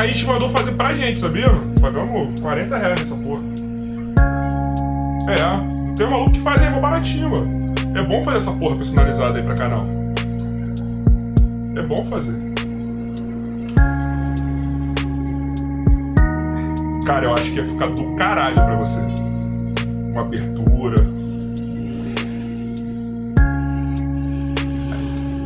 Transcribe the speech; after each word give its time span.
A 0.00 0.06
gente 0.06 0.24
mandou 0.24 0.48
fazer 0.48 0.72
pra 0.72 0.94
gente, 0.94 1.20
sabia? 1.20 1.50
Pagamos 1.78 2.40
40 2.40 2.74
reais 2.74 3.00
nessa 3.00 3.14
porra. 3.16 3.42
É, 5.28 5.94
tem 5.94 6.06
um 6.06 6.10
maluco 6.10 6.30
que 6.30 6.40
faz 6.40 6.62
aí 6.62 6.70
mó 6.70 6.80
baratinho, 6.80 7.28
mano. 7.28 7.74
É 7.94 8.02
bom 8.02 8.22
fazer 8.22 8.38
essa 8.38 8.52
porra 8.52 8.76
personalizada 8.76 9.36
aí 9.36 9.44
pra 9.44 9.54
canal. 9.54 9.86
É 11.76 11.82
bom 11.82 12.02
fazer. 12.06 12.34
Cara, 17.04 17.26
eu 17.26 17.34
acho 17.34 17.52
que 17.52 17.58
ia 17.58 17.64
ficar 17.66 17.88
do 17.88 18.14
caralho 18.14 18.54
pra 18.54 18.76
você. 18.76 19.00
Uma 20.12 20.22
abertura. 20.22 20.96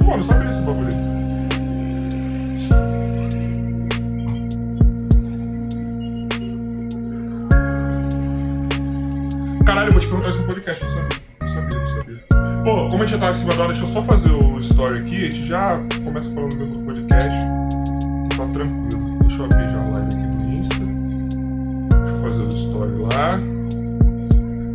Pô, 0.04 0.16
não 0.16 0.22
sabia 0.22 0.46
desse 0.46 0.60
bagulho 0.60 1.03
tá 13.24 13.30
em 13.30 13.34
cima 13.34 13.54
da 13.54 13.62
hora, 13.62 13.72
deixa 13.72 13.84
eu 13.84 13.88
só 13.88 14.02
fazer 14.02 14.30
o 14.30 14.58
story 14.58 14.98
aqui, 14.98 15.16
a 15.16 15.30
gente 15.30 15.46
já 15.46 15.80
começa 16.04 16.30
falando 16.30 16.58
mesmo 16.58 16.78
do 16.78 16.84
podcast. 16.84 17.46
Tá 18.36 18.46
tranquilo. 18.48 19.18
Deixa 19.20 19.38
eu 19.38 19.44
abrir 19.44 19.68
já 19.70 19.80
a 19.80 19.88
live 19.88 20.08
aqui 20.08 20.26
do 20.26 20.50
Insta. 20.52 20.78
Deixa 21.96 22.12
eu 22.12 22.20
fazer 22.20 22.42
o 22.42 22.48
story 22.48 22.92
lá. 23.14 23.40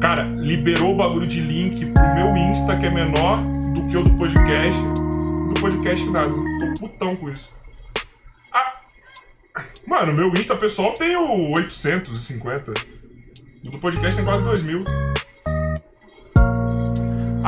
Cara, 0.02 0.24
liberou 0.24 0.94
o 0.94 0.98
bagulho 0.98 1.28
de 1.28 1.42
link 1.42 1.86
pro 1.94 2.16
meu 2.16 2.36
Insta, 2.38 2.76
que 2.78 2.88
é 2.88 2.90
menor 2.90 3.44
do 3.76 3.88
que 3.88 3.98
o 3.98 4.04
do 4.04 4.18
podcast 4.18 4.82
do 4.82 5.62
podcast 5.62 6.10
nada. 6.10 6.30
Tô 6.30 6.88
putão 6.88 7.16
com 7.16 7.30
isso. 7.30 7.54
Ah! 8.52 8.74
Mano, 9.86 10.14
meu 10.14 10.30
Insta 10.30 10.56
pessoal 10.56 10.94
tem 10.96 11.16
o 11.16 11.52
850. 11.54 12.74
Do 13.64 13.78
podcast 13.78 14.16
tem 14.16 14.26
quase 14.26 14.44
2 14.44 14.64
mil. 14.64 14.84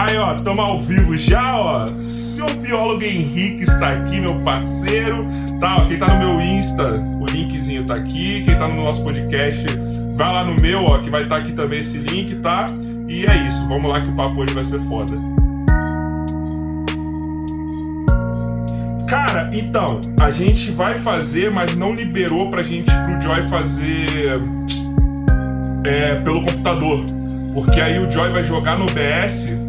Aí, 0.01 0.17
ó, 0.17 0.33
tamo 0.33 0.61
ao 0.61 0.81
vivo 0.81 1.15
já, 1.15 1.55
ó. 1.55 1.87
Seu 2.01 2.47
biólogo 2.55 3.03
Henrique 3.03 3.61
está 3.61 3.89
aqui, 3.89 4.19
meu 4.19 4.35
parceiro. 4.39 5.27
Tá, 5.59 5.77
ó, 5.77 5.85
quem 5.85 5.99
tá 5.99 6.07
no 6.07 6.17
meu 6.17 6.41
Insta, 6.41 6.93
o 7.19 7.25
linkzinho 7.27 7.85
tá 7.85 7.97
aqui. 7.97 8.43
Quem 8.43 8.57
tá 8.57 8.67
no 8.67 8.77
nosso 8.77 9.03
podcast, 9.03 9.63
vai 10.15 10.27
lá 10.27 10.41
no 10.41 10.59
meu, 10.59 10.85
ó, 10.85 10.97
que 10.97 11.09
vai 11.11 11.21
estar 11.21 11.35
tá 11.35 11.41
aqui 11.43 11.53
também 11.53 11.77
esse 11.81 11.99
link, 11.99 12.33
tá? 12.37 12.65
E 13.07 13.25
é 13.25 13.47
isso, 13.47 13.63
vamos 13.67 13.91
lá 13.91 14.01
que 14.01 14.09
o 14.09 14.13
papo 14.13 14.41
hoje 14.41 14.55
vai 14.55 14.63
ser 14.63 14.79
foda. 14.87 15.15
Cara, 19.07 19.51
então, 19.53 20.01
a 20.19 20.31
gente 20.31 20.71
vai 20.71 20.95
fazer, 20.95 21.51
mas 21.51 21.77
não 21.77 21.93
liberou 21.93 22.49
pra 22.49 22.63
gente, 22.63 22.91
pro 22.91 23.21
Joy 23.21 23.47
fazer 23.47 24.41
é, 25.87 26.15
pelo 26.15 26.41
computador. 26.41 27.05
Porque 27.53 27.79
aí 27.79 27.99
o 27.99 28.11
Joy 28.11 28.29
vai 28.29 28.43
jogar 28.43 28.79
no 28.79 28.85
OBS 28.85 29.61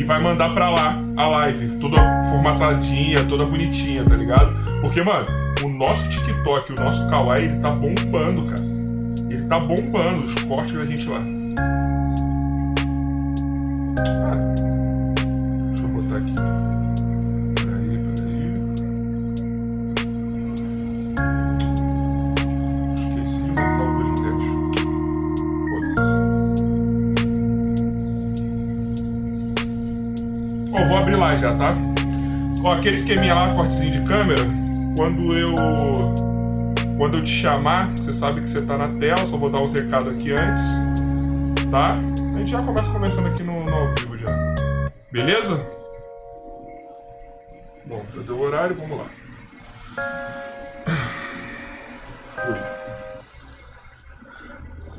e 0.00 0.02
vai 0.02 0.18
mandar 0.22 0.54
pra 0.54 0.70
lá 0.70 0.98
a 1.14 1.26
live, 1.26 1.76
toda 1.76 1.98
formatadinha, 2.30 3.22
toda 3.24 3.44
bonitinha, 3.44 4.02
tá 4.02 4.16
ligado? 4.16 4.50
Porque, 4.80 5.02
mano, 5.02 5.28
o 5.62 5.68
nosso 5.68 6.08
TikTok, 6.08 6.72
o 6.72 6.82
nosso 6.82 7.06
Kawaii, 7.10 7.44
ele 7.44 7.58
tá 7.58 7.70
bombando, 7.70 8.46
cara. 8.46 8.62
Ele 9.28 9.42
tá 9.46 9.60
bombando, 9.60 10.24
os 10.24 10.34
cortes 10.44 10.72
da 10.74 10.86
gente 10.86 11.06
lá. 11.06 11.20
Ó, 32.62 32.72
aquele 32.74 32.94
esqueminha 32.94 33.34
lá, 33.34 33.54
cortezinho 33.54 33.90
de 33.90 34.04
câmera, 34.04 34.42
quando 34.98 35.34
eu 35.34 35.54
quando 36.98 37.16
eu 37.16 37.24
te 37.24 37.30
chamar, 37.30 37.90
você 37.96 38.12
sabe 38.12 38.42
que 38.42 38.50
você 38.50 38.66
tá 38.66 38.76
na 38.76 38.88
tela, 39.00 39.24
só 39.24 39.38
vou 39.38 39.48
dar 39.48 39.62
uns 39.62 39.72
recados 39.72 40.12
aqui 40.12 40.32
antes, 40.32 40.62
tá? 41.70 41.94
A 42.34 42.38
gente 42.38 42.50
já 42.50 42.62
começa 42.62 42.92
conversando 42.92 43.28
aqui 43.28 43.42
no, 43.42 43.64
no 43.64 43.74
ao 43.74 43.94
vivo 43.94 44.18
já. 44.18 44.30
Beleza? 45.10 45.66
Bom, 47.86 48.04
já 48.14 48.20
deu 48.20 48.36
o 48.36 48.42
horário, 48.42 48.76
vamos 48.76 48.98
lá. 48.98 49.06
Fui. 52.34 52.58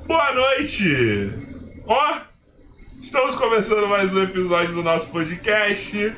Boa 0.07 0.33
noite! 0.33 1.31
Ó, 1.85 2.17
estamos 2.99 3.35
começando 3.35 3.87
mais 3.87 4.11
um 4.15 4.23
episódio 4.23 4.73
do 4.73 4.81
nosso 4.81 5.11
podcast 5.11 6.15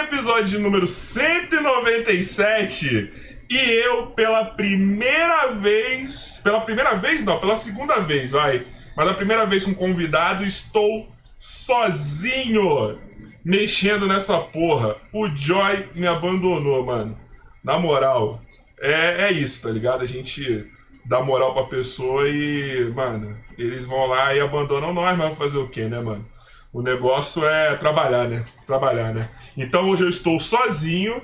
episódio 0.00 0.60
número 0.60 0.86
197. 0.86 3.12
E 3.50 3.56
eu, 3.56 4.06
pela 4.08 4.44
primeira 4.46 5.52
vez. 5.52 6.40
Pela 6.42 6.62
primeira 6.62 6.94
vez, 6.94 7.22
não, 7.24 7.38
pela 7.38 7.56
segunda 7.56 8.00
vez, 8.00 8.32
vai. 8.32 8.64
Mas 8.96 9.08
a 9.08 9.14
primeira 9.14 9.46
vez 9.46 9.64
com 9.64 9.74
convidado, 9.74 10.44
estou 10.44 11.08
sozinho 11.38 12.98
mexendo 13.44 14.06
nessa 14.06 14.38
porra. 14.38 14.96
O 15.12 15.28
Joy 15.28 15.88
me 15.94 16.06
abandonou, 16.06 16.84
mano. 16.84 17.18
Na 17.62 17.78
moral. 17.78 18.40
É, 18.80 19.28
é 19.28 19.32
isso, 19.32 19.62
tá 19.62 19.70
ligado? 19.70 20.02
A 20.02 20.06
gente 20.06 20.66
dá 21.04 21.22
moral 21.22 21.54
pra 21.54 21.64
pessoa 21.64 22.28
e, 22.28 22.90
mano, 22.94 23.36
eles 23.58 23.84
vão 23.84 24.06
lá 24.06 24.34
e 24.34 24.40
abandonam 24.40 24.94
nós, 24.94 25.16
mas 25.16 25.36
fazer 25.36 25.58
o 25.58 25.68
quê, 25.68 25.84
né, 25.84 26.00
mano? 26.00 26.26
O 26.72 26.80
negócio 26.80 27.44
é 27.46 27.76
trabalhar, 27.76 28.26
né? 28.26 28.44
Trabalhar, 28.66 29.12
né? 29.12 29.28
Então 29.56 29.90
hoje 29.90 30.04
eu 30.04 30.08
estou 30.08 30.40
sozinho. 30.40 31.22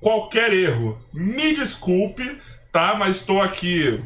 Qualquer 0.00 0.52
erro, 0.52 0.98
me 1.12 1.54
desculpe, 1.54 2.40
tá? 2.72 2.96
Mas 2.96 3.16
estou 3.16 3.40
aqui 3.40 4.02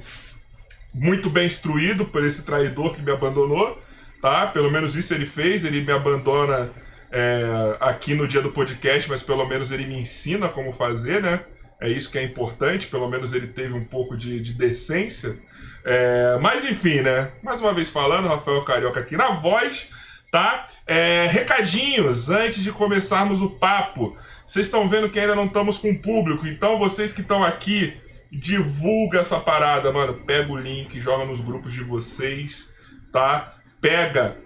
muito 0.92 1.30
bem 1.30 1.46
instruído 1.46 2.04
por 2.04 2.22
esse 2.22 2.44
traidor 2.44 2.94
que 2.94 3.00
me 3.00 3.10
abandonou, 3.10 3.80
tá? 4.20 4.46
Pelo 4.48 4.70
menos 4.70 4.94
isso 4.94 5.14
ele 5.14 5.24
fez. 5.24 5.64
Ele 5.64 5.80
me 5.80 5.92
abandona 5.92 6.70
é, 7.10 7.76
aqui 7.80 8.14
no 8.14 8.28
dia 8.28 8.42
do 8.42 8.52
podcast, 8.52 9.08
mas 9.08 9.22
pelo 9.22 9.46
menos 9.46 9.72
ele 9.72 9.86
me 9.86 9.98
ensina 9.98 10.46
como 10.50 10.72
fazer, 10.72 11.22
né? 11.22 11.40
É 11.80 11.88
isso 11.88 12.12
que 12.12 12.18
é 12.18 12.22
importante. 12.22 12.86
Pelo 12.88 13.08
menos 13.08 13.32
ele 13.32 13.46
teve 13.46 13.72
um 13.72 13.84
pouco 13.84 14.14
de, 14.14 14.40
de 14.40 14.52
decência. 14.52 15.38
É, 15.86 16.38
mas 16.38 16.64
enfim, 16.64 17.00
né? 17.00 17.30
Mais 17.42 17.62
uma 17.62 17.72
vez 17.72 17.88
falando, 17.88 18.28
Rafael 18.28 18.62
Carioca 18.62 19.00
aqui 19.00 19.16
na 19.16 19.30
voz 19.30 19.90
tá? 20.32 20.66
É, 20.86 21.26
recadinhos 21.30 22.30
antes 22.30 22.64
de 22.64 22.72
começarmos 22.72 23.42
o 23.42 23.50
papo. 23.50 24.16
Vocês 24.46 24.66
estão 24.66 24.88
vendo 24.88 25.10
que 25.10 25.20
ainda 25.20 25.36
não 25.36 25.44
estamos 25.44 25.76
com 25.76 25.94
público, 25.94 26.46
então 26.46 26.78
vocês 26.78 27.12
que 27.12 27.20
estão 27.20 27.44
aqui, 27.44 27.94
divulga 28.32 29.20
essa 29.20 29.38
parada, 29.38 29.92
mano. 29.92 30.14
Pega 30.24 30.50
o 30.50 30.56
link, 30.56 30.98
joga 30.98 31.26
nos 31.26 31.38
grupos 31.38 31.74
de 31.74 31.84
vocês, 31.84 32.74
tá? 33.12 33.56
Pega, 33.78 34.38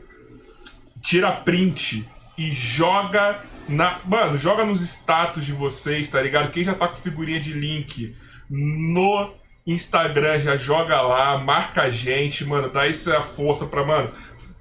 tira 1.00 1.30
print 1.30 2.06
e 2.36 2.50
joga 2.50 3.40
na. 3.68 4.00
Mano, 4.04 4.36
joga 4.36 4.64
nos 4.64 4.80
status 4.80 5.46
de 5.46 5.52
vocês, 5.52 6.08
tá 6.08 6.20
ligado? 6.20 6.50
Quem 6.50 6.64
já 6.64 6.74
tá 6.74 6.88
com 6.88 6.96
figurinha 6.96 7.38
de 7.38 7.52
link 7.52 8.16
no 8.50 9.32
Instagram, 9.66 10.38
já 10.38 10.56
joga 10.56 11.00
lá, 11.00 11.38
marca 11.38 11.82
a 11.82 11.90
gente, 11.90 12.44
mano, 12.44 12.70
dá 12.70 12.86
essa 12.86 13.20
força 13.22 13.66
pra, 13.66 13.84
mano, 13.84 14.12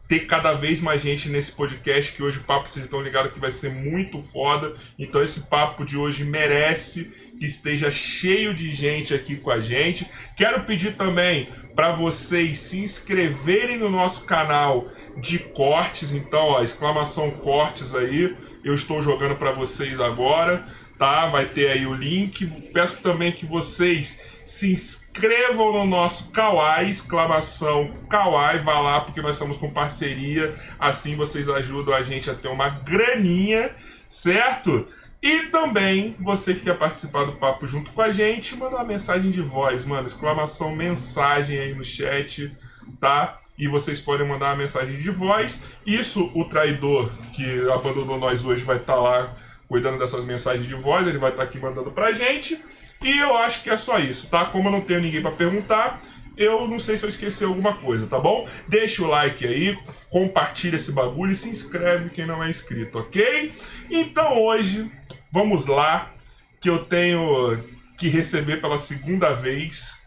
ter 0.08 0.22
cada 0.22 0.54
vez 0.54 0.80
mais 0.80 1.02
gente 1.02 1.30
nesse 1.30 1.52
podcast, 1.52 2.14
que 2.14 2.22
hoje 2.22 2.40
o 2.40 2.44
papo, 2.44 2.70
vocês 2.70 2.86
estão 2.86 3.02
ligados 3.02 3.32
que 3.32 3.40
vai 3.40 3.52
ser 3.52 3.72
muito 3.72 4.22
foda. 4.22 4.74
Então 4.98 5.24
esse 5.24 5.42
papo 5.42 5.84
de 5.84 5.98
hoje 5.98 6.24
merece 6.24 7.12
que 7.40 7.46
esteja 7.46 7.92
cheio 7.92 8.54
de 8.54 8.74
gente 8.74 9.14
aqui 9.14 9.36
com 9.36 9.52
a 9.52 9.60
gente. 9.60 10.10
Quero 10.38 10.64
pedir 10.64 10.96
também 10.96 11.50
para 11.76 11.92
vocês 11.92 12.58
se 12.60 12.80
inscreverem 12.80 13.78
no 13.78 13.90
nosso 13.90 14.26
canal 14.26 14.90
de 15.18 15.40
cortes, 15.40 16.14
então, 16.14 16.46
ó, 16.46 16.64
exclamação 16.64 17.32
cortes 17.32 17.94
aí. 17.94 18.36
Eu 18.64 18.74
estou 18.74 19.02
jogando 19.02 19.36
para 19.36 19.52
vocês 19.52 20.00
agora, 20.00 20.66
tá? 20.98 21.28
Vai 21.28 21.46
ter 21.46 21.70
aí 21.70 21.86
o 21.86 21.94
link. 21.94 22.46
Peço 22.74 23.02
também 23.02 23.32
que 23.32 23.46
vocês 23.46 24.24
se 24.46 24.72
inscrevam 24.72 25.74
no 25.74 25.86
nosso 25.86 26.32
Kawaii, 26.32 26.92
exclamação 26.92 27.94
Kawaii, 28.10 28.60
vá 28.60 28.80
lá 28.80 29.02
porque 29.02 29.22
nós 29.22 29.36
estamos 29.36 29.58
com 29.58 29.72
parceria, 29.72 30.56
assim 30.80 31.16
vocês 31.16 31.50
ajudam 31.50 31.94
a 31.96 32.02
gente 32.02 32.30
a 32.30 32.36
ter 32.36 32.48
uma 32.48 32.70
graninha, 32.70 33.76
certo? 34.08 34.88
E 35.22 35.48
também, 35.48 36.16
você 36.20 36.54
que 36.54 36.62
quer 36.62 36.78
participar 36.78 37.26
do 37.26 37.34
papo 37.34 37.66
junto 37.66 37.92
com 37.92 38.02
a 38.02 38.12
gente, 38.12 38.56
manda 38.56 38.76
uma 38.76 38.84
mensagem 38.84 39.32
de 39.32 39.42
voz, 39.42 39.84
mano, 39.84 40.06
exclamação 40.06 40.76
mensagem 40.76 41.58
aí 41.58 41.74
no 41.74 41.84
chat, 41.84 42.56
tá? 43.00 43.40
E 43.58 43.68
vocês 43.68 44.00
podem 44.00 44.28
mandar 44.28 44.48
uma 44.48 44.58
mensagem 44.58 44.98
de 44.98 45.10
voz. 45.10 45.64
Isso, 45.84 46.30
o 46.36 46.46
traidor 46.46 47.10
que 47.34 47.68
abandonou 47.72 48.20
nós 48.20 48.46
hoje 48.46 48.64
vai 48.64 48.78
estar 48.78 48.94
tá 48.94 49.00
lá 49.00 49.36
cuidando 49.68 49.98
dessas 49.98 50.24
mensagens 50.26 50.68
de 50.68 50.76
voz, 50.76 51.08
ele 51.08 51.18
vai 51.18 51.32
estar 51.32 51.42
tá 51.42 51.50
aqui 51.50 51.58
mandando 51.58 51.90
pra 51.90 52.12
gente. 52.12 52.64
E 53.04 53.18
eu 53.18 53.38
acho 53.38 53.64
que 53.64 53.70
é 53.70 53.78
só 53.78 54.00
isso, 54.00 54.28
tá? 54.28 54.46
Como 54.46 54.68
eu 54.68 54.72
não 54.72 54.82
tenho 54.82 55.02
ninguém 55.02 55.22
para 55.22 55.32
perguntar, 55.32 56.02
eu 56.38 56.68
não 56.68 56.80
sei 56.80 56.98
se 56.98 57.06
eu 57.06 57.10
esqueci 57.10 57.44
alguma 57.44 57.76
coisa, 57.76 58.08
tá 58.08 58.20
bom? 58.20 58.48
Deixa 58.68 59.04
o 59.04 59.08
like 59.08 59.46
aí, 59.46 59.78
compartilha 60.10 60.76
esse 60.76 60.92
bagulho 60.92 61.32
e 61.32 61.36
se 61.36 61.50
inscreve 61.50 62.10
quem 62.10 62.26
não 62.26 62.44
é 62.44 62.50
inscrito, 62.50 63.00
ok? 63.00 63.54
Então 63.90 64.42
hoje, 64.44 64.92
vamos 65.32 65.66
lá, 65.66 66.14
que 66.60 66.70
eu 66.70 66.84
tenho 66.86 67.64
que 67.98 68.10
receber 68.10 68.60
pela 68.60 68.78
segunda 68.78 69.34
vez 69.34 70.02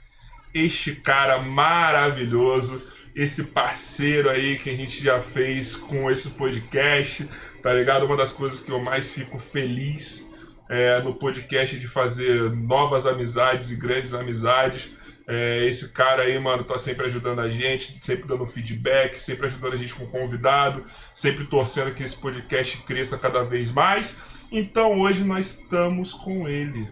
este 0.53 0.95
cara 0.97 1.41
maravilhoso, 1.41 2.83
esse 3.15 3.45
parceiro 3.45 4.29
aí 4.29 4.59
que 4.59 4.71
a 4.71 4.77
gente 4.77 5.03
já 5.03 5.21
fez 5.21 5.77
com 5.77 6.11
esse 6.11 6.31
podcast, 6.31 7.29
tá 7.63 7.73
ligado? 7.73 8.05
Uma 8.07 8.17
das 8.17 8.33
coisas 8.33 8.61
que 8.61 8.71
eu 8.71 8.81
mais 8.81 9.15
fico 9.15 9.39
feliz 9.39 10.28
é, 10.69 11.01
no 11.03 11.15
podcast 11.15 11.79
de 11.79 11.89
fazer 11.89 12.51
novas 12.53 13.07
amizades 13.07 13.71
e 13.71 13.77
grandes 13.77 14.15
amizades. 14.15 14.91
É, 15.27 15.67
esse 15.67 15.93
cara 15.93 16.23
aí, 16.23 16.39
mano, 16.39 16.65
tá 16.65 16.79
sempre 16.79 17.07
ajudando 17.07 17.41
a 17.41 17.51
gente, 17.51 17.99
sempre 18.01 18.27
dando 18.27 18.47
feedback, 18.47 19.19
sempre 19.19 19.47
ajudando 19.47 19.75
a 19.75 19.77
gente 19.77 19.95
com 19.95 20.07
convidado, 20.07 20.85
sempre 21.13 21.45
torcendo 21.45 21.95
que 21.95 22.03
esse 22.03 22.17
podcast 22.17 22.79
cresça 22.85 23.19
cada 23.19 23.43
vez 23.43 23.71
mais. 23.71 24.19
Então 24.51 24.99
hoje 24.99 25.23
nós 25.25 25.47
estamos 25.47 26.15
com 26.15 26.49
ele, 26.49 26.89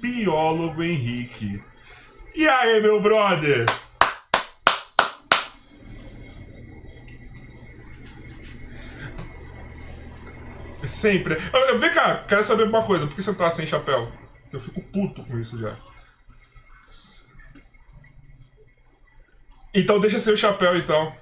biólogo 0.00 0.82
Henrique. 0.82 1.60
E 2.34 2.46
aí, 2.48 2.80
meu 2.80 3.00
brother? 3.00 3.66
Sempre. 10.92 11.38
Eu, 11.54 11.78
vem 11.78 11.90
cá, 11.90 12.22
quero 12.28 12.44
saber 12.44 12.64
uma 12.64 12.84
coisa. 12.84 13.06
Por 13.06 13.16
que 13.16 13.22
você 13.22 13.32
tá 13.32 13.48
sem 13.48 13.66
chapéu? 13.66 14.12
Eu 14.52 14.60
fico 14.60 14.82
puto 14.82 15.24
com 15.24 15.38
isso 15.38 15.58
já. 15.58 15.74
Então 19.74 19.98
deixa 19.98 20.18
seu 20.18 20.36
chapéu, 20.36 20.76
então. 20.76 21.16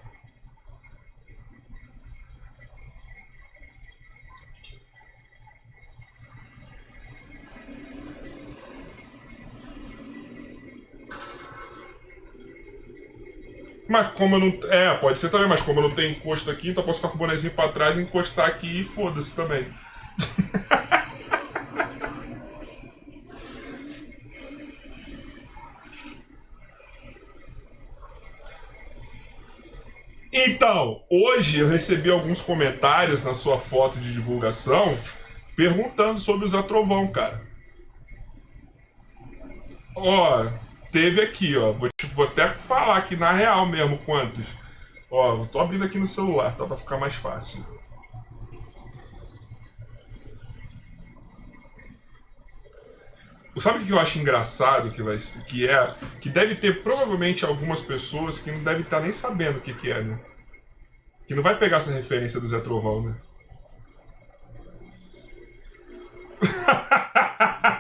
Mas 13.90 14.12
como 14.12 14.36
eu 14.36 14.38
não. 14.38 14.70
É, 14.70 14.94
pode 14.98 15.18
ser 15.18 15.30
também, 15.30 15.48
mas 15.48 15.60
como 15.62 15.80
eu 15.80 15.88
não 15.88 15.90
tenho 15.90 16.12
encosto 16.12 16.48
aqui, 16.48 16.70
então 16.70 16.80
eu 16.80 16.86
posso 16.86 17.00
ficar 17.00 17.08
com 17.08 17.16
o 17.16 17.18
bonezinho 17.18 17.52
pra 17.52 17.72
trás, 17.72 17.98
encostar 17.98 18.46
aqui 18.46 18.82
e 18.82 18.84
foda-se 18.84 19.34
também. 19.34 19.66
Então, 30.32 31.02
hoje 31.10 31.58
eu 31.58 31.68
recebi 31.68 32.08
alguns 32.08 32.40
comentários 32.40 33.20
na 33.24 33.32
sua 33.32 33.58
foto 33.58 33.98
de 33.98 34.12
divulgação 34.12 34.96
perguntando 35.56 36.20
sobre 36.20 36.46
Zé 36.46 36.62
Trovão, 36.62 37.08
cara. 37.08 37.42
Ó, 39.96 40.46
teve 40.90 41.20
aqui, 41.20 41.56
ó. 41.56 41.72
Vou, 41.72 41.88
vou 42.14 42.24
até 42.24 42.48
falar 42.54 42.96
aqui 42.96 43.16
na 43.16 43.32
real 43.32 43.66
mesmo 43.66 43.98
quantos. 43.98 44.46
Ó, 45.10 45.44
tô 45.46 45.58
abrindo 45.60 45.84
aqui 45.84 45.98
no 45.98 46.06
celular, 46.06 46.54
tá? 46.56 46.64
Pra 46.64 46.76
ficar 46.76 46.98
mais 46.98 47.14
fácil. 47.14 47.64
Sabe 53.60 53.80
o 53.80 53.86
que 53.86 53.92
eu 53.92 54.00
acho 54.00 54.18
engraçado 54.18 54.90
que, 54.90 55.02
vai, 55.02 55.18
que 55.46 55.68
é? 55.68 55.94
Que 56.18 56.30
deve 56.30 56.54
ter 56.54 56.82
provavelmente 56.82 57.44
algumas 57.44 57.82
pessoas 57.82 58.38
que 58.38 58.50
não 58.50 58.64
devem 58.64 58.80
estar 58.80 59.00
nem 59.00 59.12
sabendo 59.12 59.58
o 59.58 59.60
que, 59.60 59.74
que 59.74 59.92
é, 59.92 60.02
né? 60.02 60.18
Que 61.28 61.34
não 61.34 61.42
vai 61.42 61.58
pegar 61.58 61.76
essa 61.76 61.92
referência 61.92 62.40
do 62.40 62.46
Zé 62.46 62.58
Trovão, 62.60 63.02
né? 63.02 63.14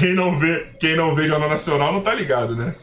Quem 0.00 0.14
não 0.14 0.38
vê, 0.38 0.64
quem 0.80 0.96
não 0.96 1.14
vê 1.14 1.26
Jornal 1.26 1.50
Nacional 1.50 1.92
não 1.92 2.00
tá 2.00 2.14
ligado, 2.14 2.56
né? 2.56 2.74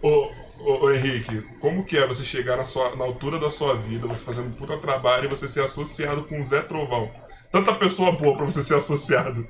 ô, 0.00 0.30
ô, 0.60 0.84
ô, 0.84 0.92
Henrique, 0.92 1.42
como 1.58 1.84
que 1.84 1.98
é 1.98 2.06
você 2.06 2.22
chegar 2.22 2.56
na, 2.56 2.62
sua, 2.62 2.94
na 2.94 3.04
altura 3.04 3.40
da 3.40 3.50
sua 3.50 3.74
vida, 3.74 4.06
você 4.06 4.24
fazendo 4.24 4.46
um 4.46 4.52
puta 4.52 4.78
trabalho 4.78 5.24
e 5.24 5.28
você 5.28 5.48
ser 5.48 5.64
associado 5.64 6.22
com 6.22 6.38
o 6.38 6.44
Zé 6.44 6.62
Trovão? 6.62 7.10
Tanta 7.50 7.74
pessoa 7.74 8.12
boa 8.12 8.36
pra 8.36 8.44
você 8.44 8.62
ser 8.62 8.76
associado. 8.76 9.44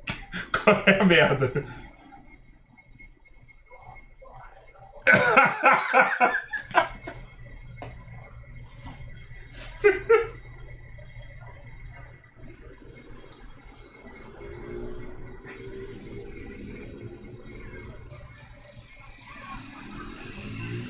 Qual 0.64 0.84
é 0.86 1.00
a 1.00 1.04
merda? 1.04 1.66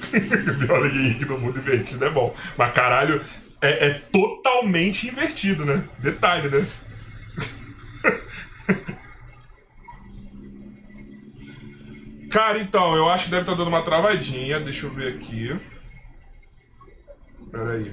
Biólogo 0.58 0.96
Henrique 0.96 1.24
no 1.24 1.38
mundo 1.38 1.58
invertido 1.58 2.04
é 2.04 2.10
bom. 2.10 2.34
Mas 2.56 2.72
caralho, 2.72 3.24
é, 3.60 3.88
é 3.88 3.94
totalmente 4.12 5.08
invertido, 5.08 5.64
né? 5.64 5.84
Detalhe, 5.98 6.48
né? 6.48 6.66
Cara, 12.30 12.58
então, 12.58 12.94
eu 12.94 13.08
acho 13.08 13.24
que 13.24 13.30
deve 13.30 13.42
estar 13.42 13.52
tá 13.52 13.58
dando 13.58 13.68
uma 13.68 13.82
travadinha. 13.82 14.60
Deixa 14.60 14.86
eu 14.86 14.90
ver 14.92 15.14
aqui. 15.14 15.56
Pera 17.50 17.72
aí. 17.72 17.90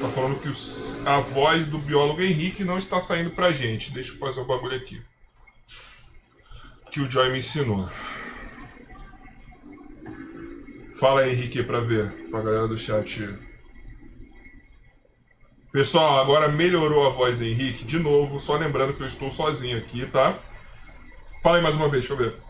Tá 0.00 0.08
falando 0.08 0.40
que 0.40 0.48
os, 0.48 0.98
a 1.06 1.20
voz 1.20 1.66
do 1.66 1.78
biólogo 1.78 2.22
Henrique 2.22 2.64
não 2.64 2.78
está 2.78 3.00
saindo 3.00 3.30
pra 3.30 3.52
gente. 3.52 3.92
Deixa 3.92 4.12
eu 4.12 4.18
fazer 4.18 4.40
o 4.40 4.44
um 4.44 4.46
bagulho 4.46 4.76
aqui. 4.76 5.02
Que 6.90 7.00
o 7.00 7.10
Joy 7.10 7.30
me 7.30 7.38
ensinou. 7.38 7.88
Fala 10.98 11.22
aí, 11.22 11.32
Henrique, 11.32 11.62
pra 11.62 11.80
ver. 11.80 12.10
Pra 12.30 12.40
galera 12.40 12.68
do 12.68 12.78
chat. 12.78 13.28
Pessoal, 15.72 16.20
agora 16.20 16.48
melhorou 16.48 17.06
a 17.06 17.10
voz 17.10 17.36
do 17.36 17.44
Henrique. 17.44 17.84
De 17.84 17.98
novo, 17.98 18.38
só 18.38 18.56
lembrando 18.56 18.94
que 18.94 19.02
eu 19.02 19.06
estou 19.06 19.30
sozinho 19.30 19.76
aqui, 19.76 20.06
tá? 20.06 20.38
Fala 21.42 21.56
aí 21.56 21.62
mais 21.62 21.74
uma 21.74 21.88
vez, 21.88 22.06
deixa 22.06 22.12
eu 22.12 22.16
ver. 22.16 22.40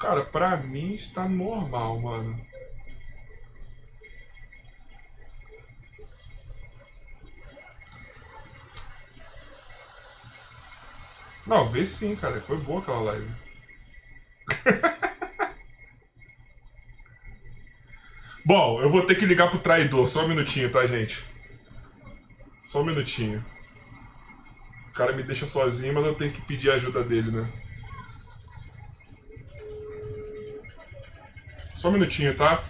Cara, 0.00 0.24
pra 0.24 0.56
mim 0.56 0.94
está 0.94 1.28
normal, 1.28 2.00
mano. 2.00 2.40
Não, 11.48 11.66
vê 11.66 11.84
sim, 11.86 12.14
cara. 12.14 12.40
Foi 12.42 12.58
boa 12.58 12.80
aquela 12.80 13.00
live. 13.00 13.28
Bom, 18.44 18.80
eu 18.82 18.90
vou 18.90 19.06
ter 19.06 19.14
que 19.14 19.24
ligar 19.24 19.48
pro 19.50 19.58
traidor. 19.58 20.08
Só 20.08 20.24
um 20.24 20.28
minutinho, 20.28 20.70
tá, 20.70 20.86
gente? 20.86 21.24
Só 22.64 22.82
um 22.82 22.84
minutinho. 22.84 23.42
O 24.90 24.92
cara 24.92 25.14
me 25.14 25.22
deixa 25.22 25.46
sozinho, 25.46 25.94
mas 25.94 26.04
eu 26.04 26.14
tenho 26.14 26.32
que 26.32 26.42
pedir 26.42 26.70
a 26.70 26.74
ajuda 26.74 27.02
dele, 27.02 27.30
né? 27.30 27.50
Só 31.76 31.88
um 31.88 31.92
minutinho, 31.92 32.34
tá? 32.34 32.62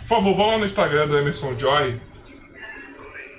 Por 0.00 0.06
favor, 0.06 0.34
vá 0.34 0.46
lá 0.46 0.58
no 0.58 0.64
Instagram 0.64 1.06
do 1.06 1.18
Emerson 1.18 1.58
Joy. 1.58 2.00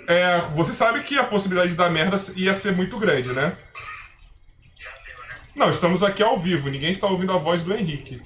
É, 0.08 0.42
você 0.54 0.74
sabe 0.74 1.02
que 1.02 1.18
a 1.18 1.24
possibilidade 1.24 1.76
da 1.76 1.90
merda 1.90 2.18
ia 2.36 2.54
ser 2.54 2.76
muito 2.76 3.00
grande, 3.00 3.34
né? 3.34 3.58
Não, 5.56 5.70
estamos 5.70 6.02
aqui 6.04 6.24
ao 6.24 6.38
vivo, 6.40 6.70
ninguém 6.70 6.90
está 6.92 7.08
ouvindo 7.08 7.32
a 7.34 7.38
voz 7.38 7.64
do 7.64 7.74
Henrique. 7.74 8.22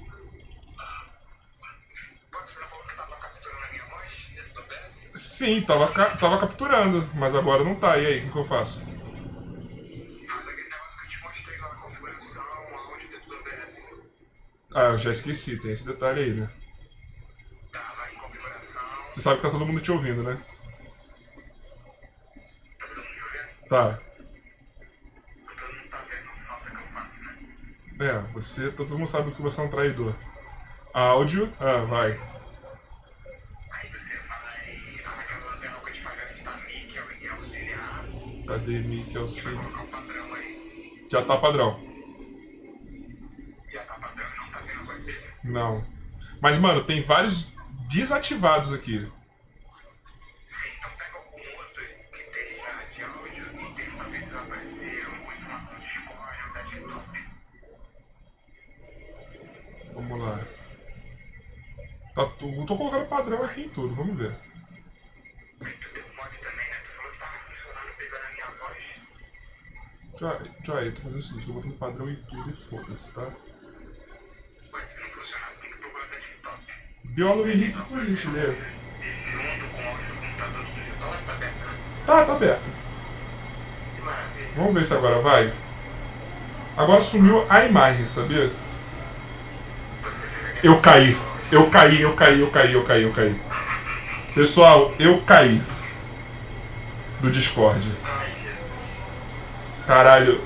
Sim, 5.14 5.62
tava, 5.62 5.88
ca- 5.92 6.16
tava 6.16 6.38
capturando, 6.38 7.08
mas 7.14 7.34
agora 7.34 7.64
não 7.64 7.74
tá. 7.74 7.96
E 7.98 8.06
aí, 8.06 8.18
o 8.18 8.22
que, 8.22 8.30
que 8.30 8.38
eu 8.38 8.44
faço? 8.44 8.84
Faz 10.26 10.48
aquele 10.48 10.68
negócio 10.68 10.98
que 10.98 11.04
eu 11.04 11.10
te 11.10 11.22
mostrei 11.22 11.58
lá 11.58 11.68
na 11.68 11.76
configuração, 11.80 12.98
dentro 12.98 13.28
do 13.28 13.34
OBS. 13.36 13.82
Ah, 14.74 14.84
eu 14.92 14.98
já 14.98 15.12
esqueci, 15.12 15.60
tem 15.60 15.72
esse 15.72 15.84
detalhe 15.86 16.20
aí, 16.22 16.34
né? 16.34 16.50
Você 19.12 19.20
sabe 19.20 19.36
que 19.36 19.42
tá 19.42 19.50
todo 19.50 19.64
mundo 19.66 19.80
te 19.80 19.90
ouvindo, 19.92 20.22
né? 20.22 20.38
Todo 22.78 22.96
mundo 22.96 23.24
ouvindo? 23.24 23.68
Tá. 23.68 23.98
É, 28.00 28.18
você, 28.32 28.70
todo 28.70 28.98
mundo 28.98 29.08
sabe 29.08 29.30
que 29.32 29.42
você 29.42 29.60
é 29.60 29.64
um 29.64 29.70
traidor. 29.70 30.14
Áudio, 30.92 31.52
ah, 31.60 31.84
vai. 31.84 32.10
Aí 33.72 33.88
você 33.88 34.16
vai 34.18 35.02
lá 35.04 35.16
naquela 35.16 35.50
lateral 35.50 35.80
que 35.80 35.88
eu 35.88 35.92
te 35.92 36.00
falei 36.00 36.24
onde 36.30 36.40
tá 36.40 36.56
mic, 36.56 36.96
é 36.96 37.30
auxiliar. 37.30 38.04
Cadê 38.46 38.78
mic 38.80 39.12
Você 39.14 39.50
vai 39.50 39.64
colocar 39.64 39.82
o 39.82 39.86
padrão 39.86 40.34
aí. 40.34 41.06
Já 41.10 41.22
tá 41.22 41.36
padrão. 41.36 41.80
Já 43.72 43.84
tá 43.84 43.94
padrão 43.94 44.26
e 44.26 44.40
não 44.40 44.50
tá 44.50 44.58
vendo 44.60 44.80
a 44.80 44.82
voz 44.82 45.04
dele. 45.04 45.30
Não. 45.44 45.84
Mas, 46.40 46.58
mano, 46.58 46.84
tem 46.84 47.00
vários 47.00 47.52
desativados 47.88 48.72
aqui. 48.72 49.08
Vamos 59.94 60.20
lá. 60.20 60.40
Tá, 62.14 62.26
tu, 62.38 62.66
tô 62.66 62.76
colocando 62.76 63.06
padrão 63.06 63.42
aqui 63.42 63.62
em 63.62 63.68
tudo, 63.68 63.94
vamos 63.94 64.16
ver. 64.16 64.30
Né? 64.30 64.36
A. 65.60 65.74
Joy, 70.18 70.50
Joy, 70.64 70.86
eu 70.86 70.94
tô 70.94 71.02
fazendo 71.02 71.18
o 71.18 71.22
seguinte, 71.22 71.46
tô 71.46 71.52
botando 71.52 71.78
padrão 71.78 72.10
em 72.10 72.16
tudo 72.16 72.50
e 72.50 72.52
foda-se, 72.52 73.12
tá? 73.12 73.28
Mas 74.72 74.84
se 74.84 75.00
não 75.00 75.08
funcionar, 75.08 75.50
tem 75.60 75.70
que 75.70 75.78
procurar 75.78 76.06
desktop. 76.06 76.62
Biólogo 77.04 77.48
Henrique, 77.48 77.82
por 77.82 78.00
gentileza. 78.04 78.80
Ele 79.00 79.18
junto 79.18 79.70
com 79.70 79.82
o 79.82 79.88
áudio 79.88 80.08
do 80.08 80.14
computador 80.20 80.64
do 80.64 80.72
digital, 80.72 81.14
tá 81.26 81.32
aberto, 81.34 81.64
né? 81.64 81.78
Tá, 82.06 82.24
tá 82.24 82.32
aberto. 82.34 82.70
Que 83.96 84.02
maravilha. 84.02 84.52
Vamos 84.56 84.74
ver 84.74 84.84
se 84.84 84.94
agora 84.94 85.20
vai. 85.20 85.52
Agora 86.76 87.00
sumiu 87.00 87.46
a 87.50 87.64
imagem, 87.64 88.06
sabia? 88.06 88.63
Eu 90.64 90.80
caí. 90.80 91.14
Eu 91.52 91.68
caí, 91.68 92.00
eu 92.00 92.14
caí, 92.14 92.40
eu 92.40 92.50
caí, 92.50 92.72
eu 92.72 92.82
caí, 92.84 93.02
eu 93.02 93.12
caí. 93.12 93.38
Pessoal, 94.34 94.94
eu 94.98 95.20
caí. 95.20 95.60
Do 97.20 97.30
Discord. 97.30 97.86
Caralho. 99.86 100.40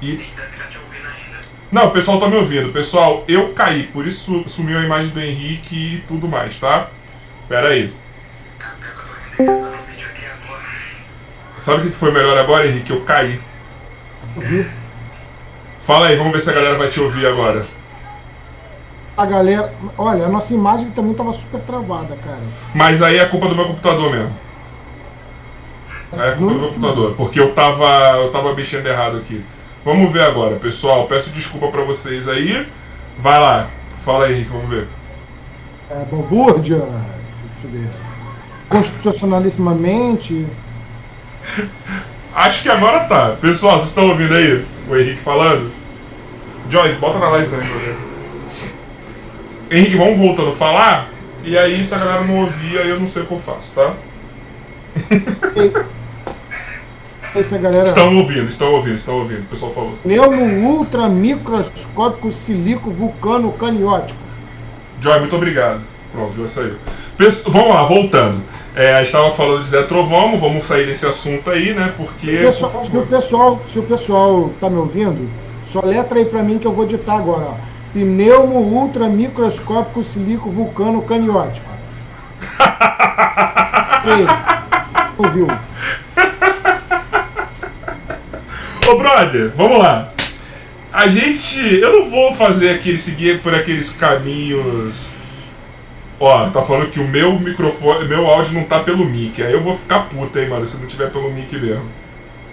E. 0.00 0.24
Não, 1.72 1.86
o 1.86 1.90
pessoal 1.90 2.20
tá 2.20 2.28
me 2.28 2.36
ouvindo. 2.36 2.72
Pessoal, 2.72 3.24
eu 3.26 3.52
caí. 3.54 3.88
Por 3.88 4.06
isso 4.06 4.44
sumiu 4.46 4.78
a 4.78 4.84
imagem 4.84 5.10
do 5.10 5.20
Henrique 5.20 5.96
e 5.96 6.04
tudo 6.06 6.28
mais, 6.28 6.60
tá? 6.60 6.90
Pera 7.48 7.70
aí. 7.70 7.92
Sabe 11.58 11.88
o 11.88 11.90
que 11.90 11.96
foi 11.96 12.12
melhor 12.12 12.38
agora, 12.38 12.68
Henrique? 12.68 12.92
Eu 12.92 13.04
caí. 13.04 13.40
Fala 15.84 16.06
aí, 16.06 16.16
vamos 16.16 16.32
ver 16.32 16.40
se 16.40 16.50
a 16.50 16.52
galera 16.52 16.78
vai 16.78 16.88
te 16.88 17.00
ouvir 17.00 17.26
agora. 17.26 17.77
A 19.18 19.26
galera. 19.26 19.74
Olha, 19.98 20.26
a 20.26 20.28
nossa 20.28 20.54
imagem 20.54 20.90
também 20.90 21.12
tava 21.12 21.32
super 21.32 21.60
travada, 21.62 22.16
cara. 22.24 22.38
Mas 22.72 23.02
aí 23.02 23.18
é 23.18 23.24
culpa 23.24 23.48
do 23.48 23.56
meu 23.56 23.64
computador 23.64 24.12
mesmo. 24.12 24.32
É 26.12 26.30
culpa 26.36 26.54
do 26.54 26.60
meu 26.60 26.68
computador, 26.68 27.14
porque 27.16 27.40
eu 27.40 27.52
tava, 27.52 27.88
eu 28.18 28.30
tava 28.30 28.54
mexendo 28.54 28.86
errado 28.86 29.16
aqui. 29.16 29.44
Vamos 29.84 30.12
ver 30.12 30.22
agora, 30.22 30.54
pessoal. 30.54 31.08
Peço 31.08 31.30
desculpa 31.30 31.66
pra 31.66 31.82
vocês 31.82 32.28
aí. 32.28 32.64
Vai 33.18 33.40
lá. 33.40 33.66
Fala 34.04 34.26
aí, 34.26 34.34
Henrique, 34.34 34.50
vamos 34.52 34.70
ver. 34.70 34.86
É, 35.90 36.04
balbúrdia. 36.04 36.76
Deixa 36.76 37.64
eu 37.64 37.70
ver. 37.72 37.90
Constitucionalissimamente. 38.68 40.46
Acho 42.36 42.62
que 42.62 42.68
agora 42.68 43.00
tá. 43.00 43.36
Pessoal, 43.40 43.78
vocês 43.78 43.88
estão 43.88 44.10
ouvindo 44.10 44.32
aí 44.32 44.64
o 44.88 44.96
Henrique 44.96 45.20
falando? 45.22 45.72
Joyce, 46.70 46.94
bota 47.00 47.18
na 47.18 47.30
live 47.30 47.50
também 47.50 47.68
pra 47.68 47.78
ver. 47.78 48.07
Henrique, 49.70 49.96
vamos 49.96 50.18
voltando 50.18 50.50
a 50.50 50.52
falar. 50.52 51.10
E 51.44 51.56
aí, 51.56 51.82
se 51.84 51.94
a 51.94 51.98
galera 51.98 52.22
não 52.24 52.40
ouvir, 52.40 52.78
aí 52.78 52.88
eu 52.88 52.98
não 53.00 53.06
sei 53.06 53.22
o 53.22 53.26
que 53.26 53.32
eu 53.32 53.38
faço, 53.40 53.74
tá? 53.74 53.94
Essa 57.34 57.58
galera. 57.58 57.84
Estão 57.84 58.16
ouvindo, 58.16 58.48
estão 58.48 58.72
ouvindo, 58.72 58.94
estão 58.94 59.18
ouvindo. 59.18 59.40
O 59.42 59.46
pessoal 59.46 59.72
falou. 59.72 59.92
Pneumo 60.02 60.70
ultramicroscópico 60.78 62.32
silico 62.32 62.90
vulcano 62.90 63.52
caniótico. 63.52 64.18
Joy, 65.00 65.20
muito 65.20 65.36
obrigado. 65.36 65.82
Pronto, 66.10 66.34
já 66.40 66.48
saiu. 66.48 66.76
Pes- 67.16 67.44
vamos 67.46 67.68
lá, 67.68 67.84
voltando. 67.84 68.42
É, 68.74 68.94
a 68.94 68.98
gente 68.98 69.06
estava 69.06 69.30
falando 69.30 69.62
de 69.62 69.68
Zé 69.68 69.82
Trovão, 69.82 70.38
vamos 70.38 70.66
sair 70.66 70.86
desse 70.86 71.06
assunto 71.06 71.50
aí, 71.50 71.74
né? 71.74 71.92
Porque. 71.96 72.38
Pessoal- 72.38 72.72
por 72.72 72.86
se, 72.86 72.96
o 72.96 73.06
pessoal, 73.06 73.62
se 73.68 73.78
o 73.78 73.82
pessoal 73.82 74.50
tá 74.60 74.70
me 74.70 74.76
ouvindo, 74.76 75.28
só 75.66 75.80
letra 75.84 76.18
aí 76.18 76.24
pra 76.24 76.42
mim 76.42 76.58
que 76.58 76.66
eu 76.66 76.72
vou 76.72 76.86
ditar 76.86 77.18
agora. 77.18 77.56
Pneumo 78.04 78.60
ultramicroscópico 78.60 80.04
silico 80.04 80.50
vulcano 80.50 81.02
caniótico. 81.02 81.68
Ei, 84.06 84.26
ouviu? 85.18 85.48
Ô, 88.88 88.96
brother, 88.96 89.52
vamos 89.56 89.78
lá. 89.80 90.12
A 90.92 91.08
gente. 91.08 91.60
Eu 91.80 91.92
não 91.92 92.10
vou 92.10 92.34
fazer 92.34 92.70
aquele 92.70 92.98
seguir 92.98 93.40
por 93.40 93.54
aqueles 93.54 93.92
caminhos. 93.92 95.12
Ó, 96.20 96.50
tá 96.50 96.62
falando 96.62 96.90
que 96.90 97.00
o 97.00 97.06
meu 97.06 97.38
microfone, 97.38 98.08
meu 98.08 98.26
áudio 98.26 98.54
não 98.54 98.64
tá 98.64 98.80
pelo 98.80 99.04
mic. 99.04 99.42
Aí 99.42 99.52
eu 99.52 99.62
vou 99.62 99.76
ficar 99.76 100.08
puta, 100.08 100.40
hein, 100.40 100.48
mano, 100.48 100.66
se 100.66 100.76
não 100.76 100.86
tiver 100.86 101.10
pelo 101.10 101.32
mic 101.32 101.52
mesmo. 101.56 101.88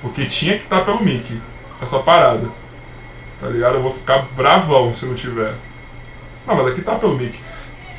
Porque 0.01 0.25
tinha 0.25 0.57
que 0.57 0.65
tá 0.65 0.81
pelo 0.81 1.03
mic. 1.03 1.39
Essa 1.81 1.99
parada. 1.99 2.47
Tá 3.45 3.51
ligado? 3.51 3.75
Eu 3.75 3.83
vou 3.83 3.91
ficar 3.91 4.27
bravão 4.35 4.91
se 4.93 5.05
não 5.05 5.13
tiver. 5.13 5.53
Não, 6.47 6.55
mas 6.55 6.67
aqui 6.67 6.81
tá 6.81 6.95
pelo 6.95 7.15
mic. 7.15 7.39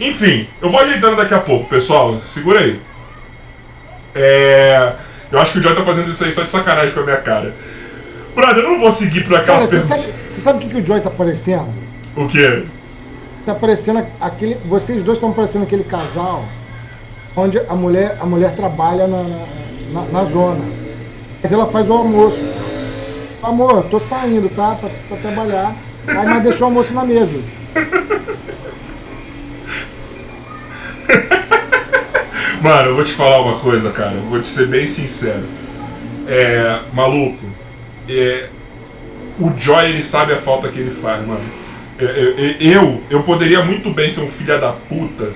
Enfim, 0.01 0.49
eu 0.61 0.71
vou 0.71 0.81
ajeitando 0.81 1.17
daqui 1.17 1.35
a 1.35 1.39
pouco, 1.41 1.69
pessoal. 1.69 2.21
Segura 2.21 2.61
aí. 2.61 2.81
É. 4.15 4.95
Eu 5.31 5.41
acho 5.41 5.53
que 5.53 5.59
o 5.59 5.63
Joy 5.63 5.75
tá 5.75 5.83
fazendo 5.83 6.11
isso 6.11 6.25
aí 6.25 6.33
só 6.33 6.43
de 6.43 6.51
sacanagem 6.51 6.95
com 6.95 7.01
a 7.01 7.05
minha 7.05 7.17
cara. 7.19 7.55
Brother, 8.35 8.65
eu 8.65 8.71
não 8.73 8.81
vou 8.81 8.93
seguir 8.93 9.23
por 9.25 9.31
Cara, 9.31 9.43
aquelas 9.43 9.63
você 9.65 9.77
perguntas. 9.79 10.05
sabe, 10.05 10.15
você 10.31 10.41
sabe 10.41 10.59
o 10.59 10.61
que, 10.69 10.75
que 10.75 10.81
o 10.81 10.87
Joy 10.87 11.01
tá 11.01 11.11
parecendo? 11.11 11.69
O 12.17 12.27
quê? 12.29 12.65
Tá 13.45 13.55
parecendo 13.55 14.07
aquele. 14.21 14.57
Vocês 14.67 15.03
dois 15.03 15.17
estão 15.19 15.33
parecendo 15.33 15.65
aquele 15.65 15.85
casal 15.85 16.45
onde 17.35 17.59
a 17.59 17.75
mulher, 17.75 18.17
a 18.21 18.27
mulher 18.27 18.55
trabalha 18.55 19.07
na, 19.07 19.23
na, 19.23 19.47
na- 19.93 20.09
na 20.13 20.25
zona. 20.25 20.65
Mas 21.43 21.53
ela 21.53 21.67
faz 21.67 21.89
o 21.91 21.93
almoço. 21.95 22.39
Amor, 23.47 23.85
tô 23.85 23.99
saindo, 24.01 24.49
tá? 24.49 24.75
Pra, 24.75 24.91
pra 25.09 25.17
trabalhar. 25.19 25.77
Aí 26.05 26.27
mas 26.27 26.43
deixou 26.43 26.67
o 26.67 26.71
almoço 26.71 26.93
na 26.93 27.05
mesa. 27.05 27.41
Mano, 32.61 32.89
eu 32.89 32.97
vou 32.97 33.05
te 33.05 33.13
falar 33.13 33.41
uma 33.41 33.61
coisa, 33.61 33.93
cara. 33.93 34.17
Vou 34.29 34.43
te 34.43 34.51
ser 34.51 34.67
bem 34.67 34.89
sincero. 34.89 35.45
É. 36.27 36.81
Maluco. 36.93 37.47
É, 38.09 38.49
o 39.39 39.53
Joy, 39.57 39.91
ele 39.91 40.03
sabe 40.03 40.33
a 40.33 40.39
falta 40.39 40.69
que 40.69 40.81
ele 40.81 40.91
faz, 40.91 41.25
mano. 41.25 41.45
É, 42.01 42.05
é, 42.05 42.51
é, 42.51 42.57
Eu, 42.77 43.01
eu 43.09 43.23
poderia 43.23 43.65
muito 43.65 43.91
bem 43.91 44.11
ser 44.11 44.23
um 44.23 44.31
filho 44.31 44.61
da 44.61 44.73
puta, 44.73 45.33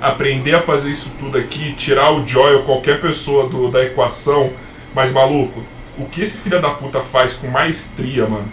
aprender 0.00 0.54
a 0.54 0.62
fazer 0.62 0.90
isso 0.90 1.12
tudo 1.18 1.36
aqui, 1.36 1.74
tirar 1.74 2.10
o 2.10 2.26
Joy 2.26 2.54
ou 2.54 2.62
qualquer 2.62 3.02
pessoa 3.02 3.46
do, 3.48 3.70
da 3.70 3.84
equação, 3.84 4.50
mas 4.94 5.12
maluco, 5.12 5.62
o 6.02 6.06
que 6.06 6.22
esse 6.22 6.38
filho 6.38 6.60
da 6.60 6.70
puta 6.70 7.00
faz 7.00 7.34
com 7.34 7.46
maestria, 7.48 8.26
mano, 8.26 8.48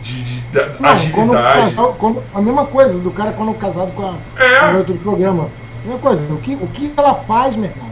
de, 0.00 0.22
de- 0.22 0.40
da- 0.52 0.66
Não, 0.68 0.74
quando, 1.10 1.32
agilidade. 1.36 1.70
casal- 1.70 1.96
quando- 1.98 2.22
a 2.34 2.40
mesma 2.42 2.66
coisa 2.66 2.98
do 2.98 3.10
cara 3.10 3.32
quando 3.32 3.54
casado 3.54 3.92
com 3.92 4.02
a, 4.06 4.14
É. 4.36 4.48
com 4.58 4.64
a 4.64 4.72
garota 4.72 4.92
do 4.92 4.98
programa. 4.98 5.48
A 5.84 5.86
mesma 5.86 6.00
coisa, 6.00 6.32
o 6.32 6.38
que, 6.38 6.54
o 6.54 6.66
que 6.68 6.92
ela 6.96 7.14
faz, 7.14 7.56
meu 7.56 7.70
irmão? 7.70 7.90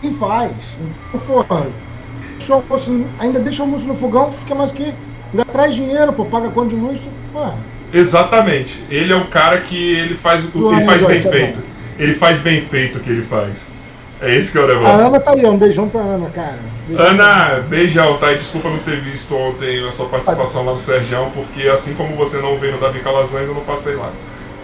Quem 0.00 0.12
faz? 0.14 0.78
Então, 1.08 1.20
porra, 1.26 1.66
deixa 2.38 2.52
o 2.52 2.56
almoço, 2.56 3.04
ainda 3.18 3.38
deixa 3.40 3.62
o 3.62 3.66
almoço 3.66 3.88
no 3.88 3.94
fogão, 3.96 4.32
porque 4.32 4.54
mais 4.54 4.70
o 4.70 4.74
que? 4.74 4.92
Ainda 5.32 5.44
traz 5.46 5.74
dinheiro, 5.74 6.12
pô, 6.12 6.24
paga 6.24 6.50
conta 6.50 6.68
de 6.68 6.76
luz, 6.76 7.00
tu- 7.00 7.10
mano. 7.34 7.58
Exatamente. 7.92 8.84
Ele 8.90 9.12
é 9.12 9.16
um 9.16 9.26
cara 9.26 9.60
que 9.60 9.76
ele 9.76 10.14
faz, 10.14 10.44
o- 10.54 10.72
ele 10.72 10.84
faz 10.84 11.00
joia, 11.02 11.12
bem 11.20 11.22
feito. 11.32 11.58
Ele 11.98 12.14
faz 12.14 12.38
bem 12.40 12.60
feito 12.60 12.98
o 12.98 13.00
que 13.00 13.10
ele 13.10 13.22
faz. 13.26 13.66
É 14.20 14.34
esse 14.34 14.50
que 14.50 14.58
é 14.58 14.60
o 14.62 14.64
A 14.64 14.68
negócio. 14.68 15.06
Ana 15.06 15.20
tá 15.20 15.32
aí, 15.32 15.46
um 15.46 15.58
beijão 15.58 15.88
pra 15.88 16.00
Ana, 16.00 16.30
cara. 16.30 16.58
Beijão. 16.88 17.06
Ana, 17.06 17.60
beijão, 17.68 18.18
tá? 18.18 18.32
E 18.32 18.38
desculpa 18.38 18.70
não 18.70 18.78
ter 18.78 19.00
visto 19.00 19.34
ontem 19.36 19.86
a 19.86 19.92
sua 19.92 20.06
participação 20.06 20.64
lá 20.64 20.72
no 20.72 20.78
Serjão, 20.78 21.30
porque 21.34 21.68
assim 21.68 21.94
como 21.94 22.16
você 22.16 22.38
não 22.38 22.56
veio 22.58 22.74
no 22.74 22.80
Davi 22.80 23.00
Calazans, 23.00 23.46
eu 23.46 23.54
não 23.54 23.62
passei 23.62 23.94
lá. 23.94 24.10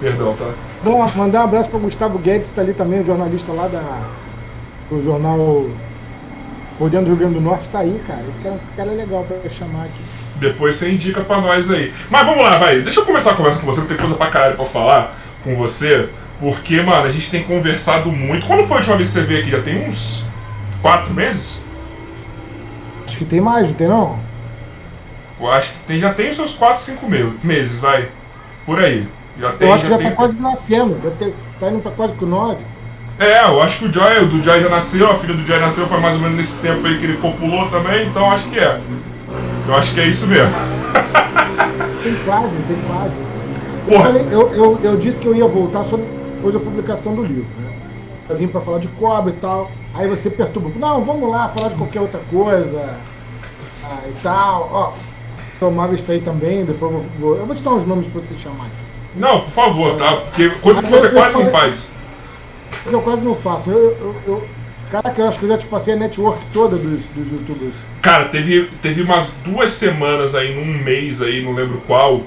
Perdão, 0.00 0.35
tá? 0.35 0.50
Bom, 0.82 1.06
mandar 1.14 1.42
um 1.42 1.44
abraço 1.44 1.68
para 1.68 1.78
Gustavo 1.78 2.18
Guedes, 2.18 2.50
tá 2.50 2.62
ali 2.62 2.73
também, 2.73 3.00
o 3.00 3.04
jornalista 3.04 3.52
lá 3.52 3.68
da, 3.68 4.09
do 4.90 5.02
jornal 5.02 5.66
Por 6.78 6.90
Dentro 6.90 7.06
do 7.06 7.11
Rio 7.11 7.18
Grande 7.18 7.35
do 7.35 7.40
Norte, 7.40 7.68
tá 7.68 7.80
aí, 7.80 8.00
cara. 8.06 8.25
Esse 8.28 8.40
cara, 8.40 8.59
cara 8.76 8.90
é 8.90 8.94
legal 8.94 9.25
para 9.25 9.49
chamar 9.50 9.85
aqui. 9.85 10.00
Depois 10.37 10.76
você 10.76 10.90
indica 10.90 11.21
pra 11.21 11.40
nós 11.40 11.71
aí. 11.71 11.92
Mas 12.11 12.26
vamos 12.26 12.42
lá, 12.42 12.56
vai. 12.56 12.80
Deixa 12.80 13.00
eu 13.00 13.04
começar 13.04 13.32
a 13.32 13.35
conversa 13.35 13.61
com 13.61 13.66
você, 13.66 13.82
que 13.82 13.88
tem 13.88 13.97
coisa 13.97 14.16
pra 14.16 14.28
caralho 14.28 14.56
pra 14.56 14.64
falar 14.64 15.14
com 15.44 15.54
você. 15.54 16.09
Porque, 16.42 16.82
mano, 16.82 17.04
a 17.04 17.08
gente 17.08 17.30
tem 17.30 17.44
conversado 17.44 18.11
muito. 18.11 18.46
Quando 18.49 18.64
foi 18.64 18.75
a 18.75 18.78
última 18.80 18.96
vez 18.96 19.08
que 19.08 19.14
você 19.14 19.22
veio 19.22 19.40
aqui? 19.42 19.50
Já 19.52 19.62
tem 19.62 19.87
uns 19.87 20.28
quatro 20.82 21.14
meses? 21.14 21.64
Acho 23.06 23.16
que 23.16 23.25
tem 23.25 23.40
mais, 23.40 23.68
não 23.68 23.75
tem 23.76 23.87
não? 23.87 24.18
Eu 25.40 25.52
acho 25.52 25.72
que 25.72 25.78
tem, 25.84 26.00
já 26.00 26.12
tem 26.12 26.30
os 26.30 26.37
seus 26.37 26.54
quatro, 26.56 26.82
cinco 26.82 27.08
me- 27.08 27.32
meses, 27.44 27.78
vai. 27.78 28.08
Por 28.66 28.80
aí. 28.80 29.06
Já 29.38 29.52
tem, 29.52 29.68
Eu 29.68 29.75
acho 29.75 29.84
que 29.84 29.90
já 29.90 29.99
tem... 29.99 30.11
tá 30.11 30.16
quase 30.16 30.40
nascendo, 30.40 30.94
deve 30.96 31.14
ter, 31.16 31.34
tá 31.61 31.70
indo 31.70 31.80
para 31.80 31.92
quase 31.92 32.12
com 32.14 32.26
nove. 32.26 32.58
É, 33.20 33.44
eu 33.44 33.62
acho 33.62 33.78
que 33.78 33.84
o 33.87 33.92
Joy, 33.92 34.18
o 34.25 34.26
do 34.26 34.42
Joy 34.42 34.62
já 34.62 34.68
nasceu, 34.68 35.11
a 35.11 35.16
filha 35.16 35.34
do 35.34 35.46
Joy 35.46 35.61
nasceu 35.61 35.87
foi 35.87 36.00
mais 36.00 36.16
ou 36.16 36.22
menos 36.22 36.37
nesse 36.38 36.58
tempo 36.58 36.84
aí 36.87 36.99
que 36.99 37.04
ele 37.04 37.18
copulou 37.18 37.68
também, 37.70 38.08
então 38.08 38.28
acho 38.32 38.49
que 38.49 38.58
é. 38.58 38.80
Eu 39.68 39.75
acho 39.76 39.94
que 39.94 40.00
é 40.00 40.06
isso 40.08 40.26
mesmo. 40.26 40.52
Tem 42.02 42.14
quase, 42.25 42.56
tem 42.56 42.76
quase. 42.88 43.20
Eu, 43.87 44.00
falei- 44.00 44.26
eu, 44.30 44.52
eu, 44.52 44.80
eu 44.82 44.96
disse 44.96 45.20
que 45.20 45.26
eu 45.26 45.34
ia 45.37 45.46
voltar 45.46 45.84
só 45.84 45.99
depois 46.42 46.54
da 46.54 46.61
publicação 46.61 47.14
do 47.14 47.22
livro, 47.22 47.46
né? 47.61 47.72
Eu 48.28 48.37
vim 48.37 48.49
para 48.49 48.61
falar 48.61 48.78
de 48.78 48.88
cobre 48.88 49.32
e 49.32 49.37
tal. 49.37 49.70
Aí 49.94 50.08
você 50.08 50.28
perturba. 50.28 50.70
Não, 50.76 51.04
vamos 51.04 51.30
lá, 51.30 51.49
falar 51.50 51.68
de 51.68 51.76
qualquer 51.76 52.00
outra 52.00 52.20
coisa. 52.30 52.96
ah, 53.84 54.00
e 54.08 54.12
tal. 54.22 54.96
Ó, 55.61 55.66
o 55.66 55.70
Marvel 55.70 55.94
está 55.94 56.12
aí 56.12 56.20
também, 56.20 56.64
depois 56.64 56.92
eu 56.92 57.04
vou, 57.20 57.37
eu 57.37 57.46
vou 57.46 57.54
te 57.54 57.62
dar 57.62 57.70
uns 57.70 57.87
nomes 57.87 58.08
para 58.08 58.20
você 58.20 58.34
chamar 58.34 58.64
aqui. 58.66 58.75
Não, 59.14 59.42
por 59.42 59.50
favor, 59.50 59.96
tá? 59.96 60.16
Porque 60.16 60.50
coisa 60.61 60.82
que 60.82 60.88
você 60.90 61.06
eu- 61.06 61.11
eu 61.11 61.14
quase 61.16 61.38
não 61.38 61.50
faz. 61.50 61.90
Que 62.84 62.92
eu 62.92 63.02
quase 63.02 63.25
não 63.25 63.34
faço. 63.37 63.70
Eu, 63.70 63.78
eu, 63.78 64.16
eu, 64.26 64.49
caraca, 64.90 65.20
eu 65.20 65.28
acho 65.28 65.38
que 65.38 65.44
eu 65.44 65.49
já 65.50 65.58
te 65.58 65.66
passei 65.66 65.94
a 65.94 65.96
network 65.96 66.40
toda 66.52 66.76
dos, 66.76 67.04
dos 67.14 67.30
youtubers. 67.30 67.76
Cara, 68.00 68.25
teve, 68.30 68.68
teve 68.80 69.02
umas 69.02 69.32
duas 69.44 69.70
semanas 69.70 70.34
aí, 70.34 70.54
num 70.56 70.82
mês 70.82 71.22
aí, 71.22 71.44
não 71.44 71.52
lembro 71.52 71.80
qual, 71.87 72.22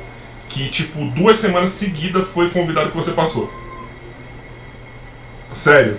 que 0.47 0.69
tipo, 0.69 1.03
duas 1.07 1.37
semanas 1.37 1.71
seguidas 1.71 2.27
foi 2.27 2.49
convidado 2.51 2.91
que 2.91 2.95
você 2.95 3.11
passou. 3.11 3.49
Sério. 5.55 5.97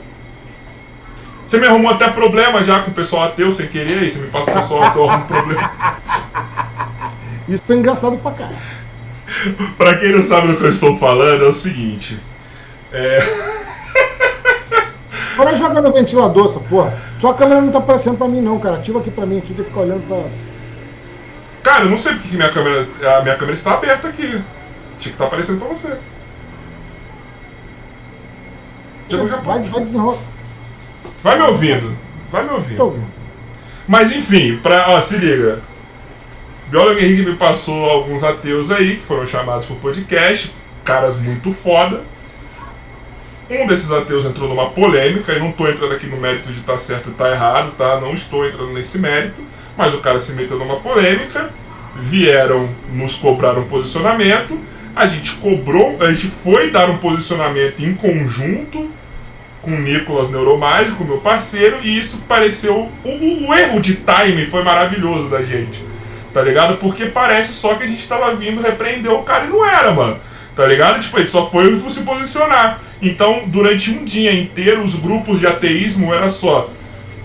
Você 1.48 1.58
me 1.58 1.66
arrumou 1.66 1.90
até 1.90 2.08
problema 2.08 2.62
já 2.62 2.82
com 2.82 2.90
o 2.90 2.94
pessoal 2.94 3.24
ateu 3.24 3.50
sem 3.50 3.66
querer, 3.66 4.00
aí 4.00 4.10
você 4.10 4.20
me 4.20 4.28
passa 4.28 4.50
o 4.50 4.54
pessoal 4.54 4.82
ateu, 4.82 5.02
eu 5.02 5.10
arrumo 5.10 5.26
problema. 5.26 5.72
Isso 7.48 7.62
foi 7.66 7.76
engraçado 7.76 8.18
pra 8.18 8.32
caralho. 8.32 8.58
Pra 9.78 9.96
quem 9.96 10.12
não 10.12 10.22
sabe 10.22 10.48
do 10.48 10.56
que 10.56 10.64
eu 10.64 10.70
estou 10.70 10.98
falando, 10.98 11.44
é 11.44 11.48
o 11.48 11.52
seguinte. 11.52 12.20
É. 12.92 13.20
Agora 15.34 15.54
joga 15.54 15.80
no 15.80 15.92
ventilador 15.92 16.46
essa 16.46 16.60
porra. 16.60 16.98
Sua 17.20 17.34
câmera 17.34 17.60
não 17.60 17.72
tá 17.72 17.78
aparecendo 17.78 18.18
pra 18.18 18.28
mim 18.28 18.40
não, 18.40 18.58
cara. 18.58 18.76
Ativa 18.76 18.98
aqui 18.98 19.10
pra 19.10 19.26
mim 19.26 19.38
aqui 19.38 19.54
que 19.54 19.64
fica 19.64 19.80
olhando 19.80 20.06
pra. 20.06 20.24
Cara, 21.62 21.84
eu 21.84 21.90
não 21.90 21.98
sei 21.98 22.14
porque 22.14 22.28
que 22.28 22.36
minha 22.36 22.50
câmera. 22.50 22.88
A 23.18 23.22
minha 23.22 23.36
câmera 23.36 23.54
está 23.54 23.74
aberta 23.74 24.08
aqui. 24.08 24.28
Tinha 24.28 24.42
que 24.98 25.08
estar 25.08 25.26
aparecendo 25.26 25.58
pra 25.58 25.68
você. 25.68 25.96
Já 29.08 29.26
já- 29.26 29.36
Vai, 29.36 29.62
vai 29.62 29.84
desenrolar. 29.84 30.18
Vai 31.22 31.36
me 31.36 31.42
ouvindo. 31.42 31.96
Vai 32.30 32.44
me 32.44 32.50
ouvindo. 32.50 32.76
Tô 32.76 32.84
ouvindo. 32.86 33.06
Mas 33.86 34.10
enfim, 34.12 34.58
pra, 34.58 34.86
ó, 34.90 35.00
se 35.00 35.16
liga. 35.18 35.60
Biólogo 36.68 36.98
Henrique 36.98 37.22
me 37.30 37.36
passou 37.36 37.88
alguns 37.88 38.24
ateus 38.24 38.70
aí, 38.72 38.96
que 38.96 39.02
foram 39.02 39.24
chamados 39.24 39.66
pro 39.66 39.76
podcast, 39.76 40.52
caras 40.84 41.18
muito 41.20 41.52
foda. 41.52 42.02
Um 43.48 43.64
desses 43.68 43.92
ateus 43.92 44.24
entrou 44.24 44.48
numa 44.48 44.70
polêmica, 44.70 45.32
e 45.32 45.38
não 45.38 45.52
tô 45.52 45.68
entrando 45.68 45.92
aqui 45.94 46.08
no 46.08 46.16
mérito 46.16 46.50
de 46.52 46.58
estar 46.58 46.76
certo 46.78 47.10
e 47.10 47.12
estar 47.12 47.30
errado, 47.30 47.72
tá? 47.78 48.00
Não 48.00 48.12
estou 48.12 48.44
entrando 48.44 48.72
nesse 48.72 48.98
mérito, 48.98 49.40
mas 49.76 49.94
o 49.94 49.98
cara 49.98 50.18
se 50.18 50.32
meteu 50.32 50.58
numa 50.58 50.80
polêmica, 50.80 51.50
vieram 51.94 52.68
nos 52.92 53.14
cobrar 53.14 53.56
um 53.56 53.68
posicionamento, 53.68 54.58
a 54.96 55.04
gente 55.04 55.34
cobrou, 55.34 55.98
a 56.00 56.10
gente 56.10 56.28
foi 56.28 56.70
dar 56.70 56.88
um 56.88 56.96
posicionamento 56.96 57.84
em 57.84 57.94
conjunto, 57.94 58.90
com 59.60 59.72
o 59.72 59.78
Nicolas 59.78 60.30
Neuromágico, 60.30 61.04
meu 61.04 61.18
parceiro, 61.18 61.80
e 61.82 61.98
isso 61.98 62.24
pareceu. 62.26 62.90
O, 63.04 63.52
erro 63.52 63.78
de 63.78 63.96
time 63.96 64.46
foi 64.46 64.62
maravilhoso 64.62 65.28
da 65.28 65.42
gente. 65.42 65.84
Tá 66.32 66.40
ligado? 66.40 66.78
Porque 66.78 67.06
parece 67.06 67.52
só 67.52 67.74
que 67.74 67.84
a 67.84 67.86
gente 67.86 68.08
tava 68.08 68.34
vindo 68.34 68.62
repreender 68.62 69.12
o 69.12 69.22
cara 69.22 69.44
e 69.44 69.48
não 69.48 69.66
era, 69.66 69.92
mano. 69.92 70.18
Tá 70.54 70.64
ligado? 70.64 71.00
Tipo, 71.00 71.18
gente 71.18 71.30
só 71.30 71.50
foi 71.50 71.78
se 71.90 72.02
posicionar. 72.02 72.80
Então, 73.02 73.42
durante 73.48 73.90
um 73.90 74.02
dia 74.02 74.32
inteiro, 74.32 74.82
os 74.82 74.96
grupos 74.96 75.40
de 75.40 75.46
ateísmo 75.46 76.14
era 76.14 76.30
só 76.30 76.70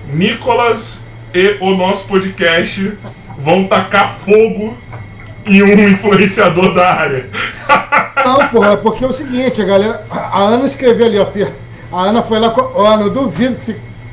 Nicolas 0.09 0.99
e 1.33 1.55
o 1.61 1.71
nosso 1.75 2.09
podcast 2.09 2.97
vão 3.37 3.65
tacar 3.67 4.17
fogo 4.25 4.77
em 5.45 5.63
um 5.63 5.89
influenciador 5.89 6.73
da 6.73 6.93
área. 6.93 7.29
Não, 8.25 8.47
porra, 8.49 8.73
é 8.73 8.77
porque 8.77 9.03
é 9.03 9.07
o 9.07 9.11
seguinte, 9.11 9.61
a 9.61 9.65
galera. 9.65 10.05
A 10.11 10.39
Ana 10.39 10.65
escreveu 10.65 11.05
ali, 11.07 11.19
ó. 11.19 11.27
A 11.97 12.03
Ana 12.03 12.21
foi 12.21 12.39
lá. 12.39 12.51
co- 12.51 12.71
Ó, 12.75 12.95
não 12.97 13.09
duvido 13.09 13.55
que 13.55 13.65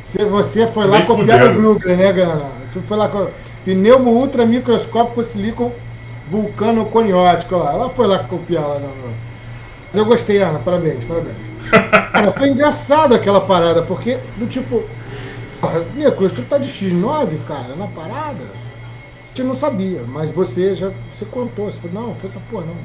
se, 0.02 0.24
você 0.24 0.66
foi 0.68 0.86
lá 0.86 0.98
Nem 0.98 1.06
copiar 1.06 1.50
o. 1.50 1.54
Brooklyn, 1.54 1.96
né, 1.96 2.12
Gana? 2.12 2.46
Tu 2.72 2.80
foi 2.82 2.96
lá 2.96 3.08
com. 3.08 3.28
Pneumo 3.64 4.10
ultra 4.10 4.46
microscópico 4.46 5.22
silicon 5.22 5.72
vulcano 6.30 6.86
coniótico, 6.86 7.56
ó 7.56 7.58
lá. 7.64 7.72
Ela 7.72 7.90
foi 7.90 8.06
lá 8.06 8.20
copiar 8.20 8.66
lá. 8.66 8.74
Não, 8.78 8.88
não. 8.88 9.12
Mas 9.88 9.96
eu 9.96 10.04
gostei, 10.06 10.38
Ana, 10.38 10.58
parabéns, 10.58 11.04
parabéns. 11.04 11.36
Cara, 12.12 12.32
foi 12.32 12.48
engraçado 12.48 13.14
aquela 13.14 13.42
parada, 13.42 13.82
porque, 13.82 14.18
do 14.38 14.46
tipo. 14.46 14.82
Nicolas, 15.94 16.32
tu 16.32 16.42
tá 16.42 16.56
de 16.56 16.68
X9, 16.68 17.44
cara, 17.46 17.74
na 17.76 17.88
parada? 17.88 18.44
Gente 19.38 19.46
não 19.46 19.54
sabia, 19.54 20.02
mas 20.02 20.30
você 20.32 20.74
já. 20.74 20.90
Você 21.14 21.24
contou, 21.24 21.66
você 21.70 21.78
falou, 21.78 22.08
não, 22.08 22.14
foi 22.16 22.28
essa 22.28 22.40
porra, 22.50 22.66
não. 22.66 22.76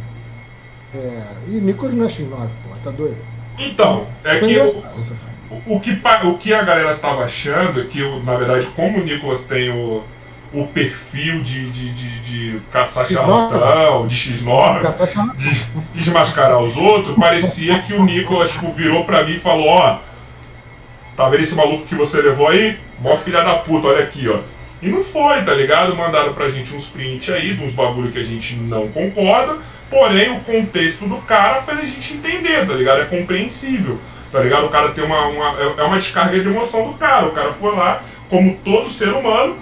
É, 1.02 1.24
e 1.48 1.52
Nicolas 1.54 1.96
não 1.96 2.06
é 2.06 2.08
X9, 2.08 2.30
porra, 2.30 2.50
tá 2.84 2.92
doido? 2.92 3.18
Então, 3.58 4.06
é 4.24 4.38
Foi 4.38 4.50
que. 4.50 4.60
essa 4.60 4.78
parada. 4.78 5.02
O 5.66 5.80
que, 5.80 6.00
o 6.28 6.38
que 6.38 6.54
a 6.54 6.62
galera 6.62 6.96
tava 6.98 7.24
achando 7.24 7.82
é 7.82 7.86
que, 7.86 8.04
o- 8.04 8.22
na 8.24 8.36
verdade, 8.36 8.68
como 8.76 9.00
o 9.00 9.04
Nicolas 9.04 9.44
tem 9.46 9.72
o, 9.72 10.04
o 10.54 10.68
perfil 10.68 11.42
de, 11.42 11.70
de, 11.72 11.92
de, 11.92 12.20
de 12.22 12.60
caçar 12.72 13.08
X9. 13.08 13.14
charlatão, 13.14 14.08
de 14.08 14.16
X9, 14.16 14.82
Caçar 14.82 15.08
chama- 15.08 15.36
de 15.36 15.50
desmascarar 15.94 16.60
os 16.60 16.78
outros, 16.78 17.16
parecia 17.16 17.82
que 17.82 17.94
o 17.94 18.04
Nicolas 18.04 18.52
tipo, 18.52 18.72
virou 18.72 19.06
pra 19.06 19.24
mim 19.24 19.34
e 19.34 19.40
falou: 19.40 19.68
Ó, 19.70 19.98
tá 21.18 21.28
vendo 21.30 21.42
esse 21.42 21.56
maluco 21.56 21.86
que 21.88 21.96
você 21.96 22.22
levou 22.22 22.48
aí? 22.48 22.78
Mó 23.00 23.16
filha 23.18 23.42
da 23.44 23.56
puta, 23.56 23.88
olha 23.88 24.04
aqui, 24.04 24.28
ó. 24.30 24.40
E 24.84 24.90
não 24.90 25.02
foi, 25.02 25.42
tá 25.44 25.54
ligado? 25.54 25.96
Mandaram 25.96 26.34
pra 26.34 26.50
gente 26.50 26.76
uns 26.76 26.88
prints 26.90 27.34
aí, 27.34 27.56
de 27.56 27.64
uns 27.64 27.74
bagulho 27.74 28.12
que 28.12 28.20
a 28.20 28.24
gente 28.24 28.56
não 28.56 28.90
concorda, 28.90 29.58
porém 29.90 30.32
o 30.36 30.42
contexto 30.42 31.08
do 31.08 31.18
cara 31.20 31.62
fez 31.62 31.80
a 31.80 31.86
gente 31.86 32.14
entender, 32.16 32.68
tá 32.68 32.74
ligado? 32.74 33.02
É 33.02 33.06
compreensível, 33.06 33.98
tá 34.32 34.40
ligado? 34.42 34.66
O 34.66 34.70
cara 34.70 34.90
tem 34.90 35.04
uma, 35.04 35.28
uma 35.28 35.58
é- 35.62 35.74
é 35.78 35.84
uma 35.84 35.98
descarga 35.98 36.38
de 36.38 36.48
emoção 36.48 36.92
do 36.92 36.98
cara. 36.98 37.28
O 37.28 37.32
cara 37.32 37.54
foi 37.54 37.74
lá, 37.76 38.04
como 38.30 38.56
todo 38.58 38.90
ser 38.90 39.10
humano, 39.14 39.56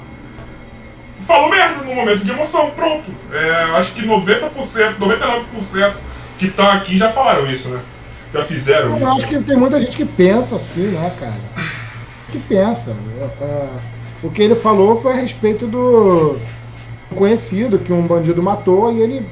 falou 1.22 1.50
merda 1.50 1.84
no 1.84 1.94
momento 1.94 2.24
de 2.26 2.32
emoção, 2.32 2.72
pronto. 2.72 3.12
É, 3.32 3.66
eu 3.70 3.76
acho 3.76 3.94
que 3.94 4.02
90%, 4.04 4.98
99% 4.98 5.94
que 6.40 6.48
estão 6.48 6.68
aqui 6.68 6.98
já 6.98 7.10
falaram 7.10 7.50
isso, 7.52 7.70
né? 7.70 7.80
Já 8.34 8.44
fizeram 8.44 8.98
Eu 8.98 9.08
acho 9.08 9.18
isso. 9.20 9.28
que 9.28 9.40
tem 9.44 9.58
muita 9.58 9.80
gente 9.80 9.96
que 9.96 10.06
pensa 10.06 10.56
assim, 10.56 10.88
né, 10.88 11.14
cara? 11.20 11.68
Que 12.32 12.40
pensa. 12.40 12.96
É, 13.20 13.44
é, 13.44 13.68
o 14.24 14.30
que 14.30 14.42
ele 14.42 14.56
falou 14.56 15.02
foi 15.02 15.14
a 15.14 15.16
respeito 15.16 15.68
do 15.68 16.38
conhecido 17.16 17.80
que 17.80 17.92
um 17.92 18.06
bandido 18.08 18.42
matou 18.42 18.92
e 18.94 19.02
ele 19.02 19.26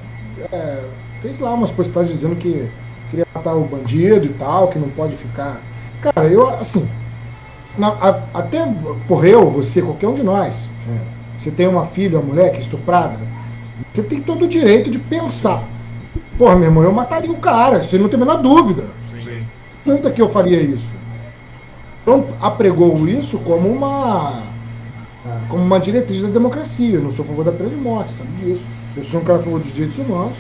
é, 0.52 0.84
fez 1.22 1.40
lá 1.40 1.54
umas 1.54 1.72
postagens 1.72 2.14
dizendo 2.14 2.36
que 2.36 2.70
queria 3.10 3.26
matar 3.34 3.56
o 3.56 3.64
bandido 3.64 4.26
e 4.26 4.30
tal, 4.30 4.68
que 4.68 4.80
não 4.80 4.90
pode 4.90 5.16
ficar. 5.16 5.62
Cara, 6.02 6.28
eu, 6.28 6.48
assim, 6.48 6.88
na- 7.78 7.90
a- 8.00 8.24
até 8.34 8.66
por 9.08 9.26
eu, 9.26 9.50
você, 9.50 9.82
qualquer 9.82 10.08
um 10.08 10.14
de 10.14 10.24
nós, 10.24 10.70
é, 10.90 10.98
você 11.38 11.52
tem 11.52 11.68
uma 11.68 11.86
filha, 11.86 12.20
uma 12.20 12.28
mulher 12.28 12.52
que 12.52 12.58
é 12.58 12.62
estuprada, 12.62 13.18
você 13.94 14.04
tem 14.04 14.22
todo 14.22 14.46
o 14.46 14.48
direito 14.48 14.90
de 14.90 15.00
pensar. 15.00 15.64
Porra, 16.38 16.56
meu 16.56 16.66
irmão, 16.70 16.84
eu 16.84 16.92
mataria 16.92 17.32
o 17.32 17.38
cara, 17.38 17.82
você 17.82 17.98
não 17.98 18.08
tem 18.10 18.18
a 18.18 18.26
menor 18.26 18.42
dúvida. 18.42 18.88
Sim. 19.24 19.46
Quanto 19.84 20.12
que 20.12 20.22
eu 20.22 20.30
faria 20.30 20.62
isso? 20.62 20.94
Então, 22.02 22.28
apregou 22.42 23.08
isso 23.08 23.38
como 23.40 23.70
uma 23.70 24.44
como 25.50 25.64
uma 25.64 25.80
diretriz 25.80 26.22
da 26.22 26.30
democracia. 26.30 26.96
Eu 26.96 27.02
não 27.02 27.12
sou 27.12 27.26
a 27.26 27.28
favor 27.28 27.44
da 27.44 27.52
pena 27.52 27.70
de 27.70 27.76
morte, 27.76 28.12
sabe 28.12 28.30
disso. 28.44 28.62
Eu 28.96 29.04
sou 29.04 29.20
um 29.20 29.24
cara 29.24 29.40
a 29.40 29.44
favor 29.44 29.60
dos 29.60 29.74
direitos 29.74 29.98
humanos. 29.98 30.38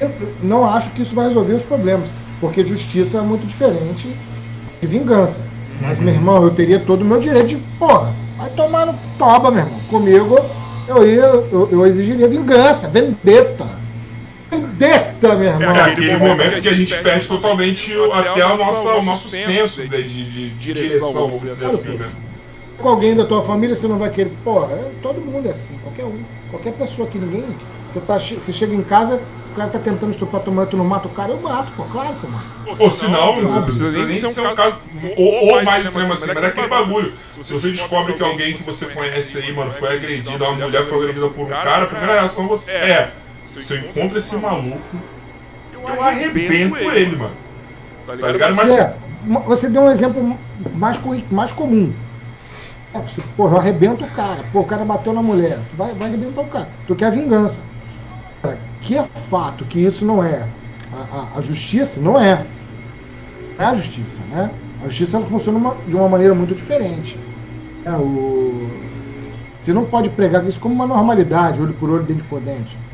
Eu 0.00 0.10
não 0.42 0.68
acho 0.68 0.90
que 0.90 1.02
isso 1.02 1.14
vai 1.14 1.26
resolver 1.26 1.54
os 1.54 1.62
problemas, 1.62 2.08
porque 2.40 2.64
justiça 2.64 3.18
é 3.18 3.22
muito 3.22 3.46
diferente 3.46 4.14
de 4.80 4.86
vingança. 4.86 5.40
Mas, 5.80 5.98
meu 5.98 6.14
irmão, 6.14 6.42
eu 6.42 6.50
teria 6.50 6.78
todo 6.78 7.02
o 7.02 7.04
meu 7.04 7.18
direito 7.18 7.48
de, 7.48 7.56
porra, 7.78 8.14
vai 8.36 8.50
tomar 8.50 8.86
no 8.86 8.94
toba, 9.18 9.50
meu 9.50 9.64
irmão. 9.64 9.80
Comigo, 9.88 10.38
eu, 10.86 11.06
ia, 11.06 11.24
eu, 11.24 11.68
eu 11.70 11.86
exigiria 11.86 12.28
vingança, 12.28 12.88
vendetta. 12.88 13.66
Vendetta, 14.50 15.34
meu 15.34 15.48
irmão. 15.48 15.76
É 15.76 15.92
aquele 15.92 16.16
momento 16.16 16.60
que 16.60 16.68
a 16.68 16.74
gente 16.74 16.94
perde 17.02 17.26
totalmente 17.26 17.92
até 18.12 18.42
a 18.42 18.56
nossa, 18.56 18.94
o 18.94 19.02
nosso 19.02 19.28
senso 19.28 19.86
de, 19.86 20.02
de, 20.04 20.30
de 20.30 20.50
direção, 20.50 21.12
vamos 21.12 21.40
dizer 21.40 21.66
assim, 21.66 21.96
né? 21.96 22.06
Com 22.78 22.88
alguém 22.88 23.16
da 23.16 23.24
tua 23.24 23.42
família, 23.42 23.74
você 23.74 23.88
não 23.88 23.98
vai 23.98 24.10
querer. 24.10 24.32
Porra, 24.44 24.72
é- 24.74 24.90
todo 25.02 25.20
mundo 25.20 25.48
é 25.48 25.52
assim, 25.52 25.74
qualquer 25.82 26.04
um. 26.04 26.20
Qualquer 26.50 26.72
pessoa 26.74 27.08
que 27.08 27.18
ninguém. 27.18 27.56
Você, 27.88 28.00
tá, 28.00 28.18
você 28.18 28.52
chega 28.52 28.74
em 28.74 28.82
casa, 28.82 29.22
o 29.52 29.56
cara 29.56 29.70
tá 29.70 29.78
tentando 29.78 30.10
estuprar 30.10 30.42
tua 30.42 30.52
mãe, 30.52 30.66
tu 30.66 30.76
não 30.76 30.84
mata 30.84 31.08
o 31.08 31.10
cara, 31.10 31.32
eu 31.32 31.40
mato, 31.40 31.72
pô, 31.74 31.84
claro 31.84 32.14
que 32.14 32.24
eu 32.24 32.30
mato. 32.30 32.82
Ou 32.82 32.90
senão, 32.90 33.40
não 33.40 33.50
não 33.54 33.62
precisa 33.62 34.04
nem 34.04 34.12
ser 34.12 34.40
um 34.40 34.54
caso. 34.54 34.76
Ou, 35.16 35.48
ou 35.54 35.62
mais 35.64 35.86
extremo 35.86 36.12
assim, 36.12 36.26
mas 36.34 36.44
é 36.44 36.46
aquele 36.48 36.68
bagulho. 36.68 37.12
Se 37.30 37.52
você 37.52 37.70
descobre 37.70 38.12
que 38.12 38.22
alguém 38.22 38.54
que 38.54 38.62
você 38.62 38.84
conhece 38.86 39.38
aí, 39.38 39.52
mano, 39.54 39.70
foi 39.70 39.96
agredido, 39.96 40.44
uma 40.44 40.52
mulher 40.52 40.84
foi 40.84 40.98
agredida 40.98 41.28
por 41.28 41.46
um 41.46 41.48
cara, 41.48 41.84
a 41.84 41.86
primeira 41.86 42.12
reação 42.12 42.46
você 42.46 42.72
é. 42.72 43.12
Se 43.42 43.74
eu 43.74 43.80
encontro 43.80 44.18
esse 44.18 44.36
maluco, 44.36 44.78
eu 45.72 46.02
arrebento 46.02 46.76
ele, 46.76 47.16
mano. 47.16 47.34
Tá 48.06 48.14
ligado? 48.14 48.54
Mas 48.56 48.70
É, 48.70 48.94
você 49.46 49.70
deu 49.70 49.82
um 49.82 49.90
exemplo 49.90 50.38
mais, 50.74 50.98
mais 51.30 51.50
comum. 51.50 51.92
É, 52.96 53.02
você, 53.02 53.20
porra, 53.22 53.54
eu 53.56 53.58
arrebento 53.60 54.04
o 54.04 54.10
cara. 54.10 54.44
Pô, 54.44 54.60
o 54.60 54.66
cara 54.66 54.84
bateu 54.84 55.12
na 55.12 55.22
mulher. 55.22 55.68
Tu 55.68 55.76
vai, 55.76 55.94
vai 55.94 56.08
arrebentar 56.08 56.40
o 56.42 56.48
cara. 56.48 56.72
Tu 56.86 56.96
quer 56.96 57.10
vingança. 57.12 57.68
Cara, 58.42 58.70
que 58.80 58.96
é 58.98 59.04
fato 59.28 59.66
que 59.66 59.80
isso 59.80 60.04
não 60.06 60.22
é 60.24 60.54
a, 60.90 61.34
a- 61.34 61.38
a 61.38 61.40
justiça, 61.42 62.00
não 62.00 62.18
é. 62.20 62.52
Não 63.58 63.66
é 63.66 63.68
a 63.70 63.74
justiça, 63.74 64.26
né? 64.26 64.58
A 64.78 64.88
justiça 64.88 65.16
ela 65.16 65.26
funciona 65.26 65.58
uma- 65.58 65.82
de 65.86 65.96
uma 65.96 66.08
maneira 66.08 66.34
muito 66.34 66.54
diferente. 66.54 67.26
É, 67.84 67.96
o... 67.96 68.92
Você 69.60 69.72
não 69.74 69.86
pode 69.90 70.10
pregar 70.10 70.46
isso 70.46 70.60
como 70.60 70.74
uma 70.74 70.86
normalidade, 70.86 71.60
olho 71.60 71.74
por 71.76 71.90
olho, 71.90 72.06
dente 72.06 72.24
por 72.24 72.40
dente. 72.42 72.84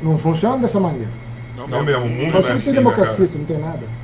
Não 0.00 0.18
funciona 0.18 0.58
dessa 0.58 0.80
maneira. 0.80 1.12
Não 1.68 1.84
mesmo, 1.84 2.06
o 2.06 2.08
mundo 2.08 2.40
não 2.40 2.48
é 2.48 2.52
Você 2.52 2.54
não 2.54 2.60
assim, 2.60 2.72
tem 2.72 2.72
né, 2.72 2.82
democracia, 2.82 2.98
cara? 2.98 3.26
você 3.26 3.38
não 3.38 3.46
tem 3.46 3.58
nada. 3.58 3.97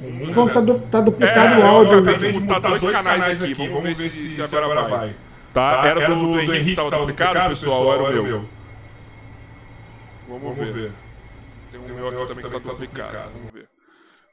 O 0.00 0.26
não 0.34 0.48
tá, 0.48 0.60
du- 0.60 0.78
tá 0.80 1.00
duplicado 1.00 1.54
É, 1.54 1.56
o 1.56 1.60
eu 1.60 1.66
áudio. 1.66 1.92
acabei 1.98 2.14
Acabei 2.14 2.32
de 2.32 2.40
botar 2.40 2.68
dois 2.68 2.86
canais 2.86 3.42
aqui, 3.42 3.54
vamos 3.68 3.82
ver 3.82 3.94
se- 3.96 4.28
se 4.28 4.56
agora 4.56 4.82
vai. 4.88 5.16
Tá? 5.52 5.82
Era 5.86 6.06
do, 6.08 6.14
do 6.32 6.40
Henrique 6.40 6.70
que 6.70 6.76
tava 6.76 6.90
duplicado, 6.90 7.48
pessoal, 7.50 7.92
era 8.08 8.20
o 8.20 8.22
meu. 8.22 8.48
Vamos, 10.28 10.42
Vamos 10.42 10.58
ver. 10.58 10.72
ver. 10.72 10.92
Tem 11.72 11.80
um 11.80 11.84
um 11.84 11.94
meu 11.96 12.08
aqui 12.08 12.26
também 12.28 12.44
que 12.44 12.50
tá 12.50 12.60
tá 12.60 12.68
duplicado. 12.70 13.30
Vamos 13.34 13.52
ver. 13.52 13.66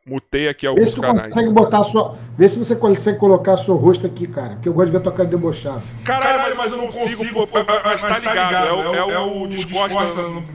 Mutei 0.08 0.48
aqui 0.48 0.62
Vê 0.62 0.68
alguns 0.68 0.90
se 0.90 0.96
tu 0.96 1.02
canais. 1.02 1.34
consegue 1.34 1.52
botar 1.52 1.80
a 1.80 1.84
sua. 1.84 2.16
Vê 2.38 2.48
se 2.48 2.60
você 2.60 2.76
consegue 2.76 3.18
colocar 3.18 3.58
seu 3.58 3.76
rosto 3.76 4.06
aqui, 4.06 4.28
cara. 4.28 4.50
Porque 4.52 4.70
eu 4.70 4.74
gosto 4.74 4.86
de 4.86 4.92
ver 4.92 5.02
tua 5.04 5.12
cara 5.12 5.28
debochada. 5.28 5.82
Caralho, 6.04 6.56
mas, 6.56 6.72
eu 6.72 6.78
não 6.78 6.86
consigo. 6.86 7.48
pô, 7.48 7.60
Mas 7.84 8.02
tá 8.02 8.20
ligado, 8.20 8.68
é 8.68 9.04
o, 9.04 9.12
é 9.12 9.20
o 9.20 9.48
Discosta 9.48 10.00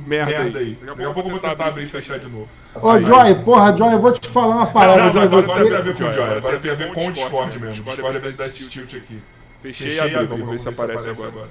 merda 0.06 0.56
aí. 0.56 0.78
Daqui 0.86 1.02
a 1.02 1.10
pouco 1.12 1.28
eu 1.30 1.32
vou 1.32 1.40
tentar 1.40 1.66
abrir 1.66 1.82
e 1.82 1.86
fechar 1.86 2.20
de 2.20 2.28
novo. 2.28 2.48
Ô, 2.80 2.90
Aí. 2.90 3.04
Joy, 3.04 3.34
porra, 3.44 3.76
Joy, 3.76 3.92
eu 3.92 3.98
vou 4.00 4.12
te 4.12 4.28
falar 4.28 4.54
uma 4.54 4.66
parada, 4.68 5.02
não, 5.02 5.10
Joy. 5.10 5.22
agora 5.24 5.42
Você. 5.42 5.52
agora 5.52 5.66
tem 5.66 5.76
a 5.76 5.80
ver 5.82 5.96
com 5.96 6.04
o 6.04 6.12
Joy, 6.12 6.12
Joy, 6.12 6.36
agora 6.38 6.58
tem 6.60 6.70
a 6.70 6.74
ver 6.74 6.92
com 6.92 7.06
o 7.06 7.12
Discord 7.12 7.58
mesmo. 7.58 7.68
Discord 7.70 7.96
Discord 7.96 8.16
é 8.16 8.20
é 8.20 8.22
desse 8.22 8.38
desse 8.44 8.68
tilt 8.68 8.94
aqui. 8.94 9.22
Fechei 9.60 9.96
e 9.96 10.00
abri, 10.00 10.26
vamos 10.26 10.48
ver 10.48 10.60
se 10.60 10.68
aparece 10.68 11.10
agora. 11.10 11.48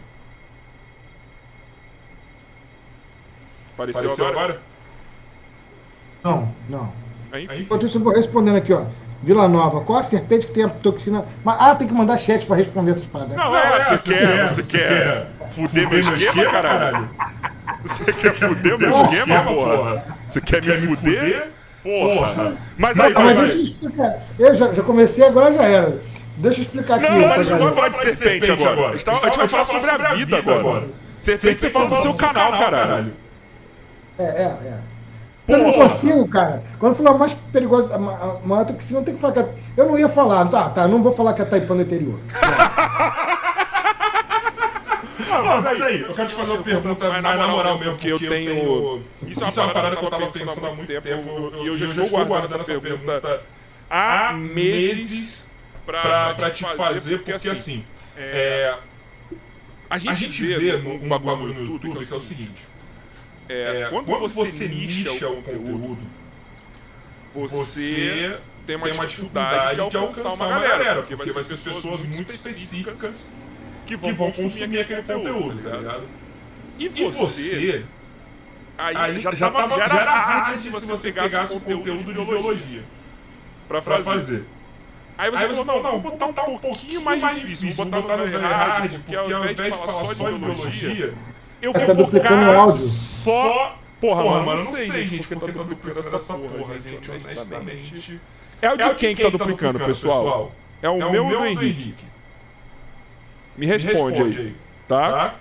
Apareceu 3.73 3.99
Apareceu 4.11 4.27
agora? 4.27 4.53
agora? 4.53 4.61
Não, 6.23 6.55
não. 6.69 7.08
Aí, 7.31 7.45
enfim. 7.45 7.61
Enquanto 7.61 7.85
isso, 7.85 7.97
eu 7.97 8.03
vou 8.03 8.13
respondendo 8.13 8.57
aqui, 8.57 8.73
ó. 8.73 8.83
Vila 9.21 9.49
Nova, 9.49 9.81
qual 9.81 9.99
a 9.99 10.03
serpente 10.03 10.47
que 10.47 10.53
tem 10.53 10.63
a 10.63 10.69
toxina. 10.69 11.25
Mas, 11.43 11.57
ah, 11.59 11.75
tem 11.75 11.87
que 11.87 11.93
mandar 11.93 12.17
chat 12.17 12.45
pra 12.45 12.55
responder 12.55 12.91
essas 12.91 13.05
paradas. 13.05 13.35
Não, 13.35 13.55
é, 13.55 13.83
você 13.83 13.97
quer, 13.97 14.47
você 14.49 14.63
quer 14.63 15.27
fuder 15.49 15.89
meu 15.89 15.99
esquema, 15.99 16.45
caralho? 16.45 17.09
Você 17.85 18.13
quer 18.13 18.33
fuder 18.33 18.77
meu 18.77 18.89
Não, 18.89 19.03
esquema, 19.03 19.35
esquema, 19.35 19.43
porra? 19.43 19.77
porra. 19.77 20.05
Você 20.25 20.41
quer 20.41 20.61
me 20.61 20.67
Quer 20.67 20.81
me 20.81 20.95
fuder? 20.95 21.21
fuder? 21.21 21.47
Porra. 21.83 22.57
Mas 22.77 22.97
Não, 22.97 23.05
aí, 23.05 23.13
Ah, 23.13 23.19
mas 23.19 23.25
vai, 23.25 23.35
deixa 23.35 23.57
eu 23.57 23.61
explicar. 23.61 24.15
Eu 24.37 24.55
já, 24.55 24.73
já 24.73 24.83
comecei, 24.83 25.25
agora 25.25 25.51
já 25.51 25.63
era. 25.63 26.01
Deixa 26.37 26.59
eu 26.59 26.61
explicar 26.63 26.95
aqui. 26.95 27.09
Não, 27.09 27.27
mas 27.27 27.39
a 27.39 27.43
gente 27.43 27.59
não 27.59 27.65
vai 27.65 27.73
falar 27.73 27.89
de 27.89 27.97
serpente 27.97 28.51
agora. 28.51 28.87
A 28.93 28.97
gente, 28.97 29.09
a 29.09 29.13
gente 29.15 29.37
vai 29.37 29.47
falar 29.49 29.65
sobre 29.65 29.89
a 29.91 30.13
vida 30.13 30.37
agora. 30.37 30.87
Serpente 31.17 31.59
você 31.61 31.69
fala 31.69 31.89
no 31.89 31.95
seu 31.97 32.13
canal, 32.13 32.51
caralho. 32.53 33.13
É, 34.17 34.23
é, 34.23 34.43
é. 34.43 34.79
Eu 35.49 35.57
não 35.57 35.73
consigo, 35.73 36.27
cara. 36.27 36.63
Quando 36.79 36.95
falar 36.95 37.17
mais 37.17 37.33
perigoso, 37.33 37.93
a 37.93 37.97
ma- 37.97 38.13
a 38.43 38.47
maior 38.47 38.65
toxina, 38.65 38.99
eu 38.99 39.03
tenho 39.05 39.17
que 39.17 39.21
falar 39.21 39.33
que 39.33 39.39
a- 39.39 39.49
Eu 39.77 39.87
não 39.87 39.97
ia 39.99 40.09
falar, 40.09 40.45
tá, 40.47 40.69
tá, 40.69 40.87
não 40.87 41.01
vou 41.01 41.11
falar 41.13 41.33
que 41.33 41.41
é 41.41 41.45
taipando 41.45 41.81
interior. 41.81 42.19
Não, 45.29 45.45
mas 45.45 45.65
aí, 45.81 46.01
eu 46.01 46.13
quero 46.13 46.27
te 46.27 46.35
fazer 46.35 46.51
uma 46.51 46.63
pergunta 46.63 47.09
mais 47.09 47.23
na 47.23 47.47
moral 47.47 47.77
mesmo, 47.77 47.93
porque 47.93 48.07
eu 48.07 48.19
tenho... 48.19 49.03
Isso 49.27 49.43
é 49.43 49.63
uma 49.63 49.73
parada 49.73 49.95
que 49.97 50.05
eu 50.05 50.09
tava 50.09 50.27
pensando 50.27 50.65
há 50.67 50.73
muito 50.75 50.87
tempo 50.87 51.07
e 51.63 51.67
eu 51.67 51.77
já 51.77 51.85
estou 51.87 52.09
guardando 52.09 52.61
essa 52.61 52.79
pergunta 52.79 53.41
há 53.89 54.33
meses 54.33 55.49
pra, 55.85 56.33
pra 56.35 56.49
te 56.51 56.63
fazer, 56.75 57.17
porque 57.23 57.49
assim, 57.49 57.83
é, 58.17 58.75
a 59.89 59.95
a 59.95 59.97
gente 60.13 60.45
vê 60.45 60.75
um 60.75 61.07
bagulho 61.07 61.53
no 61.53 61.61
YouTube 61.73 62.05
que 62.05 62.13
é 62.13 62.17
o 62.17 62.19
seguinte, 62.19 62.67
é, 63.49 63.81
é, 63.81 63.89
quando, 63.89 64.05
você 64.29 64.67
nicha 64.67 65.11
o 65.11 65.35
conteúdo, 65.37 65.97
você 67.33 67.49
você 67.49 68.39
tem 68.67 68.75
uma 68.75 68.85
tem 68.85 68.93
uma 68.93 69.07
dificuldade 69.07 69.75
dificuldade 69.75 69.89
de 69.89 69.97
alcançar 69.97 70.33
uma 70.33 70.59
galera, 70.59 71.01
porque 71.01 71.15
vai 71.15 71.43
ser 71.43 71.57
pessoas 71.57 72.01
muito 72.01 72.31
específicas 72.31 73.27
que 73.87 73.97
que 73.97 74.13
vão 74.13 74.31
consumir 74.31 74.79
aquele 74.79 75.01
conteúdo, 75.01 75.63
tá 75.63 75.77
ligado? 75.77 76.03
E 76.77 76.87
você, 76.87 77.11
você, 77.11 77.85
aí, 78.77 78.95
aí 78.95 79.19
já, 79.19 79.33
já, 79.33 79.49
tava, 79.49 79.75
já 79.75 79.83
era 79.83 80.11
hard 80.11 80.55
se 80.55 80.69
você 80.69 81.11
pegasse 81.11 81.57
o 81.57 81.59
conteúdo 81.59 82.13
de 82.13 82.13
biologia 82.13 82.83
pra 83.67 83.81
pra 83.81 83.97
fazer. 83.97 84.11
fazer. 84.11 84.45
Aí 85.17 85.29
você 85.29 85.43
Aí 85.43 85.49
você 85.49 85.65
falou, 85.65 85.83
não, 85.83 85.99
vou 85.99 86.17
botar 86.17 86.45
um 86.45 86.57
pouquinho 86.57 87.01
mais 87.01 87.21
difícil, 87.21 87.73
vou 87.73 87.85
botar 87.87 88.15
no 88.15 88.23
very 88.23 88.41
hard, 88.41 88.93
porque 88.93 89.15
ao 89.15 89.27
invés 89.27 89.55
de 89.57 89.69
falar 89.71 90.05
só 90.15 90.29
de 90.31 90.39
biologia, 90.39 91.13
eu 91.61 91.73
Tá 91.73 91.85
vou 91.85 91.95
duplicando 91.95 92.45
o 92.45 92.59
áudio. 92.59 92.77
só... 92.77 93.77
Porra, 93.99 94.23
Porra, 94.23 94.43
mano, 94.43 94.63
não 94.63 94.73
sei, 94.73 95.05
gente, 95.05 95.27
porque 95.27 95.53
tá 95.53 95.63
duplicando 95.63 96.15
essa 96.15 96.33
porra, 96.33 96.79
gente, 96.79 97.11
honestamente. 97.11 98.21
É 98.61 98.71
o 98.71 98.77
de 98.77 98.83
É 98.83 98.93
quem 98.93 99.13
que 99.15 99.21
tá 99.21 99.29
duplicando, 99.29 99.79
pessoal? 99.79 100.53
É 100.81 100.89
o 100.89 101.01
É 101.01 101.11
meu 101.11 101.25
o 101.25 101.29
e 101.29 101.33
do 101.33 101.39
meu 101.39 101.45
e 101.51 101.55
do 101.55 101.61
Henrique. 101.63 101.79
Henrique. 101.81 102.05
Me 103.57 103.65
responde 103.65 104.21
aí, 104.21 104.55
tá? 104.87 105.11
Tá? 105.11 105.35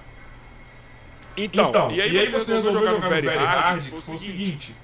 Então, 1.37 1.69
Então, 1.69 1.91
e 1.93 2.01
aí 2.01 2.27
você 2.27 2.55
resolveu 2.55 2.73
jogar 2.81 2.93
no 2.93 3.09
very 3.09 3.29
hard, 3.29 3.85
que 3.85 3.91
foi 4.01 4.15
o 4.17 4.19
seguinte, 4.19 4.75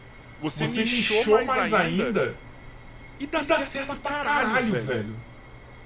você 0.41 0.69
Você 0.69 0.85
nichou 0.85 1.45
mais 1.45 1.75
ainda 1.75 2.37
e 3.19 3.27
dá 3.27 3.43
certo 3.43 3.97
pra 3.97 4.13
caralho, 4.23 4.73
velho. 4.73 5.17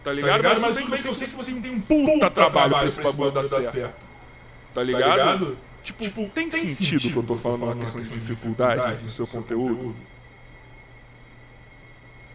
Tá 0.04 0.10
Tá 0.10 0.12
ligado? 0.12 0.36
ligado? 0.36 0.60
Mas 0.60 0.60
Mas 0.60 0.76
tudo 0.76 0.90
bem 0.90 1.00
que 1.00 1.08
eu 1.08 1.14
sei 1.14 1.26
que 1.26 1.36
você 1.36 1.60
tem 1.60 1.70
um 1.70 1.80
puta 1.80 2.30
trabalho 2.30 2.70
pra 2.70 2.78
pra 2.80 2.86
esse 2.86 3.02
bagulho 3.02 3.30
dar 3.30 3.44
certo. 3.44 4.07
Tá 4.74 4.80
Tá 4.80 4.82
ligado? 4.82 5.10
ligado? 5.10 5.58
Tipo, 5.82 6.02
tem 6.30 6.50
sentido 6.50 7.00
que 7.10 7.16
eu 7.16 7.22
tô 7.22 7.36
falando 7.36 7.62
uma 7.64 7.76
questão 7.76 8.00
de 8.02 8.10
dificuldade 8.10 9.02
do 9.02 9.10
seu 9.10 9.26
conteúdo? 9.26 9.96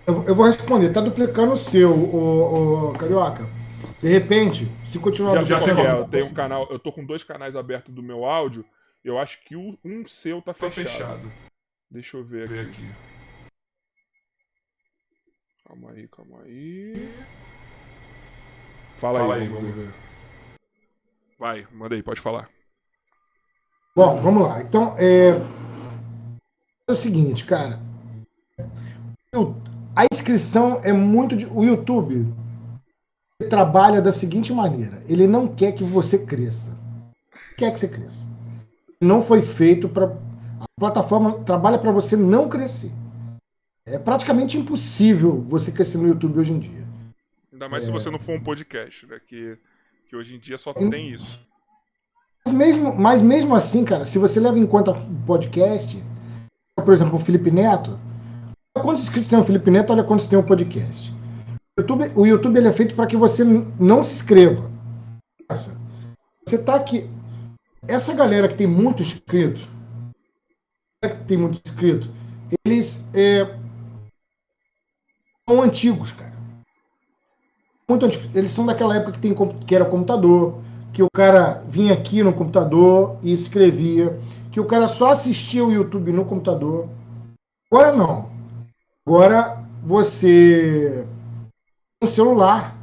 Eu, 0.06 0.26
eu 0.28 0.36
vou 0.36 0.46
responder, 0.46 0.90
tá 0.92 1.00
duplicando 1.00 1.54
o 1.54 1.58
seu, 1.58 1.92
o, 1.92 2.90
o 2.90 2.94
Carioca. 2.94 3.48
De 4.02 4.10
repente, 4.10 4.68
se 4.86 5.00
continuar 5.00 5.36
Já, 5.38 5.44
já 5.44 5.60
você 5.60 5.70
duplicando- 5.70 5.96
quer, 5.96 6.02
eu 6.02 6.08
tenho 6.10 6.26
um 6.26 6.34
canal, 6.34 6.68
eu 6.70 6.80
tô 6.80 6.92
com 6.92 7.06
dois 7.06 7.24
canais 7.24 7.56
abertos 7.56 7.94
do 7.94 8.04
meu 8.04 8.26
áudio, 8.26 8.66
eu 9.04 9.18
acho 9.18 9.42
que 9.46 9.56
o- 9.56 9.78
um 9.84 10.06
seu 10.06 10.42
tá 10.42 10.54
Tá 10.54 10.70
fechado. 10.70 10.90
fechado. 10.90 11.32
Deixa 11.90 12.18
eu 12.18 12.24
ver 12.26 12.50
aqui. 12.50 12.60
aqui. 12.60 12.90
Calma 15.66 15.92
aí, 15.92 16.08
calma 16.10 16.42
aí. 16.44 17.10
Fala, 18.96 19.20
Fala 19.20 19.36
aí, 19.36 19.42
aí, 19.44 19.48
vamos 19.48 19.62
vamos 19.64 19.76
ver. 19.78 19.86
ver. 19.88 20.03
Vai, 21.44 21.68
manda 21.74 21.94
aí, 21.94 22.02
pode 22.02 22.22
falar. 22.22 22.48
Bom, 23.94 24.16
vamos 24.22 24.44
lá. 24.44 24.62
Então, 24.62 24.96
é, 24.98 25.32
é 26.88 26.92
o 26.94 26.96
seguinte, 26.96 27.44
cara. 27.44 27.82
Eu- 29.34 29.54
A 29.94 30.06
inscrição 30.14 30.80
é 30.86 30.94
muito. 30.94 31.36
De... 31.36 31.46
O 31.48 31.66
YouTube 31.66 32.34
trabalha 33.50 34.02
da 34.02 34.10
seguinte 34.10 34.54
maneira: 34.54 35.04
ele 35.06 35.28
não 35.28 35.54
quer 35.54 35.74
que 35.74 35.84
você 35.84 36.26
cresça. 36.26 36.80
Quer 37.58 37.74
que 37.74 37.80
você 37.80 37.90
cresça. 37.90 38.26
Não 39.02 39.22
foi 39.22 39.42
feito 39.42 39.90
para. 39.90 40.06
A 40.62 40.66
plataforma 40.80 41.44
trabalha 41.44 41.78
para 41.78 41.92
você 41.92 42.16
não 42.16 42.48
crescer. 42.48 42.90
É 43.86 44.00
praticamente 44.00 44.58
impossível 44.58 45.42
você 45.42 45.74
crescer 45.74 45.98
no 45.98 46.08
YouTube 46.08 46.40
hoje 46.40 46.54
em 46.54 46.60
dia. 46.60 46.88
Ainda 47.52 47.68
mais 47.68 47.84
se 47.84 47.92
você 47.92 48.10
não 48.10 48.18
for 48.18 48.34
um 48.40 48.42
podcast, 48.42 49.06
né? 49.08 49.20
Que, 49.28 49.60
que 50.14 50.18
hoje 50.18 50.36
em 50.36 50.40
dia 50.40 50.60
só 50.60 50.72
tem 50.72 51.10
isso. 51.10 51.40
Mas 52.46 52.56
mesmo, 52.56 52.96
mas 52.96 53.22
mesmo 53.22 53.56
assim, 53.56 53.84
cara, 53.84 54.06
se 54.06 54.20
você 54.20 54.40
leva 54.40 54.60
em 54.60 54.68
conta 54.68 54.92
o 54.92 55.26
podcast, 55.26 55.98
por 56.76 56.94
exemplo, 56.94 57.16
o 57.16 57.20
Felipe 57.20 57.50
Neto, 57.50 58.00
olha 58.76 58.86
quantos 58.86 59.02
inscritos 59.02 59.30
tem 59.30 59.40
o 59.40 59.44
Felipe 59.44 59.72
Neto, 59.72 59.92
olha 59.92 60.04
quantos 60.04 60.28
tem 60.28 60.38
o 60.38 60.44
podcast. 60.44 61.12
O 61.76 61.82
YouTube, 61.82 62.12
o 62.16 62.28
YouTube 62.28 62.58
ele 62.58 62.68
é 62.68 62.72
feito 62.72 62.96
para 62.96 63.08
que 63.08 63.18
você 63.18 63.44
não 63.44 64.04
se 64.04 64.14
inscreva. 64.14 64.70
Você 66.46 66.64
tá 66.64 66.76
aqui. 66.76 67.10
Essa 67.88 68.14
galera 68.14 68.48
que 68.48 68.56
tem 68.56 68.68
muito 68.68 69.02
inscrito, 69.02 69.68
que 71.02 71.26
tem 71.26 71.38
muito 71.38 71.60
inscrito, 71.66 72.14
eles 72.64 73.04
é, 73.16 73.46
são 75.50 75.60
antigos, 75.60 76.12
cara. 76.12 76.33
Muito 77.90 78.06
antigos. 78.06 78.30
Eles 78.34 78.52
são 78.52 78.66
daquela 78.66 78.96
época 78.96 79.14
que, 79.14 79.20
tem, 79.20 79.36
que 79.36 79.76
era 79.76 79.86
computador, 79.86 80.62
que 80.94 81.04
o 81.04 81.08
cara 81.14 81.64
vinha 81.68 81.94
aqui 81.94 82.24
no 82.24 82.34
computador 82.34 83.18
e 83.22 83.34
escrevia, 83.34 84.20
que 84.52 84.60
o 84.60 84.66
cara 84.66 84.88
só 84.88 85.12
assistia 85.12 85.66
o 85.66 85.72
YouTube 85.72 86.12
no 86.12 86.26
computador. 86.26 86.88
Agora 87.72 87.92
não. 87.92 88.30
Agora 89.06 89.64
você 89.84 91.06
no 92.02 92.08
celular, 92.08 92.78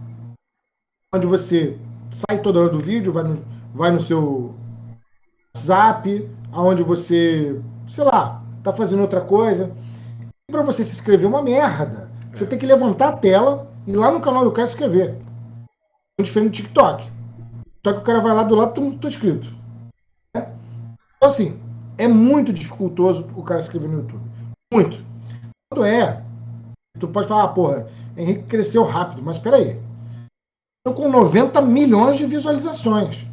onde 1.14 1.26
você 1.26 1.78
sai 2.10 2.40
toda 2.40 2.60
hora 2.60 2.68
do 2.70 2.80
vídeo, 2.80 3.12
vai 3.12 3.22
no, 3.22 3.44
vai 3.74 3.90
no 3.90 4.00
seu 4.00 4.54
WhatsApp, 5.54 6.28
aonde 6.52 6.82
você, 6.82 7.60
sei 7.86 8.04
lá, 8.04 8.42
tá 8.62 8.72
fazendo 8.72 9.02
outra 9.02 9.20
coisa. 9.20 9.74
Para 10.50 10.62
você 10.62 10.84
se 10.84 10.92
inscrever 10.92 11.26
é 11.26 11.28
uma 11.28 11.42
merda. 11.42 12.10
Você 12.34 12.46
tem 12.46 12.58
que 12.58 12.66
levantar 12.66 13.08
a 13.08 13.16
tela 13.16 13.69
e 13.86 13.92
lá 13.92 14.10
no 14.10 14.20
canal 14.20 14.44
do 14.44 14.52
cara 14.52 14.66
escrever. 14.66 15.16
Diferente 16.20 16.62
do 16.62 16.64
TikTok. 16.64 17.10
Só 17.84 17.92
que 17.92 17.98
o 17.98 18.04
cara 18.04 18.20
vai 18.20 18.34
lá 18.34 18.42
do 18.42 18.54
lado, 18.54 18.74
todo 18.74 18.84
mundo 18.84 19.00
tá 19.00 19.08
inscrito. 19.08 19.50
Né? 20.34 20.52
Então, 21.16 21.28
assim, 21.28 21.58
é 21.96 22.06
muito 22.06 22.52
dificultoso 22.52 23.26
o 23.34 23.42
cara 23.42 23.60
escrever 23.60 23.88
no 23.88 24.00
YouTube. 24.00 24.22
Muito. 24.72 25.04
Quando 25.70 25.84
é, 25.84 26.22
tu 26.98 27.08
pode 27.08 27.28
falar, 27.28 27.44
ah, 27.44 27.48
porra, 27.48 27.88
Henrique 28.16 28.44
cresceu 28.44 28.84
rápido, 28.84 29.22
mas 29.22 29.36
espera 29.36 29.56
aí. 29.56 29.80
Estou 30.78 30.94
com 30.94 31.10
90 31.10 31.60
milhões 31.62 32.18
de 32.18 32.26
visualizações. 32.26 33.26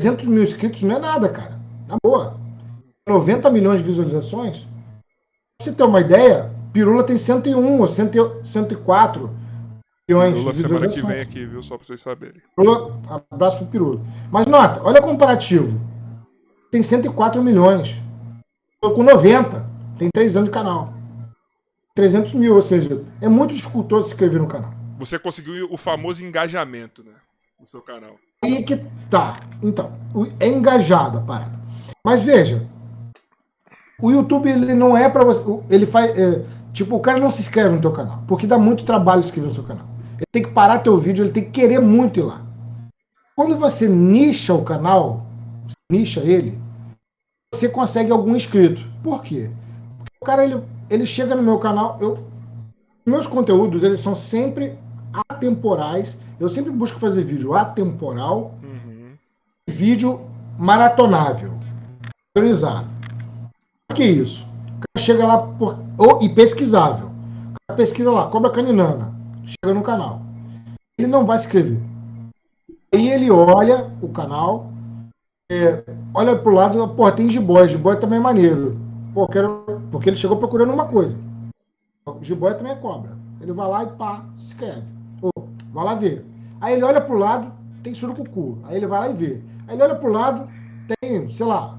300 0.00 0.26
mil 0.26 0.42
inscritos 0.42 0.82
não 0.82 0.96
é 0.96 0.98
nada, 0.98 1.28
cara. 1.28 1.58
Na 1.86 1.96
boa. 2.02 2.36
90 3.08 3.50
milhões 3.50 3.78
de 3.78 3.84
visualizações. 3.84 4.60
Pra 4.60 5.64
você 5.64 5.72
ter 5.72 5.82
uma 5.82 6.00
ideia, 6.00 6.52
Pirula 6.72 7.02
tem 7.02 7.16
101 7.16 7.80
ou 7.80 7.86
104 7.86 9.37
de 10.08 10.14
visualizações. 10.14 10.56
semana 10.56 10.88
que 10.88 11.02
vem 11.02 11.20
aqui, 11.20 11.44
viu? 11.44 11.62
Só 11.62 11.76
para 11.76 11.86
vocês 11.86 12.00
saberem. 12.00 12.40
Pirula, 12.56 12.98
abraço 13.30 13.58
pro 13.58 13.66
Pirula. 13.66 14.00
Mas 14.30 14.46
nota, 14.46 14.82
olha 14.82 15.00
o 15.00 15.04
comparativo. 15.04 15.78
Tem 16.70 16.82
104 16.82 17.42
milhões. 17.42 18.02
Estou 18.74 18.94
com 18.94 19.02
90. 19.02 19.66
Tem 19.98 20.08
3 20.12 20.36
anos 20.36 20.48
de 20.48 20.54
canal. 20.54 20.94
300 21.94 22.32
mil, 22.34 22.54
ou 22.54 22.62
seja, 22.62 23.04
é 23.20 23.28
muito 23.28 23.54
dificultoso 23.54 24.06
se 24.06 24.14
inscrever 24.14 24.40
no 24.40 24.46
canal. 24.46 24.72
Você 24.98 25.18
conseguiu 25.18 25.68
o 25.70 25.76
famoso 25.76 26.24
engajamento, 26.24 27.02
né? 27.02 27.12
No 27.58 27.66
seu 27.66 27.82
canal. 27.82 28.16
Aí 28.44 28.62
que 28.62 28.76
tá. 29.10 29.40
Então, 29.62 29.92
é 30.38 30.46
engajado 30.46 31.18
a 31.18 31.20
parada. 31.20 31.58
Mas 32.04 32.22
veja, 32.22 32.66
o 34.00 34.10
YouTube 34.12 34.48
ele 34.48 34.74
não 34.74 34.96
é 34.96 35.08
para 35.08 35.24
você. 35.24 35.42
Ele 35.68 35.86
faz. 35.86 36.16
É, 36.16 36.44
tipo, 36.72 36.94
o 36.94 37.00
cara 37.00 37.18
não 37.18 37.30
se 37.30 37.42
inscreve 37.42 37.74
no 37.74 37.80
teu 37.80 37.92
canal, 37.92 38.22
porque 38.28 38.46
dá 38.46 38.56
muito 38.56 38.84
trabalho 38.84 39.20
escrever 39.20 39.48
no 39.48 39.54
seu 39.54 39.64
canal. 39.64 39.97
Ele 40.18 40.26
tem 40.30 40.42
que 40.42 40.50
parar 40.50 40.80
teu 40.80 40.98
vídeo, 40.98 41.24
ele 41.24 41.32
tem 41.32 41.44
que 41.44 41.50
querer 41.50 41.80
muito 41.80 42.20
ir 42.20 42.24
lá. 42.24 42.42
Quando 43.34 43.56
você 43.56 43.88
nicha 43.88 44.52
o 44.52 44.64
canal, 44.64 45.24
nicha 45.90 46.20
ele, 46.20 46.58
você 47.54 47.68
consegue 47.68 48.12
algum 48.12 48.34
inscrito. 48.34 48.84
Por 49.02 49.22
quê? 49.22 49.50
Porque 49.96 50.18
o 50.20 50.24
cara 50.24 50.44
ele 50.44 50.62
ele 50.90 51.04
chega 51.06 51.34
no 51.34 51.42
meu 51.42 51.58
canal, 51.58 51.98
eu 52.00 52.26
meus 53.06 53.26
conteúdos 53.26 53.84
eles 53.84 54.00
são 54.00 54.14
sempre 54.14 54.78
atemporais. 55.28 56.18
Eu 56.38 56.48
sempre 56.48 56.70
busco 56.70 57.00
fazer 57.00 57.24
vídeo 57.24 57.54
atemporal, 57.54 58.54
uhum. 58.62 59.16
vídeo 59.66 60.20
maratonável, 60.58 61.52
priorizado. 62.34 62.88
O 63.90 63.94
que 63.94 64.04
isso? 64.04 64.44
O 64.44 64.80
cara 64.80 65.04
chega 65.04 65.26
lá 65.26 65.38
por, 65.38 65.78
ou, 65.96 66.22
e 66.22 66.28
pesquisável. 66.28 67.06
O 67.06 67.54
cara 67.66 67.76
pesquisa 67.76 68.10
lá, 68.10 68.28
cobra 68.28 68.50
caninana, 68.50 69.14
chega 69.48 69.74
no 69.74 69.82
canal. 69.82 70.22
Ele 70.98 71.08
não 71.08 71.24
vai 71.24 71.38
se 71.38 71.46
inscrever. 71.46 71.80
Aí 72.92 73.08
ele 73.10 73.30
olha 73.30 73.90
o 74.00 74.08
canal, 74.08 74.70
é, 75.50 75.82
olha 76.14 76.36
pro 76.36 76.54
lado, 76.54 76.88
pô, 76.94 77.10
tem 77.12 77.30
jiboia, 77.30 77.68
jiboia 77.68 77.98
também 77.98 78.18
é 78.18 78.22
maneiro. 78.22 78.78
Pô, 79.14 79.26
quero. 79.26 79.64
Porque 79.90 80.10
ele 80.10 80.16
chegou 80.16 80.36
procurando 80.36 80.72
uma 80.72 80.86
coisa. 80.86 81.18
Jiboia 82.20 82.54
também 82.54 82.72
é 82.72 82.76
cobra. 82.76 83.16
Ele 83.40 83.52
vai 83.52 83.68
lá 83.68 83.84
e 83.84 83.86
pá, 83.88 84.24
escreve. 84.38 84.86
Pô, 85.20 85.30
vai 85.72 85.84
lá 85.84 85.94
ver. 85.94 86.24
Aí 86.60 86.74
ele 86.74 86.84
olha 86.84 87.00
pro 87.00 87.16
lado, 87.16 87.52
tem 87.82 87.94
surucucu. 87.94 88.58
Aí 88.64 88.76
ele 88.76 88.86
vai 88.86 89.00
lá 89.00 89.08
e 89.10 89.14
vê. 89.14 89.42
Aí 89.66 89.76
ele 89.76 89.82
olha 89.82 89.94
pro 89.94 90.12
lado, 90.12 90.48
tem, 91.00 91.30
sei 91.30 91.46
lá, 91.46 91.78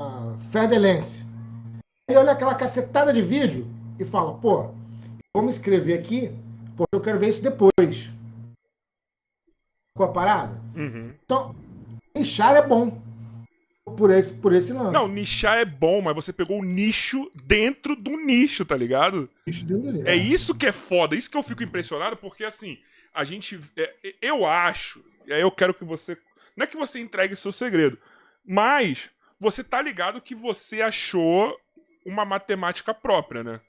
uh, 0.00 0.36
Ferdelense. 0.50 1.24
Ele 2.08 2.18
olha 2.18 2.32
aquela 2.32 2.54
cacetada 2.54 3.12
de 3.12 3.22
vídeo 3.22 3.66
e 3.98 4.04
fala, 4.04 4.34
pô, 4.34 4.66
vamos 5.34 5.54
escrever 5.54 5.94
aqui, 5.94 6.28
porque 6.28 6.39
eu 7.00 7.04
quero 7.04 7.18
ver 7.18 7.28
isso 7.28 7.42
depois. 7.42 8.10
Com 9.96 10.04
a 10.04 10.12
parada? 10.12 10.62
Uhum. 10.76 11.14
Então, 11.24 11.56
enxar 12.14 12.54
é 12.54 12.66
bom 12.66 13.02
por 13.96 14.10
esse, 14.10 14.32
por 14.32 14.52
esse 14.52 14.72
lance. 14.72 14.92
Não, 14.92 15.08
nichar 15.08 15.58
é 15.58 15.64
bom, 15.64 16.00
mas 16.00 16.14
você 16.14 16.32
pegou 16.32 16.60
o 16.60 16.64
nicho 16.64 17.30
dentro 17.44 17.96
do 17.96 18.16
nicho, 18.16 18.64
tá 18.64 18.76
ligado? 18.76 19.28
É, 20.04 20.12
é 20.12 20.16
isso 20.16 20.54
que 20.54 20.66
é 20.66 20.72
foda, 20.72 21.16
isso 21.16 21.30
que 21.30 21.36
eu 21.36 21.42
fico 21.42 21.62
impressionado, 21.62 22.16
porque 22.16 22.44
assim, 22.44 22.78
a 23.14 23.24
gente. 23.24 23.58
É, 23.76 24.14
eu 24.22 24.46
acho, 24.46 25.04
e 25.26 25.32
aí 25.32 25.40
eu 25.40 25.50
quero 25.50 25.74
que 25.74 25.84
você. 25.84 26.16
Não 26.56 26.64
é 26.64 26.66
que 26.66 26.76
você 26.76 27.00
entregue 27.00 27.34
seu 27.34 27.52
segredo, 27.52 27.98
mas 28.46 29.10
você 29.38 29.64
tá 29.64 29.80
ligado 29.80 30.20
que 30.20 30.34
você 30.34 30.82
achou 30.82 31.56
uma 32.04 32.24
matemática 32.24 32.92
própria, 32.92 33.42
né? 33.42 33.60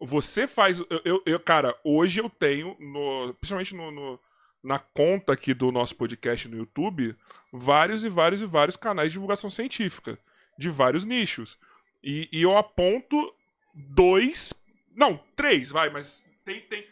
Você 0.00 0.46
faz. 0.46 0.78
Eu, 0.78 1.00
eu, 1.04 1.22
eu 1.26 1.40
cara, 1.40 1.76
hoje 1.84 2.20
eu 2.20 2.30
tenho, 2.30 2.76
no, 2.78 3.34
principalmente 3.34 3.74
no, 3.74 3.90
no 3.90 4.20
na 4.62 4.78
conta 4.78 5.32
aqui 5.32 5.54
do 5.54 5.70
nosso 5.70 5.94
podcast 5.94 6.48
no 6.48 6.56
YouTube 6.56 7.16
vários 7.52 8.04
e 8.04 8.08
vários 8.08 8.40
e 8.40 8.46
vários 8.46 8.76
canais 8.76 9.08
de 9.08 9.12
divulgação 9.14 9.50
científica, 9.50 10.18
de 10.58 10.68
vários 10.68 11.04
nichos. 11.04 11.58
E, 12.02 12.28
e 12.32 12.42
eu 12.42 12.56
aponto 12.56 13.34
dois. 13.74 14.52
Não, 14.94 15.20
três, 15.36 15.70
vai, 15.70 15.90
mas 15.90 16.28
tem. 16.44 16.60
tem 16.62 16.86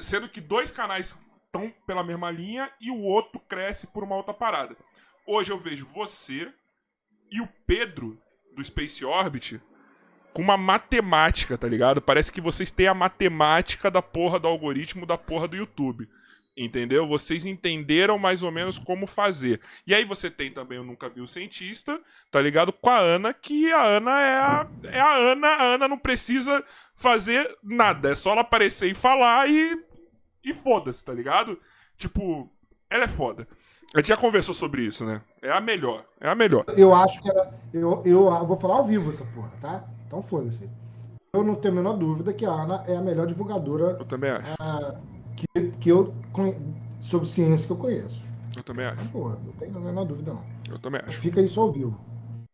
sendo 0.00 0.28
que 0.28 0.40
dois 0.40 0.70
canais 0.70 1.16
estão 1.46 1.72
pela 1.86 2.02
mesma 2.02 2.30
linha 2.30 2.70
e 2.80 2.90
o 2.90 3.00
outro 3.00 3.38
cresce 3.40 3.86
por 3.88 4.02
uma 4.02 4.16
outra 4.16 4.34
parada. 4.34 4.76
Hoje 5.26 5.52
eu 5.52 5.58
vejo 5.58 5.86
você 5.86 6.52
e 7.30 7.40
o 7.40 7.48
Pedro 7.66 8.20
do 8.54 8.64
Space 8.64 9.04
Orbit 9.04 9.60
com 10.34 10.42
uma 10.42 10.56
matemática, 10.56 11.56
tá 11.56 11.68
ligado? 11.68 12.02
Parece 12.02 12.32
que 12.32 12.40
vocês 12.40 12.70
têm 12.70 12.88
a 12.88 12.94
matemática 12.94 13.88
da 13.88 14.02
porra 14.02 14.38
do 14.40 14.48
algoritmo 14.48 15.06
da 15.06 15.16
porra 15.16 15.46
do 15.46 15.56
YouTube. 15.56 16.08
Entendeu? 16.56 17.06
Vocês 17.06 17.44
entenderam 17.44 18.18
mais 18.18 18.42
ou 18.42 18.50
menos 18.50 18.78
como 18.78 19.06
fazer. 19.06 19.60
E 19.86 19.94
aí 19.94 20.04
você 20.04 20.30
tem 20.30 20.52
também 20.52 20.78
o 20.78 20.84
Nunca 20.84 21.08
Viu 21.08 21.26
Cientista, 21.26 22.00
tá 22.30 22.40
ligado? 22.40 22.72
Com 22.72 22.90
a 22.90 22.98
Ana, 22.98 23.32
que 23.32 23.72
a 23.72 23.82
Ana 23.82 24.20
é 24.20 24.36
a, 24.36 24.68
é 24.84 25.00
a 25.00 25.16
Ana. 25.16 25.48
A 25.48 25.62
Ana 25.74 25.88
não 25.88 25.98
precisa 25.98 26.64
fazer 26.94 27.56
nada. 27.62 28.12
É 28.12 28.14
só 28.14 28.32
ela 28.32 28.42
aparecer 28.42 28.90
e 28.90 28.94
falar 28.94 29.48
e. 29.48 29.82
E 30.44 30.52
foda-se, 30.52 31.04
tá 31.04 31.12
ligado? 31.12 31.58
Tipo, 31.96 32.48
ela 32.90 33.04
é 33.04 33.08
foda. 33.08 33.48
A 33.94 33.98
gente 33.98 34.08
já 34.08 34.16
conversou 34.16 34.54
sobre 34.54 34.82
isso, 34.82 35.04
né? 35.04 35.22
É 35.40 35.50
a 35.50 35.60
melhor. 35.60 36.04
É 36.20 36.28
a 36.28 36.34
melhor. 36.34 36.64
Eu 36.76 36.94
acho 36.94 37.20
que 37.22 37.30
ela. 37.30 37.52
Eu, 37.72 38.02
eu, 38.04 38.28
eu 38.28 38.46
vou 38.46 38.58
falar 38.58 38.76
ao 38.76 38.86
vivo 38.86 39.10
essa 39.10 39.24
porra, 39.26 39.52
tá? 39.60 39.84
Então 40.14 40.22
foda-se. 40.22 40.70
Eu 41.32 41.42
não 41.42 41.56
tenho 41.56 41.74
a 41.74 41.76
menor 41.78 41.96
dúvida 41.96 42.32
que 42.32 42.46
a 42.46 42.50
Ana 42.50 42.84
é 42.86 42.96
a 42.96 43.02
melhor 43.02 43.26
divulgadora. 43.26 43.96
Eu 43.98 44.04
também 44.04 44.30
acho. 44.30 44.54
É 44.62 44.96
que, 45.34 45.70
que 45.80 45.88
eu 45.88 46.14
sobre 47.00 47.28
ciência 47.28 47.66
que 47.66 47.72
eu 47.72 47.76
conheço. 47.76 48.22
Eu 48.56 48.62
também 48.62 48.86
acho. 48.86 49.10
Porra, 49.10 49.36
não 49.44 49.52
tenho 49.54 49.76
a 49.76 49.80
menor 49.80 50.04
dúvida, 50.04 50.32
não. 50.32 50.44
Eu 50.70 50.78
também 50.78 51.00
acho. 51.04 51.20
Fica 51.20 51.40
isso 51.40 51.60
ao 51.60 51.72
vivo. 51.72 51.98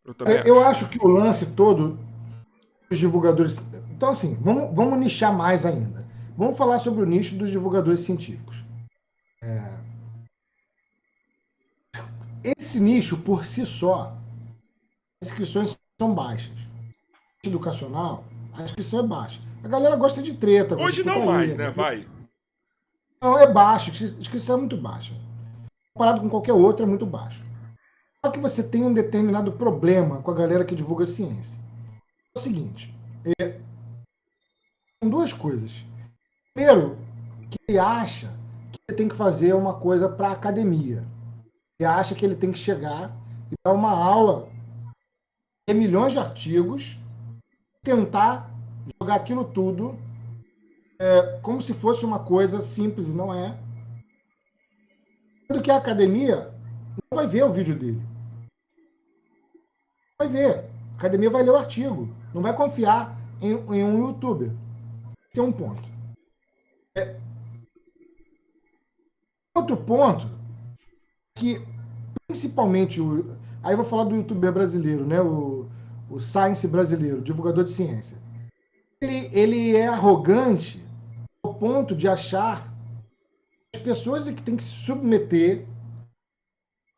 Eu 0.03 0.15
também 0.15 0.37
eu, 0.37 0.39
acho. 0.39 0.49
Eu 0.49 0.63
acho 0.63 0.89
que 0.89 0.97
o 1.05 1.07
lance 1.07 1.45
todo 1.51 1.99
dos 2.89 2.97
divulgadores. 2.97 3.63
Então, 3.91 4.09
assim, 4.09 4.33
vamos, 4.41 4.75
vamos 4.75 4.97
nichar 4.97 5.31
mais 5.31 5.63
ainda. 5.63 6.03
Vamos 6.35 6.57
falar 6.57 6.79
sobre 6.79 7.03
o 7.03 7.05
nicho 7.05 7.35
dos 7.35 7.51
divulgadores 7.51 7.99
científicos. 7.99 8.65
É... 9.43 9.71
Esse 12.57 12.79
nicho, 12.79 13.17
por 13.17 13.45
si 13.45 13.63
só, 13.67 14.17
as 15.21 15.29
inscrições 15.29 15.77
são 15.99 16.15
baixas. 16.15 16.70
Educacional, 17.43 18.23
a 18.53 18.61
inscrição 18.61 18.99
é 18.99 19.03
baixa. 19.03 19.39
A 19.63 19.67
galera 19.67 19.95
gosta 19.95 20.21
de 20.21 20.35
treta. 20.35 20.75
Hoje 20.75 21.03
não 21.03 21.25
mais, 21.25 21.55
né? 21.55 21.71
Vai. 21.71 22.07
Não, 23.19 23.37
é 23.37 23.51
baixo, 23.51 23.91
a 23.91 24.19
inscrição 24.19 24.57
é 24.57 24.59
muito 24.59 24.77
baixa. 24.77 25.15
Comparado 25.93 26.21
com 26.21 26.29
qualquer 26.29 26.53
outro, 26.53 26.83
é 26.83 26.87
muito 26.87 27.05
baixo. 27.05 27.43
Só 28.23 28.31
que 28.31 28.39
você 28.39 28.61
tem 28.61 28.83
um 28.83 28.93
determinado 28.93 29.51
problema 29.53 30.21
com 30.21 30.29
a 30.29 30.35
galera 30.35 30.63
que 30.63 30.75
divulga 30.75 31.05
ciência. 31.07 31.57
É 32.35 32.37
o 32.37 32.41
seguinte, 32.41 32.93
é, 33.39 33.59
são 35.01 35.09
duas 35.09 35.33
coisas. 35.33 35.83
Primeiro, 36.53 36.95
que 37.49 37.57
ele 37.67 37.79
acha 37.79 38.27
que 38.71 38.79
ele 38.87 38.97
tem 38.97 39.09
que 39.09 39.15
fazer 39.15 39.53
uma 39.53 39.73
coisa 39.73 40.07
para 40.07 40.29
a 40.29 40.33
academia. 40.33 41.03
Ele 41.79 41.87
acha 41.87 42.13
que 42.13 42.23
ele 42.23 42.35
tem 42.35 42.51
que 42.51 42.59
chegar 42.59 43.11
e 43.51 43.55
dar 43.65 43.73
uma 43.73 43.91
aula, 43.91 44.47
ter 45.65 45.73
milhões 45.73 46.13
de 46.13 46.19
artigos, 46.19 47.00
tentar 47.83 48.51
jogar 48.99 49.15
aquilo 49.15 49.43
tudo 49.45 49.97
é, 50.99 51.39
como 51.41 51.61
se 51.61 51.73
fosse 51.73 52.05
uma 52.05 52.19
coisa 52.19 52.61
simples, 52.61 53.11
não 53.11 53.33
é. 53.33 53.57
Sendo 55.47 55.61
que 55.61 55.71
a 55.71 55.77
academia 55.77 56.53
não 57.11 57.15
vai 57.15 57.27
ver 57.27 57.43
o 57.43 57.51
vídeo 57.51 57.77
dele. 57.77 58.01
Vai 60.19 60.27
ver. 60.27 60.69
A 60.93 60.97
academia 60.97 61.29
vai 61.29 61.41
ler 61.41 61.49
o 61.49 61.57
artigo. 61.57 62.07
Não 62.33 62.41
vai 62.41 62.55
confiar 62.55 63.17
em, 63.41 63.53
em 63.53 63.83
um 63.83 64.07
youtuber. 64.07 64.51
Esse 65.31 65.39
é 65.39 65.43
um 65.43 65.51
ponto. 65.51 65.89
É... 66.95 67.19
Outro 69.55 69.75
ponto 69.77 70.29
que 71.35 71.65
principalmente 72.27 73.01
o, 73.01 73.35
aí 73.63 73.73
eu 73.73 73.77
vou 73.77 73.85
falar 73.85 74.03
do 74.03 74.15
youtuber 74.15 74.53
brasileiro, 74.53 75.05
né? 75.05 75.19
O, 75.19 75.67
o 76.11 76.19
Science 76.19 76.67
brasileiro, 76.67 77.21
divulgador 77.21 77.63
de 77.63 77.71
ciência. 77.71 78.17
Ele, 79.01 79.29
ele 79.31 79.75
é 79.75 79.87
arrogante 79.87 80.83
ao 81.43 81.53
ponto 81.53 81.95
de 81.95 82.07
achar 82.07 82.71
que 83.71 83.77
as 83.77 83.81
pessoas 83.81 84.27
é 84.27 84.33
que 84.33 84.43
tem 84.43 84.57
que 84.57 84.63
se 84.63 84.69
submeter 84.69 85.65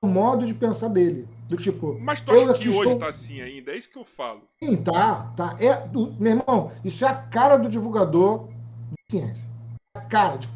ao 0.02 0.10
modo 0.10 0.46
de 0.46 0.54
pensar 0.54 0.90
dele. 0.90 1.28
Do 1.48 1.58
tipo. 1.58 1.98
Mas 2.00 2.22
tu 2.22 2.32
acha 2.32 2.54
que 2.54 2.70
hoje 2.70 2.80
estou... 2.80 3.00
tá 3.00 3.08
assim 3.08 3.42
ainda? 3.42 3.72
É 3.72 3.78
isso 3.78 3.92
que 3.92 4.00
eu 4.00 4.06
falo. 4.06 4.42
Sim, 4.62 4.78
tá. 4.78 5.34
tá. 5.38 5.56
É, 5.60 5.88
do, 5.88 6.12
meu 6.14 6.38
irmão, 6.38 6.72
isso 6.84 7.06
é 7.06 7.08
a 7.08 7.16
cara 7.16 7.58
do 7.58 7.70
divulgador 7.70 8.48
de 8.48 9.12
ciência. 9.12 9.50
A 9.96 10.02
cara 10.02 10.38
de, 10.38 10.48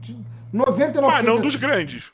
de 0.00 0.14
99%. 0.52 1.00
Mas 1.00 1.24
não 1.24 1.40
dos 1.40 1.56
grandes. 1.56 2.12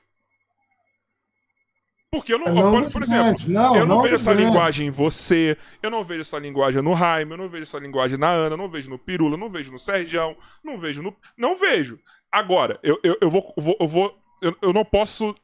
Porque 2.13 2.35
eu 2.35 2.39
não, 2.41 2.53
não 2.53 2.83
por, 2.83 2.93
por 2.93 3.03
exemplo, 3.05 3.45
não, 3.47 3.77
eu 3.77 3.87
não, 3.87 3.97
não 3.97 4.03
vejo 4.03 4.17
essa 4.17 4.33
linguagem 4.33 4.89
em 4.89 4.91
você, 4.91 5.57
eu 5.81 5.91
não 5.91 6.03
vejo 6.03 6.23
essa 6.23 6.41
linguagem 6.41 6.83
no 6.83 6.97
Jaime, 6.97 7.31
eu 7.31 7.37
não 7.37 7.49
vejo 7.49 7.63
essa 7.63 7.79
linguagem 7.79 8.19
na 8.19 8.31
Ana, 8.31 8.55
eu 8.55 8.59
não 8.59 8.69
vejo 8.69 8.91
no 8.91 8.99
Pirula, 8.99 9.35
eu 9.35 9.39
não 9.39 9.49
vejo 9.49 9.71
no 9.71 9.79
Sergião, 9.79 10.37
não 10.65 10.77
vejo 10.77 11.03
no. 11.03 11.17
Não 11.37 11.55
vejo. 11.55 12.01
Agora, 12.31 12.81
eu, 12.83 12.99
eu, 13.05 13.17
eu 13.21 13.31
vou. 13.31 13.55
Eu, 13.79 13.87
vou 13.87 14.19
eu, 14.43 14.57
eu 14.61 14.73
não 14.73 14.85
posso 14.85 15.37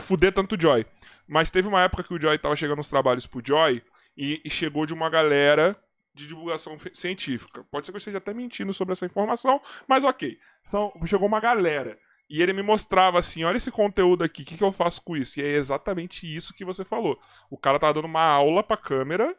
fuder 0.00 0.32
tanto 0.32 0.54
o 0.54 0.60
Joy. 0.60 0.86
Mas 1.28 1.50
teve 1.50 1.68
uma 1.68 1.82
época 1.82 2.02
que 2.02 2.14
o 2.14 2.20
Joy 2.20 2.38
tava 2.38 2.56
chegando 2.56 2.78
nos 2.78 2.88
trabalhos 2.88 3.26
pro 3.26 3.42
Joy 3.44 3.82
e, 4.16 4.40
e 4.42 4.48
chegou 4.48 4.86
de 4.86 4.94
uma 4.94 5.10
galera 5.10 5.76
de 6.14 6.26
divulgação 6.26 6.78
científica. 6.92 7.64
Pode 7.70 7.86
ser 7.86 7.92
que 7.92 7.96
eu 7.96 7.98
esteja 7.98 8.18
até 8.18 8.32
mentindo 8.32 8.72
sobre 8.72 8.92
essa 8.92 9.04
informação, 9.04 9.60
mas 9.86 10.04
ok. 10.04 10.38
São, 10.62 10.92
chegou 11.06 11.26
uma 11.26 11.40
galera. 11.40 11.98
E 12.28 12.42
ele 12.42 12.52
me 12.52 12.62
mostrava 12.62 13.18
assim: 13.18 13.44
olha 13.44 13.56
esse 13.56 13.70
conteúdo 13.70 14.24
aqui, 14.24 14.42
o 14.42 14.44
que, 14.44 14.56
que 14.56 14.64
eu 14.64 14.72
faço 14.72 15.02
com 15.02 15.16
isso? 15.16 15.40
E 15.40 15.42
é 15.42 15.56
exatamente 15.56 16.26
isso 16.26 16.54
que 16.54 16.64
você 16.64 16.84
falou. 16.84 17.18
O 17.50 17.56
cara 17.56 17.78
tá 17.78 17.92
dando 17.92 18.06
uma 18.06 18.24
aula 18.24 18.62
pra 18.62 18.76
câmera 18.76 19.34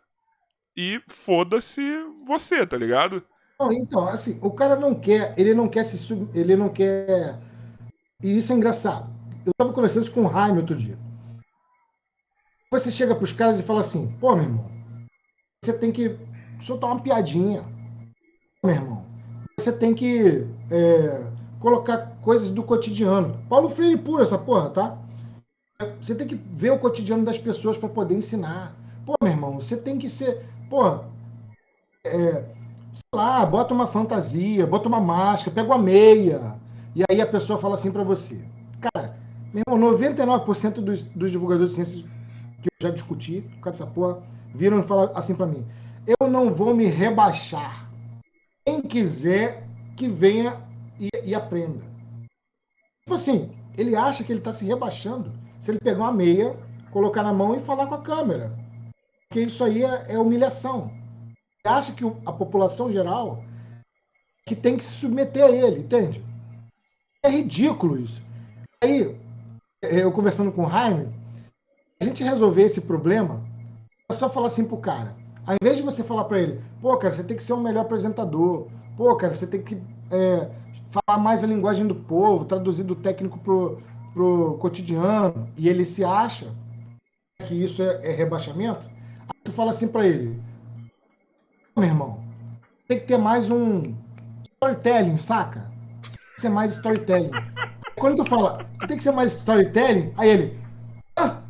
e 0.76 1.02
foda-se 1.08 1.82
você, 2.28 2.66
tá 2.66 2.78
ligado? 2.78 3.24
Então, 3.72 4.08
assim, 4.08 4.38
o 4.42 4.52
cara 4.52 4.76
não 4.76 4.94
quer, 4.94 5.34
ele 5.38 5.54
não 5.54 5.70
quer 5.70 5.86
se 5.86 5.98
sub, 5.98 6.30
ele 6.38 6.56
não 6.56 6.70
quer. 6.70 7.40
E 8.22 8.38
isso 8.38 8.52
é 8.52 8.56
engraçado. 8.56 9.10
Eu 9.46 9.54
tava 9.58 9.72
conversando 9.72 10.04
isso 10.04 10.12
com 10.12 10.26
o 10.26 10.32
Jaime 10.32 10.60
outro 10.60 10.76
dia. 10.76 10.98
Você 12.72 12.92
chega 12.92 13.16
pros 13.16 13.32
caras 13.32 13.60
e 13.60 13.64
fala 13.64 13.80
assim: 13.80 14.12
pô, 14.20 14.36
meu 14.36 14.44
irmão, 14.44 14.70
você 15.64 15.78
tem 15.78 15.92
que 15.92 16.18
soltar 16.60 16.92
uma 16.92 17.02
piadinha. 17.02 17.64
Meu 18.64 18.74
irmão, 18.74 19.06
você 19.58 19.72
tem 19.72 19.94
que. 19.94 20.46
É, 20.70 21.35
colocar 21.66 22.20
coisas 22.22 22.52
do 22.52 22.62
cotidiano. 22.62 23.40
Paulo 23.50 23.70
Freire 23.70 23.98
pura 23.98 24.22
essa 24.22 24.38
porra, 24.38 24.70
tá? 24.70 25.00
Você 26.00 26.14
tem 26.14 26.28
que 26.28 26.36
ver 26.36 26.70
o 26.70 26.78
cotidiano 26.78 27.26
das 27.26 27.40
pessoas 27.40 27.76
para 27.76 27.90
poder 27.90 28.14
ensinar. 28.14 28.76
Pô, 29.04 29.16
meu 29.20 29.32
irmão, 29.32 29.56
você 29.60 29.76
tem 29.76 29.98
que 29.98 30.08
ser. 30.08 30.46
Pô, 30.70 31.00
é, 32.04 32.46
sei 32.94 33.04
lá, 33.12 33.44
bota 33.48 33.74
uma 33.74 33.88
fantasia, 33.88 34.68
bota 34.68 34.88
uma 34.88 35.02
máscara, 35.02 35.56
pega 35.56 35.68
uma 35.68 35.82
meia. 35.82 36.56
E 36.96 37.02
aí 37.10 37.20
a 37.20 37.26
pessoa 37.26 37.58
fala 37.58 37.74
assim 37.74 37.92
para 37.92 38.04
você. 38.04 38.46
Cara, 38.80 39.18
meu 39.52 39.64
irmão, 39.68 39.92
99% 39.92 40.74
dos, 40.74 41.02
dos 41.02 41.32
divulgadores 41.32 41.72
de 41.72 41.78
ciências 41.78 42.06
que 42.62 42.70
eu 42.70 42.88
já 42.88 42.92
discuti, 42.92 43.42
por 43.42 43.62
causa 43.62 43.80
dessa 43.80 43.92
porra, 43.92 44.22
viram 44.54 44.82
e 44.82 44.84
falam 44.84 45.10
assim 45.16 45.34
para 45.34 45.48
mim: 45.48 45.66
eu 46.06 46.30
não 46.30 46.54
vou 46.54 46.76
me 46.76 46.86
rebaixar. 46.86 47.90
Quem 48.64 48.84
quiser 48.84 49.68
que 49.96 50.08
venha 50.08 50.65
e, 51.26 51.36
aprenda. 51.36 51.84
Tipo 53.04 53.16
assim, 53.16 53.52
ele 53.78 53.96
acha 53.96 54.24
que 54.24 54.32
ele 54.32 54.40
está 54.40 54.54
se 54.54 54.66
rebaixando 54.66 55.32
se 55.60 55.72
ele 55.72 55.80
pegar 55.80 56.04
uma 56.04 56.12
meia, 56.12 56.56
colocar 56.92 57.24
na 57.24 57.34
mão 57.34 57.56
e 57.56 57.60
falar 57.60 57.88
com 57.88 57.96
a 57.96 58.02
câmera. 58.02 58.56
Porque 59.28 59.42
isso 59.42 59.64
aí 59.64 59.84
é, 59.84 60.14
é 60.14 60.20
humilhação. 60.20 60.92
Ele 61.64 61.74
acha 61.74 61.94
que 61.94 62.06
o, 62.06 62.22
a 62.26 62.32
população 62.32 62.92
geral 62.92 63.44
que 64.46 64.56
tem 64.56 64.78
que 64.78 64.84
se 64.84 64.94
submeter 64.94 65.44
a 65.44 65.50
ele, 65.50 65.82
entende? 65.82 66.24
É 67.24 67.30
ridículo 67.30 67.98
isso. 67.98 68.22
Aí, 68.84 69.20
eu 69.82 70.12
conversando 70.12 70.52
com 70.52 70.66
o 70.66 70.70
Jaime, 70.70 71.12
a 72.00 72.06
gente 72.06 72.24
resolver 72.24 72.62
esse 72.62 72.82
problema, 72.82 73.44
é 74.10 74.14
só 74.14 74.30
falar 74.30 74.48
assim 74.48 74.68
pro 74.68 74.78
cara. 74.78 75.16
Ao 75.48 75.56
invés 75.60 75.78
de 75.78 75.84
você 75.84 76.04
falar 76.04 76.26
para 76.26 76.40
ele, 76.40 76.62
pô, 76.82 76.96
cara, 76.98 77.14
você 77.14 77.24
tem 77.24 77.38
que 77.38 77.44
ser 77.44 77.54
um 77.54 77.62
melhor 77.62 77.82
apresentador, 77.82 78.68
pô, 78.96 79.16
cara, 79.16 79.34
você 79.34 79.48
tem 79.48 79.62
que 79.64 79.76
é, 80.12 80.50
falar 80.96 81.20
mais 81.20 81.44
a 81.44 81.48
linguagem 81.48 81.86
do 81.86 81.96
povo, 81.96 82.46
traduzir 82.46 82.84
do 82.84 82.96
técnico 82.96 83.38
pro, 83.40 83.82
pro 84.14 84.58
cotidiano, 84.60 85.50
e 85.58 85.68
ele 85.68 85.84
se 85.84 86.04
acha 86.06 86.54
que 87.46 87.54
isso 87.54 87.84
é, 87.84 88.12
é 88.12 88.16
rebaixamento, 88.16 88.90
aí 89.22 89.40
tu 89.44 89.52
fala 89.52 89.72
assim 89.72 89.88
para 89.88 90.08
ele, 90.08 90.40
meu 91.76 91.86
irmão, 91.86 92.24
tem 92.88 93.00
que 93.00 93.06
ter 93.06 93.18
mais 93.18 93.52
um 93.52 93.94
storytelling, 94.54 95.18
saca? 95.18 95.70
Tem 96.02 96.18
que 96.36 96.42
ser 96.42 96.50
mais 96.50 96.72
storytelling. 96.74 97.32
Quando 98.00 98.24
tu 98.24 98.30
fala, 98.30 98.66
tem 98.88 98.98
que 98.98 99.04
ser 99.04 99.12
mais 99.12 99.34
storytelling, 99.34 100.14
aí 100.18 100.30
ele, 100.30 100.60
ah, 101.18 101.42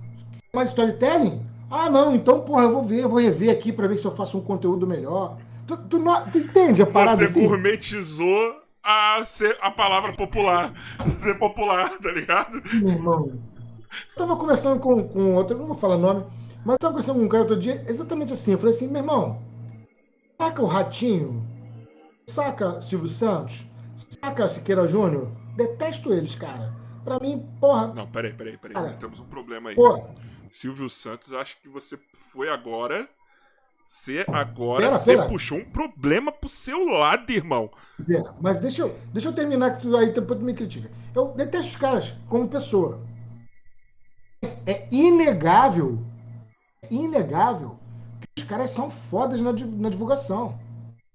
mais 0.56 0.70
storytelling? 0.70 1.46
Ah, 1.70 1.90
não, 1.90 2.16
então, 2.16 2.42
porra, 2.42 2.64
eu 2.64 2.74
vou 2.74 2.84
ver, 2.84 3.04
eu 3.04 3.10
vou 3.10 3.20
rever 3.20 3.52
aqui 3.52 3.72
para 3.72 3.88
ver 3.88 4.00
se 4.00 4.06
eu 4.06 4.16
faço 4.16 4.38
um 4.38 4.42
conteúdo 4.42 4.88
melhor. 4.88 5.38
Tu, 5.68 5.76
tu, 5.78 6.00
tu 6.32 6.38
entende 6.38 6.82
a 6.82 6.86
parada? 6.86 7.18
Você 7.18 7.26
assim? 7.26 7.48
gourmetizou 7.48 8.65
a 8.86 9.26
ser 9.26 9.58
a 9.60 9.72
palavra 9.72 10.14
popular. 10.14 10.72
ser 11.18 11.40
popular, 11.40 11.98
tá 11.98 12.12
ligado? 12.12 12.62
Meu 12.76 12.90
irmão. 12.90 13.42
Eu 14.12 14.16
tava 14.16 14.36
conversando 14.38 14.80
com, 14.80 15.08
com 15.08 15.36
outro, 15.36 15.58
não 15.58 15.68
vou 15.68 15.78
falar 15.78 15.98
nome, 15.98 16.24
mas 16.64 16.74
eu 16.74 16.80
tava 16.80 16.94
conversando 16.94 17.20
com 17.20 17.26
um 17.26 17.30
cara 17.30 17.44
outro 17.44 17.60
dia, 17.60 17.84
exatamente 17.88 18.34
assim. 18.34 18.52
Eu 18.52 18.60
falei 18.60 18.76
assim, 18.76 18.88
meu 18.88 19.02
irmão, 19.02 19.42
saca 20.40 20.62
o 20.62 20.68
Ratinho? 20.68 21.44
Saca 22.28 22.82
Silvio 22.82 23.08
Santos? 23.08 23.66
Saca 24.22 24.48
Siqueira 24.48 24.88
Júnior? 24.88 25.32
Detesto 25.56 26.14
eles, 26.14 26.36
cara. 26.36 26.74
Pra 27.04 27.20
mim, 27.20 27.48
porra. 27.60 27.88
Não, 27.88 28.08
peraí, 28.08 28.34
peraí, 28.34 28.58
peraí. 28.58 28.74
Cara, 28.74 28.96
temos 28.96 29.20
um 29.20 29.26
problema 29.26 29.70
aí. 29.70 29.76
Porra. 29.76 30.14
Silvio 30.50 30.90
Santos, 30.90 31.34
acho 31.34 31.60
que 31.62 31.70
você 31.70 32.00
foi 32.14 32.50
agora 32.50 33.10
você 33.86 34.26
agora 34.28 34.90
você 34.90 35.16
puxou 35.28 35.60
um 35.60 35.66
problema 35.66 36.32
pro 36.32 36.50
seu 36.50 36.86
lado, 36.86 37.32
irmão. 37.32 37.70
É, 38.10 38.24
mas 38.42 38.60
deixa 38.60 38.82
eu, 38.82 38.98
deixa 39.14 39.30
eu 39.30 39.34
terminar 39.34 39.78
que 39.78 39.84
tu 39.84 39.96
aí 39.96 40.12
depois 40.12 40.40
tu 40.40 40.46
me 40.46 40.56
critica. 40.56 40.90
Eu 41.14 41.28
detesto 41.34 41.68
os 41.68 41.76
caras 41.76 42.16
como 42.28 42.50
pessoa. 42.50 43.00
É 44.66 44.88
inegável, 44.92 46.00
é 46.82 46.88
inegável 46.92 47.78
que 48.20 48.42
os 48.42 48.48
caras 48.48 48.72
são 48.72 48.90
fodas 48.90 49.40
na, 49.40 49.54
na 49.54 49.90
divulgação. 49.90 50.60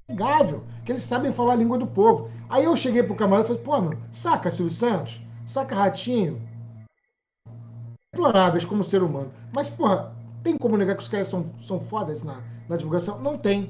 Inegável, 0.09 0.63
que 0.85 0.93
eles 0.93 1.03
sabem 1.03 1.33
falar 1.33 1.55
a 1.55 1.57
língua 1.57 1.77
do 1.77 1.89
povo. 1.89 2.31
Aí 2.49 2.65
eu 2.65 2.77
cheguei 2.77 3.03
pro 3.03 3.17
camarada 3.17 3.47
e 3.47 3.49
falei, 3.49 3.63
pô, 3.63 3.81
meu, 3.81 3.99
saca 4.13 4.51
Silvio 4.51 4.73
Santos, 4.73 5.21
saca 5.45 5.75
Ratinho. 5.75 6.41
Deploráveis 8.13 8.65
como 8.65 8.85
ser 8.85 9.03
humano. 9.03 9.33
Mas, 9.53 9.69
porra, 9.69 10.15
tem 10.43 10.57
como 10.57 10.77
negar 10.77 10.97
que 10.97 11.03
os 11.03 11.09
caras 11.09 11.29
são, 11.29 11.53
são 11.61 11.81
fodas 11.81 12.23
na, 12.23 12.43
na 12.71 12.77
divulgação? 12.77 13.21
Não 13.21 13.37
tem. 13.37 13.69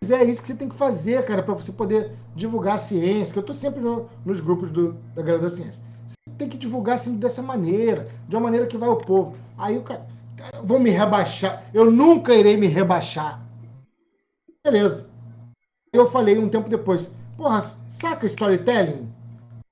Mas 0.00 0.10
é 0.10 0.22
isso 0.22 0.42
que 0.42 0.46
você 0.46 0.54
tem 0.54 0.68
que 0.68 0.76
fazer, 0.76 1.24
cara, 1.24 1.42
para 1.42 1.54
você 1.54 1.72
poder 1.72 2.12
divulgar 2.36 2.74
a 2.74 2.78
ciência, 2.78 3.32
que 3.32 3.38
eu 3.38 3.40
estou 3.40 3.54
sempre 3.54 3.80
no, 3.80 4.08
nos 4.24 4.38
grupos 4.38 4.70
do, 4.70 4.92
da 5.14 5.22
galera 5.22 5.42
da 5.42 5.50
ciência. 5.50 5.82
Você 6.06 6.14
tem 6.36 6.48
que 6.48 6.58
divulgar 6.58 6.96
assim 6.96 7.16
dessa 7.16 7.42
maneira, 7.42 8.08
de 8.28 8.36
uma 8.36 8.42
maneira 8.42 8.66
que 8.66 8.76
vai 8.76 8.88
ao 8.88 8.98
povo. 8.98 9.34
Aí 9.56 9.78
o 9.78 9.82
cara, 9.82 10.06
vou 10.62 10.78
me 10.78 10.90
rebaixar. 10.90 11.64
Eu 11.72 11.90
nunca 11.90 12.34
irei 12.34 12.56
me 12.56 12.66
rebaixar. 12.66 13.42
Beleza. 14.62 15.08
Eu 15.90 16.10
falei 16.10 16.38
um 16.38 16.50
tempo 16.50 16.68
depois, 16.68 17.10
porra, 17.36 17.62
saca 17.88 18.26
storytelling? 18.26 19.10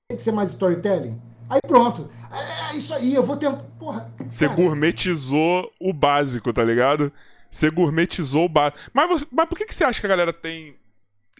Tem 0.09 0.17
que 0.17 0.23
ser 0.23 0.31
mais 0.31 0.49
storytelling? 0.49 1.21
Aí 1.47 1.61
pronto. 1.65 2.09
É, 2.31 2.73
é 2.73 2.77
isso 2.77 2.93
aí, 2.93 3.13
eu 3.13 3.23
vou 3.23 3.37
tentar. 3.37 3.63
Porra. 3.77 4.11
Você 4.27 4.47
cara. 4.47 4.59
gourmetizou 4.59 5.71
o 5.79 5.93
básico, 5.93 6.51
tá 6.51 6.63
ligado? 6.63 7.13
Você 7.49 7.69
gourmetizou 7.69 8.45
o 8.45 8.49
básico. 8.49 8.79
Mas, 8.93 9.07
você, 9.09 9.25
mas 9.31 9.45
por 9.47 9.57
que, 9.57 9.65
que 9.65 9.73
você 9.75 9.83
acha 9.83 9.99
que 9.99 10.05
a 10.05 10.09
galera 10.09 10.33
tem. 10.33 10.75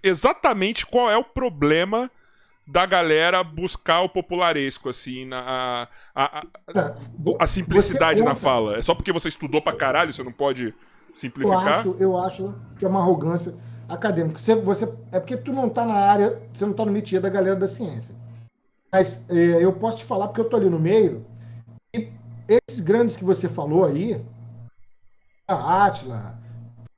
Exatamente 0.03 0.85
qual 0.85 1.09
é 1.09 1.17
o 1.17 1.23
problema 1.23 2.09
da 2.65 2.85
galera 2.85 3.43
buscar 3.43 4.01
o 4.01 4.09
popularesco, 4.09 4.89
assim, 4.89 5.25
na, 5.25 5.39
a, 5.39 5.87
a, 6.15 6.39
a, 6.39 6.45
É, 6.75 6.95
a 7.39 7.47
simplicidade 7.47 8.19
você 8.19 8.25
na 8.25 8.31
conta- 8.31 8.41
fala. 8.41 8.77
É 8.77 8.81
só 8.81 8.93
porque 8.93 9.11
você 9.11 9.29
estudou 9.29 9.61
pra 9.61 9.73
caralho, 9.73 10.11
você 10.13 10.21
não 10.23 10.31
pode 10.33 10.65
Eu 10.65 10.73
simplificar? 11.13 11.79
acho, 11.79 11.95
eu 11.99 12.17
acho 12.17 12.53
que 12.77 12.85
é 12.85 12.87
uma 12.87 12.99
arrogância 12.99 13.55
acadêmica. 13.87 14.37
Você, 14.37 14.53
você, 14.55 14.85
é 15.11 15.19
porque 15.19 15.37
tu 15.37 15.51
não 15.53 15.69
tá 15.69 15.85
na 15.85 15.95
área, 15.95 16.41
você 16.53 16.65
não 16.65 16.73
tá 16.73 16.85
no 16.85 16.91
métier 16.91 17.21
da 17.21 17.29
galera 17.29 17.55
da 17.55 17.67
ciência. 17.67 18.13
Mas 18.91 19.25
é, 19.29 19.63
eu 19.63 19.73
posso 19.73 19.99
te 19.99 20.05
falar, 20.05 20.27
porque 20.27 20.41
eu 20.41 20.49
tô 20.49 20.57
ali 20.57 20.69
no 20.69 20.79
meio, 20.79 21.25
e 21.95 22.11
esses 22.47 22.81
grandes 22.81 23.15
que 23.17 23.23
você 23.23 23.47
falou 23.49 23.85
aí, 23.85 24.21
Atila, 25.49 26.37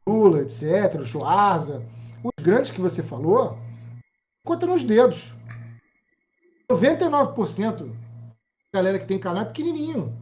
Lula, 0.08 0.42
etc., 0.42 1.04
Schwarza, 1.04 1.86
os 2.24 2.44
grandes 2.44 2.72
que 2.72 2.82
você 2.82 3.04
falou, 3.04 3.56
conta 4.44 4.66
nos 4.66 4.84
dedos. 4.84 5.32
99% 6.72 7.88
da 7.88 7.94
galera 8.74 9.00
que 9.00 9.06
tem 9.06 9.20
canal 9.20 9.44
é 9.44 9.46
pequenininho. 9.46 10.18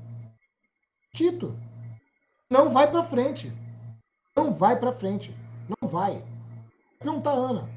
Tito. 1.14 1.58
Não 2.50 2.70
vai 2.70 2.92
pra 2.92 3.04
frente. 3.04 3.52
Não 4.36 4.54
vai 4.54 4.78
pra 4.78 4.92
frente. 4.92 5.34
Não 5.70 5.88
vai. 5.88 6.24
Não 7.04 7.22
tá, 7.22 7.32
Ana. 7.32 7.70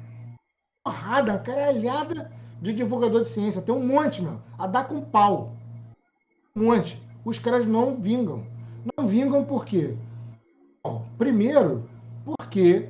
Porrada, 0.83 1.39
caralhada 1.39 2.31
de 2.61 2.73
divulgador 2.73 3.21
de 3.21 3.29
ciência. 3.29 3.61
Tem 3.61 3.73
um 3.73 3.85
monte, 3.85 4.21
meu. 4.21 4.41
A 4.57 4.67
dar 4.67 4.85
com 4.85 5.01
pau. 5.01 5.55
Um 6.55 6.65
monte. 6.65 7.01
Os 7.23 7.39
caras 7.39 7.65
não 7.65 7.95
vingam. 7.95 8.45
Não 8.97 9.07
vingam 9.07 9.45
por 9.45 9.65
quê? 9.65 9.97
Bom, 10.83 11.05
primeiro, 11.17 11.87
porque 12.25 12.89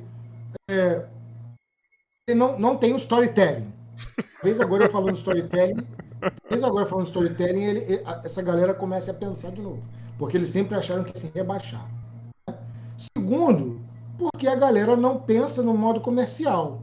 é, 0.70 1.06
ele 2.26 2.38
não, 2.38 2.58
não 2.58 2.76
tem 2.76 2.92
o 2.92 2.96
storytelling. 2.96 3.70
Talvez 4.34 4.60
agora 4.60 4.84
eu 4.84 4.90
falando 4.90 5.16
storytelling, 5.16 5.86
talvez 6.42 6.62
agora 6.62 6.86
falando 6.86 7.06
storytelling, 7.06 7.64
ele, 7.64 8.02
essa 8.24 8.40
galera 8.42 8.72
comece 8.72 9.10
a 9.10 9.14
pensar 9.14 9.50
de 9.52 9.60
novo. 9.60 9.82
Porque 10.18 10.36
eles 10.36 10.50
sempre 10.50 10.74
acharam 10.74 11.04
que 11.04 11.10
ia 11.10 11.20
se 11.20 11.30
rebaixar. 11.34 11.86
né? 12.48 12.56
Segundo, 12.96 13.80
porque 14.16 14.46
a 14.46 14.54
galera 14.54 14.96
não 14.96 15.20
pensa 15.20 15.62
no 15.62 15.76
modo 15.76 16.00
comercial. 16.00 16.80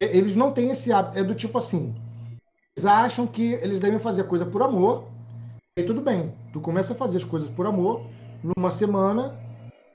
Eles 0.00 0.36
não 0.36 0.52
têm 0.52 0.70
esse 0.70 0.92
hábito. 0.92 1.18
É 1.18 1.24
do 1.24 1.34
tipo 1.34 1.58
assim. 1.58 1.94
Eles 2.76 2.86
acham 2.86 3.26
que 3.26 3.54
eles 3.54 3.80
devem 3.80 3.98
fazer 3.98 4.24
coisa 4.24 4.46
por 4.46 4.62
amor. 4.62 5.04
E 5.76 5.82
tudo 5.82 6.00
bem. 6.00 6.32
Tu 6.52 6.60
começa 6.60 6.92
a 6.92 6.96
fazer 6.96 7.18
as 7.18 7.24
coisas 7.24 7.48
por 7.48 7.66
amor 7.66 8.02
numa 8.42 8.70
semana, 8.70 9.34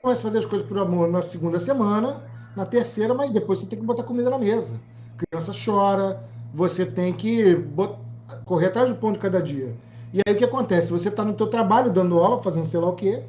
começa 0.04 0.20
a 0.20 0.24
fazer 0.24 0.38
as 0.40 0.44
coisas 0.44 0.66
por 0.68 0.78
amor 0.78 1.08
na 1.10 1.22
segunda 1.22 1.58
semana, 1.58 2.22
na 2.54 2.66
terceira, 2.66 3.14
mas 3.14 3.30
depois 3.30 3.58
você 3.58 3.66
tem 3.66 3.78
que 3.78 3.84
botar 3.86 4.02
comida 4.02 4.28
na 4.28 4.38
mesa. 4.38 4.78
criança 5.16 5.50
chora, 5.64 6.22
você 6.52 6.84
tem 6.84 7.12
que 7.14 7.54
bot- 7.56 7.98
correr 8.44 8.66
atrás 8.66 8.90
do 8.90 8.96
pão 8.96 9.12
de 9.12 9.18
cada 9.18 9.40
dia. 9.40 9.74
E 10.12 10.20
aí 10.26 10.34
o 10.34 10.36
que 10.36 10.44
acontece? 10.44 10.92
Você 10.92 11.08
está 11.08 11.24
no 11.24 11.32
teu 11.34 11.46
trabalho, 11.46 11.90
dando 11.90 12.18
aula, 12.18 12.42
fazendo 12.42 12.66
sei 12.66 12.80
lá 12.80 12.88
o 12.90 12.94
quê, 12.94 13.22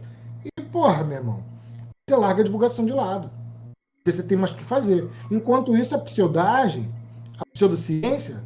e 0.44 0.62
porra, 0.64 1.04
meu 1.06 1.18
irmão, 1.18 1.44
você 2.10 2.18
larga 2.18 2.42
a 2.42 2.46
divulgação 2.46 2.86
de 2.86 2.94
lado. 2.94 3.32
Porque 3.98 4.12
você 4.12 4.24
tem 4.24 4.38
mais 4.38 4.52
o 4.52 4.58
que 4.58 4.66
fazer. 4.66 5.10
Enquanto 5.32 5.76
isso, 5.78 5.96
a 5.96 6.00
pseudagem, 6.00 6.92
a 7.40 7.46
pseudociência, 7.54 8.44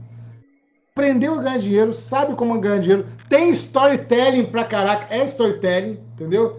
aprendeu 0.92 1.40
a 1.40 1.42
ganhar 1.44 1.58
dinheiro, 1.58 1.94
sabe 1.94 2.36
como 2.36 2.60
ganhar 2.60 2.80
dinheiro, 2.80 3.08
tem 3.30 3.50
storytelling 3.52 4.46
pra 4.48 4.66
caraca, 4.66 5.14
é 5.14 5.24
storytelling, 5.24 6.00
entendeu? 6.14 6.59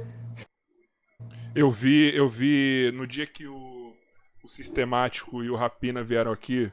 Eu 1.54 1.70
vi, 1.70 2.14
eu 2.14 2.28
vi 2.28 2.90
no 2.94 3.06
dia 3.06 3.26
que 3.26 3.46
o, 3.46 3.92
o 4.42 4.48
Sistemático 4.48 5.42
e 5.42 5.50
o 5.50 5.56
Rapina 5.56 6.02
vieram 6.02 6.30
aqui, 6.32 6.70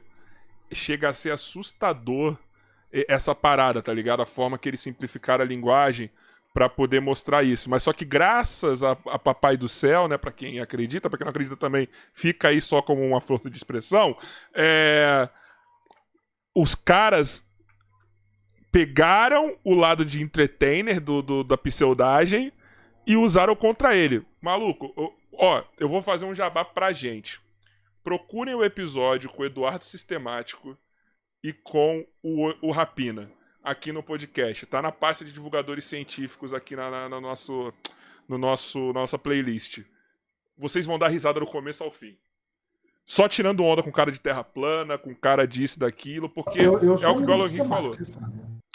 chega 0.72 1.08
a 1.08 1.12
ser 1.12 1.32
assustador 1.32 2.36
essa 3.08 3.34
parada, 3.34 3.82
tá 3.82 3.92
ligado? 3.92 4.22
A 4.22 4.26
forma 4.26 4.56
que 4.58 4.68
eles 4.68 4.80
simplificaram 4.80 5.44
a 5.44 5.46
linguagem 5.46 6.10
pra 6.54 6.68
poder 6.68 7.00
mostrar 7.00 7.42
isso. 7.42 7.68
Mas 7.68 7.82
só 7.82 7.92
que 7.92 8.04
graças 8.04 8.82
a, 8.82 8.92
a 9.06 9.18
Papai 9.18 9.56
do 9.56 9.68
Céu, 9.68 10.08
né, 10.08 10.16
Pra 10.16 10.32
quem 10.32 10.60
acredita, 10.60 11.10
pra 11.10 11.18
quem 11.18 11.24
não 11.24 11.30
acredita 11.30 11.56
também, 11.56 11.88
fica 12.14 12.48
aí 12.48 12.60
só 12.60 12.80
como 12.80 13.04
uma 13.06 13.20
força 13.20 13.50
de 13.50 13.56
expressão, 13.56 14.16
é, 14.54 15.28
os 16.54 16.74
caras 16.74 17.46
pegaram 18.72 19.56
o 19.64 19.74
lado 19.74 20.04
de 20.04 20.22
entertainer 20.22 21.00
do, 21.00 21.20
do- 21.22 21.44
da 21.44 21.56
pseudagem 21.58 22.52
e 23.08 23.16
usaram 23.16 23.56
contra 23.56 23.96
ele. 23.96 24.24
Maluco, 24.40 24.94
ó, 25.32 25.64
eu 25.80 25.88
vou 25.88 26.00
fazer 26.00 26.26
um 26.26 26.34
jabá 26.34 26.64
pra 26.64 26.92
gente. 26.92 27.40
Procurem 28.04 28.54
o 28.54 28.62
episódio 28.64 29.28
com 29.30 29.42
o 29.42 29.46
Eduardo 29.46 29.84
Sistemático 29.84 30.76
e 31.42 31.52
com 31.52 32.06
o, 32.22 32.68
o 32.68 32.70
Rapina 32.70 33.30
aqui 33.64 33.90
no 33.92 34.02
podcast. 34.02 34.64
Tá 34.66 34.80
na 34.80 34.92
pasta 34.92 35.24
de 35.24 35.32
divulgadores 35.32 35.84
científicos 35.84 36.54
aqui 36.54 36.76
na, 36.76 36.90
na- 36.90 37.08
no 37.08 37.20
nosso, 37.20 37.72
no 38.28 38.38
nosso 38.38 38.92
nossa 38.92 39.18
playlist. 39.18 39.80
Vocês 40.56 40.86
vão 40.86 40.98
dar 40.98 41.08
risada 41.08 41.40
do 41.40 41.46
começo 41.46 41.82
ao 41.84 41.90
fim. 41.90 42.16
Só 43.06 43.26
tirando 43.26 43.64
onda 43.64 43.82
com 43.82 43.90
cara 43.90 44.12
de 44.12 44.20
terra 44.20 44.44
plana, 44.44 44.98
com 44.98 45.14
cara 45.14 45.46
disso, 45.46 45.80
daquilo, 45.80 46.28
porque 46.28 46.60
Eu, 46.60 46.78
eu 46.82 46.94
é 46.94 47.08
o 47.08 47.16
que 47.24 47.30
o 47.32 47.46
Henrique 47.46 47.66
falou. 47.66 47.94
Sabe. 48.04 48.26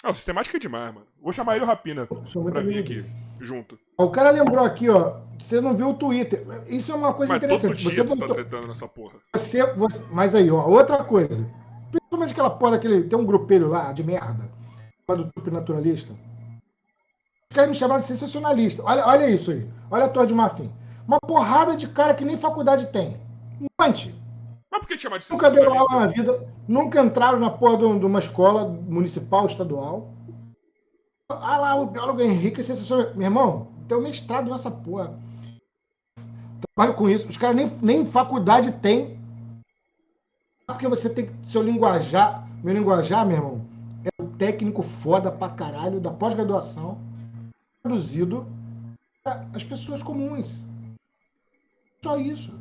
Ah, 0.02 0.10
o 0.10 0.14
sistemático 0.14 0.56
é 0.56 0.58
demais, 0.58 0.92
mano. 0.92 1.06
Vou 1.20 1.32
chamar 1.32 1.54
ele 1.56 1.64
o 1.64 1.68
Rapina 1.68 2.06
pra 2.06 2.20
vir 2.24 2.58
amigo 2.58 2.80
aqui. 2.80 3.04
Junto. 3.40 3.78
O 3.96 4.08
cara 4.10 4.30
lembrou 4.30 4.64
aqui, 4.64 4.88
ó, 4.88 5.18
você 5.38 5.60
não 5.60 5.76
viu 5.76 5.90
o 5.90 5.94
Twitter. 5.94 6.46
Isso 6.68 6.92
é 6.92 6.94
uma 6.94 7.12
coisa 7.14 7.32
Mas 7.34 7.40
todo 7.40 7.48
interessante. 7.52 7.90
dia 7.90 8.02
Você 8.02 8.08
tá 8.08 8.14
botou, 8.16 8.34
tretando 8.34 8.66
nessa 8.66 8.88
porra. 8.88 9.14
você, 9.34 9.64
você- 9.74 10.02
mas 10.10 10.34
aí, 10.34 10.50
ó, 10.50 10.66
outra 10.66 11.04
coisa. 11.04 11.46
Principalmente 11.90 12.32
aquela 12.32 12.50
porra 12.50 12.72
daquele. 12.72 13.04
Tem 13.04 13.18
um 13.18 13.24
grupelho 13.26 13.68
lá 13.68 13.92
de 13.92 14.02
merda, 14.02 14.50
lá 15.08 15.14
do 15.14 15.30
trupe 15.32 15.50
naturalista. 15.50 16.12
Os 17.50 17.54
caras 17.54 17.70
me 17.70 17.76
chamaram 17.76 18.00
de 18.00 18.06
sensacionalista. 18.06 18.82
Olha, 18.84 19.06
olha 19.06 19.30
isso 19.30 19.50
aí. 19.52 19.68
Olha 19.90 20.06
a 20.06 20.08
Torre 20.08 20.26
de 20.26 20.34
Marfim. 20.34 20.72
Uma 21.06 21.20
porrada 21.20 21.76
de 21.76 21.86
cara 21.88 22.14
que 22.14 22.24
nem 22.24 22.36
faculdade 22.36 22.86
tem. 22.88 23.16
Um 23.60 23.66
monte. 23.80 24.14
Mas 24.70 24.80
por 24.80 24.88
que 24.88 24.96
te 24.96 25.02
chamar 25.02 25.18
de 25.18 25.30
Nunca 25.30 25.50
deram 25.50 25.66
aula 25.72 25.78
na 25.78 25.82
sensacionalista? 26.12 26.32
vida. 26.32 26.52
Nunca 26.66 27.00
entraram 27.00 27.38
na 27.38 27.50
porra 27.50 27.76
de 27.76 27.84
uma 28.06 28.18
escola 28.18 28.64
municipal, 28.66 29.46
estadual. 29.46 30.10
Ah 31.42 31.58
lá, 31.58 31.74
o 31.74 31.86
biólogo 31.86 32.20
Henrique 32.20 32.60
é 32.60 32.64
sensacional. 32.64 33.14
Meu 33.14 33.26
irmão, 33.26 33.68
tem 33.88 33.96
um 33.96 34.02
mestrado 34.02 34.50
nessa 34.50 34.70
porra. 34.70 35.18
Trabalho 36.74 36.96
com 36.96 37.08
isso. 37.08 37.28
Os 37.28 37.36
caras 37.36 37.56
nem, 37.56 37.70
nem 37.82 38.06
faculdade 38.06 38.72
tem. 38.72 39.18
Porque 40.66 40.88
você 40.88 41.08
tem 41.10 41.26
que. 41.26 41.50
Seu 41.50 41.62
linguajar. 41.62 42.48
Meu 42.62 42.74
linguajar, 42.74 43.26
meu 43.26 43.36
irmão, 43.36 43.66
é 44.04 44.22
um 44.22 44.26
técnico 44.26 44.82
foda 44.82 45.30
pra 45.30 45.50
caralho 45.50 46.00
da 46.00 46.10
pós-graduação. 46.10 46.98
Traduzido 47.82 48.46
as 49.52 49.64
pessoas 49.64 50.02
comuns. 50.02 50.58
Só 52.02 52.18
isso. 52.18 52.52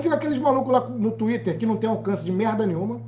Fica 0.00 0.14
aqueles 0.14 0.38
malucos 0.38 0.72
lá 0.72 0.88
no 0.88 1.10
Twitter 1.10 1.58
que 1.58 1.66
não 1.66 1.76
tem 1.76 1.88
alcance 1.88 2.24
de 2.24 2.32
merda 2.32 2.66
nenhuma. 2.66 3.00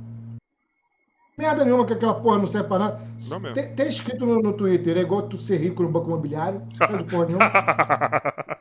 Merda 1.37 1.65
nenhuma 1.65 1.85
que 1.85 1.93
aquela 1.93 2.13
porra 2.13 2.37
não 2.37 2.47
serve 2.47 2.67
pra 2.67 2.79
nada. 2.79 3.01
Não 3.29 3.39
mesmo. 3.39 3.55
Ter, 3.55 3.73
ter 3.75 3.87
escrito 3.87 4.25
no, 4.25 4.41
no 4.41 4.53
Twitter 4.53 4.97
é 4.97 5.01
igual 5.01 5.23
tu 5.23 5.37
ser 5.39 5.57
rico 5.57 5.81
no 5.81 5.89
banco 5.89 6.07
imobiliário. 6.07 6.61
Não 6.79 6.87
serve 6.87 7.03
de 7.03 7.09
porra 7.09 7.25
nenhuma. 7.25 7.51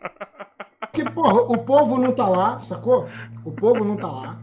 Porque, 0.80 1.04
porra, 1.10 1.40
o 1.42 1.58
povo 1.58 1.98
não 1.98 2.12
tá 2.12 2.28
lá, 2.28 2.60
sacou? 2.62 3.08
O 3.44 3.50
povo 3.52 3.84
não 3.84 3.96
tá 3.96 4.08
lá. 4.10 4.38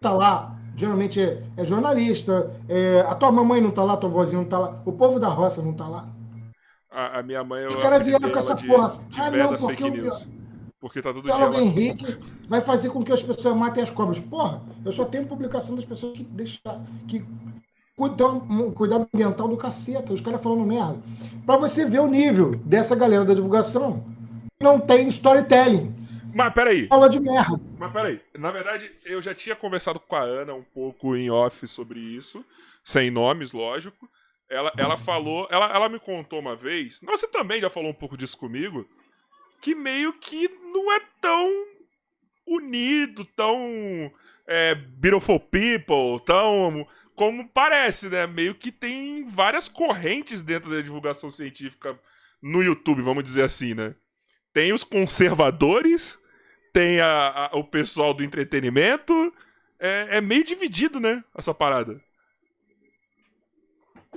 Tá 0.00 0.12
lá, 0.12 0.56
geralmente 0.76 1.20
é, 1.20 1.42
é 1.56 1.64
jornalista. 1.64 2.52
é, 2.68 3.00
a 3.08 3.14
tua 3.14 3.30
mamãe 3.32 3.60
não 3.60 3.70
tá 3.70 3.82
lá, 3.84 3.94
a 3.94 3.96
tua 3.96 4.10
vozinha 4.10 4.40
não 4.40 4.48
tá 4.48 4.58
lá. 4.58 4.82
O 4.84 4.92
povo 4.92 5.18
da 5.20 5.28
roça 5.28 5.62
não 5.62 5.72
tá 5.72 5.86
lá. 5.88 6.08
a, 6.90 7.20
a 7.20 7.22
minha 7.22 7.42
mãe, 7.44 7.62
eu 7.62 7.68
Os 7.68 7.76
caras 7.76 8.04
vieram 8.04 8.30
com 8.30 8.38
essa 8.38 8.54
de, 8.54 8.66
porra. 8.66 8.98
de 9.08 9.20
Ah, 9.20 9.30
não, 9.30 9.48
porque 9.48 9.66
fake 9.66 9.84
o- 9.84 9.90
news. 10.02 10.28
Porque 10.80 11.00
tá 11.00 11.12
todo 11.12 11.24
O 11.28 11.34
dia 11.34 11.48
lá. 11.48 11.58
Henrique 11.58 12.18
vai 12.48 12.60
fazer 12.60 12.90
com 12.90 13.02
que 13.02 13.12
as 13.12 13.22
pessoas 13.22 13.56
matem 13.56 13.82
as 13.82 13.90
cobras. 13.90 14.18
Porra, 14.20 14.62
eu 14.84 14.92
só 14.92 15.04
tenho 15.04 15.26
publicação 15.26 15.74
das 15.74 15.84
pessoas 15.84 16.16
que 16.16 16.22
deixam. 16.24 16.84
que 17.08 17.24
cuidam, 17.96 18.40
cuidado 18.72 19.08
ambiental 19.12 19.48
do 19.48 19.56
caceta, 19.56 20.12
os 20.12 20.20
caras 20.20 20.42
falando 20.42 20.66
merda. 20.66 21.00
Pra 21.44 21.56
você 21.56 21.86
ver 21.86 22.00
o 22.00 22.06
nível 22.06 22.56
dessa 22.56 22.94
galera 22.94 23.24
da 23.24 23.34
divulgação, 23.34 24.04
não 24.60 24.78
tem 24.78 25.08
storytelling. 25.08 25.94
Mas 26.34 26.52
peraí, 26.52 26.86
Aula 26.90 27.08
de 27.08 27.18
merda. 27.18 27.58
mas 27.78 27.92
peraí. 27.92 28.20
Na 28.38 28.50
verdade, 28.50 28.92
eu 29.06 29.22
já 29.22 29.34
tinha 29.34 29.56
conversado 29.56 29.98
com 29.98 30.14
a 30.14 30.20
Ana 30.20 30.52
um 30.52 30.62
pouco 30.62 31.16
em 31.16 31.30
off 31.30 31.66
sobre 31.66 31.98
isso, 31.98 32.44
sem 32.84 33.10
nomes, 33.10 33.52
lógico. 33.52 34.06
Ela, 34.48 34.70
ela 34.76 34.98
falou, 34.98 35.48
ela, 35.50 35.74
ela 35.74 35.88
me 35.88 35.98
contou 35.98 36.38
uma 36.38 36.54
vez, 36.54 37.00
você 37.02 37.26
também 37.26 37.60
já 37.60 37.68
falou 37.68 37.90
um 37.90 37.94
pouco 37.94 38.16
disso 38.16 38.38
comigo, 38.38 38.86
que 39.60 39.74
meio 39.74 40.12
que 40.14 40.48
não 40.72 40.92
é 40.92 41.00
tão 41.20 41.50
unido, 42.46 43.24
tão 43.36 44.10
é, 44.46 44.74
beautiful 44.74 45.40
people, 45.40 46.24
tão 46.24 46.86
como 47.14 47.48
parece, 47.48 48.08
né? 48.08 48.26
Meio 48.26 48.54
que 48.54 48.70
tem 48.70 49.24
várias 49.26 49.68
correntes 49.68 50.42
dentro 50.42 50.70
da 50.70 50.80
divulgação 50.82 51.30
científica 51.30 51.98
no 52.42 52.62
YouTube, 52.62 53.02
vamos 53.02 53.24
dizer 53.24 53.42
assim, 53.42 53.74
né? 53.74 53.94
Tem 54.52 54.72
os 54.72 54.84
conservadores, 54.84 56.18
tem 56.72 57.00
a- 57.00 57.50
a- 57.52 57.56
o 57.56 57.64
pessoal 57.64 58.14
do 58.14 58.24
entretenimento. 58.24 59.32
É, 59.78 60.18
é 60.18 60.20
meio 60.20 60.44
dividido, 60.44 61.00
né? 61.00 61.22
Essa 61.36 61.54
parada. 61.54 62.00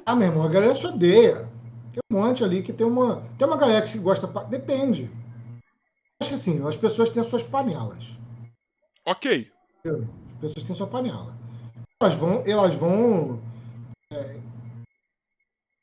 Ah, 0.05 0.15
meu 0.15 0.27
irmão, 0.27 0.43
a 0.43 0.47
galera 0.49 0.75
se 0.75 0.85
odeia. 0.87 1.49
Tem 1.93 2.01
um 2.11 2.21
monte 2.21 2.43
ali 2.43 2.61
que 2.61 2.73
tem 2.73 2.85
uma. 2.85 3.23
Tem 3.37 3.47
uma 3.47 3.57
galera 3.57 3.81
que 3.81 3.89
se 3.89 3.99
gosta. 3.99 4.27
Depende. 4.45 5.09
Acho 6.21 6.29
que 6.29 6.35
assim, 6.35 6.67
as 6.67 6.75
pessoas 6.75 7.09
têm 7.09 7.21
as 7.21 7.29
suas 7.29 7.43
panelas. 7.43 8.05
Ok. 9.05 9.51
As 9.85 10.39
pessoas 10.41 10.63
têm 10.65 10.75
sua 10.75 10.87
panela. 10.87 11.33
Elas 12.01 12.13
vão. 12.15 12.43
Elas 12.45 12.75
vão. 12.75 13.41
É, 14.11 14.39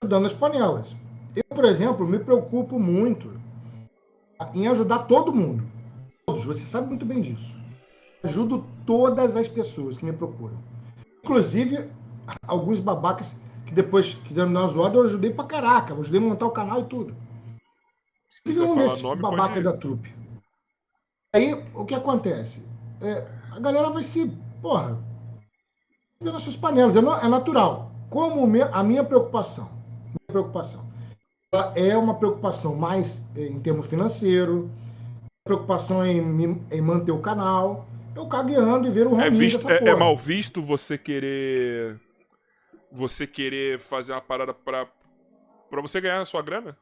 dando 0.05 0.26
as 0.26 0.34
panelas. 0.34 0.95
Eu, 1.34 1.45
por 1.55 1.64
exemplo, 1.64 2.07
me 2.07 2.18
preocupo 2.18 2.78
muito 2.78 3.41
em 4.55 4.68
ajudar 4.68 5.01
todo 5.01 5.34
mundo. 5.34 5.64
Todos, 6.26 6.45
você 6.45 6.62
sabe 6.62 6.89
muito 6.89 7.07
bem 7.07 7.22
disso. 7.22 7.57
Ajudo 8.22 8.66
todas 8.84 9.37
as 9.37 9.49
pessoas 9.49 9.97
que 9.97 10.05
me 10.05 10.12
procuram. 10.12 10.59
Inclusive, 11.24 11.91
alguns 12.43 12.78
babacas 12.78 13.37
que 13.66 13.72
depois 13.74 14.14
quiseram 14.14 14.49
me 14.49 14.55
dar 14.55 14.61
uma 14.61 14.68
zoada, 14.68 14.97
eu 14.97 15.03
ajudei 15.03 15.32
pra 15.32 15.45
caraca. 15.45 15.93
Eu 15.93 16.01
ajudei 16.01 16.20
a 16.20 16.24
montar 16.24 16.47
o 16.47 16.51
canal 16.51 16.80
e 16.82 16.84
tudo. 16.84 17.16
Inclusive, 18.41 18.66
um 18.66 18.76
desses 18.76 19.03
nome, 19.03 19.22
babaca 19.22 19.61
da 19.61 19.72
trupe. 19.72 20.16
Aí, 21.37 21.53
o 21.74 21.84
que 21.84 21.95
acontece? 21.95 22.66
É, 22.99 23.26
a 23.53 23.61
galera 23.61 23.91
vai 23.91 24.03
se. 24.03 24.26
Porra. 24.62 24.99
Vendo 26.18 26.34
as 26.34 26.43
suas 26.43 26.57
panelas. 26.57 26.97
É, 26.97 27.01
é 27.01 27.28
natural. 27.28 27.93
Como 28.09 28.47
a 28.72 28.82
minha 28.82 29.05
preocupação. 29.05 29.66
Minha 30.07 30.28
preocupação. 30.28 30.91
é 31.74 31.95
uma 31.95 32.14
preocupação 32.14 32.74
mais 32.74 33.22
é, 33.37 33.49
em 33.49 33.61
termos 33.61 33.87
financeiro, 33.87 34.70
preocupação 35.45 36.07
em, 36.07 36.66
em 36.70 36.80
manter 36.80 37.12
o 37.12 37.20
canal. 37.20 37.87
Eu 38.14 38.26
cagueando 38.28 38.89
e 38.89 38.91
ver 38.91 39.07
o 39.07 39.20
é, 39.20 39.28
visto, 39.28 39.68
é, 39.68 39.76
é, 39.76 39.95
mal 39.95 40.16
visto 40.16 40.62
você 40.62 40.97
querer 40.97 42.01
você 42.91 43.26
querer 43.26 43.78
fazer 43.78 44.12
uma 44.12 44.22
parada 44.22 44.55
pra, 44.55 44.89
pra 45.68 45.82
você 45.82 46.01
ganhar 46.01 46.22
a 46.22 46.24
sua 46.24 46.41
grana? 46.41 46.78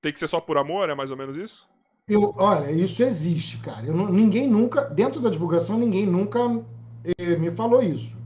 Tem 0.00 0.10
que 0.10 0.18
ser 0.18 0.28
só 0.28 0.40
por 0.40 0.56
amor, 0.56 0.88
é 0.88 0.94
mais 0.94 1.10
ou 1.10 1.16
menos 1.18 1.36
isso? 1.36 1.68
Eu, 2.10 2.34
olha, 2.36 2.72
isso 2.72 3.04
existe, 3.04 3.56
cara. 3.58 3.86
Eu, 3.86 3.94
ninguém 3.94 4.48
nunca, 4.48 4.80
dentro 4.82 5.20
da 5.20 5.30
divulgação, 5.30 5.78
ninguém 5.78 6.04
nunca 6.04 6.40
eh, 7.04 7.36
me 7.36 7.52
falou 7.52 7.80
isso. 7.80 8.18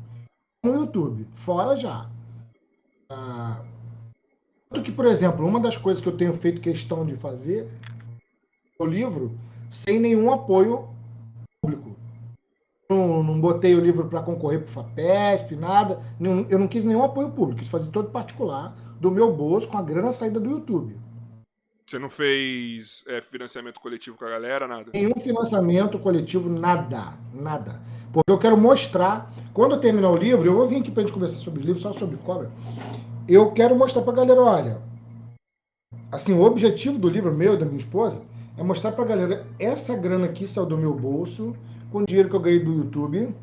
No 0.64 0.74
YouTube, 0.74 1.26
fora 1.35 1.76
já. 1.76 2.09
Ah, 3.11 3.62
que, 4.82 4.91
por 4.91 5.05
exemplo, 5.05 5.47
uma 5.47 5.61
das 5.61 5.76
coisas 5.76 6.03
que 6.03 6.09
eu 6.09 6.16
tenho 6.16 6.32
feito 6.32 6.62
questão 6.62 7.05
de 7.05 7.14
fazer 7.16 7.68
o 8.78 8.87
livro 8.87 9.39
sem 9.68 10.01
nenhum 10.01 10.32
apoio 10.32 10.89
público. 11.61 11.95
Não, 12.89 13.22
não 13.22 13.39
botei 13.39 13.74
o 13.74 13.80
livro 13.80 14.09
para 14.09 14.22
concorrer 14.22 14.61
para 14.61 14.70
o 14.70 14.72
FAPESP, 14.72 15.57
nada. 15.57 16.01
Eu 16.49 16.59
não 16.59 16.68
quis 16.68 16.87
nenhum 16.87 17.05
apoio 17.05 17.30
público, 17.32 17.61
quis 17.61 17.68
fazer 17.68 17.91
todo 17.91 18.09
particular 18.09 18.74
do 18.99 19.11
meu 19.11 19.30
bolso 19.30 19.68
com 19.68 19.76
a 19.76 19.82
grana 19.82 20.11
saída 20.11 20.41
do 20.41 20.49
YouTube. 20.49 20.97
Você 21.87 21.99
não 21.99 22.09
fez 22.09 23.05
é, 23.07 23.20
financiamento 23.20 23.78
coletivo 23.78 24.16
com 24.16 24.24
a 24.24 24.30
galera, 24.30 24.66
nada? 24.66 24.91
Nenhum 24.95 25.14
financiamento 25.20 25.99
coletivo, 25.99 26.49
nada, 26.49 27.12
nada. 27.32 27.78
Porque 28.11 28.32
eu 28.32 28.39
quero 28.39 28.57
mostrar, 28.57 29.30
quando 29.53 29.72
eu 29.72 29.80
terminar 29.80 30.11
o 30.11 30.16
livro, 30.16 30.47
eu 30.47 30.55
vou 30.55 30.66
vir 30.66 30.80
aqui 30.80 30.91
para 30.91 31.03
a 31.03 31.05
gente 31.05 31.14
conversar 31.14 31.39
sobre 31.39 31.62
o 31.62 31.64
livro, 31.64 31.78
só 31.78 31.93
sobre 31.93 32.16
cobra. 32.16 32.51
Eu 33.28 33.53
quero 33.53 33.76
mostrar 33.76 34.01
para 34.03 34.12
a 34.14 34.16
galera, 34.16 34.41
olha, 34.41 34.82
assim, 36.11 36.32
o 36.32 36.43
objetivo 36.43 36.99
do 36.99 37.09
livro 37.09 37.35
meu, 37.35 37.57
da 37.57 37.66
minha 37.66 37.78
esposa, 37.78 38.22
é 38.57 38.62
mostrar 38.62 38.93
para 38.93 39.05
a 39.05 39.09
galera, 39.09 39.47
essa 39.59 39.95
grana 39.95 40.24
aqui 40.26 40.47
saiu 40.47 40.64
do 40.64 40.78
meu 40.78 40.95
bolso, 40.95 41.55
com 41.93 41.99
o 41.99 42.07
dinheiro 42.07 42.30
que 42.30 42.37
eu 42.37 42.41
ganhei 42.41 42.61
do 42.61 42.72
YouTube, 42.72 43.35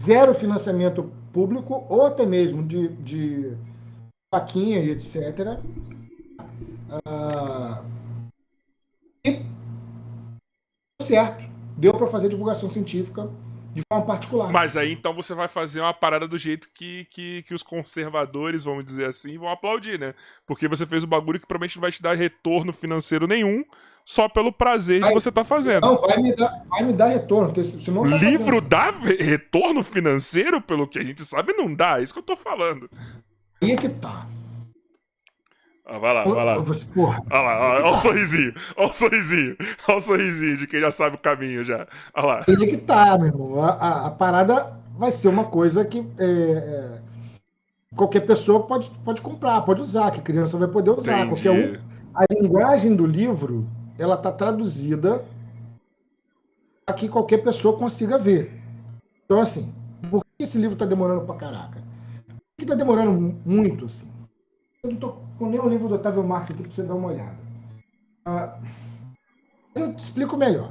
zero 0.00 0.34
financiamento 0.34 1.10
público, 1.32 1.84
ou 1.88 2.06
até 2.06 2.24
mesmo 2.24 2.62
de, 2.62 2.88
de 2.88 3.56
vaquinha 4.32 4.78
e 4.78 4.90
etc. 4.90 5.58
Ah, 7.06 7.82
e 9.24 9.42
certo, 11.02 11.44
deu 11.76 11.94
para 11.94 12.06
fazer 12.06 12.28
divulgação 12.28 12.68
científica 12.68 13.30
de 13.72 13.82
forma 13.88 14.04
particular. 14.04 14.52
Mas 14.52 14.76
aí 14.76 14.92
então 14.92 15.14
você 15.14 15.34
vai 15.34 15.46
fazer 15.46 15.80
uma 15.80 15.94
parada 15.94 16.26
do 16.26 16.36
jeito 16.36 16.68
que, 16.74 17.06
que, 17.10 17.42
que 17.44 17.54
os 17.54 17.62
conservadores, 17.62 18.64
vamos 18.64 18.84
dizer 18.84 19.06
assim, 19.06 19.38
vão 19.38 19.48
aplaudir, 19.48 19.98
né? 19.98 20.14
Porque 20.46 20.66
você 20.66 20.84
fez 20.84 21.04
o 21.04 21.06
bagulho 21.06 21.38
que 21.38 21.46
provavelmente 21.46 21.76
não 21.76 21.82
vai 21.82 21.92
te 21.92 22.02
dar 22.02 22.16
retorno 22.16 22.72
financeiro 22.72 23.26
nenhum, 23.26 23.64
só 24.04 24.28
pelo 24.28 24.52
prazer 24.52 25.00
vai, 25.00 25.10
de 25.10 25.14
você 25.14 25.28
estar 25.28 25.42
tá 25.42 25.44
fazendo. 25.44 25.82
Não, 25.82 25.96
vai 25.96 26.16
me 26.20 26.34
dar, 26.34 26.64
vai 26.68 26.82
me 26.82 26.92
dar 26.92 27.06
retorno. 27.06 27.64
Senão 27.64 28.02
tá 28.02 28.16
Livro 28.16 28.56
fazendo. 28.56 28.60
dá 28.68 28.90
retorno 28.90 29.84
financeiro, 29.84 30.60
pelo 30.60 30.88
que 30.88 30.98
a 30.98 31.04
gente 31.04 31.24
sabe, 31.24 31.52
não 31.52 31.72
dá. 31.72 32.00
É 32.00 32.02
isso 32.02 32.12
que 32.12 32.18
eu 32.18 32.24
tô 32.24 32.34
falando. 32.34 32.90
Aí 33.62 33.70
é 33.70 33.76
que 33.76 33.88
tá. 33.88 34.26
Ah, 35.90 35.98
vai 35.98 36.14
lá, 36.14 36.22
vai 36.22 36.44
lá. 36.44 36.58
Você, 36.58 36.86
porra. 36.86 37.20
Olha 37.28 37.40
lá, 37.40 37.70
olha, 37.70 37.84
olha 37.84 37.94
o 37.94 37.98
sorrisinho. 37.98 38.54
Olha 38.76 38.90
o 38.90 38.92
sorrisinho. 38.92 39.56
Olha 39.88 39.98
o 39.98 40.00
sorrisinho 40.00 40.56
de 40.56 40.66
quem 40.68 40.80
já 40.80 40.92
sabe 40.92 41.16
o 41.16 41.18
caminho 41.18 41.64
já. 41.64 41.88
Olha 42.14 42.26
lá. 42.26 42.44
Ele 42.46 42.64
que 42.64 42.76
tá, 42.76 43.18
meu 43.18 43.26
irmão. 43.26 43.60
A, 43.60 43.70
a, 43.70 44.06
a 44.06 44.10
parada 44.12 44.72
vai 44.96 45.10
ser 45.10 45.26
uma 45.26 45.46
coisa 45.46 45.84
que 45.84 46.06
é, 46.16 46.24
é, 46.24 46.98
qualquer 47.96 48.20
pessoa 48.20 48.62
pode, 48.62 48.88
pode 49.04 49.20
comprar, 49.20 49.62
pode 49.62 49.82
usar, 49.82 50.12
que 50.12 50.20
criança 50.20 50.56
vai 50.56 50.68
poder 50.68 50.90
usar. 50.90 51.26
Qualquer 51.26 51.50
um. 51.50 51.76
A 52.14 52.24
linguagem 52.32 52.94
do 52.94 53.04
livro, 53.04 53.66
ela 53.98 54.16
tá 54.16 54.30
traduzida 54.30 55.24
para 56.86 56.94
que 56.94 57.08
qualquer 57.08 57.38
pessoa 57.38 57.76
consiga 57.76 58.16
ver. 58.16 58.62
Então, 59.24 59.40
assim, 59.40 59.74
por 60.08 60.24
que 60.24 60.44
esse 60.44 60.56
livro 60.56 60.76
tá 60.76 60.86
demorando 60.86 61.22
pra 61.22 61.34
caraca? 61.34 61.82
Por 62.28 62.60
que 62.60 62.66
tá 62.66 62.76
demorando 62.76 63.36
muito, 63.44 63.86
assim? 63.86 64.08
Eu 64.84 64.90
não 64.92 64.96
tô 64.96 65.29
com 65.40 65.48
nenhum 65.48 65.70
livro 65.70 65.88
do 65.88 65.94
Otávio 65.94 66.22
Marx 66.22 66.50
aqui 66.50 66.62
para 66.62 66.70
você 66.70 66.82
dar 66.82 66.94
uma 66.94 67.08
olhada. 67.08 67.38
Ah, 68.26 68.60
eu 69.74 69.96
te 69.96 70.02
explico 70.02 70.36
melhor. 70.36 70.70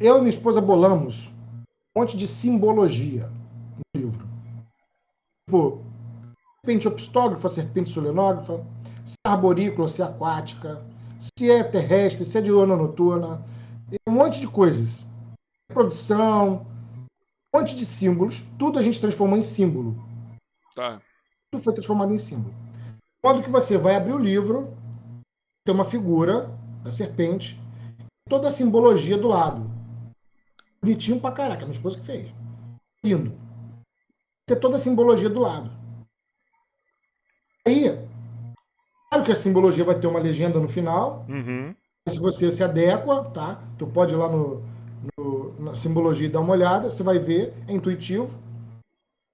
Eu 0.00 0.16
e 0.16 0.20
minha 0.20 0.30
esposa 0.30 0.58
bolamos 0.58 1.28
um 1.94 2.00
monte 2.00 2.16
de 2.16 2.26
simbologia 2.26 3.30
no 3.76 4.00
livro. 4.00 4.26
Tipo, 5.46 5.84
serpente 6.64 6.88
opstógrafa, 6.88 7.46
serpente 7.50 7.90
solenógrafa, 7.90 8.64
se 9.04 9.16
é 9.26 9.28
arborícola, 9.28 9.86
se 9.86 10.00
é 10.00 10.06
aquática, 10.06 10.82
se 11.20 11.50
é 11.50 11.62
terrestre, 11.62 12.24
se 12.24 12.38
é 12.38 12.40
diurna 12.40 12.74
noturna, 12.74 13.44
um 14.08 14.12
monte 14.12 14.40
de 14.40 14.48
coisas. 14.48 15.04
Produção, 15.68 16.66
um 17.54 17.58
monte 17.58 17.76
de 17.76 17.84
símbolos, 17.84 18.42
tudo 18.58 18.78
a 18.78 18.82
gente 18.82 18.98
transformou 18.98 19.36
em 19.36 19.42
símbolo. 19.42 19.94
Tá 20.74 21.02
tudo 21.54 21.62
foi 21.62 21.72
transformado 21.72 22.12
em 22.12 22.18
símbolo. 22.18 22.54
De 22.54 23.28
modo 23.28 23.42
que 23.42 23.50
você 23.50 23.78
vai 23.78 23.94
abrir 23.94 24.12
o 24.12 24.18
livro, 24.18 24.76
tem 25.64 25.74
uma 25.74 25.84
figura 25.84 26.50
da 26.82 26.90
serpente, 26.90 27.60
toda 28.28 28.48
a 28.48 28.50
simbologia 28.50 29.16
do 29.16 29.28
lado. 29.28 29.70
Bonitinho 30.82 31.20
pra 31.20 31.32
caraca, 31.32 31.62
minha 31.64 31.72
esposa 31.72 31.98
que 31.98 32.06
fez. 32.06 32.30
Lindo. 33.02 33.32
Ter 34.46 34.56
toda 34.56 34.76
a 34.76 34.78
simbologia 34.78 35.30
do 35.30 35.40
lado. 35.40 35.70
Aí, 37.66 37.84
claro 39.10 39.24
que 39.24 39.32
a 39.32 39.36
simbologia 39.36 39.84
vai 39.84 39.98
ter 39.98 40.06
uma 40.06 40.20
legenda 40.20 40.58
no 40.58 40.68
final. 40.68 41.24
Uhum. 41.28 41.74
Se 42.06 42.18
você 42.18 42.52
se 42.52 42.62
adequa, 42.62 43.24
tá? 43.30 43.62
Tu 43.78 43.86
pode 43.86 44.12
ir 44.12 44.18
lá 44.18 44.28
no, 44.28 44.62
no, 45.16 45.54
na 45.58 45.76
simbologia 45.76 46.26
e 46.26 46.30
dar 46.30 46.40
uma 46.40 46.52
olhada, 46.52 46.90
você 46.90 47.02
vai 47.02 47.18
ver, 47.18 47.54
é 47.66 47.72
intuitivo. 47.72 48.30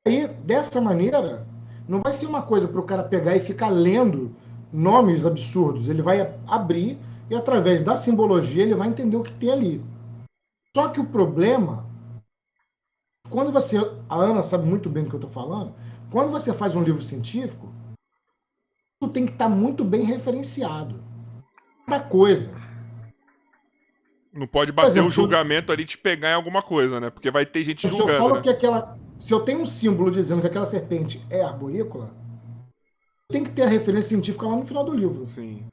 Aí, 0.07 0.29
dessa 0.29 0.81
maneira, 0.81 1.45
não 1.91 2.01
vai 2.01 2.13
ser 2.13 2.27
uma 2.27 2.43
coisa 2.43 2.69
para 2.69 2.79
o 2.79 2.85
cara 2.85 3.03
pegar 3.03 3.35
e 3.35 3.41
ficar 3.41 3.69
lendo 3.69 4.33
nomes 4.73 5.27
absurdos. 5.27 5.89
Ele 5.89 6.01
vai 6.01 6.21
abrir 6.47 6.97
e, 7.29 7.35
através 7.35 7.83
da 7.83 7.97
simbologia, 7.97 8.63
ele 8.63 8.77
vai 8.77 8.87
entender 8.87 9.17
o 9.17 9.25
que 9.25 9.33
tem 9.33 9.51
ali. 9.51 9.85
Só 10.75 10.89
que 10.89 11.01
o 11.01 11.05
problema, 11.05 11.85
quando 13.29 13.51
você. 13.51 13.77
A 14.09 14.15
Ana 14.15 14.41
sabe 14.41 14.67
muito 14.67 14.89
bem 14.89 15.03
do 15.03 15.11
que 15.11 15.17
eu 15.17 15.19
estou 15.19 15.33
falando. 15.33 15.75
Quando 16.13 16.31
você 16.31 16.55
faz 16.55 16.77
um 16.77 16.83
livro 16.83 17.03
científico, 17.03 17.75
tudo 19.01 19.13
tem 19.13 19.27
que 19.27 19.33
estar 19.33 19.49
tá 19.49 19.51
muito 19.51 19.85
bem 19.85 20.05
referenciado. 20.05 21.03
Cada 21.87 22.05
coisa. 22.05 22.55
Não 24.33 24.47
pode 24.47 24.71
bater 24.71 24.91
exemplo, 24.91 25.09
o 25.09 25.13
julgamento 25.13 25.73
ali 25.73 25.85
te 25.85 25.99
pegar 25.99 26.31
em 26.31 26.35
alguma 26.35 26.63
coisa, 26.63 27.01
né? 27.01 27.11
Porque 27.11 27.33
vai 27.33 27.45
ter 27.45 27.65
gente 27.65 27.89
julgando. 27.89 28.11
Se 28.11 28.15
eu 28.15 28.19
falo 28.21 28.35
né? 28.37 28.43
que 28.43 28.49
aquela 28.49 28.97
se 29.21 29.33
eu 29.33 29.41
tenho 29.41 29.61
um 29.61 29.67
símbolo 29.67 30.11
dizendo 30.11 30.41
que 30.41 30.47
aquela 30.47 30.65
serpente 30.65 31.25
é 31.29 31.43
arborícola, 31.43 32.11
tem 33.29 33.45
que 33.45 33.51
ter 33.51 33.63
a 33.63 33.69
referência 33.69 34.09
científica 34.09 34.47
lá 34.47 34.57
no 34.57 34.67
final 34.67 34.83
do 34.83 34.97
livro. 34.97 35.25
Sim. 35.25 35.65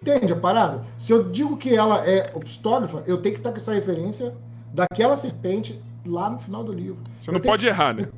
Entende 0.00 0.32
a 0.32 0.36
parada? 0.38 0.84
Se 0.96 1.12
eu 1.12 1.28
digo 1.28 1.56
que 1.56 1.74
ela 1.74 2.08
é 2.08 2.34
obstógrafa, 2.34 3.02
eu 3.06 3.20
tenho 3.20 3.34
que 3.34 3.40
estar 3.40 3.50
com 3.50 3.56
essa 3.56 3.74
referência 3.74 4.34
daquela 4.72 5.16
serpente 5.16 5.82
lá 6.06 6.30
no 6.30 6.38
final 6.38 6.62
do 6.62 6.72
livro. 6.72 7.02
Você 7.18 7.32
não 7.32 7.40
pode 7.40 7.66
que... 7.66 7.68
errar, 7.68 7.92
né? 7.92 8.08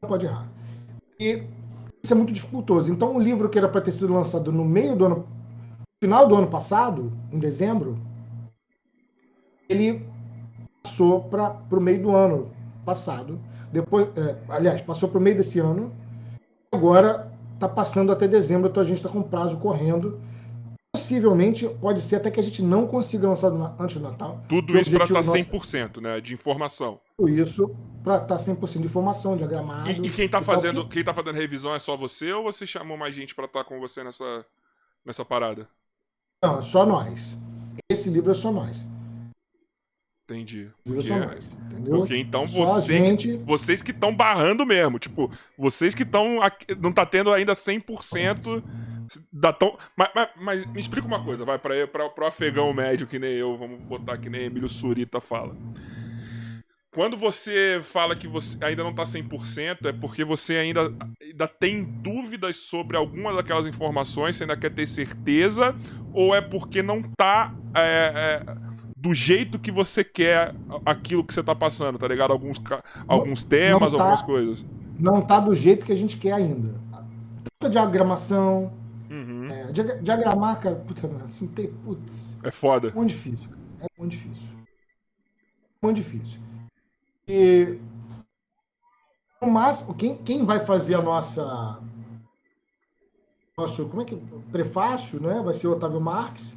Não 0.00 0.08
pode 0.08 0.26
errar. 0.26 0.48
E 1.18 1.42
isso 2.02 2.12
é 2.12 2.16
muito 2.16 2.32
dificultoso. 2.32 2.92
Então, 2.92 3.16
um 3.16 3.20
livro 3.20 3.50
que 3.50 3.58
era 3.58 3.68
para 3.68 3.80
ter 3.80 3.90
sido 3.90 4.12
lançado 4.12 4.52
no 4.52 4.64
meio 4.64 4.94
do 4.94 5.04
ano, 5.04 5.28
final 6.02 6.28
do 6.28 6.36
ano 6.36 6.48
passado, 6.48 7.12
em 7.32 7.38
dezembro, 7.38 7.98
ele 9.68 10.06
passou 10.82 11.22
para 11.22 11.64
o 11.70 11.80
meio 11.80 12.02
do 12.02 12.10
ano 12.10 12.50
passado, 12.84 13.38
depois, 13.72 14.08
é, 14.16 14.36
aliás, 14.48 14.82
passou 14.82 15.08
para 15.08 15.18
o 15.18 15.20
meio 15.20 15.36
desse 15.36 15.58
ano, 15.58 15.92
agora 16.70 17.32
está 17.54 17.68
passando 17.68 18.12
até 18.12 18.28
dezembro, 18.28 18.68
então 18.68 18.82
a 18.82 18.86
gente 18.86 18.98
está 18.98 19.08
com 19.08 19.22
prazo 19.22 19.56
correndo. 19.58 20.20
Possivelmente, 20.94 21.66
pode 21.80 22.02
ser 22.02 22.16
até 22.16 22.30
que 22.30 22.38
a 22.38 22.42
gente 22.42 22.60
não 22.60 22.86
consiga 22.86 23.26
lançar 23.26 23.48
antes 23.78 23.96
do 23.96 24.02
Natal. 24.02 24.44
Tudo 24.46 24.78
isso 24.78 24.90
para 24.90 25.04
estar 25.04 25.14
tá 25.14 25.20
100%, 25.22 26.02
né, 26.02 26.20
de 26.20 26.34
informação. 26.34 27.00
Tudo 27.16 27.30
isso 27.30 27.74
para 28.04 28.16
estar 28.16 28.26
tá 28.26 28.36
100% 28.36 28.80
de 28.80 28.86
informação, 28.86 29.34
diagramado. 29.34 29.90
E, 29.90 30.06
e 30.06 30.10
quem 30.10 30.26
está 30.26 30.42
fazendo, 30.42 30.86
quem 30.86 31.02
tá 31.02 31.14
fazendo 31.14 31.36
revisão 31.36 31.74
é 31.74 31.78
só 31.78 31.96
você 31.96 32.30
ou 32.32 32.42
você 32.42 32.66
chamou 32.66 32.98
mais 32.98 33.14
gente 33.14 33.34
para 33.34 33.46
estar 33.46 33.64
tá 33.64 33.64
com 33.64 33.80
você 33.80 34.04
nessa, 34.04 34.44
nessa 35.02 35.24
parada? 35.24 35.66
Não, 36.44 36.58
é 36.58 36.62
só 36.62 36.84
nós. 36.84 37.38
Esse 37.90 38.10
livro 38.10 38.30
é 38.30 38.34
só 38.34 38.52
nós. 38.52 38.86
Entendi. 40.24 40.70
Porque, 40.84 41.10
porque 41.84 42.16
então 42.16 42.46
você, 42.46 42.98
gente... 42.98 43.36
vocês 43.38 43.82
que 43.82 43.90
estão 43.90 44.14
barrando 44.14 44.64
mesmo. 44.64 44.98
Tipo, 44.98 45.30
vocês 45.58 45.94
que 45.94 46.04
estão. 46.04 46.38
Não 46.80 46.92
tá 46.92 47.04
tendo 47.04 47.32
ainda 47.32 47.52
100% 47.52 48.62
da 49.32 49.52
tão. 49.52 49.76
Mas, 49.96 50.10
mas, 50.14 50.28
mas, 50.36 50.66
me 50.66 50.80
explica 50.80 51.06
uma 51.06 51.22
coisa, 51.22 51.44
vai, 51.44 51.58
pra, 51.58 51.86
pra, 51.86 52.08
pro 52.08 52.26
afegão 52.26 52.72
médio 52.72 53.06
que 53.06 53.18
nem 53.18 53.32
eu, 53.32 53.58
vamos 53.58 53.80
botar 53.80 54.16
que 54.16 54.30
nem 54.30 54.44
Emílio 54.44 54.68
Surita 54.68 55.20
fala. 55.20 55.56
Quando 56.94 57.16
você 57.16 57.80
fala 57.82 58.14
que 58.14 58.28
você 58.28 58.62
ainda 58.62 58.84
não 58.84 58.94
tá 58.94 59.04
100%, 59.04 59.86
é 59.86 59.92
porque 59.94 60.24
você 60.24 60.56
ainda, 60.56 60.92
ainda 61.22 61.48
tem 61.48 61.82
dúvidas 61.82 62.56
sobre 62.56 62.98
alguma 62.98 63.34
daquelas 63.34 63.66
informações, 63.66 64.36
você 64.36 64.44
ainda 64.44 64.58
quer 64.58 64.70
ter 64.70 64.86
certeza, 64.86 65.74
ou 66.12 66.34
é 66.34 66.42
porque 66.42 66.82
não 66.82 67.02
tá. 67.16 67.54
É, 67.74 68.44
é, 68.46 68.71
do 69.02 69.12
jeito 69.12 69.58
que 69.58 69.72
você 69.72 70.04
quer 70.04 70.54
aquilo 70.86 71.24
que 71.24 71.34
você 71.34 71.42
tá 71.42 71.56
passando, 71.56 71.98
tá 71.98 72.06
ligado? 72.06 72.32
Alguns, 72.32 72.62
alguns 73.08 73.42
temas, 73.42 73.92
tá, 73.92 73.98
algumas 73.98 74.22
coisas. 74.22 74.64
Não 74.96 75.20
tá 75.20 75.40
do 75.40 75.56
jeito 75.56 75.84
que 75.84 75.90
a 75.90 75.96
gente 75.96 76.16
quer 76.16 76.34
ainda. 76.34 76.80
Tanta 77.58 77.68
diagramação. 77.68 78.72
Uhum. 79.10 79.48
É, 79.50 79.72
diagramar, 80.00 80.60
cara, 80.60 80.76
puta 80.76 81.10
assim, 81.28 81.48
tem, 81.48 81.66
putz. 81.66 82.38
É 82.44 82.52
foda. 82.52 82.90
É 82.90 82.92
muito 82.92 83.08
difícil, 83.08 83.50
cara. 83.50 83.60
É 83.80 83.86
muito 83.98 84.12
difícil. 84.12 84.48
Muito 85.82 85.96
difícil. 85.96 86.40
E. 87.26 87.78
No 89.42 89.50
máximo, 89.50 89.94
quem, 89.94 90.16
quem 90.18 90.46
vai 90.46 90.64
fazer 90.64 90.94
a 90.94 91.02
nossa. 91.02 91.80
Nosso, 93.58 93.88
como 93.88 94.02
é 94.02 94.04
que. 94.04 94.14
Prefácio, 94.52 95.20
né? 95.20 95.42
Vai 95.44 95.54
ser 95.54 95.66
o 95.66 95.72
Otávio 95.72 96.00
Marques 96.00 96.56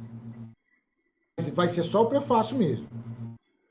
vai 1.54 1.68
ser 1.68 1.82
só 1.82 2.02
o 2.02 2.06
prefácio 2.06 2.56
mesmo. 2.56 2.86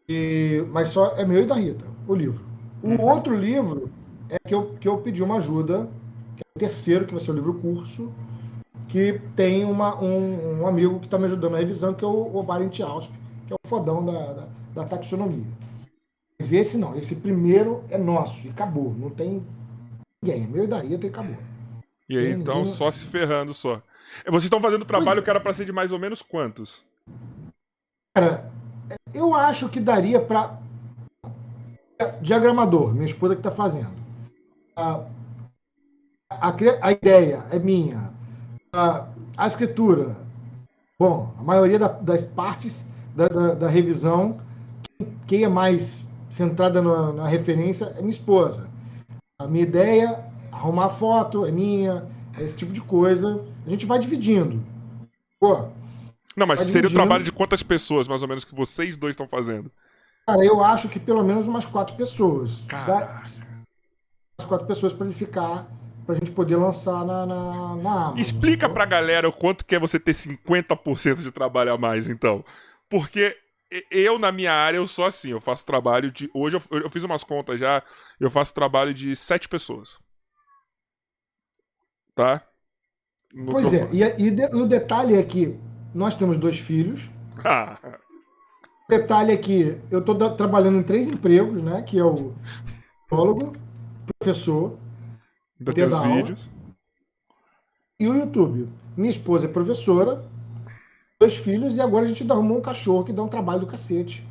E, 0.07 0.63
mas 0.71 0.89
só 0.89 1.15
é 1.17 1.25
meu 1.25 1.41
e 1.41 1.45
da 1.45 1.55
Rita, 1.55 1.85
o 2.07 2.13
livro. 2.13 2.45
O 2.83 2.89
uhum. 2.89 3.01
outro 3.01 3.35
livro 3.35 3.91
é 4.29 4.37
que 4.47 4.53
eu, 4.53 4.75
que 4.79 4.87
eu 4.87 4.97
pedi 4.99 5.23
uma 5.23 5.37
ajuda, 5.37 5.89
que 6.35 6.43
é 6.43 6.47
o 6.55 6.59
terceiro, 6.59 7.05
que 7.05 7.13
vai 7.13 7.21
ser 7.21 7.31
o 7.31 7.35
livro 7.35 7.55
curso, 7.55 8.13
que 8.87 9.19
tem 9.35 9.65
uma, 9.65 9.99
um, 9.99 10.61
um 10.61 10.67
amigo 10.67 10.99
que 10.99 11.05
está 11.05 11.17
me 11.17 11.25
ajudando 11.25 11.53
na 11.53 11.57
revisão, 11.57 11.93
que 11.93 12.05
é 12.05 12.07
o, 12.07 12.35
o 12.35 12.43
Barent 12.43 12.79
Ausp, 12.81 13.11
que 13.47 13.53
é 13.53 13.55
o 13.55 13.67
fodão 13.67 14.05
da, 14.05 14.33
da, 14.33 14.47
da, 14.75 14.85
taxonomia. 14.85 15.47
Mas 16.39 16.53
esse 16.53 16.77
não, 16.77 16.95
esse 16.95 17.15
primeiro 17.15 17.83
é 17.89 17.97
nosso, 17.97 18.45
e 18.45 18.51
acabou. 18.51 18.93
Não 18.93 19.09
tem 19.09 19.43
ninguém. 20.21 20.43
É 20.43 20.47
meu 20.47 20.65
e 20.65 20.67
da 20.67 20.81
Rita 20.81 21.07
e 21.07 21.09
acabou. 21.09 21.37
E 22.07 22.17
aí, 22.17 22.31
então, 22.31 22.59
ninguém... 22.59 22.73
só 22.73 22.91
se 22.91 23.05
ferrando 23.05 23.53
só. 23.53 23.81
Vocês 24.27 24.43
estão 24.43 24.61
fazendo 24.61 24.85
trabalho 24.85 25.15
pois... 25.15 25.23
que 25.23 25.29
era 25.31 25.39
para 25.39 25.53
ser 25.53 25.65
de 25.65 25.71
mais 25.71 25.91
ou 25.91 25.97
menos 25.97 26.21
quantos? 26.21 26.83
Cara, 28.15 28.49
eu 29.13 29.35
acho 29.35 29.67
que 29.67 29.79
daria 29.79 30.21
para. 30.21 30.57
Diagramador, 32.21 32.93
minha 32.93 33.05
esposa 33.05 33.35
que 33.35 33.39
está 33.41 33.51
fazendo. 33.51 33.93
A, 34.73 35.01
a, 36.31 36.55
a, 36.81 36.91
ideia 36.93 37.45
é 37.51 37.59
minha. 37.59 38.09
A, 38.73 39.07
a 39.35 39.47
escritura. 39.47 40.15
Bom, 40.97 41.33
a 41.37 41.43
maioria 41.43 41.77
da, 41.77 41.89
das 41.89 42.23
partes 42.23 42.85
da, 43.13 43.27
da, 43.27 43.53
da 43.53 43.67
revisão, 43.67 44.39
quem 45.27 45.43
é 45.43 45.49
mais 45.49 46.07
centrada 46.29 46.81
na, 46.81 47.11
na, 47.11 47.27
referência 47.27 47.93
é 47.97 47.99
minha 47.99 48.11
esposa. 48.11 48.69
A 49.39 49.45
minha 49.45 49.63
ideia, 49.63 50.23
arrumar 50.53 50.89
foto, 50.89 51.45
é 51.45 51.51
minha, 51.51 52.05
esse 52.39 52.55
tipo 52.55 52.71
de 52.71 52.79
coisa. 52.79 53.43
A 53.65 53.69
gente 53.69 53.85
vai 53.85 53.99
dividindo. 53.99 54.63
Pô, 55.37 55.67
não, 56.35 56.45
mas 56.45 56.61
seria 56.61 56.89
o 56.89 56.93
trabalho 56.93 57.23
de 57.23 57.31
quantas 57.31 57.63
pessoas, 57.63 58.07
mais 58.07 58.21
ou 58.21 58.27
menos, 58.27 58.43
que 58.43 58.53
vocês 58.53 58.97
dois 58.97 59.13
estão 59.13 59.27
fazendo? 59.27 59.71
Cara, 60.27 60.43
eu 60.43 60.63
acho 60.63 60.89
que 60.89 60.99
pelo 60.99 61.23
menos 61.23 61.47
umas 61.47 61.65
quatro 61.65 61.95
pessoas. 61.95 62.65
Umas 62.71 64.47
quatro 64.47 64.67
pessoas 64.67 64.91
para 64.91 65.05
ele 65.05 65.15
ficar, 65.15 65.67
pra 66.05 66.15
gente 66.15 66.31
poder 66.31 66.57
lançar 66.57 67.05
na, 67.05 67.25
na, 67.25 67.75
na 67.75 67.91
Amazon. 67.91 68.17
Explica 68.17 68.67
pra 68.67 68.85
galera 68.85 69.29
o 69.29 69.33
quanto 69.33 69.63
que 69.63 69.75
é 69.75 69.79
você 69.79 69.99
ter 69.99 70.11
50% 70.11 71.21
de 71.21 71.31
trabalho 71.31 71.71
a 71.71 71.77
mais, 71.77 72.09
então. 72.09 72.43
Porque 72.89 73.37
eu, 73.89 74.19
na 74.19 74.31
minha 74.31 74.51
área, 74.51 74.77
eu 74.77 74.87
sou 74.87 75.05
assim, 75.05 75.29
eu 75.29 75.39
faço 75.39 75.65
trabalho 75.65 76.11
de. 76.11 76.29
Hoje 76.33 76.57
eu, 76.57 76.81
eu 76.81 76.89
fiz 76.89 77.03
umas 77.03 77.23
contas 77.23 77.59
já, 77.59 77.81
eu 78.19 78.29
faço 78.29 78.53
trabalho 78.53 78.93
de 78.93 79.15
sete 79.15 79.47
pessoas. 79.47 79.97
Tá? 82.13 82.41
No 83.33 83.51
pois 83.51 83.73
é, 83.73 83.89
e, 83.91 84.01
e, 84.01 84.31
de, 84.31 84.43
e 84.43 84.55
o 84.55 84.65
detalhe 84.65 85.15
é 85.15 85.23
que 85.23 85.59
nós 85.95 86.13
temos 86.13 86.37
dois 86.37 86.59
filhos. 86.59 87.09
Ah. 87.43 87.77
Detalhe 88.89 89.31
aqui, 89.31 89.77
eu 89.89 89.99
estou 89.99 90.15
trabalhando 90.35 90.77
em 90.77 90.83
três 90.83 91.07
empregos, 91.07 91.61
né? 91.61 91.81
Que 91.81 91.97
é 91.97 92.03
o 92.03 92.33
psicólogo, 92.99 93.55
professor, 94.19 94.77
da 95.59 95.71
teus 95.71 95.97
vídeos. 95.99 96.49
E 97.97 98.07
o 98.07 98.13
YouTube. 98.13 98.67
Minha 98.95 99.09
esposa 99.09 99.45
é 99.45 99.49
professora, 99.49 100.23
dois 101.19 101.37
filhos, 101.37 101.77
e 101.77 101.81
agora 101.81 102.05
a 102.05 102.07
gente 102.07 102.29
arrumou 102.29 102.57
um 102.57 102.61
cachorro 102.61 103.05
que 103.05 103.13
dá 103.13 103.23
um 103.23 103.27
trabalho 103.27 103.61
do 103.61 103.67
cacete. 103.67 104.25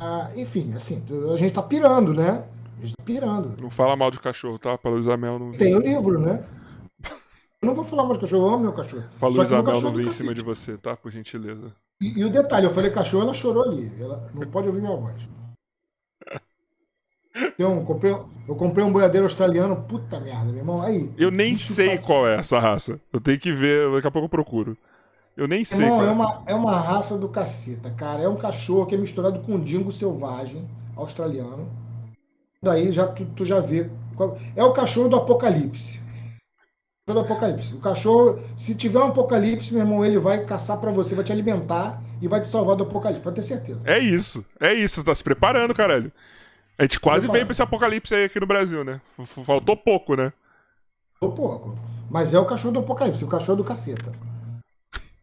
Ah, 0.00 0.30
enfim, 0.34 0.72
assim, 0.74 1.02
a 1.32 1.36
gente 1.36 1.52
tá 1.52 1.62
pirando, 1.62 2.12
né? 2.14 2.42
A 2.78 2.82
gente 2.82 2.96
tá 2.96 3.04
pirando. 3.04 3.60
Não 3.60 3.70
fala 3.70 3.94
mal 3.94 4.10
de 4.10 4.18
cachorro, 4.18 4.58
tá? 4.58 4.76
Para 4.76 4.90
Luiz 4.90 5.08
Amel 5.08 5.38
não. 5.38 5.52
Tem 5.52 5.74
o 5.76 5.80
livro, 5.80 6.18
né? 6.18 6.42
Eu 7.64 7.68
não 7.68 7.74
vou 7.74 7.84
falar 7.84 8.04
mais 8.04 8.20
cachorro, 8.20 8.46
eu 8.46 8.54
amo 8.54 8.62
meu 8.64 8.72
cachorro. 8.74 9.04
Falou 9.18 9.42
Isabel 9.42 9.80
não 9.80 9.94
vem 9.94 10.06
em 10.06 10.10
cima 10.10 10.34
de 10.34 10.42
você, 10.42 10.76
tá? 10.76 10.94
Por 10.94 11.10
gentileza. 11.10 11.72
E, 11.98 12.20
e, 12.20 12.24
o 12.24 12.28
detalhe, 12.28 12.66
eu 12.66 12.70
falei 12.70 12.90
cachorro, 12.90 13.22
ela 13.22 13.32
chorou 13.32 13.64
ali. 13.64 13.90
Ela 13.98 14.30
não 14.34 14.46
pode 14.48 14.68
ouvir 14.68 14.80
minha 14.80 14.94
voz. 14.94 15.26
Então, 17.58 17.84
comprei, 17.84 18.12
eu 18.12 18.54
comprei 18.54 18.84
um 18.84 18.92
boiadeiro 18.92 19.24
australiano, 19.24 19.82
puta 19.88 20.20
merda, 20.20 20.44
meu 20.44 20.58
irmão. 20.58 20.80
Aí. 20.80 21.12
Eu 21.18 21.32
nem 21.32 21.56
sei 21.56 21.98
tá... 21.98 22.02
qual 22.04 22.28
é 22.28 22.36
essa 22.36 22.60
raça. 22.60 23.00
Eu 23.12 23.20
tenho 23.20 23.40
que 23.40 23.50
ver, 23.52 23.90
daqui 23.90 24.06
a 24.06 24.10
pouco 24.10 24.26
eu 24.26 24.30
procuro. 24.30 24.78
Eu 25.36 25.48
nem 25.48 25.64
sei. 25.64 25.84
Não, 25.84 26.00
é, 26.00 26.06
é, 26.06 26.10
uma, 26.10 26.42
é 26.46 26.54
uma 26.54 26.78
raça 26.78 27.18
do 27.18 27.28
caceta, 27.28 27.90
cara. 27.90 28.22
É 28.22 28.28
um 28.28 28.36
cachorro 28.36 28.86
que 28.86 28.94
é 28.94 28.98
misturado 28.98 29.40
com 29.40 29.54
um 29.54 29.60
dingo 29.60 29.90
selvagem 29.90 30.64
australiano. 30.94 31.68
Daí 32.62 32.92
já 32.92 33.08
tu, 33.08 33.24
tu 33.34 33.44
já 33.44 33.58
vê. 33.58 33.90
Qual... 34.14 34.38
É 34.54 34.62
o 34.62 34.72
cachorro 34.72 35.08
do 35.08 35.16
apocalipse 35.16 36.03
do 37.12 37.20
apocalipse. 37.20 37.74
O 37.74 37.80
cachorro, 37.80 38.40
se 38.56 38.74
tiver 38.74 38.98
um 38.98 39.08
apocalipse, 39.08 39.74
meu 39.74 39.82
irmão, 39.82 40.02
ele 40.02 40.18
vai 40.18 40.42
caçar 40.46 40.78
para 40.78 40.90
você, 40.90 41.14
vai 41.14 41.22
te 41.22 41.32
alimentar 41.32 42.02
e 42.20 42.26
vai 42.26 42.40
te 42.40 42.48
salvar 42.48 42.76
do 42.76 42.84
apocalipse, 42.84 43.22
pode 43.22 43.36
ter 43.36 43.42
certeza. 43.42 43.86
É 43.86 43.98
isso, 43.98 44.44
é 44.58 44.72
isso, 44.72 44.96
você 44.96 45.04
tá 45.04 45.14
se 45.14 45.22
preparando, 45.22 45.74
caralho. 45.74 46.10
A 46.78 46.84
gente 46.84 46.98
quase 46.98 47.28
veio 47.30 47.44
pra 47.44 47.52
esse 47.52 47.62
apocalipse 47.62 48.14
aí 48.14 48.24
aqui 48.24 48.40
no 48.40 48.46
Brasil, 48.46 48.82
né? 48.82 49.02
Faltou 49.44 49.76
pouco, 49.76 50.16
né? 50.16 50.32
Faltou 51.20 51.46
pouco. 51.46 51.78
Mas 52.10 52.32
é 52.32 52.38
o 52.38 52.46
cachorro 52.46 52.72
do 52.72 52.80
apocalipse, 52.80 53.22
o 53.22 53.28
cachorro 53.28 53.58
do 53.58 53.64
caceta. 53.64 54.10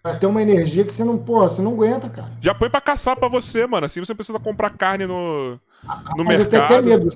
Vai 0.03 0.19
ter 0.19 0.27
uma 0.27 0.41
energia 0.41 0.85
que 0.85 0.93
você 0.93 1.03
não, 1.03 1.17
pô, 1.17 1.41
você 1.41 1.63
não 1.63 1.73
aguenta, 1.73 2.09
cara. 2.09 2.31
Já 2.39 2.53
põe 2.53 2.69
pra 2.69 2.79
caçar 2.79 3.15
pra 3.15 3.27
você, 3.27 3.65
mano. 3.65 3.85
Assim 3.87 3.99
você 3.99 4.13
precisa 4.13 4.39
comprar 4.39 4.69
carne 4.71 5.05
no, 5.05 5.59
no 6.15 6.23
Mas 6.23 6.37
mercado. 6.37 6.41
Eu 6.41 6.49
tenho 6.49 6.63
até 6.63 6.81
medo. 6.81 7.09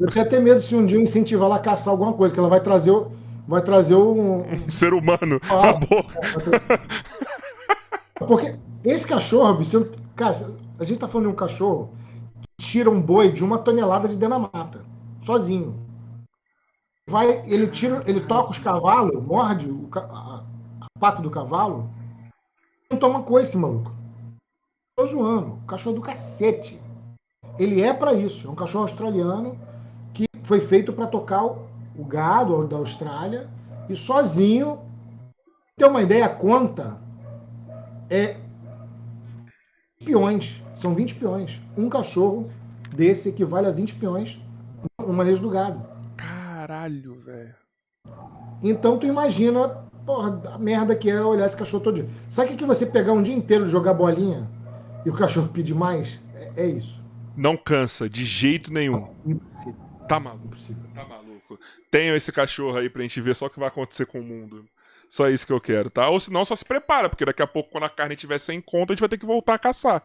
Eu 0.00 0.08
tenho 0.08 0.24
até 0.24 0.40
medo 0.40 0.60
se 0.60 0.74
um 0.74 0.86
dia 0.86 0.98
eu 0.98 1.02
incentivar 1.02 1.46
ela 1.46 1.56
a 1.56 1.60
caçar 1.60 1.90
alguma 1.92 2.12
coisa, 2.12 2.32
que 2.32 2.40
ela 2.40 2.48
vai 2.48 2.60
trazer. 2.60 2.90
O 2.90 3.12
vai 3.52 3.60
trazer 3.60 3.94
um, 3.94 4.50
um 4.50 4.70
ser 4.70 4.94
humano 4.94 5.38
ah, 5.42 5.66
na 5.66 5.72
boca. 5.74 6.20
Porque 8.26 8.58
esse 8.82 9.06
cachorro, 9.06 9.62
você, 9.62 9.90
cara, 10.16 10.32
a 10.78 10.84
gente 10.84 10.98
tá 10.98 11.06
falando 11.06 11.26
de 11.26 11.32
um 11.34 11.36
cachorro 11.36 11.90
que 12.40 12.64
tira 12.64 12.88
um 12.88 12.98
boi 12.98 13.30
de 13.30 13.44
uma 13.44 13.58
tonelada 13.58 14.08
de 14.08 14.16
dentro 14.16 14.40
da 14.40 14.48
mata, 14.50 14.82
sozinho. 15.20 15.78
Vai, 17.06 17.46
ele 17.46 17.66
tira, 17.66 18.02
ele 18.06 18.20
toca 18.20 18.52
os 18.52 18.58
cavalos, 18.58 19.22
morde 19.22 19.68
o, 19.68 19.86
a, 19.96 20.44
a 20.80 20.98
pata 20.98 21.20
do 21.20 21.30
cavalo, 21.30 21.90
não 22.90 22.98
toma 22.98 23.22
coisa 23.22 23.50
esse 23.50 23.58
maluco. 23.58 23.92
Tô 24.96 25.04
zoando, 25.04 25.58
cachorro 25.66 25.96
do 25.96 26.02
cacete. 26.02 26.80
Ele 27.58 27.82
é 27.82 27.92
para 27.92 28.14
isso, 28.14 28.48
é 28.48 28.50
um 28.50 28.54
cachorro 28.54 28.84
australiano 28.84 29.58
que 30.14 30.24
foi 30.44 30.60
feito 30.62 30.90
para 30.94 31.06
tocar 31.06 31.44
o 31.96 32.04
gado 32.04 32.66
da 32.66 32.76
Austrália 32.76 33.48
e 33.88 33.94
sozinho, 33.94 34.78
ter 35.76 35.86
uma 35.86 36.02
ideia, 36.02 36.28
conta 36.28 36.98
é 38.08 38.36
peões, 40.04 40.62
são 40.74 40.94
20 40.94 41.14
peões. 41.16 41.60
Um 41.76 41.88
cachorro 41.88 42.50
desse 42.94 43.30
equivale 43.30 43.66
a 43.66 43.70
20 43.70 43.94
peões 43.94 44.40
no 44.98 45.12
manejo 45.12 45.40
do 45.40 45.50
gado. 45.50 45.82
Caralho, 46.16 47.20
velho. 47.20 47.54
Então 48.62 48.98
tu 48.98 49.06
imagina, 49.06 49.68
porra, 50.04 50.40
a 50.54 50.58
merda 50.58 50.94
que 50.94 51.10
é 51.10 51.20
olhar 51.20 51.46
esse 51.46 51.56
cachorro 51.56 51.82
todo 51.82 51.96
dia. 51.96 52.08
Sabe 52.28 52.48
o 52.48 52.50
que, 52.52 52.58
que 52.58 52.66
você 52.66 52.86
pegar 52.86 53.12
um 53.12 53.22
dia 53.22 53.34
inteiro 53.34 53.64
de 53.64 53.70
jogar 53.70 53.94
bolinha 53.94 54.48
e 55.04 55.10
o 55.10 55.14
cachorro 55.14 55.48
pedir 55.48 55.74
mais? 55.74 56.20
É, 56.34 56.52
é 56.56 56.66
isso. 56.66 57.02
Não 57.36 57.56
cansa, 57.56 58.08
de 58.08 58.24
jeito 58.24 58.72
nenhum. 58.72 59.08
Impossível. 59.24 59.74
Tá 60.06 60.20
maluco. 60.20 60.46
Impossível. 60.46 60.82
Tá 60.94 61.04
maluco. 61.04 61.21
Tenho 61.90 62.16
esse 62.16 62.32
cachorro 62.32 62.76
aí 62.76 62.88
pra 62.88 63.02
gente 63.02 63.20
ver 63.20 63.36
só 63.36 63.46
o 63.46 63.50
que 63.50 63.58
vai 63.58 63.68
acontecer 63.68 64.06
com 64.06 64.20
o 64.20 64.24
mundo. 64.24 64.64
Só 65.08 65.28
isso 65.28 65.46
que 65.46 65.52
eu 65.52 65.60
quero, 65.60 65.90
tá? 65.90 66.08
Ou 66.08 66.18
senão 66.18 66.44
só 66.44 66.56
se 66.56 66.64
prepara, 66.64 67.08
porque 67.08 67.24
daqui 67.24 67.42
a 67.42 67.46
pouco, 67.46 67.70
quando 67.70 67.84
a 67.84 67.90
carne 67.90 68.14
estiver 68.14 68.38
sem 68.38 68.60
conta, 68.62 68.92
a 68.92 68.94
gente 68.94 69.00
vai 69.00 69.10
ter 69.10 69.18
que 69.18 69.26
voltar 69.26 69.54
a 69.54 69.58
caçar. 69.58 70.02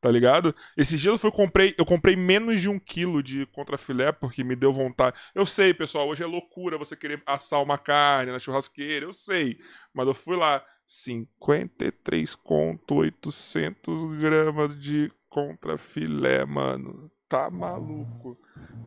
Tá 0.00 0.10
ligado? 0.10 0.54
Esses 0.76 1.00
dias 1.00 1.12
eu 1.12 1.18
fui, 1.18 1.30
comprei, 1.32 1.74
eu 1.78 1.84
comprei 1.84 2.14
menos 2.14 2.60
de 2.60 2.68
um 2.68 2.78
quilo 2.78 3.22
de 3.22 3.46
contrafilé 3.46 4.12
porque 4.12 4.44
me 4.44 4.54
deu 4.54 4.72
vontade. 4.72 5.16
Eu 5.34 5.46
sei, 5.46 5.72
pessoal, 5.72 6.06
hoje 6.06 6.22
é 6.22 6.26
loucura 6.26 6.76
você 6.76 6.94
querer 6.94 7.22
assar 7.26 7.62
uma 7.62 7.78
carne 7.78 8.30
na 8.30 8.38
churrasqueira, 8.38 9.06
eu 9.06 9.12
sei. 9.12 9.58
Mas 9.94 10.06
eu 10.06 10.14
fui 10.14 10.36
lá, 10.36 10.62
53 10.86 12.34
conto, 12.34 12.96
800 12.96 14.18
gramas 14.18 14.78
de 14.78 15.10
contrafilé, 15.28 16.44
mano. 16.44 17.10
Tá 17.28 17.50
maluco. 17.50 18.38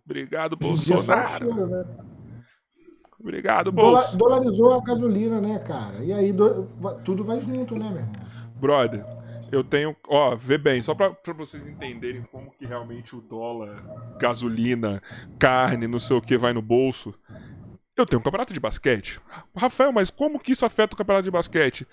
Obrigado, 0.05 0.55
Bolsonaro. 0.55 1.67
né? 1.67 1.85
Obrigado, 3.19 3.71
Dola- 3.71 3.99
Bolso. 4.01 4.17
dolarizou 4.17 4.73
a 4.73 4.81
gasolina, 4.83 5.41
né, 5.41 5.59
cara? 5.59 6.03
E 6.03 6.13
aí 6.13 6.31
do- 6.31 6.65
tudo 7.03 7.23
vai 7.23 7.41
junto, 7.41 7.75
né, 7.75 7.89
meu 7.89 7.99
irmão? 7.99 8.27
Brother, 8.55 9.03
eu 9.51 9.63
tenho. 9.63 9.95
Ó, 10.07 10.35
vê 10.35 10.57
bem, 10.57 10.81
só 10.81 10.93
pra, 10.93 11.09
pra 11.11 11.33
vocês 11.33 11.65
entenderem 11.65 12.21
como 12.31 12.51
que 12.51 12.65
realmente 12.65 13.15
o 13.15 13.21
dólar, 13.21 13.83
gasolina, 14.19 15.01
carne, 15.39 15.88
não 15.88 15.99
sei 15.99 16.15
o 16.15 16.21
que 16.21 16.38
vai 16.38 16.53
no 16.53 16.61
bolso. 16.61 17.13
Eu 17.97 18.05
tenho 18.05 18.19
um 18.19 18.23
campeonato 18.23 18.53
de 18.53 18.59
basquete. 18.59 19.19
Rafael, 19.55 19.91
mas 19.91 20.11
como 20.11 20.39
que 20.39 20.51
isso 20.51 20.65
afeta 20.65 20.93
o 20.93 20.97
campeonato 20.97 21.23
de 21.25 21.31
basquete? 21.31 21.88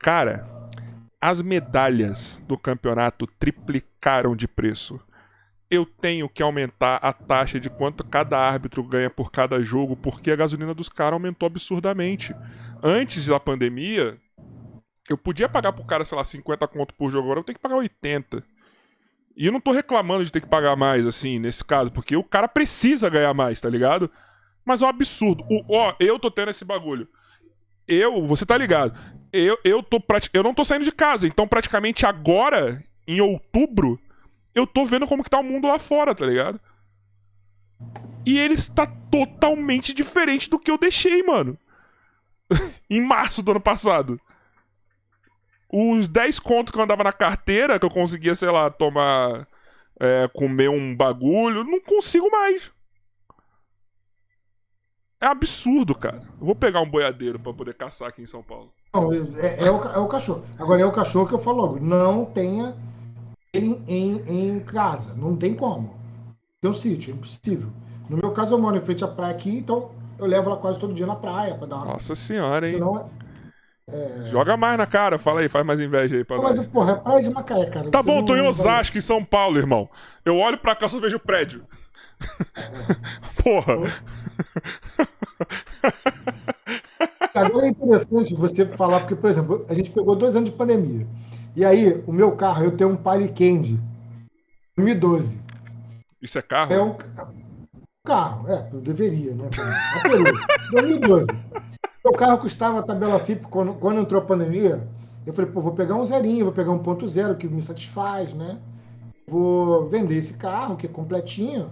Cara, 0.00 0.44
as 1.20 1.40
medalhas 1.40 2.42
do 2.48 2.58
campeonato 2.58 3.26
triplicaram 3.38 4.34
de 4.34 4.48
preço. 4.48 5.00
Eu 5.68 5.84
tenho 5.84 6.28
que 6.28 6.42
aumentar 6.42 6.96
a 6.98 7.12
taxa 7.12 7.58
de 7.58 7.68
quanto 7.68 8.04
cada 8.04 8.38
árbitro 8.38 8.84
ganha 8.84 9.10
por 9.10 9.32
cada 9.32 9.60
jogo, 9.62 9.96
porque 9.96 10.30
a 10.30 10.36
gasolina 10.36 10.72
dos 10.72 10.88
caras 10.88 11.14
aumentou 11.14 11.46
absurdamente. 11.46 12.34
Antes 12.82 13.26
da 13.26 13.40
pandemia, 13.40 14.16
eu 15.08 15.18
podia 15.18 15.48
pagar 15.48 15.72
pro 15.72 15.86
cara, 15.86 16.04
sei 16.04 16.16
lá, 16.16 16.24
50 16.24 16.68
conto 16.68 16.94
por 16.94 17.10
jogo, 17.10 17.24
agora 17.26 17.40
eu 17.40 17.44
tenho 17.44 17.56
que 17.56 17.62
pagar 17.62 17.76
80. 17.76 18.44
E 19.36 19.46
eu 19.46 19.52
não 19.52 19.60
tô 19.60 19.72
reclamando 19.72 20.24
de 20.24 20.32
ter 20.32 20.40
que 20.40 20.48
pagar 20.48 20.76
mais, 20.76 21.06
assim, 21.06 21.38
nesse 21.38 21.64
caso, 21.64 21.90
porque 21.92 22.16
o 22.16 22.24
cara 22.24 22.48
precisa 22.48 23.10
ganhar 23.10 23.34
mais, 23.34 23.60
tá 23.60 23.68
ligado? 23.68 24.10
Mas 24.64 24.82
é 24.82 24.86
um 24.86 24.88
absurdo. 24.88 25.44
O- 25.50 25.64
Ó, 25.76 25.94
eu 26.00 26.18
tô 26.18 26.30
tendo 26.30 26.50
esse 26.50 26.64
bagulho. 26.64 27.08
Eu, 27.88 28.26
você 28.26 28.44
tá 28.46 28.56
ligado? 28.58 28.98
Eu, 29.32 29.58
eu, 29.64 29.82
tô 29.82 30.02
eu 30.32 30.42
não 30.42 30.54
tô 30.54 30.64
saindo 30.64 30.84
de 30.84 30.92
casa, 30.92 31.26
então 31.26 31.46
praticamente 31.46 32.06
agora, 32.06 32.82
em 33.06 33.20
outubro, 33.20 34.00
eu 34.56 34.66
tô 34.66 34.86
vendo 34.86 35.06
como 35.06 35.22
que 35.22 35.30
tá 35.30 35.38
o 35.38 35.44
mundo 35.44 35.68
lá 35.68 35.78
fora, 35.78 36.14
tá 36.14 36.24
ligado? 36.24 36.58
E 38.24 38.38
ele 38.38 38.54
está 38.54 38.86
totalmente 38.86 39.92
diferente 39.92 40.48
do 40.48 40.58
que 40.58 40.70
eu 40.70 40.78
deixei, 40.78 41.22
mano. 41.22 41.56
em 42.88 43.00
março 43.00 43.42
do 43.42 43.50
ano 43.52 43.60
passado. 43.60 44.18
Os 45.70 46.08
10 46.08 46.38
contos 46.38 46.72
que 46.72 46.78
eu 46.78 46.82
andava 46.82 47.04
na 47.04 47.12
carteira, 47.12 47.78
que 47.78 47.84
eu 47.84 47.90
conseguia, 47.90 48.34
sei 48.34 48.50
lá, 48.50 48.70
tomar. 48.70 49.46
é, 50.00 50.28
comer 50.34 50.70
um 50.70 50.96
bagulho, 50.96 51.64
não 51.64 51.80
consigo 51.80 52.30
mais. 52.30 52.70
É 55.20 55.26
absurdo, 55.26 55.94
cara. 55.94 56.22
Eu 56.38 56.46
vou 56.46 56.54
pegar 56.54 56.80
um 56.80 56.90
boiadeiro 56.90 57.38
pra 57.38 57.52
poder 57.52 57.74
caçar 57.74 58.08
aqui 58.08 58.22
em 58.22 58.26
São 58.26 58.42
Paulo. 58.42 58.72
Não, 58.94 59.12
é, 59.12 59.64
é 59.66 59.70
o, 59.70 59.82
é 59.82 59.98
o 59.98 60.06
cachorro. 60.06 60.44
Agora 60.58 60.80
é 60.80 60.86
o 60.86 60.92
cachorro 60.92 61.26
que 61.26 61.34
eu 61.34 61.38
falo 61.38 61.58
logo. 61.58 61.80
Não 61.80 62.24
tenha 62.24 62.76
ele 63.56 63.80
em, 63.86 64.56
em 64.56 64.60
casa. 64.60 65.14
Não 65.14 65.36
tem 65.36 65.54
como. 65.54 65.94
Tem 66.60 66.70
um 66.70 66.74
sítio, 66.74 67.12
é 67.12 67.16
impossível. 67.16 67.70
No 68.08 68.16
meu 68.16 68.30
caso, 68.32 68.54
eu 68.54 68.58
moro 68.58 68.76
em 68.76 68.80
frente 68.80 69.04
à 69.04 69.08
praia 69.08 69.34
aqui, 69.34 69.58
então 69.58 69.90
eu 70.18 70.26
levo 70.26 70.50
ela 70.50 70.58
quase 70.58 70.78
todo 70.78 70.94
dia 70.94 71.06
na 71.06 71.16
praia 71.16 71.54
pra 71.54 71.66
dar 71.66 71.76
uma. 71.76 71.84
Nossa 71.86 72.14
senhora, 72.14 72.66
hein? 72.66 72.74
Senão, 72.74 73.10
Joga 74.24 74.56
mais 74.56 74.76
na 74.76 74.86
cara, 74.86 75.16
fala 75.16 75.40
aí, 75.40 75.48
faz 75.48 75.64
mais 75.64 75.80
inveja 75.80 76.16
aí 76.16 76.24
pra 76.24 76.38
mas, 76.38 76.56
nós. 76.56 76.66
porra, 76.66 76.92
é 76.92 76.94
praia 76.96 77.22
de 77.22 77.30
Macaé, 77.30 77.66
cara. 77.66 77.90
Tá 77.90 78.02
Você 78.02 78.08
bom, 78.08 78.16
não- 78.16 78.24
tô 78.24 78.34
em 78.34 78.40
Osasco, 78.40 78.98
em 78.98 79.00
São 79.00 79.24
Paulo, 79.24 79.58
irmão. 79.58 79.88
Eu 80.24 80.36
olho 80.38 80.58
pra 80.58 80.74
cá 80.74 80.88
só 80.88 80.98
vejo 80.98 81.16
o 81.16 81.20
prédio. 81.20 81.64
Porra. 83.44 83.76
Agora 87.36 87.66
é 87.66 87.70
interessante 87.70 88.34
você 88.34 88.64
falar, 88.66 89.00
porque, 89.00 89.14
por 89.14 89.28
exemplo, 89.28 89.64
a 89.68 89.74
gente 89.74 89.90
pegou 89.90 90.16
dois 90.16 90.34
anos 90.34 90.50
de 90.50 90.56
pandemia. 90.56 91.06
E 91.54 91.64
aí, 91.64 92.02
o 92.06 92.12
meu 92.12 92.32
carro, 92.32 92.64
eu 92.64 92.70
tenho 92.76 92.90
um 92.90 92.96
Palio 92.96 93.28
Candy 93.28 93.78
2012. 94.76 95.38
Isso 96.20 96.38
é 96.38 96.42
carro? 96.42 96.72
É 96.72 96.82
um 96.82 96.94
ca- 96.94 97.28
carro, 98.04 98.48
é, 98.48 98.68
eu 98.72 98.80
deveria, 98.80 99.34
né? 99.34 99.48
A 99.96 100.00
Peru, 100.08 100.24
2012. 100.70 101.28
O 102.04 102.12
carro 102.12 102.38
custava 102.38 102.78
a 102.78 102.82
tabela 102.82 103.18
FIP 103.18 103.46
quando, 103.48 103.74
quando 103.74 104.00
entrou 104.00 104.20
a 104.20 104.24
pandemia. 104.24 104.86
Eu 105.26 105.32
falei, 105.34 105.50
pô, 105.50 105.60
vou 105.60 105.72
pegar 105.72 105.96
um 105.96 106.06
zerinho, 106.06 106.44
vou 106.44 106.54
pegar 106.54 106.70
um 106.70 106.78
ponto 106.78 107.06
zero 107.08 107.36
que 107.36 107.48
me 107.48 107.60
satisfaz, 107.60 108.32
né? 108.32 108.58
Vou 109.26 109.88
vender 109.88 110.16
esse 110.16 110.34
carro, 110.34 110.76
que 110.76 110.86
é 110.86 110.88
completinho. 110.88 111.68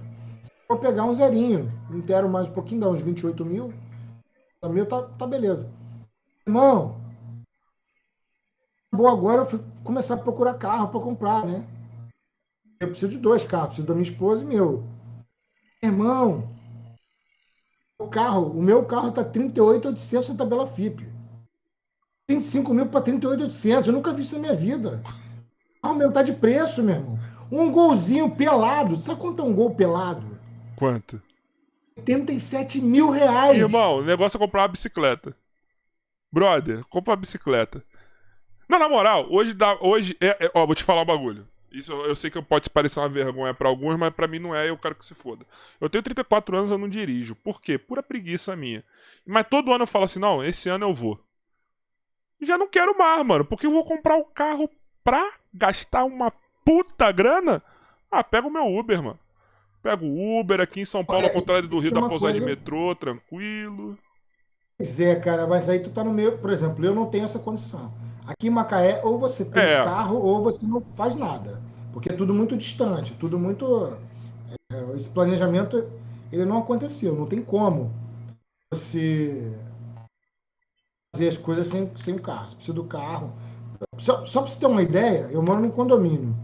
Vou 0.69 0.79
pegar 0.79 1.05
um 1.05 1.15
zerinho. 1.15 1.71
Inteiro 1.93 2.29
mais 2.29 2.49
um 2.49 2.53
pouquinho, 2.53 2.81
dá 2.81 2.89
uns 2.89 3.01
28 3.01 3.45
mil. 3.45 3.73
A 4.65 4.69
mil 4.71 4.87
tá, 4.87 5.03
tá 5.03 5.27
beleza. 5.27 5.71
Irmão, 6.47 6.99
bom, 8.91 9.07
agora 9.07 9.43
eu 9.43 9.47
fui 9.47 9.61
começar 9.85 10.15
a 10.15 10.19
procurar 10.19 10.55
carro 10.55 10.89
para 10.89 11.01
comprar, 11.01 11.45
né? 11.45 11.69
Eu 12.81 12.89
preciso 12.89 13.13
de 13.13 13.19
dois 13.19 13.45
carros, 13.45 13.69
preciso 13.69 13.87
da 13.87 13.93
minha 13.93 14.11
esposa 14.11 14.43
e 14.43 14.47
meu. 14.47 14.83
Irmão, 15.83 16.49
o 17.99 18.09
carro, 18.09 18.53
o 18.53 18.63
meu 18.63 18.87
carro 18.87 19.13
tá 19.13 19.23
38,800 19.23 20.31
na 20.31 20.37
tabela 20.37 20.67
FIP. 20.67 21.07
25 22.27 22.73
mil 22.73 22.87
para 22.87 23.03
38,800. 23.03 23.87
Eu 23.87 23.93
nunca 23.93 24.15
vi 24.15 24.23
isso 24.23 24.35
na 24.35 24.41
minha 24.41 24.57
vida. 24.57 25.03
Aumentar 25.83 26.23
de 26.23 26.33
preço, 26.33 26.83
meu 26.83 26.95
irmão. 26.95 27.19
Um 27.53 27.71
golzinho 27.71 28.35
pelado. 28.35 28.99
Sabe 28.99 29.21
quanto 29.21 29.43
é 29.43 29.45
um 29.45 29.55
gol 29.55 29.75
pelado? 29.75 30.39
Quanto? 30.75 31.21
87 31.97 32.81
mil 32.81 33.11
reais. 33.11 33.57
Irmão, 33.57 33.99
o 33.99 34.05
negócio 34.05 34.37
é 34.37 34.41
comprar 34.41 34.63
uma 34.63 34.69
bicicleta. 34.69 35.37
Brother, 36.33 36.85
compra 36.87 37.13
uma 37.13 37.17
bicicleta. 37.17 37.85
Não, 38.69 38.79
na 38.79 38.89
moral, 38.89 39.27
hoje 39.31 39.55
dá. 39.55 39.77
Hoje. 39.81 40.17
É, 40.21 40.47
é- 40.47 40.51
ó, 40.55 40.67
vou 40.67 40.75
te 40.75 40.83
falar 40.83 41.03
um 41.03 41.07
bagulho. 41.07 41.49
Isso 41.71 41.93
eu, 41.93 42.15
sei 42.15 42.31
que 42.31 42.41
pode 42.41 42.71
parecer 42.71 43.01
uma 43.01 43.09
vergonha 43.09 43.53
pra 43.53 43.69
alguns, 43.69 43.99
mas 43.99 44.15
pra 44.15 44.29
mim 44.29 44.39
não 44.39 44.55
é, 44.55 44.71
eu 44.71 44.79
quero 44.79 44.95
que 44.95 45.05
se 45.05 45.15
foda. 45.15 45.45
Eu 45.81 45.91
tenho 45.91 46.05
34 46.05 46.57
anos, 46.57 46.71
eu 46.71 46.79
não 46.79 46.89
dirijo. 46.89 47.35
Por 47.35 47.61
quê? 47.61 47.77
Pura 47.77 48.03
preguiça 48.03 48.55
minha. 48.55 48.85
Mas 49.27 49.47
todo 49.49 49.73
ano 49.73 49.83
eu 49.83 49.89
falo 49.89 50.05
assim: 50.05 50.21
não, 50.21 50.43
esse 50.43 50.69
ano 50.69 50.87
eu 50.87 50.95
vou. 50.95 51.21
Já 52.41 52.59
não 52.59 52.69
quero 52.69 52.97
mais, 52.97 53.25
mano, 53.25 53.45
porque 53.45 53.67
eu 53.67 53.71
vou 53.71 53.85
comprar 53.85 54.17
o 54.17 54.25
carro 54.25 54.69
pra 55.03 55.35
gastar 55.53 56.05
uma 56.05 56.33
puta 56.65 57.11
grana. 57.11 57.63
Ah, 58.11 58.23
pega 58.23 58.47
o 58.47 58.51
meu 58.51 58.67
Uber, 58.67 59.03
mano. 59.03 59.19
Pega 59.85 60.03
o 60.03 60.41
Uber 60.41 60.63
aqui 60.63 60.81
em 60.81 60.85
São 60.87 61.05
Paulo, 61.05 61.25
Olha, 61.25 61.29
ao 61.29 61.35
contrário 61.39 61.69
do 61.69 61.79
Rio, 61.79 61.91
é 61.91 61.93
da 61.93 62.01
uma 62.01 62.09
pousada 62.09 62.33
de 62.33 62.41
coisa- 62.41 62.57
metrô, 62.57 62.95
tranquilo. 62.95 63.99
Pois 64.79 64.99
é, 64.99 65.15
cara, 65.17 65.47
mas 65.47 65.69
aí 65.69 65.79
tu 65.79 65.91
tá 65.91 66.03
no 66.03 66.11
meio, 66.11 66.39
por 66.39 66.51
exemplo, 66.51 66.83
eu 66.83 66.95
não 66.95 67.05
tenho 67.05 67.25
essa 67.27 67.39
condição. 67.39 67.93
Aqui 68.27 68.47
em 68.47 68.51
Macaé, 68.51 69.03
ou 69.05 69.19
você 69.19 69.45
tem 69.45 69.63
É. 69.63 69.85
carro, 69.85 70.17
ou 70.17 70.43
você 70.43 70.67
não 70.67 70.81
faz 70.97 71.15
nada. 71.15 71.61
Porque 71.93 72.11
é 72.11 72.17
tudo 72.17 72.33
muito 72.33 72.57
distante, 72.57 73.13
tudo 73.21 73.39
muito. 73.39 73.95
é, 74.73 74.97
esse 74.97 75.11
planejamento 75.11 75.87
ele 76.33 76.45
não 76.47 76.59
aconteceu, 76.59 77.15
não 77.15 77.27
tem 77.27 77.43
como 77.43 77.93
você 78.73 79.55
fazer 81.15 81.29
as 81.29 81.37
coisas 81.37 81.67
sem, 81.69 81.91
sem 81.97 82.15
o 82.17 82.23
carro. 82.23 82.49
Você 82.49 82.57
precisa 82.57 82.75
do 82.75 82.85
carro. 82.85 83.33
Só, 83.99 84.25
só 84.25 84.41
pra 84.41 84.51
você 84.51 84.59
ter 84.59 84.67
uma 84.67 84.83
ideia, 84.83 85.29
eu 85.31 85.43
moro 85.43 85.61
num 85.61 85.71
condomínio. 85.71 86.35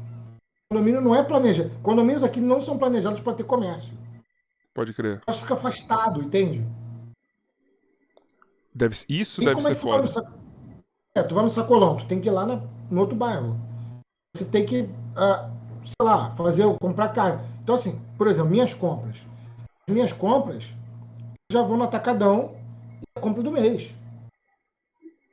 Condomínio 0.73 1.01
não 1.01 1.17
é 1.17 1.23
planejado. 1.25 1.69
Condomínios 1.83 2.23
aqui 2.23 2.41
não 2.41 2.61
são 2.61 2.79
planejados 2.79 3.21
para 3.21 3.35
ter 3.35 3.43
comércio. 3.43 3.93
Pode 4.73 4.95
crer. 4.95 5.21
Mas 5.27 5.39
fica 5.39 5.55
afastado, 5.55 6.23
entende? 6.23 6.65
Deve, 8.73 8.95
isso 9.09 9.43
E 9.43 9.47
deve 9.47 9.59
é 9.59 9.63
ser 9.63 9.69
vai 9.75 9.77
foda. 9.77 10.07
Sac- 10.07 10.31
É, 11.17 11.25
tu 11.25 11.35
vai 11.35 11.43
no 11.43 11.51
sacolão, 11.51 11.97
tu 11.97 12.07
tem 12.07 12.21
que 12.21 12.29
ir 12.29 12.31
lá 12.31 12.47
na- 12.47 12.63
no 12.89 13.01
outro 13.01 13.17
bairro. 13.17 13.59
Você 14.33 14.45
tem 14.49 14.65
que, 14.65 14.89
ah, 15.17 15.51
sei 15.85 16.07
lá, 16.07 16.31
fazer, 16.37 16.65
comprar 16.81 17.09
carne. 17.09 17.43
Então, 17.65 17.75
assim, 17.75 18.01
por 18.17 18.29
exemplo, 18.29 18.49
minhas 18.53 18.73
compras. 18.73 19.17
Minhas 19.89 20.13
compras 20.13 20.73
já 21.51 21.63
vou 21.63 21.77
no 21.77 21.83
atacadão 21.83 22.55
e 23.17 23.21
compro 23.21 23.43
do 23.43 23.51
mês. 23.51 23.93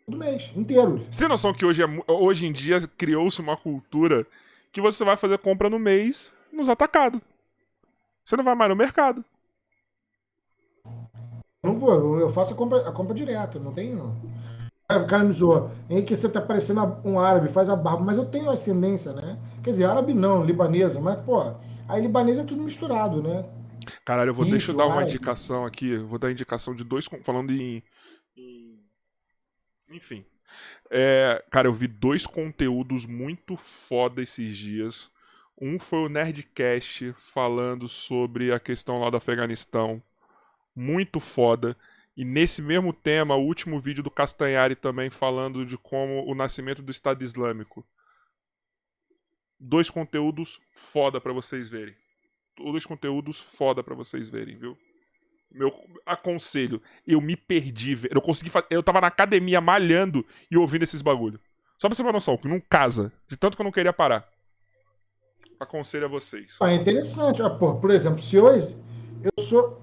Do 0.08 0.18
mês, 0.18 0.52
inteiro. 0.56 1.06
Você 1.12 1.20
tem 1.20 1.28
noção 1.30 1.54
que 1.54 1.64
hoje, 1.64 1.84
é 1.84 2.12
hoje 2.12 2.48
em 2.48 2.52
dia 2.52 2.80
criou-se 2.88 3.40
uma 3.40 3.56
cultura 3.56 4.26
que 4.82 4.98
você 4.98 5.04
vai 5.04 5.18
fazer 5.18 5.38
compra 5.40 5.70
no 5.70 5.80
mês 5.80 6.34
nos 6.52 6.70
atacados. 6.70 7.22
Você 8.24 8.36
não 8.36 8.44
vai 8.44 8.56
mais 8.56 8.70
no 8.70 8.76
mercado. 8.76 9.24
pô, 11.62 12.20
eu 12.20 12.32
faço 12.34 12.54
a 12.54 12.58
compra, 12.58 12.88
a 12.88 12.92
compra 12.92 13.14
direta, 13.14 13.60
não 13.60 13.74
tenho. 13.74 14.16
O 14.90 15.08
cara 15.08 15.24
me 15.24 15.34
zoou. 15.34 15.70
Em 15.90 16.04
que 16.04 16.16
você 16.16 16.30
tá 16.30 16.42
parecendo 16.42 16.82
um 17.04 17.20
árabe, 17.20 17.50
faz 17.50 17.70
a 17.70 17.76
barba, 17.76 18.04
mas 18.04 18.18
eu 18.18 18.26
tenho 18.26 18.50
ascendência, 18.50 19.12
né? 19.12 19.38
Quer 19.64 19.72
dizer, 19.72 19.86
árabe 19.86 20.14
não, 20.14 20.46
libanesa, 20.46 21.00
mas, 21.02 21.24
pô, 21.26 21.42
aí 21.90 22.02
libanesa 22.02 22.42
é 22.42 22.46
tudo 22.46 22.64
misturado, 22.64 23.22
né? 23.22 23.46
Caralho, 24.06 24.30
eu 24.30 24.34
vou, 24.34 24.46
Isso, 24.46 24.52
deixa 24.52 24.72
eu 24.72 24.78
dar 24.78 24.88
uma 24.88 25.04
indicação 25.04 25.66
aqui. 25.66 25.98
Vou 25.98 26.20
dar 26.20 26.32
indicação 26.32 26.76
de 26.76 26.84
dois. 26.84 27.06
Falando 27.24 27.52
em. 27.52 27.84
em 28.36 28.80
enfim. 29.92 30.26
É, 30.90 31.44
cara, 31.50 31.68
eu 31.68 31.74
vi 31.74 31.88
dois 31.88 32.26
conteúdos 32.26 33.06
muito 33.06 33.56
foda 33.56 34.22
esses 34.22 34.58
dias. 34.58 35.12
Um 35.60 35.80
foi 35.80 36.00
o 36.00 36.10
Nerdcast 36.10 37.14
falando 37.14 37.88
sobre 37.88 38.54
a 38.54 38.60
questão 38.60 39.00
lá 39.00 39.10
do 39.10 39.18
Afeganistão. 39.18 40.02
Muito 40.76 41.20
foda. 41.20 41.76
E 42.16 42.24
nesse 42.24 42.62
mesmo 42.62 42.94
tema, 42.94 43.36
o 43.36 43.44
último 43.44 43.80
vídeo 43.80 44.04
do 44.04 44.10
Castanhari 44.10 44.76
também 44.76 45.10
falando 45.10 45.66
de 45.66 45.78
como 45.78 46.26
o 46.26 46.34
nascimento 46.34 46.82
do 46.82 46.92
Estado 46.92 47.24
Islâmico. 47.24 47.86
Dois 49.60 49.90
conteúdos 49.90 50.60
foda 50.72 51.20
para 51.20 51.34
vocês 51.34 51.68
verem. 51.68 51.96
Dois 52.56 52.86
conteúdos 52.86 53.40
foda 53.40 53.84
para 53.84 53.96
vocês 53.96 54.30
verem, 54.30 54.58
viu? 54.58 54.78
Meu 55.52 55.74
aconselho, 56.06 56.82
eu 57.06 57.22
me 57.22 57.36
perdi, 57.36 57.98
eu 58.12 58.22
consegui 58.22 58.52
eu 58.70 58.84
tava 58.84 59.02
na 59.02 59.08
academia 59.08 59.62
malhando 59.62 60.26
e 60.52 60.58
ouvindo 60.58 60.84
esses 60.84 61.02
bagulho. 61.02 61.40
Só 61.80 61.88
pra 61.88 61.96
você 61.96 62.04
ter 62.04 62.12
noção, 62.12 62.38
que 62.38 62.48
não 62.48 62.60
casa, 62.60 63.12
de 63.28 63.38
tanto 63.38 63.56
que 63.56 63.62
eu 63.62 63.66
não 63.66 63.72
queria 63.72 63.94
parar. 63.94 64.28
Aconselho 65.60 66.06
a 66.06 66.10
vocês. 66.10 66.58
Ah, 66.62 66.72
é 66.72 66.76
interessante. 66.76 67.42
Ah, 67.42 67.50
por, 67.50 67.80
por 67.80 67.92
exemplo, 67.92 68.22
se 68.22 68.38
hoje 68.38 68.76
eu 69.24 69.44
sou 69.44 69.82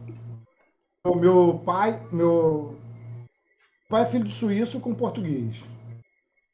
o 1.05 1.15
meu 1.15 1.62
pai, 1.65 2.01
meu 2.12 2.79
pai 3.89 4.03
é 4.03 4.07
filho 4.07 4.25
de 4.25 4.33
suíço 4.33 4.81
com 4.81 4.95
português. 4.95 5.65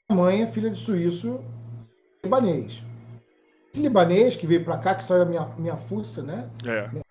Minha 0.08 0.22
mãe 0.22 0.42
é 0.42 0.46
filha 0.46 0.70
de 0.70 0.78
suíço 0.78 1.42
libanês. 2.22 2.82
Esse 3.72 3.82
libanês 3.82 4.34
que 4.34 4.46
veio 4.46 4.64
para 4.64 4.78
cá, 4.78 4.94
que 4.94 5.04
saiu 5.04 5.22
a 5.22 5.26
minha, 5.26 5.46
minha 5.56 5.76
fuça, 5.76 6.22
né? 6.22 6.50
É. 6.66 6.80
A 6.80 7.09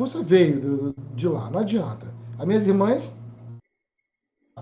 fuça 0.00 0.22
veio 0.22 0.94
de 1.14 1.28
lá, 1.28 1.50
não 1.50 1.60
adianta. 1.60 2.06
As 2.38 2.46
minhas 2.46 2.66
irmãs 2.66 3.14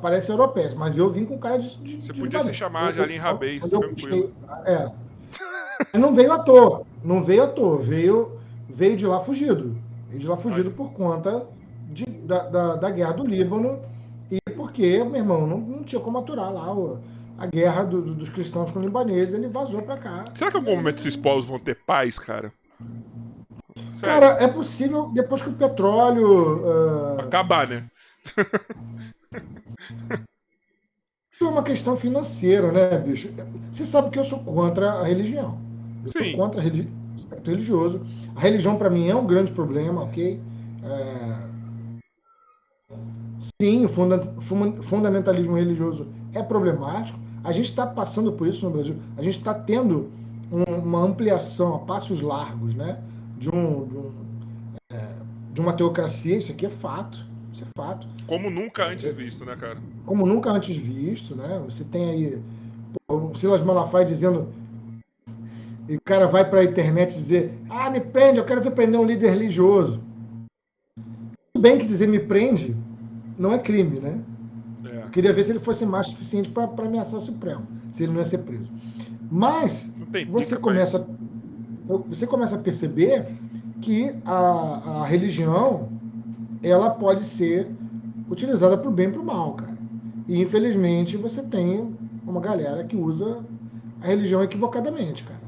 parecem 0.03 0.35
europeias, 0.35 0.75
mas 0.75 0.99
eu 0.99 1.13
vim 1.13 1.25
com 1.25 1.39
cara 1.39 1.59
de. 1.59 1.77
de 1.77 2.03
Você 2.03 2.13
de 2.13 2.21
podia 2.21 2.41
se 2.41 2.53
chamar 2.53 2.93
de 2.93 3.01
Aline 3.01 3.21
Rabês, 3.21 3.71
tranquilo. 3.71 4.35
É. 4.65 4.91
não 5.97 6.13
veio 6.13 6.33
à 6.33 6.41
toa. 6.41 6.85
Não 7.05 7.23
veio 7.23 7.45
à 7.45 7.47
toa. 7.47 7.81
Veio, 7.81 8.41
veio 8.69 8.97
de 8.97 9.07
lá 9.07 9.21
fugido. 9.21 9.79
Veio 10.09 10.19
de 10.19 10.27
lá 10.27 10.37
fugido 10.37 10.71
Ai. 10.71 10.75
por 10.75 10.93
conta 10.93 11.47
de, 11.89 12.05
da, 12.05 12.41
da, 12.49 12.75
da, 12.75 12.91
guerra 12.91 13.13
do 13.13 13.25
Líbano 13.25 13.81
e 14.29 14.41
porque, 14.57 15.05
meu 15.05 15.17
irmão, 15.17 15.47
não, 15.47 15.59
não 15.59 15.85
tinha 15.85 16.01
como 16.01 16.19
aturar 16.19 16.53
lá 16.53 16.75
o, 16.75 16.99
a 17.39 17.47
guerra 17.47 17.85
do, 17.85 18.03
do, 18.03 18.15
dos 18.15 18.29
cristãos 18.29 18.73
com 18.73 18.81
libaneses. 18.81 19.35
Ele 19.35 19.47
vazou 19.47 19.83
pra 19.83 19.97
cá. 19.97 20.25
Será 20.35 20.51
que 20.51 20.57
em 20.57 20.61
algum 20.61 20.75
momento 20.75 20.99
esses 20.99 21.15
povos 21.15 21.47
vão 21.47 21.61
ter 21.61 21.77
paz, 21.77 22.19
cara? 22.19 22.53
Sério? 23.99 24.21
Cara, 24.21 24.43
é 24.43 24.47
possível 24.47 25.11
depois 25.13 25.43
que 25.43 25.49
o 25.49 25.55
petróleo. 25.55 26.65
Uh... 26.65 27.21
Acabar, 27.21 27.67
né? 27.67 27.85
é 31.41 31.45
uma 31.45 31.65
questão 31.65 31.97
financeira, 31.97 32.71
né, 32.71 32.97
bicho? 32.99 33.31
Você 33.73 33.85
sabe 33.85 34.11
que 34.11 34.19
eu 34.19 34.25
sou 34.25 34.45
contra 34.45 34.93
a 34.93 35.05
religião. 35.05 35.59
Eu 36.05 36.11
Sim. 36.11 36.31
sou 36.31 36.39
contra 36.39 36.61
o 36.61 36.63
religi 36.63 36.89
aspecto 37.17 37.51
religioso. 37.51 38.07
A 38.37 38.41
religião, 38.41 38.77
para 38.77 38.89
mim, 38.89 39.09
é 39.09 39.15
um 39.15 39.27
grande 39.27 39.51
problema, 39.51 40.03
ok? 40.03 40.41
É... 40.85 41.49
Sim, 43.61 43.85
o 43.85 43.89
funda 43.89 44.21
fundamentalismo 44.83 45.57
religioso 45.57 46.07
é 46.33 46.43
problemático. 46.43 47.19
A 47.43 47.53
gente 47.53 47.67
está 47.67 47.87
passando 47.87 48.33
por 48.33 48.47
isso 48.47 48.65
no 48.65 48.71
Brasil. 48.71 48.97
A 49.17 49.23
gente 49.23 49.39
está 49.39 49.55
tendo 49.55 50.11
um, 50.53 50.63
uma 50.63 51.01
ampliação 51.01 51.75
a 51.75 51.79
passos 51.81 52.21
largos, 52.21 52.75
né? 52.75 52.99
De, 53.39 53.49
um, 53.49 53.87
de, 53.87 53.97
um, 53.97 54.13
é, 54.91 55.13
de 55.53 55.61
uma 55.61 55.73
teocracia. 55.73 56.37
Isso 56.37 56.53
aqui 56.53 56.67
é 56.67 56.71
fato. 56.71 57.19
Isso 57.53 57.65
é 57.65 57.67
fato. 57.77 58.07
Como 58.27 58.51
nunca 58.51 58.87
antes 58.87 59.13
visto, 59.15 59.45
né, 59.45 59.57
cara? 59.57 59.79
Como 60.05 60.27
nunca 60.27 60.51
antes 60.51 60.77
visto, 60.77 61.35
né? 61.35 61.63
Você 61.65 61.85
tem 61.85 62.11
aí 62.11 62.43
o 63.09 63.35
Silas 63.35 63.63
Malafaia 63.63 64.05
dizendo. 64.05 64.53
E 65.89 65.97
o 65.97 66.01
cara 66.03 66.27
vai 66.27 66.49
para 66.49 66.61
a 66.61 66.65
internet 66.65 67.15
dizer: 67.15 67.53
Ah, 67.69 67.91
me 67.91 68.01
prende, 68.01 68.39
eu 68.39 68.45
quero 68.45 68.61
ver 68.61 68.73
prender 68.73 69.01
um 69.01 69.05
líder 69.05 69.31
religioso. 69.31 70.01
Tudo 71.53 71.63
bem 71.63 71.79
que 71.79 71.87
dizer 71.87 72.07
me 72.07 72.19
prende 72.19 72.77
não 73.39 73.53
é 73.53 73.59
crime, 73.59 73.99
né? 73.99 74.21
É. 74.85 75.05
Eu 75.05 75.11
queria 75.11 75.33
ver 75.33 75.43
se 75.43 75.53
ele 75.53 75.61
fosse 75.61 75.87
macho 75.87 76.11
suficiente 76.11 76.51
para 76.51 76.65
ameaçar 76.85 77.21
o 77.21 77.23
Supremo, 77.23 77.67
se 77.91 78.03
ele 78.03 78.13
não 78.13 78.19
ia 78.19 78.25
ser 78.25 78.39
preso. 78.39 78.69
Mas 79.31 79.93
você 80.29 80.57
começa, 80.57 81.09
você 81.97 82.27
começa 82.27 82.57
a 82.57 82.63
perceber 82.63 83.27
que 83.81 84.15
a, 84.25 85.01
a 85.01 85.07
religião 85.07 85.89
ela 86.63 86.91
pode 86.91 87.25
ser 87.25 87.67
utilizada 88.31 88.77
para 88.77 88.89
o 88.89 88.93
bem 88.93 89.09
e 89.09 89.13
para 89.13 89.21
o 89.21 89.25
mal, 89.25 89.55
cara. 89.55 89.79
E 90.27 90.41
infelizmente 90.41 91.17
você 91.17 91.43
tem 91.43 91.97
uma 92.27 92.41
galera 92.41 92.85
que 92.85 92.97
usa 92.97 93.43
a 94.03 94.07
religião 94.07 94.43
equivocadamente, 94.43 95.25
cara. 95.25 95.41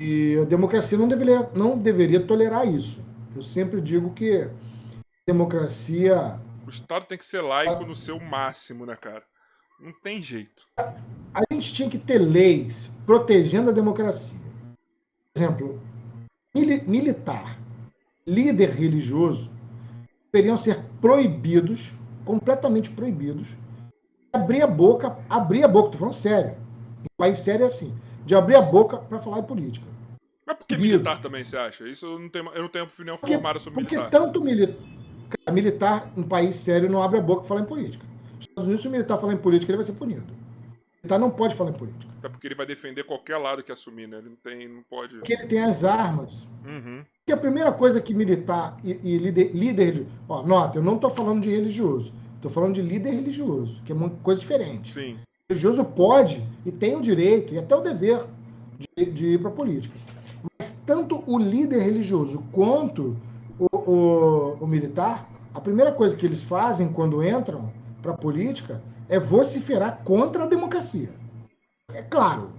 E 0.00 0.38
a 0.40 0.44
democracia 0.44 0.96
não 0.96 1.06
deveria, 1.06 1.50
não 1.54 1.76
deveria 1.76 2.20
tolerar 2.20 2.66
isso. 2.66 3.04
Eu 3.36 3.42
sempre 3.42 3.82
digo 3.82 4.14
que 4.14 4.48
democracia. 5.28 6.40
O 6.66 6.70
Estado 6.70 7.04
tem 7.04 7.18
que 7.18 7.24
ser 7.24 7.42
laico 7.42 7.84
a... 7.84 7.86
no 7.86 7.94
seu 7.94 8.18
máximo, 8.18 8.86
né, 8.86 8.96
cara? 8.96 9.22
Não 9.78 9.92
tem 9.92 10.22
jeito. 10.22 10.62
A 10.78 11.42
gente 11.52 11.72
tinha 11.74 11.90
que 11.90 11.98
ter 11.98 12.18
leis 12.18 12.90
protegendo 13.04 13.68
a 13.68 13.72
democracia. 13.72 14.39
Exemplo, 15.36 15.80
mili 16.54 16.82
militar, 16.88 17.56
líder 18.26 18.70
religioso, 18.70 19.50
deveriam 20.32 20.56
ser 20.56 20.82
proibidos, 21.00 21.92
completamente 22.24 22.90
proibidos, 22.90 23.56
abrir 24.32 24.62
a 24.62 24.66
boca, 24.66 25.16
abrir 25.28 25.62
a 25.62 25.68
boca, 25.68 25.92
tô 25.92 25.98
falando 25.98 26.14
sério. 26.14 26.56
País 27.16 27.38
sério 27.38 27.64
é 27.64 27.68
assim, 27.68 27.96
de 28.24 28.34
abrir 28.34 28.56
a 28.56 28.62
boca 28.62 28.98
para 28.98 29.20
falar 29.20 29.40
de 29.40 29.46
política. 29.46 29.86
Mas 30.44 30.56
por 30.56 30.66
que 30.66 30.76
militar 30.76 31.20
também, 31.20 31.44
você 31.44 31.56
acha? 31.56 31.86
Isso 31.86 32.06
eu 32.06 32.18
não 32.18 32.28
tenho, 32.28 32.50
eu 32.50 32.62
não 32.62 32.68
tenho 32.68 32.84
opinião 32.84 33.16
porque, 33.16 33.34
formada 33.34 33.58
sobre 33.60 33.80
porque 33.80 33.96
militar. 33.96 34.10
Porque 34.10 34.26
tanto 34.26 34.44
militar, 34.44 35.52
militar 35.52 36.12
em 36.16 36.22
país 36.24 36.56
sério 36.56 36.90
não 36.90 37.02
abre 37.02 37.18
a 37.18 37.22
boca 37.22 37.42
para 37.42 37.48
falar 37.48 37.60
em 37.60 37.66
política. 37.66 38.04
Nos 38.34 38.48
Estados 38.48 38.64
Unidos, 38.64 38.82
se 38.82 38.88
o 38.88 38.90
militar 38.90 39.20
falar 39.20 39.34
em 39.34 39.38
política, 39.38 39.70
ele 39.70 39.76
vai 39.76 39.84
ser 39.84 39.92
punido. 39.92 40.39
O 41.02 41.06
militar 41.06 41.18
não 41.18 41.30
pode 41.30 41.54
falar 41.54 41.70
em 41.70 41.74
política. 41.74 42.12
Até 42.18 42.28
porque 42.28 42.46
ele 42.46 42.54
vai 42.54 42.66
defender 42.66 43.04
qualquer 43.04 43.38
lado 43.38 43.62
que 43.62 43.72
assumir, 43.72 44.06
né? 44.06 44.18
Ele 44.18 44.28
não 44.28 44.36
tem, 44.36 44.68
não 44.68 44.82
pode. 44.82 45.16
Porque 45.16 45.32
ele 45.32 45.46
tem 45.46 45.62
as 45.62 45.82
armas. 45.82 46.46
Uhum. 46.64 47.02
Porque 47.18 47.32
a 47.32 47.36
primeira 47.38 47.72
coisa 47.72 48.02
que 48.02 48.12
militar 48.12 48.76
e, 48.84 49.00
e 49.02 49.16
líder, 49.16 49.50
líder. 49.54 50.06
Ó, 50.28 50.42
nota, 50.42 50.78
eu 50.78 50.82
não 50.82 50.96
estou 50.96 51.08
falando 51.08 51.42
de 51.42 51.50
religioso. 51.50 52.12
Estou 52.36 52.50
falando 52.50 52.74
de 52.74 52.82
líder 52.82 53.12
religioso, 53.12 53.82
que 53.82 53.92
é 53.92 53.94
uma 53.94 54.10
coisa 54.10 54.40
diferente. 54.40 54.92
Sim. 54.92 55.14
O 55.14 55.52
religioso 55.52 55.84
pode 55.84 56.46
e 56.66 56.70
tem 56.70 56.94
o 56.94 57.00
direito 57.00 57.54
e 57.54 57.58
até 57.58 57.74
o 57.74 57.80
dever 57.80 58.26
de, 58.78 59.06
de 59.06 59.26
ir 59.28 59.38
para 59.38 59.48
a 59.48 59.54
política. 59.54 59.94
Mas 60.58 60.72
tanto 60.84 61.22
o 61.26 61.38
líder 61.38 61.80
religioso 61.80 62.44
quanto 62.52 63.16
o, 63.58 63.66
o, 63.76 64.56
o 64.60 64.66
militar, 64.66 65.30
a 65.54 65.60
primeira 65.60 65.92
coisa 65.92 66.16
que 66.16 66.26
eles 66.26 66.42
fazem 66.42 66.92
quando 66.92 67.24
entram 67.24 67.72
para 68.02 68.12
a 68.12 68.16
política 68.16 68.82
é 69.10 69.18
vociferar 69.18 70.02
contra 70.04 70.44
a 70.44 70.46
democracia. 70.46 71.10
É 71.92 72.00
claro. 72.00 72.52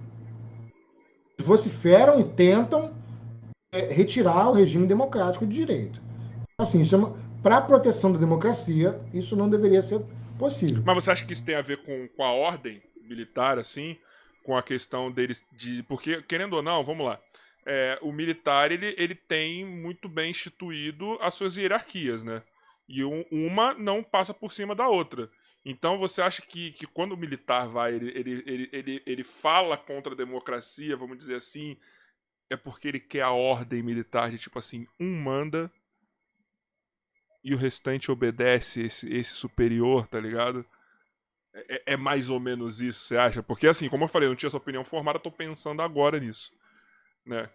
Vociferam 1.40 2.20
e 2.20 2.24
tentam 2.24 2.94
é, 3.72 3.92
retirar 3.92 4.50
o 4.50 4.52
regime 4.52 4.86
democrático 4.86 5.46
de 5.46 5.56
direito. 5.56 6.00
Assim, 6.58 6.82
é 6.82 7.42
para 7.42 7.56
a 7.56 7.62
proteção 7.62 8.12
da 8.12 8.18
democracia, 8.18 9.00
isso 9.14 9.34
não 9.34 9.48
deveria 9.48 9.80
ser 9.80 10.04
possível. 10.38 10.82
Mas 10.84 10.94
você 10.94 11.10
acha 11.10 11.26
que 11.26 11.32
isso 11.32 11.44
tem 11.44 11.54
a 11.54 11.62
ver 11.62 11.78
com, 11.78 12.06
com 12.08 12.22
a 12.22 12.32
ordem 12.32 12.82
militar, 13.02 13.58
assim? 13.58 13.96
Com 14.44 14.54
a 14.54 14.62
questão 14.62 15.10
deles 15.10 15.42
de. 15.52 15.82
Porque, 15.84 16.20
querendo 16.22 16.52
ou 16.54 16.62
não, 16.62 16.84
vamos 16.84 17.06
lá. 17.06 17.18
É, 17.64 17.98
o 18.02 18.12
militar 18.12 18.70
ele, 18.70 18.94
ele 18.98 19.14
tem 19.14 19.64
muito 19.64 20.08
bem 20.08 20.30
instituído 20.30 21.16
as 21.20 21.32
suas 21.32 21.56
hierarquias, 21.56 22.22
né? 22.22 22.42
E 22.88 23.04
um, 23.04 23.24
uma 23.30 23.72
não 23.72 24.02
passa 24.02 24.34
por 24.34 24.52
cima 24.52 24.74
da 24.74 24.88
outra. 24.88 25.30
Então 25.64 25.98
você 25.98 26.20
acha 26.20 26.42
que, 26.42 26.72
que 26.72 26.86
quando 26.86 27.12
o 27.12 27.16
militar 27.16 27.68
vai, 27.68 27.94
ele, 27.94 28.10
ele, 28.18 28.42
ele, 28.46 28.70
ele, 28.72 29.02
ele 29.06 29.24
fala 29.24 29.76
contra 29.76 30.12
a 30.12 30.16
democracia, 30.16 30.96
vamos 30.96 31.16
dizer 31.18 31.36
assim, 31.36 31.76
é 32.50 32.56
porque 32.56 32.88
ele 32.88 33.00
quer 33.00 33.22
a 33.22 33.30
ordem 33.30 33.82
militar 33.82 34.30
de 34.30 34.38
tipo 34.38 34.58
assim, 34.58 34.86
um 34.98 35.22
manda 35.22 35.70
e 37.44 37.54
o 37.54 37.58
restante 37.58 38.10
obedece 38.10 38.82
esse, 38.82 39.08
esse 39.08 39.32
superior, 39.32 40.06
tá 40.08 40.18
ligado? 40.18 40.64
É, 41.54 41.74
é, 41.74 41.82
é 41.92 41.96
mais 41.96 42.28
ou 42.28 42.40
menos 42.40 42.80
isso, 42.80 43.04
você 43.04 43.16
acha? 43.16 43.42
Porque 43.42 43.68
assim, 43.68 43.88
como 43.88 44.04
eu 44.04 44.08
falei, 44.08 44.26
eu 44.26 44.30
não 44.30 44.36
tinha 44.36 44.48
essa 44.48 44.56
opinião 44.56 44.84
formada, 44.84 45.18
tô 45.18 45.30
pensando 45.30 45.80
agora 45.80 46.18
nisso, 46.18 46.52
né? 47.24 47.48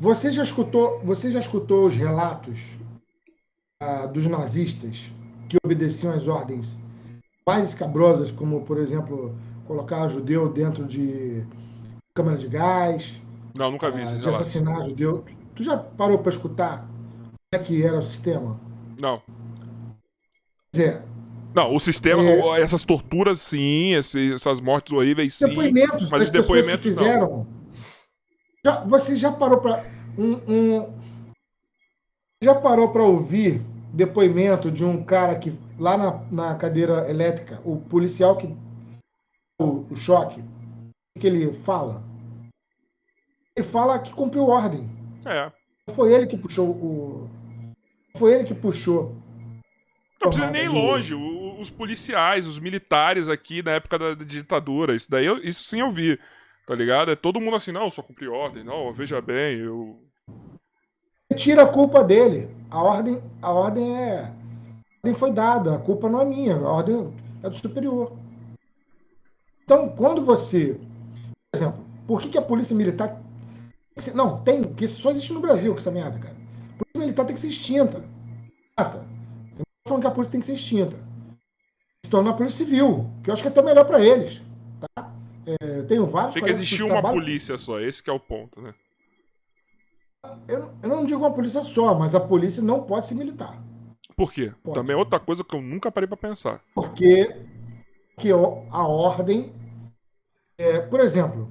Você 0.00 0.32
já 0.32 0.42
escutou, 0.42 1.00
você 1.00 1.30
já 1.30 1.38
escutou 1.38 1.86
os 1.86 1.94
relatos 1.94 2.58
ah, 3.80 4.06
dos 4.06 4.26
nazistas 4.26 5.10
que 5.48 5.56
obedeciam 5.64 6.12
às 6.12 6.28
ordens 6.28 6.78
mais 7.46 7.68
escabrosas, 7.68 8.30
como, 8.30 8.60
por 8.62 8.78
exemplo, 8.78 9.34
colocar 9.66 10.06
judeu 10.08 10.52
dentro 10.52 10.84
de 10.84 11.42
câmara 12.14 12.36
de 12.36 12.46
gás. 12.46 13.18
Não, 13.54 13.70
nunca 13.70 13.90
vi 13.90 14.00
ah, 14.00 14.04
isso. 14.04 14.20
De 14.20 14.28
assassinar 14.28 14.82
judeu. 14.84 15.24
Tu 15.54 15.62
já 15.64 15.76
parou 15.76 16.18
para 16.18 16.30
escutar 16.30 16.80
como 16.86 17.38
é 17.52 17.58
que 17.58 17.82
era 17.82 17.98
o 17.98 18.02
sistema? 18.02 18.60
Não. 19.00 19.18
Quer 20.72 20.72
dizer, 20.72 21.02
Não, 21.54 21.74
o 21.74 21.80
sistema, 21.80 22.22
É. 22.22 22.60
essas 22.60 22.84
torturas, 22.84 23.40
sim, 23.40 23.94
esse- 23.94 24.34
essas 24.34 24.60
mortes 24.60 24.92
horríveis, 24.92 25.34
sim. 25.34 25.48
depoimentos 25.48 26.10
mas 26.10 26.24
os 26.24 26.30
que 26.30 26.38
depoimentos 26.38 26.94
não. 26.94 27.02
fizeram. 27.02 27.46
Já, 28.64 28.84
você 28.84 29.16
já 29.16 29.32
parou 29.32 29.58
para 29.58 29.84
um, 30.18 30.34
um- 30.46 30.94
já 32.42 32.54
parou 32.54 32.90
para 32.92 33.02
ouvir 33.02 33.62
depoimento 33.98 34.70
de 34.70 34.84
um 34.84 35.04
cara 35.04 35.36
que 35.36 35.52
lá 35.76 35.96
na, 35.98 36.12
na 36.30 36.54
cadeira 36.54 37.10
elétrica, 37.10 37.60
o 37.64 37.80
policial 37.80 38.36
que 38.36 38.46
o, 39.60 39.84
o 39.90 39.96
choque, 39.96 40.40
o 40.40 41.20
que 41.20 41.26
ele 41.26 41.52
fala? 41.64 42.02
Ele 43.56 43.66
fala 43.66 43.98
que 43.98 44.12
cumpriu 44.12 44.44
ordem. 44.44 44.88
É. 45.26 45.50
Foi 45.96 46.14
ele 46.14 46.28
que 46.28 46.36
puxou 46.36 46.70
o 46.70 47.28
foi 48.16 48.34
ele 48.34 48.44
que 48.44 48.54
puxou. 48.54 49.14
Não 50.20 50.30
precisa 50.30 50.50
nem 50.50 50.64
ir 50.64 50.68
longe. 50.68 51.14
o- 51.14 51.48
Os 51.60 51.70
policiais, 51.70 52.46
os 52.46 52.60
militares 52.60 53.28
aqui 53.28 53.62
na 53.64 53.72
época 53.72 53.98
da, 53.98 54.14
da 54.14 54.24
ditadura, 54.24 54.94
isso 54.94 55.10
daí, 55.10 55.26
eu- 55.26 55.38
isso 55.42 55.64
sim 55.64 55.80
eu 55.80 55.90
vi, 55.90 56.16
tá 56.68 56.74
ligado? 56.74 57.10
É 57.10 57.16
todo 57.16 57.40
mundo 57.40 57.56
assim, 57.56 57.72
não, 57.72 57.84
eu 57.84 57.90
só 57.90 58.00
cumpri 58.00 58.28
ordem, 58.28 58.62
não, 58.62 58.92
veja 58.92 59.20
bem, 59.20 59.58
eu. 59.58 60.00
Tira 61.38 61.62
a 61.62 61.66
culpa 61.66 62.02
dele. 62.04 62.50
A 62.70 62.82
ordem, 62.82 63.22
a 63.40 63.50
ordem 63.50 63.96
é. 63.96 64.20
A 64.24 64.98
ordem 65.06 65.14
foi 65.14 65.32
dada, 65.32 65.76
a 65.76 65.78
culpa 65.78 66.08
não 66.08 66.20
é 66.20 66.24
minha, 66.24 66.56
a 66.56 66.70
ordem 66.70 67.12
é 67.42 67.48
do 67.48 67.56
superior. 67.56 68.12
Então, 69.64 69.88
quando 69.90 70.24
você. 70.24 70.74
Por 71.50 71.56
exemplo, 71.56 71.84
por 72.06 72.20
que, 72.20 72.28
que 72.28 72.38
a 72.38 72.42
polícia 72.42 72.76
militar. 72.76 73.20
que 73.98 74.10
Não, 74.12 74.40
tem, 74.42 74.62
isso 74.80 75.00
só 75.00 75.10
existe 75.10 75.32
no 75.32 75.40
Brasil 75.40 75.72
com 75.72 75.78
essa 75.78 75.90
merda, 75.90 76.18
cara. 76.18 76.34
A 76.34 76.78
polícia 76.78 77.00
militar 77.00 77.24
tem 77.26 77.34
que 77.34 77.40
ser 77.40 77.48
extinta. 77.48 78.04
Eu 78.78 78.84
não 78.84 78.90
tô 79.64 79.88
falando 79.88 80.02
que 80.02 80.06
a 80.08 80.10
polícia 80.10 80.32
tem 80.32 80.40
que 80.40 80.46
ser 80.46 80.54
extinta. 80.54 80.96
Se 82.04 82.10
tornar 82.10 82.30
a 82.30 82.34
polícia 82.34 82.64
civil, 82.64 83.06
que 83.22 83.30
eu 83.30 83.32
acho 83.34 83.42
que 83.42 83.48
é 83.48 83.50
até 83.50 83.62
melhor 83.62 83.84
para 83.84 84.04
eles. 84.04 84.40
Tá? 84.80 85.12
É, 85.46 85.78
eu 85.80 85.86
tenho 85.86 86.06
vários. 86.06 86.34
Tem 86.34 86.42
que 86.44 86.50
existir 86.50 86.76
que 86.76 86.82
uma 86.82 86.92
trabalham- 86.92 87.18
polícia 87.18 87.58
só, 87.58 87.80
esse 87.80 88.02
que 88.02 88.10
é 88.10 88.12
o 88.12 88.20
ponto, 88.20 88.60
né? 88.60 88.72
Eu, 90.48 90.70
eu 90.82 90.88
não 90.88 91.04
digo 91.04 91.20
uma 91.20 91.32
polícia 91.32 91.62
só, 91.62 91.94
mas 91.94 92.14
a 92.14 92.20
polícia 92.20 92.62
não 92.62 92.82
pode 92.82 93.06
ser 93.06 93.14
militar. 93.14 93.62
Por 94.16 94.32
quê? 94.32 94.52
Pode. 94.62 94.74
Também 94.74 94.94
é 94.94 94.98
outra 94.98 95.20
coisa 95.20 95.44
que 95.44 95.54
eu 95.54 95.62
nunca 95.62 95.92
parei 95.92 96.08
pra 96.08 96.16
pensar. 96.16 96.60
Porque 96.74 97.34
que 98.18 98.30
a 98.32 98.82
ordem. 98.82 99.52
é, 100.58 100.80
por 100.80 100.98
exemplo, 100.98 101.48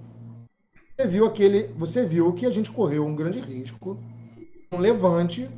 você 0.95 1.07
viu 1.07 1.26
aquele. 1.26 1.68
Você 1.74 2.05
viu 2.05 2.34
que 2.34 2.45
a 2.45 2.51
gente 2.51 2.70
correu 2.70 3.05
um 3.05 3.15
grande 3.15 3.39
risco, 3.39 3.97
um 4.72 4.80
levante 4.80 5.49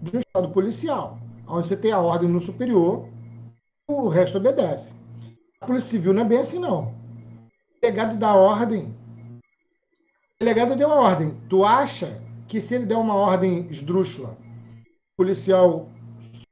de 0.00 0.16
um 0.16 0.20
estado 0.20 0.48
policial, 0.50 1.18
onde 1.46 1.68
você 1.68 1.76
tem 1.76 1.92
a 1.92 2.00
ordem 2.00 2.30
no 2.30 2.40
superior, 2.40 3.06
o 3.86 4.08
resto 4.08 4.38
obedece. 4.38 4.94
A 5.60 5.66
Polícia 5.66 5.90
Civil 5.90 6.14
não 6.14 6.22
é 6.22 6.24
bem 6.24 6.38
assim, 6.38 6.58
não. 6.58 6.84
O 6.84 7.80
delegado 7.82 8.18
dá 8.18 8.34
ordem. 8.34 8.94
O 9.36 10.38
delegado 10.40 10.76
deu 10.76 10.90
a 10.90 10.96
ordem. 10.96 11.38
Tu 11.48 11.62
acha 11.62 12.23
que 12.48 12.60
se 12.60 12.74
ele 12.74 12.86
der 12.86 12.96
uma 12.96 13.14
ordem 13.14 13.66
esdrúxula, 13.70 14.30
o 14.30 15.16
policial 15.16 15.88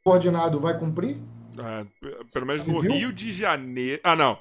subordinado 0.05 0.61
vai 0.61 0.79
cumprir? 0.79 1.19
É, 1.59 1.85
p- 1.85 2.25
pelo 2.33 2.47
menos 2.47 2.65
Você 2.65 2.73
no 2.73 2.81
viu? 2.81 2.93
Rio 2.93 3.13
de 3.13 3.33
Janeiro. 3.33 4.01
Ah, 4.05 4.17
não. 4.17 4.39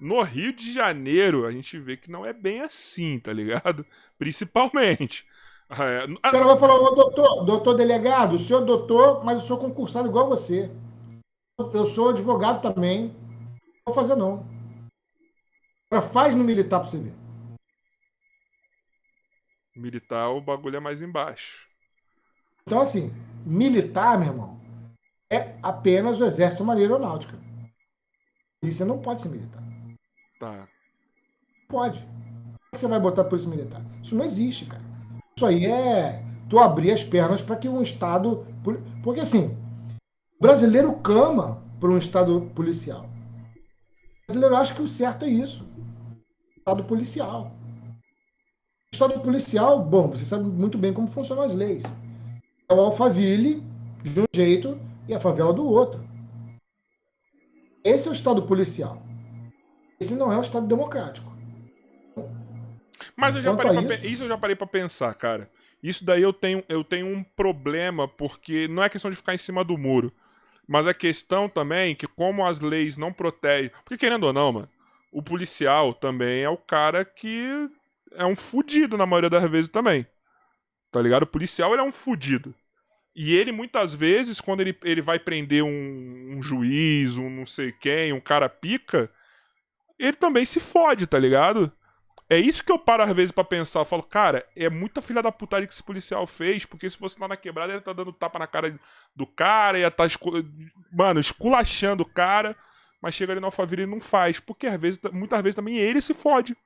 No 0.00 0.22
Rio 0.22 0.52
de 0.52 0.72
Janeiro, 0.72 1.46
a 1.46 1.52
gente 1.52 1.78
vê 1.78 1.96
que 1.96 2.10
não 2.10 2.24
é 2.26 2.32
bem 2.32 2.60
assim, 2.60 3.18
tá 3.18 3.32
ligado? 3.32 3.86
Principalmente. 4.18 5.26
É, 5.70 6.04
O 6.10 6.18
ah, 6.22 6.30
cara 6.30 6.44
vai 6.44 6.58
falar, 6.58 6.76
ô 6.76 6.94
doutor, 6.94 7.44
doutor 7.44 7.74
delegado, 7.74 8.34
o 8.34 8.38
senhor 8.38 8.62
é 8.62 8.66
doutor, 8.66 9.24
mas 9.24 9.40
eu 9.40 9.46
sou 9.46 9.58
concursado 9.58 10.08
igual 10.08 10.28
você. 10.28 10.70
Eu 11.72 11.86
sou 11.86 12.10
advogado 12.10 12.60
também. 12.60 13.08
Não 13.08 13.86
vou 13.86 13.94
fazer, 13.94 14.16
não. 14.16 14.44
Faz 16.12 16.34
no 16.34 16.42
militar 16.44 16.80
pra 16.80 16.88
você 16.88 16.98
ver. 16.98 17.23
Militar, 19.76 20.28
o 20.30 20.40
bagulho 20.40 20.76
é 20.76 20.80
mais 20.80 21.02
embaixo. 21.02 21.66
Então, 22.66 22.80
assim, 22.80 23.12
militar, 23.44 24.18
meu 24.18 24.28
irmão, 24.28 24.60
é 25.30 25.56
apenas 25.62 26.20
o 26.20 26.24
exército 26.24 26.62
uma 26.62 26.74
aeronáutica. 26.74 27.38
Isso 28.62 28.84
não 28.84 29.00
pode 29.00 29.20
ser 29.20 29.28
militar. 29.28 29.62
Tá. 30.40 30.68
Pode. 31.68 32.00
Como 32.00 32.56
é 32.72 32.74
que 32.74 32.80
você 32.80 32.88
vai 32.88 33.00
botar 33.00 33.24
polícia 33.24 33.50
militar? 33.50 33.82
Isso 34.02 34.16
não 34.16 34.24
existe, 34.24 34.66
cara. 34.66 34.82
Isso 35.36 35.44
aí 35.44 35.66
é 35.66 36.22
tu 36.48 36.58
abrir 36.58 36.92
as 36.92 37.04
pernas 37.04 37.42
para 37.42 37.56
que 37.56 37.68
um 37.68 37.82
Estado. 37.82 38.46
Porque 39.02 39.20
assim, 39.20 39.56
o 40.38 40.42
brasileiro 40.42 40.94
clama 41.02 41.62
por 41.80 41.90
um 41.90 41.98
Estado 41.98 42.50
policial. 42.54 43.04
O 43.04 44.26
brasileiro 44.28 44.56
acha 44.56 44.74
que 44.74 44.82
o 44.82 44.88
certo 44.88 45.24
é 45.24 45.28
isso. 45.28 45.68
Estado 46.56 46.84
policial. 46.84 47.52
Estado 48.94 49.18
policial, 49.18 49.82
bom, 49.82 50.08
você 50.08 50.24
sabe 50.24 50.44
muito 50.44 50.78
bem 50.78 50.92
como 50.92 51.08
funcionam 51.10 51.42
as 51.42 51.52
leis. 51.52 51.82
É 52.68 52.72
o 52.72 52.80
Alphaville 52.80 53.60
de 54.04 54.20
um 54.20 54.24
jeito 54.32 54.78
e 55.08 55.14
a 55.14 55.18
favela 55.18 55.52
do 55.52 55.66
outro. 55.66 56.00
Esse 57.82 58.06
é 58.06 58.10
o 58.12 58.14
Estado 58.14 58.42
policial. 58.42 59.02
Esse 60.00 60.14
não 60.14 60.32
é 60.32 60.38
o 60.38 60.40
Estado 60.40 60.66
democrático. 60.68 61.34
Mas 63.16 63.34
eu 63.34 63.42
já 63.42 63.54
parei 63.54 63.84
pra 63.84 63.94
isso- 63.96 64.22
eu 64.22 64.28
já 64.28 64.38
parei 64.38 64.54
pra 64.54 64.66
pensar, 64.66 65.12
cara. 65.14 65.50
Isso 65.82 66.04
daí 66.04 66.22
eu 66.22 66.32
tenho, 66.32 66.62
eu 66.68 66.84
tenho 66.84 67.06
um 67.08 67.22
problema, 67.22 68.06
porque 68.06 68.68
não 68.68 68.82
é 68.82 68.88
questão 68.88 69.10
de 69.10 69.16
ficar 69.16 69.34
em 69.34 69.38
cima 69.38 69.64
do 69.64 69.76
muro. 69.76 70.12
Mas 70.68 70.86
é 70.86 70.94
questão 70.94 71.48
também 71.48 71.96
que, 71.96 72.06
como 72.06 72.46
as 72.46 72.60
leis 72.60 72.96
não 72.96 73.12
protegem. 73.12 73.72
Porque, 73.84 73.98
querendo 73.98 74.24
ou 74.24 74.32
não, 74.32 74.52
mano, 74.52 74.68
o 75.12 75.20
policial 75.20 75.92
também 75.92 76.42
é 76.42 76.48
o 76.48 76.56
cara 76.56 77.04
que 77.04 77.68
é 78.14 78.24
um 78.24 78.36
fudido 78.36 78.96
na 78.96 79.06
maioria 79.06 79.30
das 79.30 79.50
vezes 79.50 79.70
também. 79.70 80.06
Tá 80.90 81.00
ligado? 81.00 81.24
O 81.24 81.26
policial 81.26 81.72
ele 81.72 81.82
é 81.82 81.84
um 81.84 81.92
fudido. 81.92 82.54
E 83.14 83.34
ele, 83.36 83.52
muitas 83.52 83.94
vezes, 83.94 84.40
quando 84.40 84.60
ele, 84.60 84.76
ele 84.82 85.00
vai 85.00 85.18
prender 85.18 85.62
um, 85.62 86.36
um 86.36 86.42
juiz, 86.42 87.16
um 87.16 87.30
não 87.30 87.46
sei 87.46 87.70
quem, 87.70 88.12
um 88.12 88.20
cara 88.20 88.48
pica, 88.48 89.10
ele 89.98 90.16
também 90.16 90.44
se 90.44 90.58
fode, 90.58 91.06
tá 91.06 91.18
ligado? 91.18 91.72
É 92.28 92.38
isso 92.38 92.64
que 92.64 92.72
eu 92.72 92.78
paro 92.78 93.02
às 93.02 93.12
vezes 93.12 93.30
pra 93.30 93.44
pensar. 93.44 93.80
Eu 93.80 93.84
falo, 93.84 94.02
cara, 94.02 94.44
é 94.56 94.68
muita 94.68 95.02
filha 95.02 95.22
da 95.22 95.30
putaria 95.30 95.66
que 95.66 95.72
esse 95.72 95.82
policial 95.82 96.26
fez, 96.26 96.64
porque 96.66 96.88
se 96.88 96.96
fosse 96.96 97.20
lá 97.20 97.28
na 97.28 97.36
quebrada, 97.36 97.72
ele 97.72 97.82
tá 97.82 97.92
dando 97.92 98.12
tapa 98.12 98.38
na 98.38 98.46
cara 98.46 98.78
do 99.14 99.26
cara, 99.26 99.78
ia 99.78 99.90
tá, 99.90 100.06
escu... 100.06 100.32
mano, 100.92 101.20
esculachando 101.20 102.02
o 102.02 102.06
cara, 102.06 102.56
mas 103.00 103.14
chega 103.14 103.32
ali 103.32 103.40
no 103.40 103.46
Alphaville 103.46 103.82
e 103.82 103.86
não 103.86 104.00
faz. 104.00 104.40
Porque 104.40 104.66
às 104.66 104.80
vezes, 104.80 105.00
muitas 105.12 105.40
vezes 105.42 105.54
também 105.54 105.76
ele 105.76 106.00
se 106.00 106.14
fode. 106.14 106.56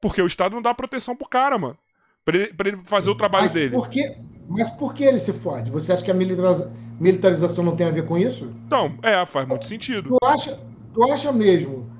Porque 0.00 0.20
o 0.20 0.26
Estado 0.26 0.54
não 0.54 0.62
dá 0.62 0.74
proteção 0.74 1.16
pro 1.16 1.28
cara, 1.28 1.56
mano. 1.58 1.78
Pra 2.24 2.36
ele, 2.36 2.54
pra 2.54 2.68
ele 2.68 2.78
fazer 2.84 3.10
o 3.10 3.14
trabalho 3.14 3.44
mas 3.44 3.52
dele. 3.52 3.74
Por 3.76 3.88
que, 3.88 4.16
mas 4.48 4.70
por 4.70 4.94
que 4.94 5.04
ele 5.04 5.18
se 5.18 5.32
fode? 5.32 5.70
Você 5.70 5.92
acha 5.92 6.02
que 6.04 6.10
a 6.10 6.14
militariza- 6.14 6.72
militarização 6.98 7.64
não 7.64 7.76
tem 7.76 7.86
a 7.86 7.90
ver 7.90 8.06
com 8.06 8.16
isso? 8.16 8.52
Então, 8.66 8.98
é, 9.02 9.24
faz 9.26 9.46
muito 9.46 9.66
sentido. 9.66 10.10
Tu 10.10 10.26
acha, 10.26 10.60
tu 10.92 11.02
acha 11.12 11.32
mesmo, 11.32 11.90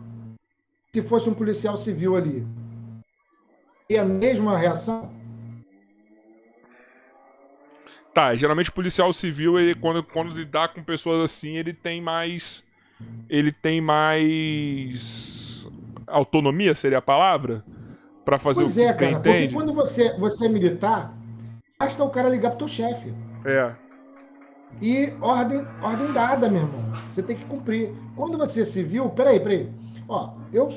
se 0.94 1.02
fosse 1.02 1.28
um 1.28 1.34
policial 1.34 1.76
civil 1.76 2.16
ali, 2.16 2.46
e 3.88 3.98
a 3.98 4.04
mesma 4.04 4.56
reação? 4.56 5.10
Tá, 8.14 8.34
geralmente 8.36 8.70
o 8.70 8.74
policial 8.74 9.12
civil, 9.12 9.58
ele, 9.58 9.74
quando, 9.74 10.02
quando 10.02 10.32
lidar 10.34 10.68
com 10.68 10.82
pessoas 10.84 11.24
assim, 11.24 11.56
ele 11.56 11.72
tem 11.72 12.00
mais. 12.00 12.64
Ele 13.28 13.50
tem 13.50 13.80
mais. 13.80 15.68
Autonomia 16.06 16.74
seria 16.76 16.98
a 16.98 17.02
palavra? 17.02 17.64
Pra 18.24 18.38
fazer 18.38 18.60
Pois 18.62 18.72
o 18.72 18.74
que 18.74 18.82
é, 18.82 18.92
cara, 18.92 19.12
porque 19.12 19.28
entende? 19.30 19.54
quando 19.54 19.72
você, 19.74 20.16
você 20.18 20.46
é 20.46 20.48
militar, 20.48 21.14
basta 21.78 22.02
o 22.02 22.10
cara 22.10 22.28
ligar 22.28 22.50
pro 22.50 22.60
teu 22.60 22.68
chefe. 22.68 23.12
É. 23.44 23.74
E 24.80 25.12
ordem, 25.20 25.64
ordem 25.82 26.12
dada, 26.12 26.48
meu 26.48 26.62
irmão. 26.62 26.92
Você 27.10 27.22
tem 27.22 27.36
que 27.36 27.44
cumprir. 27.44 27.92
Quando 28.16 28.38
você 28.38 28.62
é 28.62 28.64
civil, 28.64 29.08
peraí, 29.10 29.38
peraí. 29.38 29.70
Ó, 30.08 30.30
eu. 30.52 30.68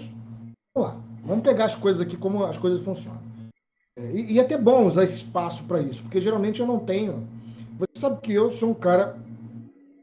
Vamos 0.76 0.90
lá. 0.92 0.98
Vamos 1.24 1.44
pegar 1.44 1.66
as 1.66 1.76
coisas 1.76 2.02
aqui, 2.02 2.16
como 2.16 2.44
as 2.44 2.58
coisas 2.58 2.84
funcionam. 2.84 3.22
É, 3.98 4.12
E, 4.12 4.34
e 4.34 4.40
é 4.40 4.42
até 4.42 4.58
bom 4.58 4.86
usar 4.86 5.04
esse 5.04 5.16
espaço 5.18 5.64
para 5.64 5.82
isso, 5.82 6.04
porque 6.04 6.22
geralmente 6.22 6.60
eu 6.60 6.68
não 6.68 6.80
tenho. 6.80 7.28
Você 7.80 7.92
sabe 7.96 8.22
que 8.22 8.34
eu 8.34 8.52
sou 8.52 8.72
um 8.72 8.74
cara 8.74 9.18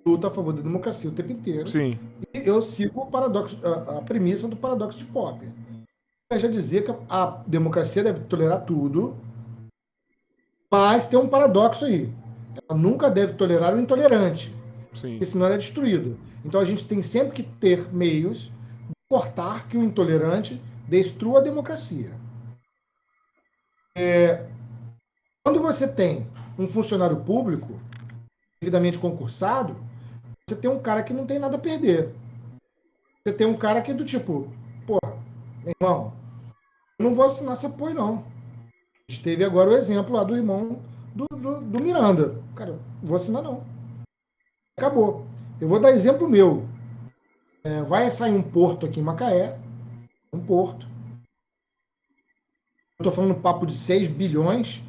que 0.03 0.11
luta 0.11 0.28
a 0.28 0.30
favor 0.30 0.53
da 0.53 0.62
democracia 0.62 1.09
o 1.09 1.12
tempo 1.12 1.32
inteiro. 1.32 1.68
Sim. 1.68 1.99
E 2.34 2.47
eu 2.47 2.61
sigo 2.62 3.03
o 3.03 3.07
paradoxo, 3.07 3.59
a, 3.64 3.99
a 3.99 4.03
premissa 4.03 4.49
do 4.49 4.57
paradoxo 4.57 4.99
de 4.99 5.05
Popper. 5.07 5.49
Já 6.39 6.49
dizer 6.49 6.85
que 6.85 6.95
a, 7.09 7.43
democracia 7.47 8.03
deve 8.03 8.20
tolerar 8.20 8.64
tudo, 8.64 9.16
mas 10.70 11.07
tem 11.07 11.18
um 11.18 11.28
paradoxo 11.28 11.85
aí. 11.85 12.12
ela 12.68 12.78
nunca 12.78 13.11
deve 13.11 13.35
tolerar 13.35 13.74
o 13.74 13.80
intolerante, 13.80 14.55
Sim. 14.93 15.12
porque 15.12 15.26
senão 15.26 15.47
ela 15.47 15.55
é 15.55 15.59
destruída. 15.59 16.16
Então 16.45 16.61
a 16.61 16.64
gente 16.64 16.87
tem 16.87 17.03
sempre 17.03 17.32
que 17.32 17.43
ter 17.43 17.93
meios 17.93 18.45
de 18.89 18.95
cortar 19.09 19.68
que 19.68 19.76
o 19.76 19.82
intolerante 19.82 20.61
destrua 20.89 21.39
a 21.39 21.43
democracia. 21.43 22.12
É, 23.97 24.47
quando 25.45 25.61
você 25.61 25.87
tem 25.87 26.26
um 26.59 26.66
funcionário 26.66 27.16
público 27.16 27.78
devidamente 28.61 28.99
concursado, 28.99 29.76
você 30.49 30.57
tem 30.57 30.70
um 30.70 30.80
cara 30.80 31.03
que 31.03 31.12
não 31.12 31.26
tem 31.26 31.39
nada 31.39 31.57
a 31.57 31.61
perder. 31.61 32.12
Você 33.24 33.32
tem 33.35 33.47
um 33.47 33.57
cara 33.57 33.80
que 33.80 33.91
é 33.91 33.95
do 33.95 34.05
tipo, 34.05 34.53
pô, 34.87 34.99
meu 35.62 35.74
irmão, 35.80 36.12
eu 36.99 37.05
não 37.05 37.14
vou 37.14 37.24
assinar 37.24 37.55
esse 37.55 37.66
apoio, 37.66 37.95
não. 37.95 38.24
A 39.09 39.12
gente 39.12 39.22
teve 39.22 39.45
agora 39.45 39.70
o 39.70 39.74
exemplo 39.74 40.14
lá 40.14 40.24
do 40.24 40.36
irmão 40.36 40.80
do, 41.14 41.26
do, 41.28 41.61
do 41.61 41.80
Miranda. 41.80 42.42
Cara, 42.55 42.72
não 42.72 43.09
vou 43.09 43.16
assinar, 43.16 43.42
não. 43.42 43.64
Acabou. 44.76 45.26
Eu 45.61 45.68
vou 45.68 45.80
dar 45.80 45.90
exemplo 45.90 46.28
meu. 46.28 46.68
É, 47.62 47.82
vai 47.82 48.11
sair 48.11 48.32
um 48.32 48.42
porto 48.42 48.86
aqui 48.86 49.01
em 49.01 49.03
Macaé. 49.03 49.59
Um 50.32 50.40
porto. 50.45 50.86
Eu 52.99 53.05
tô 53.05 53.11
falando 53.11 53.40
papo 53.40 53.66
de 53.66 53.76
6 53.76 54.09
bilhões, 54.09 54.82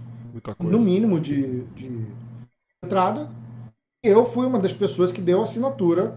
no 0.59 0.79
mínimo, 0.79 1.19
de, 1.19 1.63
de 1.73 2.07
entrada. 2.83 3.29
Eu 4.03 4.25
fui 4.25 4.45
uma 4.45 4.59
das 4.59 4.71
pessoas 4.71 5.11
que 5.11 5.21
deu 5.21 5.41
assinatura, 5.41 6.15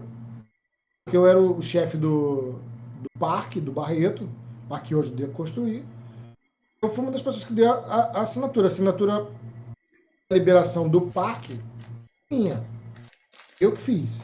porque 1.03 1.17
eu 1.17 1.25
era 1.25 1.39
o 1.39 1.61
chefe 1.61 1.97
do, 1.97 2.53
do 3.01 3.09
parque, 3.17 3.59
do 3.59 3.71
Barreto, 3.71 4.29
hoje 4.95 5.11
devo 5.11 5.33
construir. 5.33 5.83
Eu 6.81 6.89
fui 6.89 7.03
uma 7.03 7.11
das 7.11 7.21
pessoas 7.21 7.43
que 7.43 7.53
deu 7.53 7.71
a- 7.71 8.11
a 8.13 8.21
assinatura. 8.21 8.67
A 8.67 8.71
assinatura 8.71 9.27
da 10.29 10.37
liberação 10.37 10.87
do 10.87 11.01
parque, 11.01 11.59
minha. 12.31 12.63
Eu 13.59 13.73
que 13.73 13.81
fiz. 13.81 14.21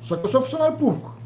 Só 0.00 0.16
que 0.16 0.24
eu 0.24 0.28
sou 0.28 0.40
funcionário 0.40 0.78
público. 0.78 1.18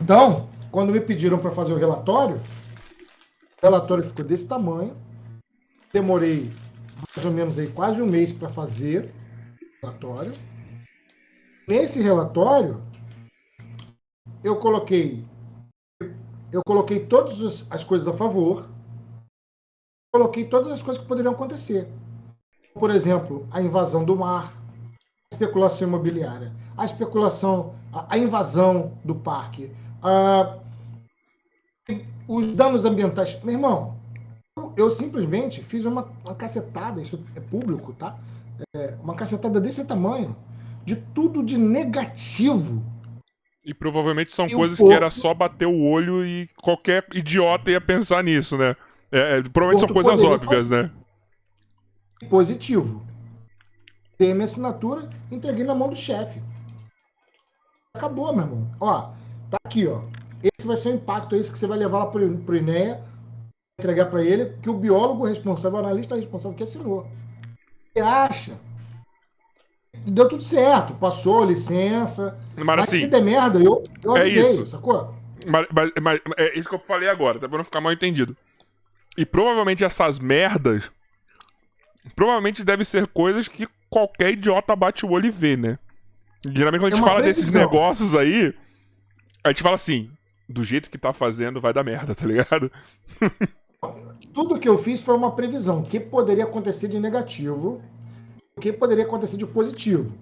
Então, 0.00 0.48
quando 0.70 0.92
me 0.92 1.00
pediram 1.00 1.38
para 1.38 1.50
fazer 1.50 1.72
o 1.72 1.78
relatório, 1.78 2.36
o 2.36 3.66
relatório 3.66 4.04
ficou 4.04 4.24
desse 4.24 4.46
tamanho. 4.46 4.96
Demorei 5.92 6.50
mais 7.16 7.24
ou 7.24 7.32
menos 7.32 7.58
aí 7.58 7.68
quase 7.68 8.00
um 8.02 8.06
mês 8.06 8.30
para 8.30 8.48
fazer 8.48 9.12
o 9.82 9.86
relatório. 9.86 10.34
Nesse 11.66 12.00
relatório, 12.00 12.82
eu 14.44 14.56
coloquei 14.56 15.24
eu 16.52 16.62
coloquei 16.66 17.00
todas 17.06 17.42
as- 17.42 17.66
as 17.70 17.84
coisas 17.84 18.08
a 18.08 18.16
favor, 18.16 18.68
coloquei 20.12 20.44
todas 20.46 20.70
as 20.70 20.82
coisas 20.82 21.02
que 21.02 21.08
poderiam 21.08 21.32
acontecer. 21.34 21.88
Por 22.74 22.90
exemplo, 22.90 23.46
a 23.50 23.60
invasão 23.60 24.04
do 24.04 24.16
mar, 24.16 24.52
a 25.32 25.34
especulação 25.34 25.88
imobiliária, 25.88 26.52
a 26.76 26.84
especulação, 26.84 27.74
a, 27.92 28.18
invasão 28.18 28.92
do 29.04 29.14
parque, 29.14 29.70
a- 30.02 30.58
os 32.28 32.54
danos 32.54 32.84
ambientais. 32.84 33.40
Meu 33.42 33.54
irmão, 33.54 33.96
eu, 34.56 34.72
eu 34.76 34.90
simplesmente 34.90 35.62
fiz 35.62 35.84
uma, 35.84 36.08
uma 36.24 36.34
cacetada, 36.34 37.00
isso 37.00 37.22
é 37.34 37.40
público, 37.40 37.92
tá? 37.92 38.18
É, 38.74 38.96
uma 39.02 39.14
cacetada 39.14 39.60
desse 39.60 39.84
tamanho, 39.86 40.34
de 40.84 40.96
tudo 40.96 41.42
de 41.42 41.56
negativo 41.58 42.82
E 43.66 43.74
provavelmente 43.74 44.32
são 44.32 44.46
E 44.46 44.54
coisas 44.54 44.78
que 44.78 44.92
era 44.92 45.10
só 45.10 45.34
bater 45.34 45.66
o 45.66 45.82
olho 45.82 46.24
e 46.24 46.48
qualquer 46.62 47.04
idiota 47.12 47.70
ia 47.70 47.80
pensar 47.80 48.22
nisso, 48.22 48.56
né? 48.56 48.76
É, 49.10 49.38
é, 49.38 49.42
provavelmente 49.42 49.80
são 49.80 49.88
coisas 49.88 50.22
óbvias, 50.22 50.68
né? 50.68 50.90
positivo. 52.30 53.04
Dei 54.18 54.32
minha 54.32 54.44
assinatura, 54.44 55.10
entreguei 55.30 55.64
na 55.64 55.74
mão 55.74 55.88
do 55.88 55.96
chefe. 55.96 56.40
Acabou, 57.94 58.32
meu 58.32 58.44
irmão. 58.44 58.70
Ó, 58.80 59.10
tá 59.50 59.58
aqui, 59.64 59.86
ó. 59.86 60.02
Esse 60.42 60.66
vai 60.66 60.76
ser 60.76 60.90
o 60.90 60.94
impacto, 60.94 61.34
é 61.34 61.38
isso 61.38 61.52
que 61.52 61.58
você 61.58 61.66
vai 61.66 61.78
levar 61.78 61.98
lá 61.98 62.06
pro, 62.06 62.38
pro 62.38 62.56
INEA, 62.56 63.02
entregar 63.78 64.06
para 64.06 64.22
ele, 64.22 64.56
que 64.62 64.70
o 64.70 64.78
biólogo 64.78 65.26
responsável, 65.26 65.78
o 65.78 65.82
analista 65.82 66.16
responsável 66.16 66.56
que 66.56 66.64
assinou. 66.64 67.06
Você 67.92 68.00
acha? 68.02 68.58
Deu 70.06 70.28
tudo 70.28 70.42
certo, 70.42 70.94
passou 70.94 71.44
licença. 71.44 72.38
Mas 72.56 72.64
Mas 72.64 72.88
se 72.88 72.96
assim, 72.96 73.08
der 73.08 73.22
merda, 73.22 73.58
eu, 73.58 73.82
eu 74.04 74.16
É 74.16 74.20
avisei, 74.22 74.42
isso. 74.52 74.66
sacou? 74.68 75.14
mas, 75.46 75.66
mas- 75.72 75.90
mas 76.00 76.20
é 76.36 76.58
isso 76.58 76.68
que 76.68 76.74
eu 76.74 76.78
falei 76.78 77.08
agora, 77.08 77.38
tá 77.38 77.48
pra 77.48 77.58
não 77.58 77.64
ficar 77.64 77.80
mal 77.80 77.92
entendido. 77.92 78.36
E 79.16 79.24
provavelmente 79.26 79.84
essas 79.84 80.18
merdas. 80.18 80.90
Provavelmente 82.14 82.64
devem 82.64 82.84
ser 82.84 83.06
coisas 83.08 83.48
que 83.48 83.66
qualquer 83.90 84.30
idiota 84.32 84.76
bate 84.76 85.04
o 85.04 85.10
olho 85.10 85.26
e 85.26 85.30
vê, 85.30 85.56
né? 85.56 85.78
Geralmente 86.48 86.80
quando 86.80 86.84
a 86.84 86.88
É 86.88 86.96
gente 86.96 87.00
uma 87.02 87.08
fala 87.08 87.22
desses 87.22 87.50
previsão. 87.50 87.62
negócios 87.72 88.14
aí, 88.14 88.54
a 89.42 89.48
gente 89.48 89.62
fala 89.62 89.74
assim: 89.74 90.08
do 90.48 90.62
jeito 90.62 90.88
que 90.88 90.98
tá 90.98 91.12
fazendo, 91.12 91.60
vai 91.60 91.72
dar 91.72 91.82
merda, 91.82 92.14
tá 92.14 92.24
ligado? 92.24 92.70
Tudo 94.32 94.58
que 94.58 94.68
eu 94.68 94.78
fiz 94.78 95.00
foi 95.02 95.14
uma 95.16 95.32
previsão. 95.34 95.80
O 95.80 95.82
que 95.82 95.98
poderia 95.98 96.44
acontecer 96.44 96.88
de 96.88 96.98
negativo, 97.00 97.82
o 98.56 98.60
que 98.60 98.72
poderia 98.72 99.04
acontecer 99.04 99.36
de 99.36 99.46
positivo. 99.46 100.12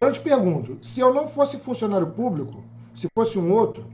Eu 0.00 0.10
te 0.10 0.20
pergunto, 0.20 0.78
se 0.82 1.00
eu 1.00 1.14
não 1.14 1.28
fosse 1.28 1.58
funcionário 1.58 2.08
público, 2.08 2.62
se 2.92 3.08
fosse 3.14 3.38
um 3.38 3.52
outro, 3.52 3.86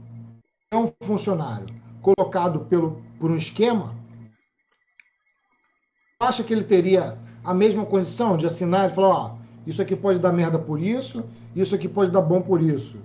não 0.71 0.91
funcionário, 1.03 1.67
colocado 2.01 2.61
pelo, 2.65 3.01
por 3.19 3.29
um 3.29 3.35
esquema, 3.35 3.95
acha 6.19 6.43
que 6.43 6.51
ele 6.51 6.63
teria 6.63 7.17
a 7.43 7.53
mesma 7.53 7.85
condição 7.85 8.37
de 8.37 8.45
assinar 8.47 8.89
e 8.89 8.95
falar, 8.95 9.09
ó, 9.09 9.35
isso 9.67 9.81
aqui 9.81 9.95
pode 9.95 10.19
dar 10.19 10.33
merda 10.33 10.57
por 10.57 10.79
isso, 10.81 11.23
isso 11.55 11.75
aqui 11.75 11.87
pode 11.87 12.09
dar 12.09 12.21
bom 12.21 12.41
por 12.41 12.59
isso. 12.59 12.97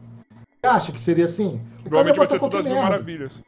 Você 0.61 0.67
acha 0.67 0.93
que 0.93 1.01
seria 1.01 1.27
assim? 1.27 1.57
O 1.85 1.91
cara 1.91 2.15
Provavelmente 2.15 2.19
vai 2.19 2.27
ser 2.27 2.41
tudo 2.41 2.57
as 2.57 2.65
mil 2.65 2.75
maravilhas. 2.75 3.43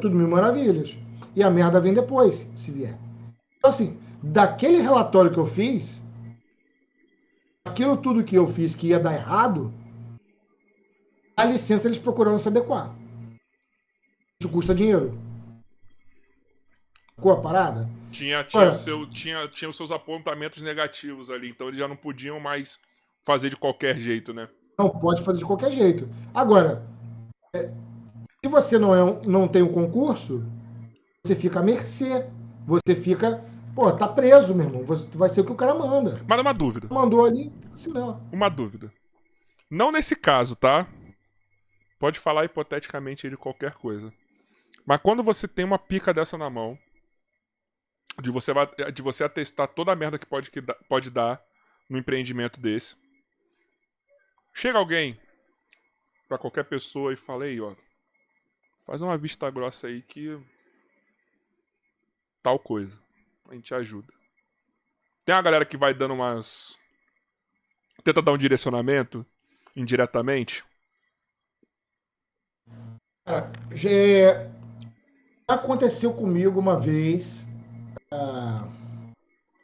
tudo 0.00 0.16
mil 0.16 0.28
maravilhas. 0.28 0.96
E 1.34 1.42
a 1.42 1.50
merda 1.50 1.80
vem 1.80 1.92
depois, 1.92 2.50
se 2.54 2.70
vier. 2.70 2.96
Então, 3.58 3.68
assim, 3.68 3.98
daquele 4.22 4.80
relatório 4.80 5.32
que 5.32 5.38
eu 5.38 5.46
fiz, 5.46 6.00
aquilo 7.64 7.96
tudo 7.96 8.24
que 8.24 8.36
eu 8.36 8.48
fiz 8.48 8.74
que 8.74 8.88
ia 8.88 8.98
dar 9.00 9.14
errado, 9.14 9.72
a 11.36 11.44
licença 11.44 11.88
eles 11.88 11.98
procuraram 11.98 12.38
se 12.38 12.48
adequar. 12.48 12.94
Isso 14.40 14.50
custa 14.52 14.74
dinheiro. 14.74 15.18
Ficou 17.16 17.32
a 17.32 17.40
parada? 17.40 17.88
Tinha, 18.10 18.42
tinha, 18.42 18.62
Olha. 18.62 18.74
seu, 18.74 19.06
tinha, 19.06 19.46
tinha 19.48 19.68
os 19.68 19.76
seus 19.76 19.92
apontamentos 19.92 20.62
negativos 20.62 21.30
ali, 21.30 21.50
então 21.50 21.68
eles 21.68 21.78
já 21.78 21.86
não 21.86 21.96
podiam 21.96 22.40
mais 22.40 22.80
fazer 23.26 23.50
de 23.50 23.56
qualquer 23.56 23.96
jeito, 23.96 24.32
né? 24.32 24.48
Não 24.78 24.88
pode 24.88 25.22
fazer 25.22 25.38
de 25.40 25.44
qualquer 25.44 25.70
jeito. 25.70 26.08
Agora, 26.34 26.82
é, 27.54 27.70
se 28.42 28.50
você 28.50 28.78
não, 28.78 28.94
é 28.94 29.04
um- 29.04 29.22
não 29.22 29.46
tem 29.46 29.60
o 29.62 29.72
concurso, 29.72 30.42
você 31.24 31.36
fica 31.36 31.60
à 31.60 31.62
mercê. 31.62 32.26
Você 32.66 32.96
fica, 32.96 33.44
pô, 33.80 33.96
tá 33.96 34.06
preso, 34.06 34.54
meu 34.54 34.66
irmão. 34.66 34.84
Vai 35.14 35.28
ser 35.30 35.40
o 35.40 35.46
que 35.46 35.52
o 35.52 35.56
cara 35.56 35.74
manda. 35.74 36.22
Mas 36.28 36.38
uma 36.38 36.52
dúvida, 36.52 36.86
Mandou 36.90 37.24
ali, 37.24 37.50
assinou. 37.72 38.20
uma 38.30 38.50
dúvida. 38.50 38.92
Não 39.70 39.90
nesse 39.90 40.14
caso, 40.14 40.54
tá? 40.54 40.86
Pode 41.98 42.18
falar 42.18 42.44
hipoteticamente 42.44 43.30
de 43.30 43.38
qualquer 43.38 43.72
coisa. 43.72 44.12
Mas 44.84 45.00
quando 45.00 45.22
você 45.22 45.48
tem 45.48 45.64
uma 45.64 45.78
pica 45.78 46.12
dessa 46.12 46.36
na 46.36 46.50
mão, 46.50 46.78
de 48.20 48.30
você, 48.30 48.52
de 48.92 49.00
você 49.00 49.24
atestar 49.24 49.66
toda 49.68 49.92
a 49.92 49.96
merda 49.96 50.18
que 50.18 50.26
pode, 50.26 50.50
que 50.50 50.60
pode 50.86 51.10
dar 51.10 51.42
no 51.88 51.96
empreendimento 51.96 52.60
desse, 52.60 52.96
chega 54.52 54.78
alguém 54.78 55.18
pra 56.28 56.36
qualquer 56.36 56.64
pessoa 56.64 57.14
e 57.14 57.16
fala 57.16 57.44
aí, 57.44 57.58
ó, 57.62 57.74
faz 58.84 59.00
uma 59.00 59.16
vista 59.16 59.50
grossa 59.50 59.86
aí 59.86 60.02
que 60.02 60.38
tal 62.42 62.58
coisa. 62.58 63.00
A 63.50 63.54
gente 63.54 63.74
ajuda. 63.74 64.12
Tem 65.24 65.34
uma 65.34 65.42
galera 65.42 65.66
que 65.66 65.76
vai 65.76 65.92
dando 65.92 66.14
umas. 66.14 66.78
Tenta 68.04 68.22
dar 68.22 68.32
um 68.32 68.38
direcionamento 68.38 69.26
indiretamente. 69.74 70.64
Já 73.72 74.48
aconteceu 75.48 76.14
comigo 76.14 76.60
uma 76.60 76.78
vez. 76.78 77.44
ah, 78.12 78.68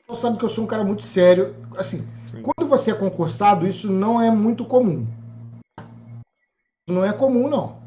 Você 0.09 0.23
sabe 0.23 0.39
que 0.39 0.45
eu 0.45 0.49
sou 0.49 0.65
um 0.65 0.69
cara 0.69 0.83
muito 0.83 1.03
sério. 1.03 1.55
Assim, 1.77 2.09
Sim. 2.29 2.43
quando 2.43 2.69
você 2.69 2.91
é 2.91 2.95
concursado, 2.95 3.69
isso 3.69 3.91
não 3.91 4.21
é 4.21 4.33
muito 4.33 4.65
comum. 4.65 5.07
Não 6.89 7.05
é 7.05 7.13
comum, 7.13 7.49
não. 7.49 7.81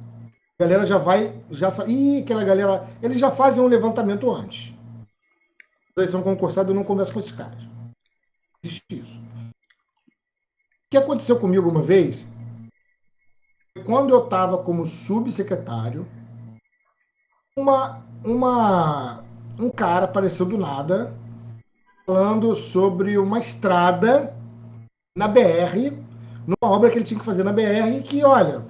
A 0.58 0.64
galera 0.64 0.86
já 0.86 0.98
vai, 0.98 1.44
já 1.52 1.70
sabe. 1.70 1.92
Ih, 1.92 2.24
aquela 2.24 2.46
galera. 2.46 2.88
Eles 3.02 3.20
já 3.20 3.30
fazem 3.32 3.62
um 3.62 3.68
levantamento 3.68 4.32
antes. 4.32 4.79
Eles 6.02 6.12
são 6.12 6.24
concursados, 6.24 6.70
eu 6.70 6.76
não 6.76 6.84
converso 6.84 7.14
com 7.14 7.20
esses 7.20 7.32
caras. 7.32 7.60
Existe 8.64 8.84
isso. 8.90 9.20
O 9.20 10.92
que 10.92 10.98
aconteceu 10.98 11.40
comigo 11.40 11.70
uma 11.70 11.82
vez? 11.82 12.28
Quando 13.86 14.14
eu 14.14 14.24
estava 14.24 14.58
como 14.58 14.86
subsecretário, 14.86 16.08
uma, 17.56 18.04
uma, 18.24 19.24
um 19.58 19.70
cara 19.70 20.06
apareceu 20.06 20.46
do 20.46 20.58
nada 20.58 21.14
falando 22.06 22.56
sobre 22.56 23.18
uma 23.18 23.38
estrada 23.40 24.36
na 25.16 25.28
BR, 25.28 25.96
numa 26.48 26.74
obra 26.74 26.90
que 26.90 26.98
ele 26.98 27.06
tinha 27.06 27.20
que 27.20 27.26
fazer 27.26 27.44
na 27.44 27.54
BR, 27.54 28.02
que, 28.04 28.24
olha, 28.24 28.66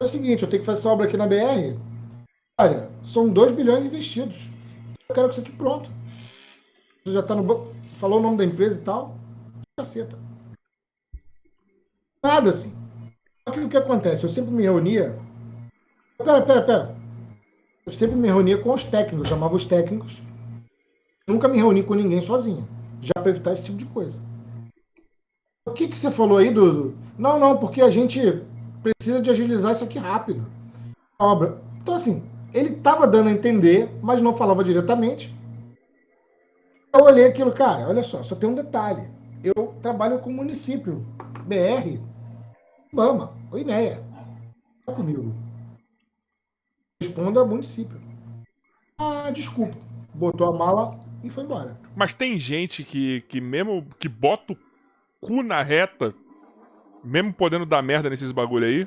é 0.00 0.04
o 0.04 0.08
seguinte, 0.08 0.42
eu 0.42 0.48
tenho 0.48 0.62
que 0.62 0.66
fazer 0.66 0.80
essa 0.80 0.88
obra 0.88 1.06
aqui 1.06 1.16
na 1.16 1.26
BR, 1.26 1.78
olha, 2.58 2.90
são 3.04 3.28
2 3.28 3.52
bilhões 3.52 3.84
investidos. 3.84 4.48
Eu 5.08 5.14
quero 5.14 5.28
que 5.28 5.34
isso 5.34 5.40
aqui 5.42 5.52
pronto. 5.52 5.90
Já 7.04 7.22
tá 7.22 7.34
no 7.34 7.72
falou 7.98 8.18
o 8.18 8.22
nome 8.22 8.36
da 8.36 8.44
empresa 8.44 8.78
e 8.78 8.82
tal. 8.82 9.16
Caceta. 9.76 10.18
Nada 12.22 12.50
assim. 12.50 12.72
Só 13.44 13.52
que 13.52 13.60
o 13.60 13.68
que 13.68 13.76
acontece? 13.76 14.24
Eu 14.24 14.30
sempre 14.30 14.52
me 14.52 14.62
reunia. 14.62 15.18
Pera, 16.18 16.42
pera, 16.42 16.62
pera. 16.62 16.96
Eu 17.84 17.92
sempre 17.92 18.14
me 18.14 18.28
reunia 18.28 18.58
com 18.58 18.72
os 18.72 18.84
técnicos, 18.84 19.28
chamava 19.28 19.56
os 19.56 19.64
técnicos. 19.64 20.22
Nunca 21.26 21.48
me 21.48 21.56
reuni 21.56 21.82
com 21.82 21.94
ninguém 21.94 22.22
sozinho. 22.22 22.68
Já 23.00 23.20
para 23.20 23.30
evitar 23.30 23.52
esse 23.52 23.64
tipo 23.64 23.78
de 23.78 23.86
coisa. 23.86 24.20
O 25.66 25.72
que, 25.72 25.88
que 25.88 25.96
você 25.96 26.10
falou 26.10 26.38
aí, 26.38 26.52
Dudu? 26.52 26.96
Não, 27.18 27.38
não, 27.38 27.56
porque 27.56 27.82
a 27.82 27.90
gente 27.90 28.42
precisa 28.82 29.20
de 29.20 29.30
agilizar 29.30 29.72
isso 29.72 29.84
aqui 29.84 29.98
rápido. 29.98 30.46
A 31.18 31.26
obra. 31.26 31.60
Então, 31.80 31.94
assim, 31.94 32.24
ele 32.52 32.70
estava 32.70 33.06
dando 33.06 33.28
a 33.28 33.32
entender, 33.32 33.90
mas 34.02 34.20
não 34.20 34.36
falava 34.36 34.62
diretamente. 34.62 35.34
Eu 36.94 37.04
olhei 37.04 37.24
aquilo, 37.24 37.52
cara, 37.52 37.88
olha 37.88 38.02
só, 38.02 38.22
só 38.22 38.36
tem 38.36 38.50
um 38.50 38.54
detalhe. 38.54 39.08
Eu 39.42 39.74
trabalho 39.80 40.18
com 40.18 40.28
o 40.28 40.32
município, 40.32 41.04
BR, 41.46 41.98
Bama, 42.92 43.34
o 43.50 43.56
INEA. 43.56 44.04
Tá 44.84 44.92
comigo. 44.92 45.34
Responda 47.00 47.40
ao 47.40 47.48
município. 47.48 47.98
Ah, 48.98 49.30
desculpa. 49.30 49.76
Botou 50.14 50.46
a 50.46 50.52
mala 50.52 51.00
e 51.24 51.30
foi 51.30 51.44
embora. 51.44 51.80
Mas 51.96 52.12
tem 52.12 52.38
gente 52.38 52.84
que, 52.84 53.22
que 53.22 53.40
mesmo 53.40 53.86
que 53.98 54.08
bota 54.08 54.52
o 54.52 54.56
cu 55.18 55.42
na 55.42 55.62
reta, 55.62 56.14
mesmo 57.02 57.32
podendo 57.32 57.64
dar 57.64 57.82
merda 57.82 58.10
nesses 58.10 58.32
bagulho 58.32 58.66
aí. 58.66 58.86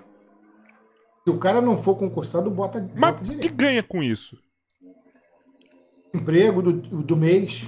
Se 1.24 1.32
o 1.32 1.40
cara 1.40 1.60
não 1.60 1.82
for 1.82 1.96
concursado, 1.96 2.52
bota, 2.52 2.88
Mas 2.96 3.16
bota 3.16 3.40
que 3.40 3.50
ganha 3.50 3.82
com 3.82 4.04
isso? 4.04 4.38
Emprego 6.14 6.62
do, 6.62 6.74
do 6.74 7.18
mês. 7.18 7.68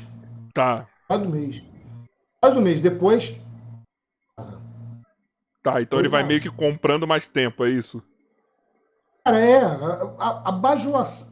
Tá. 0.58 0.88
do 1.16 1.30
mês. 1.30 1.64
do 2.42 2.60
mês. 2.60 2.82
Depois. 2.82 3.40
Tá, 5.62 5.80
então 5.80 6.00
ele 6.00 6.10
vai 6.10 6.24
meio 6.24 6.42
que 6.42 6.50
comprando 6.50 7.06
mais 7.06 7.28
tempo, 7.28 7.64
é 7.64 7.70
isso? 7.70 8.02
Cara, 9.24 9.40
é. 9.40 9.62
A, 9.62 10.16
a, 10.18 10.50
a 10.50 10.52
bajulação. 10.52 11.28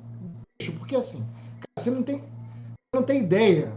Porque 0.77 0.95
assim, 0.95 1.19
cara, 1.59 1.73
você 1.75 1.89
não 1.89 2.03
tem, 2.03 2.23
não 2.93 3.01
tem 3.01 3.23
ideia 3.23 3.75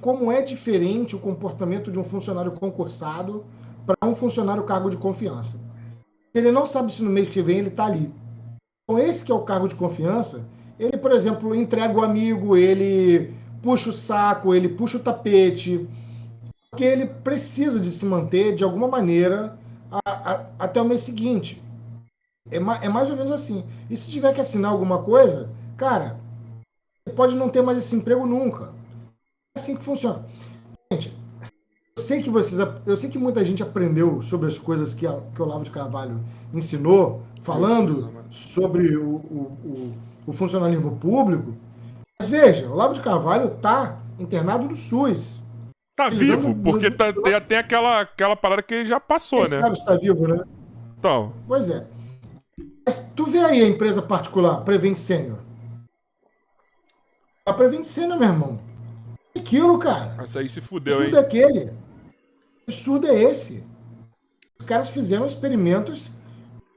como 0.00 0.30
é 0.30 0.42
diferente 0.42 1.16
o 1.16 1.20
comportamento 1.20 1.90
de 1.90 1.98
um 1.98 2.04
funcionário 2.04 2.52
concursado 2.52 3.44
para 3.84 4.08
um 4.08 4.14
funcionário 4.14 4.62
cargo 4.62 4.90
de 4.90 4.96
confiança. 4.96 5.60
Ele 6.32 6.52
não 6.52 6.64
sabe 6.64 6.92
se 6.92 7.02
no 7.02 7.10
mês 7.10 7.28
que 7.28 7.42
vem 7.42 7.58
ele 7.58 7.68
está 7.68 7.86
ali. 7.86 8.14
Então, 8.84 8.96
esse 8.96 9.24
que 9.24 9.32
é 9.32 9.34
o 9.34 9.42
cargo 9.42 9.66
de 9.66 9.74
confiança, 9.74 10.46
ele, 10.78 10.96
por 10.96 11.10
exemplo, 11.10 11.52
entrega 11.52 11.98
o 11.98 12.04
amigo, 12.04 12.56
ele 12.56 13.34
puxa 13.62 13.90
o 13.90 13.92
saco, 13.92 14.54
ele 14.54 14.68
puxa 14.68 14.96
o 14.96 15.02
tapete, 15.02 15.88
porque 16.70 16.84
ele 16.84 17.06
precisa 17.06 17.80
de 17.80 17.90
se 17.90 18.04
manter 18.04 18.54
de 18.54 18.64
alguma 18.64 18.88
maneira 18.88 19.58
a, 19.90 20.32
a, 20.32 20.46
até 20.58 20.80
o 20.80 20.84
mês 20.84 21.02
seguinte. 21.02 21.62
É, 22.50 22.58
ma, 22.58 22.76
é 22.76 22.88
mais 22.88 23.10
ou 23.10 23.16
menos 23.16 23.32
assim. 23.32 23.64
E 23.90 23.96
se 23.96 24.10
tiver 24.10 24.32
que 24.32 24.40
assinar 24.40 24.70
alguma 24.70 25.02
coisa, 25.02 25.50
cara, 25.76 26.18
ele 27.06 27.14
pode 27.14 27.34
não 27.36 27.48
ter 27.48 27.62
mais 27.62 27.78
esse 27.78 27.94
emprego 27.94 28.26
nunca. 28.26 28.72
É 29.56 29.60
assim 29.60 29.76
que 29.76 29.82
funciona. 29.82 30.24
Gente, 30.92 31.16
eu 31.96 32.02
sei 32.02 32.22
que 32.22 32.30
vocês, 32.30 32.60
eu 32.86 32.96
sei 32.96 33.10
que 33.10 33.18
muita 33.18 33.44
gente 33.44 33.62
aprendeu 33.62 34.22
sobre 34.22 34.46
as 34.46 34.58
coisas 34.58 34.94
que, 34.94 35.06
a, 35.06 35.20
que 35.34 35.42
o 35.42 35.44
Olavo 35.44 35.64
de 35.64 35.70
Carvalho 35.70 36.20
ensinou, 36.52 37.22
falando 37.42 38.10
sobre 38.30 38.96
o, 38.96 39.16
o, 39.16 39.58
o, 39.64 39.94
o 40.26 40.32
funcionalismo 40.32 40.96
público. 40.96 41.54
Mas 42.20 42.28
veja, 42.28 42.66
o 42.66 42.72
Olavo 42.72 42.94
de 42.94 43.00
Carvalho 43.00 43.54
está 43.54 44.00
internado 44.18 44.64
no 44.64 44.74
SUS. 44.74 45.40
Tá 45.96 46.08
vivo, 46.08 46.54
porque 46.62 46.90
tá, 46.90 47.12
tem, 47.12 47.40
tem 47.40 47.58
aquela, 47.58 48.00
aquela 48.00 48.36
parada 48.36 48.62
que 48.62 48.74
ele 48.74 48.86
já 48.86 49.00
passou, 49.00 49.44
Esse 49.44 49.56
né? 49.58 49.72
está 49.72 49.96
vivo, 49.96 50.26
né? 50.28 50.44
Então. 50.98 51.32
Pois 51.46 51.70
é. 51.70 51.86
Mas 52.84 53.00
tu 53.14 53.26
vê 53.26 53.38
aí 53.40 53.62
a 53.62 53.68
empresa 53.68 54.00
particular, 54.00 54.62
Prevent 54.64 54.96
Senior. 54.96 55.38
A 57.46 57.52
Prevent 57.52 57.84
Senior, 57.84 58.18
meu 58.18 58.28
irmão. 58.28 58.58
Aquilo, 59.36 59.78
cara. 59.78 60.14
Mas 60.16 60.36
aí 60.36 60.48
se 60.48 60.60
fudeu, 60.60 60.96
absurdo 60.96 61.16
hein? 61.16 61.22
é 61.22 61.26
aquele. 61.26 61.72
absurdo 62.66 63.06
é 63.06 63.22
esse. 63.22 63.66
Os 64.58 64.66
caras 64.66 64.88
fizeram 64.88 65.26
experimentos. 65.26 66.10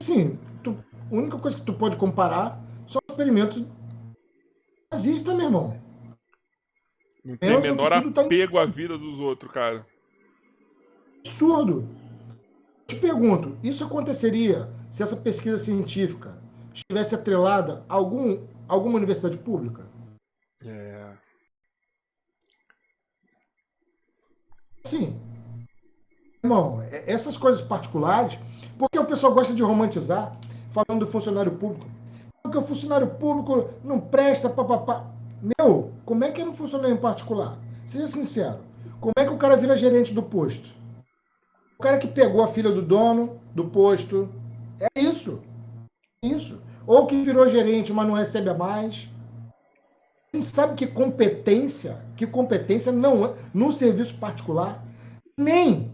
Assim, 0.02 0.38
tu, 0.64 0.78
a 1.12 1.16
única 1.16 1.38
coisa 1.38 1.58
que 1.58 1.64
tu 1.64 1.74
pode 1.74 1.98
comparar 1.98 2.60
são 2.88 3.02
experimentos 3.10 3.64
nazistas, 4.92 5.34
meu 5.36 5.46
irmão. 5.46 5.82
Não 7.24 7.38
tem 7.38 7.56
o 7.56 7.62
menor 7.62 7.92
tá 8.12 8.22
apego 8.22 8.54
tá 8.54 8.62
à 8.64 8.66
vida 8.66 8.98
dos 8.98 9.20
outros, 9.20 9.52
cara. 9.52 9.86
Absurdo. 11.26 11.88
te 12.88 12.96
pergunto, 12.96 13.58
isso 13.64 13.86
aconteceria 13.86 14.70
se 14.90 15.04
essa 15.04 15.16
pesquisa 15.16 15.58
científica 15.58 16.42
estivesse 16.74 17.16
atrelada 17.16 17.86
a 17.88 17.94
algum, 17.94 18.46
alguma 18.68 18.98
universidade 18.98 19.38
pública? 19.38 19.88
É. 20.66 21.14
Sim. 24.84 25.20
Irmão, 26.44 26.82
é, 26.82 27.04
essas 27.10 27.38
coisas 27.38 27.62
particulares, 27.62 28.38
porque 28.80 28.98
o 28.98 29.06
pessoal 29.06 29.34
gosta 29.34 29.54
de 29.54 29.62
romantizar, 29.62 30.36
falando 30.72 31.06
do 31.06 31.12
funcionário 31.12 31.52
público. 31.52 32.01
Porque 32.42 32.58
o 32.58 32.62
funcionário 32.62 33.08
público 33.08 33.70
não 33.84 34.00
presta, 34.00 34.50
papapá. 34.50 35.06
Meu, 35.42 35.92
como 36.06 36.24
é 36.24 36.32
que 36.32 36.42
é 36.42 36.46
um 36.46 36.54
funcionário 36.54 36.96
em 36.96 37.00
particular? 37.00 37.58
Seja 37.86 38.08
sincero. 38.08 38.60
Como 39.00 39.14
é 39.18 39.26
que 39.26 39.34
o 39.34 39.38
cara 39.38 39.58
vira 39.58 39.76
gerente 39.76 40.14
do 40.14 40.24
posto? 40.24 40.70
O 41.78 41.82
cara 41.82 41.98
que 41.98 42.08
pegou 42.08 42.44
a 42.44 42.48
filha 42.48 42.72
do 42.72 42.82
dono 42.82 43.40
do 43.56 43.66
posto. 43.66 44.30
É 44.80 45.00
isso. 45.00 45.42
É 46.24 46.28
isso. 46.28 46.62
Ou 46.86 47.06
que 47.08 47.24
virou 47.24 47.48
gerente, 47.50 47.94
mas 47.94 48.08
não 48.08 48.16
recebe 48.16 48.54
mais. 48.54 49.08
Quem 50.32 50.42
sabe 50.42 50.76
que 50.76 50.88
competência, 50.88 52.02
que 52.16 52.26
competência 52.26 52.92
não 52.92 53.26
é, 53.26 53.36
no 53.54 53.72
serviço 53.72 54.16
particular, 54.16 54.82
nem 55.38 55.92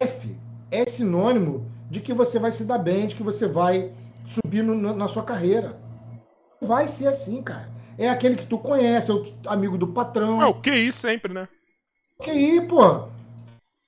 F 0.00 0.36
é 0.70 0.86
sinônimo 0.86 1.66
de 1.90 2.00
que 2.00 2.12
você 2.12 2.38
vai 2.38 2.50
se 2.50 2.64
dar 2.64 2.78
bem, 2.78 3.06
de 3.06 3.14
que 3.14 3.22
você 3.22 3.46
vai 3.46 3.92
subir 4.28 4.62
no, 4.62 4.94
na 4.94 5.08
sua 5.08 5.22
carreira. 5.22 5.76
Vai 6.60 6.86
ser 6.86 7.08
assim, 7.08 7.42
cara. 7.42 7.68
É 7.96 8.08
aquele 8.08 8.36
que 8.36 8.46
tu 8.46 8.58
conhece, 8.58 9.10
é 9.10 9.14
o 9.14 9.26
amigo 9.46 9.76
do 9.76 9.88
patrão. 9.88 10.40
É 10.40 10.46
o 10.46 10.54
QI 10.54 10.92
sempre, 10.92 11.32
né? 11.32 11.48
QI, 12.22 12.60
pô. 12.66 13.08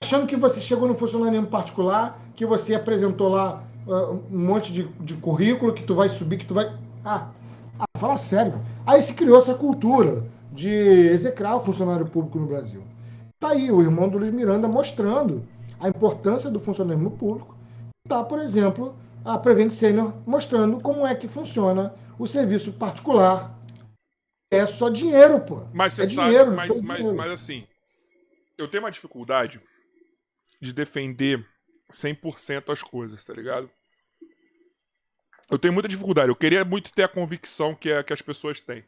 Achando 0.02 0.26
que 0.26 0.36
você 0.36 0.60
chegou 0.60 0.88
no 0.88 0.94
funcionário 0.94 1.46
particular, 1.46 2.18
que 2.34 2.46
você 2.46 2.74
apresentou 2.74 3.28
lá 3.28 3.62
uh, 3.86 4.14
um 4.32 4.46
monte 4.46 4.72
de, 4.72 4.84
de 5.00 5.14
currículo, 5.14 5.74
que 5.74 5.82
tu 5.82 5.94
vai 5.94 6.08
subir, 6.08 6.38
que 6.38 6.46
tu 6.46 6.54
vai. 6.54 6.72
Ah, 7.04 7.28
ah, 7.78 7.98
fala 7.98 8.16
sério. 8.16 8.60
Aí 8.86 9.00
se 9.02 9.14
criou 9.14 9.38
essa 9.38 9.54
cultura 9.54 10.24
de 10.52 10.68
execrar 10.68 11.56
o 11.56 11.60
funcionário 11.60 12.06
público 12.06 12.38
no 12.38 12.46
Brasil. 12.46 12.82
Tá 13.38 13.50
aí 13.50 13.70
o 13.70 13.80
irmão 13.80 14.08
do 14.08 14.18
Luiz 14.18 14.32
Miranda 14.32 14.66
mostrando 14.66 15.44
a 15.78 15.88
importância 15.88 16.50
do 16.50 16.60
funcionalismo 16.60 17.10
público. 17.12 17.54
Tá, 18.08 18.24
por 18.24 18.40
exemplo, 18.40 18.94
a 19.24 19.38
Prevent 19.38 19.70
Senior 19.70 20.12
mostrando 20.26 20.80
como 20.80 21.06
é 21.06 21.14
que 21.14 21.28
funciona 21.28 21.94
o 22.18 22.26
serviço 22.26 22.72
particular. 22.72 23.58
É 24.50 24.66
só 24.66 24.88
dinheiro, 24.88 25.40
pô. 25.40 25.66
Mas 25.72 25.94
você 25.94 26.02
é 26.02 26.06
sabe, 26.06 26.28
dinheiro, 26.28 26.52
mas, 26.52 26.80
mas, 26.80 26.96
dinheiro. 26.96 27.16
mas 27.16 27.30
assim, 27.30 27.66
eu 28.58 28.68
tenho 28.68 28.82
uma 28.82 28.90
dificuldade 28.90 29.60
de 30.60 30.72
defender 30.72 31.46
100% 31.92 32.70
as 32.72 32.82
coisas, 32.82 33.24
tá 33.24 33.32
ligado? 33.32 33.70
Eu 35.50 35.58
tenho 35.58 35.74
muita 35.74 35.88
dificuldade. 35.88 36.28
Eu 36.28 36.36
queria 36.36 36.64
muito 36.64 36.92
ter 36.92 37.02
a 37.02 37.08
convicção 37.08 37.74
que, 37.74 37.90
é, 37.90 38.02
que 38.02 38.12
as 38.12 38.22
pessoas 38.22 38.60
têm. 38.60 38.84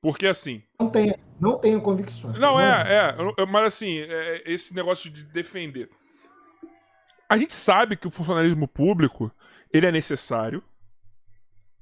Porque 0.00 0.26
assim. 0.26 0.62
Não 0.78 0.90
tenho, 0.90 1.14
não 1.40 1.58
tenho 1.58 1.80
convicções. 1.80 2.38
Não, 2.38 2.60
é, 2.60 3.14
é. 3.38 3.46
Mas 3.46 3.66
assim, 3.66 3.98
é, 3.98 4.42
esse 4.46 4.74
negócio 4.74 5.10
de 5.10 5.24
defender. 5.24 5.90
A 7.28 7.36
gente 7.36 7.54
sabe 7.54 7.96
que 7.96 8.06
o 8.06 8.10
funcionalismo 8.10 8.68
público 8.68 9.32
ele 9.72 9.86
é 9.86 9.92
necessário. 9.92 10.62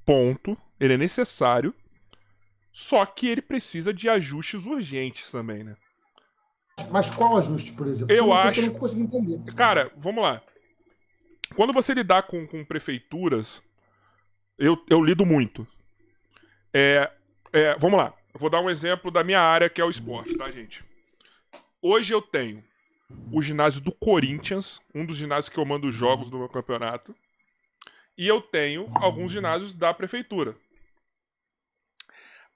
Ponto. 0.04 0.56
Ele 0.78 0.94
é 0.94 0.96
necessário. 0.96 1.74
Só 2.72 3.04
que 3.06 3.26
ele 3.26 3.40
precisa 3.40 3.92
de 3.92 4.08
ajustes 4.08 4.66
urgentes 4.66 5.30
também, 5.30 5.64
né? 5.64 5.76
Mas 6.90 7.08
qual 7.08 7.38
ajuste, 7.38 7.72
por 7.72 7.86
exemplo? 7.86 8.14
Eu 8.14 8.32
acho. 8.32 8.60
Eu 8.60 8.66
não 8.66 8.74
consigo 8.78 9.02
entender. 9.02 9.54
Cara, 9.54 9.90
vamos 9.96 10.22
lá. 10.22 10.42
Quando 11.54 11.72
você 11.72 11.94
lidar 11.94 12.24
com, 12.24 12.46
com 12.46 12.64
prefeituras 12.64 13.62
eu, 14.58 14.82
eu 14.88 15.04
lido 15.04 15.26
muito. 15.26 15.66
É, 16.72 17.10
é, 17.52 17.76
vamos 17.78 17.98
lá. 17.98 18.14
Eu 18.32 18.40
vou 18.40 18.50
dar 18.50 18.60
um 18.60 18.70
exemplo 18.70 19.10
da 19.10 19.22
minha 19.22 19.40
área, 19.40 19.68
que 19.68 19.80
é 19.80 19.84
o 19.84 19.90
esporte, 19.90 20.36
tá, 20.36 20.50
gente? 20.50 20.84
Hoje 21.82 22.12
eu 22.12 22.22
tenho 22.22 22.64
o 23.30 23.40
ginásio 23.42 23.80
do 23.80 23.92
Corinthians, 23.92 24.80
um 24.94 25.04
dos 25.04 25.16
ginásios 25.16 25.48
que 25.52 25.58
eu 25.58 25.64
mando 25.64 25.92
jogos 25.92 26.30
do 26.30 26.38
meu 26.38 26.48
campeonato. 26.48 27.14
E 28.16 28.26
eu 28.26 28.40
tenho 28.40 28.90
alguns 28.94 29.32
ginásios 29.32 29.74
da 29.74 29.92
prefeitura. 29.92 30.56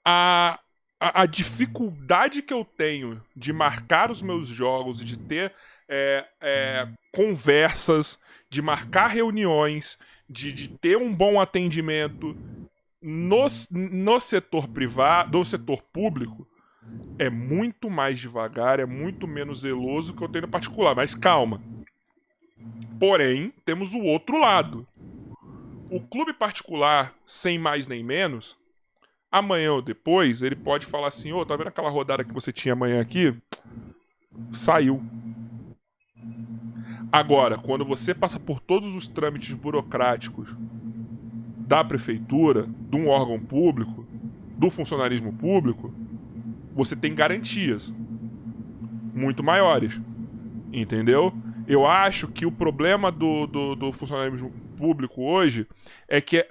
A, 0.05 0.59
a, 0.99 1.23
a 1.23 1.27
dificuldade 1.27 2.43
que 2.43 2.55
eu 2.55 2.65
tenho 2.65 3.23
de 3.37 3.53
marcar 3.53 4.11
os 4.11 4.23
meus 4.23 4.49
jogos 4.49 5.05
de 5.05 5.19
ter 5.19 5.53
é, 5.89 6.27
é, 6.41 6.89
conversas, 7.13 8.19
de 8.49 8.63
marcar 8.63 9.09
reuniões, 9.09 9.99
de, 10.29 10.53
de 10.53 10.69
ter 10.69 10.97
um 10.97 11.13
bom 11.15 11.41
atendimento 11.41 12.37
no, 13.03 13.47
no 13.71 14.21
setor 14.21 14.69
privado, 14.69 15.39
no 15.39 15.45
setor 15.45 15.83
público, 15.83 16.47
é 17.19 17.29
muito 17.31 17.91
mais 17.91 18.19
devagar, 18.19 18.81
é 18.81 18.87
muito 18.87 19.27
menos 19.27 19.61
zeloso 19.61 20.15
que 20.15 20.23
eu 20.23 20.29
tenho 20.29 20.47
no 20.47 20.51
particular. 20.51 20.95
Mas 20.95 21.15
calma. 21.15 21.63
Porém, 22.99 23.53
temos 23.65 23.95
o 23.95 24.03
outro 24.03 24.39
lado. 24.39 24.87
O 25.91 26.01
clube 26.01 26.33
particular, 26.33 27.13
sem 27.27 27.59
mais 27.59 27.89
nem 27.89 28.05
menos, 28.05 28.57
amanhã 29.31 29.73
ou 29.73 29.83
depois, 29.83 30.41
ele 30.41 30.55
pode 30.55 30.87
falar 30.87 31.09
assim: 31.09 31.33
ô, 31.33 31.39
oh, 31.39 31.47
tá 31.47 31.57
vendo 31.57 31.67
aquela 31.67 31.91
rodada 31.91 32.23
que 32.23 32.33
você 32.33 32.53
tinha 32.53 32.75
amanhã 32.75 33.01
aqui? 33.01 33.35
Saiu. 34.53 35.03
Agora, 37.11 37.59
quando 37.59 37.85
você 37.85 38.15
passa 38.15 38.39
por 38.39 38.61
todos 38.61 38.95
os 38.95 39.09
trâmites 39.09 39.53
burocráticos 39.53 40.49
da 41.59 41.83
prefeitura, 41.83 42.69
de 42.89 42.97
um 42.97 43.09
órgão 43.09 43.41
público, 43.41 44.07
do 44.57 44.71
funcionarismo 44.71 45.33
público, 45.33 45.93
você 46.73 46.95
tem 46.95 47.15
garantias 47.15 47.93
muito 49.13 49.43
maiores. 49.43 50.01
Entendeu? 50.73 51.33
Eu 51.67 51.85
acho 51.85 52.29
que 52.29 52.47
o 52.47 52.53
problema 52.53 53.11
do, 53.11 53.47
do, 53.49 53.75
do 53.75 53.93
funcionarismo 53.93 54.53
público 54.81 55.23
hoje 55.23 55.67
é 56.09 56.21
que 56.21 56.39
é, 56.39 56.49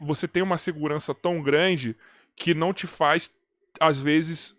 você 0.00 0.26
tem 0.26 0.42
uma 0.42 0.56
segurança 0.58 1.14
tão 1.14 1.42
grande 1.42 1.94
que 2.34 2.54
não 2.54 2.72
te 2.72 2.86
faz, 2.86 3.36
às 3.78 3.98
vezes, 3.98 4.58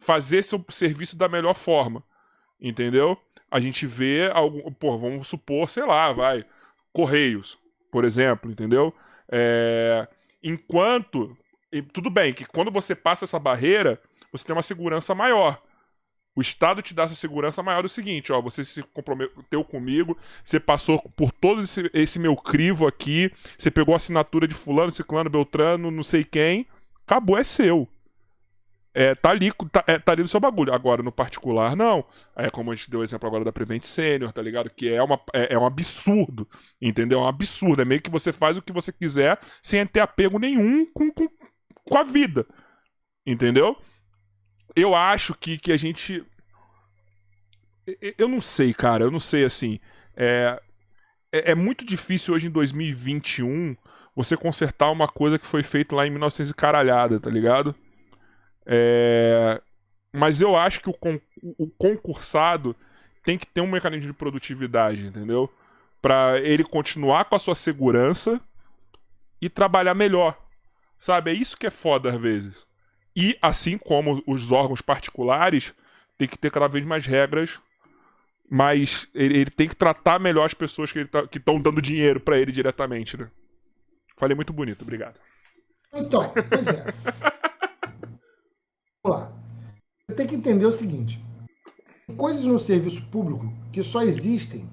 fazer 0.00 0.42
seu 0.42 0.64
serviço 0.68 1.16
da 1.16 1.28
melhor 1.28 1.54
forma. 1.54 2.04
Entendeu? 2.60 3.18
A 3.50 3.58
gente 3.58 3.86
vê 3.86 4.30
algum. 4.32 4.70
Pô, 4.72 4.98
vamos 4.98 5.26
supor, 5.26 5.70
sei 5.70 5.84
lá, 5.84 6.12
vai. 6.12 6.44
Correios, 6.92 7.58
por 7.90 8.04
exemplo, 8.04 8.50
entendeu? 8.50 8.94
É, 9.30 10.06
enquanto. 10.42 11.36
Tudo 11.92 12.10
bem, 12.10 12.34
que 12.34 12.44
quando 12.44 12.70
você 12.70 12.96
passa 12.96 13.24
essa 13.24 13.38
barreira, 13.38 14.00
você 14.32 14.44
tem 14.44 14.54
uma 14.54 14.62
segurança 14.62 15.14
maior. 15.14 15.62
O 16.40 16.42
Estado 16.42 16.80
te 16.80 16.94
dá 16.94 17.02
essa 17.02 17.14
segurança 17.14 17.62
maior 17.62 17.82
do 17.82 17.88
seguinte, 17.88 18.32
ó, 18.32 18.40
você 18.40 18.64
se 18.64 18.82
comprometeu 18.82 19.62
comigo, 19.62 20.16
você 20.42 20.58
passou 20.58 20.98
por 21.14 21.30
todo 21.32 21.60
esse, 21.60 21.90
esse 21.92 22.18
meu 22.18 22.34
crivo 22.34 22.86
aqui, 22.86 23.30
você 23.58 23.70
pegou 23.70 23.92
a 23.92 23.98
assinatura 23.98 24.48
de 24.48 24.54
fulano, 24.54 24.90
ciclano, 24.90 25.28
beltrano, 25.28 25.90
não 25.90 26.02
sei 26.02 26.24
quem, 26.24 26.66
acabou, 27.06 27.36
é 27.36 27.44
seu. 27.44 27.86
É, 28.94 29.14
tá 29.14 29.28
ali, 29.28 29.52
tá, 29.70 29.84
é, 29.86 29.98
tá 29.98 30.12
ali 30.12 30.22
no 30.22 30.28
seu 30.28 30.40
bagulho. 30.40 30.72
Agora, 30.72 31.02
no 31.02 31.12
particular, 31.12 31.76
não. 31.76 32.06
É 32.34 32.48
como 32.48 32.72
a 32.72 32.74
gente 32.74 32.90
deu 32.90 33.00
o 33.00 33.04
exemplo 33.04 33.28
agora 33.28 33.44
da 33.44 33.52
Prevent 33.52 33.84
Senior, 33.84 34.32
tá 34.32 34.40
ligado? 34.40 34.70
Que 34.70 34.94
é, 34.94 35.02
uma, 35.02 35.20
é, 35.34 35.54
é, 35.54 35.58
um 35.58 35.66
absurdo, 35.66 36.48
entendeu? 36.80 37.20
É 37.20 37.22
um 37.22 37.28
absurdo. 37.28 37.82
É 37.82 37.84
meio 37.84 38.00
que 38.00 38.10
você 38.10 38.32
faz 38.32 38.56
o 38.56 38.62
que 38.62 38.72
você 38.72 38.90
quiser 38.90 39.38
sem 39.62 39.86
ter 39.86 40.00
apego 40.00 40.38
nenhum 40.38 40.86
com, 40.86 41.12
com, 41.12 41.28
com 41.84 41.98
a 41.98 42.02
vida, 42.02 42.46
entendeu? 43.26 43.76
eu 44.74 44.94
acho 44.94 45.34
que, 45.34 45.58
que 45.58 45.72
a 45.72 45.76
gente. 45.76 46.24
Eu 48.18 48.28
não 48.28 48.40
sei, 48.40 48.72
cara. 48.74 49.04
Eu 49.04 49.10
não 49.10 49.20
sei, 49.20 49.44
assim. 49.44 49.78
É, 50.16 50.60
é, 51.32 51.52
é, 51.52 51.54
muito 51.54 51.84
difícil 51.84 52.34
hoje 52.34 52.46
em 52.46 52.50
2021 52.50 53.76
você 54.14 54.36
consertar 54.36 54.90
uma 54.90 55.08
coisa 55.08 55.38
que 55.38 55.46
foi 55.46 55.62
feita 55.62 55.94
lá 55.94 56.06
em 56.06 56.10
1900 56.10 56.50
e 56.50 56.54
caralhada, 56.54 57.20
tá 57.20 57.30
ligado? 57.30 57.74
É, 58.66 59.60
mas 60.12 60.40
eu 60.40 60.56
acho 60.56 60.80
que 60.80 60.90
o, 60.90 60.92
con 60.92 61.18
o 61.58 61.68
concursado 61.68 62.76
tem 63.24 63.38
que 63.38 63.46
ter 63.46 63.60
um 63.60 63.70
mecanismo 63.70 64.08
de 64.08 64.12
produtividade, 64.12 65.06
entendeu? 65.06 65.50
Para 66.02 66.40
ele 66.40 66.64
continuar 66.64 67.26
com 67.26 67.36
a 67.36 67.38
sua 67.38 67.54
segurança 67.54 68.40
e 69.40 69.48
trabalhar 69.48 69.94
melhor. 69.94 70.38
Sabe? 70.98 71.30
É 71.30 71.34
isso 71.34 71.56
que 71.56 71.66
é 71.66 71.70
foda 71.70 72.10
às 72.10 72.20
vezes. 72.20 72.66
E, 73.14 73.36
assim 73.40 73.78
como 73.78 74.22
os 74.26 74.52
órgãos 74.52 74.80
particulares, 74.80 75.74
tem 76.18 76.28
que 76.28 76.38
ter 76.38 76.50
cada 76.50 76.68
vez 76.68 76.84
mais 76.84 77.06
regras, 77.06 77.60
mas 78.50 79.08
ele, 79.14 79.38
ele 79.38 79.50
tem 79.50 79.68
que 79.68 79.76
tratar 79.76 80.18
melhor 80.18 80.44
as 80.44 80.54
pessoas 80.54 80.90
que 80.90 81.04
tá, 81.04 81.24
estão 81.32 81.60
dando 81.60 81.80
dinheiro 81.80 82.18
para 82.18 82.36
ele 82.36 82.50
diretamente, 82.50 83.16
né? 83.16 83.30
Falei 84.18 84.34
muito 84.34 84.52
bonito, 84.52 84.82
obrigado. 84.82 85.20
Então, 85.94 86.32
pois 86.48 86.66
é. 86.66 86.84
Vamos 89.06 89.20
lá. 89.20 89.32
Você 90.06 90.16
tem 90.16 90.26
que 90.26 90.34
entender 90.34 90.66
o 90.66 90.72
seguinte: 90.72 91.24
coisas 92.16 92.44
no 92.44 92.58
serviço 92.58 93.06
público 93.06 93.50
que 93.72 93.82
só 93.82 94.02
existem 94.02 94.68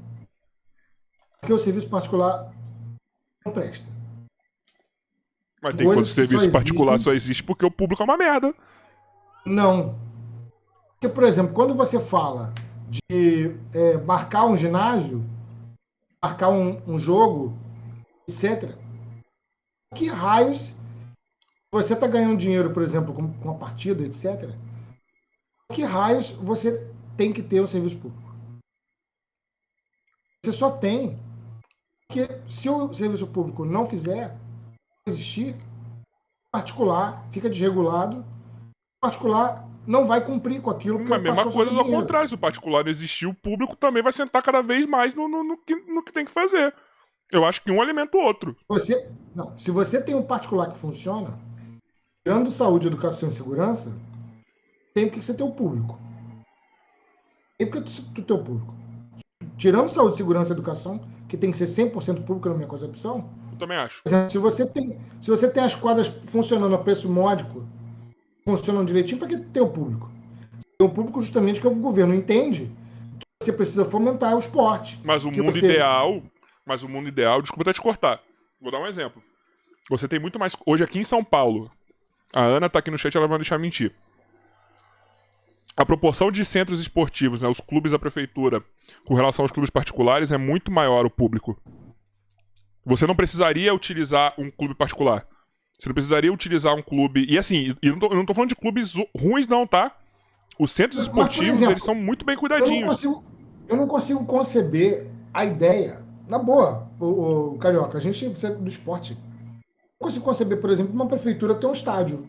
porque 1.39 1.53
o 1.53 1.59
serviço 1.59 1.87
particular 1.87 2.51
não 3.45 3.53
presta. 3.53 3.87
Mas 5.61 5.75
tem 5.75 5.85
quando 5.85 6.01
o 6.01 6.05
serviço 6.05 6.51
particular 6.51 6.95
existem... 6.95 7.13
só 7.13 7.15
existe 7.15 7.43
porque 7.43 7.65
o 7.65 7.71
público 7.71 8.01
é 8.01 8.05
uma 8.05 8.17
merda. 8.17 8.53
Não. 9.45 9.97
Porque, 10.93 11.07
por 11.07 11.23
exemplo, 11.23 11.53
quando 11.53 11.75
você 11.75 11.99
fala 11.99 12.53
de 12.89 13.55
é, 13.73 13.97
marcar 13.97 14.45
um 14.45 14.57
ginásio, 14.57 15.23
marcar 16.23 16.49
um, 16.49 16.81
um 16.87 16.99
jogo, 16.99 17.57
etc., 18.27 18.75
que 19.95 20.07
raios 20.07 20.75
você 21.71 21.93
está 21.93 22.07
ganhando 22.07 22.37
dinheiro, 22.37 22.73
por 22.73 22.81
exemplo, 22.81 23.13
com, 23.13 23.33
com 23.33 23.49
a 23.51 23.55
partida, 23.55 24.03
etc., 24.03 24.55
que 25.73 25.83
raios 25.83 26.31
você 26.31 26.89
tem 27.17 27.33
que 27.33 27.43
ter 27.43 27.59
o 27.59 27.67
serviço 27.67 27.97
público? 27.97 28.27
Você 30.43 30.53
só 30.53 30.71
tem. 30.71 31.19
Porque 32.07 32.41
se 32.49 32.69
o 32.69 32.93
serviço 32.93 33.27
público 33.27 33.65
não 33.65 33.85
fizer, 33.85 34.33
existir, 35.05 35.57
particular 36.51 37.27
fica 37.33 37.49
desregulado, 37.49 38.25
particular 39.01 39.66
não 39.87 40.05
vai 40.05 40.23
cumprir 40.23 40.61
com 40.61 40.69
aquilo 40.69 41.03
que 41.03 41.13
a 41.13 41.17
mesma 41.17 41.49
coisa 41.49 41.71
do 41.71 41.85
contrário, 41.85 42.27
se 42.27 42.35
o 42.35 42.37
particular 42.37 42.83
não 42.83 42.91
existir, 42.91 43.25
o 43.25 43.33
público 43.33 43.75
também 43.75 44.03
vai 44.03 44.11
sentar 44.11 44.43
cada 44.43 44.61
vez 44.61 44.85
mais 44.85 45.15
no, 45.15 45.27
no, 45.27 45.43
no, 45.43 45.57
que, 45.57 45.75
no 45.75 46.03
que 46.03 46.11
tem 46.11 46.25
que 46.25 46.31
fazer. 46.31 46.73
Eu 47.31 47.45
acho 47.45 47.63
que 47.63 47.71
um 47.71 47.81
alimenta 47.81 48.17
o 48.17 48.21
outro. 48.21 48.55
Você, 48.67 49.09
não, 49.33 49.57
se 49.57 49.71
você 49.71 50.01
tem 50.01 50.13
um 50.13 50.23
particular 50.23 50.71
que 50.71 50.77
funciona, 50.77 51.39
tirando 52.25 52.51
saúde, 52.51 52.87
educação 52.87 53.29
e 53.29 53.31
segurança, 53.31 53.91
tem 54.93 55.09
que 55.09 55.21
você 55.21 55.33
ter 55.33 55.43
o 55.43 55.51
público. 55.51 55.97
Tem 57.57 57.69
porque 57.69 57.89
tu, 57.89 58.01
tu 58.13 58.21
ter 58.21 58.33
o 58.33 58.43
público. 58.43 58.75
Tirando 59.57 59.89
saúde, 59.89 60.17
segurança 60.17 60.51
e 60.51 60.53
educação, 60.53 61.01
que 61.27 61.37
tem 61.37 61.51
que 61.51 61.57
ser 61.57 61.65
100% 61.65 62.25
público 62.25 62.49
na 62.49 62.55
minha 62.55 62.67
concepção, 62.67 63.29
eu 63.51 63.57
também 63.57 63.77
acho. 63.77 64.01
Se 64.29 64.37
você 64.37 64.65
tem, 64.65 64.99
se 65.21 65.29
você 65.29 65.49
tem 65.49 65.63
as 65.63 65.73
quadras 65.73 66.07
funcionando 66.27 66.75
a 66.75 66.77
preço 66.77 67.09
módico, 67.09 67.65
funcionam 68.47 68.85
direitinho, 68.85 69.19
para 69.19 69.27
que 69.27 69.37
ter 69.37 69.59
o 69.59 69.67
público? 69.67 70.09
Tem 70.79 70.87
o 70.87 70.89
público 70.89 71.21
justamente 71.21 71.59
que 71.59 71.67
o 71.67 71.75
governo 71.75 72.13
entende 72.13 72.71
que 73.19 73.43
você 73.43 73.51
precisa 73.51 73.83
fomentar 73.83 74.35
o 74.35 74.39
esporte. 74.39 74.97
Mas 75.03 75.25
o 75.25 75.31
mundo 75.31 75.51
você... 75.51 75.65
ideal, 75.65 76.23
mas 76.65 76.81
o 76.81 76.87
mundo 76.87 77.09
ideal, 77.09 77.41
desculpa 77.41 77.63
até 77.63 77.73
te 77.73 77.81
cortar. 77.81 78.21
Vou 78.61 78.71
dar 78.71 78.79
um 78.79 78.87
exemplo. 78.87 79.21
Você 79.89 80.07
tem 80.07 80.19
muito 80.19 80.39
mais. 80.39 80.55
Hoje 80.65 80.83
aqui 80.83 80.97
em 80.97 81.03
São 81.03 81.23
Paulo, 81.23 81.69
a 82.33 82.43
Ana 82.43 82.69
tá 82.69 82.79
aqui 82.79 82.89
no 82.89 82.97
chat, 82.97 83.15
ela 83.17 83.27
vai 83.27 83.37
deixar 83.37 83.57
mentir. 83.57 83.93
A 85.75 85.85
proporção 85.85 86.31
de 86.31 86.43
centros 86.43 86.79
esportivos, 86.79 87.41
né, 87.41 87.49
os 87.49 87.59
clubes 87.59 87.91
da 87.91 87.99
prefeitura, 87.99 88.63
com 89.05 89.13
relação 89.13 89.43
aos 89.43 89.51
clubes 89.51 89.69
particulares, 89.69 90.31
é 90.31 90.37
muito 90.37 90.71
maior 90.71 91.05
o 91.05 91.09
público. 91.09 91.55
Você 92.85 93.05
não 93.05 93.15
precisaria 93.15 93.73
utilizar 93.73 94.33
um 94.37 94.49
clube 94.49 94.73
particular. 94.73 95.27
Você 95.77 95.89
não 95.89 95.93
precisaria 95.93 96.33
utilizar 96.33 96.75
um 96.75 96.81
clube. 96.81 97.25
E 97.29 97.37
assim, 97.37 97.75
eu 97.81 97.93
não 97.93 97.99
tô, 97.99 98.07
eu 98.07 98.15
não 98.15 98.25
tô 98.25 98.33
falando 98.33 98.49
de 98.49 98.55
clubes 98.55 98.93
ruins, 99.15 99.47
não, 99.47 99.67
tá? 99.67 99.95
Os 100.57 100.71
centros 100.71 101.01
Mas, 101.01 101.07
esportivos, 101.07 101.57
exemplo, 101.57 101.73
eles 101.73 101.83
são 101.83 101.93
muito 101.93 102.25
bem 102.25 102.35
cuidadinhos. 102.35 102.71
Eu 102.71 102.81
não, 102.81 102.87
consigo, 102.87 103.23
eu 103.69 103.77
não 103.77 103.87
consigo 103.87 104.25
conceber 104.25 105.07
a 105.33 105.45
ideia. 105.45 106.01
Na 106.27 106.39
boa, 106.39 106.89
o, 106.99 107.53
o 107.53 107.57
Carioca, 107.59 107.97
a 107.97 108.01
gente 108.01 108.25
é 108.25 108.49
do 108.49 108.67
esporte. 108.67 109.13
Eu 109.13 110.05
consigo 110.05 110.25
conceber, 110.25 110.59
por 110.59 110.69
exemplo, 110.71 110.93
uma 110.93 111.07
prefeitura 111.07 111.55
ter 111.55 111.67
um 111.67 111.71
estádio. 111.71 112.27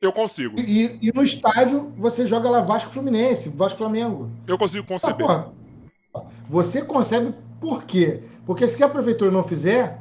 Eu 0.00 0.12
consigo. 0.12 0.60
E, 0.60 0.98
e, 1.00 1.12
no 1.12 1.22
estádio 1.22 1.92
você 1.96 2.26
joga 2.26 2.50
lá 2.50 2.60
Vasco 2.60 2.90
Fluminense, 2.90 3.48
Vasco 3.48 3.78
Flamengo. 3.78 4.30
Eu 4.46 4.58
consigo 4.58 4.86
conceber. 4.86 5.26
Ah, 5.28 5.50
porra, 6.12 6.32
você 6.48 6.82
concebe 6.82 7.34
por 7.60 7.84
quê? 7.84 8.22
Porque 8.44 8.68
se 8.68 8.84
a 8.84 8.88
prefeitura 8.88 9.30
não 9.30 9.42
fizer, 9.42 9.98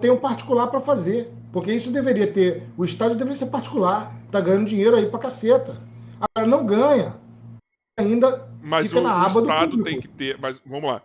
tem 0.00 0.10
um 0.10 0.18
particular 0.18 0.66
para 0.68 0.80
fazer. 0.80 1.32
Porque 1.52 1.72
isso 1.72 1.90
deveria 1.90 2.30
ter. 2.32 2.64
O 2.76 2.84
estádio 2.84 3.16
deveria 3.16 3.38
ser 3.38 3.46
particular. 3.46 4.12
Tá 4.30 4.40
ganhando 4.40 4.66
dinheiro 4.66 4.96
aí 4.96 5.08
pra 5.08 5.18
caceta. 5.20 5.76
Agora 6.20 6.48
não 6.48 6.66
ganha. 6.66 7.16
ainda 7.96 8.48
Mas 8.60 8.88
fica 8.88 9.00
o, 9.00 9.02
na 9.02 9.10
o 9.10 9.24
aba 9.24 9.32
do 9.34 9.40
Estado 9.42 9.70
público. 9.70 9.84
tem 9.84 10.00
que 10.00 10.08
ter. 10.08 10.38
Mas 10.38 10.60
vamos 10.64 10.90
lá. 10.90 11.02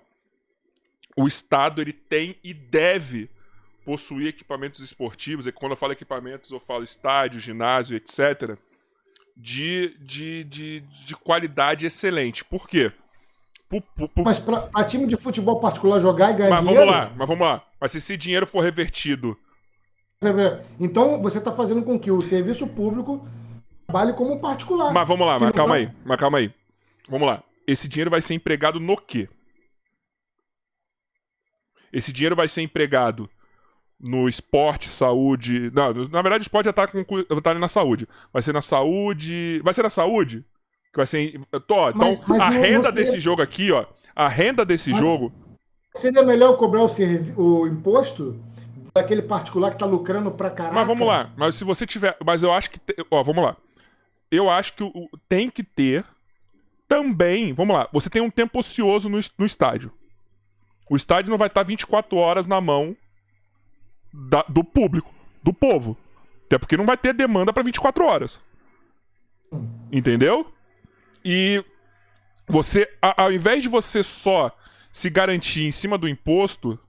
O 1.16 1.28
Estado 1.28 1.82
ele 1.82 1.94
tem 1.94 2.36
e 2.44 2.54
deve 2.54 3.30
possuir 3.86 4.28
equipamentos 4.28 4.82
esportivos. 4.82 5.48
E 5.48 5.52
quando 5.52 5.74
eu 5.74 5.78
falo 5.78 5.94
equipamentos, 5.94 6.52
eu 6.52 6.60
falo 6.60 6.84
estádio, 6.84 7.40
ginásio, 7.40 7.98
etc. 7.98 8.58
De, 9.36 9.96
de, 10.00 10.44
de, 10.44 10.80
de 11.06 11.16
qualidade 11.16 11.86
excelente. 11.86 12.44
Por 12.46 12.68
quê? 12.68 12.92
Pu- 13.70 13.82
pu- 13.96 14.10
pu- 14.10 14.24
Mas 14.24 14.40
pra, 14.40 14.62
pra 14.62 14.84
time 14.84 15.06
de 15.06 15.16
futebol 15.16 15.60
particular 15.60 16.00
jogar 16.00 16.32
e 16.32 16.34
ganhar 16.38 16.50
mas 16.50 16.60
dinheiro... 16.62 16.86
vamos 16.86 16.96
lá, 16.96 17.14
mas 17.16 17.28
vamos 17.28 17.48
lá. 17.48 17.64
Mas 17.80 17.92
se 17.92 18.00
esse 18.00 18.18
dinheiro 18.18 18.48
for 18.48 18.62
revertido 18.62 19.38
Então 20.80 21.22
você 21.22 21.38
está 21.38 21.52
fazendo 21.52 21.84
com 21.84 22.00
que 22.00 22.10
o 22.12 22.22
serviço 22.22 22.68
público 22.68 23.28
trabalhe 23.86 24.14
como 24.14 24.34
um 24.34 24.40
particular. 24.40 24.92
Mas 24.92 25.08
vamos 25.08 25.28
lá, 25.28 25.40
mas 25.40 25.52
calma 25.52 25.76
tá- 25.76 25.80
aí, 25.80 25.92
mas 26.04 26.18
calma 26.18 26.38
aí. 26.40 26.54
Vamos 27.08 27.28
lá. 27.28 27.44
Esse 27.68 27.88
dinheiro 27.88 28.10
vai 28.10 28.22
ser 28.22 28.34
empregado 28.34 28.80
no 28.80 28.98
quê? 28.98 29.30
Esse 31.94 32.12
dinheiro 32.12 32.36
vai 32.36 32.48
ser 32.48 32.62
empregado 32.62 33.30
no 34.00 34.28
esporte, 34.30 34.90
saúde. 34.90 35.72
Não, 35.72 35.94
na 36.08 36.22
verdade, 36.22 36.42
o 36.42 36.46
esporte 36.46 36.66
já 36.66 36.74
tá, 36.74 36.88
com, 36.88 37.24
tá 37.42 37.54
na 37.54 37.68
saúde. 37.68 38.08
Vai 38.32 38.42
ser 38.42 38.54
na 38.54 38.62
saúde. 38.62 39.62
Vai 39.64 39.74
ser 39.74 39.84
na 39.84 39.90
saúde? 39.90 40.46
Que 40.92 40.98
vai 40.98 41.08
ser. 41.08 41.40
Tô, 41.68 41.90
então, 41.90 41.94
Mas- 41.96 42.20
mas 42.28 42.42
a 42.42 42.50
renda 42.50 42.92
desse 42.92 43.20
jogo 43.20 43.42
aqui, 43.42 43.72
ó. 43.72 43.86
A 44.16 44.28
renda 44.28 44.66
desse 44.66 44.90
Mas- 44.92 45.00
jogo. 45.00 45.32
Seria 45.96 46.24
melhor 46.24 46.56
cobrar 46.58 46.84
o, 46.84 46.90
servi- 46.90 47.34
o 47.36 47.66
imposto 47.68 48.40
daquele 48.94 49.22
particular 49.24 49.70
que 49.70 49.76
está 49.76 49.86
lucrando 49.86 50.32
pra 50.32 50.50
caralho. 50.50 50.76
Mas 50.76 50.88
vamos 50.88 51.08
lá. 51.08 51.32
Mas 51.38 51.56
se 51.56 51.64
você 51.64 51.86
tiver. 51.86 52.16
Mas 52.26 52.44
eu 52.44 52.52
acho 52.54 52.70
que. 52.72 52.80
te- 52.80 52.96
Ó, 53.10 53.24
vamos 53.24 53.44
lá. 53.44 53.56
Eu 54.32 54.50
acho 54.50 54.74
que 54.76 54.84
o- 54.84 55.10
tem 55.28 55.50
que 55.50 55.64
ter 55.64 56.06
também. 56.88 57.54
Vamos 57.54 57.76
lá. 57.76 57.88
Você 57.92 58.10
tem 58.10 58.22
um 58.22 58.30
tempo 58.30 58.60
ocioso 58.60 59.10
no, 59.10 59.20
no 59.38 59.46
estádio. 59.46 59.92
O 60.90 60.96
estádio 60.96 61.30
não 61.30 61.38
vai 61.38 61.48
estar 61.48 61.64
24 61.64 62.18
horas 62.18 62.46
na 62.48 62.60
mão 62.62 62.96
da- 64.14 64.46
do 64.50 64.64
público, 64.64 65.12
do 65.44 65.54
povo. 65.54 65.96
Até 66.46 66.58
porque 66.58 66.76
não 66.78 66.86
vai 66.86 66.98
ter 66.98 67.14
demanda 67.14 67.54
para 67.54 67.62
24 67.64 68.04
horas. 68.06 68.40
Entendeu? 69.92 70.52
E 71.24 71.64
você, 72.48 72.90
ao 73.02 73.32
invés 73.32 73.64
de 73.64 73.70
você 73.70 74.02
só 74.04 74.52
se 74.92 75.10
garantir 75.10 75.64
em 75.66 75.72
cima 75.72 75.98
do 75.98 76.08
imposto 76.08 76.80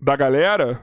da 0.00 0.14
galera, 0.14 0.80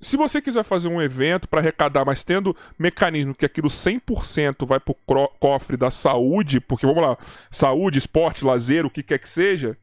se 0.00 0.16
você 0.16 0.40
quiser 0.40 0.64
fazer 0.64 0.88
um 0.88 1.02
evento 1.02 1.48
para 1.48 1.60
arrecadar, 1.60 2.04
mas 2.04 2.22
tendo 2.22 2.56
mecanismo 2.78 3.34
que 3.34 3.44
aquilo 3.46 3.68
100% 3.68 4.64
vai 4.66 4.78
pro 4.78 4.94
cofre 5.40 5.76
da 5.76 5.90
saúde, 5.90 6.60
porque 6.60 6.86
vamos 6.86 7.02
lá, 7.02 7.16
saúde, 7.50 7.98
esporte, 7.98 8.44
lazer, 8.44 8.86
o 8.86 8.90
que 8.90 9.02
quer 9.02 9.18
que 9.18 9.28
seja, 9.28 9.76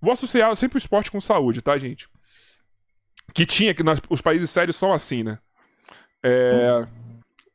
vou 0.00 0.12
associar 0.12 0.54
sempre 0.56 0.76
o 0.76 0.78
esporte 0.78 1.10
com 1.10 1.20
saúde, 1.20 1.62
tá, 1.62 1.76
gente? 1.78 2.08
Que 3.34 3.44
tinha, 3.46 3.74
que 3.74 3.82
nós- 3.82 4.00
os 4.08 4.20
países 4.20 4.50
sérios 4.50 4.76
são 4.76 4.92
assim, 4.92 5.22
né? 5.22 5.38
É, 6.22 6.86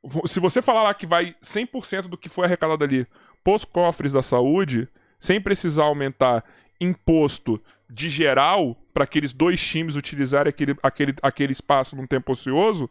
vo- 0.04 0.28
se 0.28 0.40
você 0.40 0.62
falar 0.62 0.84
lá 0.84 0.94
que 0.94 1.06
vai 1.06 1.36
100% 1.42 2.08
do 2.08 2.18
que 2.18 2.30
foi 2.30 2.46
arrecadado 2.46 2.84
ali 2.84 3.08
pros 3.44 3.66
cofres 3.66 4.14
da 4.14 4.22
saúde, 4.22 4.88
sem 5.20 5.40
precisar 5.42 5.84
aumentar 5.84 6.44
imposto 6.80 7.62
de 7.90 8.10
geral 8.10 8.76
para 8.94 9.04
aqueles 9.04 9.34
dois 9.34 9.62
times 9.62 9.96
utilizarem 9.96 10.50
aquele, 10.50 10.76
aquele, 10.82 11.16
aquele 11.22 11.52
espaço 11.52 11.96
num 11.96 12.08
tempo 12.08 12.32
ocioso, 12.32 12.90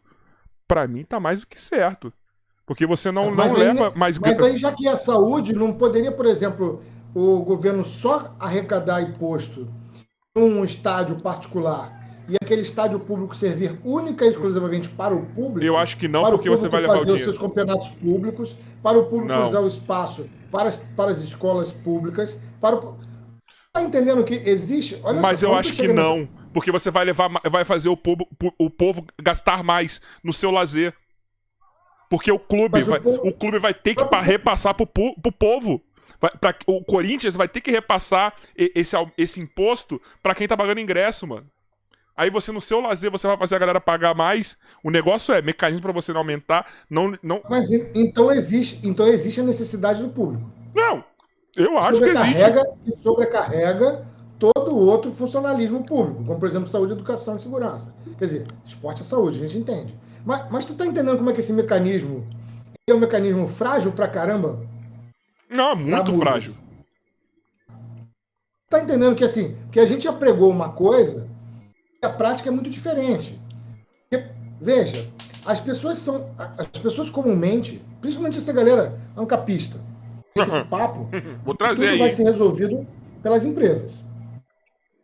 pra 0.67 0.87
mim 0.87 1.05
tá 1.05 1.19
mais 1.19 1.41
do 1.41 1.47
que 1.47 1.61
certo. 1.61 2.13
Porque 2.67 2.87
você 2.87 3.11
não, 3.11 3.27
não 3.27 3.37
Mas 3.37 3.55
aí, 3.55 3.59
leva 3.59 3.93
mais 3.95 4.19
Mas 4.19 4.41
aí, 4.41 4.57
já 4.57 4.73
que 4.73 4.89
é 4.89 4.97
saúde, 4.97 5.53
não 5.53 5.73
poderia, 5.73 6.13
por 6.13 6.27
exemplo, 6.27 6.83
o 7.15 7.41
governo 7.43 7.85
só 7.85 8.35
arrecadar 8.39 9.03
imposto 9.03 9.69
num 10.35 10.65
estádio 10.65 11.21
particular 11.21 12.02
e 12.29 12.37
aquele 12.43 12.63
estádio 12.63 12.99
público 13.01 13.35
servir 13.37 13.79
única 13.85 14.25
e 14.25 14.29
exclusivamente 14.29 14.89
para 14.91 15.15
o 15.15 15.27
público? 15.27 15.65
Eu 15.67 15.77
acho 15.77 15.97
que 15.97 16.07
não, 16.09 16.23
para 16.23 16.33
porque 16.33 16.49
o 16.49 16.57
você 16.57 16.69
vai 16.69 16.81
levar 16.83 16.95
o 16.95 16.99
fazer 16.99 17.11
os 17.11 17.17
dinheiro. 17.19 17.33
seus 17.37 17.49
campeonatos 17.49 17.89
públicos, 17.89 18.57
para 18.83 18.99
o 18.99 19.05
público 19.07 19.33
Não. 19.33 19.43
usar 19.47 19.61
o 19.61 19.67
espaço 19.67 20.27
para 20.51 20.69
as, 20.69 20.77
para 20.77 21.11
as 21.11 21.19
escolas 21.19 21.73
públicas, 21.73 22.39
para 22.61 22.77
o... 22.77 22.97
Tá 23.73 23.83
entendendo 23.83 24.23
que 24.25 24.35
existe? 24.35 25.01
Olha 25.03 25.21
Mas 25.21 25.41
só, 25.41 25.47
eu 25.47 25.55
acho 25.55 25.73
que 25.73 25.89
não. 25.89 26.29
Porque 26.53 26.71
você 26.71 26.91
vai 26.91 27.05
levar, 27.07 27.31
vai 27.51 27.65
fazer 27.65 27.89
o 27.89 27.97
povo, 27.97 28.29
o 28.59 28.69
povo 28.69 29.07
gastar 29.23 29.63
mais 29.65 30.03
no 30.23 30.31
seu 30.33 30.51
lazer. 30.51 30.93
Porque 32.11 32.31
o 32.31 32.39
clube, 32.39 32.83
o 32.83 32.85
vai, 32.85 33.01
povo- 33.01 33.27
o 33.27 33.33
clube 33.33 33.59
vai 33.59 33.73
ter 33.73 33.95
que 33.95 34.05
pa- 34.05 34.21
repassar 34.21 34.75
pro, 34.75 34.87
pro 34.87 35.33
povo. 35.33 35.81
Vai, 36.21 36.31
pra- 36.39 36.55
o 36.67 36.85
Corinthians 36.85 37.35
vai 37.35 37.49
ter 37.49 37.63
que 37.63 37.71
repassar 37.71 38.35
esse, 38.55 38.95
esse 39.17 39.41
imposto 39.41 39.99
pra 40.23 40.35
quem 40.35 40.47
tá 40.47 40.55
pagando 40.55 40.79
ingresso, 40.81 41.27
mano. 41.27 41.47
Aí 42.17 42.31
você, 42.31 42.53
no 42.53 42.61
seu 42.61 42.81
lazer, 42.81 43.11
você 43.11 43.27
vai 43.27 43.37
fazer 43.37 43.57
a 43.57 43.59
galera 43.59 43.81
pagar 43.81 44.15
mais. 44.15 44.57
O 44.83 44.91
negócio 44.91 45.33
é 45.35 45.41
mecanismo 45.43 45.83
pra 45.83 45.93
você 45.93 46.13
não 46.13 46.21
aumentar. 46.21 46.67
Não, 46.89 47.17
não, 47.23 47.43
Mas 47.49 47.71
en- 47.71 47.89
então 47.95 48.31
existe, 48.31 48.81
então 48.87 49.07
existe 49.07 49.41
a 49.41 49.45
necessidade 49.45 50.03
do 50.03 50.09
público. 50.11 50.51
não 50.75 51.05
eu 51.57 51.79
acho 51.79 52.03
que 52.03 52.09
existe. 52.11 52.47
sobrecarrega 52.47 52.63
e 52.87 52.97
sobrecarrega 52.97 54.07
todo 54.39 54.73
o 54.73 54.79
outro 54.79 55.13
funcionalismo 55.13 55.85
público, 55.85 56.25
como 56.25 56.39
por 56.41 56.49
exemplo 56.49 56.67
saúde, 56.69 56.93
educação 56.93 57.37
e 57.37 57.41
segurança. 57.41 57.95
Quer 58.19 58.25
dizer, 58.25 58.47
esporte 58.65 59.03
é 59.03 59.05
saúde, 59.05 59.43
a 59.45 59.47
gente 59.47 59.59
entende. 59.59 59.95
Mas, 60.25 60.51
mas 60.51 60.65
tu 60.65 60.75
tá 60.75 60.87
entendendo 60.87 61.19
como 61.19 61.31
é 61.31 61.33
que 61.33 61.41
esse 61.41 61.53
mecanismo 61.53 62.27
é 62.89 62.95
um 62.95 62.99
mecanismo 62.99 63.47
frágil 63.47 63.93
pra 63.93 64.09
caramba? 64.09 64.61
Não, 65.49 65.73
é 65.73 65.75
muito 65.75 66.15
frágil. 66.15 66.55
Tá 68.69 68.81
entendendo 68.81 69.15
que 69.15 69.25
assim, 69.25 69.57
que 69.71 69.79
a 69.79 69.85
gente 69.87 70.05
já 70.05 70.13
pregou 70.13 70.51
uma 70.51 70.71
coisa 70.73 71.29
a 72.03 72.09
prática 72.09 72.49
é 72.49 72.53
muito 72.53 72.69
diferente. 72.69 73.41
Porque, 74.11 74.27
veja, 74.61 75.09
as 75.47 75.61
pessoas 75.61 75.99
são. 75.99 76.29
As 76.59 76.67
pessoas 76.81 77.09
comumente, 77.09 77.81
principalmente 78.01 78.39
essa 78.39 78.53
galera 78.53 78.99
ancapista, 79.17 79.81
esse 80.37 80.65
papo, 80.65 81.09
Vou 81.45 81.55
trazer 81.55 81.87
tudo 81.87 81.99
vai 81.99 82.09
aí. 82.09 82.15
ser 82.15 82.25
resolvido 82.25 82.87
pelas 83.23 83.45
empresas. 83.45 84.03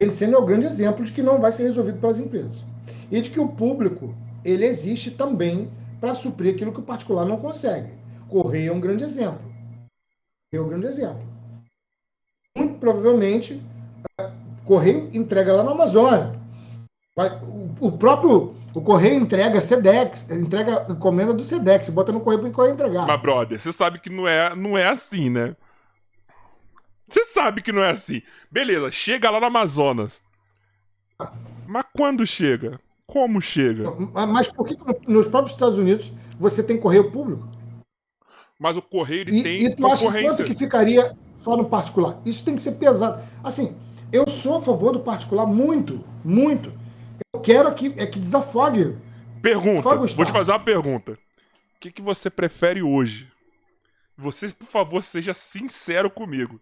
Ele 0.00 0.12
sendo 0.12 0.36
é 0.36 0.38
o 0.38 0.44
grande 0.44 0.66
exemplo 0.66 1.04
de 1.04 1.12
que 1.12 1.22
não 1.22 1.40
vai 1.40 1.52
ser 1.52 1.64
resolvido 1.64 2.00
pelas 2.00 2.20
empresas. 2.20 2.64
E 3.10 3.20
de 3.20 3.30
que 3.30 3.40
o 3.40 3.48
público, 3.48 4.14
ele 4.44 4.64
existe 4.64 5.10
também 5.10 5.70
para 6.00 6.14
suprir 6.14 6.54
aquilo 6.54 6.72
que 6.72 6.80
o 6.80 6.84
particular 6.84 7.24
não 7.24 7.38
consegue. 7.38 7.92
Correio 8.28 8.72
é 8.72 8.74
um 8.74 8.80
grande 8.80 9.04
exemplo. 9.04 9.40
Correio 10.50 10.62
é 10.62 10.66
um 10.66 10.68
grande 10.68 10.86
exemplo. 10.86 11.22
Muito 12.56 12.74
provavelmente, 12.78 13.60
Correio 14.64 15.10
entrega 15.12 15.54
lá 15.54 15.64
na 15.64 15.72
Amazônia. 15.72 16.37
O, 17.80 17.92
próprio 17.92 18.54
o 18.74 18.80
Correio 18.80 19.14
entrega 19.16 19.60
Sedex, 19.60 20.30
entrega 20.30 20.86
encomenda 20.88 21.32
do 21.32 21.44
Sedex, 21.44 21.88
bota 21.88 22.12
no 22.12 22.20
Correio 22.20 22.40
para 22.42 22.50
o 22.50 22.52
Correio 22.52 22.74
entregar. 22.74 23.06
Mas, 23.06 23.20
brother, 23.20 23.60
você 23.60 23.72
sabe 23.72 23.98
que 23.98 24.08
não 24.10 24.26
é, 24.28 24.54
não 24.54 24.76
é 24.78 24.88
assim, 24.88 25.28
né? 25.30 25.56
Você 27.08 27.24
sabe 27.24 27.62
que 27.62 27.72
não 27.72 27.82
é 27.82 27.90
assim. 27.90 28.22
Beleza, 28.50 28.90
chega 28.92 29.30
lá 29.30 29.40
no 29.40 29.46
Amazonas. 29.46 30.20
Mas 31.66 31.84
quando 31.96 32.26
chega? 32.26 32.78
Como 33.06 33.40
chega? 33.40 33.90
Mas 34.26 34.46
por 34.48 34.66
que 34.66 34.76
que 34.76 34.84
no- 34.86 35.14
nos 35.14 35.26
próprios 35.26 35.52
Estados 35.54 35.78
Unidos 35.78 36.12
você 36.38 36.62
tem 36.62 36.78
correio 36.78 37.10
público? 37.10 37.48
Mas 38.58 38.76
o 38.76 38.82
correio 38.82 39.22
ele 39.22 39.38
E, 39.38 39.42
tem 39.42 39.62
e 39.64 39.74
tu 39.76 39.86
acha 39.86 40.04
concorrência. 40.04 40.44
quanto 40.44 40.44
que 40.44 40.54
ficaria 40.54 41.16
só 41.38 41.56
no 41.56 41.64
particular? 41.64 42.20
Isso 42.26 42.44
tem 42.44 42.54
que 42.54 42.62
ser 42.62 42.72
pesado. 42.72 43.22
Assim, 43.42 43.74
eu 44.12 44.28
sou 44.28 44.58
a 44.58 44.62
favor 44.62 44.92
do 44.92 45.00
particular 45.00 45.46
muito, 45.46 46.04
muito. 46.24 46.72
Eu 47.34 47.40
quero 47.40 47.74
que, 47.74 47.88
é 47.98 48.06
que 48.06 48.18
desafogue. 48.18 48.96
Pergunta, 49.42 49.82
Fala, 49.82 49.96
vou 50.06 50.24
te 50.24 50.32
fazer 50.32 50.52
uma 50.52 50.58
pergunta. 50.58 51.12
O 51.12 51.80
que, 51.80 51.92
que 51.92 52.00
você 52.00 52.30
prefere 52.30 52.82
hoje? 52.82 53.30
Você, 54.16 54.48
por 54.48 54.66
favor, 54.66 55.02
seja 55.02 55.34
sincero 55.34 56.10
comigo. 56.10 56.58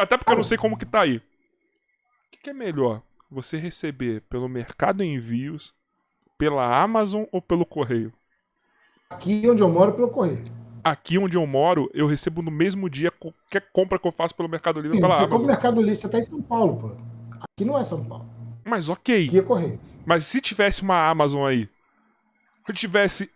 Até 0.00 0.16
porque 0.16 0.32
eu 0.32 0.36
não 0.36 0.42
sei 0.42 0.56
como 0.56 0.76
que 0.76 0.86
tá 0.86 1.02
aí. 1.02 1.18
O 1.18 1.22
que, 2.32 2.38
que 2.42 2.50
é 2.50 2.52
melhor? 2.54 3.02
Você 3.30 3.58
receber 3.58 4.22
pelo 4.22 4.48
Mercado 4.48 5.04
Envios, 5.04 5.74
pela 6.38 6.82
Amazon 6.82 7.24
ou 7.30 7.42
pelo 7.42 7.66
correio? 7.66 8.12
Aqui 9.10 9.42
onde 9.48 9.62
eu 9.62 9.68
moro, 9.68 9.92
pelo 9.92 10.08
correio. 10.08 10.44
Aqui 10.82 11.18
onde 11.18 11.36
eu 11.36 11.46
moro, 11.46 11.90
eu 11.92 12.06
recebo 12.06 12.40
no 12.40 12.50
mesmo 12.50 12.88
dia 12.88 13.10
qualquer 13.10 13.70
compra 13.70 13.98
que 13.98 14.08
eu 14.08 14.12
faço 14.12 14.34
pelo 14.34 14.48
Mercado 14.48 14.80
Livre 14.80 14.96
Sim, 14.96 15.02
pela 15.02 15.14
você 15.14 15.22
compra 15.22 15.34
o 15.34 15.36
Amazon. 15.36 15.52
Mercado 15.52 15.80
Livre, 15.82 15.96
você 15.96 16.06
está 16.06 16.18
em 16.18 16.22
São 16.22 16.40
Paulo, 16.40 16.76
pô. 16.76 17.36
Aqui 17.42 17.66
não 17.66 17.78
é 17.78 17.84
São 17.84 18.02
Paulo. 18.02 18.26
Mas 18.64 18.88
ok. 18.88 19.26
Aqui 19.26 19.38
é 19.38 19.42
correio. 19.42 19.89
Mas 20.10 20.24
se 20.24 20.40
tivesse 20.40 20.82
uma 20.82 21.08
Amazon 21.08 21.46
aí, 21.46 21.68
se 22.66 22.72
tivesse 22.72 23.30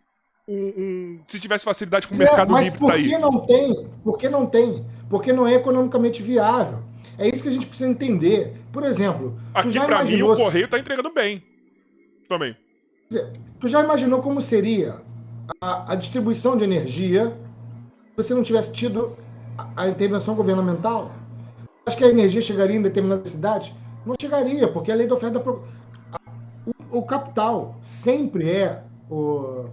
um, 0.48 0.56
um- 0.76 1.20
se 1.28 1.38
tivesse 1.38 1.64
facilidade 1.64 2.08
com 2.08 2.16
o 2.16 2.18
Mercado 2.18 2.50
mas 2.50 2.64
Livre 2.66 2.80
por 2.80 2.88
tá 2.88 2.94
aí. 2.94 3.08
que 3.08 3.16
não 3.16 3.46
tem? 3.46 3.90
Por 4.02 4.18
que 4.18 4.28
não 4.28 4.44
tem? 4.44 4.84
Porque 5.08 5.32
não 5.32 5.46
é 5.46 5.54
economicamente 5.54 6.20
viável. 6.20 6.80
É 7.16 7.28
isso 7.28 7.44
que 7.44 7.48
a 7.48 7.52
gente 7.52 7.68
precisa 7.68 7.88
entender. 7.88 8.56
Por 8.72 8.84
exemplo, 8.84 9.38
tu 9.52 9.58
Aqui 9.58 9.70
já 9.70 9.84
pra 9.84 10.04
mim 10.04 10.20
o 10.20 10.34
correio 10.34 10.66
tá 10.66 10.76
entregando 10.76 11.14
bem. 11.14 11.44
Também. 12.28 12.56
Tu 13.60 13.68
já 13.68 13.80
imaginou 13.80 14.20
como 14.20 14.40
seria 14.40 15.00
a, 15.60 15.92
a 15.92 15.94
distribuição 15.94 16.56
de 16.56 16.64
energia 16.64 17.38
se 18.10 18.16
você 18.16 18.34
não 18.34 18.42
tivesse 18.42 18.72
tido 18.72 19.16
a, 19.56 19.84
a 19.84 19.88
intervenção 19.88 20.34
governamental? 20.34 21.12
Acho 21.86 21.96
que 21.96 22.02
a 22.02 22.08
energia 22.08 22.42
chegaria 22.42 22.76
em 22.76 22.82
determinadas 22.82 23.28
cidades? 23.28 23.72
Não 24.04 24.16
chegaria, 24.20 24.66
porque 24.66 24.90
a 24.90 24.94
lei 24.96 25.06
da 25.06 25.14
oferta. 25.14 25.40
O, 26.94 27.02
capital 27.02 27.74
sempre 27.82 28.48
é 28.48 28.80
o 29.10 29.66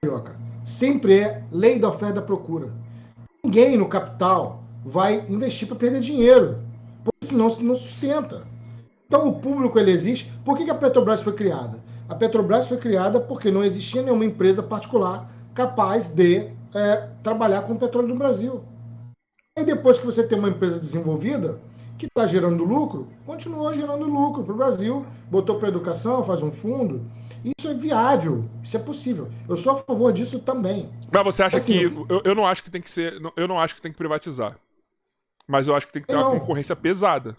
carioca, 0.00 0.36
sempre 0.64 1.18
é 1.18 1.42
lei 1.50 1.76
da 1.76 1.88
oferta 1.88 2.14
da 2.14 2.22
procura. 2.22 2.70
Ninguém 3.42 3.76
no 3.76 3.88
capital 3.88 4.62
vai 4.84 5.26
investir 5.28 5.66
para 5.66 5.76
perder 5.76 5.98
dinheiro, 5.98 6.60
porque 7.02 7.26
senão 7.26 7.48
não 7.58 7.74
sustenta. 7.74 8.46
Então 9.08 9.28
o 9.28 9.40
público 9.40 9.76
ele 9.76 9.90
existe. 9.90 10.32
Por 10.44 10.56
que 10.56 10.70
a 10.70 10.74
Petrobras 10.74 11.20
foi 11.20 11.32
criada? 11.32 11.82
A 12.08 12.14
Petrobras 12.14 12.68
foi 12.68 12.76
criada 12.76 13.18
porque 13.18 13.50
não 13.50 13.64
existia 13.64 14.00
nenhuma 14.00 14.24
empresa 14.24 14.62
particular 14.62 15.28
capaz 15.54 16.08
de 16.08 16.48
é, 16.72 17.08
trabalhar 17.24 17.62
com 17.62 17.72
o 17.72 17.78
petróleo 17.78 18.08
no 18.08 18.16
Brasil. 18.16 18.62
E 19.58 19.64
depois 19.64 19.98
que 19.98 20.06
você 20.06 20.22
tem 20.22 20.38
uma 20.38 20.48
empresa 20.48 20.78
desenvolvida, 20.78 21.58
que 21.98 22.06
está 22.06 22.26
gerando 22.26 22.64
lucro, 22.64 23.08
continuou 23.24 23.72
gerando 23.72 24.04
lucro 24.04 24.42
para 24.42 24.52
o 24.52 24.56
Brasil, 24.56 25.06
botou 25.30 25.58
para 25.58 25.68
educação, 25.68 26.24
faz 26.24 26.42
um 26.42 26.50
fundo. 26.50 27.04
Isso 27.44 27.68
é 27.68 27.74
viável, 27.74 28.44
isso 28.62 28.76
é 28.76 28.80
possível. 28.80 29.28
Eu 29.48 29.56
sou 29.56 29.72
a 29.72 29.76
favor 29.76 30.12
disso 30.12 30.38
também. 30.40 30.90
Mas 31.10 31.24
você 31.24 31.42
acha 31.42 31.56
assim, 31.56 31.72
que. 31.72 31.84
Eu, 32.08 32.22
eu 32.24 32.34
não 32.34 32.46
acho 32.46 32.62
que 32.62 32.70
tem 32.70 32.80
que 32.80 32.90
ser. 32.90 33.20
Eu 33.36 33.48
não 33.48 33.58
acho 33.58 33.74
que 33.74 33.82
tem 33.82 33.92
que 33.92 33.98
privatizar. 33.98 34.56
Mas 35.46 35.66
eu 35.66 35.74
acho 35.74 35.86
que 35.86 35.92
tem 35.92 36.02
que 36.02 36.08
ter 36.08 36.14
não. 36.14 36.30
uma 36.30 36.40
concorrência 36.40 36.76
pesada. 36.76 37.36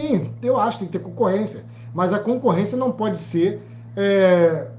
Sim, 0.00 0.34
eu 0.42 0.56
acho 0.58 0.78
que 0.78 0.84
tem 0.84 0.92
que 0.92 0.98
ter 0.98 1.04
concorrência. 1.04 1.64
Mas 1.94 2.12
a 2.12 2.18
concorrência 2.18 2.76
não 2.76 2.92
pode 2.92 3.18
ser 3.18 3.60
é, 3.96 4.70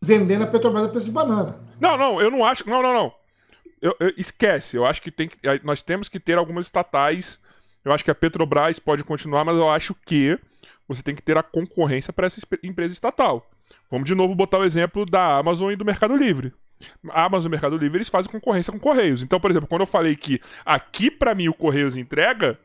vendendo 0.00 0.44
a 0.44 0.46
Petrobras 0.46 0.84
a 0.84 0.88
preço 0.88 1.06
de 1.06 1.12
banana. 1.12 1.60
Não, 1.80 1.96
não, 1.96 2.20
eu 2.20 2.30
não 2.30 2.44
acho. 2.44 2.68
Não, 2.68 2.82
não, 2.82 2.92
não. 2.92 3.21
Eu, 3.82 3.96
eu, 3.98 4.14
esquece, 4.16 4.76
eu 4.76 4.86
acho 4.86 5.02
que 5.02 5.10
tem 5.10 5.28
nós 5.64 5.82
temos 5.82 6.08
que 6.08 6.20
ter 6.20 6.38
algumas 6.38 6.66
estatais. 6.66 7.40
Eu 7.84 7.92
acho 7.92 8.04
que 8.04 8.12
a 8.12 8.14
Petrobras 8.14 8.78
pode 8.78 9.02
continuar, 9.02 9.44
mas 9.44 9.56
eu 9.56 9.68
acho 9.68 9.92
que 10.06 10.38
você 10.86 11.02
tem 11.02 11.16
que 11.16 11.22
ter 11.22 11.36
a 11.36 11.42
concorrência 11.42 12.12
para 12.12 12.28
essa 12.28 12.40
empresa 12.62 12.94
estatal. 12.94 13.50
Vamos 13.90 14.06
de 14.06 14.14
novo 14.14 14.36
botar 14.36 14.58
o 14.58 14.64
exemplo 14.64 15.04
da 15.04 15.36
Amazon 15.36 15.72
e 15.72 15.76
do 15.76 15.84
Mercado 15.84 16.16
Livre. 16.16 16.52
A 17.10 17.24
Amazon 17.24 17.46
e 17.46 17.48
o 17.48 17.50
Mercado 17.50 17.76
Livre 17.76 17.98
eles 17.98 18.08
fazem 18.08 18.30
concorrência 18.30 18.72
com 18.72 18.78
Correios. 18.78 19.22
Então, 19.22 19.40
por 19.40 19.50
exemplo, 19.50 19.68
quando 19.68 19.82
eu 19.82 19.86
falei 19.86 20.14
que 20.14 20.40
aqui 20.64 21.10
para 21.10 21.34
mim 21.34 21.48
o 21.48 21.54
Correios 21.54 21.96
entrega 21.96 22.58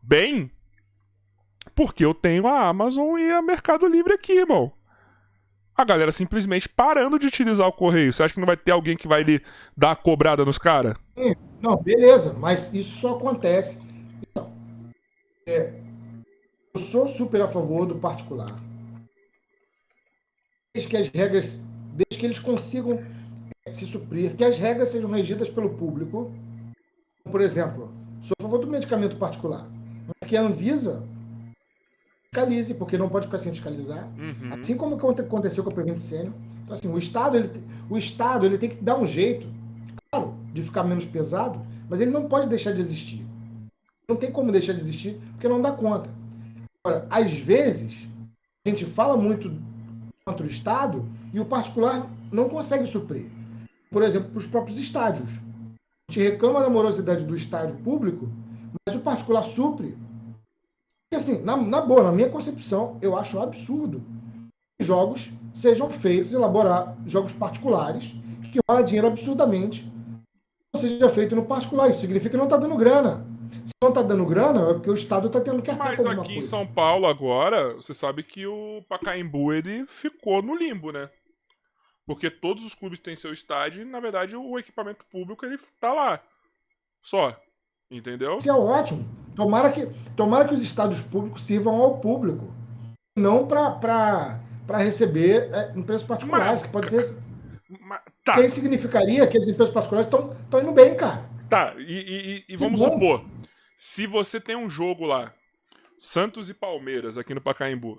bem, 0.00 0.48
porque 1.74 2.04
eu 2.04 2.14
tenho 2.14 2.46
a 2.46 2.68
Amazon 2.68 3.18
e 3.18 3.32
a 3.32 3.42
Mercado 3.42 3.88
Livre 3.88 4.12
aqui, 4.12 4.32
irmão 4.32 4.72
a 5.80 5.84
galera 5.84 6.12
simplesmente 6.12 6.68
parando 6.68 7.18
de 7.18 7.26
utilizar 7.26 7.66
o 7.66 7.72
correio. 7.72 8.12
Você 8.12 8.22
acha 8.22 8.34
que 8.34 8.40
não 8.40 8.46
vai 8.46 8.56
ter 8.56 8.72
alguém 8.72 8.96
que 8.96 9.08
vai 9.08 9.22
lhe 9.22 9.42
dar 9.76 9.92
a 9.92 9.96
cobrada 9.96 10.44
nos 10.44 10.58
caras? 10.58 10.94
Não, 11.60 11.76
beleza, 11.76 12.32
mas 12.34 12.72
isso 12.72 13.00
só 13.00 13.16
acontece. 13.16 13.78
Então, 14.22 14.50
é, 15.46 15.72
eu 16.74 16.80
sou 16.80 17.08
super 17.08 17.42
a 17.42 17.48
favor 17.48 17.86
do 17.86 17.96
particular. 17.96 18.54
Desde 20.74 20.88
que 20.88 20.96
as 20.96 21.08
regras, 21.08 21.62
desde 21.94 22.18
que 22.18 22.26
eles 22.26 22.38
consigam 22.38 23.04
é, 23.66 23.72
se 23.72 23.86
suprir, 23.86 24.36
que 24.36 24.44
as 24.44 24.58
regras 24.58 24.90
sejam 24.90 25.10
regidas 25.10 25.50
pelo 25.50 25.70
público. 25.70 26.32
Por 27.30 27.40
exemplo, 27.40 27.92
sou 28.20 28.34
a 28.38 28.42
favor 28.42 28.58
do 28.58 28.66
medicamento 28.66 29.16
particular, 29.16 29.68
mas 30.06 30.28
que 30.28 30.36
a 30.36 30.42
Anvisa 30.42 31.06
fiscalize, 32.32 32.74
porque 32.74 32.96
não 32.96 33.08
pode 33.08 33.26
ficar 33.26 33.38
sem 33.38 33.52
fiscalizar. 33.52 34.08
Uhum. 34.16 34.54
Assim 34.54 34.76
como 34.76 34.94
aconteceu 34.94 35.64
com 35.64 35.70
a 35.70 35.72
Prevent 35.72 35.98
Senior. 35.98 36.32
Então, 36.62 36.74
assim, 36.74 36.88
o 36.88 36.96
Estado, 36.96 37.36
ele, 37.36 37.50
o 37.88 37.98
Estado 37.98 38.46
ele 38.46 38.56
tem 38.56 38.70
que 38.70 38.76
dar 38.76 38.96
um 38.96 39.06
jeito, 39.06 39.48
claro, 40.10 40.34
de 40.52 40.62
ficar 40.62 40.84
menos 40.84 41.04
pesado, 41.04 41.60
mas 41.88 42.00
ele 42.00 42.12
não 42.12 42.28
pode 42.28 42.48
deixar 42.48 42.72
de 42.72 42.80
existir. 42.80 43.26
Não 44.08 44.16
tem 44.16 44.30
como 44.30 44.52
deixar 44.52 44.72
de 44.72 44.80
existir, 44.80 45.20
porque 45.32 45.48
não 45.48 45.60
dá 45.60 45.72
conta. 45.72 46.08
Agora, 46.84 47.06
às 47.10 47.32
vezes, 47.32 48.08
a 48.64 48.70
gente 48.70 48.84
fala 48.86 49.16
muito 49.16 49.52
contra 50.24 50.46
o 50.46 50.48
Estado 50.48 51.04
e 51.34 51.40
o 51.40 51.44
particular 51.44 52.08
não 52.30 52.48
consegue 52.48 52.86
suprir. 52.86 53.26
Por 53.90 54.04
exemplo, 54.04 54.30
para 54.30 54.38
os 54.38 54.46
próprios 54.46 54.78
estádios. 54.78 55.28
A 55.28 56.12
gente 56.12 56.30
reclama 56.30 56.60
da 56.60 56.70
morosidade 56.70 57.24
do 57.24 57.34
estádio 57.34 57.76
público, 57.78 58.28
mas 58.86 58.94
o 58.94 59.00
particular 59.00 59.42
supre 59.42 59.96
assim, 61.16 61.42
na, 61.42 61.56
na 61.56 61.80
boa, 61.80 62.04
na 62.04 62.12
minha 62.12 62.28
concepção, 62.28 62.98
eu 63.02 63.16
acho 63.16 63.36
um 63.36 63.42
absurdo 63.42 64.02
que 64.78 64.86
jogos 64.86 65.30
sejam 65.52 65.90
feitos, 65.90 66.32
elaborar 66.32 66.96
jogos 67.06 67.32
particulares, 67.32 68.14
que 68.52 68.60
rola 68.68 68.82
dinheiro 68.82 69.08
absurdamente, 69.08 69.90
não 70.72 70.80
seja 70.80 71.08
feito 71.08 71.34
no 71.34 71.44
particular. 71.44 71.88
Isso 71.88 72.00
significa 72.00 72.30
que 72.30 72.36
não 72.36 72.44
está 72.44 72.56
dando 72.56 72.76
grana. 72.76 73.26
Se 73.64 73.72
não 73.82 73.88
está 73.88 74.02
dando 74.02 74.24
grana, 74.24 74.70
é 74.70 74.74
porque 74.74 74.90
o 74.90 74.94
Estado 74.94 75.26
está 75.26 75.40
tendo 75.40 75.60
que 75.62 75.72
Mas 75.72 76.06
aqui 76.06 76.16
coisa. 76.16 76.32
em 76.32 76.42
São 76.42 76.66
Paulo 76.66 77.06
agora, 77.06 77.74
você 77.74 77.92
sabe 77.92 78.22
que 78.22 78.46
o 78.46 78.82
Pacaembu 78.88 79.52
ele 79.52 79.86
ficou 79.86 80.40
no 80.42 80.54
limbo, 80.54 80.92
né? 80.92 81.10
Porque 82.06 82.30
todos 82.30 82.64
os 82.64 82.74
clubes 82.74 82.98
têm 82.98 83.14
seu 83.14 83.32
estádio 83.32 83.82
e, 83.82 83.84
na 83.84 84.00
verdade, 84.00 84.34
o 84.36 84.58
equipamento 84.58 85.04
público 85.10 85.44
ele 85.44 85.58
tá 85.80 85.92
lá. 85.92 86.20
Só. 87.02 87.36
Entendeu? 87.90 88.38
Isso 88.38 88.48
é 88.48 88.54
ótimo. 88.54 89.04
Tomara 89.40 89.72
que, 89.72 89.86
tomara 90.14 90.46
que 90.46 90.52
os 90.52 90.60
estádios 90.60 91.00
públicos 91.00 91.42
sirvam 91.46 91.74
ao 91.80 91.98
público, 91.98 92.54
não 93.16 93.46
para 93.48 94.38
receber 94.76 95.48
é, 95.50 95.72
empresas 95.74 96.06
particulares, 96.06 96.60
mas, 96.60 96.62
que 96.62 96.68
pode 96.68 96.90
ser. 96.90 97.16
Mas, 97.80 98.02
tá. 98.22 98.34
Que 98.34 98.46
significaria 98.50 99.26
que 99.26 99.38
as 99.38 99.48
empresas 99.48 99.72
particulares 99.72 100.06
estão 100.06 100.60
indo 100.60 100.72
bem, 100.72 100.94
cara. 100.94 101.26
Tá, 101.48 101.74
e, 101.78 102.44
e, 102.48 102.52
e 102.52 102.56
vamos 102.58 102.78
bom. 102.78 102.92
supor, 102.92 103.24
se 103.78 104.06
você 104.06 104.38
tem 104.38 104.56
um 104.56 104.68
jogo 104.68 105.06
lá, 105.06 105.32
Santos 105.98 106.50
e 106.50 106.54
Palmeiras, 106.54 107.16
aqui 107.16 107.32
no 107.32 107.40
Pacaembu, 107.40 107.98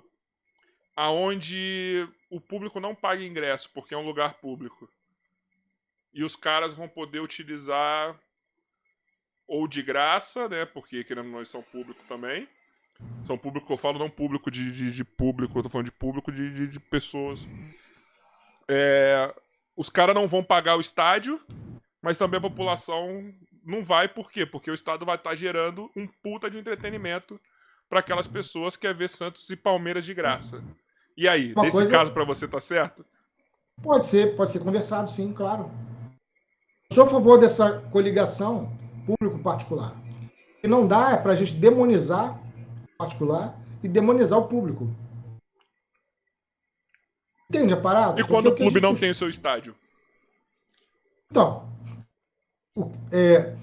aonde 0.94 2.08
o 2.30 2.40
público 2.40 2.78
não 2.78 2.94
paga 2.94 3.24
ingresso 3.24 3.68
porque 3.74 3.94
é 3.94 3.98
um 3.98 4.06
lugar 4.06 4.34
público, 4.34 4.88
e 6.14 6.22
os 6.22 6.36
caras 6.36 6.72
vão 6.72 6.86
poder 6.86 7.18
utilizar 7.18 8.16
ou 9.46 9.68
de 9.68 9.82
graça, 9.82 10.48
né? 10.48 10.64
Porque 10.64 11.04
querendo 11.04 11.28
nós 11.28 11.48
são 11.48 11.62
público 11.62 12.02
também. 12.08 12.48
São 13.24 13.36
público 13.36 13.66
que 13.66 13.72
eu 13.72 13.78
falo, 13.78 13.98
não 13.98 14.10
público 14.10 14.50
de, 14.50 14.70
de, 14.70 14.90
de 14.90 15.04
público, 15.04 15.58
eu 15.58 15.62
tô 15.62 15.68
falando 15.68 15.86
de 15.86 15.92
público 15.92 16.30
de, 16.30 16.52
de, 16.52 16.68
de 16.68 16.80
pessoas. 16.80 17.46
É, 18.68 19.34
os 19.76 19.88
caras 19.88 20.14
não 20.14 20.28
vão 20.28 20.42
pagar 20.42 20.76
o 20.76 20.80
estádio, 20.80 21.40
mas 22.00 22.18
também 22.18 22.38
a 22.38 22.42
população 22.42 23.32
não 23.64 23.82
vai, 23.82 24.08
por 24.08 24.30
quê? 24.30 24.44
Porque 24.44 24.70
o 24.70 24.74
Estado 24.74 25.06
vai 25.06 25.16
estar 25.16 25.30
tá 25.30 25.36
gerando 25.36 25.90
um 25.96 26.06
puta 26.06 26.50
de 26.50 26.58
entretenimento 26.58 27.40
para 27.88 28.00
aquelas 28.00 28.26
pessoas 28.26 28.76
que 28.76 28.86
quer 28.86 28.94
ver 28.94 29.08
Santos 29.08 29.48
e 29.50 29.56
Palmeiras 29.56 30.04
de 30.04 30.14
graça. 30.14 30.62
E 31.16 31.28
aí, 31.28 31.52
Uma 31.52 31.64
nesse 31.64 31.76
coisa... 31.76 31.90
caso 31.92 32.12
para 32.12 32.24
você 32.24 32.48
tá 32.48 32.60
certo? 32.60 33.04
Pode 33.82 34.06
ser, 34.06 34.36
pode 34.36 34.50
ser 34.50 34.60
conversado, 34.60 35.10
sim, 35.10 35.32
claro. 35.32 35.70
sou 36.92 37.04
a 37.04 37.08
favor 37.08 37.38
dessa 37.38 37.80
coligação 37.90 38.76
público-particular. 39.06 39.94
E 40.62 40.68
não 40.68 40.86
dá 40.86 41.12
é 41.12 41.16
para 41.16 41.32
a 41.32 41.34
gente 41.34 41.54
demonizar 41.54 42.38
o 42.38 42.96
particular 42.98 43.58
e 43.82 43.88
demonizar 43.88 44.38
o 44.38 44.46
público. 44.46 44.88
Entende 47.50 47.74
a 47.74 47.80
parada? 47.80 48.20
E 48.20 48.24
quando 48.24 48.46
o 48.46 48.54
clube 48.54 48.80
não 48.80 48.94
tem 48.94 49.10
o 49.10 49.14
seu 49.14 49.28
estádio? 49.28 49.74
Então, 51.30 51.68
é, 53.10 53.54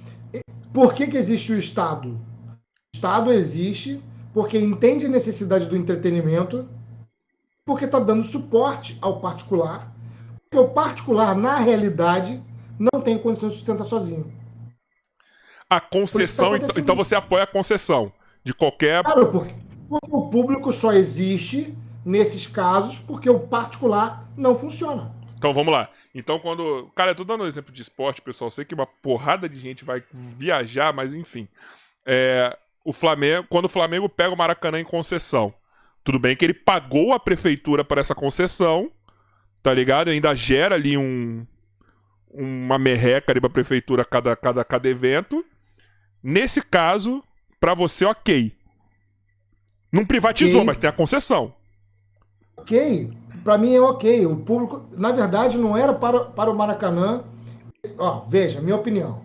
por 0.74 0.94
que, 0.94 1.08
que 1.08 1.18
existe 1.18 1.52
o 1.52 1.58
Estado? 1.58 2.10
O 2.10 2.96
Estado 2.96 3.32
existe 3.32 4.02
porque 4.34 4.60
entende 4.60 5.06
a 5.06 5.10
necessidade 5.10 5.68
do 5.68 5.76
entretenimento, 5.76 6.68
porque 7.66 7.86
está 7.86 8.00
dando 8.00 8.24
suporte 8.24 8.98
ao 9.02 9.20
particular, 9.20 9.92
porque 10.44 10.58
o 10.58 10.70
particular, 10.70 11.36
na 11.36 11.58
realidade, 11.58 12.44
não 12.80 13.02
tem 13.02 13.18
condição 13.18 13.50
de 13.50 13.56
sustentar 13.56 13.86
sozinho. 13.86 14.32
A 15.70 15.80
concessão, 15.80 16.56
então, 16.56 16.70
então 16.78 16.96
você 16.96 17.14
apoia 17.14 17.44
a 17.44 17.48
concessão 17.48 18.12
de 18.44 18.54
qualquer. 18.54 19.04
Claro, 19.04 19.28
porque, 19.28 19.54
o 19.90 20.30
público 20.30 20.72
só 20.72 20.94
existe 20.94 21.76
nesses 22.06 22.48
casos 22.48 23.00
porque 23.00 23.30
o 23.30 23.40
particular 23.40 24.28
não 24.38 24.56
funciona. 24.56 25.14
Então 25.38 25.54
vamos 25.54 25.72
lá. 25.72 25.90
Então 26.14 26.40
quando. 26.40 26.92
Cara, 26.96 27.12
eu 27.12 27.16
tô 27.16 27.24
dando 27.24 27.44
um 27.44 27.48
exemplo 27.48 27.72
de 27.72 27.82
esporte, 27.82 28.22
pessoal. 28.22 28.52
sei 28.52 28.66
que 28.66 28.76
uma 28.76 28.86
porrada 28.86 29.48
de 29.48 29.58
gente 29.58 29.86
vai 29.86 30.04
viajar, 30.12 30.94
mas 30.94 31.14
enfim. 31.14 31.48
É, 32.06 32.58
o 32.84 32.92
Flamengo. 32.92 33.48
Quando 33.50 33.66
o 33.66 33.70
Flamengo 33.70 34.10
pega 34.10 34.34
o 34.34 34.38
Maracanã 34.38 34.80
em 34.80 34.86
concessão. 34.86 35.54
Tudo 36.04 36.20
bem 36.20 36.36
que 36.36 36.46
ele 36.46 36.54
pagou 36.54 37.14
a 37.14 37.20
prefeitura 37.20 37.84
para 37.84 38.02
essa 38.02 38.16
concessão. 38.16 38.92
Tá 39.62 39.74
ligado? 39.74 40.10
Ainda 40.10 40.36
gera 40.36 40.76
ali 40.76 40.98
um. 40.98 41.46
Uma 42.32 42.78
merreca 42.78 43.32
ali 43.32 43.40
pra 43.40 43.50
prefeitura 43.50 44.06
cada, 44.06 44.36
cada, 44.36 44.64
cada 44.64 44.88
evento. 44.88 45.44
Nesse 46.22 46.62
caso, 46.62 47.24
para 47.60 47.74
você, 47.74 48.06
ok. 48.06 48.54
Não 49.92 50.06
privatizou, 50.06 50.58
okay. 50.58 50.66
mas 50.66 50.78
tem 50.78 50.90
a 50.90 50.94
concessão. 50.94 51.54
Ok. 52.58 53.12
Para 53.44 53.58
mim 53.58 53.74
é 53.74 53.82
ok. 53.82 54.26
O 54.26 54.36
público, 54.38 54.86
na 54.92 55.12
verdade, 55.12 55.58
não 55.58 55.76
era 55.78 55.94
para, 55.94 56.26
para 56.26 56.52
o 56.52 56.56
Maracanã 56.56 57.24
Ó, 57.98 58.26
veja, 58.28 58.62
minha 58.62 58.76
opinião. 58.76 59.22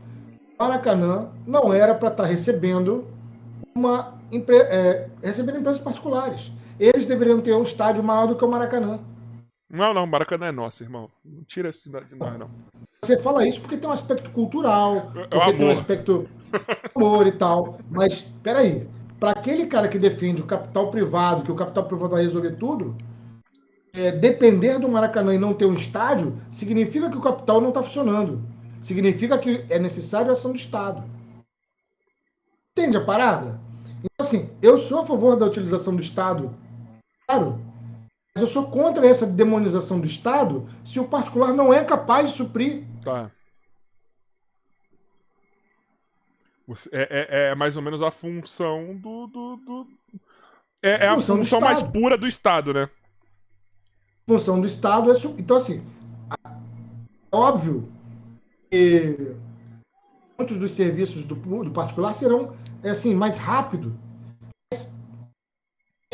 Maracanã 0.58 1.30
não 1.46 1.72
era 1.72 1.94
para 1.94 2.08
estar 2.08 2.22
tá 2.22 2.28
recebendo 2.28 3.06
uma 3.74 4.14
empre... 4.30 4.56
é, 4.56 5.08
recebendo 5.22 5.58
empresas 5.58 5.82
particulares. 5.82 6.52
Eles 6.78 7.06
deveriam 7.06 7.40
ter 7.40 7.54
um 7.54 7.62
estádio 7.62 8.02
maior 8.02 8.26
do 8.26 8.36
que 8.36 8.44
o 8.44 8.48
Maracanã. 8.48 9.00
Não, 9.70 9.92
não, 9.92 10.06
Maracanã 10.06 10.46
é 10.46 10.52
nosso, 10.52 10.82
irmão. 10.84 11.10
Não 11.24 11.42
tira 11.44 11.68
isso 11.68 11.84
de 11.84 12.14
nós, 12.16 12.38
não. 12.38 12.48
Você 13.02 13.18
fala 13.18 13.46
isso 13.46 13.60
porque 13.60 13.76
tem 13.76 13.88
um 13.88 13.92
aspecto 13.92 14.30
cultural, 14.30 15.12
é 15.16 15.26
porque 15.26 15.52
tem 15.54 15.66
um 15.66 15.70
aspecto 15.70 16.28
amor 16.94 17.26
e 17.26 17.32
tal. 17.32 17.78
Mas, 17.90 18.22
peraí, 18.42 18.88
para 19.18 19.32
aquele 19.32 19.66
cara 19.66 19.88
que 19.88 19.98
defende 19.98 20.42
o 20.42 20.46
capital 20.46 20.90
privado, 20.90 21.42
que 21.42 21.52
o 21.52 21.56
capital 21.56 21.84
privado 21.84 22.10
vai 22.10 22.22
resolver 22.22 22.52
tudo, 22.52 22.96
é, 23.94 24.10
depender 24.10 24.78
do 24.78 24.88
Maracanã 24.88 25.34
e 25.34 25.38
não 25.38 25.54
ter 25.54 25.66
um 25.66 25.74
estádio, 25.74 26.36
significa 26.50 27.08
que 27.08 27.16
o 27.16 27.22
capital 27.22 27.60
não 27.60 27.68
está 27.68 27.82
funcionando. 27.82 28.42
Significa 28.82 29.38
que 29.38 29.64
é 29.70 29.78
necessário 29.78 30.30
a 30.30 30.32
ação 30.32 30.50
do 30.50 30.58
Estado. 30.58 31.04
Entende 32.72 32.96
a 32.96 33.04
parada? 33.04 33.60
Então, 33.98 34.26
assim, 34.26 34.50
eu 34.60 34.76
sou 34.76 35.00
a 35.00 35.06
favor 35.06 35.36
da 35.36 35.46
utilização 35.46 35.94
do 35.94 36.02
Estado, 36.02 36.54
claro, 37.26 37.58
mas 38.34 38.42
eu 38.42 38.48
sou 38.48 38.66
contra 38.66 39.06
essa 39.06 39.24
demonização 39.24 40.00
do 40.00 40.06
Estado 40.06 40.68
se 40.84 40.98
o 40.98 41.06
particular 41.06 41.52
não 41.52 41.72
é 41.72 41.84
capaz 41.84 42.30
de 42.30 42.36
suprir. 42.36 42.84
Tá. 43.02 43.30
É, 46.92 47.26
é, 47.28 47.50
é 47.50 47.54
mais 47.54 47.76
ou 47.76 47.82
menos 47.82 48.02
a 48.02 48.10
função 48.10 48.96
do. 48.96 49.26
do, 49.26 49.56
do... 49.56 49.86
É, 50.82 51.06
é, 51.06 51.08
a 51.08 51.14
função, 51.16 51.38
função 51.38 51.60
mais 51.60 51.82
pura 51.82 52.16
do 52.16 52.26
Estado, 52.26 52.72
né? 52.72 52.88
Função 54.26 54.60
do 54.60 54.66
Estado 54.66 55.12
é. 55.12 55.14
Então, 55.38 55.56
assim, 55.56 55.84
óbvio 57.30 57.92
que 58.70 59.34
muitos 60.38 60.56
dos 60.56 60.72
serviços 60.72 61.24
do, 61.24 61.34
do 61.34 61.70
particular 61.70 62.14
serão 62.14 62.56
assim, 62.82 63.14
mais 63.14 63.36
rápido 63.36 63.96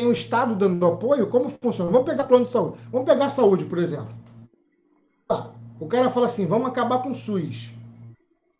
tem 0.01 0.07
o 0.07 0.11
Estado 0.11 0.55
dando 0.55 0.83
apoio, 0.85 1.29
como 1.29 1.49
funciona? 1.61 1.91
Vamos 1.91 2.09
pegar 2.09 2.23
plano 2.23 2.43
de 2.43 2.49
saúde. 2.49 2.79
Vamos 2.91 3.05
pegar 3.05 3.25
a 3.25 3.29
saúde, 3.29 3.65
por 3.65 3.77
exemplo. 3.77 4.15
o 5.79 5.87
cara 5.87 6.09
fala 6.09 6.25
assim, 6.25 6.47
vamos 6.47 6.67
acabar 6.67 7.03
com 7.03 7.11
o 7.11 7.13
SUS. 7.13 7.71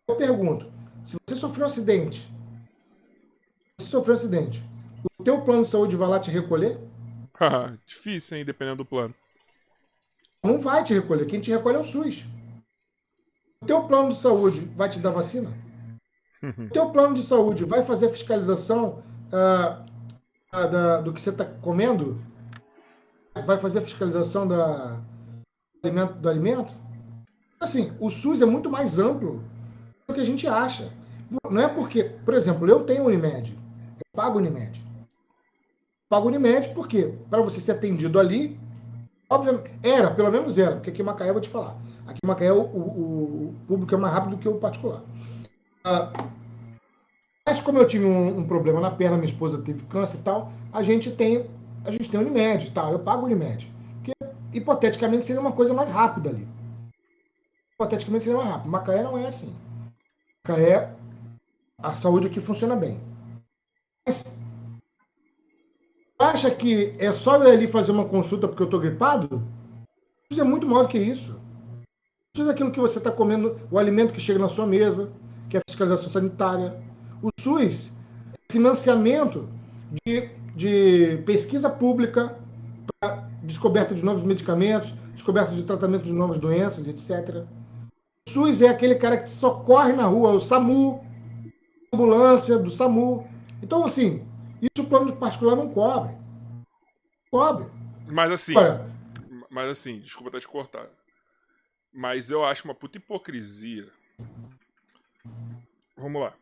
Eu 0.06 0.14
pergunto, 0.14 0.71
se 1.04 1.16
você 1.26 1.36
sofreu 1.36 1.64
um 1.64 1.66
acidente, 1.66 2.28
se 3.78 3.86
sofreu 3.86 4.14
um 4.14 4.18
acidente, 4.18 4.62
o 5.18 5.24
teu 5.24 5.40
plano 5.42 5.62
de 5.62 5.68
saúde 5.68 5.96
vai 5.96 6.08
lá 6.08 6.20
te 6.20 6.30
recolher? 6.30 6.78
Difícil, 7.86 8.38
hein, 8.38 8.44
dependendo 8.44 8.78
do 8.78 8.84
plano. 8.84 9.14
Não 10.42 10.60
vai 10.60 10.82
te 10.82 10.92
recolher. 10.92 11.26
Quem 11.26 11.40
te 11.40 11.50
recolhe 11.50 11.76
é 11.76 11.78
o 11.80 11.84
SUS. 11.84 12.26
O 13.62 13.66
teu 13.66 13.84
plano 13.84 14.08
de 14.08 14.16
saúde 14.16 14.60
vai 14.76 14.88
te 14.88 14.98
dar 14.98 15.10
vacina? 15.10 15.52
Uhum. 16.42 16.66
O 16.66 16.70
teu 16.70 16.90
plano 16.90 17.14
de 17.14 17.22
saúde 17.22 17.64
vai 17.64 17.84
fazer 17.84 18.06
a 18.06 18.12
fiscalização 18.12 19.04
uh, 19.28 19.92
da, 20.50 21.00
do 21.00 21.12
que 21.12 21.20
você 21.20 21.30
está 21.30 21.44
comendo? 21.44 22.18
Vai 23.46 23.58
fazer 23.58 23.78
a 23.78 23.82
fiscalização 23.82 24.46
da, 24.48 25.00
do, 25.80 25.84
alimento, 25.84 26.14
do 26.14 26.28
alimento? 26.28 26.74
Assim, 27.60 27.96
o 28.00 28.10
SUS 28.10 28.42
é 28.42 28.46
muito 28.46 28.68
mais 28.68 28.98
amplo 28.98 29.42
do 30.06 30.14
que 30.14 30.20
a 30.20 30.24
gente 30.24 30.46
acha. 30.46 30.92
Não 31.50 31.60
é 31.60 31.68
porque, 31.68 32.04
por 32.24 32.34
exemplo, 32.34 32.68
eu 32.68 32.84
tenho 32.84 33.04
Unimed, 33.04 33.56
eu 33.96 34.04
pago 34.14 34.38
Unimed. 34.38 34.84
Pago 36.08 36.28
Unimed 36.28 36.70
porque, 36.74 37.14
para 37.30 37.40
você 37.40 37.60
ser 37.60 37.72
atendido 37.72 38.20
ali, 38.20 38.60
obviamente, 39.30 39.70
era, 39.82 40.10
pelo 40.10 40.30
menos 40.30 40.58
era, 40.58 40.76
porque 40.76 40.90
aqui 40.90 41.00
em 41.00 41.04
Macaé 41.04 41.30
eu 41.30 41.34
vou 41.34 41.40
te 41.40 41.48
falar. 41.48 41.76
Aqui 42.06 42.18
em 42.22 42.26
Macaé 42.26 42.52
o, 42.52 42.60
o, 42.60 43.48
o 43.48 43.54
público 43.66 43.94
é 43.94 43.98
mais 43.98 44.12
rápido 44.12 44.36
do 44.36 44.38
que 44.38 44.48
o 44.48 44.58
particular. 44.58 45.02
Uh, 45.86 46.30
mas 47.46 47.60
como 47.60 47.78
eu 47.78 47.86
tive 47.86 48.04
um, 48.04 48.38
um, 48.38 48.46
problema 48.46 48.80
na 48.80 48.90
perna, 48.90 49.16
minha 49.16 49.30
esposa 49.30 49.62
teve 49.62 49.82
câncer 49.86 50.18
e 50.18 50.22
tal, 50.22 50.52
a 50.72 50.82
gente 50.82 51.10
tem 51.10 51.46
a 51.84 51.90
gente 51.90 52.10
tem 52.10 52.20
Unimed 52.20 52.66
e 52.66 52.70
tal, 52.70 52.92
eu 52.92 52.98
pago 52.98 53.24
Unimed. 53.24 53.72
Que 54.04 54.12
hipoteticamente 54.52 55.24
seria 55.24 55.40
uma 55.40 55.52
coisa 55.52 55.72
mais 55.74 55.88
rápida 55.88 56.30
ali. 56.30 56.46
Hipoteticamente 57.74 58.24
seria 58.24 58.38
mais 58.38 58.50
rápido. 58.50 58.70
Macaé 58.70 59.02
não 59.02 59.18
é 59.18 59.26
assim. 59.26 59.56
Macaé, 60.44 60.92
a 61.78 61.94
saúde 61.94 62.26
aqui 62.26 62.40
funciona 62.40 62.74
bem. 62.74 63.00
Mas 64.04 64.24
acha 66.18 66.50
que 66.50 66.96
é 66.98 67.12
só 67.12 67.40
ir 67.44 67.50
ali 67.50 67.68
fazer 67.68 67.92
uma 67.92 68.08
consulta 68.08 68.48
porque 68.48 68.62
eu 68.62 68.66
estou 68.66 68.80
gripado? 68.80 69.40
Isso 70.28 70.40
é 70.40 70.44
muito 70.44 70.66
maior 70.66 70.88
que 70.88 70.98
isso. 70.98 71.38
Isso 72.34 72.48
é 72.48 72.52
aquilo 72.52 72.72
que 72.72 72.80
você 72.80 72.98
está 72.98 73.12
comendo, 73.12 73.60
o 73.70 73.78
alimento 73.78 74.12
que 74.12 74.20
chega 74.20 74.38
na 74.40 74.48
sua 74.48 74.66
mesa, 74.66 75.12
que 75.48 75.56
é 75.56 75.60
a 75.60 75.62
fiscalização 75.68 76.10
sanitária, 76.10 76.82
o 77.22 77.28
SUS 77.38 77.92
é 78.32 78.52
financiamento 78.52 79.48
de, 80.04 80.28
de 80.56 81.22
pesquisa 81.24 81.70
pública 81.70 82.36
para 82.98 83.28
descoberta 83.44 83.94
de 83.94 84.04
novos 84.04 84.24
medicamentos, 84.24 84.92
descoberta 85.12 85.52
de 85.52 85.62
tratamento 85.62 86.04
de 86.04 86.12
novas 86.12 86.38
doenças, 86.38 86.88
etc. 86.88 87.44
SUS 88.32 88.62
é 88.62 88.68
aquele 88.68 88.94
cara 88.96 89.18
que 89.18 89.30
socorre 89.30 89.92
na 89.92 90.04
rua, 90.04 90.32
o 90.32 90.40
SAMU, 90.40 91.04
ambulância 91.92 92.58
do 92.58 92.70
SAMU. 92.70 93.26
Então, 93.62 93.84
assim, 93.84 94.26
isso 94.60 94.84
o 94.84 94.88
plano 94.88 95.06
de 95.06 95.16
particular 95.16 95.56
não 95.56 95.72
cobre. 95.72 96.14
Cobre. 97.30 97.66
Mas 98.06 98.30
assim. 98.30 98.56
Agora, 98.56 98.90
mas 99.50 99.68
assim, 99.68 100.00
desculpa 100.00 100.30
até 100.30 100.40
te 100.40 100.48
cortar. 100.48 100.86
Mas 101.92 102.30
eu 102.30 102.44
acho 102.44 102.64
uma 102.64 102.74
puta 102.74 102.98
hipocrisia. 102.98 103.88
Vamos 105.96 106.22
lá 106.22 106.34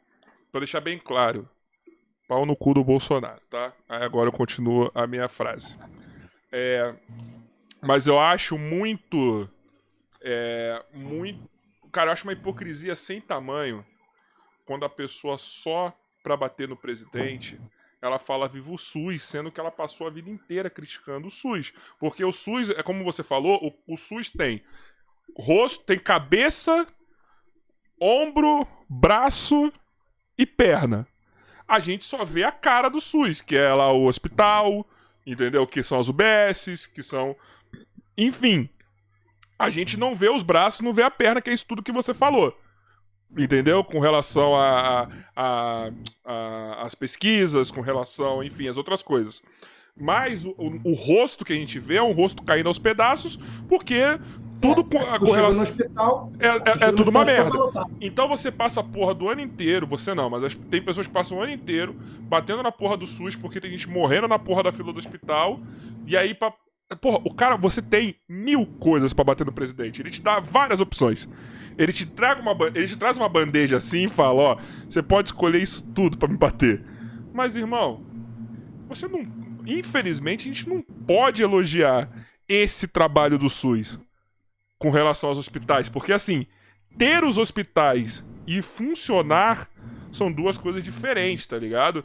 para 0.51 0.61
deixar 0.61 0.81
bem 0.81 0.99
claro, 0.99 1.49
pau 2.29 2.45
no 2.45 2.57
cu 2.57 2.75
do 2.75 2.85
Bolsonaro, 2.85 3.41
tá? 3.49 3.73
Aí 3.89 4.03
agora 4.03 4.29
eu 4.29 4.33
continuo 4.33 4.91
a 4.95 5.07
minha 5.07 5.29
frase. 5.29 5.79
É, 6.53 6.95
mas 7.81 8.07
eu 8.07 8.19
acho 8.19 8.59
muito, 8.59 9.49
é, 10.21 10.85
muito, 10.93 11.49
cara, 11.91 12.09
eu 12.09 12.13
acho 12.13 12.25
uma 12.25 12.33
hipocrisia 12.33 12.95
sem 12.95 13.21
tamanho 13.21 13.85
quando 14.65 14.85
a 14.85 14.89
pessoa 14.89 15.37
só 15.39 15.93
para 16.23 16.37
bater 16.37 16.69
no 16.69 16.77
presidente 16.77 17.61
ela 18.03 18.19
fala 18.19 18.49
viva 18.49 18.73
o 18.73 18.79
SUS, 18.79 19.23
sendo 19.23 19.53
que 19.53 19.61
ela 19.61 19.71
passou 19.71 20.07
a 20.07 20.11
vida 20.11 20.31
inteira 20.31 20.71
criticando 20.71 21.29
o 21.29 21.31
SUS. 21.31 21.73
Porque 21.99 22.25
o 22.25 22.33
SUS, 22.33 22.71
é 22.71 22.83
como 22.83 23.05
você 23.05 23.23
falou, 23.23 23.59
o, 23.63 23.95
o 23.95 23.97
SUS 23.97 24.31
tem 24.31 24.63
rosto, 25.37 25.85
tem 25.85 25.99
cabeça, 25.99 26.87
ombro, 28.01 28.67
braço 28.89 29.73
e 30.39 30.47
perna. 30.47 31.07
A 31.69 31.79
gente 31.79 32.05
só 32.05 32.25
vê 32.25 32.43
a 32.43 32.51
cara 32.51 32.89
do 32.89 33.01
SUS, 33.01 33.41
que 33.41 33.57
é 33.57 33.73
lá 33.73 33.93
o 33.93 34.07
hospital, 34.07 34.89
entendeu? 35.27 35.67
Que 35.67 35.83
são 35.83 36.01
as 36.01 36.09
UBSs, 36.09 36.89
que 36.89 37.03
são. 37.03 37.37
Enfim. 38.17 38.69
A 39.61 39.69
gente 39.69 39.99
não 39.99 40.17
vê 40.17 40.31
os 40.31 40.43
braços, 40.43 40.81
não 40.81 40.95
vê 40.95 41.03
a 41.03 41.11
perna, 41.11 41.43
que 41.43 41.51
é 41.51 41.53
isso 41.53 41.67
tudo 41.69 41.83
que 41.83 41.93
você 41.93 42.15
falou. 42.15 42.57
Entendeu? 43.37 43.85
Com 43.85 44.01
relação 44.01 44.57
a, 44.57 45.09
a, 45.37 45.91
a, 46.25 46.83
as 46.83 46.95
pesquisas, 46.95 47.71
com 47.71 47.83
relação, 47.83 48.43
enfim, 48.43 48.69
as 48.69 48.79
outras 48.79 49.03
coisas. 49.03 49.43
Mas 49.95 50.47
o, 50.47 50.55
o, 50.57 50.91
o, 50.91 50.95
rosto 50.95 51.45
que 51.45 51.53
a 51.53 51.57
gente 51.57 51.79
vê 51.79 51.97
é 51.97 52.03
um 52.03 52.13
rosto 52.13 52.43
caindo 52.43 52.69
aos 52.69 52.79
pedaços, 52.79 53.39
porque 53.69 54.19
tudo 54.61 54.83
com, 54.83 54.99
a 54.99 55.19
com 55.19 55.31
relação. 55.31 55.63
Hospital, 55.63 56.33
é, 56.39 56.47
é, 56.49 56.89
é 56.89 56.93
tudo 56.93 57.11
uma 57.11 57.25
merda. 57.25 57.59
Então 58.01 58.27
você 58.27 58.51
passa 58.51 58.81
a 58.81 58.85
porra 58.85 59.15
do 59.15 59.29
ano 59.29 59.43
inteiro, 59.43 59.87
você 59.87 60.15
não, 60.15 60.31
mas 60.31 60.55
tem 60.71 60.83
pessoas 60.83 61.07
que 61.07 61.13
passam 61.13 61.39
o 61.39 61.43
ano 61.43 61.53
inteiro 61.53 61.95
batendo 62.23 62.63
na 62.63 62.73
porra 62.73 62.97
do 62.97 63.07
SUS 63.07 63.37
porque 63.37 63.61
tem 63.61 63.71
gente 63.71 63.89
morrendo 63.89 64.27
na 64.27 64.39
porra 64.39 64.63
da 64.63 64.73
fila 64.73 64.93
do 64.93 64.99
hospital. 64.99 65.61
E 66.07 66.17
aí, 66.17 66.35
pra. 66.35 66.53
Porra, 66.97 67.21
o 67.25 67.33
cara, 67.33 67.57
você 67.57 67.81
tem 67.81 68.17
mil 68.29 68.67
coisas 68.67 69.13
para 69.13 69.25
bater 69.25 69.47
no 69.47 69.53
presidente. 69.53 70.03
Ele 70.03 70.11
te 70.11 70.21
dá 70.21 70.41
várias 70.41 70.81
opções. 70.81 71.29
Ele 71.79 71.93
te, 71.93 72.05
traga 72.05 72.41
uma, 72.41 72.57
ele 72.75 72.87
te 72.87 72.99
traz 72.99 73.17
uma 73.17 73.29
bandeja 73.29 73.77
assim 73.77 74.05
e 74.05 74.09
fala: 74.09 74.41
Ó, 74.41 74.59
você 74.89 75.03
pode 75.03 75.29
escolher 75.29 75.63
isso 75.63 75.83
tudo 75.95 76.19
para 76.19 76.29
me 76.29 76.37
bater. 76.37 76.85
Mas, 77.33 77.57
irmão, 77.57 78.05
você 78.89 79.07
não. 79.07 79.25
Infelizmente, 79.67 80.49
a 80.49 80.53
gente 80.53 80.69
não 80.69 80.83
pode 80.83 81.43
elogiar 81.43 82.11
esse 82.49 82.89
trabalho 82.89 83.39
do 83.39 83.49
SUS 83.49 84.01
com 84.79 84.91
relação 84.91 85.29
aos 85.29 85.39
hospitais. 85.39 85.89
Porque, 85.89 86.13
assim, 86.13 86.45
ter 86.99 87.23
os 87.23 87.39
hospitais 87.39 88.25
e 88.47 88.61
funcionar 88.63 89.69
são 90.11 90.33
duas 90.33 90.59
coisas 90.59 90.83
diferentes, 90.83 91.47
tá 91.47 91.57
ligado? 91.57 92.05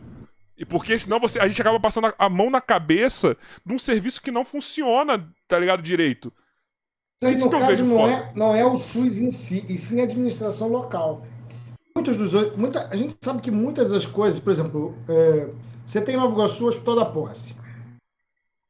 E 0.57 0.65
porque 0.65 0.97
senão 0.97 1.19
você, 1.19 1.39
a 1.39 1.47
gente 1.47 1.61
acaba 1.61 1.79
passando 1.79 2.13
a 2.17 2.29
mão 2.29 2.49
na 2.49 2.61
cabeça 2.61 3.37
de 3.65 3.73
um 3.73 3.79
serviço 3.79 4.21
que 4.21 4.31
não 4.31 4.45
funciona, 4.45 5.29
tá 5.47 5.59
ligado, 5.59 5.81
direito. 5.81 6.31
Isso 7.21 7.45
no 7.45 7.49
que 7.49 7.59
caso, 7.59 7.85
não 7.85 8.07
é, 8.07 8.31
não 8.35 8.55
é 8.55 8.65
o 8.65 8.77
SUS 8.77 9.17
em 9.17 9.31
si, 9.31 9.65
e 9.69 9.77
sim 9.77 10.01
a 10.01 10.03
administração 10.03 10.67
local. 10.67 11.25
Muitos 11.95 12.17
dos 12.17 12.55
muita, 12.57 12.87
a 12.89 12.95
gente 12.95 13.15
sabe 13.21 13.41
que 13.41 13.51
muitas 13.51 13.91
das 13.91 14.05
coisas, 14.05 14.39
por 14.39 14.51
exemplo, 14.51 14.95
é, 15.07 15.49
você 15.85 16.01
tem 16.01 16.17
Nova 16.17 16.33
Iguaçu, 16.33 16.65
o 16.65 16.67
Hospital 16.67 16.95
da 16.95 17.05
Posse 17.05 17.55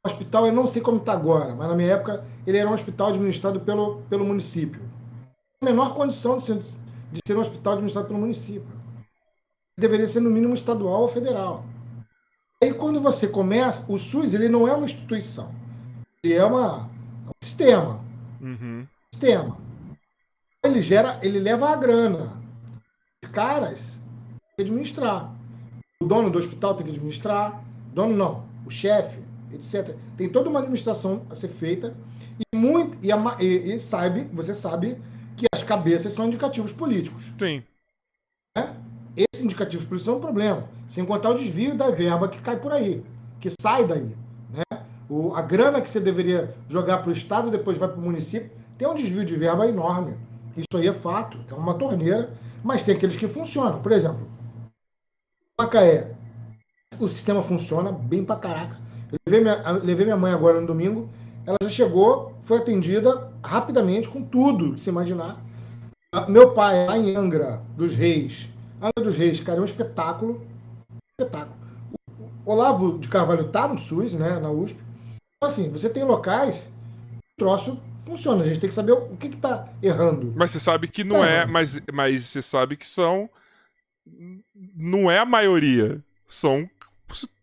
hospital, 0.06 0.46
eu 0.46 0.54
não 0.54 0.68
sei 0.68 0.82
como 0.82 0.98
está 0.98 1.14
agora, 1.14 1.56
mas 1.56 1.68
na 1.68 1.76
minha 1.76 1.94
época 1.94 2.24
ele 2.46 2.58
era 2.58 2.70
um 2.70 2.74
hospital 2.74 3.10
administrado 3.10 3.60
pelo, 3.60 4.02
pelo 4.04 4.24
município. 4.24 4.82
a 5.62 5.66
menor 5.66 5.96
condição 5.96 6.38
de 6.38 6.44
ser, 6.44 6.60
de 6.60 7.20
ser 7.26 7.36
um 7.36 7.42
hospital 7.42 7.74
administrado 7.74 8.08
pelo 8.08 8.20
município. 8.20 8.68
Deveria 9.78 10.08
ser 10.08 10.22
no 10.22 10.30
mínimo 10.30 10.54
estadual 10.54 11.02
ou 11.02 11.08
federal. 11.08 11.66
Aí 12.66 12.74
quando 12.74 13.00
você 13.00 13.28
começa, 13.28 13.86
o 13.88 13.96
SUS 13.96 14.34
ele 14.34 14.50
não 14.50 14.68
é 14.68 14.74
uma 14.74 14.86
instituição, 14.86 15.54
ele 16.24 16.34
é 16.34 16.44
uma, 16.44 16.90
é 17.24 17.30
um 17.30 17.44
sistema. 17.44 18.04
Uhum. 18.42 18.88
Sistema. 19.14 19.56
Ele 20.64 20.82
gera, 20.82 21.20
ele 21.22 21.38
leva 21.38 21.70
a 21.70 21.76
grana. 21.76 22.42
Os 23.24 23.30
caras 23.30 24.00
têm 24.40 24.40
que 24.56 24.62
administrar. 24.64 25.32
O 26.02 26.06
dono 26.06 26.32
do 26.32 26.40
hospital 26.40 26.74
tem 26.74 26.88
que 26.88 26.92
administrar. 26.94 27.64
Dono 27.94 28.16
não, 28.16 28.50
o 28.66 28.72
chefe, 28.72 29.20
etc. 29.54 29.96
Tem 30.18 30.28
toda 30.28 30.50
uma 30.50 30.62
administração 30.62 31.24
a 31.30 31.36
ser 31.36 31.50
feita 31.50 31.96
e 32.52 32.58
muito 32.58 32.98
e, 33.00 33.12
a, 33.12 33.38
e, 33.40 33.76
e 33.76 33.80
sabe, 33.80 34.24
você 34.34 34.56
sabe 34.56 34.98
que 35.38 35.46
as 35.54 35.62
cabeças 35.62 36.14
são 36.14 36.26
indicativos 36.26 36.72
políticos. 36.72 37.32
Sim. 37.38 37.64
Né? 38.58 38.76
Esses 39.16 39.46
indicativos 39.46 39.86
políticos 39.86 40.04
são 40.04 40.18
um 40.18 40.22
problema, 40.22 40.68
sem 40.88 41.06
contar 41.06 41.30
o 41.30 41.36
desvio 41.36 41.76
da 41.76 41.90
verba 41.90 42.28
que 42.28 42.42
cai 42.42 42.58
por 42.58 42.72
aí, 42.72 43.04
que 43.40 43.50
sai 43.62 43.86
daí. 43.88 44.16
Né? 44.52 44.64
O, 45.10 45.34
a 45.36 45.42
grana 45.42 45.82
que 45.82 45.90
você 45.90 46.00
deveria 46.00 46.54
jogar 46.70 46.98
para 47.00 47.10
o 47.10 47.14
Estado 47.14 47.50
depois 47.50 47.78
vai 47.78 47.88
para 47.88 47.98
o 47.98 48.02
município, 48.02 48.52
tem 48.78 48.88
um 48.88 48.96
desvio 48.96 49.24
de 49.24 49.36
verba 49.36 49.68
enorme. 49.68 50.16
Isso 50.58 50.78
aí 50.78 50.88
é 50.88 50.94
fato, 50.94 51.38
é 51.50 51.54
uma 51.54 51.74
torneira, 51.76 52.34
mas 52.64 52.84
tem 52.84 52.96
aqueles 52.96 53.16
que 53.16 53.28
funcionam. 53.28 53.82
Por 53.82 53.92
exemplo, 53.92 54.28
Macaé, 55.60 56.12
o 57.00 57.08
sistema 57.08 57.42
funciona 57.42 57.92
bem 57.92 58.26
pra 58.26 58.36
caraca. 58.36 58.78
Eu 59.12 59.20
levei 59.26 59.42
minha, 59.42 59.72
levei 59.72 60.06
minha 60.06 60.18
mãe 60.18 60.34
agora 60.34 60.60
no 60.60 60.68
domingo, 60.68 61.10
ela 61.46 61.58
já 61.62 61.70
chegou, 61.70 62.34
foi 62.44 62.58
atendida 62.58 63.32
rapidamente, 63.44 64.10
com 64.10 64.22
tudo 64.22 64.78
se 64.78 64.90
imaginar. 64.90 65.42
Meu 66.28 66.54
pai, 66.54 66.86
lá 66.86 66.98
em 66.98 67.16
Angra 67.16 67.62
dos 67.76 67.96
Reis, 67.96 68.50
Angra 68.82 69.04
dos 69.04 69.18
Reis, 69.18 69.40
cara, 69.40 69.60
é 69.60 69.62
um 69.62 69.66
espetáculo. 69.66 70.46
Espetáculo. 71.20 71.56
O 72.46 72.52
Olavo 72.52 73.00
de 73.00 73.08
Carvalho 73.08 73.50
tá 73.50 73.68
no 73.68 73.78
SUS, 73.78 74.14
né, 74.14 74.40
na 74.40 74.52
USP. 74.52 74.80
Então, 75.38 75.50
assim, 75.50 75.70
você 75.72 75.90
tem 75.90 76.04
locais, 76.04 76.72
o 77.16 77.40
troço 77.40 77.82
funciona. 78.06 78.42
A 78.42 78.46
gente 78.46 78.60
tem 78.60 78.70
que 78.70 78.76
saber 78.76 78.92
o 78.92 79.18
que 79.18 79.28
está 79.28 79.68
errando. 79.82 80.34
Mas 80.36 80.52
você 80.52 80.60
sabe 80.60 80.88
que 80.88 81.04
não 81.04 81.24
é, 81.24 81.40
é 81.40 81.46
mas, 81.46 81.80
mas 81.92 82.26
você 82.26 82.42
sabe 82.42 82.78
que 82.78 82.88
são. 82.88 83.30
Não 84.76 85.10
é 85.10 85.20
a 85.20 85.26
maioria. 85.26 86.04
São 86.28 86.70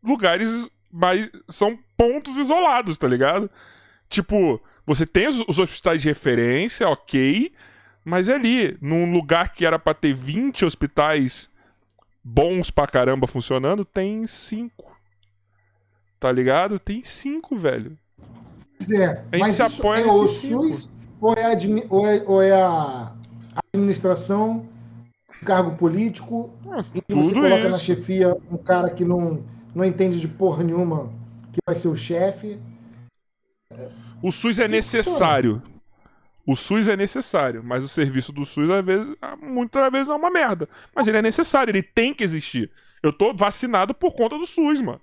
lugares 0.02 0.70
mais. 0.90 1.30
São 1.48 1.78
pontos 1.96 2.36
isolados, 2.36 2.96
tá 2.96 3.08
ligado? 3.08 3.50
Tipo, 4.08 4.60
você 4.86 5.06
tem 5.06 5.28
os, 5.28 5.42
os 5.48 5.58
hospitais 5.58 6.02
de 6.02 6.08
referência, 6.08 6.88
ok. 6.88 7.52
Mas 8.04 8.28
é 8.28 8.34
ali, 8.34 8.76
num 8.80 9.12
lugar 9.12 9.52
que 9.52 9.64
era 9.64 9.78
pra 9.78 9.94
ter 9.94 10.14
20 10.14 10.64
hospitais 10.64 11.48
bons 12.22 12.70
pra 12.70 12.86
caramba 12.86 13.26
funcionando, 13.26 13.84
tem 13.84 14.26
5. 14.26 14.96
Tá 16.18 16.30
ligado? 16.30 16.78
Tem 16.78 17.02
5, 17.04 17.56
velho. 17.56 17.98
Pois 18.78 18.90
é, 18.90 19.24
a 19.32 19.38
mas 19.38 19.54
se 19.54 19.62
apoia 19.62 20.02
é 20.02 20.06
o 20.06 20.26
SUS 20.26 20.96
ou 21.20 21.34
é, 21.34 21.56
ou, 21.88 22.06
é, 22.06 22.22
ou 22.26 22.42
é, 22.42 22.52
a 22.52 23.12
administração, 23.72 24.66
cargo 25.44 25.76
político, 25.76 26.50
ah, 26.68 26.84
e 26.92 27.00
que 27.00 27.14
você 27.14 27.32
coloca 27.32 27.60
isso. 27.60 27.68
na 27.70 27.78
chefia 27.78 28.36
um 28.50 28.56
cara 28.56 28.90
que 28.90 29.04
não, 29.04 29.44
não 29.72 29.84
entende 29.84 30.18
de 30.18 30.26
porra 30.26 30.64
nenhuma, 30.64 31.12
que 31.52 31.60
vai 31.64 31.76
ser 31.76 31.88
o 31.88 31.96
chefe. 31.96 32.58
O 34.20 34.32
SUS 34.32 34.58
é 34.58 34.66
Sim, 34.66 34.72
necessário. 34.72 35.54
Funciona. 35.54 35.71
O 36.46 36.56
SUS 36.56 36.88
é 36.88 36.96
necessário, 36.96 37.62
mas 37.62 37.84
o 37.84 37.88
serviço 37.88 38.32
do 38.32 38.44
SUS, 38.44 38.68
às 38.70 38.84
vezes, 38.84 39.16
muitas 39.40 39.92
vezes 39.92 40.08
é 40.08 40.14
uma 40.14 40.30
merda. 40.30 40.68
Mas 40.94 41.06
ele 41.06 41.18
é 41.18 41.22
necessário, 41.22 41.70
ele 41.70 41.82
tem 41.82 42.12
que 42.12 42.24
existir. 42.24 42.70
Eu 43.02 43.12
tô 43.12 43.32
vacinado 43.32 43.94
por 43.94 44.12
conta 44.12 44.36
do 44.36 44.46
SUS, 44.46 44.80
mano. 44.80 45.00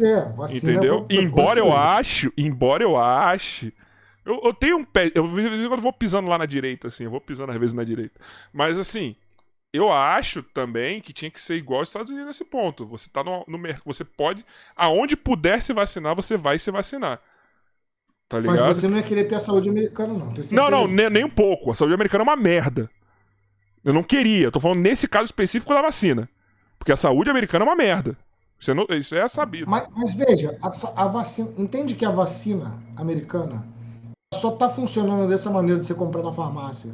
É, 0.00 0.56
Entendeu? 0.56 1.06
embora 1.10 1.58
eu 1.58 1.76
ache, 1.76 2.32
embora 2.36 2.84
eu 2.84 2.96
ache. 2.96 3.74
Eu, 4.24 4.40
eu 4.44 4.54
tenho 4.54 4.76
um 4.76 4.84
pé. 4.84 5.10
Eu, 5.14 5.26
eu 5.40 5.80
vou 5.80 5.92
pisando 5.92 6.28
lá 6.28 6.38
na 6.38 6.46
direita, 6.46 6.86
assim. 6.86 7.04
Eu 7.04 7.10
vou 7.10 7.20
pisando 7.20 7.50
às 7.50 7.58
vezes 7.58 7.74
na 7.74 7.82
direita. 7.82 8.20
Mas 8.52 8.78
assim, 8.78 9.16
eu 9.72 9.92
acho 9.92 10.42
também 10.42 11.00
que 11.00 11.12
tinha 11.12 11.30
que 11.30 11.40
ser 11.40 11.56
igual 11.56 11.80
aos 11.80 11.88
Estados 11.88 12.10
Unidos 12.10 12.28
nesse 12.28 12.44
ponto. 12.44 12.86
Você 12.86 13.10
tá 13.10 13.24
no, 13.24 13.44
no 13.48 13.58
Você 13.84 14.04
pode. 14.04 14.44
Aonde 14.76 15.16
puder 15.16 15.60
se 15.60 15.72
vacinar, 15.72 16.14
você 16.14 16.36
vai 16.36 16.58
se 16.58 16.70
vacinar. 16.70 17.20
Tá 18.28 18.38
ligado? 18.38 18.60
Mas 18.60 18.76
você 18.76 18.88
não 18.88 18.98
ia 18.98 19.02
querer 19.02 19.24
ter 19.24 19.36
a 19.36 19.40
saúde 19.40 19.70
americana, 19.70 20.12
não. 20.12 20.34
Não, 20.52 20.70
não, 20.70 20.86
nem, 20.86 21.08
nem 21.08 21.24
um 21.24 21.30
pouco. 21.30 21.70
A 21.72 21.74
saúde 21.74 21.94
americana 21.94 22.22
é 22.22 22.26
uma 22.26 22.36
merda. 22.36 22.90
Eu 23.82 23.94
não 23.94 24.02
queria. 24.02 24.46
Eu 24.46 24.52
tô 24.52 24.60
falando 24.60 24.80
nesse 24.80 25.08
caso 25.08 25.24
específico 25.24 25.72
da 25.72 25.80
vacina. 25.80 26.28
Porque 26.78 26.92
a 26.92 26.96
saúde 26.96 27.30
americana 27.30 27.64
é 27.64 27.68
uma 27.68 27.76
merda. 27.76 28.16
Isso 28.60 28.70
é, 28.70 28.96
isso 28.96 29.14
é 29.14 29.26
sabido. 29.28 29.70
Mas, 29.70 29.88
mas 29.94 30.14
veja, 30.14 30.58
a, 30.60 31.04
a, 31.04 31.06
vacina. 31.06 31.50
Entende 31.56 31.94
que 31.94 32.04
a 32.04 32.10
vacina 32.10 32.82
americana 32.96 33.66
só 34.34 34.52
está 34.52 34.68
funcionando 34.68 35.28
dessa 35.28 35.50
maneira 35.50 35.78
de 35.78 35.86
você 35.86 35.94
comprar 35.94 36.22
na 36.22 36.32
farmácia. 36.32 36.92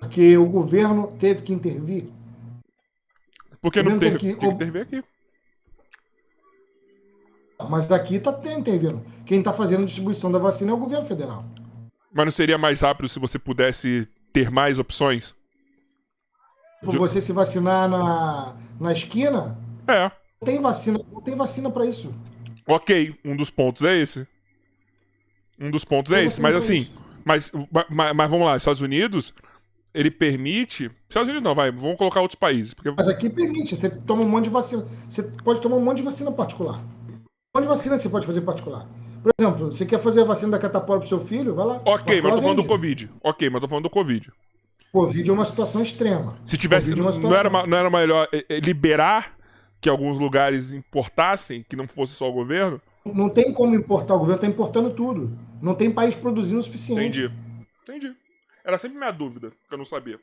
Porque 0.00 0.38
o 0.38 0.46
governo 0.46 1.08
teve 1.18 1.42
que 1.42 1.52
intervir. 1.52 2.08
Porque 3.60 3.82
não 3.82 3.98
teve, 3.98 4.18
que, 4.18 4.34
que 4.34 4.46
intervir 4.46 4.82
aqui. 4.82 5.04
Mas 7.68 7.90
aqui 7.90 8.16
está 8.16 8.36
intervindo. 8.56 9.04
Quem 9.24 9.38
está 9.38 9.52
fazendo 9.52 9.82
a 9.82 9.86
distribuição 9.86 10.30
da 10.30 10.38
vacina 10.38 10.70
é 10.70 10.74
o 10.74 10.78
governo 10.78 11.06
federal. 11.06 11.44
Mas 12.12 12.24
não 12.24 12.32
seria 12.32 12.58
mais 12.58 12.80
rápido 12.80 13.08
se 13.08 13.18
você 13.18 13.38
pudesse 13.38 14.08
ter 14.32 14.50
mais 14.50 14.78
opções? 14.78 15.34
Por 16.82 16.96
você 16.98 17.20
se 17.20 17.32
vacinar 17.32 17.88
na, 17.88 18.56
na 18.80 18.92
esquina? 18.92 19.56
É 19.86 20.10
tem 20.44 20.60
vacina, 20.60 21.00
não 21.12 21.20
tem 21.20 21.34
vacina 21.34 21.70
para 21.70 21.86
isso. 21.86 22.12
Ok, 22.66 23.14
um 23.24 23.36
dos 23.36 23.50
pontos 23.50 23.82
é 23.84 23.96
esse. 23.96 24.26
Um 25.58 25.70
dos 25.70 25.84
pontos 25.84 26.12
é 26.12 26.24
esse, 26.24 26.40
mas 26.40 26.54
assim, 26.54 26.88
mas, 27.24 27.52
mas, 27.70 28.14
mas, 28.14 28.30
vamos 28.30 28.46
lá, 28.46 28.56
Estados 28.56 28.80
Unidos, 28.80 29.32
ele 29.94 30.10
permite. 30.10 30.90
Estados 31.08 31.28
Unidos 31.28 31.42
não, 31.42 31.54
vai, 31.54 31.70
vamos 31.70 31.98
colocar 31.98 32.20
outros 32.20 32.38
países. 32.38 32.74
Porque... 32.74 32.90
Mas 32.90 33.08
aqui 33.08 33.30
permite, 33.30 33.76
você 33.76 33.88
toma 33.88 34.22
um 34.22 34.28
monte 34.28 34.44
de 34.44 34.50
vacina. 34.50 34.86
Você 35.08 35.22
pode 35.22 35.60
tomar 35.60 35.76
um 35.76 35.84
monte 35.84 35.98
de 35.98 36.02
vacina 36.02 36.32
particular. 36.32 36.82
De 37.60 37.68
vacina 37.68 37.96
que 37.96 38.02
você 38.02 38.08
pode 38.08 38.26
fazer 38.26 38.40
particular. 38.40 38.88
Por 39.22 39.30
exemplo, 39.38 39.66
você 39.66 39.84
quer 39.84 40.00
fazer 40.00 40.22
a 40.22 40.24
vacina 40.24 40.52
da 40.52 40.58
catapora 40.58 41.00
pro 41.00 41.08
seu 41.08 41.20
filho, 41.20 41.54
vai 41.54 41.66
lá. 41.66 41.82
Ok, 41.84 42.22
mas 42.22 42.30
eu 42.30 42.36
tô 42.36 42.42
falando 42.42 42.62
do 42.62 42.66
Covid. 42.66 43.10
Ok, 43.22 43.50
mas 43.50 43.54
eu 43.56 43.60
tô 43.60 43.68
falando 43.68 43.84
do 43.84 43.90
Covid. 43.90 44.32
Covid 44.90 45.30
é 45.30 45.32
uma 45.32 45.44
situação 45.44 45.82
extrema. 45.82 46.38
Se 46.46 46.56
tivesse. 46.56 46.92
É 46.92 46.94
não, 46.94 47.34
era, 47.34 47.50
não 47.66 47.76
era 47.76 47.90
melhor 47.90 48.26
eh, 48.32 48.44
eh, 48.48 48.58
liberar 48.58 49.36
que 49.82 49.88
alguns 49.90 50.18
lugares 50.18 50.72
importassem, 50.72 51.62
que 51.68 51.76
não 51.76 51.86
fosse 51.86 52.14
só 52.14 52.28
o 52.28 52.32
governo? 52.32 52.80
Não 53.04 53.28
tem 53.28 53.52
como 53.52 53.74
importar, 53.74 54.14
o 54.14 54.20
governo 54.20 54.36
está 54.36 54.46
importando 54.46 54.90
tudo. 54.90 55.36
Não 55.60 55.74
tem 55.74 55.90
país 55.90 56.14
produzindo 56.14 56.60
o 56.60 56.62
suficiente. 56.62 57.20
Entendi. 57.20 57.34
Entendi. 57.82 58.16
Era 58.64 58.78
sempre 58.78 58.96
minha 58.96 59.10
dúvida, 59.10 59.52
que 59.68 59.74
eu 59.74 59.78
não 59.78 59.84
sabia. 59.84 60.18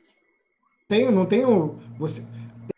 Tenho, 0.88 1.12
não 1.12 1.26
tenho. 1.26 1.78
Você... 1.96 2.26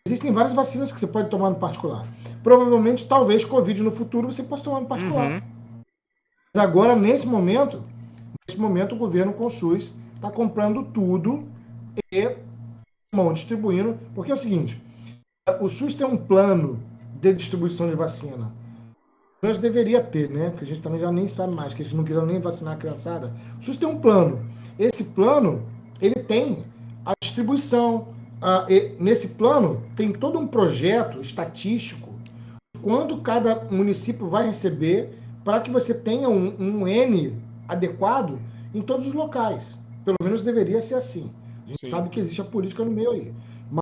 Existem 0.07 0.31
várias 0.31 0.53
vacinas 0.53 0.91
que 0.91 0.99
você 0.99 1.07
pode 1.07 1.29
tomar 1.29 1.49
no 1.49 1.55
particular. 1.55 2.07
Provavelmente, 2.41 3.07
talvez, 3.07 3.45
Covid 3.45 3.81
no 3.81 3.91
futuro 3.91 4.31
você 4.31 4.43
possa 4.43 4.63
tomar 4.63 4.81
no 4.81 4.87
particular. 4.87 5.31
Uhum. 5.31 5.41
Mas 6.55 6.63
agora, 6.63 6.95
nesse 6.95 7.25
momento, 7.25 7.83
nesse 8.47 8.59
momento, 8.59 8.95
o 8.95 8.97
governo 8.97 9.33
com 9.33 9.45
o 9.45 9.49
SUS 9.49 9.93
está 10.15 10.29
comprando 10.29 10.83
tudo 10.83 11.47
e 12.11 12.35
mão 13.13 13.33
distribuindo. 13.33 13.97
Porque 14.13 14.31
é 14.31 14.33
o 14.33 14.37
seguinte: 14.37 14.81
o 15.59 15.69
SUS 15.69 15.93
tem 15.93 16.05
um 16.05 16.17
plano 16.17 16.79
de 17.21 17.33
distribuição 17.33 17.89
de 17.89 17.95
vacina. 17.95 18.51
Nós 19.41 19.59
deveria 19.59 20.01
ter, 20.01 20.29
né? 20.29 20.49
Porque 20.49 20.63
a 20.63 20.67
gente 20.67 20.81
também 20.81 20.99
já 20.99 21.11
nem 21.11 21.27
sabe 21.27 21.53
mais, 21.53 21.73
que 21.73 21.81
eles 21.81 21.91
não 21.91 22.03
quiseram 22.03 22.25
nem 22.25 22.39
vacinar 22.39 22.75
a 22.75 22.77
criançada. 22.77 23.33
O 23.59 23.63
SUS 23.63 23.77
tem 23.77 23.87
um 23.87 23.99
plano. 23.99 24.45
Esse 24.79 25.03
plano, 25.03 25.63
ele 26.01 26.15
tem 26.15 26.65
a 27.05 27.13
distribuição. 27.21 28.07
Nesse 28.99 29.29
plano, 29.29 29.81
tem 29.95 30.11
todo 30.11 30.37
um 30.37 30.47
projeto 30.47 31.21
estatístico 31.21 32.09
quanto 32.81 33.21
cada 33.21 33.65
município 33.71 34.27
vai 34.29 34.47
receber 34.47 35.17
para 35.43 35.61
que 35.61 35.71
você 35.71 35.93
tenha 35.93 36.27
um, 36.29 36.55
um 36.59 36.87
N 36.87 37.37
adequado 37.67 38.39
em 38.73 38.81
todos 38.81 39.07
os 39.07 39.13
locais. 39.13 39.77
Pelo 40.03 40.17
menos 40.21 40.43
deveria 40.43 40.81
ser 40.81 40.95
assim. 40.95 41.31
A 41.65 41.69
gente 41.69 41.85
Sim. 41.85 41.91
sabe 41.91 42.09
que 42.09 42.19
existe 42.19 42.41
a 42.41 42.45
política 42.45 42.83
no 42.83 42.91
meio 42.91 43.11
aí. 43.11 43.33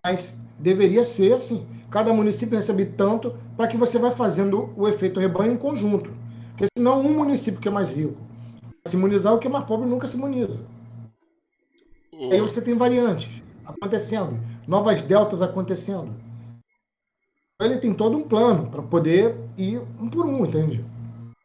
Mas 0.03 0.39
deveria 0.59 1.03
ser 1.03 1.33
assim. 1.33 1.67
Cada 1.89 2.13
município 2.13 2.57
recebe 2.57 2.85
tanto 2.85 3.35
para 3.57 3.67
que 3.67 3.75
você 3.75 3.97
vai 3.97 4.11
fazendo 4.11 4.69
o 4.77 4.88
efeito 4.88 5.19
rebanho 5.19 5.53
em 5.53 5.57
conjunto. 5.57 6.11
Porque 6.51 6.67
senão 6.77 6.99
um 6.99 7.17
município 7.17 7.59
que 7.59 7.67
é 7.67 7.71
mais 7.71 7.91
rico 7.91 8.17
se 8.88 8.97
imunizar, 8.97 9.33
o 9.33 9.39
que 9.39 9.47
é 9.47 9.49
mais 9.49 9.65
pobre 9.65 9.88
nunca 9.88 10.07
se 10.07 10.17
imuniza. 10.17 10.65
Aí 12.31 12.39
você 12.39 12.61
tem 12.61 12.75
variantes 12.75 13.41
acontecendo, 13.65 14.39
novas 14.67 15.01
deltas 15.03 15.41
acontecendo. 15.41 16.13
Ele 17.61 17.77
tem 17.77 17.93
todo 17.93 18.17
um 18.17 18.27
plano 18.27 18.69
para 18.69 18.81
poder 18.81 19.35
ir 19.57 19.79
um 19.99 20.09
por 20.09 20.25
um, 20.25 20.45
entende? 20.45 20.83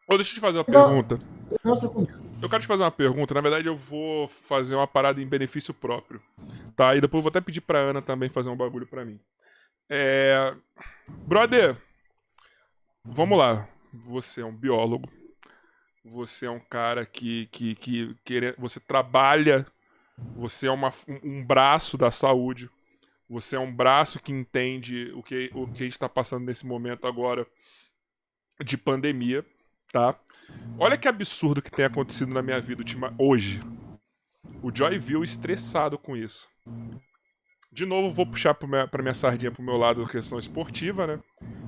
Oh, 0.08 0.16
deixa 0.16 0.30
eu 0.30 0.34
te 0.34 0.40
fazer 0.40 0.58
uma 0.58 0.64
pergunta. 0.64 1.20
Nossa 1.62 1.88
conversa. 1.88 2.26
Eu 2.40 2.48
quero 2.48 2.62
te 2.62 2.66
fazer 2.66 2.82
uma 2.82 2.90
pergunta. 2.90 3.34
Na 3.34 3.40
verdade, 3.40 3.66
eu 3.66 3.76
vou 3.76 4.28
fazer 4.28 4.74
uma 4.74 4.86
parada 4.86 5.20
em 5.20 5.26
benefício 5.26 5.74
próprio. 5.74 6.22
Tá? 6.74 6.94
E 6.94 7.00
depois 7.00 7.18
eu 7.18 7.22
vou 7.22 7.30
até 7.30 7.40
pedir 7.40 7.60
pra 7.60 7.78
Ana 7.78 8.02
também 8.02 8.28
fazer 8.28 8.48
um 8.48 8.56
bagulho 8.56 8.86
pra 8.86 9.04
mim. 9.04 9.18
É. 9.88 10.54
Brother, 11.08 11.76
vamos 13.04 13.38
lá. 13.38 13.68
Você 13.92 14.42
é 14.42 14.44
um 14.44 14.54
biólogo. 14.54 15.08
Você 16.04 16.46
é 16.46 16.50
um 16.50 16.60
cara 16.60 17.04
que, 17.04 17.46
que, 17.46 17.74
que, 17.74 18.16
que 18.24 18.54
você 18.58 18.78
trabalha. 18.80 19.66
Você 20.36 20.66
é 20.66 20.70
uma, 20.70 20.92
um 21.22 21.44
braço 21.44 21.96
da 21.98 22.10
saúde. 22.10 22.70
Você 23.28 23.56
é 23.56 23.60
um 23.60 23.74
braço 23.74 24.20
que 24.20 24.32
entende 24.32 25.12
o 25.14 25.22
que, 25.22 25.50
o 25.54 25.66
que 25.66 25.82
a 25.82 25.84
gente 25.84 25.92
está 25.92 26.08
passando 26.08 26.44
nesse 26.44 26.66
momento 26.66 27.06
agora 27.06 27.46
de 28.64 28.76
pandemia, 28.78 29.44
tá? 29.92 30.18
Olha 30.78 30.96
que 30.96 31.08
absurdo 31.08 31.60
que 31.60 31.70
tem 31.70 31.84
acontecido 31.84 32.32
na 32.32 32.42
minha 32.42 32.60
vida 32.60 32.82
hoje. 33.18 33.60
O 34.62 34.74
Joy 34.74 34.98
viu 34.98 35.24
estressado 35.24 35.98
com 35.98 36.16
isso. 36.16 36.48
De 37.72 37.84
novo, 37.84 38.10
vou 38.10 38.26
puxar 38.26 38.54
pra 38.54 38.68
minha, 38.68 38.88
pra 38.88 39.02
minha 39.02 39.14
sardinha 39.14 39.50
pro 39.50 39.62
meu 39.62 39.76
lado 39.76 40.02
da 40.02 40.10
questão 40.10 40.38
esportiva, 40.38 41.06
né? 41.06 41.18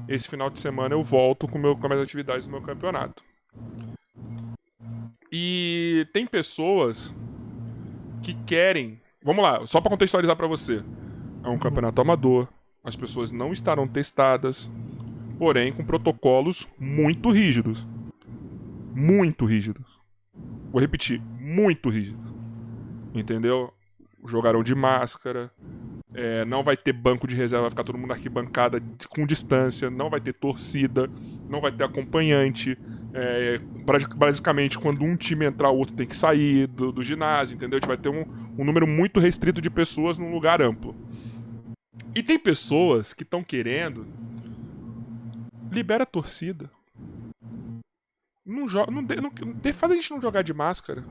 Esse 0.09 0.29
final 0.29 0.49
de 0.49 0.59
semana 0.59 0.95
eu 0.95 1.03
volto 1.03 1.47
com, 1.47 1.59
meu, 1.59 1.77
com 1.77 1.87
as 1.87 1.91
minhas 1.91 2.03
atividades 2.03 2.47
do 2.47 2.53
meu 2.53 2.63
campeonato. 2.63 3.23
E 5.31 6.07
tem 6.13 6.27
pessoas 6.27 7.13
que 8.23 8.35
querem. 8.35 9.01
Vamos 9.23 9.43
lá, 9.43 9.67
só 9.67 9.81
para 9.81 9.91
contextualizar 9.91 10.37
para 10.37 10.47
você. 10.47 10.83
É 11.45 11.49
um 11.49 11.59
campeonato 11.59 12.01
amador, 12.01 12.49
as 12.85 12.97
pessoas 12.97 13.33
não 13.33 13.53
estarão 13.53 13.87
testadas, 13.87 14.71
porém 15.39 15.73
com 15.73 15.85
protocolos 15.85 16.69
muito 16.79 17.31
rígidos 17.31 17.87
muito 18.99 19.45
rígidos. 19.45 19.87
Vou 20.73 20.81
repetir, 20.81 21.23
muito 21.41 21.89
rígidos. 21.89 22.35
Entendeu? 23.15 23.73
Jogarão 24.27 24.63
de 24.63 24.75
máscara. 24.75 25.51
É, 26.15 26.45
não 26.45 26.63
vai 26.63 26.77
ter 26.77 26.93
banco 26.93 27.27
de 27.27 27.37
reserva, 27.37 27.63
vai 27.63 27.71
ficar 27.71 27.85
todo 27.85 27.99
mundo 27.99 28.13
arquibancada 28.13 28.83
com 29.09 29.27
distância. 29.27 29.91
Não 29.91 30.11
vai 30.11 30.21
ter 30.21 30.33
torcida. 30.35 31.11
Não 31.49 31.61
vai 31.61 31.71
ter 31.73 31.85
acompanhante. 31.85 32.79
É, 33.15 33.61
basicamente, 34.17 34.79
quando 34.79 35.05
um 35.05 35.17
time 35.17 35.47
entrar, 35.47 35.71
o 35.71 35.79
outro 35.79 35.95
tem 35.95 36.07
que 36.07 36.17
sair 36.17 36.67
do, 36.67 36.93
do 36.93 37.03
ginásio, 37.03 37.55
entendeu? 37.55 37.79
A 37.79 37.81
gente 37.81 37.89
vai 37.89 37.97
ter 37.97 38.09
um, 38.09 38.25
um 38.59 38.65
número 38.65 38.87
muito 38.87 39.21
restrito 39.21 39.61
de 39.61 39.71
pessoas 39.71 40.19
num 40.19 40.33
lugar 40.33 40.61
amplo. 40.61 40.95
E 42.15 42.23
tem 42.23 42.39
pessoas 42.39 43.13
que 43.13 43.23
estão 43.23 43.43
querendo. 43.43 44.07
Libera 45.71 46.03
a 46.03 46.07
torcida. 46.07 46.71
Não 48.45 48.67
joga. 48.67 48.91
Não, 48.91 49.03
não, 49.03 49.31
não, 49.31 49.73
faz 49.73 49.93
a 49.93 49.95
gente 49.95 50.11
não 50.11 50.21
jogar 50.21 50.43
de 50.43 50.55
máscara. 50.55 51.05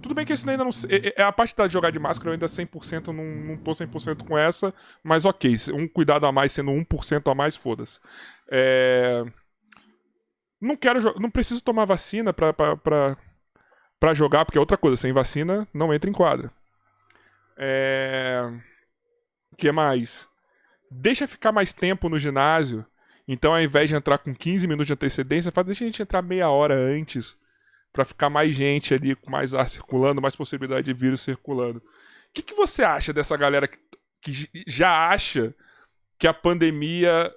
Tudo 0.00 0.14
bem 0.14 0.24
que 0.24 0.32
isso 0.32 0.48
ainda 0.48 0.64
não. 0.64 0.70
É, 0.88 1.20
é 1.20 1.24
a 1.24 1.32
parte 1.32 1.54
da 1.56 1.68
jogar 1.68 1.90
de 1.90 1.98
máscara 1.98 2.30
eu 2.30 2.32
ainda 2.32 2.46
100% 2.46 3.08
não, 3.08 3.24
não 3.24 3.56
tô 3.56 3.72
100% 3.72 4.26
com 4.26 4.38
essa, 4.38 4.72
mas 5.02 5.24
ok. 5.24 5.54
Um 5.74 5.86
cuidado 5.86 6.24
a 6.26 6.32
mais 6.32 6.52
sendo 6.52 6.70
1% 6.70 7.30
a 7.30 7.34
mais, 7.34 7.56
foda-se. 7.56 8.00
É. 8.50 9.22
Não 10.60 10.76
quero. 10.76 11.18
Não 11.20 11.30
preciso 11.30 11.62
tomar 11.62 11.84
vacina 11.84 12.32
pra, 12.32 12.52
pra, 12.52 12.76
pra, 12.76 13.16
pra 14.00 14.14
jogar, 14.14 14.44
porque 14.44 14.58
é 14.58 14.60
outra 14.60 14.76
coisa. 14.76 14.96
Sem 14.96 15.12
vacina, 15.12 15.68
não 15.74 15.92
entra 15.92 16.08
em 16.08 16.14
quadra. 16.14 16.50
É. 17.56 18.42
O 19.52 19.56
que 19.56 19.70
mais? 19.70 20.26
Deixa 20.90 21.26
ficar 21.26 21.52
mais 21.52 21.72
tempo 21.72 22.08
no 22.08 22.18
ginásio 22.18 22.86
então, 23.26 23.52
ao 23.52 23.62
invés 23.62 23.88
de 23.88 23.94
entrar 23.94 24.18
com 24.18 24.34
15 24.34 24.66
minutos 24.66 24.86
de 24.86 24.92
antecedência, 24.92 25.52
fala, 25.52 25.66
deixa 25.66 25.84
a 25.84 25.86
gente 25.86 26.02
entrar 26.02 26.22
meia 26.22 26.48
hora 26.48 26.74
antes 26.74 27.36
para 27.92 28.04
ficar 28.04 28.30
mais 28.30 28.54
gente 28.56 28.94
ali, 28.94 29.14
com 29.14 29.30
mais 29.30 29.52
ar 29.54 29.68
circulando, 29.68 30.22
mais 30.22 30.34
possibilidade 30.34 30.86
de 30.86 30.92
vírus 30.92 31.20
circulando. 31.20 31.78
O 31.78 31.82
que, 32.32 32.42
que 32.42 32.54
você 32.54 32.82
acha 32.82 33.12
dessa 33.12 33.36
galera 33.36 33.68
que, 33.68 33.78
que 34.20 34.48
já 34.66 35.08
acha 35.08 35.54
que 36.18 36.26
a 36.26 36.32
pandemia 36.32 37.32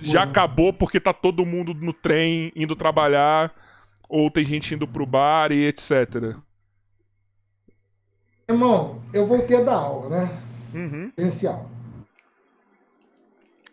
já 0.00 0.24
acabou 0.24 0.72
porque 0.72 0.98
tá 0.98 1.12
todo 1.12 1.46
mundo 1.46 1.72
no 1.74 1.92
trem 1.92 2.52
indo 2.56 2.74
trabalhar 2.74 3.54
ou 4.08 4.30
tem 4.30 4.44
gente 4.44 4.74
indo 4.74 4.88
pro 4.88 5.06
bar 5.06 5.52
e 5.52 5.66
etc. 5.66 6.36
Irmão, 8.48 9.00
eu 9.14 9.24
voltei 9.24 9.58
a 9.58 9.62
dar 9.62 9.74
aula, 9.74 10.08
né? 10.08 10.42
Uhum. 10.74 11.10
Presencial. 11.10 11.70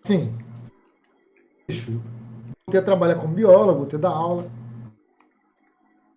Sim, 0.03 0.37
bicho, 1.67 2.01
ter 2.69 2.83
trabalhar 2.83 3.15
como 3.15 3.33
biólogo, 3.33 3.87
ter 3.87 3.97
dar 3.97 4.09
aula. 4.09 4.49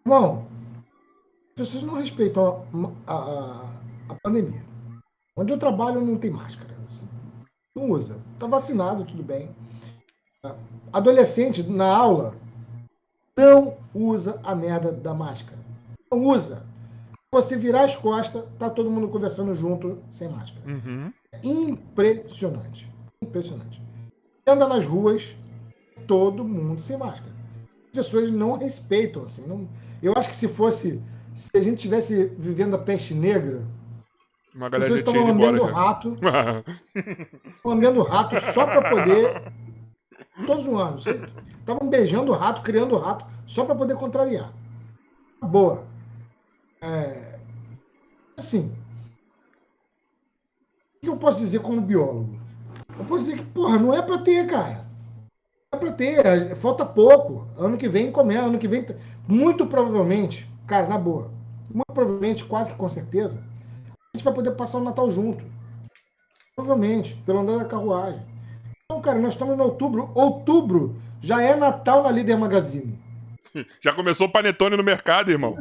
Irmão, 0.05 0.47
as 1.51 1.55
pessoas 1.57 1.83
não 1.83 1.95
respeitam 1.95 2.65
a, 3.07 3.15
a, 3.15 3.71
a 4.11 4.15
pandemia. 4.23 4.63
Onde 5.37 5.53
eu 5.53 5.59
trabalho 5.59 6.01
não 6.01 6.19
tem 6.19 6.31
máscara. 6.31 6.75
Assim. 6.89 7.09
Não 7.75 7.91
usa. 7.91 8.21
Tá 8.39 8.47
vacinado, 8.47 9.05
tudo 9.05 9.23
bem. 9.23 9.51
Adolescente 10.93 11.63
na 11.63 11.95
aula 11.95 12.35
não 13.37 13.77
usa 13.95 14.41
a 14.43 14.55
merda 14.55 14.91
da 14.93 15.15
máscara. 15.15 15.59
Não 16.11 16.25
usa. 16.25 16.67
Você 17.33 17.57
virar 17.57 17.85
as 17.85 17.95
costas, 17.95 18.45
tá 18.59 18.69
todo 18.69 18.91
mundo 18.91 19.09
conversando 19.09 19.55
junto 19.55 20.03
sem 20.11 20.29
máscara. 20.29 20.67
Uhum. 20.67 21.13
Impressionante. 21.45 22.91
Impressionante. 23.23 23.81
Anda 24.47 24.67
nas 24.67 24.85
ruas, 24.85 25.37
todo 26.09 26.45
mundo 26.45 26.81
sem 26.81 26.97
máscara. 26.97 27.33
As 27.87 27.93
pessoas 27.93 28.31
não 28.31 28.57
respeitam, 28.57 29.23
assim. 29.23 29.47
Não... 29.47 29.69
Eu 30.03 30.15
acho 30.17 30.29
que 30.29 30.37
se 30.37 30.49
fosse. 30.49 31.01
Se 31.35 31.51
a 31.55 31.63
gente 31.63 31.79
tivesse 31.79 32.27
vivendo 32.39 32.75
a 32.75 32.79
peste 32.79 33.15
negra, 33.15 33.63
Uma 34.55 34.67
as 34.67 34.73
pessoas 34.73 35.01
estavam 35.01 35.27
lambendo 35.27 35.63
rato. 35.65 36.19
lambendo 37.65 38.03
rato 38.03 38.41
só 38.41 38.67
para 38.67 38.91
poder. 38.91 39.53
Tô 40.47 40.57
zoando. 40.57 40.99
Estavam 40.99 41.89
beijando 41.89 42.33
o 42.33 42.35
rato, 42.35 42.63
criando 42.63 42.95
o 42.95 42.99
rato, 42.99 43.25
só 43.47 43.65
para 43.65 43.75
poder 43.75 43.95
contrariar. 43.97 44.53
Boa. 45.41 45.85
É... 46.81 47.39
Assim. 48.37 48.73
O 50.97 51.01
que 51.01 51.09
eu 51.09 51.17
posso 51.17 51.39
dizer 51.41 51.61
como 51.61 51.81
biólogo? 51.81 52.39
Eu 52.99 53.05
posso 53.05 53.25
dizer 53.25 53.39
que, 53.39 53.45
porra, 53.45 53.79
não 53.79 53.95
é 53.95 54.03
para 54.03 54.19
ter, 54.19 54.47
cara 54.47 54.91
dá 55.73 55.79
para 55.79 55.93
ter, 55.93 56.27
é, 56.27 56.55
falta 56.57 56.85
pouco. 56.85 57.47
Ano 57.57 57.79
que 57.79 57.89
vem 57.89 58.11
começa, 58.11 58.47
ano 58.47 58.59
que 58.59 58.67
vem, 58.67 58.85
muito 59.27 59.67
provavelmente, 59.67 60.51
cara, 60.67 60.89
na 60.89 60.99
boa, 60.99 61.31
muito 61.73 61.93
provavelmente, 61.93 62.45
quase 62.45 62.71
que 62.71 62.77
com 62.77 62.89
certeza, 62.89 63.43
a 63.89 64.17
gente 64.17 64.25
vai 64.25 64.35
poder 64.35 64.53
passar 64.53 64.79
o 64.79 64.85
Natal 64.85 65.11
junto. 65.11 65.45
Provavelmente, 66.57 67.15
pelo 67.25 67.39
andar 67.39 67.59
da 67.59 67.65
carruagem. 67.65 68.23
Então, 68.85 69.01
cara, 69.01 69.19
nós 69.19 69.35
estamos 69.35 69.57
em 69.57 69.61
outubro. 69.61 70.11
Outubro 70.15 70.97
já 71.21 71.41
é 71.41 71.55
Natal 71.55 72.03
na 72.03 72.11
Líder 72.11 72.37
Magazine. 72.37 72.99
Já 73.81 73.93
começou 73.93 74.29
o 74.29 74.31
panetone 74.31 74.77
no 74.77 74.83
mercado, 74.83 75.31
irmão. 75.31 75.57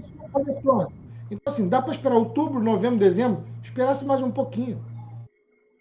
Então, 1.31 1.41
assim, 1.45 1.67
dá 1.67 1.81
para 1.81 1.91
esperar 1.91 2.15
outubro, 2.15 2.59
novembro, 2.59 2.99
dezembro, 2.99 3.43
esperasse 3.63 4.05
mais 4.05 4.21
um 4.21 4.29
pouquinho. 4.29 4.83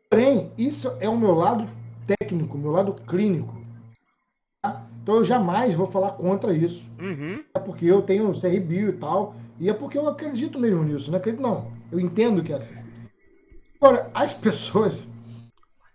Porém, 0.09 0.51
isso 0.57 0.97
é 1.01 1.09
o 1.09 1.19
meu 1.19 1.35
lado 1.35 1.69
técnico, 2.07 2.57
meu 2.57 2.71
lado 2.71 2.95
clínico. 3.07 3.58
Então 5.09 5.17
eu 5.17 5.25
jamais 5.25 5.73
vou 5.73 5.87
falar 5.87 6.11
contra 6.11 6.53
isso. 6.53 6.87
Uhum. 7.01 7.43
É 7.55 7.59
porque 7.59 7.87
eu 7.87 8.03
tenho 8.03 8.31
CRBio 8.39 8.91
e 8.91 8.93
tal. 8.93 9.35
E 9.59 9.71
é 9.71 9.73
porque 9.73 9.97
eu 9.97 10.07
acredito 10.07 10.59
mesmo 10.59 10.85
nisso. 10.85 11.11
Não 11.11 11.17
acredito, 11.17 11.41
não. 11.41 11.73
Eu 11.91 11.99
entendo 11.99 12.45
que 12.45 12.53
é 12.53 12.57
assim. 12.57 12.77
Agora, 13.81 14.11
as 14.13 14.35
pessoas 14.35 15.09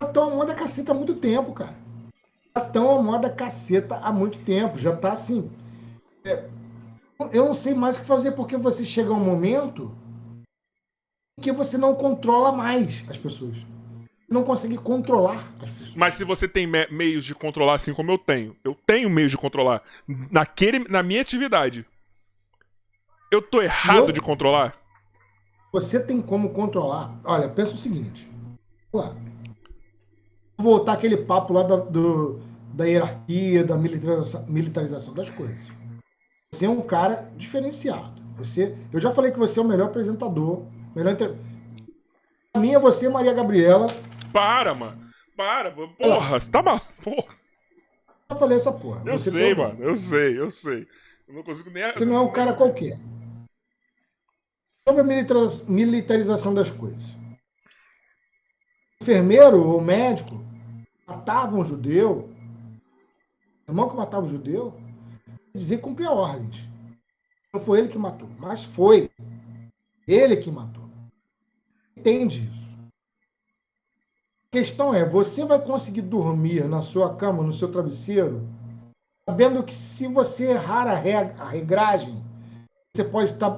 estão 0.02 0.32
a 0.32 0.34
moda 0.34 0.52
caceta 0.52 0.90
há 0.90 0.94
muito 0.96 1.14
tempo, 1.14 1.52
cara. 1.52 1.76
Já 2.56 2.66
estão 2.66 2.90
a 2.90 3.00
moda 3.00 3.30
caceta 3.30 3.98
há 3.98 4.12
muito 4.12 4.36
tempo. 4.40 4.78
Já 4.78 4.96
tá 4.96 5.12
assim. 5.12 5.48
É, 6.24 6.48
eu 7.32 7.44
não 7.44 7.54
sei 7.54 7.72
mais 7.72 7.96
o 7.96 8.00
que 8.00 8.06
fazer, 8.06 8.32
porque 8.32 8.56
você 8.56 8.84
chega 8.84 9.10
a 9.10 9.14
um 9.14 9.24
momento 9.24 9.92
em 11.38 11.40
que 11.40 11.52
você 11.52 11.78
não 11.78 11.94
controla 11.94 12.50
mais 12.50 13.04
as 13.08 13.16
pessoas 13.16 13.64
não 14.28 14.42
conseguir 14.42 14.78
controlar 14.78 15.52
as 15.62 15.70
pessoas. 15.70 15.94
Mas 15.94 16.14
se 16.14 16.24
você 16.24 16.48
tem 16.48 16.66
me 16.66 16.86
meios 16.90 17.24
de 17.24 17.34
controlar 17.34 17.74
assim 17.74 17.92
como 17.92 18.10
eu 18.10 18.18
tenho, 18.18 18.56
eu 18.64 18.76
tenho 18.86 19.10
meios 19.10 19.30
de 19.30 19.36
controlar 19.36 19.82
naquele, 20.30 20.80
na 20.88 21.02
minha 21.02 21.20
atividade. 21.20 21.86
Eu 23.30 23.42
tô 23.42 23.60
errado 23.62 24.08
eu, 24.08 24.12
de 24.12 24.20
controlar? 24.20 24.76
Você 25.72 26.04
tem 26.04 26.22
como 26.22 26.50
controlar. 26.50 27.18
Olha, 27.24 27.48
pensa 27.48 27.74
o 27.74 27.76
seguinte. 27.76 28.30
Vou 28.92 29.12
voltar 30.56 30.92
aquele 30.92 31.16
papo 31.16 31.52
lá 31.52 31.62
do, 31.62 31.90
do, 31.90 32.40
da 32.72 32.84
hierarquia, 32.84 33.64
da 33.64 33.76
militarização, 33.76 34.46
militarização 34.46 35.14
das 35.14 35.28
coisas. 35.30 35.66
Você 36.52 36.66
é 36.66 36.70
um 36.70 36.80
cara 36.80 37.28
diferenciado. 37.36 38.22
Você, 38.36 38.76
eu 38.92 39.00
já 39.00 39.10
falei 39.12 39.32
que 39.32 39.38
você 39.38 39.58
é 39.58 39.62
o 39.62 39.66
melhor 39.66 39.86
apresentador, 39.86 40.64
melhor 40.94 41.12
inter... 41.12 41.34
A 42.54 42.60
minha 42.60 42.76
é 42.76 42.80
você, 42.80 43.08
Maria 43.08 43.32
Gabriela, 43.32 43.88
para, 44.34 44.74
mano. 44.74 45.08
Para, 45.36 45.70
porra, 45.70 46.40
você 46.40 46.50
tá 46.50 46.60
mal. 46.60 46.80
Porra. 47.02 47.34
Eu 48.28 48.36
falei 48.36 48.56
essa 48.56 48.72
porra. 48.72 49.02
Eu 49.06 49.18
você 49.18 49.30
sei, 49.30 49.54
mano. 49.54 49.82
Eu 49.82 49.96
sei, 49.96 50.38
eu 50.38 50.50
sei. 50.50 50.88
Eu 51.28 51.34
não 51.34 51.44
consigo 51.44 51.70
nem. 51.70 51.92
Você 51.92 52.04
não 52.04 52.16
é 52.16 52.20
um 52.20 52.32
cara 52.32 52.52
qualquer. 52.52 52.98
Sobre 54.86 55.02
a 55.02 55.68
militarização 55.68 56.52
das 56.52 56.68
coisas. 56.70 57.10
O 59.00 59.04
enfermeiro 59.04 59.62
ou 59.62 59.80
médico 59.80 60.44
matava 61.06 61.56
um 61.56 61.64
judeu, 61.64 62.30
o 63.66 63.70
irmão 63.70 63.88
que 63.88 63.96
matava 63.96 64.26
o 64.26 64.28
judeu, 64.28 64.74
dizer 65.54 65.76
que 65.76 65.82
cumpria 65.82 66.10
ordens. 66.10 66.68
Não 67.52 67.60
foi 67.60 67.78
ele 67.78 67.88
que 67.88 67.98
matou, 67.98 68.28
mas 68.38 68.64
foi 68.64 69.10
ele 70.08 70.36
que 70.36 70.50
matou. 70.50 70.90
Entende 71.96 72.40
isso? 72.40 72.63
Questão 74.54 74.94
é, 74.94 75.04
você 75.04 75.44
vai 75.44 75.60
conseguir 75.60 76.02
dormir 76.02 76.68
na 76.68 76.80
sua 76.80 77.16
cama, 77.16 77.42
no 77.42 77.52
seu 77.52 77.72
travesseiro, 77.72 78.40
sabendo 79.28 79.64
que 79.64 79.74
se 79.74 80.06
você 80.06 80.52
errar 80.52 80.86
a, 80.86 80.92
a 81.42 81.48
regragem, 81.48 82.22
você 82.94 83.02
pode 83.02 83.32
estar 83.32 83.50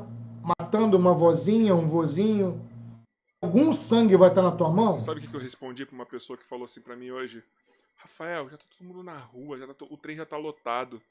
matando 0.58 0.96
uma 0.96 1.12
vozinha, 1.12 1.74
um 1.74 1.86
vozinho, 1.86 2.66
algum 3.42 3.74
sangue 3.74 4.16
vai 4.16 4.30
estar 4.30 4.40
na 4.40 4.56
tua 4.56 4.70
mão? 4.70 4.96
Sabe 4.96 5.20
o 5.20 5.28
que 5.28 5.36
eu 5.36 5.38
respondi 5.38 5.84
para 5.84 5.94
uma 5.94 6.06
pessoa 6.06 6.38
que 6.38 6.46
falou 6.46 6.64
assim 6.64 6.80
para 6.80 6.96
mim 6.96 7.10
hoje? 7.10 7.44
Rafael, 7.96 8.48
já 8.48 8.56
tá 8.56 8.64
todo 8.66 8.88
mundo 8.88 9.02
na 9.02 9.18
rua, 9.18 9.58
já 9.58 9.66
tá, 9.66 9.84
o 9.90 9.98
trem 9.98 10.16
já 10.16 10.24
tá 10.24 10.38
lotado. 10.38 11.02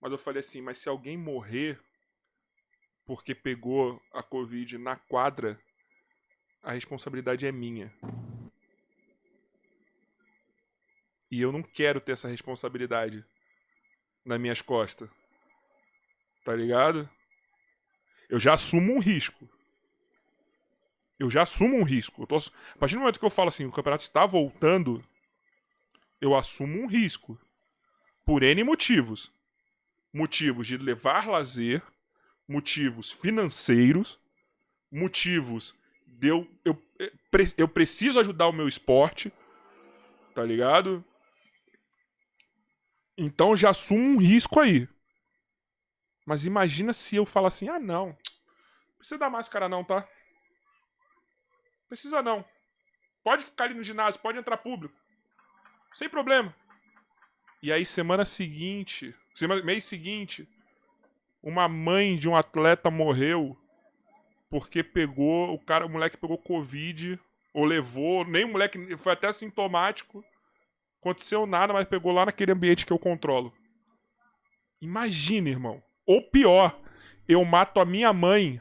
Mas 0.00 0.10
eu 0.10 0.16
falei 0.16 0.40
assim, 0.40 0.62
mas 0.62 0.78
se 0.78 0.88
alguém 0.88 1.18
morrer 1.18 1.78
porque 3.04 3.34
pegou 3.34 4.00
a 4.10 4.22
Covid 4.22 4.78
na 4.78 4.96
quadra, 4.96 5.60
a 6.62 6.72
responsabilidade 6.72 7.46
é 7.46 7.52
minha. 7.52 7.92
E 11.30 11.40
eu 11.40 11.52
não 11.52 11.62
quero 11.62 12.00
ter 12.00 12.12
essa 12.12 12.28
responsabilidade 12.28 13.24
nas 14.24 14.40
minhas 14.40 14.60
costas. 14.60 15.08
Tá 16.44 16.54
ligado? 16.54 17.08
Eu 18.28 18.38
já 18.38 18.54
assumo 18.54 18.94
um 18.94 18.98
risco. 18.98 19.48
Eu 21.18 21.30
já 21.30 21.42
assumo 21.42 21.76
um 21.76 21.82
risco. 21.82 22.26
Tô... 22.26 22.36
A 22.36 22.78
partir 22.78 22.94
do 22.94 23.00
momento 23.00 23.18
que 23.18 23.24
eu 23.24 23.30
falo 23.30 23.48
assim, 23.48 23.64
o 23.64 23.72
campeonato 23.72 24.02
está 24.02 24.24
voltando, 24.24 25.04
eu 26.20 26.36
assumo 26.36 26.80
um 26.80 26.86
risco. 26.86 27.38
Por 28.24 28.42
N 28.42 28.62
motivos. 28.64 29.32
Motivos 30.12 30.66
de 30.66 30.76
levar 30.76 31.28
lazer, 31.28 31.82
motivos 32.46 33.10
financeiros, 33.10 34.18
motivos 34.90 35.74
de 36.06 36.28
eu, 36.28 36.48
eu, 36.64 36.82
eu 37.56 37.68
preciso 37.68 38.18
ajudar 38.18 38.48
o 38.48 38.52
meu 38.52 38.66
esporte, 38.66 39.32
tá 40.34 40.42
ligado? 40.42 41.04
Então 43.18 43.56
já 43.56 43.70
assumo 43.70 44.14
um 44.14 44.18
risco 44.18 44.60
aí. 44.60 44.88
Mas 46.24 46.44
imagina 46.44 46.92
se 46.92 47.16
eu 47.16 47.26
falar 47.26 47.48
assim: 47.48 47.68
ah, 47.68 47.80
não. 47.80 48.16
Precisa 48.96 49.18
da 49.18 49.28
máscara, 49.28 49.68
não, 49.68 49.82
tá? 49.82 50.08
Precisa 51.88 52.22
não. 52.22 52.44
Pode 53.24 53.44
ficar 53.44 53.64
ali 53.64 53.74
no 53.74 53.82
ginásio, 53.82 54.20
pode 54.20 54.38
entrar 54.38 54.56
público. 54.56 54.94
Sem 55.94 56.08
problema. 56.08 56.54
E 57.60 57.72
aí, 57.72 57.84
semana 57.84 58.24
seguinte, 58.24 59.14
semana, 59.34 59.62
mês 59.62 59.82
seguinte, 59.82 60.48
uma 61.42 61.68
mãe 61.68 62.16
de 62.16 62.28
um 62.28 62.36
atleta 62.36 62.90
morreu 62.90 63.58
porque 64.48 64.82
pegou, 64.82 65.52
o 65.52 65.58
cara, 65.58 65.84
o 65.84 65.88
moleque 65.88 66.16
pegou 66.16 66.38
Covid, 66.38 67.20
ou 67.52 67.64
levou, 67.64 68.24
nem 68.24 68.44
o 68.44 68.48
moleque, 68.48 68.96
foi 68.96 69.12
até 69.12 69.32
sintomático. 69.32 70.24
Aconteceu 71.00 71.46
nada, 71.46 71.72
mas 71.72 71.84
pegou 71.84 72.12
lá 72.12 72.26
naquele 72.26 72.52
ambiente 72.52 72.84
que 72.84 72.92
eu 72.92 72.98
controlo. 72.98 73.52
Imagina, 74.80 75.48
irmão. 75.48 75.82
Ou 76.06 76.22
pior, 76.22 76.78
eu 77.28 77.44
mato 77.44 77.80
a 77.80 77.84
minha 77.84 78.12
mãe 78.12 78.60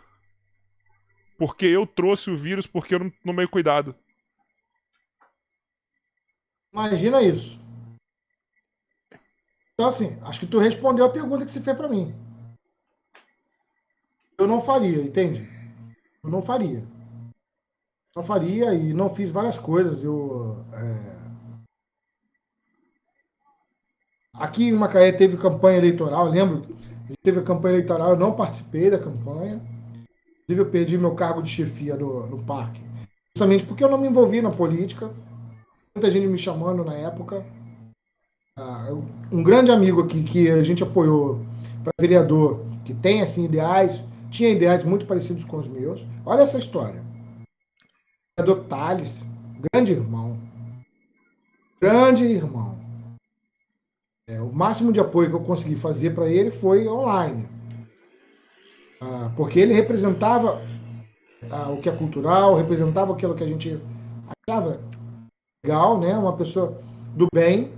porque 1.38 1.66
eu 1.66 1.86
trouxe 1.86 2.30
o 2.30 2.38
vírus 2.38 2.66
porque 2.66 2.96
eu 2.96 3.00
não 3.00 3.10
tomei 3.24 3.48
cuidado. 3.48 3.96
Imagina 6.74 7.22
isso. 7.22 7.60
Então, 9.74 9.88
assim, 9.88 10.20
acho 10.24 10.40
que 10.40 10.48
tu 10.48 10.58
respondeu 10.58 11.06
a 11.06 11.10
pergunta 11.10 11.46
que 11.46 11.52
você 11.52 11.62
fez 11.62 11.78
para 11.78 11.88
mim. 11.88 12.14
Eu 14.38 14.48
não 14.48 14.62
faria, 14.62 15.02
entende? 15.02 15.48
Eu 16.24 16.30
não 16.30 16.42
faria. 16.42 16.84
Não 18.16 18.24
faria 18.24 18.74
e 18.74 18.94
não 18.94 19.14
fiz 19.14 19.30
várias 19.30 19.58
coisas. 19.58 20.04
Eu. 20.04 20.66
É... 20.74 21.27
Aqui 24.38 24.68
em 24.68 24.74
Macaé 24.74 25.12
teve 25.12 25.36
campanha 25.36 25.80
eleitoral, 25.80 26.30
lembro? 26.30 26.64
Teve 27.24 27.40
a 27.40 27.44
campanha 27.44 27.76
eleitoral, 27.76 28.12
eu 28.12 28.18
não 28.18 28.34
participei 28.34 28.90
da 28.90 29.00
campanha. 29.00 29.62
Inclusive, 30.44 30.68
eu 30.68 30.72
perdi 30.72 30.98
meu 30.98 31.16
cargo 31.16 31.42
de 31.42 31.50
chefia 31.50 31.96
no, 31.96 32.28
no 32.28 32.44
parque. 32.44 32.82
Justamente 33.36 33.66
porque 33.66 33.84
eu 33.84 33.90
não 33.90 33.98
me 33.98 34.08
envolvi 34.08 34.42
na 34.42 34.52
política. 34.52 35.10
Muita 35.96 36.12
gente 36.12 36.28
me 36.28 36.38
chamando 36.38 36.84
na 36.84 36.94
época. 36.94 37.46
Ah, 38.58 38.90
um 39.32 39.44
grande 39.44 39.72
amigo 39.72 40.02
aqui 40.02 40.24
que 40.24 40.50
a 40.50 40.62
gente 40.62 40.84
apoiou 40.84 41.46
para 41.84 41.92
vereador, 42.00 42.66
que 42.86 42.94
tem 42.94 43.22
assim 43.22 43.46
ideais, 43.46 44.04
tinha 44.30 44.50
ideais 44.50 44.84
muito 44.84 45.06
parecidos 45.06 45.44
com 45.44 45.58
os 45.58 45.68
meus. 45.68 46.06
Olha 46.26 46.42
essa 46.42 46.58
história. 46.58 47.02
Vereador 48.38 48.66
Thales, 48.66 49.26
grande 49.72 49.94
irmão. 49.94 50.38
Grande 51.80 52.26
irmão. 52.26 52.67
É, 54.30 54.42
o 54.42 54.52
máximo 54.52 54.92
de 54.92 55.00
apoio 55.00 55.30
que 55.30 55.36
eu 55.36 55.44
consegui 55.44 55.78
fazer 55.78 56.14
para 56.14 56.28
ele 56.28 56.52
foi 56.52 56.86
online. 56.86 57.48
Ah, 59.00 59.32
porque 59.38 59.58
ele 59.58 59.74
representava 59.74 60.62
ah, 61.50 61.70
o 61.70 61.80
que 61.80 61.88
é 61.88 61.96
cultural, 61.96 62.56
representava 62.56 63.14
aquilo 63.14 63.36
que 63.36 63.44
a 63.46 63.48
gente 63.48 63.82
achava 64.50 64.82
legal, 65.66 65.98
né? 65.98 66.14
Uma 66.18 66.36
pessoa 66.36 66.78
do 67.16 67.28
bem. 67.34 67.72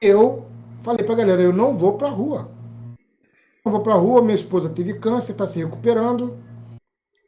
Eu 0.00 0.46
falei 0.82 1.04
para 1.04 1.12
a 1.12 1.18
galera, 1.18 1.42
eu 1.42 1.52
não 1.52 1.76
vou 1.76 1.98
para 1.98 2.08
a 2.08 2.12
rua. 2.12 2.50
Não 3.62 3.72
vou 3.72 3.82
para 3.82 3.92
a 3.92 3.98
rua, 3.98 4.22
minha 4.22 4.34
esposa 4.34 4.70
teve 4.70 4.94
câncer, 4.94 5.32
está 5.32 5.46
se 5.46 5.58
recuperando. 5.58 6.38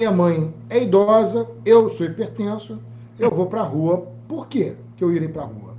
Minha 0.00 0.10
mãe 0.10 0.54
é 0.70 0.82
idosa, 0.82 1.46
eu 1.66 1.90
sou 1.90 2.06
hipertenso, 2.06 2.82
eu 3.18 3.30
vou 3.30 3.48
para 3.48 3.60
a 3.60 3.66
rua. 3.66 4.10
Por 4.26 4.48
quê 4.48 4.78
que 4.96 5.04
eu 5.04 5.12
irei 5.12 5.28
para 5.28 5.42
a 5.42 5.46
rua? 5.46 5.71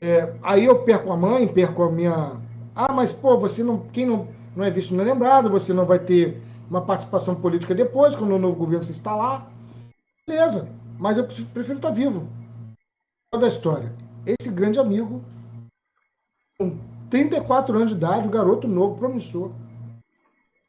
É, 0.00 0.32
aí 0.42 0.64
eu 0.64 0.84
perco 0.84 1.10
a 1.10 1.16
mãe, 1.16 1.46
perco 1.46 1.82
a 1.82 1.90
minha. 1.90 2.40
Ah, 2.74 2.92
mas 2.92 3.12
pô, 3.12 3.38
você 3.38 3.64
não. 3.64 3.78
Quem 3.88 4.06
não, 4.06 4.28
não 4.54 4.64
é 4.64 4.70
visto 4.70 4.94
não 4.94 5.02
é 5.02 5.06
lembrado, 5.06 5.50
você 5.50 5.72
não 5.72 5.84
vai 5.84 5.98
ter 5.98 6.40
uma 6.70 6.82
participação 6.82 7.34
política 7.34 7.74
depois, 7.74 8.14
quando 8.14 8.34
o 8.34 8.38
novo 8.38 8.56
governo 8.56 8.84
se 8.84 8.92
instalar. 8.92 9.50
Beleza, 10.26 10.68
mas 10.98 11.16
eu 11.16 11.26
prefiro 11.26 11.78
estar 11.78 11.90
vivo. 11.90 12.28
Toda 13.30 13.46
a 13.46 13.48
história. 13.48 13.92
Esse 14.26 14.50
grande 14.50 14.78
amigo, 14.78 15.22
com 16.58 16.78
34 17.10 17.76
anos 17.76 17.90
de 17.90 17.96
idade, 17.96 18.28
um 18.28 18.30
garoto 18.30 18.68
novo, 18.68 18.98
promissor. 18.98 19.50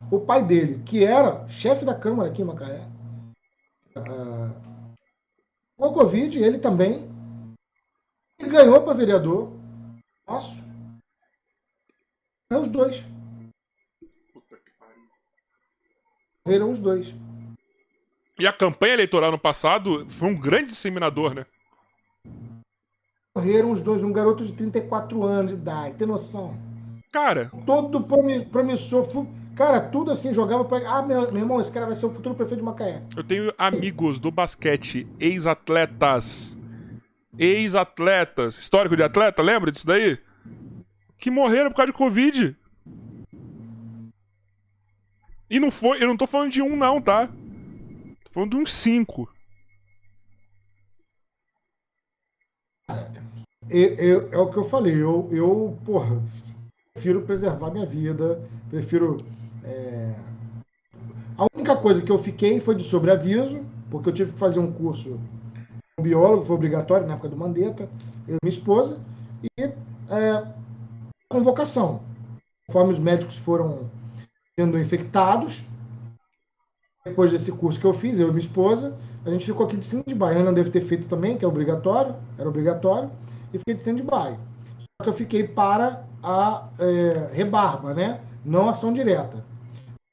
O 0.09 0.19
pai 0.19 0.43
dele, 0.43 0.81
que 0.85 1.03
era 1.03 1.47
chefe 1.47 1.83
da 1.83 1.93
Câmara 1.93 2.29
aqui 2.29 2.41
em 2.41 2.45
Macaé, 2.45 2.87
uh, 3.97 4.53
com 5.77 5.85
a 5.85 5.93
Covid, 5.93 6.41
ele 6.41 6.57
também, 6.57 7.08
ele 8.39 8.49
ganhou 8.49 8.81
para 8.81 8.93
vereador. 8.93 9.51
Nosso. 10.27 10.63
É 12.51 12.57
os 12.57 12.67
dois. 12.67 13.03
Morreram 16.45 16.71
os 16.71 16.79
dois. 16.79 17.13
E 18.39 18.47
a 18.47 18.53
campanha 18.53 18.93
eleitoral 18.93 19.31
no 19.31 19.37
passado 19.37 20.09
foi 20.09 20.29
um 20.29 20.35
grande 20.35 20.67
disseminador, 20.67 21.33
né? 21.33 21.45
Morreram 23.35 23.71
os 23.71 23.81
dois, 23.81 24.03
um 24.03 24.13
garoto 24.13 24.43
de 24.43 24.53
34 24.53 25.23
anos 25.23 25.51
de 25.51 25.57
idade, 25.59 25.97
tem 25.97 26.07
noção? 26.07 26.57
Cara. 27.11 27.51
Todo 27.65 28.01
promissor. 28.01 29.07
Cara, 29.55 29.81
tudo 29.81 30.11
assim, 30.11 30.33
jogava 30.33 30.63
pra. 30.63 30.89
Ah, 30.89 31.01
meu, 31.01 31.21
meu 31.31 31.41
irmão, 31.41 31.59
esse 31.59 31.71
cara 31.71 31.85
vai 31.85 31.95
ser 31.95 32.05
o 32.05 32.13
futuro 32.13 32.33
prefeito 32.33 32.59
de 32.59 32.65
Macaé. 32.65 33.03
Eu 33.15 33.23
tenho 33.23 33.53
amigos 33.57 34.19
do 34.19 34.31
basquete, 34.31 35.05
ex-atletas. 35.19 36.57
Ex-atletas. 37.39 38.57
Histórico 38.57 38.97
de 38.97 39.03
atleta, 39.03 39.41
lembra 39.41 39.71
disso 39.71 39.87
daí? 39.87 40.19
Que 41.17 41.31
morreram 41.31 41.71
por 41.71 41.77
causa 41.77 41.91
de 41.93 41.97
Covid. 41.97 42.57
E 45.49 45.59
não 45.59 45.71
foi, 45.71 46.03
eu 46.03 46.07
não 46.07 46.17
tô 46.17 46.27
falando 46.27 46.51
de 46.51 46.61
um, 46.61 46.75
não, 46.75 47.01
tá? 47.01 47.27
Tô 48.25 48.31
falando 48.31 48.51
de 48.51 48.57
uns 48.57 48.73
cinco. 48.73 49.33
É, 53.69 54.37
o 54.37 54.51
que 54.51 54.57
eu 54.57 54.65
falei, 54.65 54.95
eu, 54.95 55.29
eu, 55.31 55.79
porra, 55.85 56.21
prefiro 56.93 57.21
preservar 57.21 57.71
minha 57.71 57.85
vida, 57.85 58.43
prefiro. 58.69 59.25
É... 59.63 60.13
A 61.37 61.47
única 61.55 61.75
coisa 61.77 62.01
que 62.01 62.11
eu 62.11 62.19
fiquei 62.19 62.59
foi 62.59 62.75
de 62.75 62.83
sobreaviso, 62.83 63.65
porque 63.89 64.09
eu 64.09 64.13
tive 64.13 64.33
que 64.33 64.39
fazer 64.39 64.59
um 64.59 64.71
curso 64.71 65.19
biólogo, 65.99 66.45
foi 66.45 66.55
obrigatório 66.55 67.07
na 67.07 67.13
época 67.13 67.29
do 67.29 67.37
Mandetta, 67.37 67.89
eu 68.27 68.35
e 68.35 68.39
minha 68.43 68.53
esposa, 68.53 68.99
e 69.43 69.63
é, 69.63 70.47
convocação. 71.29 72.01
conforme 72.67 72.93
os 72.93 72.99
médicos 72.99 73.35
foram 73.37 73.89
sendo 74.59 74.77
infectados, 74.79 75.63
depois 77.05 77.31
desse 77.31 77.51
curso 77.51 77.79
que 77.79 77.85
eu 77.85 77.93
fiz, 77.93 78.19
eu 78.19 78.27
e 78.27 78.31
minha 78.31 78.39
esposa, 78.39 78.97
a 79.25 79.29
gente 79.29 79.45
ficou 79.45 79.65
aqui 79.65 79.77
de 79.77 79.85
stand-by. 79.85 80.25
A 80.25 80.39
Ana 80.39 80.53
deve 80.53 80.69
ter 80.69 80.81
feito 80.81 81.07
também, 81.07 81.37
que 81.37 81.45
é 81.45 81.47
obrigatório, 81.47 82.15
era 82.37 82.47
obrigatório, 82.47 83.09
e 83.53 83.57
fiquei 83.57 83.73
de 83.73 83.81
stand-by. 83.81 84.37
Só 84.79 85.03
que 85.03 85.09
eu 85.09 85.13
fiquei 85.13 85.47
para 85.47 86.05
a 86.21 86.67
é, 86.77 87.29
rebarba, 87.33 87.93
né? 87.93 88.21
Não 88.43 88.69
ação 88.69 88.91
direta. 88.93 89.43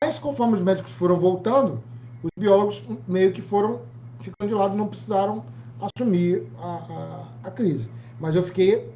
Mas 0.02 0.18
conforme 0.18 0.54
os 0.54 0.60
médicos 0.60 0.92
foram 0.92 1.16
voltando, 1.16 1.82
os 2.22 2.30
biólogos 2.38 2.82
meio 3.06 3.32
que 3.32 3.42
foram 3.42 3.80
ficando 4.20 4.48
de 4.48 4.54
lado, 4.54 4.76
não 4.76 4.88
precisaram 4.88 5.44
assumir 5.80 6.46
a, 6.58 7.28
a, 7.42 7.48
a 7.48 7.50
crise. 7.50 7.90
Mas 8.20 8.34
eu 8.34 8.42
fiquei. 8.42 8.92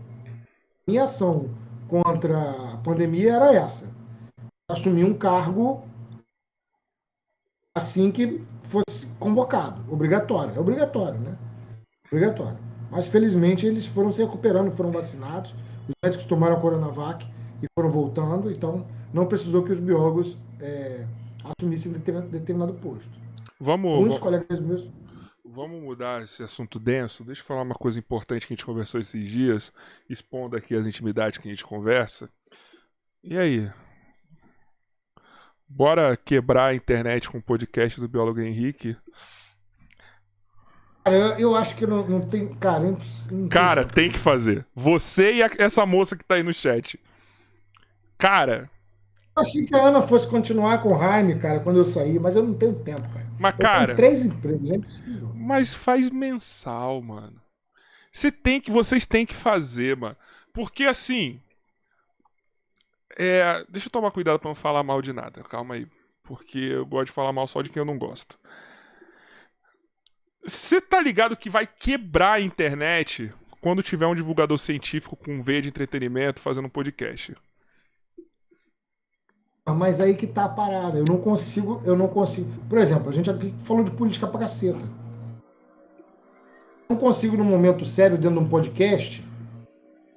Minha 0.87 1.05
ação 1.05 1.51
contra 1.89 2.73
a 2.73 2.77
pandemia 2.79 3.35
era 3.35 3.55
essa: 3.55 3.91
assumir 4.69 5.05
um 5.05 5.15
cargo 5.15 5.85
assim 7.75 8.11
que 8.11 8.45
fosse 8.65 9.07
convocado, 9.19 9.83
obrigatório. 9.93 10.55
É 10.55 10.61
obrigatório, 10.61 11.19
né? 11.21 11.37
Obrigatório. 12.07 12.59
Mas 12.91 13.07
felizmente 13.07 13.67
eles 13.67 13.87
foram 13.87 14.11
se 14.11 14.23
recuperando, 14.23 14.73
foram 14.73 14.91
vacinados, 14.91 15.55
os 15.89 15.95
médicos 16.03 16.27
tomaram 16.27 16.57
a 16.57 16.61
Coronavac 16.61 17.27
e 17.63 17.67
foram 17.75 17.91
voltando, 17.91 18.51
então 18.51 18.85
não 19.13 19.27
precisou 19.27 19.63
que 19.63 19.71
os 19.71 19.79
biólogos 19.79 20.37
é, 20.61 21.05
assumissem 21.45 21.93
determinado 21.93 22.75
posto. 22.75 23.11
Vamos. 23.61 23.99
Muitos 23.99 24.19
colegas 24.19 24.59
meus. 24.59 24.89
Vamos 25.53 25.83
mudar 25.83 26.23
esse 26.23 26.45
assunto 26.45 26.79
denso. 26.79 27.25
Deixa 27.25 27.43
eu 27.43 27.45
falar 27.45 27.63
uma 27.63 27.75
coisa 27.75 27.99
importante 27.99 28.47
que 28.47 28.53
a 28.53 28.57
gente 28.57 28.65
conversou 28.65 29.01
esses 29.01 29.29
dias, 29.29 29.73
expondo 30.09 30.57
aqui 30.57 30.77
as 30.77 30.87
intimidades 30.87 31.39
que 31.39 31.49
a 31.49 31.51
gente 31.51 31.65
conversa. 31.65 32.31
E 33.23 33.37
aí? 33.37 33.69
Bora 35.69 36.17
quebrar 36.17 36.67
a 36.67 36.75
internet 36.75 37.29
com 37.29 37.39
o 37.39 37.43
podcast 37.43 38.01
do 38.01 38.09
biólogo 38.09 38.41
Henrique? 38.41 38.97
Cara, 41.05 41.17
eu, 41.17 41.39
eu 41.39 41.57
acho 41.57 41.75
que 41.75 41.85
não, 41.85 42.07
não 42.07 42.29
tem. 42.29 42.55
Cara, 42.55 42.79
não, 42.79 42.99
não 43.33 43.49
cara 43.49 43.85
tem, 43.85 44.05
tem 44.05 44.11
que 44.13 44.19
fazer. 44.19 44.65
Você 44.73 45.35
e 45.35 45.43
a, 45.43 45.51
essa 45.59 45.85
moça 45.85 46.17
que 46.17 46.25
tá 46.25 46.37
aí 46.37 46.45
no 46.45 46.55
chat. 46.55 47.01
Cara. 48.17 48.71
Eu 49.37 49.43
achei 49.43 49.67
que 49.67 49.75
a 49.75 49.83
Ana 49.83 50.03
fosse 50.03 50.29
continuar 50.29 50.81
com 50.81 50.95
o 50.95 50.99
Jaime, 50.99 51.41
cara, 51.41 51.59
quando 51.59 51.79
eu 51.79 51.85
saí, 51.85 52.21
mas 52.21 52.37
eu 52.37 52.43
não 52.45 52.55
tenho 52.55 52.75
tempo, 52.85 53.03
cara. 53.13 53.30
Mas, 53.41 53.57
cara. 53.57 53.95
Três 53.95 54.23
empregos, 54.27 54.71
é 54.71 54.75
impossível. 54.75 55.33
Mas 55.35 55.73
faz 55.73 56.11
mensal, 56.11 57.01
mano. 57.01 57.41
Você 58.13 58.31
tem 58.31 58.61
que. 58.61 58.71
Vocês 58.71 59.07
têm 59.07 59.25
que 59.25 59.35
fazer, 59.35 59.97
mano. 59.97 60.17
Porque 60.53 60.85
assim. 60.85 61.41
É, 63.17 63.65
deixa 63.67 63.87
eu 63.87 63.91
tomar 63.91 64.11
cuidado 64.11 64.39
para 64.39 64.51
não 64.51 64.55
falar 64.55 64.83
mal 64.83 65.01
de 65.01 65.15
nada. 65.15 65.43
Calma 65.45 65.77
aí. 65.77 65.89
Porque 66.23 66.59
eu 66.59 66.85
gosto 66.85 67.07
de 67.07 67.13
falar 67.13 67.33
mal 67.33 67.49
só 67.49 67.63
de 67.63 67.71
quem 67.71 67.81
eu 67.81 67.87
não 67.87 67.97
gosto. 67.97 68.39
Você 70.45 70.79
tá 70.79 71.01
ligado 71.01 71.35
que 71.35 71.49
vai 71.49 71.67
quebrar 71.67 72.33
a 72.33 72.41
internet 72.41 73.33
quando 73.63 73.83
tiver 73.83 74.07
um 74.07 74.15
divulgador 74.15 74.59
científico 74.59 75.17
com 75.17 75.41
veia 75.41 75.63
de 75.63 75.69
entretenimento 75.69 76.43
fazendo 76.43 76.67
um 76.67 76.71
podcast? 76.71 77.35
Ah, 79.67 79.75
mas 79.75 80.01
aí 80.01 80.15
que 80.15 80.27
tá 80.27 80.45
a 80.45 80.49
parada. 80.49 80.99
Eu 80.99 81.05
não 81.05 81.19
consigo, 81.19 81.81
eu 81.85 81.97
não 81.97 82.09
consigo. 82.09 82.51
Por 82.69 82.79
exemplo, 82.79 83.09
a 83.09 83.13
gente 83.13 83.31
aqui 83.31 83.55
falou 83.65 83.85
de 83.85 83.91
política 83.91 84.27
pra 84.27 84.41
caceta. 84.41 84.85
Não 86.89 86.97
consigo, 86.97 87.37
num 87.37 87.45
momento 87.45 87.85
sério, 87.85 88.19
dentro 88.19 88.39
de 88.39 88.45
um 88.45 88.49
podcast, 88.49 89.25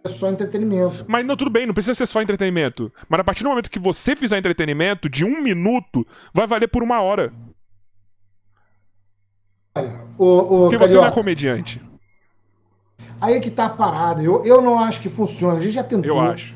é 0.04 0.10
só 0.10 0.30
entretenimento. 0.30 1.06
Mas 1.08 1.26
não, 1.26 1.38
tudo 1.38 1.52
bem, 1.52 1.68
não 1.68 1.74
precisa 1.74 1.94
ser 1.94 2.08
só 2.08 2.22
entretenimento. 2.22 2.92
Mas 3.08 3.20
a 3.20 3.24
partir 3.24 3.44
do 3.44 3.50
momento 3.50 3.70
que 3.70 3.80
você 3.80 4.16
fizer 4.16 4.38
entretenimento, 4.38 5.08
de 5.08 5.24
um 5.24 5.42
minuto, 5.42 6.06
vai 6.34 6.48
valer 6.48 6.68
por 6.68 6.82
uma 6.82 7.00
hora. 7.00 7.32
Olha, 9.76 10.02
o, 10.18 10.26
o 10.26 10.60
Porque 10.70 10.78
você 10.78 10.96
não 10.96 11.06
é 11.06 11.12
comediante. 11.12 11.82
Aí 13.22 13.36
é 13.36 13.40
que 13.40 13.50
tá 13.50 13.66
a 13.66 13.70
parada. 13.70 14.22
Eu, 14.22 14.46
eu 14.46 14.62
não 14.62 14.78
acho 14.78 15.00
que 15.00 15.10
funciona. 15.10 15.58
A 15.58 15.62
gente 15.62 15.74
já 15.74 15.84
tentou. 15.84 16.10
Eu 16.10 16.20
acho. 16.20 16.54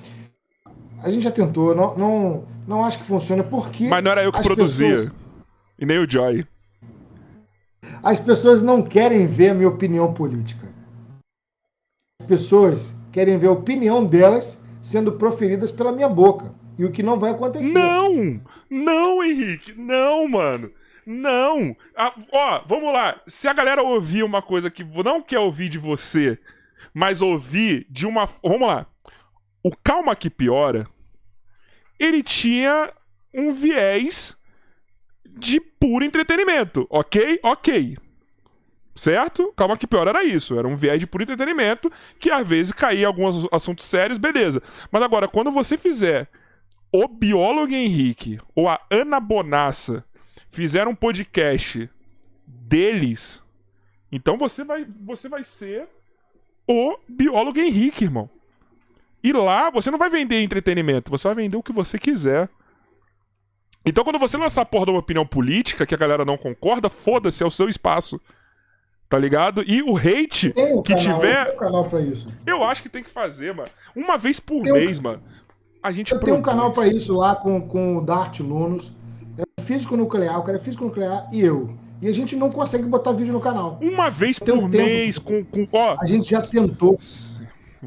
A 1.01 1.09
gente 1.09 1.23
já 1.23 1.31
tentou. 1.31 1.73
Não, 1.73 1.97
não, 1.97 2.47
não 2.67 2.83
acho 2.83 2.97
que 2.99 3.05
funciona 3.05 3.43
porque. 3.43 3.87
Mas 3.87 4.03
não 4.03 4.11
era 4.11 4.23
eu 4.23 4.31
que 4.31 4.43
produzia. 4.43 4.97
Pessoas... 4.97 5.11
E 5.79 5.85
nem 5.85 5.99
o 5.99 6.09
Joy. 6.09 6.45
As 8.03 8.19
pessoas 8.19 8.61
não 8.61 8.81
querem 8.81 9.25
ver 9.25 9.49
a 9.49 9.53
minha 9.53 9.69
opinião 9.69 10.13
política. 10.13 10.67
As 12.21 12.27
pessoas 12.27 12.95
querem 13.11 13.37
ver 13.37 13.47
a 13.47 13.51
opinião 13.51 14.05
delas 14.05 14.61
sendo 14.81 15.13
proferidas 15.13 15.71
pela 15.71 15.91
minha 15.91 16.09
boca. 16.09 16.53
E 16.77 16.85
o 16.85 16.91
que 16.91 17.01
não 17.01 17.19
vai 17.19 17.31
acontecer. 17.31 17.73
Não! 17.73 18.41
Não, 18.69 19.23
Henrique! 19.23 19.73
Não, 19.73 20.27
mano! 20.27 20.71
Não! 21.05 21.75
Ah, 21.95 22.13
ó, 22.31 22.61
vamos 22.67 22.91
lá. 22.91 23.19
Se 23.25 23.47
a 23.47 23.53
galera 23.53 23.81
ouvir 23.81 24.23
uma 24.23 24.41
coisa 24.41 24.69
que 24.69 24.83
não 24.83 25.21
quer 25.21 25.39
ouvir 25.39 25.69
de 25.69 25.79
você, 25.79 26.37
mas 26.93 27.21
ouvir 27.21 27.87
de 27.89 28.05
uma. 28.05 28.25
Vamos 28.43 28.67
lá. 28.67 28.85
O 29.63 29.71
Calma 29.83 30.15
que 30.15 30.29
Piora, 30.29 30.87
ele 31.99 32.23
tinha 32.23 32.91
um 33.33 33.51
viés 33.51 34.37
de 35.25 35.59
puro 35.59 36.03
entretenimento. 36.03 36.87
Ok? 36.89 37.39
Ok. 37.43 37.97
Certo? 38.95 39.53
Calma 39.55 39.77
que 39.77 39.85
pior 39.85 40.07
era 40.07 40.23
isso. 40.23 40.57
Era 40.57 40.67
um 40.67 40.75
viés 40.75 40.99
de 40.99 41.05
puro 41.05 41.23
entretenimento 41.23 41.91
que 42.19 42.31
às 42.31 42.47
vezes 42.47 42.73
caía 42.73 43.05
alguns 43.05 43.47
assuntos 43.51 43.85
sérios, 43.85 44.17
beleza. 44.17 44.61
Mas 44.91 45.03
agora, 45.03 45.27
quando 45.27 45.51
você 45.51 45.77
fizer 45.77 46.27
o 46.91 47.07
biólogo 47.07 47.73
Henrique 47.73 48.39
ou 48.55 48.67
a 48.67 48.81
Ana 48.89 49.19
Bonassa 49.19 50.03
fizer 50.49 50.87
um 50.87 50.95
podcast 50.95 51.87
deles, 52.45 53.43
então 54.11 54.37
você 54.37 54.63
vai, 54.63 54.87
você 55.01 55.29
vai 55.29 55.43
ser 55.43 55.87
o 56.67 56.97
biólogo 57.07 57.59
Henrique, 57.59 58.05
irmão. 58.05 58.29
E 59.23 59.31
lá 59.33 59.69
você 59.69 59.89
não 59.91 59.97
vai 59.97 60.09
vender 60.09 60.41
entretenimento, 60.41 61.11
você 61.11 61.27
vai 61.27 61.35
vender 61.35 61.57
o 61.57 61.63
que 61.63 61.73
você 61.73 61.97
quiser. 61.97 62.49
Então, 63.85 64.03
quando 64.03 64.19
você 64.19 64.37
lançar 64.37 64.63
a 64.63 64.65
porra 64.65 64.85
de 64.85 64.91
uma 64.91 64.99
opinião 64.99 65.25
política 65.25 65.85
que 65.85 65.95
a 65.95 65.97
galera 65.97 66.25
não 66.25 66.37
concorda, 66.37 66.89
foda-se, 66.89 67.41
é 67.41 67.45
o 67.45 67.51
seu 67.51 67.69
espaço. 67.69 68.19
Tá 69.09 69.17
ligado? 69.17 69.63
E 69.65 69.81
o 69.81 69.95
hate 69.95 70.53
um 70.57 70.81
que 70.81 70.93
canal, 70.93 71.19
tiver. 71.19 71.53
Um 71.53 71.57
canal 71.57 71.85
pra 71.85 72.01
isso. 72.01 72.27
Eu 72.45 72.61
acho 72.65 72.83
que 72.83 72.89
tem 72.89 73.01
que 73.01 73.09
fazer, 73.09 73.53
mano. 73.53 73.69
Uma 73.95 74.17
vez 74.17 74.41
por 74.41 74.61
tem 74.61 74.73
mês, 74.73 74.99
um... 74.99 75.03
mano. 75.03 75.23
A 75.81 75.93
gente 75.93 76.11
Eu 76.11 76.19
tenho 76.19 76.35
um 76.35 76.41
canal 76.41 76.73
pra 76.73 76.85
isso 76.85 77.15
lá 77.15 77.33
com, 77.33 77.61
com 77.61 77.97
o 77.97 78.01
Dart 78.01 78.41
Lunos. 78.41 78.91
É 79.37 79.61
físico 79.61 79.95
nuclear, 79.95 80.37
o 80.37 80.43
cara 80.43 80.57
é 80.57 80.61
físico 80.61 80.83
nuclear 80.83 81.29
e 81.31 81.39
eu. 81.39 81.73
E 82.01 82.09
a 82.09 82.11
gente 82.11 82.35
não 82.35 82.51
consegue 82.51 82.83
botar 82.83 83.13
vídeo 83.13 83.31
no 83.31 83.39
canal. 83.39 83.79
Uma 83.81 84.09
vez 84.09 84.37
por 84.37 84.67
mês, 84.67 85.17
com, 85.17 85.45
com. 85.45 85.65
Ó. 85.71 85.95
A 85.99 86.05
gente 86.05 86.29
já 86.29 86.41
tentou. 86.41 86.97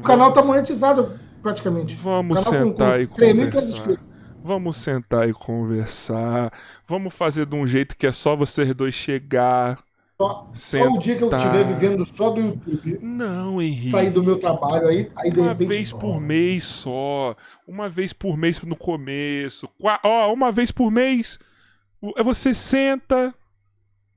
O 0.01 0.03
canal 0.03 0.33
tá 0.33 0.41
monetizado 0.41 1.19
praticamente. 1.43 1.95
Vamos 1.95 2.39
sentar 2.39 3.07
com, 3.07 3.15
com 3.15 3.23
e 3.23 3.35
conversar. 3.35 3.97
Vamos 4.43 4.77
sentar 4.77 5.29
e 5.29 5.33
conversar. 5.33 6.51
Vamos 6.87 7.13
fazer 7.13 7.45
de 7.45 7.55
um 7.55 7.67
jeito 7.67 7.95
que 7.95 8.07
é 8.07 8.11
só 8.11 8.35
vocês 8.35 8.73
dois 8.73 8.95
chegar 8.95 9.77
só, 10.17 10.49
só 10.53 10.87
o 10.87 10.97
dia 10.97 11.15
que 11.15 11.23
eu 11.23 11.29
estiver 11.29 11.63
vivendo 11.67 12.03
só 12.03 12.31
do 12.31 12.41
YouTube. 12.41 12.97
Não, 12.99 13.61
Henrique. 13.61 13.91
Sair 13.91 14.09
do 14.09 14.23
meu 14.23 14.39
trabalho 14.39 14.87
aí, 14.87 15.11
aí 15.17 15.31
de 15.31 15.39
Uma 15.39 15.49
repente, 15.49 15.67
vez 15.67 15.91
por 15.91 16.19
mês 16.19 16.63
só. 16.63 17.35
Uma 17.67 17.87
vez 17.87 18.11
por 18.11 18.35
mês 18.35 18.59
no 18.61 18.75
começo. 18.75 19.69
Ó, 20.03 20.33
uma 20.33 20.51
vez 20.51 20.71
por 20.71 20.89
mês. 20.89 21.37
É 22.17 22.23
você 22.23 22.55
senta, 22.55 23.35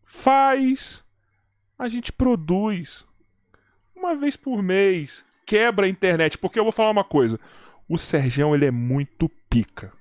faz, 0.03 1.05
a 1.79 1.91
gente 1.91 2.11
produz. 2.11 3.07
Uma 3.95 4.15
vez 4.15 4.35
por 4.35 4.63
mês. 4.63 5.23
Quebra 5.47 5.87
a 5.87 5.89
internet. 5.89 6.39
Porque 6.39 6.59
eu 6.59 6.65
vou 6.65 6.73
falar 6.73 6.91
uma 6.91 7.05
coisa. 7.05 7.39
O 7.89 7.99
Serjão, 7.99 8.55
ele 8.55 8.67
é 8.67 8.71
muito 8.71 9.29
pica. 9.49 9.93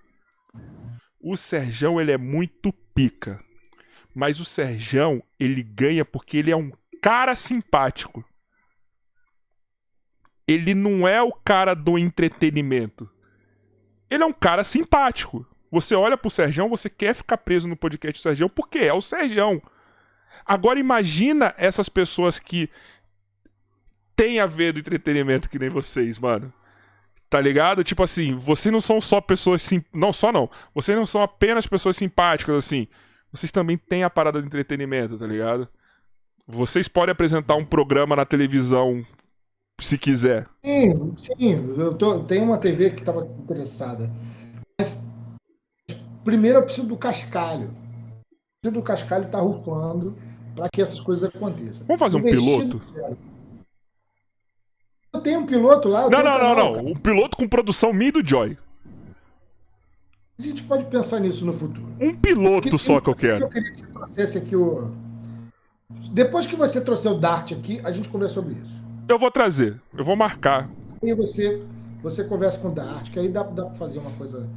O 1.20 1.36
Serjão, 1.38 2.00
ele 2.00 2.12
é 2.12 2.18
muito 2.18 2.72
pica. 2.94 3.44
Mas 4.14 4.40
o 4.40 4.46
Serjão, 4.46 5.24
ele 5.40 5.64
ganha 5.64 6.06
porque 6.06 6.38
ele 6.38 6.52
é 6.52 6.56
um 6.56 6.72
cara 7.02 7.36
simpático. 7.36 8.24
Ele 10.48 10.74
não 10.74 11.08
é 11.08 11.22
o 11.22 11.32
cara 11.32 11.74
do 11.74 11.98
entretenimento. 11.98 13.10
Ele 14.10 14.24
é 14.24 14.26
um 14.26 14.34
cara 14.34 14.64
simpático. 14.64 15.48
Você 15.72 15.96
olha 15.96 16.18
pro 16.18 16.30
Serjão, 16.30 16.70
você 16.70 16.90
quer 16.90 17.16
ficar 17.16 17.38
preso 17.38 17.68
no 17.68 17.76
podcast 17.76 18.20
do 18.20 18.22
Serjão 18.22 18.48
porque 18.48 18.78
é 18.80 18.94
o 18.94 19.02
Serjão. 19.02 19.62
Agora 20.46 20.80
imagina 20.80 21.54
essas 21.58 21.90
pessoas 21.90 22.38
que 22.38 22.70
têm 24.16 24.40
a 24.40 24.46
ver 24.46 24.74
do 24.74 24.80
entretenimento 24.80 25.50
que 25.50 25.60
nem 25.60 25.70
vocês, 25.70 26.20
mano. 26.20 26.52
Tá 27.30 27.42
ligado? 27.42 27.84
Tipo 27.84 28.04
assim, 28.04 28.36
vocês 28.36 28.72
não 28.72 28.82
são 28.82 29.02
só 29.02 29.20
pessoas 29.20 29.62
sim, 29.62 29.84
não 29.94 30.14
só 30.14 30.32
não. 30.32 30.50
Vocês 30.74 30.98
não 30.98 31.06
são 31.06 31.22
apenas 31.22 31.66
pessoas 31.66 31.98
simpáticas 31.98 32.56
assim 32.56 32.88
vocês 33.34 33.52
também 33.52 33.78
têm 33.78 34.04
a 34.04 34.10
parada 34.12 34.40
de 34.40 34.46
entretenimento, 34.46 35.18
tá 35.18 35.26
ligado? 35.26 35.68
Vocês 36.48 36.88
podem 36.88 37.12
apresentar 37.12 37.56
um 37.56 37.66
programa 37.66 38.16
na 38.16 38.26
televisão 38.26 39.04
se 39.82 39.98
quiser. 39.98 40.48
Sim, 40.64 41.16
sim. 41.18 41.76
Eu 41.76 41.96
tô, 41.96 42.20
tenho 42.26 42.44
uma 42.44 42.60
TV 42.60 42.92
que 42.92 43.00
estava 43.00 43.26
interessada. 43.40 44.10
primeiro 46.24 46.60
eu 46.60 46.64
preciso 46.64 46.86
do 46.86 46.96
cascalho. 46.96 47.72
Eu 48.30 48.36
preciso 48.62 48.80
do 48.80 48.84
cascalho 48.84 49.30
tá 49.30 49.40
rufando 49.40 50.16
para 50.56 50.70
que 50.70 50.82
essas 50.82 51.02
coisas 51.02 51.24
aconteçam. 51.24 51.88
Vamos 51.88 52.00
fazer 52.00 52.18
um 52.18 52.22
piloto? 52.22 52.80
Eu 52.96 53.18
tenho 55.22 55.40
um 55.40 55.46
piloto 55.46 55.88
lá. 55.88 56.10
Não, 56.10 56.24
não, 56.24 56.40
não, 56.40 56.56
não. 56.56 56.86
Um 56.88 56.96
piloto 56.96 57.38
com 57.38 57.48
produção 57.48 57.94
minha 57.94 58.10
e 58.10 58.12
do 58.12 58.28
Joy. 58.28 58.58
A 60.40 60.42
gente 60.42 60.64
pode 60.64 60.86
pensar 60.86 61.20
nisso 61.20 61.46
no 61.46 61.54
futuro. 61.54 61.88
Um 62.00 62.16
piloto 62.16 62.70
que, 62.70 62.78
só 62.80 63.00
que 63.00 63.10
eu 63.10 63.16
quero. 63.16 63.46
Eu 63.46 63.50
queria 63.50 63.72
que 63.72 63.80
você 63.80 63.88
trouxesse 63.88 64.38
aqui 64.40 64.56
o. 64.56 64.92
Depois 66.12 66.48
que 66.48 66.56
você 66.56 66.82
trouxer 66.82 67.12
o 67.12 67.16
Dart 67.16 67.52
aqui, 67.52 67.80
a 67.84 67.92
gente 67.92 68.10
conversa 68.10 68.36
sobre 68.36 68.56
isso. 68.56 68.82
Eu 69.08 69.20
vou 69.20 69.30
trazer, 69.30 69.80
eu 69.96 70.04
vou 70.04 70.16
marcar. 70.16 70.70
E 71.04 71.14
você, 71.14 71.62
você 72.02 72.24
conversa 72.24 72.58
com 72.58 72.70
o 72.70 72.72
Dart, 72.72 73.12
que 73.12 73.20
aí 73.20 73.30
dá, 73.30 73.44
dá 73.44 73.66
pra 73.66 73.76
fazer 73.76 74.00
uma 74.00 74.12
coisa. 74.12 74.50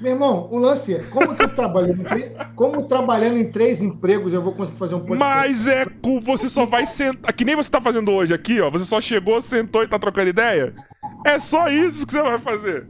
Meu 0.00 0.12
irmão, 0.12 0.48
o 0.50 0.56
lance 0.56 0.94
é, 0.94 1.02
como 1.04 1.36
que 1.36 1.44
eu 1.44 1.54
trabalhando, 1.54 2.04
como 2.54 2.88
trabalhando 2.88 3.36
em 3.36 3.50
três 3.50 3.82
empregos 3.82 4.32
eu 4.32 4.40
vou 4.40 4.54
conseguir 4.54 4.78
fazer 4.78 4.94
um 4.94 5.00
podcast? 5.00 5.18
Mas 5.18 5.66
é, 5.66 5.84
você 6.22 6.48
só 6.48 6.64
vai 6.64 6.86
sentar, 6.86 7.30
que 7.34 7.44
nem 7.44 7.54
você 7.54 7.70
tá 7.70 7.82
fazendo 7.82 8.10
hoje 8.10 8.32
aqui, 8.32 8.60
ó, 8.62 8.70
você 8.70 8.86
só 8.86 8.98
chegou, 8.98 9.42
sentou 9.42 9.82
e 9.82 9.88
tá 9.88 9.98
trocando 9.98 10.30
ideia? 10.30 10.74
É 11.26 11.38
só 11.38 11.68
isso 11.68 12.06
que 12.06 12.12
você 12.12 12.22
vai 12.22 12.38
fazer. 12.38 12.88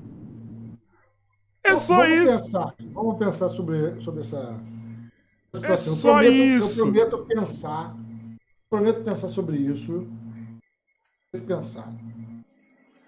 É 1.65 1.75
só 1.75 1.97
vamos 1.97 2.11
isso. 2.11 2.37
Pensar, 2.37 2.75
vamos 2.93 3.19
pensar 3.19 3.49
sobre, 3.49 4.01
sobre 4.01 4.21
essa 4.21 4.55
situação. 5.53 5.93
É 5.93 5.97
só 5.97 6.23
eu 6.23 6.31
prometo, 6.33 6.65
isso. 6.65 6.81
Eu 6.81 6.93
prometo 6.93 7.19
pensar, 7.27 7.97
prometo 8.69 9.05
pensar 9.05 9.29
sobre 9.29 9.57
isso. 9.57 10.07
Pensar. 11.47 11.93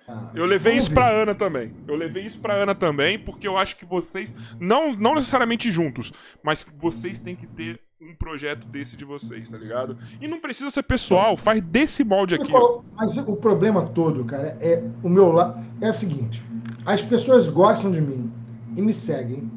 Ah, 0.09 0.31
eu 0.35 0.47
levei 0.47 0.75
isso 0.75 0.93
pra 0.93 1.09
Ana 1.09 1.35
também. 1.35 1.73
Eu 1.87 1.97
levei 1.97 2.27
isso 2.27 2.41
pra 2.41 2.55
Ana 2.55 2.75
também, 2.75 3.19
porque 3.19 3.47
eu 3.47 3.57
acho 3.57 3.77
que 3.77 3.85
vocês, 3.85 4.35
não, 4.59 4.95
não 4.95 5.15
necessariamente 5.15 5.71
juntos, 5.71 6.13
mas 6.43 6.67
vocês 6.79 7.19
têm 7.19 7.37
que 7.37 7.47
ter 7.47 7.81
um 8.01 8.15
projeto 8.17 8.67
desse 8.67 8.97
de 8.97 9.05
vocês, 9.05 9.49
tá 9.49 9.57
ligado? 9.57 9.97
E 10.21 10.27
não 10.27 10.41
precisa 10.41 10.71
ser 10.71 10.83
pessoal, 10.83 11.37
faz 11.37 11.61
desse 11.61 12.03
molde 12.03 12.35
aqui. 12.35 12.53
Mas 12.97 13.17
o 13.17 13.37
problema 13.37 13.87
todo, 13.87 14.25
cara, 14.25 14.59
é 14.61 14.83
o 15.03 15.09
meu 15.09 15.31
lado. 15.31 15.65
É 15.81 15.89
o 15.89 15.93
seguinte: 15.93 16.45
as 16.85 17.01
pessoas 17.01 17.49
gostam 17.49 17.93
de 17.93 18.01
mim 18.01 18.33
e 18.77 18.83
me 18.83 18.93
seguem 18.93 19.49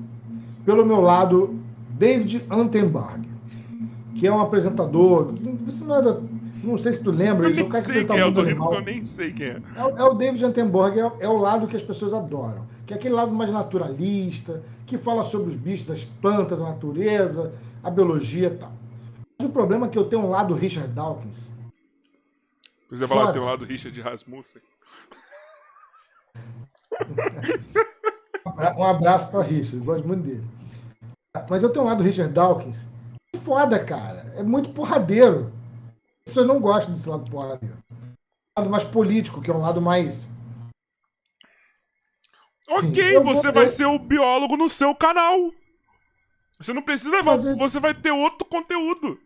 pelo 0.64 0.86
meu 0.86 1.02
lado 1.02 1.60
David 1.90 2.46
Antenberg, 2.50 3.28
que 4.16 4.28
é 4.28 4.32
um 4.32 4.40
apresentador. 4.40 5.34
Você 5.66 5.84
não 5.86 5.96
é 5.96 6.02
da 6.04 6.20
não 6.66 6.78
sei 6.78 6.94
se 6.94 7.04
tu 7.04 7.12
lembra, 7.12 7.48
é 7.48 7.62
o 7.62 7.70
cara 7.70 7.84
que 7.84 8.06
quem 8.06 8.18
é, 8.18 8.22
eu 8.22 8.34
tô 8.34 8.42
rindo 8.42 8.74
eu 8.74 8.82
nem 8.82 9.04
sei 9.04 9.32
quem 9.32 9.48
é. 9.48 9.62
É, 9.76 9.80
é 9.80 10.04
o 10.04 10.14
David 10.14 10.46
Attenborough, 10.46 10.98
é, 10.98 11.26
é, 11.26 11.30
o 11.30 11.38
lado 11.38 11.68
que 11.68 11.76
as 11.76 11.82
pessoas 11.82 12.14
adoram. 12.14 12.68
Que 12.86 12.94
é 12.94 12.98
aquele 12.98 13.16
lado 13.16 13.32
mais 13.32 13.52
naturalista, 13.52 14.64
que 14.86 14.98
fala 14.98 15.24
sobre 15.24 15.50
os 15.50 15.56
bichos, 15.56 15.90
as 15.90 16.04
plantas, 16.04 16.62
a 16.62 16.70
natureza, 16.70 17.54
a 17.84 17.90
biologia 17.90 18.48
e 18.48 18.58
tal. 18.58 18.72
Mas 19.38 19.50
o 19.50 19.52
problema 19.52 19.88
é 19.88 19.90
que 19.90 19.98
eu 19.98 20.06
tenho 20.06 20.24
um 20.24 20.30
lado 20.30 20.54
Richard 20.54 20.90
Dawkins. 20.94 21.52
Você 22.90 23.08
falar 23.08 23.28
que 23.28 23.34
tem 23.34 23.42
um 23.42 23.46
lado 23.46 23.66
Richard 23.66 24.00
Rasmussen. 24.02 24.62
um 28.78 28.84
abraço 28.84 29.30
para 29.30 29.42
Richard, 29.44 29.84
gosto 29.86 30.08
muito 30.08 30.24
dele. 30.24 30.44
Mas 31.50 31.64
eu 31.64 31.70
tenho 31.70 31.84
um 31.84 31.88
lado 31.88 32.04
Richard 32.04 32.34
Dawkins. 32.34 32.88
Foda, 33.44 33.78
cara. 33.84 34.34
É 34.38 34.44
muito 34.44 34.70
porradeiro 34.70 35.52
pessoas 36.26 36.48
não 36.48 36.60
gostam 36.60 36.94
desse 36.94 37.08
lado 37.08 37.30
porradeiro. 37.30 37.78
Um 37.92 38.62
lado 38.62 38.70
mais 38.70 38.84
político, 38.84 39.42
que 39.42 39.52
é 39.52 39.54
um 39.54 39.62
lado 39.62 39.82
mais. 39.82 40.28
Ok, 42.68 43.20
você 43.20 43.44
vou... 43.44 43.54
vai 43.54 43.68
ser 43.68 43.86
o 43.86 44.00
biólogo 44.00 44.58
no 44.58 44.68
seu 44.68 44.96
canal. 44.96 45.52
Você 46.60 46.74
não 46.74 46.82
precisa 46.82 47.12
levar. 47.12 47.36
É... 47.36 47.56
Você 47.56 47.80
vai 47.80 47.94
ter 47.94 48.12
outro 48.12 48.46
conteúdo. 48.46 49.20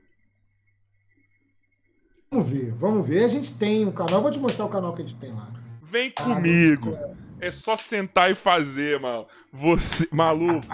Vamos 2.31 2.49
ver, 2.49 2.73
vamos 2.73 3.07
ver. 3.07 3.23
A 3.23 3.27
gente 3.27 3.57
tem 3.57 3.85
um 3.85 3.91
canal. 3.91 4.15
Eu 4.15 4.21
vou 4.21 4.31
te 4.31 4.39
mostrar 4.39 4.65
o 4.65 4.69
canal 4.69 4.93
que 4.93 5.01
a 5.01 5.05
gente 5.05 5.19
tem 5.19 5.33
lá. 5.33 5.51
Vem 5.81 6.11
ah, 6.17 6.23
comigo. 6.23 6.93
É... 7.39 7.47
é 7.47 7.51
só 7.51 7.77
sentar 7.77 8.29
e 8.29 8.35
fazer, 8.35 8.99
mano. 8.99 9.25
Você. 9.53 10.07
Maluco. 10.11 10.67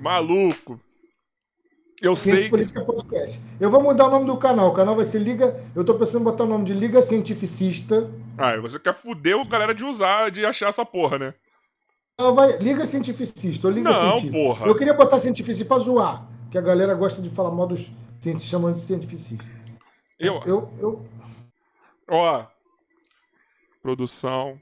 Maluco. 0.00 0.80
Eu 2.04 2.14
sei. 2.14 2.50
Política 2.50 2.84
Podcast. 2.84 3.40
Eu 3.58 3.70
vou 3.70 3.82
mudar 3.82 4.08
o 4.08 4.10
nome 4.10 4.26
do 4.26 4.36
canal. 4.36 4.68
O 4.68 4.74
canal 4.74 4.94
vai 4.94 5.06
ser 5.06 5.20
Liga. 5.20 5.58
Eu 5.74 5.82
tô 5.82 5.94
pensando 5.94 6.20
em 6.20 6.24
botar 6.24 6.44
o 6.44 6.46
nome 6.46 6.66
de 6.66 6.74
Liga 6.74 7.00
Cientificista. 7.00 8.10
Ah, 8.36 8.60
você 8.60 8.78
quer 8.78 8.92
fuder 8.92 9.40
o 9.40 9.48
galera 9.48 9.74
de 9.74 9.84
usar, 9.84 10.30
de 10.30 10.44
achar 10.44 10.68
essa 10.68 10.84
porra, 10.84 11.18
né? 11.18 11.34
Não, 12.18 12.34
vai... 12.34 12.58
Liga 12.58 12.84
Cientificista 12.84 13.66
ou 13.66 13.72
Liga 13.72 13.90
Não, 13.90 14.18
Científica. 14.18 14.32
porra. 14.32 14.66
Eu 14.66 14.76
queria 14.76 14.92
botar 14.92 15.18
Cientificista 15.18 15.64
pra 15.64 15.78
zoar. 15.78 16.28
Que 16.50 16.58
a 16.58 16.60
galera 16.60 16.94
gosta 16.94 17.22
de 17.22 17.30
falar 17.30 17.50
mal 17.50 17.66
dos 17.66 17.90
cientistas 18.20 18.50
chamando 18.50 18.74
de 18.74 18.80
cientificista. 18.80 19.44
Eu. 20.20 20.42
Eu. 20.44 20.70
eu... 20.78 21.08
Ó. 22.06 22.44
Produção. 23.82 24.60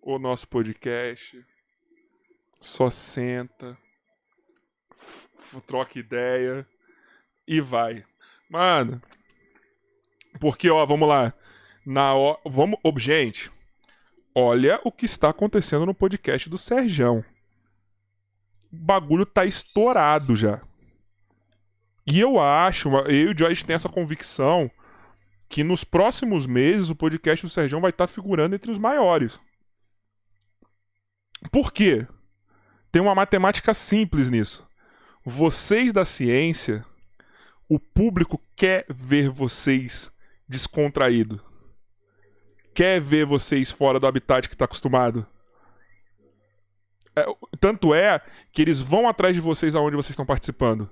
O 0.00 0.20
nosso 0.20 0.46
podcast. 0.46 1.44
Só 2.60 2.88
senta 2.90 3.76
troca 5.58 5.98
ideia 5.98 6.66
e 7.48 7.60
vai. 7.60 8.04
Mano, 8.48 9.00
porque, 10.38 10.70
ó, 10.70 10.84
vamos 10.86 11.08
lá. 11.08 11.32
Na 11.84 12.14
hora, 12.14 12.38
vamos, 12.44 12.78
gente, 12.98 13.50
olha 14.34 14.80
o 14.84 14.92
que 14.92 15.06
está 15.06 15.30
acontecendo 15.30 15.86
no 15.86 15.94
podcast 15.94 16.48
do 16.48 16.58
Serjão. 16.58 17.24
O 18.72 18.76
bagulho 18.76 19.26
tá 19.26 19.44
estourado 19.44 20.36
já. 20.36 20.60
E 22.06 22.20
eu 22.20 22.38
acho, 22.38 22.88
eu 22.88 23.10
e 23.10 23.26
o 23.28 23.38
Joyce 23.38 23.64
tem 23.64 23.74
essa 23.74 23.88
convicção 23.88 24.70
que 25.48 25.64
nos 25.64 25.82
próximos 25.82 26.46
meses 26.46 26.90
o 26.90 26.94
podcast 26.94 27.44
do 27.44 27.50
Serjão 27.50 27.80
vai 27.80 27.90
estar 27.90 28.06
tá 28.06 28.12
figurando 28.12 28.54
entre 28.54 28.70
os 28.70 28.78
maiores. 28.78 29.40
Por 31.50 31.72
quê? 31.72 32.06
Tem 32.92 33.00
uma 33.02 33.14
matemática 33.14 33.74
simples 33.74 34.30
nisso 34.30 34.69
vocês 35.24 35.92
da 35.92 36.04
ciência, 36.04 36.84
o 37.68 37.78
público 37.78 38.40
quer 38.56 38.86
ver 38.88 39.28
vocês 39.28 40.10
descontraído. 40.48 41.40
Quer 42.74 43.00
ver 43.00 43.26
vocês 43.26 43.70
fora 43.70 44.00
do 44.00 44.06
habitat 44.06 44.48
que 44.48 44.54
está 44.54 44.64
acostumado. 44.64 45.26
É, 47.14 47.26
tanto 47.58 47.92
é 47.94 48.20
que 48.52 48.62
eles 48.62 48.80
vão 48.80 49.08
atrás 49.08 49.34
de 49.34 49.40
vocês 49.40 49.74
aonde 49.74 49.96
vocês 49.96 50.10
estão 50.10 50.26
participando. 50.26 50.88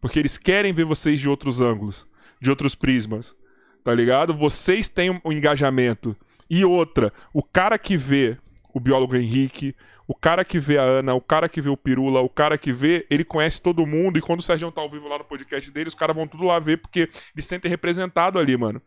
Porque 0.00 0.18
eles 0.18 0.36
querem 0.36 0.72
ver 0.72 0.84
vocês 0.84 1.18
de 1.18 1.28
outros 1.28 1.60
ângulos, 1.60 2.06
de 2.40 2.50
outros 2.50 2.74
prismas. 2.74 3.34
Tá 3.82 3.94
ligado? 3.94 4.34
Vocês 4.34 4.88
têm 4.88 5.10
um 5.24 5.32
engajamento. 5.32 6.16
E 6.48 6.64
outra, 6.64 7.12
o 7.32 7.42
cara 7.42 7.78
que 7.78 7.96
vê 7.96 8.36
o 8.72 8.80
biólogo 8.80 9.16
Henrique, 9.16 9.74
o 10.06 10.14
cara 10.14 10.44
que 10.44 10.58
vê 10.58 10.76
a 10.76 10.82
Ana, 10.82 11.14
o 11.14 11.20
cara 11.20 11.48
que 11.48 11.60
vê 11.60 11.70
o 11.70 11.76
Pirula, 11.76 12.20
o 12.20 12.28
cara 12.28 12.58
que 12.58 12.72
vê, 12.72 13.06
ele 13.10 13.24
conhece 13.24 13.60
todo 13.60 13.86
mundo. 13.86 14.18
E 14.18 14.22
quando 14.22 14.40
o 14.40 14.42
Sérgio 14.42 14.70
tá 14.70 14.80
ao 14.80 14.88
vivo 14.88 15.08
lá 15.08 15.18
no 15.18 15.24
podcast 15.24 15.70
dele, 15.70 15.88
os 15.88 15.94
caras 15.94 16.14
vão 16.14 16.26
tudo 16.26 16.44
lá 16.44 16.58
ver 16.58 16.78
porque 16.78 17.08
eles 17.34 17.44
sentem 17.46 17.70
representado 17.70 18.38
ali, 18.38 18.56
mano. 18.56 18.82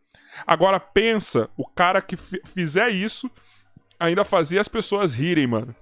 Agora 0.45 0.79
pensa, 0.79 1.49
o 1.57 1.67
cara 1.67 2.01
que 2.01 2.15
fizer 2.15 2.89
isso 2.89 3.31
ainda 3.99 4.23
fazer 4.23 4.59
as 4.59 4.67
pessoas 4.67 5.15
rirem, 5.15 5.47
mano. 5.47 5.75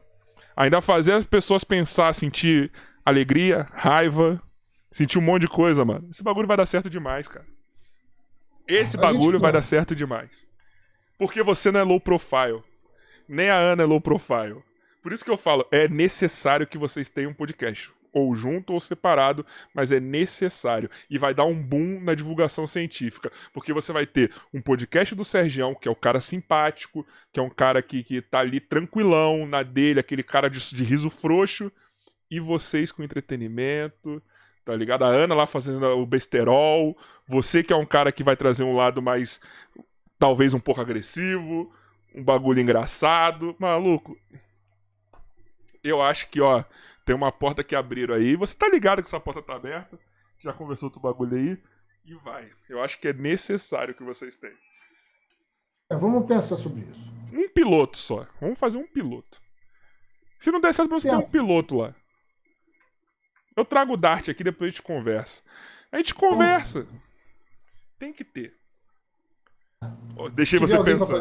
Ainda 0.55 0.81
fazer 0.81 1.13
as 1.13 1.25
pessoas 1.25 1.65
pensar, 1.65 2.13
sentir 2.15 2.71
alegria, 3.05 3.67
raiva, 3.73 4.41
sentir 4.89 5.19
um 5.19 5.21
monte 5.21 5.41
de 5.41 5.47
coisa, 5.49 5.83
mano. 5.83 6.07
Esse 6.09 6.23
bagulho 6.23 6.47
vai 6.47 6.55
dar 6.55 6.65
certo 6.65 6.89
demais, 6.89 7.27
cara. 7.27 7.45
Esse 8.65 8.95
bagulho 8.95 9.37
vai 9.37 9.51
dar 9.51 9.61
certo 9.61 9.93
demais. 9.93 10.47
Porque 11.19 11.43
você 11.43 11.71
não 11.71 11.81
é 11.81 11.83
low 11.83 11.99
profile. 11.99 12.63
Nem 13.27 13.49
a 13.49 13.57
Ana 13.57 13.83
é 13.83 13.85
low 13.85 13.99
profile. 13.99 14.63
Por 15.05 15.13
isso 15.13 15.23
que 15.23 15.29
eu 15.29 15.37
falo, 15.37 15.67
é 15.71 15.87
necessário 15.87 16.65
que 16.65 16.79
vocês 16.79 17.09
tenham 17.09 17.29
um 17.29 17.33
podcast. 17.35 17.91
Ou 18.11 18.35
junto 18.35 18.73
ou 18.73 18.79
separado, 18.79 19.45
mas 19.71 19.91
é 19.91 19.99
necessário. 19.99 20.89
E 21.07 21.19
vai 21.19 21.31
dar 21.31 21.45
um 21.45 21.53
boom 21.53 21.99
na 22.01 22.15
divulgação 22.15 22.65
científica. 22.65 23.31
Porque 23.53 23.71
você 23.71 23.93
vai 23.93 24.07
ter 24.07 24.33
um 24.51 24.59
podcast 24.59 25.13
do 25.13 25.23
Sergião, 25.23 25.75
que 25.75 25.87
é 25.87 25.91
o 25.91 25.95
cara 25.95 26.19
simpático, 26.19 27.05
que 27.31 27.39
é 27.39 27.43
um 27.43 27.51
cara 27.51 27.83
que, 27.83 28.03
que 28.03 28.19
tá 28.19 28.39
ali 28.39 28.59
tranquilão 28.59 29.45
na 29.45 29.61
dele, 29.61 29.99
aquele 29.99 30.23
cara 30.23 30.49
de, 30.49 30.73
de 30.73 30.83
riso 30.83 31.11
frouxo. 31.11 31.71
E 32.31 32.39
vocês 32.39 32.91
com 32.91 33.03
entretenimento, 33.03 34.23
tá 34.65 34.75
ligado? 34.75 35.03
A 35.03 35.09
Ana 35.09 35.35
lá 35.35 35.45
fazendo 35.45 35.85
o 35.85 36.03
besterol. 36.07 36.97
Você 37.27 37.61
que 37.61 37.71
é 37.71 37.75
um 37.75 37.85
cara 37.85 38.11
que 38.11 38.23
vai 38.23 38.35
trazer 38.35 38.63
um 38.63 38.75
lado 38.75 39.03
mais. 39.03 39.39
talvez 40.17 40.55
um 40.55 40.59
pouco 40.59 40.81
agressivo. 40.81 41.71
Um 42.15 42.23
bagulho 42.23 42.59
engraçado. 42.59 43.55
Maluco, 43.59 44.17
eu 45.89 46.01
acho 46.01 46.29
que, 46.29 46.41
ó, 46.41 46.63
tem 47.05 47.15
uma 47.15 47.31
porta 47.31 47.63
que 47.63 47.75
abriram 47.75 48.15
aí. 48.15 48.35
Você 48.35 48.55
tá 48.55 48.67
ligado 48.67 49.01
que 49.01 49.07
essa 49.07 49.19
porta 49.19 49.41
tá 49.41 49.55
aberta? 49.55 49.99
Já 50.39 50.51
conversou 50.51 50.87
outro 50.87 51.01
bagulho 51.01 51.37
aí? 51.37 51.61
E 52.03 52.15
vai. 52.15 52.51
Eu 52.67 52.81
acho 52.81 52.99
que 52.99 53.07
é 53.07 53.13
necessário 53.13 53.93
que 53.93 54.03
vocês 54.03 54.35
tenham. 54.35 54.57
É, 55.89 55.95
vamos 55.95 56.25
pensar 56.27 56.55
sobre 56.55 56.81
isso. 56.81 56.99
Um 57.31 57.47
piloto 57.49 57.97
só. 57.97 58.27
Vamos 58.41 58.59
fazer 58.59 58.77
um 58.77 58.87
piloto. 58.87 59.39
Se 60.39 60.51
não 60.51 60.59
der 60.59 60.73
certo, 60.73 60.89
você 60.89 61.09
tem 61.09 61.17
um 61.17 61.29
piloto 61.29 61.77
lá. 61.77 61.95
Eu 63.55 63.63
trago 63.63 63.93
o 63.93 63.97
Dart 63.97 64.27
aqui, 64.29 64.43
depois 64.43 64.67
a 64.67 64.71
gente 64.71 64.81
conversa. 64.81 65.41
A 65.91 65.97
gente 65.97 66.13
conversa. 66.13 66.87
Tem 67.97 68.11
que 68.11 68.23
ter. 68.23 68.53
Deixei 70.33 70.59
você 70.59 70.81
pensar. 70.83 71.19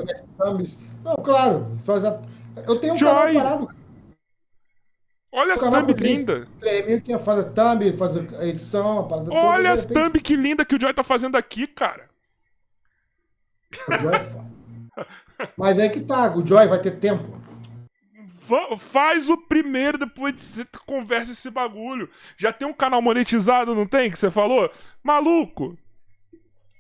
Não, 1.02 1.16
claro. 1.16 1.78
Faz 1.84 2.04
a... 2.04 2.20
Eu 2.66 2.80
tenho 2.80 2.94
um 2.94 2.98
Joy. 2.98 3.34
canal 3.34 3.34
parado. 3.34 3.83
Olha 5.36 5.56
canal 5.56 5.84
thumb 5.84 5.94
linda. 6.00 6.46
três 6.60 6.86
mil 6.86 7.00
que 7.02 7.18
faz 7.18 7.38
a 7.40 7.50
thumb, 7.50 7.92
faz 7.96 8.16
a 8.16 8.46
edição, 8.46 9.00
a 9.00 9.02
parada 9.08 9.32
Olha 9.32 9.74
repente, 9.74 9.92
thumb 9.92 10.20
que 10.20 10.36
linda 10.36 10.64
que 10.64 10.76
o 10.76 10.80
Joy 10.80 10.94
tá 10.94 11.02
fazendo 11.02 11.36
aqui, 11.36 11.66
cara. 11.66 12.08
o 13.88 13.92
Joy 14.00 14.12
faz. 14.12 15.48
Mas 15.58 15.78
aí 15.80 15.90
que 15.90 16.00
tá, 16.00 16.32
o 16.34 16.46
Joy 16.46 16.68
vai 16.68 16.80
ter 16.80 16.92
tempo. 17.00 17.42
Va- 18.46 18.76
faz 18.76 19.28
o 19.28 19.36
primeiro, 19.36 19.98
depois 19.98 20.40
você 20.40 20.64
conversa 20.86 21.32
esse 21.32 21.50
bagulho. 21.50 22.08
Já 22.36 22.52
tem 22.52 22.66
um 22.68 22.72
canal 22.72 23.02
monetizado, 23.02 23.74
não 23.74 23.86
tem? 23.86 24.10
Que 24.10 24.18
você 24.18 24.30
falou? 24.30 24.70
Maluco! 25.02 25.76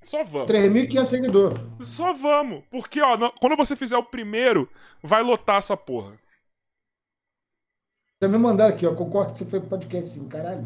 Só 0.02 0.22
vamos. 0.22 0.48
3.500 0.48 1.04
seguidores. 1.06 1.58
Só 1.80 2.12
vamos. 2.12 2.62
Porque, 2.70 3.00
ó, 3.00 3.16
quando 3.40 3.56
você 3.56 3.74
fizer 3.74 3.96
o 3.96 4.02
primeiro, 4.02 4.68
vai 5.02 5.22
lotar 5.22 5.56
essa 5.56 5.76
porra. 5.76 6.12
Já 8.22 8.28
me 8.28 8.38
mandaram 8.38 8.74
aqui, 8.74 8.86
ó. 8.86 8.94
Concordo 8.94 9.32
que 9.32 9.38
você 9.38 9.46
foi 9.46 9.60
pro 9.60 9.70
podcast 9.70 10.10
sim, 10.10 10.28
caralho. 10.28 10.64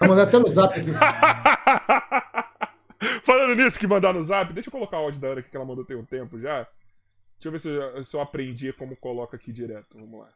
Vou 0.00 0.08
mandar 0.08 0.24
até 0.24 0.38
no 0.38 0.48
zap 0.48 0.78
aqui. 0.78 0.90
Falando 3.24 3.54
nisso 3.54 3.78
que 3.78 3.86
mandar 3.86 4.12
no 4.12 4.22
zap, 4.22 4.52
deixa 4.52 4.68
eu 4.68 4.72
colocar 4.72 4.98
o 4.98 5.04
áudio 5.04 5.20
da 5.20 5.28
Ana 5.28 5.40
aqui 5.40 5.50
que 5.50 5.56
ela 5.56 5.64
mandou 5.64 5.84
tem 5.84 5.96
um 5.96 6.04
tempo 6.04 6.38
já. 6.38 6.66
Deixa 7.36 7.48
eu 7.48 7.52
ver 7.52 7.60
se 7.60 7.68
eu, 7.68 8.04
se 8.04 8.16
eu 8.16 8.20
aprendi 8.20 8.72
como 8.72 8.96
coloca 8.96 9.36
aqui 9.36 9.52
direto. 9.52 9.86
Vamos 9.94 10.20
lá. 10.20 10.28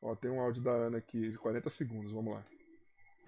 Ó, 0.00 0.14
tem 0.14 0.30
um 0.30 0.40
áudio 0.40 0.62
da 0.62 0.70
Ana 0.70 0.98
aqui 0.98 1.30
de 1.30 1.38
40 1.38 1.70
segundos, 1.70 2.12
vamos 2.12 2.34
lá. 2.34 2.42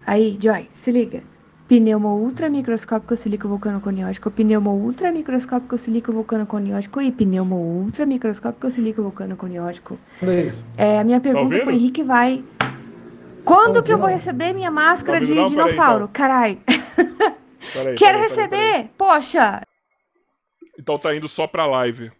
Aí, 0.05 0.37
Joy, 0.41 0.67
se 0.71 0.91
liga. 0.91 1.23
Pneumo 1.67 2.15
ultramicroscópico 2.17 3.15
silico 3.15 3.47
vulcanoconiótico, 3.47 4.29
pneumo 4.29 4.75
ultramicroscópico 4.75 5.79
silico 5.79 6.11
vulcanoconiótico 6.11 7.01
e 7.01 7.11
pneumo 7.11 7.55
ultramicroscópico 7.55 8.69
silico 8.69 9.01
vulcanoconiótico. 9.01 9.97
É, 10.77 10.99
a 10.99 11.03
minha 11.03 11.19
pergunta 11.19 11.45
ouvindo? 11.45 11.63
pro 11.63 11.71
Henrique 11.71 12.03
vai. 12.03 12.43
Quando 13.43 13.75
Tá 13.75 13.83
que 13.83 13.91
eu 13.91 13.97
vou 13.97 14.07
receber 14.07 14.53
minha 14.53 14.69
máscara 14.69 15.17
Tá 15.19 15.25
de? 15.25 15.33
Peraí, 15.33 15.49
dinossauro? 15.49 16.07
Carai. 16.09 16.59
Peraí, 17.73 17.95
Quero 17.97 18.19
peraí. 18.19 18.21
receber! 18.21 18.89
Poxa! 18.95 19.61
Então 20.77 20.99
tá 20.99 21.15
indo 21.15 21.27
só 21.27 21.47
pra 21.47 21.65
live. 21.65 22.11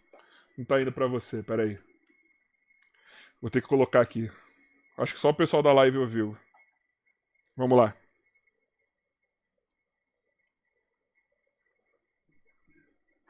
Não 0.58 0.66
tá 0.66 0.82
indo 0.82 0.92
pra 0.92 1.06
você, 1.06 1.44
peraí. 1.44 1.78
Vou 3.40 3.52
ter 3.52 3.62
que 3.62 3.68
colocar 3.68 4.02
aqui. 4.02 4.32
Acho 4.98 5.14
que 5.14 5.20
só 5.20 5.30
o 5.30 5.36
pessoal 5.36 5.62
da 5.62 5.72
live 5.74 5.98
ouviu. 6.00 6.36
Vamos 7.56 7.78
lá. 7.78 7.94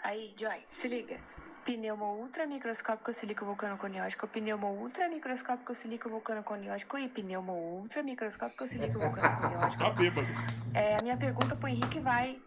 Aí, 0.05 0.35
Joy, 0.37 0.63
se 0.67 0.87
liga. 0.87 1.19
Pneumo 1.65 2.21
ultramicroscópico 2.21 3.11
silico 3.11 3.43
vulcanoconiótico, 3.43 4.27
pneumo 4.27 4.67
ultramicroscópico 4.73 5.73
silico 5.73 6.09
vulcanoconiótico 6.09 6.99
e 6.99 7.09
pneumo 7.09 7.53
ultramicroscópico 7.81 8.67
silico 8.67 8.99
vulcanoconiótico. 8.99 9.83
Tá 9.83 9.89
bêbado. 9.89 10.27
É, 10.75 10.97
a 10.97 11.01
minha 11.01 11.17
pergunta 11.17 11.55
pro 11.55 11.67
Henrique 11.67 11.99
vai. 12.01 12.39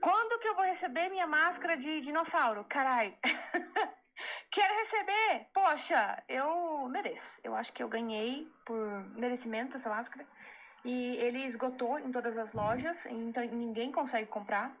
Quando 0.00 0.38
que 0.40 0.48
eu 0.48 0.54
vou 0.54 0.64
receber 0.64 1.10
minha 1.10 1.26
máscara 1.26 1.76
de 1.76 2.00
dinossauro? 2.00 2.64
Carai. 2.64 3.14
Quero 4.50 4.74
receber! 4.74 5.46
Poxa, 5.52 6.22
eu 6.30 6.88
mereço. 6.88 7.42
Eu 7.44 7.54
acho 7.54 7.74
que 7.74 7.82
eu 7.82 7.90
ganhei 7.90 8.50
por 8.64 9.04
merecimento 9.18 9.76
essa 9.76 9.90
máscara. 9.90 10.26
E 10.82 11.16
ele 11.16 11.44
esgotou 11.44 11.98
em 11.98 12.10
todas 12.10 12.38
as 12.38 12.54
lojas, 12.54 13.04
então 13.04 13.44
ninguém 13.44 13.92
consegue 13.92 14.28
comprar. 14.28 14.74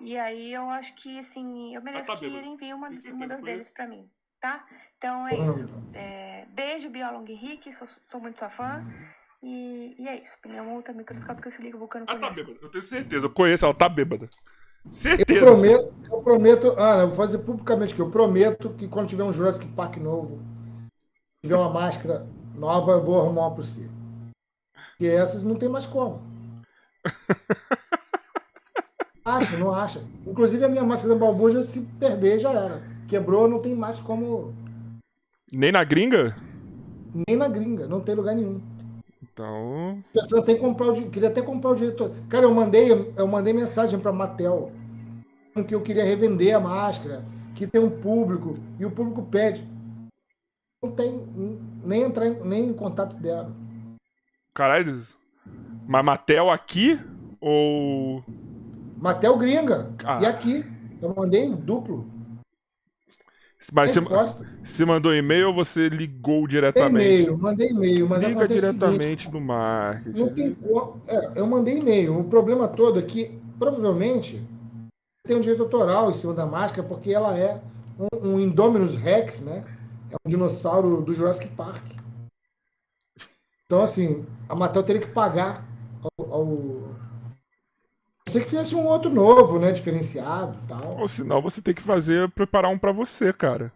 E 0.00 0.16
aí 0.16 0.52
eu 0.52 0.68
acho 0.70 0.94
que, 0.94 1.18
assim, 1.18 1.74
eu 1.74 1.82
mereço 1.82 2.10
tá 2.10 2.16
que 2.16 2.24
ele 2.24 2.46
envie 2.46 2.72
uma, 2.72 2.88
uma 2.88 3.26
das 3.26 3.42
deles 3.42 3.68
pra 3.68 3.86
mim, 3.86 4.08
tá? 4.40 4.64
Então 4.96 5.26
é 5.28 5.36
isso. 5.36 5.68
É, 5.92 6.46
beijo, 6.50 6.88
Biolong 6.88 7.30
Henrique, 7.30 7.72
sou, 7.72 7.86
sou 7.86 8.20
muito 8.20 8.38
sua 8.38 8.48
fã. 8.48 8.82
E, 9.42 9.94
e 9.98 10.08
é 10.08 10.20
isso. 10.20 10.38
Pneumulta 10.40 10.92
microscópica 10.92 11.50
se 11.50 11.62
liga 11.62 11.78
vulcano 11.78 12.06
Ah, 12.08 12.18
tá 12.18 12.30
bêbada. 12.30 12.58
Eu 12.60 12.70
tenho 12.70 12.84
certeza. 12.84 13.26
Eu 13.26 13.30
conheço 13.30 13.64
ela, 13.64 13.74
tá 13.74 13.88
bêbada. 13.88 14.28
Certeza. 14.90 15.40
Eu 15.40 15.46
prometo, 15.46 15.94
eu 16.10 16.22
prometo, 16.22 16.66
Ana, 16.78 17.02
eu 17.02 17.08
vou 17.08 17.16
fazer 17.16 17.38
publicamente 17.38 17.94
que 17.94 18.00
eu 18.00 18.10
prometo 18.10 18.70
que 18.74 18.88
quando 18.88 19.08
tiver 19.08 19.24
um 19.24 19.32
Jurassic 19.32 19.66
Park 19.68 19.96
novo, 19.98 20.40
tiver 21.42 21.56
uma 21.56 21.70
máscara 21.70 22.26
nova, 22.54 22.92
eu 22.92 23.04
vou 23.04 23.20
arrumar 23.20 23.48
uma 23.48 23.54
pra 23.54 23.62
você. 23.62 23.88
E 24.98 25.06
essas 25.06 25.42
não 25.42 25.56
tem 25.56 25.68
mais 25.68 25.86
como. 25.86 26.20
Acha, 29.30 29.56
não 29.56 29.72
acha. 29.72 30.02
Inclusive 30.26 30.64
a 30.64 30.68
minha 30.68 30.82
máscara 30.82 31.14
da 31.14 31.20
balbuja, 31.20 31.62
se 31.62 31.82
perder, 31.98 32.40
já 32.40 32.50
era. 32.52 32.82
Quebrou, 33.06 33.48
não 33.48 33.60
tem 33.60 33.74
mais 33.74 34.00
como. 34.00 34.52
Nem 35.52 35.70
na 35.70 35.84
gringa? 35.84 36.36
Nem 37.28 37.36
na 37.36 37.48
gringa, 37.48 37.86
não 37.86 38.00
tem 38.00 38.14
lugar 38.14 38.34
nenhum. 38.34 38.60
Então. 39.22 40.02
Pensando 40.12 40.42
até 40.42 40.52
em 40.52 40.58
comprar 40.58 40.88
o 40.88 41.10
queria 41.10 41.28
até 41.28 41.40
comprar 41.40 41.70
o 41.70 41.76
diretor. 41.76 42.12
Cara, 42.28 42.44
eu 42.44 42.54
mandei, 42.54 43.12
eu 43.16 43.26
mandei 43.26 43.52
mensagem 43.52 43.98
para 44.00 44.12
Mattel 44.12 44.72
com 45.54 45.64
que 45.64 45.74
eu 45.74 45.82
queria 45.82 46.04
revender 46.04 46.54
a 46.54 46.60
máscara, 46.60 47.24
que 47.54 47.66
tem 47.66 47.80
um 47.80 47.90
público 47.90 48.52
e 48.78 48.84
o 48.84 48.90
público 48.90 49.22
pede. 49.22 49.66
Não 50.82 50.92
tem 50.92 51.28
nem 51.84 52.02
entrar 52.02 52.26
em, 52.26 52.40
nem 52.44 52.68
em 52.68 52.74
contato 52.74 53.14
dela. 53.16 53.54
Caralho. 54.54 55.02
Mas 55.86 56.04
Matel 56.04 56.50
aqui? 56.50 56.98
Ou. 57.40 58.24
Mattel 59.00 59.36
gringa. 59.38 59.90
Ah. 60.04 60.20
E 60.22 60.26
aqui 60.26 60.64
eu 61.00 61.14
mandei 61.14 61.48
duplo. 61.50 62.06
Mas 63.72 63.92
você, 63.92 64.00
você 64.64 64.84
mandou 64.86 65.14
e-mail 65.14 65.48
ou 65.48 65.54
você 65.54 65.88
ligou 65.88 66.42
Mandei 66.42 66.48
diretamente? 66.48 67.22
e-mail, 67.22 67.38
mandei 67.38 67.68
e-mail, 67.68 68.08
mas 68.08 68.22
Liga 68.22 68.40
seguinte, 68.40 68.60
diretamente 68.60 69.30
no 69.30 69.40
marketing. 69.40 70.18
Não 70.18 70.28
tem 70.32 70.54
como. 70.54 71.02
É, 71.06 71.32
eu 71.34 71.46
mandei 71.46 71.76
e-mail. 71.76 72.18
O 72.18 72.24
problema 72.24 72.68
todo 72.68 72.98
é 72.98 73.02
que, 73.02 73.38
provavelmente, 73.58 74.42
tem 75.26 75.36
um 75.36 75.40
direito 75.40 75.62
autoral 75.62 76.10
em 76.10 76.14
cima 76.14 76.32
da 76.32 76.46
máscara, 76.46 76.88
porque 76.88 77.12
ela 77.12 77.36
é 77.36 77.60
um, 77.98 78.30
um 78.30 78.40
Indominus 78.40 78.94
Rex, 78.94 79.42
né? 79.42 79.64
É 80.10 80.16
um 80.24 80.30
dinossauro 80.30 81.02
do 81.02 81.12
Jurassic 81.12 81.48
Park. 81.48 81.84
Então, 83.66 83.82
assim, 83.82 84.24
a 84.48 84.54
Mattel 84.54 84.82
teria 84.82 85.02
que 85.02 85.12
pagar 85.12 85.66
ao. 86.18 86.32
ao... 86.32 86.89
Ser 88.30 88.44
que 88.44 88.50
fizesse 88.50 88.74
um 88.74 88.86
outro 88.86 89.10
novo, 89.10 89.58
né? 89.58 89.72
Diferenciado 89.72 90.58
e 90.64 90.68
tal. 90.68 90.98
Ou 90.98 91.08
senão 91.08 91.40
você 91.42 91.60
tem 91.60 91.74
que 91.74 91.82
fazer, 91.82 92.28
preparar 92.30 92.70
um 92.70 92.78
pra 92.78 92.92
você, 92.92 93.32
cara. 93.32 93.72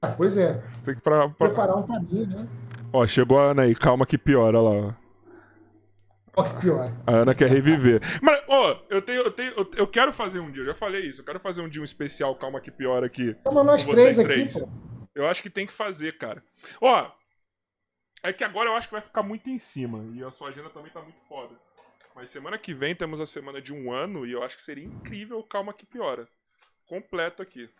Ah, 0.00 0.08
pois 0.16 0.36
é. 0.36 0.60
Você 0.74 0.82
tem 0.86 0.94
que 0.94 1.00
pra, 1.00 1.28
pra- 1.28 1.48
Preparar 1.48 1.76
um 1.76 1.82
pra 1.82 2.00
mim, 2.00 2.26
né? 2.26 2.48
Ó, 2.92 3.06
chegou 3.06 3.38
a 3.38 3.44
Ana 3.50 3.62
aí, 3.62 3.74
calma 3.74 4.04
que 4.06 4.18
piora 4.18 4.60
lá, 4.60 4.70
ó. 4.70 4.92
Que 6.44 6.60
pior. 6.62 6.92
A 7.06 7.12
Ana 7.12 7.34
quer 7.34 7.48
reviver. 7.48 8.00
Mas, 8.22 8.42
ó, 8.48 8.76
eu 8.88 9.02
tenho, 9.02 9.20
eu 9.22 9.30
tenho, 9.30 9.52
eu, 9.54 9.70
eu 9.76 9.86
quero 9.86 10.12
fazer 10.12 10.40
um 10.40 10.50
dia, 10.50 10.62
eu 10.62 10.66
já 10.68 10.74
falei 10.74 11.02
isso, 11.02 11.20
eu 11.20 11.24
quero 11.24 11.38
fazer 11.38 11.60
um 11.60 11.68
dia 11.68 11.80
um 11.80 11.84
especial, 11.84 12.34
calma 12.34 12.60
que 12.60 12.70
piora 12.70 13.06
aqui. 13.06 13.34
Toma 13.44 13.62
nós 13.62 13.84
três 13.84 13.98
vocês 13.98 14.18
aqui, 14.18 14.28
três. 14.28 14.58
pô. 14.60 14.68
Eu 15.14 15.26
acho 15.28 15.42
que 15.42 15.50
tem 15.50 15.66
que 15.66 15.72
fazer, 15.74 16.16
cara. 16.16 16.42
Ó, 16.80 17.06
é 18.22 18.32
que 18.32 18.42
agora 18.44 18.70
eu 18.70 18.74
acho 18.76 18.88
que 18.88 18.94
vai 18.94 19.02
ficar 19.02 19.22
muito 19.22 19.50
em 19.50 19.58
cima. 19.58 20.02
E 20.14 20.24
a 20.24 20.30
sua 20.30 20.48
agenda 20.48 20.70
também 20.70 20.90
tá 20.90 21.02
muito 21.02 21.20
foda. 21.28 21.54
Mas 22.14 22.30
semana 22.30 22.58
que 22.58 22.74
vem 22.74 22.94
temos 22.94 23.20
a 23.20 23.26
semana 23.26 23.60
de 23.60 23.72
um 23.72 23.90
ano 23.92 24.26
e 24.26 24.32
eu 24.32 24.42
acho 24.42 24.56
que 24.56 24.62
seria 24.62 24.84
incrível 24.84 25.38
o 25.38 25.44
Calma 25.44 25.72
que 25.72 25.86
Piora. 25.86 26.28
Completo 26.86 27.42
aqui. 27.42 27.70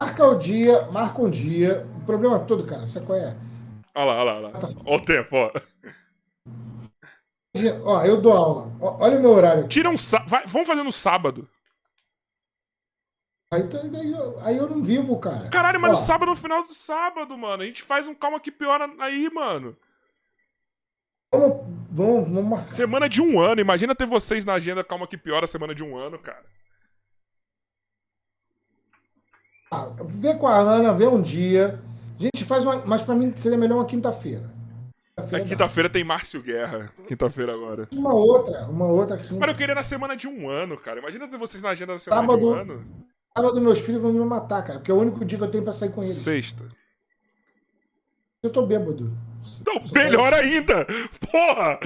Marca 0.00 0.26
o 0.26 0.38
dia, 0.38 0.82
marca 0.90 1.20
um 1.22 1.30
dia. 1.30 1.86
O 2.02 2.04
problema 2.04 2.38
todo, 2.40 2.66
cara, 2.66 2.86
sabe 2.86 3.06
qual 3.06 3.18
é? 3.18 3.36
Olha 3.94 4.04
lá, 4.04 4.20
olha 4.20 4.24
lá, 4.24 4.32
olha 4.32 4.48
lá. 4.48 4.82
Olha 4.84 4.96
o 4.96 5.04
tempo, 5.04 5.36
ó. 5.36 5.50
Ó, 7.84 8.04
eu 8.04 8.20
dou 8.20 8.32
aula. 8.32 8.72
Ó, 8.80 8.98
Olha 9.02 9.18
o 9.18 9.20
meu 9.20 9.30
horário 9.30 9.60
aqui. 9.60 9.70
Tira 9.70 9.90
um 9.90 9.98
sá... 9.98 10.18
vai, 10.26 10.46
Vamos 10.46 10.68
fazer 10.68 10.82
no 10.82 10.92
sábado. 10.92 11.48
Aí, 13.52 13.66
tá- 13.66 13.80
aí 13.80 14.12
eu, 14.12 14.40
aí 14.40 14.56
eu 14.58 14.68
não 14.68 14.84
vivo, 14.84 15.18
cara. 15.18 15.48
Caralho, 15.48 15.80
mas 15.80 15.88
Ó, 15.90 15.92
no 15.94 15.96
sábado, 15.98 16.28
no 16.28 16.36
final 16.36 16.62
do 16.62 16.74
sábado, 16.74 17.36
mano. 17.36 17.62
A 17.62 17.66
gente 17.66 17.82
faz 17.82 18.06
um 18.06 18.14
Calma 18.14 18.38
que 18.38 18.52
Piora 18.52 18.88
aí, 18.98 19.28
mano. 19.32 19.74
Vamos, 21.32 21.58
vamos, 21.90 22.24
vamos 22.28 22.44
marcar. 22.44 22.64
Semana 22.64 23.08
de 23.08 23.20
um 23.20 23.40
ano. 23.40 23.60
Imagina 23.60 23.94
ter 23.94 24.06
vocês 24.06 24.44
na 24.44 24.54
agenda 24.54 24.82
Calma 24.82 25.06
que 25.06 25.16
Piora 25.18 25.46
semana 25.46 25.74
de 25.74 25.84
um 25.84 25.96
ano, 25.96 26.18
cara. 26.18 26.44
Ah, 29.70 29.88
vê 30.06 30.34
com 30.34 30.46
a 30.46 30.56
Ana, 30.58 30.94
vê 30.94 31.06
um 31.06 31.20
dia. 31.20 31.78
A 32.18 32.22
gente 32.22 32.44
faz 32.44 32.64
uma. 32.64 32.84
Mas 32.86 33.02
pra 33.02 33.14
mim 33.14 33.32
seria 33.36 33.58
melhor 33.58 33.76
uma 33.76 33.84
quinta-feira. 33.84 34.50
Na 35.16 35.24
Quinta-feira 35.24 35.44
dá. 35.44 35.48
quinta-feira 35.50 35.90
tem 35.90 36.04
Márcio 36.04 36.42
Guerra. 36.42 36.92
Quinta-feira 37.06 37.52
agora. 37.52 37.88
Uma 37.92 38.14
outra, 38.14 38.66
uma 38.68 38.86
outra 38.86 39.18
quinta. 39.18 39.34
Mas 39.38 39.50
eu 39.50 39.56
queria 39.56 39.74
na 39.74 39.82
semana 39.82 40.16
de 40.16 40.26
um 40.26 40.48
ano, 40.48 40.78
cara. 40.78 41.00
Imagina 41.00 41.28
ter 41.28 41.36
vocês 41.36 41.62
na 41.62 41.70
agenda 41.70 41.92
da 41.92 41.98
semana 41.98 42.22
de 42.22 42.28
Sábado. 42.28 42.48
um 42.48 42.54
ano. 42.54 42.86
Sábado 43.36 43.60
meus 43.60 43.80
filhos 43.80 44.00
vão 44.00 44.12
me 44.12 44.24
matar, 44.24 44.62
cara. 44.62 44.78
Porque 44.78 44.90
é 44.90 44.94
o 44.94 44.98
único 44.98 45.22
dia 45.24 45.36
que 45.36 45.44
eu 45.44 45.50
tenho 45.50 45.64
pra 45.64 45.72
sair 45.74 45.90
com 45.90 46.00
eles. 46.00 46.14
Sexta. 46.14 46.64
Eu 48.42 48.50
tô 48.50 48.64
bêbado. 48.64 49.12
Não, 49.66 49.82
melhor 49.92 50.32
ainda! 50.34 50.86
Porra! 51.30 51.78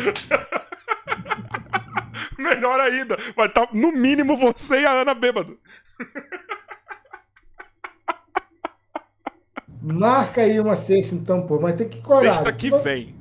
melhor 2.38 2.80
ainda! 2.80 3.16
Vai 3.36 3.46
estar 3.46 3.66
tá, 3.66 3.72
no 3.72 3.92
mínimo 3.92 4.36
você 4.36 4.80
e 4.80 4.86
a 4.86 4.92
Ana 4.92 5.14
bêbado. 5.14 5.58
Marca 9.82 10.42
aí 10.42 10.60
uma 10.60 10.76
sexta, 10.76 11.14
então, 11.14 11.46
pô, 11.46 11.60
mas 11.60 11.76
tem 11.76 11.88
que 11.88 12.00
coragem. 12.02 12.32
Sexta 12.32 12.52
que 12.52 12.70
vem. 12.70 13.20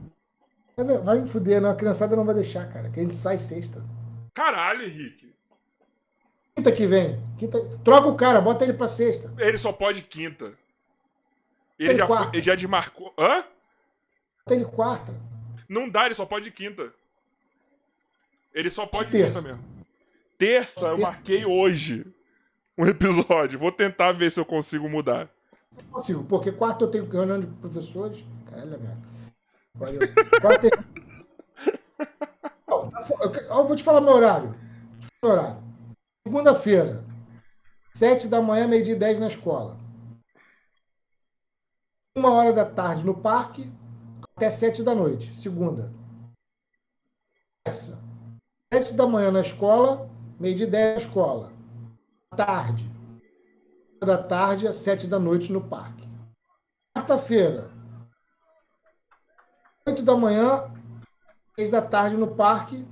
Vai 1.03 1.19
me 1.19 1.27
fuder, 1.27 1.59
não. 1.61 1.72
A 1.72 1.76
criançada 1.76 2.15
não 2.15 2.26
vai 2.26 2.35
deixar, 2.35 2.72
cara. 2.72 2.89
Que 2.89 2.99
a 2.99 3.03
gente 3.03 3.15
sai 3.15 3.39
sexta. 3.39 3.84
Caralho, 4.34 4.84
Henrique. 4.84 5.34
Quinta 6.55 6.72
que 6.72 6.88
vem. 6.88 7.19
Quinta... 7.38 7.59
Troca 7.84 8.07
o 8.07 8.15
cara, 8.15 8.41
bota 8.41 8.63
ele 8.63 8.73
pra 8.73 8.88
sexta. 8.88 9.34
Ele 9.39 9.57
só 9.57 9.72
pode 9.72 10.01
quinta. 10.03 10.53
Ele, 11.80 11.95
já, 11.95 12.07
foi, 12.07 12.27
ele 12.34 12.41
já 12.41 12.55
desmarcou. 12.55 13.13
Hã? 13.18 13.43
Bota 14.45 14.55
ele 14.55 14.65
quarta. 14.65 15.13
Não 15.69 15.89
dá, 15.89 16.05
ele 16.05 16.15
só 16.15 16.26
pode 16.26 16.51
quinta. 16.51 16.93
Ele 18.53 18.69
só 18.69 18.85
pode 18.85 19.11
quinta 19.11 19.41
mesmo. 19.41 19.63
Terça, 20.38 20.88
eu 20.88 20.97
marquei 20.97 21.45
hoje 21.45 22.05
um 22.77 22.85
episódio. 22.85 23.59
Vou 23.59 23.72
tentar 23.72 24.11
ver 24.11 24.31
se 24.31 24.39
eu 24.39 24.45
consigo 24.45 24.89
mudar. 24.89 25.30
Não 25.72 25.84
consigo, 25.91 26.23
porque 26.23 26.51
quarta 26.51 26.84
eu 26.84 26.91
tenho 26.91 27.05
reunião 27.05 27.39
de 27.39 27.47
professores. 27.47 28.23
Caralho, 28.49 28.72
merda. 28.72 28.97
Quarta 30.41 30.68
eu 33.49 33.68
vou 33.68 33.76
te 33.76 33.84
falar 33.84 34.01
meu 34.01 34.13
horário. 34.13 34.55
Meu 35.23 35.31
horário. 35.31 35.63
Segunda-feira, 36.27 37.05
sete 37.93 38.27
da 38.27 38.41
manhã, 38.41 38.68
meio-dia 38.68 38.95
e 38.95 38.99
dez 38.99 39.19
na 39.19 39.27
escola. 39.27 39.80
Uma 42.18 42.34
hora 42.34 42.51
da 42.51 42.65
tarde 42.65 43.05
no 43.05 43.15
parque, 43.15 43.72
até 44.41 44.49
sete 44.49 44.81
da 44.81 44.95
noite. 44.95 45.38
Segunda. 45.38 45.93
Essa. 47.63 48.01
Sete 48.73 48.95
da 48.95 49.05
manhã 49.05 49.30
na 49.30 49.41
escola, 49.41 50.09
meio-dia 50.39 50.65
e 50.65 50.69
dez 50.69 50.95
na 50.95 51.07
escola. 51.07 51.53
Tarde. 52.35 52.91
Da 53.99 54.18
tarde 54.18 54.68
às 54.68 54.77
sete 54.77 55.05
da 55.05 55.19
noite 55.19 55.53
no 55.53 55.61
parque. 55.61 56.09
Quarta-feira, 56.97 57.69
8 59.88 60.03
da 60.03 60.18
manhã, 60.18 60.69
6 61.55 61.69
da 61.69 61.81
tarde 61.81 62.18
no 62.18 62.35
parque, 62.35 62.85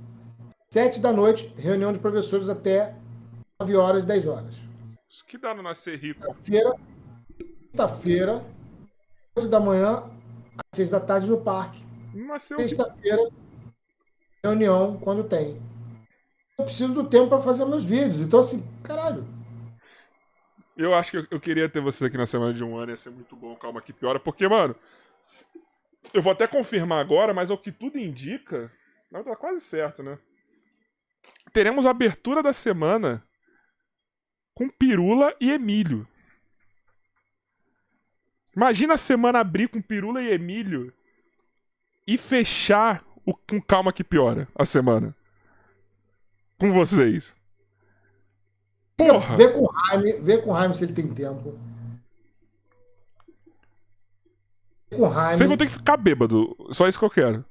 7 0.72 1.00
da 1.00 1.12
noite, 1.12 1.48
reunião 1.56 1.92
de 1.92 1.98
professores 1.98 2.48
até 2.48 2.96
9 3.60 3.76
horas, 3.76 4.04
10 4.04 4.26
horas. 4.26 4.54
Isso 5.08 5.26
que 5.26 5.36
dá 5.36 5.52
no 5.52 5.62
nascer 5.62 5.98
rico. 5.98 6.20
Quinta-feira, 6.20 6.74
quinta-feira, 7.36 8.44
8 9.36 9.48
da 9.48 9.60
manhã, 9.60 10.19
às 10.60 10.76
6 10.76 10.90
da 10.90 11.00
tarde 11.00 11.28
no 11.28 11.42
parque. 11.42 11.82
Sexta-feira, 12.38 13.30
reunião 14.42 14.98
quando 14.98 15.24
tem. 15.24 15.60
Eu 16.58 16.64
preciso 16.64 16.92
do 16.92 17.08
tempo 17.08 17.28
para 17.28 17.40
fazer 17.40 17.64
meus 17.64 17.84
vídeos. 17.84 18.20
Então, 18.20 18.40
assim, 18.40 18.62
caralho. 18.82 19.26
Eu 20.76 20.94
acho 20.94 21.10
que 21.10 21.34
eu 21.34 21.40
queria 21.40 21.68
ter 21.68 21.80
você 21.80 22.06
aqui 22.06 22.16
na 22.16 22.26
semana 22.26 22.52
de 22.52 22.64
um 22.64 22.76
ano, 22.76 22.92
ia 22.92 22.96
ser 22.96 23.10
muito 23.10 23.36
bom. 23.36 23.54
Calma 23.56 23.82
que 23.82 23.92
piora, 23.92 24.18
porque, 24.18 24.48
mano, 24.48 24.74
eu 26.12 26.22
vou 26.22 26.32
até 26.32 26.46
confirmar 26.46 27.00
agora, 27.00 27.34
mas 27.34 27.50
ao 27.50 27.58
que 27.58 27.70
tudo 27.70 27.98
indica. 27.98 28.72
Não, 29.10 29.22
tá 29.24 29.36
quase 29.36 29.60
certo, 29.60 30.02
né? 30.02 30.18
Teremos 31.52 31.84
a 31.86 31.90
abertura 31.90 32.42
da 32.42 32.52
semana 32.52 33.22
com 34.54 34.68
Pirula 34.68 35.34
e 35.40 35.50
Emílio. 35.50 36.06
Imagina 38.54 38.94
a 38.94 38.98
semana 38.98 39.40
abrir 39.40 39.68
com 39.68 39.80
Pirula 39.80 40.22
e 40.22 40.32
Emílio 40.32 40.92
e 42.06 42.18
fechar 42.18 43.04
o, 43.24 43.34
com 43.34 43.60
calma 43.60 43.92
que 43.92 44.02
piora 44.02 44.48
a 44.54 44.64
semana. 44.64 45.14
Com 46.58 46.72
vocês. 46.72 47.34
Porra! 48.96 49.36
Vê 49.36 49.48
com 49.48 49.64
o 49.64 49.72
Jaime, 49.72 50.12
vê 50.20 50.38
com 50.38 50.50
o 50.50 50.58
Jaime 50.58 50.74
se 50.74 50.84
ele 50.84 50.92
tem 50.92 51.08
tempo. 51.14 51.58
com 54.90 55.08
Vocês 55.08 55.48
vão 55.48 55.56
ter 55.56 55.66
que 55.66 55.72
ficar 55.72 55.96
bêbado. 55.96 56.56
Só 56.70 56.88
isso 56.88 56.98
que 56.98 57.04
eu 57.04 57.10
quero. 57.10 57.44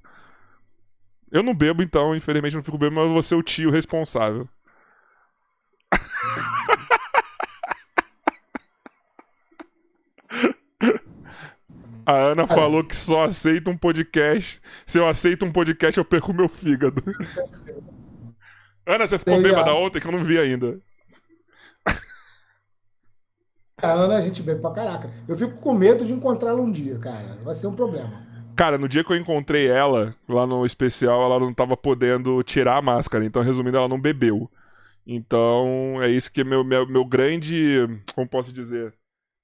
Eu 1.31 1.41
não 1.43 1.53
bebo, 1.53 1.81
então, 1.81 2.15
infelizmente 2.15 2.55
não 2.55 2.63
fico 2.63 2.77
bêbado, 2.77 2.95
mas 2.95 3.05
eu 3.05 3.13
vou 3.13 3.23
ser 3.23 3.35
o 3.35 3.43
tio 3.43 3.71
responsável. 3.71 4.47
A 12.09 12.31
Ana 12.31 12.47
falou 12.47 12.83
que 12.83 12.95
só 12.95 13.25
aceita 13.25 13.69
um 13.69 13.77
podcast. 13.77 14.59
Se 14.83 14.97
eu 14.97 15.07
aceito 15.07 15.45
um 15.45 15.51
podcast, 15.51 15.95
eu 15.95 16.03
perco 16.03 16.33
meu 16.33 16.49
fígado. 16.49 17.03
Ana, 18.83 19.05
você 19.05 19.19
ficou 19.19 19.39
bêbada 19.39 19.75
ontem 19.75 19.99
que 19.99 20.07
eu 20.07 20.11
não 20.11 20.23
vi 20.23 20.39
ainda. 20.39 20.79
A 23.77 23.91
Ana, 23.91 24.17
a 24.17 24.21
gente 24.21 24.41
bebe 24.41 24.59
pra 24.59 24.71
caraca. 24.71 25.11
Eu 25.27 25.37
fico 25.37 25.57
com 25.57 25.71
medo 25.71 26.03
de 26.03 26.11
encontrá-la 26.11 26.59
um 26.59 26.71
dia, 26.71 26.97
cara. 26.97 27.37
Vai 27.43 27.53
ser 27.53 27.67
um 27.67 27.75
problema. 27.75 28.25
Cara, 28.55 28.79
no 28.79 28.89
dia 28.89 29.03
que 29.03 29.13
eu 29.13 29.17
encontrei 29.17 29.67
ela, 29.67 30.15
lá 30.27 30.47
no 30.47 30.65
especial, 30.65 31.23
ela 31.23 31.39
não 31.39 31.53
tava 31.53 31.77
podendo 31.77 32.41
tirar 32.41 32.77
a 32.77 32.81
máscara. 32.81 33.23
Então, 33.23 33.43
resumindo, 33.43 33.77
ela 33.77 33.87
não 33.87 34.01
bebeu. 34.01 34.49
Então, 35.05 36.01
é 36.01 36.09
isso 36.09 36.31
que 36.31 36.41
é 36.41 36.43
meu, 36.43 36.63
meu, 36.63 36.87
meu 36.87 37.05
grande. 37.05 37.87
Como 38.15 38.27
posso 38.27 38.51
dizer? 38.51 38.95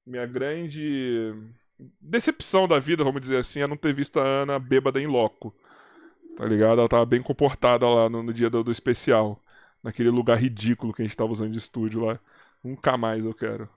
Minha 0.04 0.26
grande 0.26 1.32
decepção 2.00 2.68
da 2.68 2.80
vida, 2.80 3.04
vamos 3.04 3.22
dizer 3.22 3.38
assim, 3.38 3.62
é 3.62 3.68
não 3.68 3.78
ter 3.78 3.94
visto 3.94 4.20
a 4.20 4.24
Ana 4.24 4.60
bêbada 4.60 5.02
em 5.02 5.08
loco. 5.08 5.54
Tá 6.38 6.46
ligado? 6.46 6.80
Ela 6.80 6.90
tava 6.90 7.06
bem 7.06 7.22
comportada 7.22 7.88
lá 7.88 8.10
no, 8.10 8.22
no 8.24 8.34
dia 8.34 8.50
do, 8.50 8.64
do, 8.64 8.72
especial. 8.72 9.40
Naquele 9.82 10.10
lugar 10.10 10.38
ridículo 10.38 10.94
que 10.94 11.02
a 11.02 11.06
gente 11.06 11.16
tava 11.16 11.32
usando 11.32 11.52
de 11.52 11.58
estúdio 11.58 12.06
lá. 12.06 12.20
Nunca 12.64 12.98
mais 12.98 13.24
eu 13.24 13.34
quero. 13.34 13.70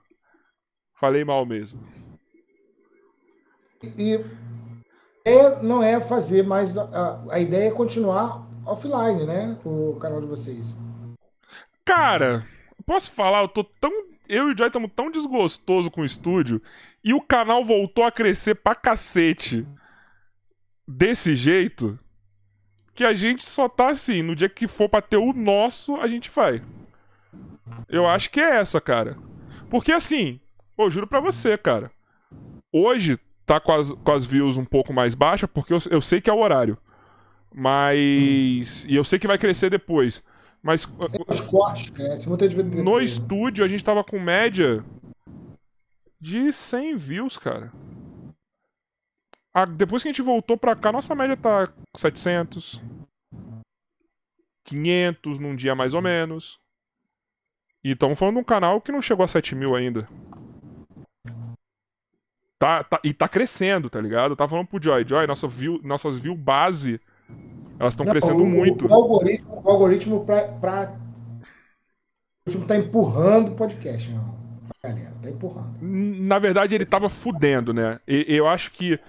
Falei 0.95 1.23
mal 1.23 1.45
mesmo. 1.45 1.79
E 3.97 4.19
é, 5.23 5.61
não 5.61 5.81
é 5.81 6.01
fazer, 6.01 6.43
mas 6.43 6.77
a, 6.77 7.23
a 7.29 7.39
ideia 7.39 7.69
é 7.69 7.71
continuar 7.71 8.45
offline, 8.65 9.25
né? 9.25 9.57
O 9.63 9.97
canal 10.01 10.19
de 10.19 10.27
vocês. 10.27 10.77
Cara, 11.85 12.45
posso 12.85 13.11
falar? 13.13 13.41
Eu 13.41 13.47
tô 13.47 13.63
tão. 13.63 13.91
Eu 14.29 14.49
e 14.49 14.53
o 14.53 14.57
Joy 14.57 14.67
estamos 14.67 14.91
tão 14.95 15.11
desgostoso 15.11 15.89
com 15.91 16.01
o 16.01 16.05
estúdio 16.05 16.61
e 17.03 17.13
o 17.13 17.21
canal 17.21 17.65
voltou 17.65 18.03
a 18.03 18.11
crescer 18.11 18.55
pra 18.55 18.75
cacete 18.75 19.67
desse 20.87 21.35
jeito 21.35 21.99
que 22.93 23.03
a 23.03 23.13
gente 23.13 23.43
só 23.43 23.67
tá 23.67 23.89
assim. 23.89 24.21
No 24.21 24.35
dia 24.35 24.47
que 24.47 24.67
for 24.67 24.87
pra 24.87 25.01
ter 25.01 25.17
o 25.17 25.33
nosso, 25.33 25.95
a 25.95 26.07
gente 26.07 26.29
vai. 26.29 26.61
Eu 27.87 28.07
acho 28.07 28.29
que 28.29 28.39
é 28.39 28.57
essa, 28.57 28.79
cara. 28.79 29.17
Porque 29.69 29.91
assim, 29.91 30.39
Pô, 30.79 30.89
juro 30.89 31.05
pra 31.05 31.19
você, 31.19 31.57
cara. 31.57 31.91
Hoje 32.71 33.19
tá 33.45 33.59
com 33.59 33.73
as, 33.73 33.91
com 33.91 34.11
as 34.13 34.23
views 34.23 34.55
um 34.55 34.63
pouco 34.63 34.93
mais 34.93 35.13
baixas, 35.13 35.49
porque 35.53 35.73
eu, 35.73 35.79
eu 35.91 35.99
sei 35.99 36.21
que 36.21 36.29
é 36.29 36.33
o 36.33 36.39
horário. 36.39 36.77
Mas. 37.53 38.85
Hum. 38.85 38.87
E 38.87 38.95
eu 38.95 39.03
sei 39.03 39.19
que 39.19 39.27
vai 39.27 39.37
crescer 39.37 39.69
depois. 39.69 40.23
Mas. 40.61 40.85
Os 41.27 41.39
cortes 41.41 41.89
crescem, 41.89 42.27
muita 42.27 42.49
gente 42.49 42.63
No 42.63 42.99
estúdio 42.99 43.63
a 43.63 43.67
gente 43.67 43.83
tava 43.83 44.03
com 44.03 44.19
média 44.19 44.83
de 46.19 46.51
100 46.51 46.97
views, 46.97 47.37
cara. 47.37 47.71
Depois 49.75 50.03
que 50.03 50.09
a 50.09 50.11
gente 50.11 50.21
voltou 50.21 50.57
pra 50.57 50.75
cá, 50.75 50.91
nossa 50.91 51.15
média 51.15 51.35
tá 51.35 51.71
700. 51.95 52.81
500 54.65 55.39
num 55.39 55.55
dia 55.55 55.73
mais 55.73 55.93
ou 55.93 56.01
menos. 56.01 56.59
E 57.83 57.91
estamos 57.91 58.19
falando 58.19 58.35
de 58.35 58.41
um 58.41 58.45
canal 58.45 58.81
que 58.81 58.91
não 58.91 59.01
chegou 59.01 59.23
a 59.23 59.27
7 59.27 59.55
mil 59.55 59.73
ainda. 59.75 60.07
Tá, 62.59 62.83
tá, 62.83 62.99
e 63.03 63.13
tá 63.13 63.27
crescendo, 63.27 63.89
tá 63.89 64.01
ligado? 64.01 64.33
Eu 64.33 64.35
tava 64.35 64.49
falando 64.49 64.67
pro 64.67 64.83
Joy, 64.83 65.07
Joy, 65.07 65.25
nossa 65.25 65.47
view, 65.47 65.79
nossas 65.81 66.19
views 66.19 66.37
base, 66.37 66.99
elas 67.79 67.93
estão 67.93 68.05
crescendo 68.05 68.43
o, 68.43 68.45
muito. 68.45 68.87
O 68.87 68.93
algoritmo, 68.93 69.61
o 69.63 69.69
algoritmo 69.69 70.25
pra, 70.25 70.47
pra... 70.47 70.91
O 70.91 72.49
algoritmo 72.49 72.67
tá 72.67 72.75
empurrando 72.75 73.53
o 73.53 73.55
podcast, 73.55 74.09
meu 74.09 74.39
galera. 74.81 75.13
Tá 75.21 75.29
empurrando. 75.29 75.77
Na 75.81 76.39
verdade, 76.39 76.75
ele 76.75 76.85
tava 76.85 77.09
fudendo, 77.09 77.73
né? 77.73 77.99
E, 78.07 78.25
eu 78.27 78.47
acho 78.47 78.71
que 78.71 78.99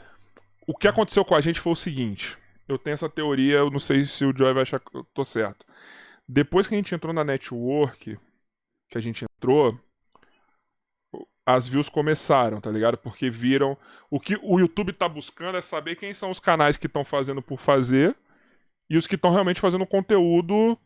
o 0.66 0.74
que 0.74 0.88
aconteceu 0.88 1.24
com 1.24 1.34
a 1.34 1.40
gente 1.40 1.60
foi 1.60 1.72
o 1.72 1.76
seguinte. 1.76 2.36
Eu 2.68 2.78
tenho 2.78 2.94
essa 2.94 3.09
teoria, 3.09 3.59
eu 3.59 3.70
não 3.70 3.78
sei 3.78 4.05
se 4.05 4.24
o 4.24 4.36
Joy 4.36 4.52
vai 4.52 4.62
achar 4.62 4.80
que 4.80 4.97
eu 4.97 5.05
tô 5.12 5.24
certo. 5.24 5.66
Depois 6.28 6.68
que 6.68 6.74
a 6.74 6.76
gente 6.76 6.94
entrou 6.94 7.12
na 7.12 7.24
network, 7.24 8.18
que 8.88 8.98
a 8.98 9.01
gente 9.01 9.24
entrou, 9.24 9.78
as 11.44 11.66
views 11.66 11.88
começaram, 11.88 12.60
tá 12.60 12.70
ligado? 12.70 12.97
Porque 12.97 13.28
viram. 13.30 13.76
O 14.09 14.20
que 14.20 14.38
o 14.42 14.60
YouTube 14.60 14.92
tá 14.92 15.09
buscando 15.09 15.59
é 15.59 15.62
saber 15.62 15.97
quem 15.97 16.14
são 16.14 16.30
os 16.30 16.38
canais 16.38 16.76
que 16.76 16.86
estão 16.86 17.05
fazendo 17.05 17.42
por 17.42 17.59
fazer 17.59 18.16
e 18.91 18.99
os 18.99 19.07
que 19.07 19.15
estão 19.15 19.31
realmente 19.31 19.61
fazendo 19.61 19.87
conteúdo 19.87 20.77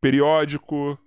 periódico, 0.00 0.98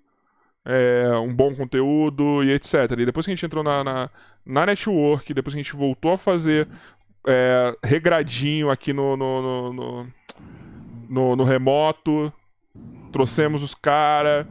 é, 0.66 1.08
um 1.20 1.34
bom 1.34 1.56
conteúdo 1.56 2.44
e 2.44 2.52
etc. 2.52 2.92
E 2.98 3.06
depois 3.06 3.26
que 3.26 3.32
a 3.32 3.36
gente 3.36 3.46
entrou 3.46 3.64
na, 3.64 3.84
na, 3.84 4.10
na 4.44 4.66
network, 4.66 5.32
depois 5.32 5.54
que 5.54 5.60
a 5.60 5.64
gente 5.64 5.76
voltou 5.76 6.14
a 6.14 6.18
fazer 6.18 6.68
é, 7.28 7.78
regradinho 7.84 8.72
aqui 8.72 8.92
no 8.92 9.16
no, 9.16 9.42
no, 9.42 9.74
no, 9.74 10.08
no, 11.08 11.36
no 11.36 11.44
remoto. 11.44 12.34
Trouxemos 13.12 13.62
os 13.62 13.76
caras. 13.76 14.46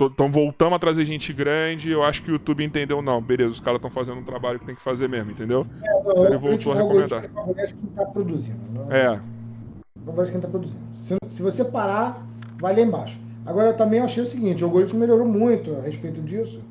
Então 0.00 0.32
voltamos 0.32 0.74
a 0.76 0.78
trazer 0.78 1.04
gente 1.04 1.32
grande. 1.32 1.90
Eu 1.90 2.02
acho 2.02 2.22
que 2.22 2.30
o 2.30 2.32
YouTube 2.32 2.64
entendeu, 2.64 3.02
não. 3.02 3.20
Beleza, 3.20 3.50
os 3.50 3.60
caras 3.60 3.78
estão 3.78 3.90
fazendo 3.90 4.18
um 4.18 4.24
trabalho 4.24 4.58
que 4.58 4.66
tem 4.66 4.74
que 4.74 4.82
fazer 4.82 5.08
mesmo, 5.08 5.30
entendeu? 5.30 5.66
É, 5.82 6.00
Então 6.00 6.26
ele 6.26 6.38
voltou 6.38 6.72
a 6.72 6.76
recomendar. 6.76 7.22
Quem 7.22 7.90
tá 7.94 8.04
produzindo. 8.06 8.58
Não 8.72 8.90
É. 8.90 9.20
Favorece 10.04 10.32
quem 10.32 10.40
tá 10.40 10.48
produzindo. 10.48 10.80
Se, 10.94 11.16
se 11.28 11.42
você 11.42 11.64
parar, 11.64 12.26
vai 12.60 12.74
lá 12.74 12.80
embaixo. 12.82 13.18
Agora 13.46 13.68
eu 13.68 13.76
também 13.76 14.00
achei 14.00 14.22
o 14.22 14.26
seguinte, 14.26 14.62
o 14.62 14.66
algoritmo 14.66 15.00
melhorou 15.00 15.26
muito 15.26 15.74
a 15.76 15.80
respeito 15.82 16.20
disso. 16.20 16.62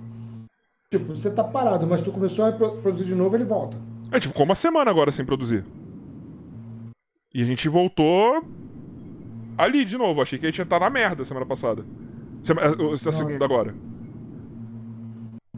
Tipo, 0.90 1.18
você 1.18 1.32
tá 1.32 1.44
parado, 1.44 1.88
mas 1.88 2.02
tu 2.02 2.12
começou 2.12 2.46
a 2.46 2.52
pro- 2.52 2.78
produzir 2.78 3.06
de 3.06 3.16
novo, 3.16 3.36
ele 3.36 3.46
volta. 3.46 3.78
A 4.12 4.16
gente 4.16 4.28
ficou 4.28 4.44
uma 4.44 4.56
semana 4.56 4.92
agora 4.92 5.12
sem 5.12 5.26
produzir. 5.26 5.64
E 7.34 7.42
a 7.42 7.46
gente 7.46 7.70
voltou 7.70 8.44
ali 9.58 9.86
de 9.86 9.98
novo. 9.98 10.22
Achei 10.22 10.38
que 10.38 10.46
a 10.46 10.50
gente 10.50 10.58
ia 10.60 10.64
estar 10.64 10.80
na 10.82 10.90
merda 10.90 11.24
semana 11.24 11.46
passada. 11.46 11.86
Sema- 12.44 12.62
eh, 12.64 12.94
Essa 12.94 13.12
segunda 13.14 13.46
agora. 13.46 13.74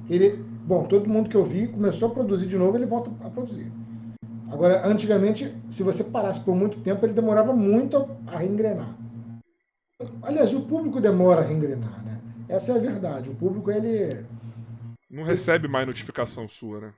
Ele, 0.10 0.44
bom, 0.68 0.86
todo 0.86 1.10
mundo 1.10 1.30
que 1.30 1.38
eu 1.38 1.46
vi 1.46 1.68
começou 1.68 2.10
a 2.10 2.12
produzir 2.12 2.46
de 2.48 2.58
novo, 2.58 2.78
ele 2.78 2.86
volta 2.86 3.10
a 3.24 3.30
produzir. 3.30 3.72
Agora, 4.54 4.86
antigamente, 4.86 5.52
se 5.68 5.82
você 5.82 6.04
parasse 6.04 6.40
por 6.40 6.56
muito 6.56 6.80
tempo, 6.82 7.04
ele 7.04 7.14
demorava 7.14 7.54
muito 7.54 8.08
a 8.28 8.38
reengrenar. 8.38 8.96
Aliás, 10.22 10.54
o 10.54 10.62
público 10.62 11.02
demora 11.02 11.42
a 11.42 11.44
reengrenar, 11.44 12.04
né? 12.06 12.20
Essa 12.48 12.74
é 12.74 12.76
a 12.76 12.80
verdade. 12.80 13.32
O 13.32 13.36
público, 13.36 13.72
ele 13.72 14.24
Não 15.10 15.24
recebe 15.24 15.68
mais 15.68 15.88
notificação 15.88 16.48
sua, 16.48 16.80
né? 16.80 16.94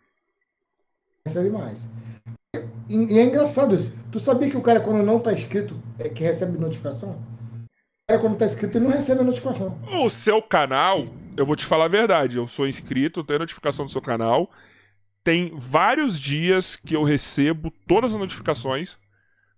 recebe 1.26 1.49
mais. 1.49 1.90
E, 2.90 3.18
é 3.18 3.23
engraçado 3.23 3.73
isso. 3.73 3.91
Tu 4.11 4.19
sabia 4.19 4.49
que 4.49 4.57
o 4.57 4.61
cara, 4.61 4.82
quando 4.82 5.03
não 5.03 5.19
tá 5.19 5.32
inscrito, 5.32 5.82
é 5.98 6.10
que 6.10 6.23
recebe 6.23 6.57
notificação? 6.57 7.11
O 7.14 8.07
cara, 8.10 8.22
quando 8.22 8.38
tá 8.38 8.45
inscrito, 8.45 8.77
ele 8.77 8.86
não 8.86 8.94
recebe 8.94 9.22
a 9.22 9.23
notificação. 9.23 9.80
O 10.03 10.10
seu 10.10 10.41
canal, 10.41 11.06
eu 11.38 11.45
vou 11.45 11.56
te 11.56 11.65
falar 11.65 11.86
a 11.86 11.88
verdade. 11.88 12.38
Eu 12.38 12.48
sou 12.49 12.68
inscrito, 12.68 13.23
tenho 13.23 13.40
notificação 13.40 13.86
do 13.86 13.91
seu 13.91 14.02
canal. 14.02 14.52
Tem 15.26 15.57
vários 15.57 16.19
dias 16.19 16.76
que 16.76 16.95
eu 16.95 17.02
recebo 17.02 17.73
todas 17.88 18.14
as 18.14 18.19
notificações 18.19 18.95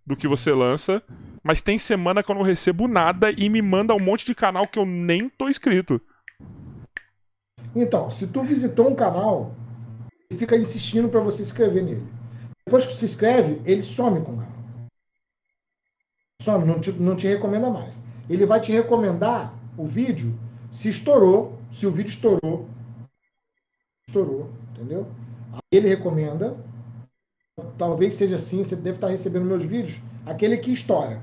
do 0.06 0.16
que 0.16 0.26
você 0.26 0.54
lança. 0.54 1.04
Mas 1.44 1.62
tem 1.62 1.78
semana 1.78 2.24
que 2.24 2.32
eu 2.32 2.36
não 2.36 2.42
recebo 2.42 2.88
nada 2.88 3.32
e 3.32 3.50
me 3.50 3.62
manda 3.62 3.94
um 3.94 4.02
monte 4.02 4.26
de 4.26 4.34
canal 4.34 4.66
que 4.66 4.80
eu 4.80 4.86
nem 4.86 5.28
tô 5.28 5.50
inscrito. 5.50 6.00
Então, 7.76 8.10
se 8.10 8.28
tu 8.28 8.44
visitou 8.44 8.90
um 8.90 8.96
canal, 8.96 9.54
ele 10.30 10.40
fica 10.40 10.56
insistindo 10.56 11.10
para 11.10 11.20
você 11.20 11.40
se 11.40 11.52
inscrever 11.52 11.84
nele. 11.84 12.08
Depois 12.66 12.86
que 12.86 12.94
você 12.94 13.00
se 13.00 13.06
inscreve, 13.06 13.62
ele 13.66 13.84
some 13.84 14.22
com 14.22 14.36
o 14.36 14.38
canal. 14.38 14.58
Some, 16.44 16.66
não 16.66 16.80
te, 16.80 16.94
não 16.94 17.16
te 17.18 17.28
recomenda 17.28 17.70
mais. 17.70 18.02
Ele 18.30 18.46
vai 18.46 18.62
te 18.62 18.72
recomendar 18.72 19.54
o 19.78 19.86
vídeo 19.86 20.34
se 20.72 20.88
estourou, 20.88 21.60
se 21.74 21.86
o 21.86 21.92
vídeo 21.92 22.10
estourou. 22.10 22.70
Estourou, 24.08 24.50
entendeu? 24.72 25.06
Ele 25.72 25.88
recomenda. 25.88 26.58
Talvez 27.78 28.14
seja 28.14 28.36
assim, 28.36 28.64
você 28.64 28.76
deve 28.76 28.98
estar 28.98 29.08
recebendo 29.08 29.46
meus 29.46 29.64
vídeos. 29.64 30.00
Aquele 30.26 30.58
que 30.58 30.72
estoura. 30.72 31.22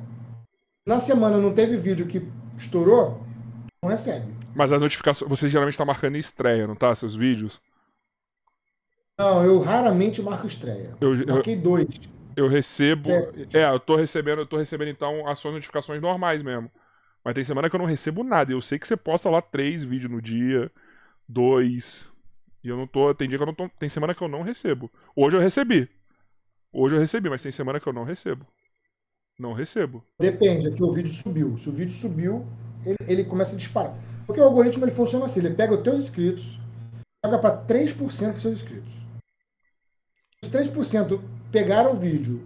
Na 0.87 1.01
semana 1.01 1.39
não 1.39 1.55
teve 1.55 1.77
vídeo 1.77 2.07
que 2.07 2.27
estourou, 2.59 3.21
não 3.83 3.91
recebe. 3.91 4.33
Mas 4.55 4.73
as 4.73 4.81
notificações. 4.81 5.29
Você 5.29 5.49
geralmente 5.49 5.79
tá 5.79 5.85
marcando 5.85 6.17
estreia, 6.17 6.67
não 6.67 6.77
tá? 6.77 6.95
Seus 6.95 7.17
vídeos? 7.17 7.61
Não, 9.19 9.45
eu 9.45 9.61
raramente 9.61 10.21
marco 10.23 10.47
estreia. 10.47 10.97
Eu, 11.01 11.15
eu, 11.21 11.35
Marquei 11.35 11.57
dois. 11.57 11.89
eu 12.37 12.49
recebo. 12.49 13.09
É. 13.11 13.63
É, 13.63 13.71
eu 13.71 13.81
tô 13.81 13.97
recebendo, 13.97 14.41
eu 14.41 14.47
tô 14.47 14.57
recebendo 14.59 14.89
então 14.89 15.27
as 15.29 15.39
suas 15.39 15.55
notificações 15.55 16.03
normais 16.03 16.43
mesmo. 16.43 16.71
Mas 17.25 17.35
tem 17.35 17.45
semana 17.45 17.71
que 17.71 17.77
eu 17.77 17.81
não 17.81 17.87
recebo 17.87 18.23
nada. 18.23 18.53
Eu 18.53 18.61
sei 18.61 18.79
que 18.79 18.87
você 18.87 18.97
posta 18.97 19.31
lá 19.31 19.41
três 19.41 19.83
vídeos 19.83 20.11
no 20.11 20.21
dia, 20.21 20.71
dois. 21.29 22.13
E 22.65 22.69
eu 22.69 22.77
não 22.79 22.87
tô. 22.87 23.15
Tem 23.15 23.29
dia 23.29 23.37
que 23.37 23.43
eu 23.43 23.47
não 23.47 23.55
tô. 23.55 23.69
Tem 23.79 23.89
semana 23.91 24.15
que 24.15 24.23
eu 24.23 24.29
não 24.29 24.43
recebo. 24.43 24.91
Hoje 25.15 25.37
eu 25.37 25.41
recebi. 25.41 25.89
Hoje 26.73 26.95
eu 26.95 26.99
recebi, 26.99 27.29
mas 27.29 27.43
tem 27.43 27.53
semana 27.53 27.79
que 27.79 27.87
eu 27.87 27.93
não 27.93 28.05
recebo. 28.05 28.47
Não 29.39 29.53
recebo. 29.53 30.03
Depende, 30.19 30.69
aqui 30.69 30.83
o 30.83 30.93
vídeo 30.93 31.13
subiu. 31.13 31.57
Se 31.59 31.69
o 31.69 31.73
vídeo 31.73 31.95
subiu, 31.95 32.47
ele, 32.85 32.97
ele 33.07 33.25
começa 33.25 33.55
a 33.55 33.59
disparar. 33.59 33.95
Porque 34.27 34.41
o 34.41 34.45
algoritmo 34.45 34.85
ele 34.85 34.93
funciona 34.93 35.27
assim: 35.27 35.41
ele 35.41 35.55
pega 35.55 35.75
os 35.75 35.83
teus 35.83 36.01
inscritos, 36.01 36.59
joga 37.25 37.39
para 37.39 37.65
3% 37.67 38.33
dos 38.33 38.43
seus 38.43 38.55
inscritos. 38.55 38.93
Os 40.43 40.49
3% 40.49 41.21
pegaram 41.53 41.93
o 41.93 41.99
vídeo, 41.99 42.43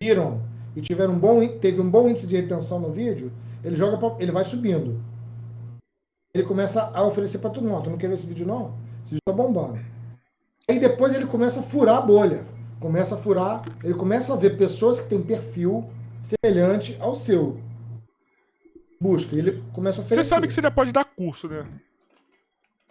viram 0.00 0.42
e 0.74 0.80
tiveram 0.80 1.14
um 1.14 1.18
bom, 1.18 1.58
teve 1.58 1.80
um 1.80 1.90
bom 1.90 2.08
índice 2.08 2.26
de 2.26 2.36
retenção 2.36 2.80
no 2.80 2.92
vídeo, 2.92 3.32
ele 3.62 3.76
joga 3.76 3.98
pra, 3.98 4.16
ele 4.22 4.32
vai 4.32 4.44
subindo. 4.44 5.02
Ele 6.34 6.44
começa 6.44 6.90
a 6.94 7.02
oferecer 7.02 7.38
para 7.38 7.50
todo 7.50 7.64
mundo: 7.64 7.74
"Ó, 7.74 7.80
tu 7.82 7.90
não 7.90 7.98
quer 7.98 8.08
ver 8.08 8.14
esse 8.14 8.26
vídeo 8.26 8.46
não? 8.46 8.83
Esse 9.04 9.10
vídeo 9.10 9.22
tá 9.24 9.32
bombando. 9.32 9.78
Aí 10.68 10.80
depois 10.80 11.12
ele 11.12 11.26
começa 11.26 11.60
a 11.60 11.62
furar 11.62 11.98
a 11.98 12.00
bolha. 12.00 12.46
Começa 12.80 13.14
a 13.14 13.18
furar, 13.18 13.64
ele 13.82 13.94
começa 13.94 14.32
a 14.32 14.36
ver 14.36 14.56
pessoas 14.56 14.98
que 14.98 15.08
têm 15.08 15.22
perfil 15.22 15.88
semelhante 16.20 16.96
ao 17.00 17.14
seu. 17.14 17.60
Busca, 19.00 19.36
ele 19.36 19.62
começa 19.72 20.02
a 20.02 20.06
Você 20.06 20.24
sabe 20.24 20.46
que 20.46 20.52
você 20.52 20.62
já 20.62 20.70
pode 20.70 20.92
dar 20.92 21.04
curso, 21.04 21.48
né? 21.48 21.66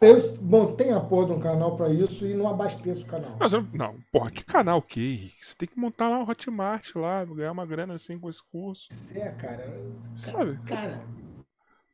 Eu 0.02 0.38
montei 0.42 0.92
a 0.92 1.00
porra 1.00 1.28
de 1.28 1.32
um 1.34 1.40
canal 1.40 1.78
pra 1.78 1.90
isso 1.90 2.28
e 2.28 2.34
não 2.34 2.48
abasteço 2.48 3.04
o 3.04 3.08
canal. 3.08 3.38
Mas 3.40 3.54
eu, 3.54 3.66
não, 3.74 3.96
porra, 4.12 4.30
que 4.32 4.44
canal 4.44 4.82
que 4.82 5.32
é? 5.40 5.44
Você 5.44 5.56
tem 5.56 5.68
que 5.68 5.80
montar 5.80 6.10
lá 6.10 6.20
o 6.20 6.30
Hotmart 6.30 6.96
lá, 6.96 7.24
ganhar 7.24 7.52
uma 7.52 7.66
grana 7.66 7.94
assim 7.94 8.20
com 8.20 8.30
esse 8.30 8.44
curso. 8.44 8.90
É, 9.16 9.30
cara. 9.32 9.74
Sabe? 10.16 10.60
Cara. 10.66 11.02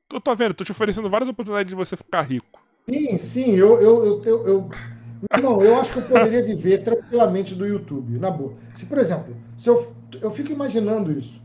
Tô, 0.08 0.20
tô 0.20 0.36
vendo, 0.36 0.56
tô 0.56 0.64
te 0.64 0.72
oferecendo 0.72 1.10
várias 1.10 1.30
oportunidades 1.30 1.70
de 1.70 1.76
você 1.76 1.96
ficar 1.96 2.22
rico. 2.24 2.60
Sim, 2.92 3.18
sim, 3.20 3.52
eu, 3.52 3.80
eu, 3.80 4.24
eu, 4.24 4.48
eu, 4.48 4.70
Não, 5.42 5.62
eu 5.62 5.78
acho 5.78 5.94
que 5.94 6.00
eu 6.00 6.08
poderia 6.08 6.44
viver 6.44 6.84
tranquilamente 6.84 7.54
do 7.54 7.68
YouTube, 7.68 8.18
na 8.18 8.32
boa. 8.32 8.56
Se, 8.76 8.88
por 8.88 8.98
exemplo, 8.98 9.36
se 9.56 9.70
eu, 9.70 9.94
eu 10.20 10.32
fico 10.32 10.52
imaginando 10.52 11.12
isso. 11.12 11.40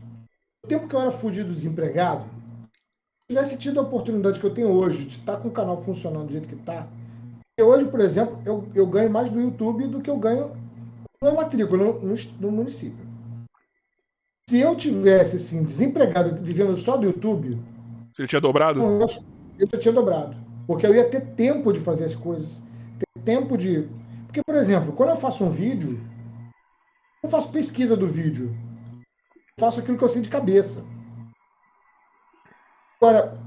O 0.65 0.67
tempo 0.67 0.87
que 0.87 0.95
eu 0.95 0.99
era 0.99 1.11
fugido 1.11 1.53
desempregado, 1.53 2.23
se 2.23 3.29
eu 3.29 3.35
tivesse 3.35 3.59
tido 3.59 3.79
a 3.79 3.83
oportunidade 3.83 4.39
que 4.39 4.45
eu 4.45 4.53
tenho 4.53 4.71
hoje 4.71 5.05
de 5.05 5.17
estar 5.17 5.37
com 5.37 5.49
o 5.49 5.51
canal 5.51 5.83
funcionando 5.83 6.25
do 6.25 6.31
jeito 6.31 6.47
que 6.47 6.55
está, 6.55 6.87
hoje, 7.61 7.85
por 7.85 7.99
exemplo, 7.99 8.41
eu, 8.43 8.67
eu 8.73 8.87
ganho 8.87 9.11
mais 9.11 9.29
do 9.29 9.39
YouTube 9.39 9.87
do 9.87 10.01
que 10.01 10.09
eu 10.09 10.17
ganho 10.17 10.51
na 11.21 11.31
matrícula, 11.31 11.83
no, 11.83 11.99
no, 11.99 12.15
no 12.39 12.51
município. 12.51 13.05
Se 14.49 14.59
eu 14.59 14.75
tivesse, 14.75 15.37
assim, 15.37 15.63
desempregado, 15.63 16.43
vivendo 16.43 16.75
só 16.75 16.97
do 16.97 17.05
YouTube, 17.05 17.59
Você 18.15 18.25
tinha 18.25 18.41
dobrado? 18.41 18.81
eu, 18.81 18.99
eu 19.01 19.67
já 19.71 19.79
tinha 19.79 19.93
dobrado. 19.93 20.44
Porque 20.67 20.85
eu 20.85 20.95
ia 20.95 21.09
ter 21.09 21.21
tempo 21.35 21.71
de 21.71 21.79
fazer 21.79 22.05
as 22.05 22.15
coisas. 22.15 22.61
Ter 22.99 23.21
tempo 23.23 23.57
de. 23.57 23.87
Porque, 24.25 24.41
por 24.43 24.55
exemplo, 24.55 24.93
quando 24.93 25.09
eu 25.09 25.17
faço 25.17 25.43
um 25.43 25.51
vídeo, 25.51 25.99
eu 27.23 27.29
faço 27.29 27.51
pesquisa 27.51 27.95
do 27.95 28.07
vídeo. 28.07 28.55
Eu 29.57 29.61
faço 29.61 29.79
aquilo 29.79 29.97
que 29.97 30.03
eu 30.03 30.09
sei 30.09 30.21
de 30.21 30.29
cabeça. 30.29 30.85
Agora, 32.97 33.37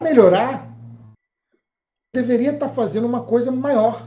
melhorar, 0.00 0.68
eu 2.14 2.22
deveria 2.22 2.52
estar 2.52 2.68
fazendo 2.68 3.06
uma 3.06 3.24
coisa 3.24 3.50
maior. 3.50 4.06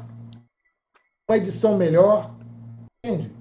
Uma 1.30 1.38
edição 1.38 1.78
melhor. 1.78 2.34
Entende? 3.04 3.32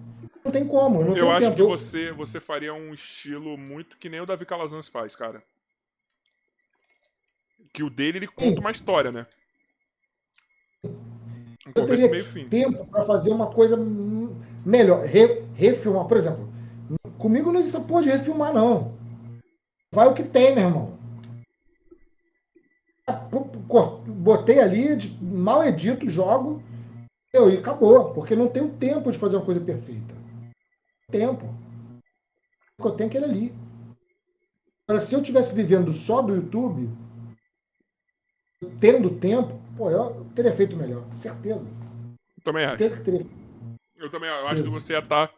Não 0.45 0.51
tem 0.51 0.67
como. 0.67 1.01
Eu, 1.01 1.07
não 1.07 1.17
Eu 1.17 1.31
acho 1.31 1.51
tempo. 1.51 1.57
que 1.57 1.63
você, 1.63 2.13
você 2.13 2.41
faria 2.41 2.75
um 2.75 2.93
estilo 2.93 3.57
muito 3.57 3.97
que 3.97 4.09
nem 4.09 4.21
o 4.21 4.27
Davi 4.27 4.45
Calazans 4.45 4.89
faz, 4.89 5.15
cara. 5.15 5.43
Que 7.73 7.83
o 7.83 7.91
dele, 7.91 8.19
ele 8.19 8.27
conta 8.27 8.55
Sim. 8.55 8.59
uma 8.61 8.71
história, 8.71 9.11
né? 9.11 9.27
Um 10.85 11.71
eu 11.75 11.87
teria 11.87 12.09
meio 12.09 12.27
fim. 12.27 12.49
tempo 12.49 12.85
para 12.87 13.05
fazer 13.05 13.31
uma 13.31 13.47
coisa 13.51 13.77
melhor. 14.67 15.05
Re- 15.05 15.43
refilmar, 15.55 16.07
por 16.07 16.17
exemplo. 16.17 16.53
Comigo 17.19 17.53
não 17.53 17.61
existe 17.61 17.77
essa 17.77 17.87
porra 17.87 18.03
de 18.03 18.11
refilmar, 18.11 18.53
não. 18.53 18.99
Vai 19.93 20.09
o 20.09 20.15
que 20.15 20.25
tem, 20.25 20.55
meu 20.55 20.65
irmão. 20.65 20.99
Botei 24.07 24.59
ali, 24.59 24.97
mal 25.21 25.65
edito, 25.65 26.11
jogo, 26.11 26.63
eu, 27.33 27.51
e 27.51 27.59
acabou. 27.59 28.13
Porque 28.13 28.35
não 28.35 28.49
tenho 28.49 28.71
tempo 28.71 29.11
de 29.11 29.19
fazer 29.19 29.37
uma 29.37 29.45
coisa 29.45 29.61
perfeita. 29.61 30.15
Tempo. 31.11 31.47
O 32.79 32.83
que 32.83 32.89
eu 32.89 32.93
tenho 32.93 33.07
é 33.07 33.11
aquele 33.11 33.25
ali. 33.25 33.55
Agora, 34.89 35.01
se 35.01 35.15
eu 35.15 35.23
tivesse 35.23 35.55
vivendo 35.55 35.93
só 35.93 36.21
do 36.21 36.35
YouTube, 36.35 36.91
tendo 38.81 39.11
tempo, 39.11 39.61
pô, 39.77 39.91
eu 39.91 40.27
teria 40.35 40.53
feito 40.53 40.77
melhor. 40.77 41.05
Certeza. 41.17 41.69
Eu 42.37 42.43
também 42.45 42.65
acho. 42.65 42.79
Certeza 42.79 42.97
que 42.97 43.03
teria 43.05 43.27
Eu 43.97 44.11
também 44.11 44.29
eu 44.29 44.49
acho 44.49 44.63
que 44.63 44.69
você 44.69 44.93
ia 44.95 44.99
estar. 44.99 45.31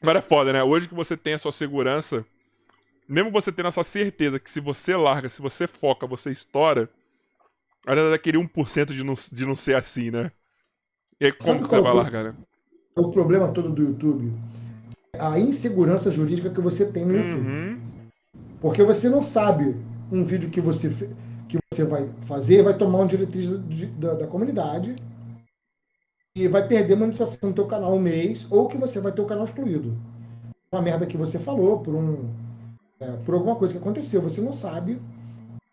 Agora 0.00 0.18
é 0.18 0.22
foda, 0.22 0.52
né? 0.52 0.62
Hoje 0.62 0.88
que 0.88 0.94
você 0.94 1.16
tem 1.16 1.34
a 1.34 1.38
sua 1.38 1.52
segurança, 1.52 2.24
mesmo 3.08 3.30
você 3.30 3.52
tendo 3.52 3.68
essa 3.68 3.82
certeza 3.82 4.38
que 4.40 4.50
se 4.50 4.60
você 4.60 4.96
larga, 4.96 5.28
se 5.28 5.42
você 5.42 5.66
foca, 5.66 6.06
você 6.06 6.30
estoura, 6.30 6.88
ainda 7.86 8.08
dá 8.08 8.14
aquele 8.16 8.38
1% 8.38 8.94
de 8.94 9.04
não, 9.04 9.14
de 9.14 9.44
não 9.46 9.54
ser 9.56 9.76
assim, 9.76 10.10
né? 10.10 10.30
E 11.20 11.26
aí, 11.26 11.32
como 11.32 11.48
Sabe 11.48 11.62
que 11.62 11.68
você 11.68 11.80
vai 11.80 11.90
é 11.90 11.94
o- 11.94 11.96
largar, 11.96 12.24
né? 12.24 12.34
o 12.96 13.10
problema 13.10 13.48
todo 13.52 13.70
do 13.70 13.82
YouTube? 13.82 14.32
A 15.18 15.38
insegurança 15.38 16.10
jurídica 16.10 16.48
que 16.50 16.60
você 16.62 16.90
tem 16.90 17.04
no 17.04 17.14
YouTube. 17.16 17.46
Uhum. 17.46 17.80
Porque 18.60 18.82
você 18.82 19.08
não 19.10 19.20
sabe 19.20 19.76
um 20.10 20.24
vídeo 20.24 20.48
que 20.50 20.60
você, 20.62 20.88
que 21.50 21.58
você 21.72 21.84
vai 21.84 22.08
fazer, 22.26 22.62
vai 22.62 22.76
tomar 22.76 22.98
uma 22.98 23.06
diretriz 23.06 23.50
da, 23.98 24.14
da 24.14 24.26
comunidade 24.26 24.94
e 26.36 26.46
vai 26.46 26.66
perder 26.66 26.96
monetização 26.96 27.50
do 27.50 27.54
teu 27.54 27.66
canal 27.66 27.94
um 27.94 28.00
mês, 28.00 28.46
ou 28.50 28.68
que 28.68 28.78
você 28.78 29.00
vai 29.00 29.10
ter 29.10 29.20
o 29.20 29.26
canal 29.26 29.44
excluído. 29.44 29.96
Uma 30.72 30.82
merda 30.82 31.06
que 31.06 31.16
você 31.16 31.38
falou, 31.38 31.80
por 31.80 31.94
um 31.94 32.30
é, 33.00 33.12
por 33.24 33.34
alguma 33.34 33.56
coisa 33.56 33.72
que 33.72 33.80
aconteceu, 33.80 34.20
você 34.20 34.40
não 34.40 34.52
sabe. 34.52 35.00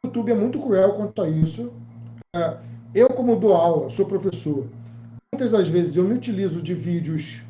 O 0.03 0.07
YouTube 0.07 0.31
é 0.31 0.35
muito 0.35 0.59
cruel 0.59 0.93
quanto 0.93 1.21
a 1.21 1.29
isso. 1.29 1.71
É, 2.35 2.57
eu, 2.95 3.09
como 3.09 3.35
dou 3.35 3.53
aula, 3.53 3.89
sou 3.89 4.05
professor, 4.05 4.65
muitas 5.33 5.51
das 5.51 5.67
vezes 5.67 5.95
eu 5.95 6.05
me 6.05 6.13
utilizo 6.13 6.61
de 6.61 6.73
vídeos, 6.73 7.43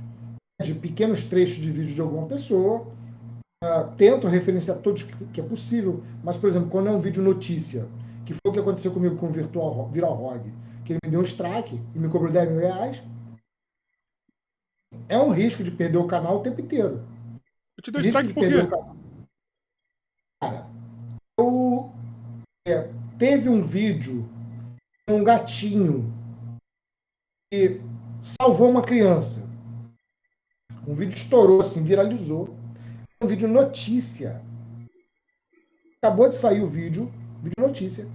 de 0.61 0.73
pequenos 0.73 1.23
trechos 1.23 1.57
de 1.57 1.71
vídeo 1.71 1.93
de 1.93 2.01
alguma 2.01 2.25
pessoa, 2.25 2.87
é, 3.63 3.83
tento 3.95 4.27
referenciar 4.27 4.79
todos 4.79 5.03
que 5.03 5.39
é 5.39 5.43
possível, 5.43 6.03
mas, 6.23 6.37
por 6.37 6.49
exemplo, 6.49 6.69
quando 6.69 6.87
é 6.87 6.91
um 6.91 6.99
vídeo 6.99 7.21
notícia, 7.21 7.87
que 8.27 8.33
foi 8.33 8.51
o 8.51 8.51
que 8.51 8.59
aconteceu 8.59 8.93
comigo 8.93 9.15
com 9.15 9.27
o 9.27 9.31
Virtual, 9.31 9.89
Viral 9.89 10.13
Rog, 10.13 10.53
que 10.83 10.91
ele 10.91 10.99
me 11.01 11.11
deu 11.11 11.21
um 11.21 11.23
strike 11.23 11.81
e 11.95 11.97
me 11.97 12.09
cobrou 12.09 12.29
10 12.29 12.49
mil 12.49 12.59
reais, 12.59 13.01
é 15.07 15.17
um 15.17 15.31
risco 15.31 15.63
de 15.63 15.71
perder 15.71 15.97
o 15.97 16.07
canal 16.07 16.37
o 16.37 16.43
tempo 16.43 16.59
inteiro. 16.59 17.07
Eu 17.77 17.83
te 17.83 17.89
dou 17.89 18.01
strike 18.01 18.33
por 18.33 18.43
quê? 18.43 18.49
Cara, 20.41 20.67
eu, 21.39 21.89
é, 22.67 22.91
teve 23.17 23.47
um 23.47 23.63
vídeo 23.63 24.29
um 25.09 25.23
gatinho 25.23 26.13
que 27.49 27.79
salvou 28.21 28.69
uma 28.69 28.83
criança. 28.83 29.47
Um 30.85 30.93
vídeo 30.93 31.15
estourou, 31.15 31.61
assim, 31.61 31.81
viralizou. 31.81 32.53
Um 33.21 33.27
vídeo 33.27 33.47
notícia. 33.47 34.41
Acabou 36.01 36.27
de 36.27 36.35
sair 36.35 36.61
o 36.61 36.69
vídeo, 36.69 37.09
vídeo 37.41 37.67
notícia. 37.67 38.07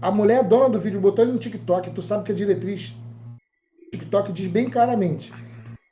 A 0.00 0.10
mulher 0.10 0.44
dona 0.44 0.68
do 0.68 0.80
vídeo 0.80 1.00
botou 1.00 1.24
ele 1.24 1.32
no 1.32 1.38
TikTok. 1.38 1.90
Tu 1.90 2.02
sabe 2.02 2.24
que 2.24 2.32
a 2.32 2.34
diretriz 2.34 2.90
do 2.90 3.90
TikTok 3.92 4.32
diz 4.32 4.46
bem 4.46 4.68
claramente. 4.68 5.32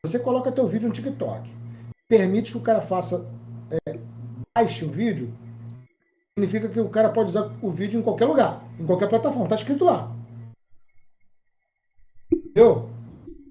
Você 0.04 0.18
coloca 0.18 0.52
teu 0.52 0.66
vídeo 0.66 0.88
no 0.88 0.94
TikTok. 0.94 1.50
Permite 2.08 2.52
que 2.52 2.58
o 2.58 2.62
cara 2.62 2.82
faça 2.82 3.26
é, 3.70 3.98
baixe 4.54 4.84
o 4.84 4.90
vídeo, 4.90 5.32
significa 6.38 6.68
que 6.68 6.80
o 6.80 6.88
cara 6.88 7.08
pode 7.08 7.30
usar 7.30 7.50
o 7.62 7.70
vídeo 7.70 7.98
em 7.98 8.02
qualquer 8.02 8.26
lugar, 8.26 8.62
em 8.78 8.86
qualquer 8.86 9.08
plataforma. 9.08 9.44
Está 9.44 9.56
escrito 9.56 9.84
lá. 9.84 10.14
Entendeu? 12.32 12.90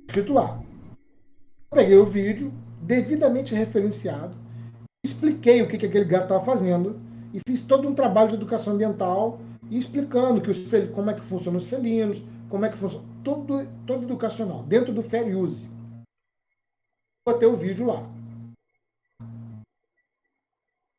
Escrito 0.07 0.33
lá. 0.33 0.61
Eu 1.71 1.77
peguei 1.77 1.97
o 1.97 2.05
vídeo, 2.05 2.53
devidamente 2.81 3.55
referenciado, 3.55 4.35
expliquei 5.03 5.61
o 5.61 5.67
que, 5.67 5.77
que 5.77 5.87
aquele 5.87 6.05
gato 6.05 6.23
estava 6.23 6.45
fazendo 6.45 7.01
e 7.33 7.39
fiz 7.47 7.61
todo 7.61 7.87
um 7.87 7.95
trabalho 7.95 8.29
de 8.29 8.35
educação 8.35 8.73
ambiental 8.73 9.39
explicando 9.69 10.41
que 10.41 10.51
os 10.51 10.67
fel... 10.67 10.91
como 10.91 11.09
é 11.09 11.13
que 11.13 11.21
funcionam 11.21 11.57
os 11.57 11.65
felinos, 11.65 12.23
como 12.49 12.65
é 12.65 12.69
que 12.69 12.77
funciona. 12.77 13.05
Todo, 13.23 13.67
todo 13.87 14.03
educacional, 14.03 14.63
dentro 14.63 14.93
do 14.93 15.01
Fair 15.01 15.35
Use. 15.35 15.67
Botei 17.27 17.47
o 17.47 17.55
vídeo 17.55 17.87
lá. 17.87 18.07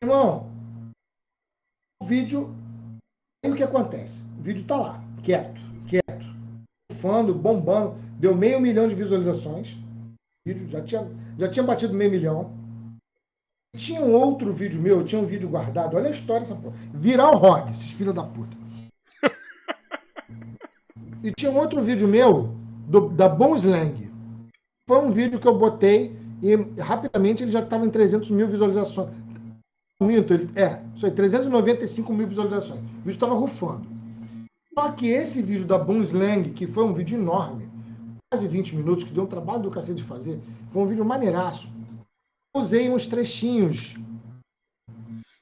Irmão, 0.03 0.51
o 2.03 2.05
vídeo, 2.05 2.55
o 3.45 3.55
que 3.55 3.63
acontece? 3.63 4.25
O 4.39 4.43
vídeo 4.43 4.63
está 4.63 4.77
lá, 4.77 5.05
quieto, 5.23 5.61
quieto, 5.87 6.27
fando, 7.01 7.35
bombando, 7.35 7.97
deu 8.19 8.35
meio 8.35 8.61
milhão 8.61 8.89
de 8.89 8.95
visualizações. 8.95 9.75
O 9.75 10.49
vídeo 10.49 10.69
já 10.69 10.83
tinha, 10.83 11.07
já 11.39 11.49
tinha 11.49 11.65
batido 11.65 11.95
meio 11.95 12.11
milhão. 12.11 12.64
Tinha 13.77 14.01
um 14.01 14.13
outro 14.15 14.53
vídeo 14.53 14.81
meu, 14.81 15.03
tinha 15.03 15.21
um 15.21 15.27
vídeo 15.27 15.49
guardado. 15.49 15.97
Olha 15.97 16.09
a 16.09 16.11
história 16.11 16.43
dessa 16.43 16.55
porra. 16.55 16.77
Viral 16.93 17.37
Rock, 17.37 17.71
esses 17.73 17.91
filhos 17.91 18.15
da 18.15 18.23
puta. 18.23 18.57
e 21.23 21.33
tinha 21.33 21.51
um 21.51 21.59
outro 21.59 21.83
vídeo 21.83 22.07
meu, 22.07 22.55
do, 22.87 23.09
da 23.09 23.29
Bom 23.29 23.57
Slang. 23.57 24.11
Foi 24.89 24.99
um 24.99 25.11
vídeo 25.11 25.41
que 25.41 25.49
eu 25.49 25.59
botei 25.59 26.17
e 26.41 26.55
rapidamente 26.81 27.43
ele 27.43 27.51
já 27.51 27.61
estava 27.61 27.85
em 27.85 27.91
300 27.91 28.31
mil 28.31 28.47
visualizações. 28.47 29.11
Minto, 30.01 30.35
ele, 30.35 30.51
é, 30.55 30.81
aí, 31.03 31.11
395 31.11 32.13
mil 32.13 32.29
visualizações. 32.29 32.81
O 32.81 32.99
vídeo 32.99 33.11
estava 33.11 33.35
rufando. 33.35 33.87
Só 34.75 34.91
que 34.93 35.09
esse 35.09 35.41
vídeo 35.41 35.65
da 35.65 35.79
Boom 35.79 36.03
Slang, 36.03 36.51
que 36.51 36.67
foi 36.67 36.85
um 36.85 36.93
vídeo 36.93 37.19
enorme, 37.19 37.69
quase 38.31 38.47
20 38.47 38.77
minutos, 38.77 39.05
que 39.05 39.13
deu 39.13 39.25
um 39.25 39.27
trabalho 39.27 39.63
do 39.63 39.71
cacete 39.71 39.99
de 39.99 40.05
fazer, 40.05 40.41
foi 40.73 40.83
um 40.83 40.87
vídeo 40.87 41.05
maneiraço. 41.05 41.69
Usei 42.57 42.89
uns 42.89 43.05
trechinhos. 43.07 43.97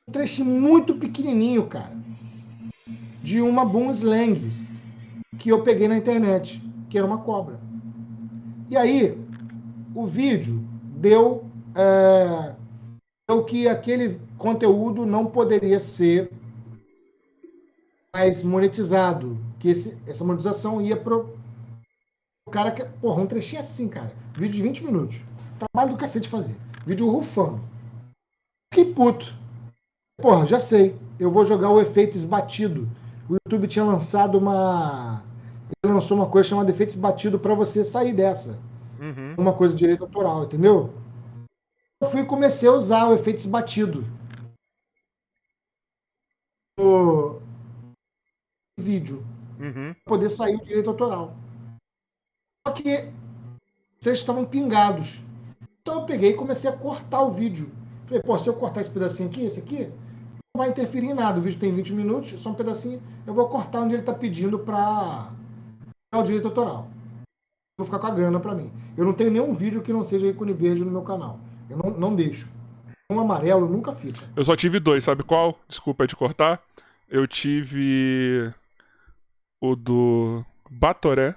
Um 0.08 0.12
trechinho 0.12 0.48
muito 0.48 0.94
pequenininho, 0.94 1.66
cara. 1.66 1.94
De 3.22 3.42
uma 3.42 3.66
Boom 3.66 3.90
Slang 3.90 4.50
que 5.38 5.50
eu 5.50 5.62
peguei 5.62 5.88
na 5.88 5.98
internet, 5.98 6.62
que 6.88 6.96
era 6.96 7.06
uma 7.06 7.18
cobra. 7.18 7.60
E 8.70 8.76
aí, 8.78 9.18
o 9.94 10.06
vídeo 10.06 10.66
deu. 10.96 11.44
É, 11.74 12.54
deu 13.28 13.44
que 13.44 13.68
aquele 13.68 14.18
conteúdo 14.38 15.04
não 15.04 15.26
poderia 15.26 15.80
ser 15.80 16.32
mais 18.14 18.42
monetizado, 18.42 19.38
que 19.58 19.68
esse, 19.68 19.98
essa 20.06 20.24
monetização 20.24 20.80
ia 20.80 20.96
pro 20.96 21.36
o 22.46 22.50
cara 22.50 22.70
que, 22.70 22.84
porra, 23.00 23.22
um 23.22 23.26
trechinho 23.26 23.60
assim, 23.60 23.86
cara, 23.88 24.12
vídeo 24.34 24.56
de 24.56 24.62
20 24.62 24.84
minutos. 24.84 25.22
Trabalho 25.58 25.94
do 25.94 25.98
cacete 25.98 26.28
fazer. 26.28 26.56
Vídeo 26.86 27.08
rufando. 27.08 27.60
Que 28.72 28.84
puto. 28.84 29.34
Porra, 30.20 30.46
já 30.46 30.58
sei. 30.58 30.98
Eu 31.18 31.30
vou 31.30 31.44
jogar 31.44 31.70
o 31.70 31.80
efeito 31.80 32.16
esbatido. 32.16 32.88
O 33.28 33.34
YouTube 33.34 33.68
tinha 33.68 33.84
lançado 33.84 34.38
uma. 34.38 35.22
Ele 35.82 35.92
lançou 35.92 36.16
uma 36.16 36.28
coisa 36.28 36.48
chamada 36.48 36.70
efeito 36.70 36.90
esbatido 36.90 37.38
para 37.38 37.54
você 37.54 37.84
sair 37.84 38.12
dessa. 38.12 38.58
Uhum. 39.00 39.34
Uma 39.36 39.52
coisa 39.52 39.74
de 39.74 39.78
direito 39.78 40.04
autoral, 40.04 40.44
entendeu? 40.44 40.92
Eu 42.00 42.10
fui 42.10 42.20
e 42.20 42.26
comecei 42.26 42.68
a 42.68 42.72
usar 42.72 43.08
o 43.08 43.14
efeito 43.14 43.38
esbatido 43.38 44.04
o 46.78 47.40
vídeo. 48.78 49.24
Uhum. 49.58 49.94
poder 50.04 50.28
sair 50.28 50.56
o 50.56 50.64
direito 50.64 50.90
autoral. 50.90 51.36
Só 52.66 52.74
que 52.74 53.04
os 53.94 54.00
trechos 54.00 54.20
estavam 54.20 54.44
pingados. 54.44 55.22
Então 55.82 56.00
eu 56.00 56.06
peguei 56.06 56.30
e 56.30 56.34
comecei 56.34 56.70
a 56.70 56.76
cortar 56.76 57.22
o 57.22 57.30
vídeo. 57.30 57.70
Falei, 58.06 58.22
pô, 58.22 58.38
se 58.38 58.48
eu 58.48 58.54
cortar 58.54 58.80
esse 58.80 58.90
pedacinho 58.90 59.28
aqui, 59.28 59.44
esse 59.44 59.60
aqui, 59.60 59.90
não 60.54 60.58
vai 60.58 60.70
interferir 60.70 61.08
em 61.08 61.14
nada. 61.14 61.38
O 61.38 61.42
vídeo 61.42 61.58
tem 61.58 61.74
20 61.74 61.92
minutos, 61.92 62.30
só 62.30 62.50
um 62.50 62.54
pedacinho. 62.54 63.02
Eu 63.26 63.34
vou 63.34 63.48
cortar 63.48 63.80
onde 63.80 63.94
ele 63.94 64.02
está 64.02 64.14
pedindo 64.14 64.58
para 64.58 65.30
o 66.14 66.22
direito 66.22 66.48
autoral. 66.48 66.88
Vou 67.78 67.86
ficar 67.86 67.98
com 67.98 68.06
a 68.06 68.10
grana 68.10 68.38
para 68.38 68.54
mim. 68.54 68.72
Eu 68.96 69.04
não 69.04 69.12
tenho 69.12 69.30
nenhum 69.30 69.54
vídeo 69.54 69.82
que 69.82 69.92
não 69.92 70.04
seja 70.04 70.26
ícone 70.26 70.52
verde 70.52 70.84
no 70.84 70.90
meu 70.90 71.02
canal. 71.02 71.40
Eu 71.68 71.78
não, 71.78 71.90
não 71.90 72.14
deixo 72.14 72.48
um 73.12 73.20
amarelo 73.20 73.68
nunca 73.68 73.94
fica. 73.94 74.20
Eu 74.34 74.44
só 74.44 74.56
tive 74.56 74.80
dois, 74.80 75.04
sabe 75.04 75.22
qual? 75.22 75.58
Desculpa 75.68 76.06
de 76.06 76.16
cortar. 76.16 76.62
Eu 77.08 77.26
tive 77.26 78.52
o 79.60 79.76
do 79.76 80.44
Batoré. 80.70 81.34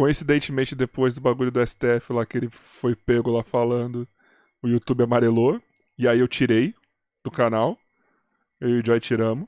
Coincidentemente, 0.00 0.74
depois 0.74 1.14
do 1.14 1.20
bagulho 1.20 1.50
do 1.50 1.60
STF 1.60 2.10
lá 2.10 2.24
que 2.24 2.38
ele 2.38 2.48
foi 2.48 2.96
pego 2.96 3.30
lá 3.30 3.44
falando, 3.44 4.08
o 4.62 4.66
YouTube 4.66 5.02
amarelou. 5.02 5.60
E 5.98 6.08
aí 6.08 6.20
eu 6.20 6.26
tirei 6.26 6.74
do 7.22 7.30
canal. 7.30 7.76
Eu 8.58 8.70
e 8.70 8.80
o 8.80 8.82
Joy 8.86 8.98
tiramos. 8.98 9.46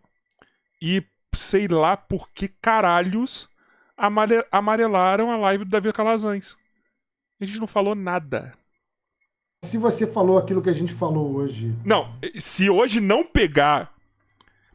E 0.82 1.02
sei 1.34 1.66
lá 1.68 1.96
por 1.96 2.28
que 2.28 2.48
caralhos 2.48 3.48
amarelaram 4.50 5.30
a 5.30 5.38
live 5.38 5.64
do 5.64 5.70
Davi 5.70 5.90
Calazans. 5.90 6.54
A 7.40 7.46
gente 7.46 7.58
não 7.58 7.66
falou 7.66 7.94
nada 7.94 8.52
se 9.64 9.78
você 9.78 10.06
falou 10.06 10.36
aquilo 10.36 10.60
que 10.60 10.68
a 10.68 10.74
gente 10.74 10.92
falou 10.92 11.34
hoje. 11.34 11.74
Não, 11.82 12.14
se 12.38 12.68
hoje 12.68 13.00
não 13.00 13.24
pegar. 13.24 13.94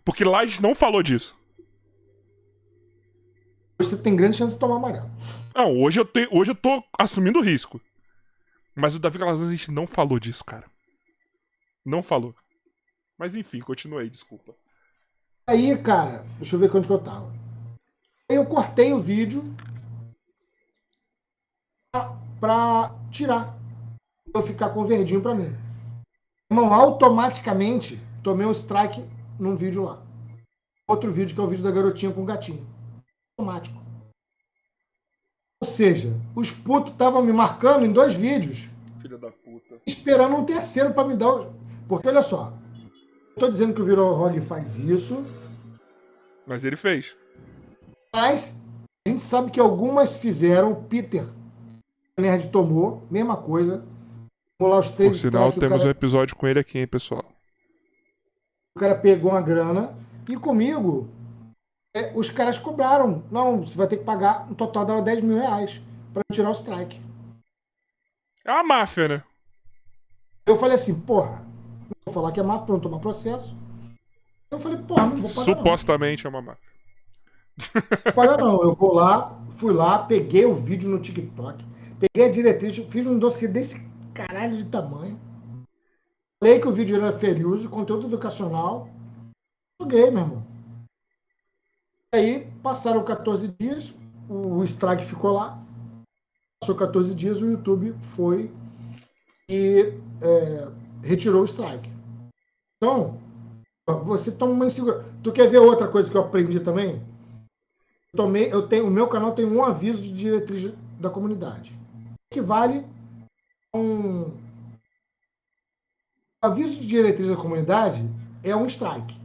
Porque 0.04 0.24
lá 0.24 0.40
a 0.40 0.46
gente 0.48 0.60
não 0.64 0.74
falou 0.74 1.04
disso. 1.04 1.38
Você 3.78 3.98
tem 3.98 4.16
grande 4.16 4.38
chance 4.38 4.54
de 4.54 4.60
tomar 4.60 4.78
amarelo. 4.78 5.10
Não, 5.54 5.82
hoje 5.82 6.00
eu, 6.00 6.10
hoje 6.32 6.52
eu 6.52 6.56
tô 6.56 6.84
assumindo 6.98 7.40
o 7.40 7.44
risco. 7.44 7.80
Mas 8.76 8.96
o 8.96 9.00
Davi 9.00 9.20
Calazans 9.20 9.50
a 9.50 9.52
gente 9.52 9.72
não 9.72 9.88
falou 9.88 10.20
disso, 10.20 10.44
cara. 10.44 10.66
Não 11.86 12.02
falou. 12.02 12.36
Mas 13.18 13.36
enfim, 13.36 13.60
continuei, 13.60 14.10
desculpa. 14.10 14.54
Aí, 15.48 15.78
cara, 15.82 16.26
deixa 16.38 16.56
eu 16.56 16.60
ver 16.60 16.70
quanto 16.70 16.88
que 16.88 16.94
eu 16.94 17.00
tava. 17.00 17.32
Aí 18.30 18.36
eu 18.36 18.46
cortei 18.46 18.94
o 18.94 19.00
vídeo 19.00 19.44
pra, 21.92 22.18
pra 22.40 22.96
tirar 23.10 23.58
eu 24.34 24.46
ficar 24.46 24.70
com 24.70 24.86
verdinho 24.86 25.22
para 25.22 25.34
mim. 25.34 25.56
Irmão, 26.52 26.74
automaticamente 26.74 28.00
tomei 28.22 28.46
um 28.46 28.52
strike 28.52 29.04
num 29.40 29.56
vídeo 29.56 29.84
lá. 29.84 30.04
Outro 30.88 31.12
vídeo 31.12 31.34
que 31.34 31.42
é 31.42 31.44
o 31.44 31.48
vídeo 31.48 31.64
da 31.64 31.72
garotinha 31.72 32.12
com 32.12 32.24
o 32.24 32.26
gatinho. 32.26 32.77
Automático. 33.40 33.78
seja, 35.64 36.10
os 36.36 36.50
putos 36.50 36.92
estavam 36.92 37.22
me 37.24 37.32
marcando 37.32 37.86
em 37.86 37.92
dois 37.94 38.16
vídeos, 38.16 38.68
Filha 39.00 39.18
da 39.18 39.30
puta. 39.30 39.80
esperando 39.86 40.36
um 40.36 40.44
terceiro 40.46 40.92
para 40.94 41.08
me 41.08 41.16
dar. 41.16 41.34
o- 41.36 41.54
Porque 41.88 42.08
olha 42.08 42.24
só, 42.24 42.52
eu 43.36 43.40
tô 43.40 43.48
dizendo 43.48 43.74
que 43.76 43.82
o 43.82 43.86
Virorog 43.86 44.42
faz 44.42 44.80
isso, 44.80 45.24
Mas 46.48 46.66
ele 46.66 46.76
fez. 46.76 47.16
mas 48.16 48.60
a 49.08 49.10
gente 49.12 49.22
sabe 49.22 49.52
que 49.52 49.60
algumas 49.60 50.16
fizeram. 50.18 50.84
Peter, 50.86 51.28
Nerd 52.20 52.48
tomou, 52.50 53.04
mesma 53.12 53.38
coisa. 53.38 53.86
Lá, 54.60 54.80
os 54.80 54.90
três 54.90 55.12
Por 55.14 55.18
sinal, 55.20 55.52
temos 55.54 55.82
um 55.82 55.86
cara- 55.86 55.92
episódio 55.92 56.36
com 56.36 56.48
ele 56.48 56.60
aqui, 56.60 56.80
hein, 56.80 56.88
pessoal. 56.88 57.24
O 58.76 58.80
cara 58.80 58.96
pegou 58.96 59.32
uma 59.32 59.42
grana 59.42 59.96
e 60.28 60.36
comigo 60.36 61.08
os 62.16 62.30
caras 62.30 62.58
cobraram. 62.58 63.24
Não, 63.32 63.66
você 63.66 63.78
vai 63.78 63.88
ter 63.88 63.98
que 63.98 64.04
pagar, 64.04 64.48
no 64.48 64.56
total 64.56 64.86
dava 64.86 65.02
10 65.02 65.24
mil 65.24 65.38
reais 65.38 65.82
pra 66.14 66.24
tirar 66.32 66.50
o 66.50 66.54
strike. 66.54 67.02
É 68.46 68.52
uma 68.52 68.64
máfia, 68.64 69.08
né? 69.08 69.24
Eu 70.46 70.58
falei 70.58 70.76
assim, 70.76 71.00
porra, 71.02 71.42
não 71.42 71.96
vou 72.06 72.14
falar 72.14 72.32
que 72.32 72.40
é 72.40 72.44
máfia 72.44 72.66
pra 72.66 72.74
não 72.74 72.82
tomar 72.82 73.00
processo. 73.00 73.56
Eu 74.50 74.60
falei, 74.60 74.78
porra, 74.78 75.08
não 75.08 75.18
vou 75.18 75.30
pagar 75.30 75.44
Supostamente 75.44 76.26
é 76.26 76.30
uma 76.30 76.42
máfia. 76.42 76.70
não. 78.06 78.14
Pagar 78.14 78.38
não. 78.38 78.62
Eu 78.62 78.74
vou 78.74 78.94
lá, 78.94 79.38
fui 79.58 79.74
lá, 79.74 80.00
peguei 80.00 80.46
o 80.46 80.54
vídeo 80.54 80.90
no 80.90 81.00
TikTok, 81.00 81.66
peguei 82.00 82.28
a 82.28 82.32
diretriz, 82.32 82.78
fiz 82.78 83.06
um 83.06 83.20
dossiê 83.20 83.48
desse 83.48 83.86
caralho 84.14 84.56
de 84.56 84.66
tamanho. 84.66 85.20
Falei 86.40 86.60
que 86.60 86.68
o 86.68 86.74
vídeo 86.74 86.96
era 86.96 87.48
use, 87.48 87.68
conteúdo 87.68 88.08
educacional. 88.08 88.90
Joguei, 89.82 90.10
meu 90.10 90.22
irmão. 90.22 90.47
Aí 92.14 92.50
passaram 92.64 93.04
14 93.04 93.50
dias, 93.60 93.94
o 94.30 94.64
strike 94.64 95.06
ficou 95.06 95.34
lá. 95.34 95.62
Passou 96.60 96.76
14 96.76 97.14
dias, 97.14 97.42
o 97.42 97.52
YouTube 97.52 97.96
foi 98.16 98.52
e 99.50 99.94
é, 100.22 100.68
retirou 101.04 101.42
o 101.42 101.46
strike. 101.46 101.90
Então, 102.78 103.20
você 104.06 104.32
toma 104.32 104.54
uma 104.54 104.66
insegurança. 104.66 105.06
Tu 105.24 105.32
quer 105.32 105.50
ver 105.50 105.60
outra 105.60 105.88
coisa 105.88 106.10
que 106.10 106.18
eu 106.18 106.22
aprendi 106.22 106.60
também? 106.60 107.02
Eu 108.14 108.18
tomei, 108.18 108.54
eu 108.54 108.68
tenho, 108.68 108.88
o 108.88 108.92
meu 108.92 109.08
canal 109.08 109.34
tem 109.34 109.46
um 109.46 109.64
aviso 109.64 110.02
de 110.02 110.12
diretriz 110.12 110.74
da 111.00 111.10
comunidade. 111.10 111.78
Que 112.32 112.42
vale 112.42 112.86
um 113.74 114.32
aviso 116.42 116.80
de 116.82 116.88
diretriz 116.88 117.30
da 117.30 117.36
comunidade 117.36 118.02
é 118.44 118.56
um 118.56 118.66
strike. 118.66 119.16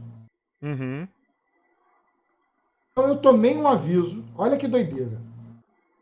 Uhum. 0.61 1.07
Então 2.93 3.09
eu 3.09 3.19
tomei 3.19 3.57
um 3.57 3.67
aviso, 3.67 4.23
olha 4.37 4.55
que 4.55 4.67
doideira. 4.67 5.19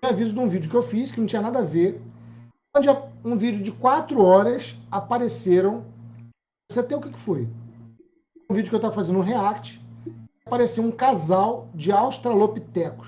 Um 0.04 0.08
aviso 0.08 0.34
de 0.34 0.40
um 0.40 0.50
vídeo 0.50 0.70
que 0.70 0.76
eu 0.76 0.84
fiz, 0.84 1.10
que 1.10 1.22
não 1.22 1.28
tinha 1.28 1.42
nada 1.42 1.60
a 1.60 1.64
ver, 1.64 2.02
onde 2.76 2.90
um 3.24 3.38
vídeo 3.38 3.64
de 3.64 3.72
quatro 3.72 4.22
horas 4.22 4.76
apareceram. 4.92 5.86
Você 6.70 6.82
até 6.82 6.94
o 6.94 7.02
que, 7.02 7.10
que 7.10 7.20
foi? 7.20 7.48
Um 8.50 8.54
vídeo 8.54 8.70
que 8.70 8.76
eu 8.76 8.80
estava 8.80 8.94
fazendo 8.94 9.20
um 9.20 9.24
react, 9.24 9.82
apareceu 10.46 10.84
um 10.84 10.92
casal 10.92 11.70
de 11.74 11.94
australopitecos. 11.94 13.08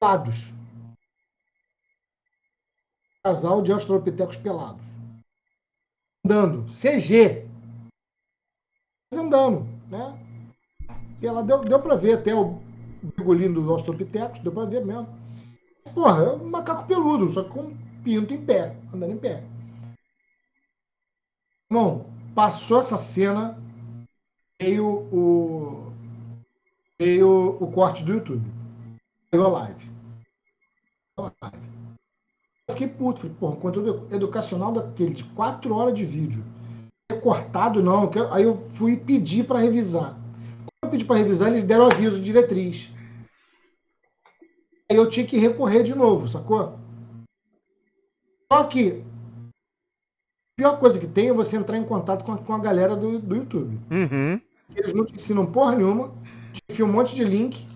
Pelados. 0.00 0.50
Casal 3.22 3.60
de 3.60 3.70
australopitecos 3.70 4.38
pelados. 4.38 4.82
Andando. 6.24 6.72
CG. 6.72 7.46
Andando, 9.12 9.64
né? 9.90 10.23
Ela 11.26 11.42
deu, 11.42 11.64
deu 11.64 11.80
pra 11.80 11.96
ver 11.96 12.18
até 12.18 12.34
o 12.34 12.60
bigolino 13.16 13.62
do 13.62 13.72
Australopithecus, 13.72 14.40
deu 14.40 14.52
pra 14.52 14.64
ver 14.64 14.84
mesmo. 14.84 15.08
Porra, 15.94 16.22
é 16.22 16.32
um 16.32 16.50
macaco 16.50 16.86
peludo, 16.86 17.30
só 17.30 17.42
que 17.42 17.50
com 17.50 17.76
pinto 18.02 18.34
em 18.34 18.44
pé, 18.44 18.76
andando 18.92 19.12
em 19.12 19.18
pé. 19.18 19.42
Irmão, 21.70 22.06
passou 22.34 22.80
essa 22.80 22.98
cena, 22.98 23.58
veio 24.60 24.86
o. 24.86 25.92
veio 27.00 27.56
o 27.60 27.70
corte 27.72 28.04
do 28.04 28.12
YouTube. 28.12 28.44
Veio 29.32 29.46
a 29.46 29.48
live. 29.48 29.90
Eu 31.18 32.74
fiquei 32.74 32.88
puto, 32.88 33.20
falei, 33.20 33.36
porra, 33.36 33.56
conteúdo 33.56 34.14
educacional 34.14 34.72
daquele 34.72 35.14
de 35.14 35.24
quatro 35.24 35.74
horas 35.74 35.94
de 35.94 36.04
vídeo. 36.04 36.44
Ser 37.10 37.20
cortado, 37.20 37.82
não. 37.82 38.10
Aí 38.32 38.44
eu 38.44 38.68
fui 38.74 38.96
pedir 38.96 39.46
para 39.46 39.58
revisar 39.58 40.23
eu 40.84 40.90
pedi 40.90 41.04
para 41.04 41.16
revisar, 41.16 41.48
eles 41.48 41.64
deram 41.64 41.86
aviso 41.86 42.16
de 42.16 42.24
diretriz. 42.24 42.90
Aí 44.90 44.96
eu 44.96 45.08
tinha 45.08 45.26
que 45.26 45.38
recorrer 45.38 45.82
de 45.82 45.94
novo, 45.94 46.28
sacou? 46.28 46.78
Só 48.52 48.64
que 48.64 49.02
a 50.52 50.56
pior 50.56 50.78
coisa 50.78 51.00
que 51.00 51.06
tem 51.06 51.28
é 51.28 51.32
você 51.32 51.56
entrar 51.56 51.78
em 51.78 51.84
contato 51.84 52.24
com 52.24 52.32
a, 52.32 52.38
com 52.38 52.54
a 52.54 52.58
galera 52.58 52.94
do, 52.94 53.18
do 53.18 53.36
YouTube. 53.36 53.78
Uhum. 53.90 54.40
Eles 54.74 54.92
não 54.92 55.04
te 55.04 55.14
ensinam 55.14 55.50
porra 55.50 55.74
nenhuma, 55.74 56.12
te 56.52 56.62
enfiam 56.70 56.88
um 56.88 56.92
monte 56.92 57.14
de 57.14 57.24
link. 57.24 57.66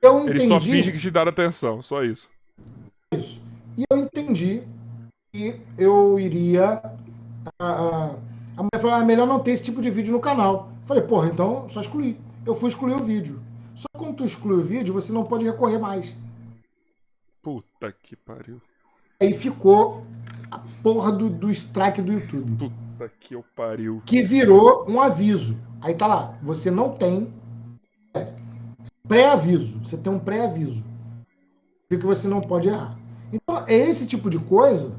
Eu 0.00 0.20
entendi 0.20 0.38
Ele 0.40 0.48
só 0.48 0.60
finge 0.60 0.92
que 0.92 0.98
te 0.98 1.10
dá 1.10 1.22
atenção, 1.22 1.80
só 1.82 2.02
isso. 2.02 2.30
isso. 3.12 3.40
E 3.76 3.84
eu 3.90 3.98
entendi 3.98 4.62
que 5.32 5.60
eu 5.78 6.18
iria. 6.18 6.82
A, 7.58 7.66
a, 7.70 8.16
a 8.56 8.62
mulher 8.62 8.80
falou: 8.80 8.96
ah, 8.96 9.04
melhor 9.04 9.26
não 9.26 9.40
ter 9.40 9.52
esse 9.52 9.64
tipo 9.64 9.82
de 9.82 9.90
vídeo 9.90 10.12
no 10.12 10.20
canal. 10.20 10.68
Falei, 10.86 11.02
porra, 11.02 11.28
então 11.28 11.68
só 11.68 11.80
excluir. 11.80 12.18
Eu 12.46 12.54
fui 12.54 12.68
excluir 12.68 12.94
o 12.94 13.04
vídeo. 13.04 13.40
Só 13.74 13.86
que 13.92 13.98
quando 13.98 14.16
tu 14.16 14.24
exclui 14.24 14.62
o 14.62 14.64
vídeo, 14.64 14.94
você 14.94 15.12
não 15.12 15.24
pode 15.24 15.44
recorrer 15.44 15.78
mais. 15.78 16.14
Puta 17.42 17.92
que 17.92 18.16
pariu. 18.16 18.60
Aí 19.20 19.34
ficou 19.34 20.04
a 20.50 20.60
porra 20.82 21.12
do, 21.12 21.28
do 21.28 21.50
strike 21.50 22.02
do 22.02 22.12
YouTube. 22.12 22.70
Puta 22.70 23.10
que 23.20 23.34
eu 23.34 23.44
pariu. 23.56 24.02
Que 24.06 24.22
virou 24.22 24.88
um 24.88 25.00
aviso. 25.00 25.58
Aí 25.80 25.94
tá 25.94 26.06
lá, 26.06 26.38
você 26.42 26.70
não 26.70 26.90
tem 26.90 27.32
pré-aviso. 29.06 29.78
Você 29.80 29.96
tem 29.96 30.12
um 30.12 30.18
pré-aviso. 30.18 30.84
De 31.90 31.98
que 31.98 32.06
você 32.06 32.28
não 32.28 32.40
pode 32.40 32.68
errar. 32.68 32.96
Então, 33.32 33.64
é 33.66 33.74
esse 33.74 34.06
tipo 34.06 34.30
de 34.30 34.38
coisa. 34.38 34.98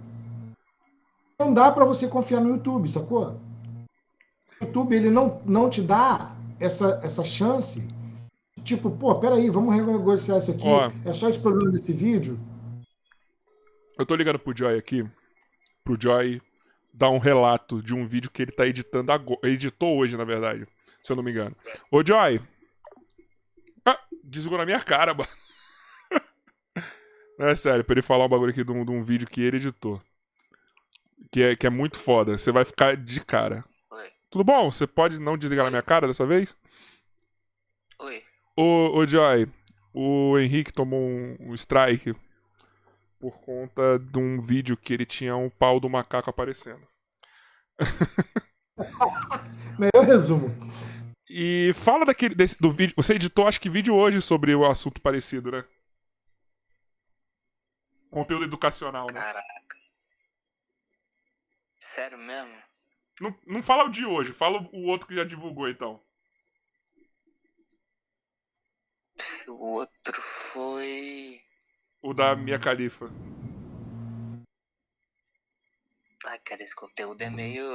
Não 1.39 1.53
dá 1.53 1.71
pra 1.71 1.85
você 1.85 2.07
confiar 2.07 2.41
no 2.41 2.49
YouTube, 2.49 2.89
sacou? 2.89 3.39
O 4.61 4.65
YouTube 4.65 4.95
ele 4.95 5.09
não, 5.09 5.41
não 5.45 5.69
te 5.69 5.81
dá 5.81 6.35
essa, 6.59 6.99
essa 7.03 7.23
chance. 7.23 7.85
Tipo, 8.63 8.89
pô, 8.89 9.19
peraí, 9.19 9.49
vamos 9.49 9.75
renegociar 9.75 10.39
isso 10.39 10.51
aqui. 10.51 10.67
Ó. 10.67 10.91
É 11.03 11.13
só 11.13 11.29
esse 11.29 11.39
problema 11.39 11.71
desse 11.71 11.93
vídeo. 11.93 12.39
Eu 13.97 14.05
tô 14.05 14.15
ligando 14.15 14.39
pro 14.39 14.55
Joy 14.55 14.77
aqui. 14.77 15.07
Pro 15.83 15.97
Joy 15.99 16.41
dar 16.93 17.09
um 17.09 17.17
relato 17.17 17.81
de 17.81 17.93
um 17.93 18.07
vídeo 18.07 18.31
que 18.31 18.41
ele 18.41 18.51
tá 18.51 18.65
editando 18.65 19.11
agora. 19.11 19.39
Editou 19.43 19.97
hoje, 19.97 20.17
na 20.17 20.23
verdade. 20.23 20.67
Se 21.01 21.11
eu 21.11 21.15
não 21.15 21.23
me 21.23 21.31
engano. 21.31 21.55
Ô, 21.91 22.03
Joy. 22.03 22.41
Ah, 23.85 23.99
desligou 24.23 24.57
na 24.57 24.65
minha 24.65 24.81
cara, 24.81 25.13
mano. 25.13 25.29
Não, 27.37 27.47
é 27.47 27.55
sério, 27.55 27.83
pra 27.83 27.93
ele 27.93 28.01
falar 28.01 28.25
um 28.25 28.29
bagulho 28.29 28.51
aqui 28.51 28.63
de 28.63 28.71
um, 28.71 28.85
de 28.85 28.91
um 28.91 29.03
vídeo 29.03 29.27
que 29.27 29.41
ele 29.41 29.57
editou. 29.57 30.01
Que 31.31 31.43
é, 31.43 31.55
que 31.55 31.67
é 31.67 31.69
muito 31.69 31.99
foda. 31.99 32.37
Você 32.37 32.51
vai 32.51 32.63
ficar 32.63 32.95
de 32.95 33.23
cara. 33.23 33.63
Tudo 34.35 34.43
bom? 34.43 34.69
Você 34.69 34.85
pode 34.85 35.17
não 35.17 35.37
desligar 35.37 35.63
na 35.63 35.71
minha 35.71 35.81
cara 35.81 36.07
dessa 36.07 36.25
vez? 36.25 36.53
Oi. 38.01 38.21
Ô, 38.57 38.97
ô 38.97 39.07
Joy, 39.07 39.47
o 39.93 40.37
Henrique 40.37 40.73
tomou 40.73 40.99
um, 40.99 41.37
um 41.39 41.55
strike 41.55 42.13
por 43.17 43.39
conta 43.39 43.97
de 43.97 44.19
um 44.19 44.41
vídeo 44.41 44.75
que 44.75 44.93
ele 44.93 45.05
tinha 45.05 45.37
um 45.37 45.49
pau 45.49 45.79
do 45.79 45.89
macaco 45.89 46.29
aparecendo. 46.29 46.85
Melhor 49.79 50.05
resumo. 50.05 50.49
E 51.29 51.71
fala 51.73 52.03
daquele 52.03 52.35
desse, 52.35 52.61
do 52.61 52.69
vídeo. 52.69 52.93
Você 52.97 53.13
editou, 53.13 53.47
acho 53.47 53.61
que 53.61 53.69
vídeo 53.69 53.95
hoje 53.95 54.21
sobre 54.21 54.53
o 54.53 54.69
assunto 54.69 54.99
parecido, 54.99 55.49
né? 55.49 55.63
Conteúdo 58.11 58.43
educacional, 58.43 59.07
né? 59.13 59.21
Caraca. 59.21 59.55
Sério 61.79 62.17
mesmo? 62.17 62.74
Não, 63.19 63.33
não 63.45 63.63
fala 63.63 63.85
o 63.85 63.89
de 63.89 64.05
hoje, 64.05 64.31
fala 64.31 64.67
o 64.73 64.87
outro 64.87 65.07
que 65.07 65.15
já 65.15 65.23
divulgou, 65.23 65.69
então. 65.69 66.01
O 69.47 69.77
outro 69.77 70.21
foi. 70.21 71.39
O 72.01 72.13
da 72.13 72.35
Minha 72.35 72.59
Califa. 72.59 73.09
Ai, 76.25 76.39
cara, 76.39 76.63
esse 76.63 76.75
conteúdo 76.75 77.21
é 77.21 77.29
meio. 77.29 77.65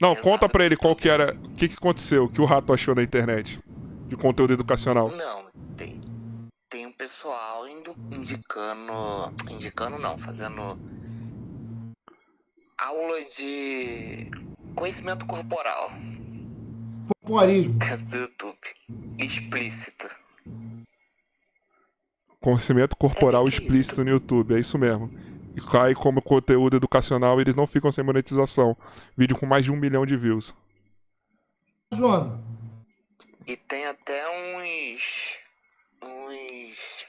Não, 0.00 0.12
Exato. 0.12 0.22
conta 0.22 0.48
pra 0.48 0.64
ele 0.64 0.76
qual 0.76 0.94
que 0.94 1.08
era. 1.08 1.34
O 1.34 1.54
que, 1.54 1.68
que 1.68 1.74
aconteceu, 1.74 2.24
o 2.24 2.28
que 2.28 2.40
o 2.40 2.44
rato 2.44 2.72
achou 2.72 2.94
na 2.94 3.02
internet. 3.02 3.60
De 4.06 4.16
conteúdo 4.16 4.52
educacional. 4.52 5.10
Não, 5.10 5.46
tem. 5.76 6.00
Tem 6.68 6.86
um 6.86 6.92
pessoal 6.92 7.66
indicando. 7.68 8.92
Indicando 9.50 9.98
não, 9.98 10.18
fazendo. 10.18 10.62
Aula 12.80 13.24
de 13.36 14.30
conhecimento 14.74 15.26
corporal 15.26 15.90
Popularismo. 17.28 17.78
do 18.08 18.16
YouTube. 18.16 18.58
Explícita. 19.18 20.08
Conhecimento 22.40 22.96
corporal 22.96 23.46
explícito 23.46 24.02
no 24.02 24.10
YouTube, 24.10 24.54
é 24.54 24.60
isso 24.60 24.78
mesmo. 24.78 25.10
E 25.54 25.60
cai 25.60 25.94
como 25.94 26.22
conteúdo 26.22 26.76
educacional, 26.76 27.40
eles 27.40 27.54
não 27.54 27.66
ficam 27.66 27.90
sem 27.90 28.04
monetização. 28.04 28.76
Vídeo 29.16 29.36
com 29.36 29.44
mais 29.44 29.64
de 29.64 29.72
um 29.72 29.76
milhão 29.76 30.06
de 30.06 30.16
views. 30.16 30.54
Zona. 31.94 32.40
E 33.46 33.56
tem 33.56 33.84
até 33.86 34.22
uns. 34.56 35.38
uns. 36.02 37.06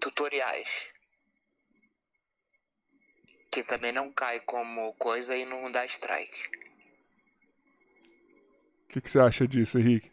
tutoriais. 0.00 0.93
Que 3.54 3.62
também 3.62 3.92
não 3.92 4.10
cai 4.10 4.40
como 4.40 4.92
coisa 4.94 5.36
e 5.36 5.44
não 5.44 5.70
dá 5.70 5.84
strike. 5.86 6.48
O 8.84 8.92
que, 8.94 9.00
que 9.00 9.08
você 9.10 9.20
acha 9.20 9.46
disso, 9.46 9.78
Henrique? 9.78 10.10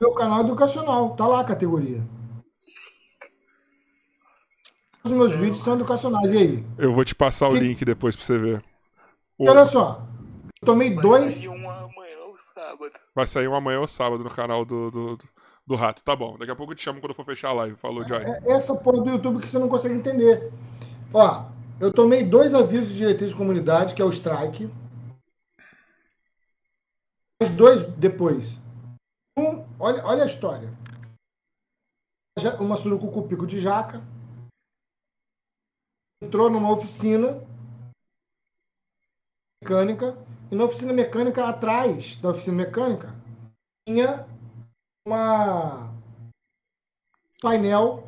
Meu 0.00 0.12
canal 0.12 0.38
é 0.40 0.42
educacional, 0.42 1.14
tá 1.14 1.26
lá 1.26 1.40
a 1.40 1.44
categoria. 1.44 2.02
Os 5.04 5.12
meus 5.12 5.32
vídeos 5.38 5.62
são 5.62 5.74
educacionais. 5.74 6.30
E 6.32 6.36
aí? 6.36 6.66
Eu 6.78 6.92
vou 6.94 7.04
te 7.04 7.14
passar 7.14 7.48
o 7.48 7.52
Que- 7.52 7.60
link 7.60 7.84
depois 7.84 8.14
pra 8.16 8.24
você 8.24 8.38
ver. 8.38 8.62
O- 9.38 9.44
E 9.44 9.48
olha 9.48 9.64
só. 9.64 10.04
Eu 10.60 10.66
tomei 10.66 10.92
Vai 10.94 11.02
dois. 11.02 11.34
sair 11.34 11.48
um 11.48 11.70
amanhã 11.70 12.18
ou 12.26 12.32
sábado. 12.52 12.92
Vai 13.14 13.26
sair 13.26 13.48
um 13.48 13.54
amanhã 13.54 13.80
ou 13.80 13.86
sábado 13.86 14.22
no 14.24 14.30
canal 14.30 14.64
do, 14.64 14.90
do, 14.90 15.18
do 15.66 15.74
Rato. 15.76 16.02
Tá 16.04 16.14
bom, 16.14 16.36
daqui 16.36 16.50
a 16.50 16.56
pouco 16.56 16.72
eu 16.72 16.76
te 16.76 16.82
chamo 16.82 17.00
quando 17.00 17.10
eu 17.10 17.14
for 17.16 17.24
fechar 17.24 17.48
a 17.50 17.52
live. 17.54 17.76
Falou, 17.76 18.06
Joy. 18.06 18.20
É 18.22 18.52
essa 18.52 18.74
porra 18.74 19.00
do 19.02 19.10
YouTube 19.10 19.40
que 19.40 19.48
você 19.48 19.58
não 19.58 19.68
consegue 19.68 19.94
entender. 19.94 20.52
Ó, 21.14 21.44
eu 21.80 21.92
tomei 21.92 22.28
dois 22.28 22.54
avisos 22.54 22.90
de 22.90 22.98
diretriz 22.98 23.30
de 23.30 23.36
comunidade, 23.36 23.94
que 23.94 24.02
é 24.02 24.04
o 24.04 24.10
strike. 24.10 24.68
Os 27.42 27.48
dois 27.50 27.86
depois. 27.96 28.58
Um, 29.38 29.64
olha, 29.78 30.04
olha 30.04 30.22
a 30.22 30.26
história. 30.26 30.68
Uma 32.60 32.76
surucu 32.76 33.10
com 33.10 33.26
pico 33.26 33.46
de 33.46 33.60
jaca. 33.60 34.02
Entrou 36.22 36.50
numa 36.50 36.70
oficina 36.70 37.42
mecânica. 39.62 40.18
E 40.50 40.54
na 40.54 40.64
oficina 40.64 40.92
mecânica, 40.92 41.48
atrás 41.48 42.16
da 42.16 42.30
oficina 42.30 42.56
mecânica, 42.56 43.14
tinha 43.88 44.26
uma 45.06 45.90
painel 47.40 48.06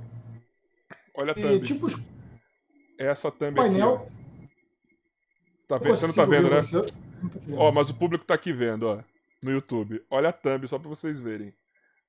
Olha 1.15 1.33
e, 1.39 1.61
tipo 1.61 1.87
os 1.87 1.95
Essa 3.03 3.33
thumb 3.33 3.57
painel. 3.57 3.95
aqui, 3.95 4.07
ó. 4.07 4.23
Tá 5.67 5.79
vendo? 5.79 5.97
Você 5.97 6.07
não 6.07 6.15
tá 6.15 6.25
vendo, 6.25 6.49
né? 6.49 6.59
Não 7.21 7.29
tô 7.29 7.39
vendo. 7.41 7.59
Ó, 7.59 7.73
mas 7.73 7.91
o 7.91 7.95
público 7.95 8.25
tá 8.25 8.35
aqui 8.35 8.53
vendo, 8.53 8.85
ó. 8.85 9.03
No 9.43 9.51
YouTube. 9.51 10.05
Olha 10.09 10.29
a 10.29 10.33
thumb, 10.33 10.69
só 10.69 10.79
pra 10.79 10.89
vocês 10.89 11.21
verem. 11.21 11.53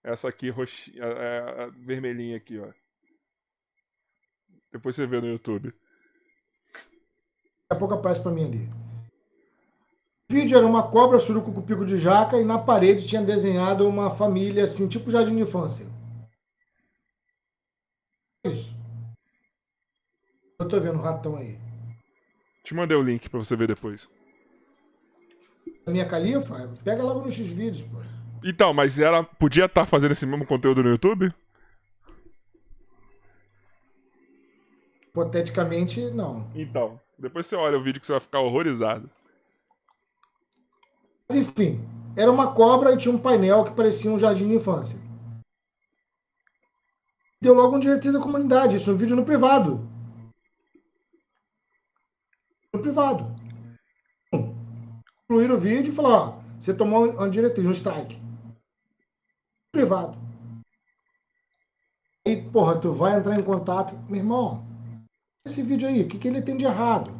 Essa 0.03 0.29
aqui, 0.29 0.49
roxinha, 0.49 1.03
é, 1.03 1.69
vermelhinha 1.71 2.37
aqui, 2.37 2.59
ó. 2.59 2.67
Depois 4.71 4.95
você 4.95 5.07
vê 5.07 5.19
no 5.19 5.27
YouTube. 5.27 5.73
Daqui 6.73 7.71
a 7.71 7.75
pouco 7.75 7.95
aparece 7.95 8.21
pra 8.21 8.31
mim 8.31 8.45
ali. 8.45 8.69
O 10.29 10.33
vídeo 10.33 10.57
era 10.57 10.65
uma 10.65 10.89
cobra 10.91 11.19
surucu 11.19 11.51
com 11.51 11.61
pico 11.61 11.85
de 11.85 11.97
jaca 11.97 12.39
e 12.39 12.43
na 12.43 12.59
parede 12.59 13.07
tinha 13.07 13.21
desenhado 13.21 13.87
uma 13.87 14.15
família 14.15 14.65
assim, 14.65 14.87
tipo 14.87 15.09
jardim 15.09 15.35
de 15.35 15.41
infância. 15.41 15.87
Isso. 18.45 18.73
Eu 20.63 20.69
tô 20.69 20.79
vendo 20.79 20.97
o 20.97 21.01
ratão 21.01 21.35
aí. 21.35 21.59
Te 22.63 22.73
mandei 22.73 22.95
o 22.95 23.03
link 23.03 23.29
pra 23.29 23.37
você 23.37 23.53
ver 23.53 23.67
depois. 23.67 24.09
A 25.85 25.91
minha 25.91 26.07
califa, 26.07 26.71
pega 26.85 27.03
logo 27.03 27.19
no 27.19 27.29
X-Vídeos, 27.29 27.81
pô. 27.81 27.97
Então, 28.41 28.73
mas 28.73 28.97
ela 28.97 29.25
podia 29.25 29.65
estar 29.65 29.85
fazendo 29.85 30.13
esse 30.13 30.25
mesmo 30.25 30.45
conteúdo 30.45 30.81
no 30.81 30.89
YouTube? 30.89 31.33
Hipoteticamente, 35.09 36.09
não. 36.11 36.49
Então, 36.55 36.97
depois 37.19 37.45
você 37.45 37.57
olha 37.57 37.77
o 37.77 37.83
vídeo 37.83 37.99
que 37.99 38.07
você 38.07 38.13
vai 38.13 38.21
ficar 38.21 38.39
horrorizado. 38.39 39.09
Mas 41.29 41.39
enfim, 41.39 41.85
era 42.15 42.31
uma 42.31 42.53
cobra 42.53 42.93
e 42.93 42.97
tinha 42.97 43.13
um 43.13 43.19
painel 43.19 43.65
que 43.65 43.75
parecia 43.75 44.09
um 44.09 44.17
jardim 44.17 44.47
de 44.47 44.55
infância. 44.55 44.97
Deu 47.41 47.53
logo 47.53 47.75
um 47.75 47.79
diretriz 47.81 48.13
da 48.13 48.21
comunidade, 48.21 48.77
isso 48.77 48.93
um 48.93 48.97
vídeo 48.97 49.17
no 49.17 49.25
privado. 49.25 49.91
No 52.73 52.81
privado. 52.81 53.35
Incluir 55.23 55.51
o 55.51 55.59
vídeo 55.59 55.93
e 55.93 55.95
falar, 55.95 56.09
ó, 56.09 56.41
você 56.59 56.73
tomou 56.73 57.09
uma 57.11 57.29
diretriz, 57.29 57.65
um 57.65 57.71
strike. 57.71 58.19
Privado. 59.71 60.17
E, 62.25 62.37
porra, 62.37 62.79
tu 62.79 62.93
vai 62.93 63.19
entrar 63.19 63.39
em 63.39 63.43
contato. 63.43 63.95
Meu 64.09 64.17
irmão, 64.17 64.65
esse 65.45 65.61
vídeo 65.61 65.87
aí, 65.87 66.03
o 66.03 66.07
que, 66.07 66.17
que 66.17 66.27
ele 66.27 66.41
tem 66.41 66.57
de 66.57 66.65
errado? 66.65 67.11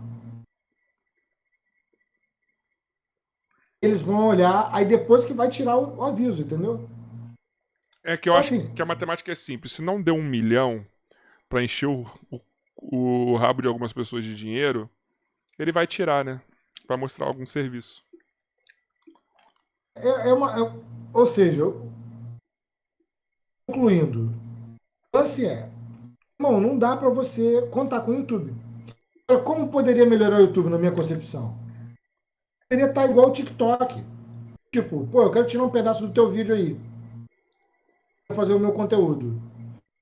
Eles 3.82 4.02
vão 4.02 4.28
olhar, 4.28 4.70
aí 4.74 4.86
depois 4.86 5.26
que 5.26 5.34
vai 5.34 5.50
tirar 5.50 5.78
o, 5.78 5.98
o 5.98 6.04
aviso, 6.04 6.42
entendeu? 6.42 6.90
É 8.02 8.16
que 8.16 8.30
eu 8.30 8.36
acho 8.36 8.56
Assim. 8.56 8.74
que 8.74 8.82
a 8.82 8.86
matemática 8.86 9.32
é 9.32 9.36
simples. 9.36 9.74
Se 9.74 9.82
não 9.82 10.02
deu 10.02 10.16
um 10.16 10.24
milhão 10.24 10.86
pra 11.50 11.64
encher 11.64 11.88
o, 11.88 12.06
o, 12.78 13.32
o 13.32 13.36
rabo 13.36 13.62
de 13.62 13.68
algumas 13.68 13.92
pessoas 13.92 14.24
de 14.24 14.36
dinheiro, 14.36 14.90
ele 15.58 15.72
vai 15.72 15.88
tirar, 15.88 16.24
né? 16.24 16.42
Pra 16.88 16.98
mostrar 16.98 17.28
algum 17.28 17.46
serviço. 17.46 18.04
É, 19.96 20.30
é 20.30 20.34
uma, 20.34 20.52
é- 20.60 20.74
ou 21.14 21.26
seja, 21.26 21.64
concluindo, 23.68 24.34
lance 25.14 25.46
é, 25.46 25.70
irmão, 26.40 26.60
não 26.60 26.78
dá 26.78 26.98
para 26.98 27.10
você 27.10 27.68
contar 27.68 28.02
com 28.02 28.12
o 28.12 28.16
YouTube. 28.16 28.54
Como 29.46 29.70
poderia 29.70 30.06
melhorar 30.06 30.38
o 30.38 30.42
YouTube 30.42 30.70
na 30.70 30.78
minha 30.78 30.92
concepção? 30.92 31.58
Poderia 32.70 32.90
estar 32.90 33.06
igual 33.10 33.30
o 33.30 33.34
TikTok. 33.34 34.04
Tipo, 34.72 35.08
pô, 35.08 35.24
eu 35.24 35.32
quero 35.32 35.46
tirar 35.46 35.64
um 35.64 35.70
pedaço 35.70 36.06
do 36.06 36.14
teu 36.14 36.32
vídeo 36.32 36.54
aí. 36.54 36.74
Vou 38.28 38.36
fazer 38.36 38.54
o 38.54 38.60
meu 38.60 38.74
conteúdo. 38.74 39.40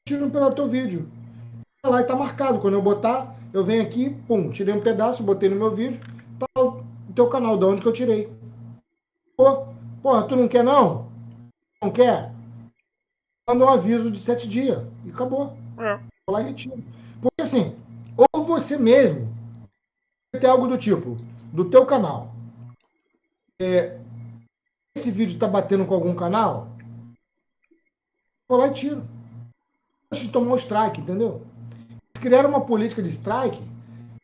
Tira 0.08 0.26
um 0.26 0.30
pedaço 0.30 0.52
do 0.52 0.56
teu 0.56 0.68
vídeo. 0.68 1.12
Tá 1.82 1.90
lá 1.90 2.02
e 2.02 2.06
tá 2.06 2.16
marcado. 2.16 2.60
Quando 2.60 2.76
eu 2.76 2.82
botar, 2.82 3.36
eu 3.54 3.66
venho 3.66 3.84
aqui, 3.84 4.10
pum, 4.28 4.50
tirei 4.52 4.74
um 4.74 4.82
pedaço, 4.82 5.24
botei 5.24 5.50
no 5.50 5.56
meu 5.56 5.76
vídeo. 5.76 6.00
Tá 6.40 6.62
o 6.62 6.84
teu 7.14 7.30
canal, 7.30 7.58
de 7.58 7.66
onde 7.66 7.82
que 7.82 7.88
eu 7.88 7.94
tirei. 7.94 8.32
Pô, 9.36 9.68
porra, 10.02 10.28
tu 10.28 10.36
não 10.36 10.48
quer 10.48 10.64
não? 10.64 11.12
Não 11.82 11.92
quer? 11.92 12.32
Manda 13.48 13.66
um 13.66 13.70
aviso 13.70 14.10
de 14.10 14.20
sete 14.20 14.48
dias 14.48 14.82
e 15.06 15.10
acabou. 15.10 15.58
É. 15.78 15.98
Vou 16.26 16.36
lá 16.36 16.42
e 16.42 16.46
retiro. 16.46 16.84
Porque 17.22 17.42
assim, 17.42 17.76
ou 18.34 18.46
você 18.46 18.78
mesmo 18.78 19.30
tem 20.40 20.50
algo 20.50 20.68
do 20.68 20.78
tipo, 20.78 21.18
do 21.52 21.70
teu 21.70 21.86
canal. 21.86 22.34
É, 23.62 24.00
esse 24.96 25.12
vídeo 25.12 25.38
tá 25.38 25.48
batendo 25.48 25.86
com 25.86 25.94
algum 25.94 26.16
canal? 26.16 26.70
Vou 28.48 28.58
lá 28.58 28.68
e 28.68 28.74
tiro. 28.74 29.08
Antes 30.12 30.26
de 30.26 30.32
tomar 30.32 30.54
um 30.54 30.56
strike, 30.56 31.02
entendeu? 31.02 31.46
Se 32.22 32.28
criar 32.28 32.46
uma 32.46 32.62
política 32.62 33.02
de 33.02 33.10
strike, 33.10 33.60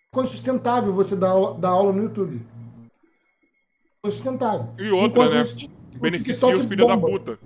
ficou 0.05 0.23
insustentável 0.23 0.93
você 0.93 1.15
dar 1.15 1.29
aula, 1.29 1.57
dar 1.57 1.69
aula 1.69 1.91
no 1.91 2.03
YouTube. 2.03 2.45
Ficou 3.95 4.09
insustentável. 4.09 4.67
E 4.77 4.91
outra, 4.91 5.23
Enquanto 5.23 5.33
né? 5.33 5.41
o 5.41 5.55
ti- 5.55 5.71
o 5.95 5.99
Beneficia 5.99 6.33
TikTok 6.35 6.55
os 6.57 6.65
filhos 6.67 6.87
da 6.87 6.95
bomba. 6.95 7.07
puta. 7.09 7.39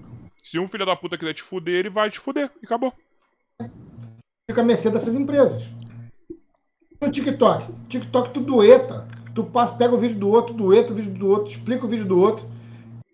Se 0.43 0.59
um 0.59 0.67
filho 0.67 0.85
da 0.85 0.93
puta 0.93 1.17
quiser 1.17 1.33
te 1.35 1.41
fuder, 1.41 1.75
ele 1.75 1.89
vai 1.89 2.09
te 2.09 2.19
fuder. 2.19 2.51
E 2.61 2.65
acabou. 2.65 2.91
fica 4.45 4.59
à 4.61 4.65
mercê 4.65 4.89
dessas 4.89 5.15
empresas. 5.15 5.63
No 7.01 7.09
TikTok, 7.09 7.71
TikTok 7.87 8.31
tu 8.31 8.41
dueta, 8.41 9.07
tu 9.33 9.45
passa, 9.45 9.77
pega 9.77 9.95
o 9.95 9.97
vídeo 9.97 10.19
do 10.19 10.27
outro, 10.29 10.53
dueta 10.53 10.91
o 10.91 10.95
vídeo 10.97 11.13
do 11.13 11.29
outro, 11.29 11.45
explica 11.49 11.85
o 11.85 11.89
vídeo 11.89 12.05
do 12.05 12.19
outro. 12.19 12.45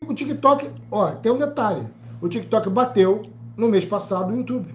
O 0.08 0.12
TikTok, 0.12 0.72
ó, 0.90 1.12
tem 1.12 1.32
um 1.32 1.38
detalhe. 1.38 1.86
O 2.20 2.28
TikTok 2.28 2.68
bateu 2.72 3.22
no 3.56 3.68
mês 3.68 3.86
passado 3.86 4.34
o 4.34 4.38
YouTube. 4.38 4.74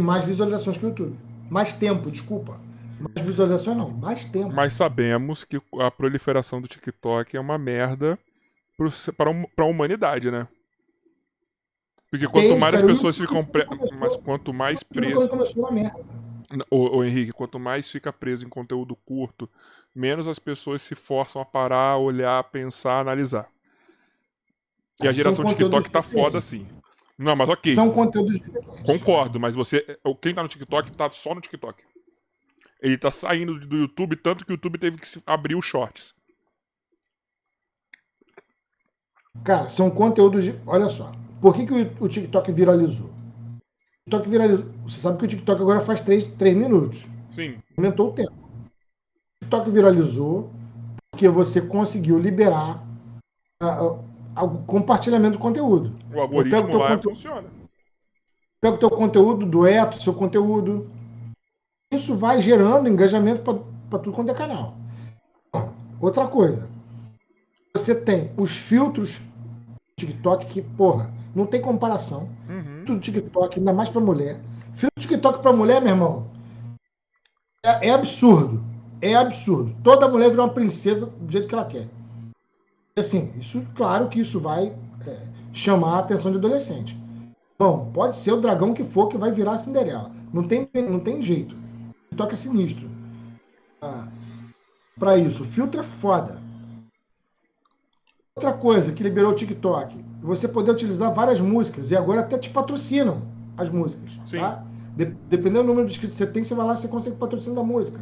Mais 0.00 0.24
visualizações 0.24 0.76
que 0.76 0.84
o 0.84 0.88
YouTube. 0.88 1.16
Mais 1.50 1.72
tempo, 1.72 2.10
desculpa. 2.10 2.60
Mais 2.98 3.26
visualizações 3.26 3.76
não, 3.76 3.90
mais 3.90 4.24
tempo. 4.24 4.52
Mas 4.52 4.74
sabemos 4.74 5.44
que 5.44 5.60
a 5.80 5.90
proliferação 5.90 6.60
do 6.60 6.68
TikTok 6.68 7.36
é 7.36 7.40
uma 7.40 7.58
merda 7.58 8.18
para, 9.16 9.30
a- 9.30 9.46
pra 9.54 9.64
humanidade, 9.64 10.30
né? 10.30 10.46
Porque 12.10 12.26
quanto 12.28 12.58
mais 12.58 12.74
as 12.76 12.82
o 12.82 12.86
pessoas 12.86 13.18
ficam 13.18 13.44
pre... 13.44 13.64
começou- 13.64 13.98
mas 13.98 14.16
quanto 14.16 14.52
mais 14.52 14.82
preso. 14.82 15.28
começou 15.28 15.62
uma 15.64 15.72
merda. 15.72 16.04
Ô, 16.70 16.98
ô, 16.98 17.04
Henrique, 17.04 17.32
quanto 17.32 17.58
mais 17.58 17.90
fica 17.90 18.12
preso 18.12 18.46
em 18.46 18.48
conteúdo 18.48 18.94
curto, 18.94 19.48
menos 19.94 20.28
as 20.28 20.38
pessoas 20.38 20.80
se 20.80 20.94
forçam 20.94 21.42
a 21.42 21.44
parar, 21.44 21.96
olhar, 21.98 22.42
pensar, 22.44 23.00
analisar. 23.00 23.48
E 25.02 25.08
a 25.08 25.12
geração 25.12 25.44
TikTok 25.44 25.90
tá 25.90 26.02
foda 26.02 26.38
assim. 26.38 26.66
Não, 27.18 27.34
mas 27.34 27.48
ok. 27.48 27.74
São 27.74 27.90
conteúdos 27.90 28.38
diferentes. 28.38 28.82
Concordo, 28.82 29.40
mas 29.40 29.54
você. 29.54 29.98
Quem 30.20 30.34
tá 30.34 30.42
no 30.42 30.48
TikTok 30.48 30.92
tá 30.92 31.08
só 31.10 31.34
no 31.34 31.40
TikTok. 31.40 31.82
Ele 32.80 32.98
tá 32.98 33.10
saindo 33.10 33.58
do 33.58 33.76
YouTube, 33.76 34.16
tanto 34.16 34.44
que 34.44 34.52
o 34.52 34.54
YouTube 34.54 34.78
teve 34.78 34.98
que 34.98 35.06
abrir 35.26 35.54
os 35.54 35.64
shorts. 35.64 36.14
Cara, 39.44 39.68
são 39.68 39.90
conteúdos 39.90 40.44
de. 40.44 40.54
Olha 40.66 40.88
só. 40.88 41.12
Por 41.40 41.54
que, 41.54 41.66
que 41.66 41.72
o, 41.72 42.04
o 42.04 42.08
TikTok 42.08 42.52
viralizou? 42.52 43.10
TikTok 44.04 44.28
viralizou. 44.28 44.66
Você 44.84 45.00
sabe 45.00 45.18
que 45.18 45.24
o 45.24 45.28
TikTok 45.28 45.60
agora 45.60 45.80
faz 45.80 46.00
3, 46.02 46.26
3 46.38 46.56
minutos. 46.56 47.06
Sim. 47.34 47.58
Aumentou 47.76 48.10
o 48.10 48.12
tempo. 48.12 48.32
O 48.32 49.44
TikTok 49.44 49.70
viralizou 49.70 50.50
porque 51.10 51.28
você 51.28 51.62
conseguiu 51.62 52.18
liberar 52.18 52.86
uh, 53.62 53.84
o 53.84 54.15
compartilhamento 54.66 55.38
do 55.38 55.42
conteúdo. 55.42 55.92
O 56.12 56.20
algoritmo 56.20 56.78
lá 56.78 56.96
conteúdo, 56.96 57.02
funciona. 57.02 57.48
Pega 58.60 58.76
o 58.76 58.78
teu 58.78 58.90
conteúdo, 58.90 59.46
dueto, 59.46 60.02
seu 60.02 60.14
conteúdo. 60.14 60.86
Isso 61.92 62.16
vai 62.16 62.42
gerando 62.42 62.88
engajamento 62.88 63.42
para 63.42 63.98
tudo 63.98 64.12
quanto 64.12 64.30
é 64.30 64.34
canal. 64.34 64.76
Outra 66.00 66.26
coisa. 66.26 66.68
Você 67.74 67.94
tem 67.94 68.30
os 68.36 68.56
filtros 68.56 69.18
do 69.18 69.76
TikTok 69.98 70.46
que, 70.46 70.62
porra, 70.62 71.12
não 71.34 71.46
tem 71.46 71.60
comparação. 71.60 72.28
Uhum. 72.48 72.84
Tudo 72.86 73.00
TikTok, 73.00 73.58
ainda 73.58 73.72
mais 73.72 73.88
para 73.88 74.00
mulher. 74.00 74.40
Filtro 74.74 75.00
TikTok 75.00 75.40
para 75.40 75.52
mulher, 75.52 75.80
meu 75.80 75.90
irmão, 75.90 76.26
é, 77.64 77.88
é 77.88 77.90
absurdo. 77.90 78.62
É 79.00 79.14
absurdo. 79.14 79.74
Toda 79.82 80.08
mulher 80.08 80.30
vira 80.30 80.42
uma 80.42 80.52
princesa 80.52 81.06
do 81.06 81.30
jeito 81.30 81.48
que 81.48 81.54
ela 81.54 81.64
quer. 81.64 81.88
Assim, 82.98 83.30
isso, 83.38 83.62
claro 83.74 84.08
que 84.08 84.20
isso 84.20 84.40
vai 84.40 84.74
é, 85.06 85.18
chamar 85.52 85.96
a 85.96 85.98
atenção 85.98 86.30
de 86.30 86.38
adolescente. 86.38 86.98
Bom, 87.58 87.90
pode 87.92 88.16
ser 88.16 88.32
o 88.32 88.40
dragão 88.40 88.72
que 88.72 88.84
for 88.84 89.08
que 89.08 89.18
vai 89.18 89.30
virar 89.30 89.52
a 89.52 89.58
Cinderela. 89.58 90.10
Não 90.32 90.48
tem, 90.48 90.66
não 90.74 90.98
tem 90.98 91.22
jeito. 91.22 91.54
Toca 92.16 92.32
é 92.32 92.36
sinistro. 92.36 92.88
Ah, 93.82 94.08
para 94.98 95.18
isso, 95.18 95.44
filtro 95.44 95.80
é 95.80 95.84
foda. 95.84 96.40
Outra 98.34 98.54
coisa 98.54 98.92
que 98.92 99.02
liberou 99.02 99.32
o 99.32 99.34
TikTok, 99.34 100.02
você 100.22 100.48
poder 100.48 100.70
utilizar 100.70 101.12
várias 101.12 101.40
músicas 101.40 101.90
e 101.90 101.96
agora 101.96 102.20
até 102.20 102.38
te 102.38 102.48
patrocinam 102.48 103.22
as 103.58 103.68
músicas, 103.68 104.12
Sim. 104.26 104.38
tá? 104.38 104.64
De, 104.96 105.04
dependendo 105.04 105.64
do 105.64 105.68
número 105.68 105.86
de 105.86 105.92
inscritos 105.92 106.16
que 106.16 106.24
você 106.24 106.30
tem, 106.30 106.42
você 106.42 106.54
vai 106.54 106.66
lá 106.66 106.72
e 106.72 106.78
você 106.78 106.88
consegue 106.88 107.16
patrocínio 107.16 107.56
da 107.56 107.62
música. 107.62 108.00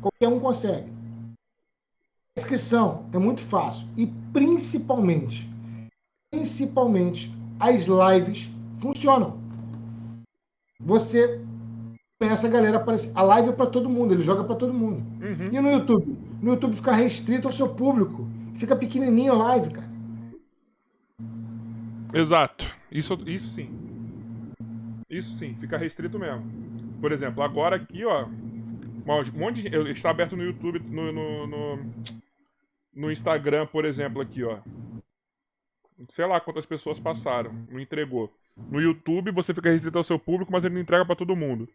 Qualquer 0.00 0.28
um 0.28 0.38
consegue. 0.38 0.95
Inscrição 2.38 3.08
é 3.12 3.18
muito 3.18 3.40
fácil. 3.42 3.88
E 3.96 4.06
principalmente, 4.32 5.48
principalmente, 6.30 7.34
as 7.58 7.86
lives 7.86 8.50
funcionam. 8.80 9.40
Você 10.80 11.40
essa 12.20 12.48
galera 12.48 12.78
aparece. 12.78 13.12
A 13.14 13.22
live 13.22 13.50
é 13.50 13.52
para 13.52 13.66
todo 13.66 13.88
mundo, 13.88 14.14
ele 14.14 14.22
joga 14.22 14.44
para 14.44 14.56
todo 14.56 14.72
mundo. 14.72 15.02
Uhum. 15.22 15.50
E 15.52 15.60
no 15.60 15.70
YouTube? 15.70 16.18
No 16.40 16.52
YouTube 16.52 16.76
fica 16.76 16.92
restrito 16.92 17.46
ao 17.46 17.52
seu 17.52 17.68
público. 17.68 18.26
Fica 18.56 18.74
pequenininho 18.74 19.32
a 19.32 19.36
live, 19.36 19.70
cara. 19.70 19.90
Exato. 22.14 22.74
Isso, 22.90 23.18
isso 23.26 23.48
sim. 23.48 23.68
Isso 25.10 25.32
sim, 25.34 25.54
fica 25.60 25.76
restrito 25.76 26.18
mesmo. 26.18 26.44
Por 27.00 27.12
exemplo, 27.12 27.42
agora 27.42 27.76
aqui, 27.76 28.04
ó. 28.04 28.26
Um 28.26 29.38
monte 29.38 29.62
de, 29.62 29.68
está 29.90 30.10
aberto 30.10 30.36
no 30.36 30.42
YouTube, 30.42 30.80
no, 30.80 31.12
no, 31.12 31.46
no, 31.46 31.94
no 32.96 33.12
Instagram, 33.12 33.66
por 33.66 33.84
exemplo, 33.84 34.20
aqui, 34.20 34.42
ó. 34.42 34.58
Sei 36.08 36.26
lá 36.26 36.40
quantas 36.40 36.66
pessoas 36.66 36.98
passaram, 36.98 37.52
não 37.70 37.78
entregou. 37.78 38.32
No 38.56 38.80
YouTube 38.80 39.30
você 39.30 39.54
fica 39.54 39.70
restrito 39.70 39.98
ao 39.98 40.04
seu 40.04 40.18
público, 40.18 40.50
mas 40.50 40.64
ele 40.64 40.74
não 40.74 40.80
entrega 40.80 41.04
para 41.04 41.14
todo 41.14 41.36
mundo. 41.36 41.68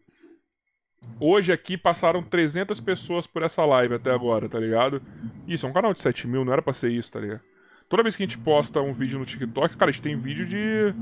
Hoje 1.18 1.52
aqui 1.52 1.76
passaram 1.78 2.22
300 2.22 2.78
pessoas 2.80 3.26
por 3.26 3.42
essa 3.42 3.64
live 3.64 3.94
até 3.94 4.10
agora, 4.10 4.48
tá 4.48 4.58
ligado? 4.58 5.00
Isso, 5.46 5.64
é 5.66 5.68
um 5.68 5.72
canal 5.72 5.94
de 5.94 6.00
7 6.00 6.28
mil, 6.28 6.44
não 6.44 6.52
era 6.52 6.62
pra 6.62 6.72
ser 6.72 6.90
isso, 6.90 7.10
tá 7.10 7.20
ligado? 7.20 7.40
Toda 7.88 8.02
vez 8.02 8.16
que 8.16 8.22
a 8.22 8.26
gente 8.26 8.38
posta 8.38 8.80
um 8.80 8.92
vídeo 8.92 9.18
no 9.18 9.24
TikTok, 9.24 9.76
cara, 9.76 9.90
a 9.90 9.92
gente 9.92 10.02
tem 10.02 10.16
vídeo 10.16 10.46
de. 10.46 10.94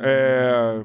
É 0.00 0.84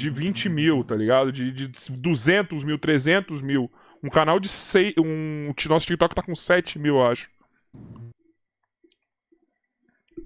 de 0.00 0.08
20 0.08 0.48
mil, 0.48 0.82
tá 0.82 0.96
ligado? 0.96 1.30
De, 1.30 1.52
de 1.52 1.68
200 1.68 2.64
mil, 2.64 2.78
300 2.78 3.42
mil. 3.42 3.70
Um 4.02 4.08
canal 4.08 4.40
de 4.40 4.48
6. 4.48 4.94
Um, 4.98 5.52
nosso 5.68 5.86
TikTok 5.86 6.14
tá 6.14 6.22
com 6.22 6.34
7 6.34 6.78
mil, 6.78 6.96
eu 6.96 7.06
acho. 7.06 7.28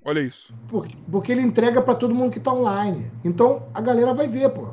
Olha 0.04 0.20
isso. 0.20 0.52
Porque, 0.68 0.96
porque 1.10 1.32
ele 1.32 1.40
entrega 1.40 1.80
para 1.80 1.94
todo 1.94 2.14
mundo 2.14 2.32
que 2.32 2.40
tá 2.40 2.52
online. 2.52 3.10
Então 3.24 3.68
a 3.72 3.80
galera 3.80 4.12
vai 4.12 4.28
ver, 4.28 4.50
pô. 4.50 4.68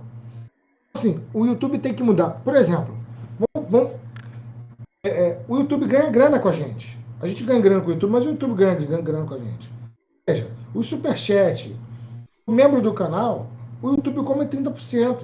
Assim, 0.93 1.23
o 1.33 1.45
YouTube 1.45 1.79
tem 1.79 1.93
que 1.93 2.03
mudar. 2.03 2.41
Por 2.43 2.55
exemplo, 2.55 2.97
vamos, 3.39 3.69
vamos 3.69 4.01
é, 5.03 5.09
é, 5.09 5.45
o 5.47 5.57
YouTube 5.57 5.87
ganha 5.87 6.09
grana 6.09 6.39
com 6.39 6.47
a 6.47 6.51
gente. 6.51 6.99
A 7.19 7.25
gente 7.25 7.43
ganha 7.43 7.59
grana 7.59 7.81
com 7.81 7.87
o 7.87 7.93
YouTube, 7.93 8.11
mas 8.11 8.25
o 8.25 8.29
YouTube 8.29 8.55
ganha, 8.55 8.75
ganha 8.75 9.01
grana 9.01 9.25
com 9.25 9.33
a 9.33 9.39
gente. 9.39 9.71
Veja, 10.27 10.51
o 10.75 10.83
Superchat, 10.83 11.75
o 12.45 12.51
membro 12.51 12.81
do 12.81 12.93
canal, 12.93 13.47
o 13.81 13.89
YouTube 13.89 14.23
come 14.23 14.45
30%. 14.45 15.23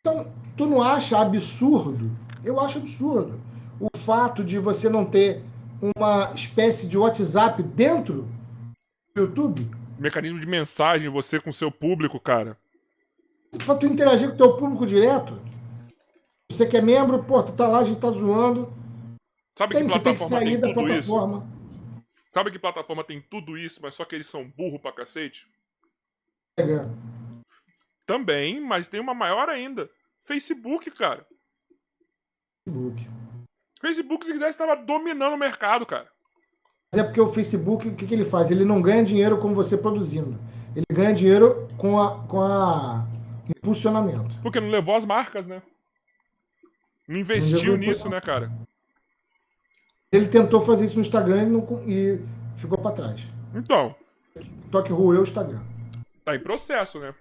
Então, 0.00 0.26
tu 0.56 0.66
não 0.66 0.82
acha 0.82 1.18
absurdo? 1.18 2.10
Eu 2.44 2.60
acho 2.60 2.78
absurdo. 2.78 3.40
O 3.80 3.88
fato 3.98 4.44
de 4.44 4.58
você 4.58 4.88
não 4.88 5.06
ter 5.06 5.42
uma 5.80 6.32
espécie 6.34 6.86
de 6.86 6.98
WhatsApp 6.98 7.62
dentro 7.62 8.28
do 9.14 9.22
YouTube. 9.22 9.68
Mecanismo 9.98 10.40
de 10.40 10.46
mensagem, 10.46 11.08
você 11.08 11.40
com 11.40 11.52
seu 11.52 11.70
público, 11.70 12.20
cara. 12.20 12.56
Pra 13.64 13.74
tu 13.74 13.86
interagir 13.86 14.28
com 14.28 14.34
o 14.34 14.38
teu 14.38 14.56
público 14.56 14.86
direto. 14.86 15.40
Você 16.50 16.66
que 16.66 16.76
é 16.76 16.80
membro, 16.80 17.22
pô, 17.24 17.42
tu 17.42 17.54
tá 17.54 17.66
lá, 17.68 17.80
a 17.80 17.84
gente 17.84 18.00
tá 18.00 18.10
zoando. 18.10 18.72
Sabe 19.56 19.74
tem, 19.74 19.86
que 19.86 19.92
plataforma 19.92 20.38
tem, 20.38 20.48
que 20.48 20.60
tem 20.60 20.74
tudo 20.74 20.86
plataforma. 20.86 21.38
isso? 21.38 21.58
Sabe 22.32 22.50
que 22.50 22.58
plataforma 22.58 23.04
tem 23.04 23.20
tudo 23.20 23.58
isso, 23.58 23.80
mas 23.82 23.94
só 23.94 24.04
que 24.04 24.14
eles 24.14 24.26
são 24.26 24.48
burro 24.48 24.78
pra 24.78 24.92
cacete? 24.92 25.48
É. 26.56 26.64
Também, 28.06 28.60
mas 28.60 28.86
tem 28.86 29.00
uma 29.00 29.14
maior 29.14 29.48
ainda. 29.48 29.90
Facebook, 30.22 30.90
cara. 30.90 31.26
Facebook. 32.64 33.17
Facebook, 33.80 34.26
se 34.26 34.32
quisesse, 34.32 34.50
estava 34.50 34.76
dominando 34.76 35.34
o 35.34 35.38
mercado, 35.38 35.86
cara. 35.86 36.08
Mas 36.92 37.02
é 37.02 37.04
porque 37.04 37.20
o 37.20 37.32
Facebook, 37.32 37.88
o 37.88 37.94
que, 37.94 38.06
que 38.06 38.14
ele 38.14 38.24
faz? 38.24 38.50
Ele 38.50 38.64
não 38.64 38.80
ganha 38.80 39.04
dinheiro 39.04 39.38
como 39.38 39.54
você 39.54 39.76
produzindo. 39.76 40.38
Ele 40.74 40.86
ganha 40.90 41.12
dinheiro 41.12 41.68
com 41.76 42.00
a, 42.00 42.24
com 42.26 42.40
a 42.40 43.06
impulsionamento. 43.56 44.40
Porque 44.42 44.60
não 44.60 44.70
levou 44.70 44.96
as 44.96 45.04
marcas, 45.04 45.46
né? 45.46 45.62
Não 47.06 47.18
investiu 47.18 47.72
não 47.72 47.78
nisso, 47.78 48.08
né, 48.08 48.20
cara? 48.20 48.50
Ele 50.10 50.28
tentou 50.28 50.62
fazer 50.62 50.86
isso 50.86 50.96
no 50.96 51.02
Instagram 51.02 51.42
e, 51.42 51.46
não, 51.46 51.82
e 51.86 52.20
ficou 52.56 52.78
para 52.78 52.92
trás. 52.92 53.26
Então. 53.54 53.94
Toque 54.70 54.92
roeu 54.92 55.20
o 55.20 55.22
Instagram. 55.22 55.60
Tá 56.24 56.34
em 56.34 56.40
processo, 56.40 56.98
né? 56.98 57.14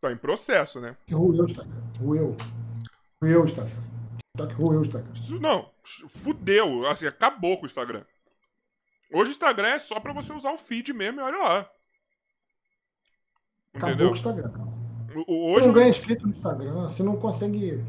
Tá 0.00 0.12
em 0.12 0.16
processo, 0.16 0.80
né? 0.80 0.96
Ruiu 1.10 1.42
o 1.42 1.44
Instagram. 1.44 1.82
Ruiu. 2.00 2.36
Ruiu 3.22 3.42
o 3.42 3.44
Instagram. 3.44 3.91
TikTok 4.36 4.54
ruiu 4.54 4.80
o 4.80 4.82
Instagram. 4.82 5.12
Não, 5.40 5.70
fudeu. 6.08 6.86
Assim, 6.86 7.06
acabou 7.06 7.56
com 7.56 7.64
o 7.64 7.66
Instagram. 7.66 8.04
Hoje 9.12 9.30
o 9.30 9.32
Instagram 9.32 9.68
é 9.68 9.78
só 9.78 10.00
pra 10.00 10.12
você 10.12 10.32
usar 10.32 10.52
o 10.52 10.58
feed 10.58 10.92
mesmo 10.92 11.20
e 11.20 11.24
olha 11.24 11.38
lá. 11.38 11.72
Entendeu? 13.74 13.90
Acabou 13.92 14.08
o 14.08 14.12
Instagram. 14.12 14.52
Hoje... 15.26 15.60
Você 15.60 15.66
não 15.66 15.74
ganha 15.74 15.88
inscrito 15.88 16.26
no 16.26 16.32
Instagram, 16.32 16.82
você 16.82 17.02
não 17.02 17.20
consegue. 17.20 17.84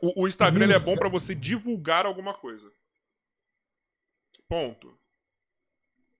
O, 0.00 0.24
o 0.24 0.28
Instagram 0.28 0.74
é 0.74 0.78
bom 0.78 0.96
para 0.96 1.08
você 1.08 1.34
divulgar 1.34 2.04
alguma 2.04 2.34
coisa. 2.34 2.70
Ponto. 4.48 4.98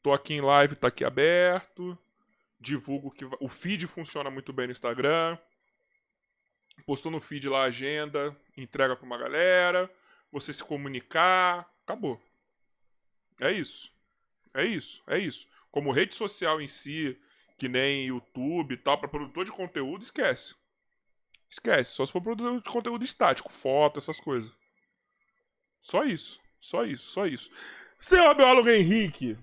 Tô 0.00 0.12
aqui 0.12 0.34
em 0.34 0.40
live, 0.40 0.76
tá 0.76 0.88
aqui 0.88 1.04
aberto 1.04 1.98
divulgo 2.58 3.10
que 3.10 3.24
o 3.40 3.48
feed 3.48 3.86
funciona 3.86 4.30
muito 4.30 4.52
bem 4.52 4.66
no 4.66 4.72
Instagram. 4.72 5.38
Postou 6.84 7.12
no 7.12 7.20
feed 7.20 7.48
lá 7.48 7.62
a 7.62 7.68
agenda, 7.68 8.36
entrega 8.56 8.96
para 8.96 9.06
uma 9.06 9.18
galera, 9.18 9.90
você 10.32 10.52
se 10.52 10.64
comunicar, 10.64 11.70
acabou. 11.84 12.20
É 13.40 13.52
isso. 13.52 13.92
É 14.54 14.64
isso, 14.64 15.02
é 15.06 15.18
isso. 15.18 15.48
Como 15.70 15.92
rede 15.92 16.14
social 16.14 16.60
em 16.60 16.66
si, 16.66 17.20
que 17.58 17.68
nem 17.68 18.06
YouTube 18.06 18.72
e 18.72 18.76
tal, 18.76 18.98
para 18.98 19.08
produtor 19.08 19.44
de 19.44 19.50
conteúdo, 19.50 20.02
esquece. 20.02 20.54
Esquece, 21.48 21.92
só 21.92 22.06
se 22.06 22.12
for 22.12 22.22
produtor 22.22 22.60
de 22.60 22.70
conteúdo 22.70 23.04
estático, 23.04 23.52
foto, 23.52 23.98
essas 23.98 24.18
coisas. 24.18 24.52
Só 25.82 26.04
isso, 26.04 26.40
só 26.58 26.84
isso, 26.84 27.08
só 27.08 27.26
isso. 27.26 27.50
Seu 27.98 28.34
biólogo 28.34 28.68
Henrique, 28.68 29.38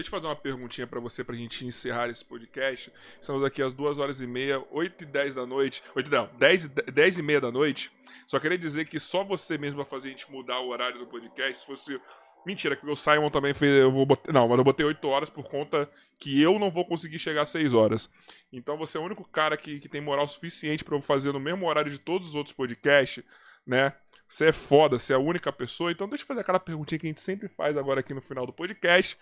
Deixa 0.00 0.08
eu 0.08 0.12
fazer 0.12 0.28
uma 0.28 0.36
perguntinha 0.36 0.86
para 0.86 0.98
você 0.98 1.22
pra 1.22 1.36
gente 1.36 1.66
encerrar 1.66 2.08
esse 2.08 2.24
podcast. 2.24 2.90
Estamos 3.20 3.44
aqui 3.44 3.62
às 3.62 3.74
2 3.74 3.98
horas 3.98 4.22
e 4.22 4.26
meia, 4.26 4.64
8 4.70 5.04
e 5.04 5.06
10 5.06 5.34
da 5.34 5.44
noite. 5.44 5.82
8, 5.94 6.10
não, 6.10 6.30
10, 6.38 6.68
10 6.68 7.18
e 7.18 7.22
meia 7.22 7.38
da 7.38 7.52
noite. 7.52 7.92
Só 8.26 8.40
queria 8.40 8.56
dizer 8.56 8.86
que 8.86 8.98
só 8.98 9.22
você 9.22 9.58
mesmo 9.58 9.76
vai 9.76 9.84
fazer 9.84 10.08
a 10.08 10.10
gente 10.12 10.32
mudar 10.32 10.58
o 10.60 10.70
horário 10.70 10.98
do 10.98 11.06
podcast. 11.06 11.58
Se 11.58 11.66
fosse. 11.66 12.00
Mentira, 12.46 12.74
que 12.76 12.86
o 12.86 12.96
Simon 12.96 13.28
também 13.28 13.52
fez. 13.52 13.78
Eu 13.78 13.92
vou 13.92 14.06
não, 14.32 14.48
mas 14.48 14.56
eu 14.56 14.64
botei 14.64 14.86
8 14.86 15.06
horas 15.06 15.28
por 15.28 15.46
conta 15.46 15.86
que 16.18 16.40
eu 16.40 16.58
não 16.58 16.70
vou 16.70 16.86
conseguir 16.86 17.18
chegar 17.18 17.42
às 17.42 17.50
6 17.50 17.74
horas. 17.74 18.08
Então 18.50 18.78
você 18.78 18.96
é 18.96 19.00
o 19.02 19.04
único 19.04 19.28
cara 19.28 19.54
que, 19.54 19.78
que 19.80 19.88
tem 19.88 20.00
moral 20.00 20.26
suficiente 20.26 20.82
para 20.82 20.96
eu 20.96 21.02
fazer 21.02 21.30
no 21.30 21.40
mesmo 21.40 21.68
horário 21.68 21.90
de 21.90 21.98
todos 21.98 22.30
os 22.30 22.34
outros 22.34 22.56
podcasts, 22.56 23.22
né? 23.66 23.92
Você 24.26 24.46
é 24.46 24.52
foda, 24.52 24.98
você 24.98 25.12
é 25.12 25.16
a 25.16 25.18
única 25.18 25.52
pessoa. 25.52 25.92
Então 25.92 26.08
deixa 26.08 26.24
eu 26.24 26.28
fazer 26.28 26.40
aquela 26.40 26.58
perguntinha 26.58 26.98
que 26.98 27.06
a 27.06 27.10
gente 27.10 27.20
sempre 27.20 27.48
faz 27.48 27.76
agora 27.76 28.00
aqui 28.00 28.14
no 28.14 28.22
final 28.22 28.46
do 28.46 28.52
podcast. 28.54 29.18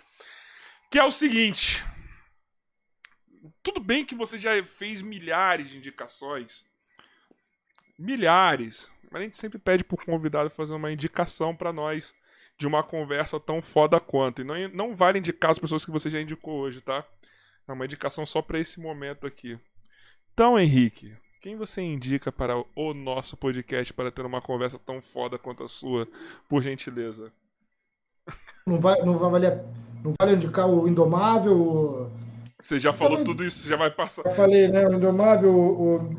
Que 0.90 0.98
é 0.98 1.04
o 1.04 1.10
seguinte. 1.10 1.84
Tudo 3.62 3.80
bem 3.80 4.04
que 4.04 4.14
você 4.14 4.38
já 4.38 4.62
fez 4.64 5.02
milhares 5.02 5.70
de 5.70 5.78
indicações. 5.78 6.64
Milhares. 7.98 8.92
Mas 9.10 9.20
a 9.20 9.24
gente 9.24 9.36
sempre 9.36 9.58
pede 9.58 9.84
pro 9.84 9.96
convidado 9.98 10.48
fazer 10.48 10.74
uma 10.74 10.90
indicação 10.90 11.54
para 11.54 11.72
nós 11.72 12.14
de 12.56 12.66
uma 12.66 12.82
conversa 12.82 13.38
tão 13.38 13.60
foda 13.60 14.00
quanto. 14.00 14.40
E 14.40 14.44
não, 14.44 14.68
não 14.68 14.94
vale 14.94 15.18
indicar 15.18 15.50
as 15.50 15.58
pessoas 15.58 15.84
que 15.84 15.90
você 15.90 16.08
já 16.08 16.20
indicou 16.20 16.60
hoje, 16.60 16.80
tá? 16.80 17.06
É 17.66 17.72
uma 17.72 17.84
indicação 17.84 18.24
só 18.24 18.40
para 18.40 18.58
esse 18.58 18.80
momento 18.80 19.26
aqui. 19.26 19.58
Então, 20.32 20.58
Henrique, 20.58 21.14
quem 21.40 21.54
você 21.54 21.82
indica 21.82 22.32
para 22.32 22.54
o 22.74 22.94
nosso 22.94 23.36
podcast 23.36 23.92
para 23.92 24.10
ter 24.10 24.24
uma 24.24 24.40
conversa 24.40 24.78
tão 24.78 25.02
foda 25.02 25.38
quanto 25.38 25.62
a 25.62 25.68
sua, 25.68 26.08
por 26.48 26.62
gentileza? 26.62 27.32
Não 28.68 28.78
vai, 28.78 29.00
não 29.00 29.18
vai 29.18 29.30
valer. 29.30 29.64
Não 30.04 30.12
vale 30.20 30.34
indicar 30.34 30.68
o 30.68 30.86
Indomável. 30.86 31.56
O... 31.56 32.10
Você 32.60 32.78
já 32.78 32.92
falou 32.92 33.24
tudo 33.24 33.44
isso, 33.44 33.66
já 33.66 33.76
vai 33.76 33.90
passar. 33.90 34.22
Já 34.24 34.32
falei, 34.32 34.68
né? 34.68 34.86
O 34.86 34.94
Indomável, 34.94 35.50
o, 35.50 35.96
o 35.96 36.16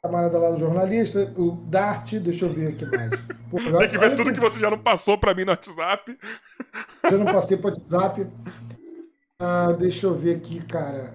camarada 0.00 0.38
lá 0.38 0.50
do 0.50 0.58
jornalista, 0.58 1.32
o 1.36 1.52
Dart, 1.68 2.14
deixa 2.14 2.44
eu 2.44 2.52
ver 2.52 2.68
aqui 2.68 2.84
mais. 2.86 3.10
Pô, 3.50 3.58
Tem 3.58 3.90
que 3.90 3.98
ver 3.98 4.14
tudo 4.14 4.32
que... 4.32 4.34
que 4.34 4.40
você 4.40 4.60
já 4.60 4.70
não 4.70 4.78
passou 4.78 5.18
para 5.18 5.34
mim 5.34 5.44
no 5.44 5.50
WhatsApp. 5.50 6.16
Eu 7.04 7.18
não 7.18 7.26
passei 7.26 7.56
para 7.56 7.70
WhatsApp. 7.70 8.26
Ah, 9.38 9.72
deixa 9.72 10.06
eu 10.06 10.14
ver 10.14 10.36
aqui, 10.36 10.62
cara. 10.64 11.14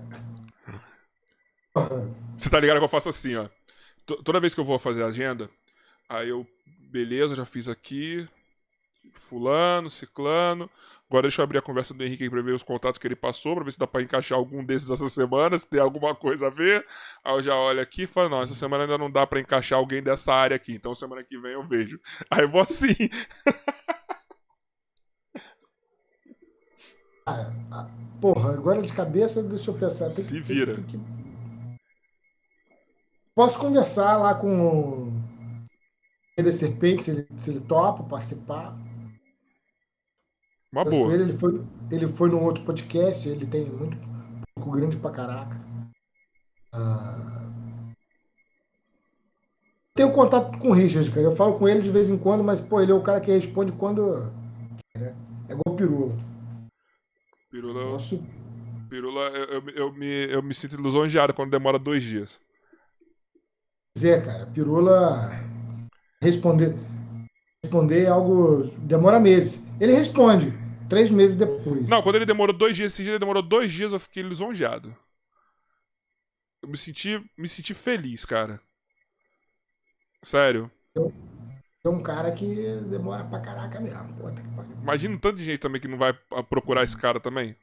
Você 2.38 2.50
tá 2.50 2.60
ligado 2.60 2.78
que 2.78 2.84
eu 2.84 2.90
faço 2.90 3.10
assim, 3.10 3.36
ó. 3.36 3.48
Toda 4.06 4.40
vez 4.40 4.54
que 4.54 4.60
eu 4.60 4.66
vou 4.66 4.78
fazer 4.78 5.04
a 5.04 5.08
agenda, 5.08 5.50
aí 6.10 6.30
eu, 6.30 6.46
beleza, 6.92 7.36
já 7.36 7.46
fiz 7.46 7.70
aqui, 7.70 8.28
fulano, 9.12 9.90
ciclano. 9.90 10.70
Agora 11.12 11.24
deixa 11.24 11.42
eu 11.42 11.44
abrir 11.44 11.58
a 11.58 11.62
conversa 11.62 11.94
do 11.94 12.02
Henrique 12.06 12.30
para 12.30 12.42
ver 12.42 12.54
os 12.54 12.64
contatos 12.64 12.98
que 12.98 13.06
ele 13.06 13.18
passou, 13.18 13.54
para 13.54 13.66
ver 13.66 13.72
se 13.74 13.80
dá 13.80 13.86
para 13.86 14.02
encaixar 14.02 14.38
algum 14.38 14.64
desses 14.64 14.90
essa 14.90 15.10
semana, 15.10 15.58
se 15.58 15.68
tem 15.68 15.82
alguma 15.82 16.16
coisa 16.16 16.48
a 16.48 16.50
ver. 16.50 16.88
Aí 17.22 17.36
eu 17.36 17.44
já 17.44 17.54
olho 17.54 17.82
aqui 17.82 18.04
e 18.04 18.08
falo, 18.08 18.30
não, 18.30 18.42
essa 18.42 18.56
semana 18.56 18.86
ainda 18.86 18.98
não 18.98 19.12
dá 19.12 19.28
para 19.28 19.42
encaixar 19.42 19.78
alguém 19.78 20.02
dessa 20.02 20.34
área 20.34 20.56
aqui, 20.56 20.74
então 20.74 20.96
semana 20.96 21.22
que 21.22 21.38
vem 21.38 21.52
eu 21.52 21.66
vejo. 21.66 22.00
Aí 22.32 22.44
eu 22.44 22.50
vou 22.50 22.62
assim. 22.62 22.96
Cara, 27.26 27.54
porra, 28.22 28.54
agora 28.54 28.82
de 28.82 28.94
cabeça, 28.94 29.44
deixa 29.44 29.70
eu 29.70 29.76
pensar. 29.76 30.06
Tem 30.06 30.12
se 30.12 30.34
que, 30.36 30.40
vira. 30.40 30.76
Tem, 30.76 30.84
tem 30.86 31.00
que... 31.00 31.22
Posso 33.36 33.60
conversar 33.60 34.16
lá 34.16 34.34
com 34.34 35.10
o 36.38 36.52
Serpente, 36.54 37.04
se 37.04 37.12
ele, 37.12 37.28
se 37.36 37.50
ele 37.50 37.60
topa 37.60 38.02
participar. 38.04 38.78
Uma 40.74 40.86
boa. 40.86 41.14
Ele, 41.14 41.24
ele, 41.24 41.38
foi, 41.38 41.62
ele 41.92 42.08
foi 42.08 42.30
no 42.30 42.42
outro 42.42 42.64
podcast, 42.64 43.28
ele 43.28 43.46
tem 43.46 43.66
muito 43.70 43.98
pouco 44.56 44.72
grande 44.72 44.98
pra 44.98 45.12
caraca. 45.12 45.60
Ah, 46.72 47.52
tenho 49.94 50.14
contato 50.14 50.58
com 50.60 50.70
o 50.70 50.74
Richard, 50.74 51.12
cara. 51.12 51.28
Eu 51.28 51.36
falo 51.36 51.58
com 51.60 51.68
ele 51.68 51.82
de 51.82 51.92
vez 51.92 52.10
em 52.10 52.18
quando, 52.18 52.44
mas, 52.44 52.62
pô, 52.62 52.80
ele 52.80 52.92
é 52.92 52.96
o 52.96 53.04
cara 53.04 53.20
que 53.20 53.32
responde 53.32 53.74
quando. 53.74 54.32
Né? 54.96 55.16
É 55.50 55.54
igual 55.54 55.64
o 55.68 55.76
Pirula. 55.76 56.18
Pirula. 57.50 57.92
Nosso... 57.92 58.24
Pirula, 58.90 59.22
eu, 59.30 59.46
eu, 59.46 59.70
eu, 59.70 59.94
me, 59.94 60.32
eu 60.32 60.42
me 60.42 60.54
sinto 60.54 60.82
lisonjeado 60.82 61.34
quando 61.34 61.52
demora 61.52 61.78
dois 61.78 62.02
dias. 62.02 62.40
Zé, 63.98 64.22
cara, 64.22 64.46
Pirula 64.48 65.32
responder 66.22 66.76
responder 67.64 68.08
algo 68.08 68.72
demora 68.80 69.20
meses. 69.20 69.66
Ele 69.80 69.94
responde 69.94 70.54
três 70.92 71.10
meses 71.10 71.38
depois. 71.38 71.88
Não, 71.88 72.02
quando 72.02 72.18
ele 72.18 72.26
demorou 72.26 72.54
dois 72.54 72.76
dias, 72.76 72.92
esse 72.92 73.02
dia 73.02 73.14
ele 73.14 73.20
demorou 73.20 73.42
dois 73.42 73.72
dias, 73.72 73.94
eu 73.94 74.00
fiquei 74.00 74.22
lisonjeado. 74.22 74.94
Eu 76.62 76.68
me 76.68 76.78
senti, 76.78 77.24
me 77.38 77.48
senti 77.48 77.74
feliz, 77.74 78.26
cara. 78.26 78.60
Sério. 80.22 80.70
É 81.84 81.90
um 81.90 82.04
cara 82.04 82.30
que 82.34 82.46
demora 82.90 83.24
pra 83.24 83.40
caraca 83.40 83.80
mesmo. 83.80 84.14
Puta 84.16 84.42
que 84.42 84.82
Imagina 84.84 85.16
um 85.16 85.18
tanto 85.18 85.38
de 85.38 85.46
gente 85.46 85.60
também 85.60 85.80
que 85.80 85.88
não 85.88 85.98
vai 85.98 86.14
procurar 86.50 86.84
esse 86.84 86.98
cara 86.98 87.22
também. 87.22 87.56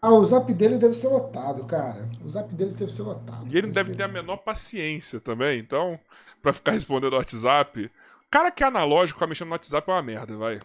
Ah, 0.00 0.14
o 0.14 0.24
zap 0.24 0.52
dele 0.54 0.78
deve 0.78 0.94
ser 0.94 1.08
lotado, 1.08 1.64
cara. 1.66 2.08
O 2.24 2.30
zap 2.30 2.52
dele 2.54 2.72
deve 2.72 2.90
ser 2.90 3.02
lotado. 3.02 3.46
E 3.48 3.56
ele 3.56 3.66
não 3.66 3.74
deve 3.74 3.90
ser. 3.90 3.96
ter 3.96 4.02
a 4.02 4.08
menor 4.08 4.38
paciência 4.38 5.20
também, 5.20 5.60
então, 5.60 6.00
pra 6.40 6.54
ficar 6.54 6.72
respondendo 6.72 7.12
o 7.12 7.16
WhatsApp. 7.16 7.88
Cara 8.30 8.50
que 8.50 8.64
é 8.64 8.66
analógico, 8.66 9.18
ficar 9.18 9.28
mexendo 9.28 9.48
no 9.48 9.54
WhatsApp 9.54 9.88
é 9.88 9.94
uma 9.94 10.02
merda, 10.02 10.36
vai. 10.36 10.60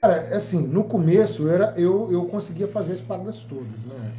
Cara, 0.00 0.36
assim, 0.36 0.66
no 0.66 0.84
começo 0.84 1.48
era, 1.48 1.74
eu, 1.76 2.10
eu 2.12 2.26
conseguia 2.26 2.68
fazer 2.68 2.92
as 2.92 3.00
paradas 3.00 3.42
todas, 3.44 3.84
né? 3.84 4.12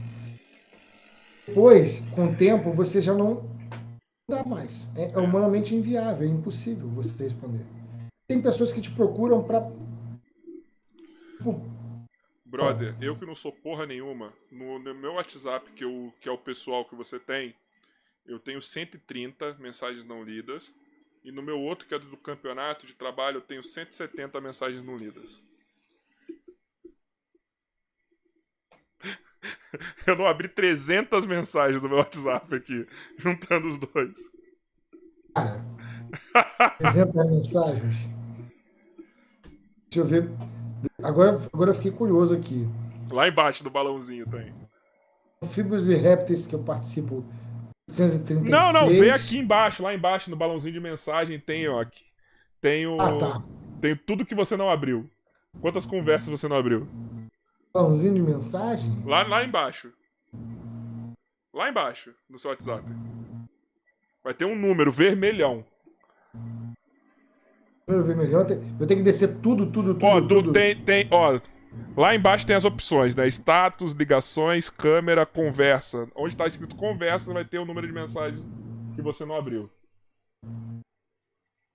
Depois, 1.48 2.02
com 2.12 2.28
o 2.28 2.36
tempo, 2.36 2.74
você 2.74 3.02
já 3.02 3.14
não 3.14 3.50
dá 4.30 4.44
mais. 4.44 4.90
É, 4.96 5.12
é 5.12 5.18
humanamente 5.18 5.74
inviável, 5.74 6.28
é 6.28 6.32
impossível 6.32 6.88
você 6.90 7.24
responder. 7.24 7.66
Tem 8.28 8.42
pessoas 8.42 8.74
que 8.74 8.82
te 8.82 8.92
procuram 8.92 9.42
pra. 9.42 9.62
Tipo, 11.38 11.62
Brother, 12.46 12.96
eu 13.00 13.16
que 13.16 13.26
não 13.26 13.34
sou 13.34 13.52
porra 13.52 13.86
nenhuma, 13.86 14.34
no, 14.52 14.80
no, 14.80 14.94
meu 14.94 15.14
WhatsApp, 15.14 15.72
que, 15.72 15.84
eu, 15.84 16.14
que 16.20 16.28
é 16.28 16.32
o 16.32 16.38
pessoal 16.38 16.84
que 16.84 16.96
você 16.96 17.18
tem, 17.20 17.56
eu 18.26 18.38
tenho 18.38 18.62
130 18.62 19.56
mensagens 19.60 20.04
não 20.04 20.24
lidas. 20.24 20.76
E 21.24 21.32
no 21.32 21.42
meu 21.42 21.60
outro, 21.60 21.88
que 21.88 21.94
é 21.94 22.00
do 22.00 22.18
campeonato 22.18 22.86
de 22.86 22.96
trabalho, 22.96 23.38
eu 23.38 23.42
tenho 23.42 23.64
170 23.64 24.40
mensagens 24.42 24.84
não 24.84 24.98
lidas. 24.98 25.40
Eu 30.06 30.16
não 30.16 30.26
abri 30.26 30.48
300 30.48 31.26
mensagens 31.26 31.82
no 31.82 31.90
meu 31.90 31.98
WhatsApp 31.98 32.56
aqui, 32.56 32.88
juntando 33.18 33.68
os 33.68 33.78
dois. 33.78 34.32
Cara, 35.34 35.66
300 36.78 37.32
mensagens. 37.32 37.96
Deixa 39.90 40.00
eu 40.00 40.06
ver. 40.06 40.30
Agora, 41.02 41.40
agora 41.52 41.72
eu 41.72 41.76
fiquei 41.76 41.92
curioso 41.92 42.36
aqui. 42.36 42.68
Lá 43.12 43.28
embaixo 43.28 43.64
do 43.64 43.70
balãozinho 43.70 44.26
tem. 44.28 44.54
Anfíbios 45.42 45.88
e 45.88 45.96
répteis 45.96 46.46
que 46.46 46.54
eu 46.54 46.60
participo. 46.60 47.26
136. 47.88 48.50
Não, 48.50 48.72
não, 48.72 48.88
vem 48.88 49.10
aqui 49.10 49.40
embaixo, 49.40 49.82
lá 49.82 49.94
embaixo 49.94 50.30
no 50.30 50.36
balãozinho 50.36 50.74
de 50.74 50.80
mensagem 50.80 51.40
tem, 51.40 51.68
ó, 51.68 51.82
aqui. 51.82 52.04
Tem 52.62 52.86
o. 52.86 53.00
Ah, 53.00 53.18
tá. 53.18 53.44
Tem 53.82 53.96
tudo 53.96 54.26
que 54.26 54.36
você 54.36 54.56
não 54.56 54.70
abriu. 54.70 55.10
Quantas 55.62 55.86
conversas 55.86 56.30
você 56.30 56.48
não 56.48 56.58
abriu? 56.58 56.88
Balãozinho 57.74 58.16
de 58.16 58.22
mensagem? 58.22 59.04
Lá, 59.06 59.24
lá 59.24 59.44
embaixo. 59.44 59.94
Lá 61.54 61.70
embaixo, 61.70 62.14
no 62.30 62.38
seu 62.38 62.52
WhatsApp. 62.52 62.84
Vai 64.24 64.34
ter 64.34 64.46
um 64.46 64.56
número 64.56 64.92
vermelhão 64.92 65.66
vermelhão. 67.98 68.42
Eu 68.80 68.88
tenho 68.88 69.00
que 69.00 69.04
descer 69.04 69.38
tudo, 69.38 69.66
tudo, 69.66 69.94
tudo. 69.94 70.06
Ó, 70.06 70.22
tudo. 70.22 70.54
tem, 70.54 70.76
tem, 70.84 71.08
ó. 71.12 71.40
Lá 71.98 72.16
embaixo 72.16 72.46
tem 72.46 72.56
as 72.56 72.66
opções, 72.66 73.16
né? 73.16 73.28
Status, 73.28 73.94
ligações, 73.94 74.70
câmera, 74.70 75.26
conversa. 75.26 76.08
Onde 76.16 76.34
está 76.34 76.46
escrito 76.46 76.76
conversa, 76.76 77.34
vai 77.34 77.46
ter 77.46 77.60
o 77.60 77.66
número 77.66 77.88
de 77.88 77.94
mensagens 77.94 78.46
que 78.96 79.02
você 79.02 79.26
não 79.26 79.36
abriu. 79.36 79.70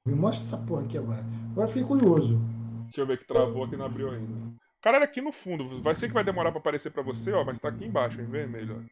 Me 0.06 0.14
mostra 0.14 0.44
essa 0.44 0.58
porra 0.58 0.84
aqui 0.84 0.98
agora. 0.98 1.24
Agora 1.52 1.68
fiquei 1.68 1.84
curioso. 1.84 2.40
Deixa 2.84 3.00
eu 3.00 3.06
ver 3.06 3.18
que 3.18 3.26
travou 3.26 3.64
aqui 3.64 3.76
não 3.76 3.86
abriu 3.86 4.10
ainda. 4.10 4.55
Cara, 4.84 4.98
era 4.98 5.06
aqui 5.06 5.22
no 5.22 5.32
fundo. 5.32 5.80
Vai 5.80 5.94
ser 5.94 6.08
que 6.08 6.12
vai 6.12 6.22
demorar 6.22 6.50
pra 6.50 6.60
aparecer 6.60 6.90
pra 6.90 7.02
você, 7.02 7.32
ó, 7.32 7.42
mas 7.42 7.58
tá 7.58 7.70
aqui 7.70 7.86
embaixo, 7.86 8.20
em 8.20 8.26
vermelho, 8.26 8.86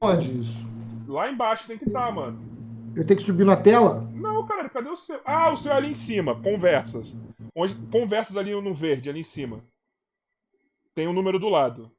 ó. 0.00 0.08
Onde 0.08 0.40
isso? 0.40 0.66
Lá 1.06 1.30
embaixo 1.30 1.66
tem 1.66 1.76
que 1.76 1.84
estar, 1.84 2.06
tá, 2.06 2.10
mano. 2.10 2.42
Eu 2.96 3.04
tenho 3.04 3.18
que 3.18 3.26
subir 3.26 3.44
na 3.44 3.54
tela? 3.54 4.00
Não, 4.14 4.46
cara, 4.46 4.66
cadê 4.70 4.88
o 4.88 4.96
seu? 4.96 5.20
Ah, 5.22 5.52
o 5.52 5.58
seu 5.58 5.72
é 5.72 5.76
ali 5.76 5.90
em 5.90 5.94
cima, 5.94 6.40
conversas. 6.40 7.14
Onde... 7.54 7.74
Conversas 7.88 8.38
ali 8.38 8.58
no 8.58 8.72
verde, 8.72 9.10
ali 9.10 9.20
em 9.20 9.24
cima. 9.24 9.62
Tem 10.94 11.06
um 11.06 11.12
número 11.12 11.38
do 11.38 11.50
lado. 11.50 11.92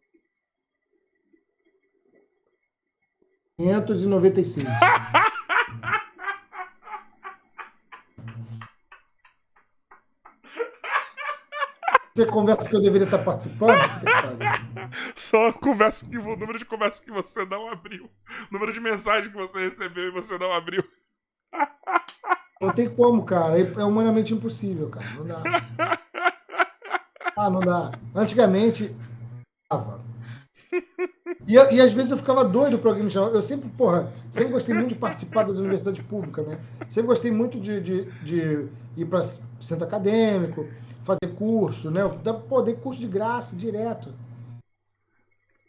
595. 3.58 4.68
Você 12.16 12.26
conversa 12.28 12.70
que 12.70 12.76
eu 12.78 12.82
deveria 12.82 13.04
estar 13.04 13.18
participando? 13.26 13.78
Só 15.18 15.52
conversa 15.52 16.10
que, 16.10 16.18
o 16.18 16.38
número 16.38 16.58
de 16.58 16.64
conversas 16.64 17.02
que 17.02 17.12
você 17.12 17.44
não 17.44 17.68
abriu. 17.68 18.06
O 18.50 18.54
número 18.54 18.72
de 18.72 18.80
mensagens 18.80 19.28
que 19.28 19.38
você 19.38 19.66
recebeu 19.66 20.06
e 20.06 20.12
você 20.12 20.38
não 20.38 20.54
abriu. 20.54 20.82
Não 22.62 22.72
tem 22.72 22.88
como, 22.88 23.26
cara. 23.26 23.60
É 23.60 23.84
humanamente 23.84 24.34
impossível, 24.34 24.90
cara. 24.90 25.06
Não 25.16 25.28
dá. 25.28 25.44
Ah, 27.36 27.50
não 27.50 27.60
dá. 27.60 27.92
Antigamente, 28.16 28.96
dava. 29.70 30.00
E, 31.46 31.54
e 31.54 31.82
às 31.82 31.92
vezes 31.92 32.12
eu 32.12 32.18
ficava 32.18 32.46
doido 32.46 32.80
para 32.80 32.92
alguém 32.92 33.04
me 33.04 33.12
chamar. 33.12 33.32
Eu 33.32 33.42
sempre, 33.42 33.68
porra, 33.72 34.10
sempre 34.32 34.54
gostei 34.54 34.74
muito 34.74 34.90
de 34.90 34.96
participar 34.96 35.44
das 35.44 35.58
universidades 35.58 36.02
públicas, 36.06 36.48
né? 36.48 36.60
Sempre 36.88 37.08
gostei 37.08 37.30
muito 37.30 37.60
de, 37.60 37.82
de, 37.82 38.06
de 38.24 38.70
ir 38.96 39.06
para 39.06 39.22
centro 39.66 39.86
acadêmico, 39.86 40.68
fazer 41.04 41.34
curso, 41.36 41.90
né? 41.90 42.02
Pô, 42.48 42.62
dei 42.62 42.76
curso 42.76 43.02
de 43.02 43.08
graça, 43.08 43.56
direto. 43.56 44.14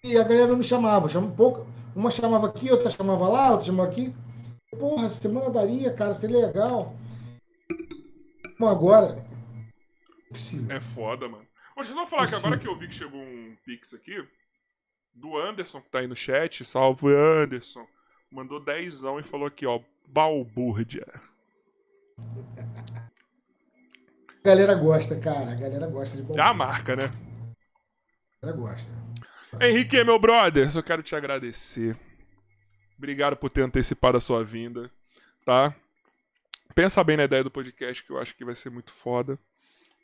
E 0.05 0.16
a 0.16 0.23
galera 0.23 0.49
não 0.49 0.58
me 0.58 0.65
chamava. 0.65 1.08
Chama, 1.08 1.31
pouco, 1.31 1.66
uma 1.94 2.10
chamava 2.10 2.47
aqui, 2.47 2.70
outra 2.70 2.91
chamava 2.91 3.28
lá, 3.28 3.50
outra 3.50 3.66
chamava 3.66 3.91
aqui. 3.91 4.15
Porra, 4.78 5.08
semana 5.08 5.50
daria, 5.50 5.92
cara, 5.92 6.15
seria 6.15 6.47
legal. 6.47 6.94
Como 8.57 8.68
agora? 8.68 9.25
É 10.68 10.81
foda, 10.81 11.28
mano. 11.28 11.47
Hoje 11.76 11.91
eu 11.91 11.97
vou 11.97 12.07
falar 12.07 12.26
que 12.26 12.34
agora 12.34 12.58
que 12.58 12.68
eu 12.68 12.76
vi 12.76 12.89
que 12.89 12.94
chegou 12.94 13.20
um 13.20 13.57
pix 13.65 13.94
aqui, 13.94 14.26
do 15.15 15.36
Anderson, 15.36 15.81
que 15.81 15.91
tá 15.91 16.00
aí 16.00 16.07
no 16.07 16.16
chat, 16.16 16.65
salve 16.65 17.07
Anderson, 17.15 17.86
mandou 18.31 18.62
dezão 18.62 19.18
e 19.18 19.23
falou 19.23 19.47
aqui, 19.47 19.66
ó, 19.66 19.81
balbúrdia. 20.07 21.07
A 24.47 24.55
galera 24.55 24.76
gosta, 24.76 25.18
cara, 25.18 25.50
a 25.50 25.55
galera 25.57 25.89
gosta 25.89 26.16
de 26.16 26.23
balbúrdia. 26.23 26.44
É 26.44 26.47
a 26.47 26.55
marca, 26.55 26.94
né? 26.94 27.10
A 28.41 28.47
galera 28.47 28.60
gosta. 28.60 28.94
Henrique, 29.60 30.05
meu 30.05 30.20
brother, 30.20 30.70
só 30.70 30.81
quero 30.81 31.02
te 31.02 31.16
agradecer. 31.16 31.97
Obrigado 32.97 33.36
por 33.36 33.50
ter 33.50 33.62
antecipado 33.62 34.16
a 34.16 34.20
sua 34.20 34.44
vinda, 34.44 34.89
tá? 35.44 35.75
Pensa 36.76 37.02
bem 37.02 37.16
na 37.16 37.25
ideia 37.25 37.42
do 37.42 37.50
podcast, 37.50 38.05
que 38.05 38.12
eu 38.12 38.20
acho 38.20 38.36
que 38.36 38.44
vai 38.44 38.55
ser 38.55 38.70
muito 38.70 38.92
foda 38.92 39.36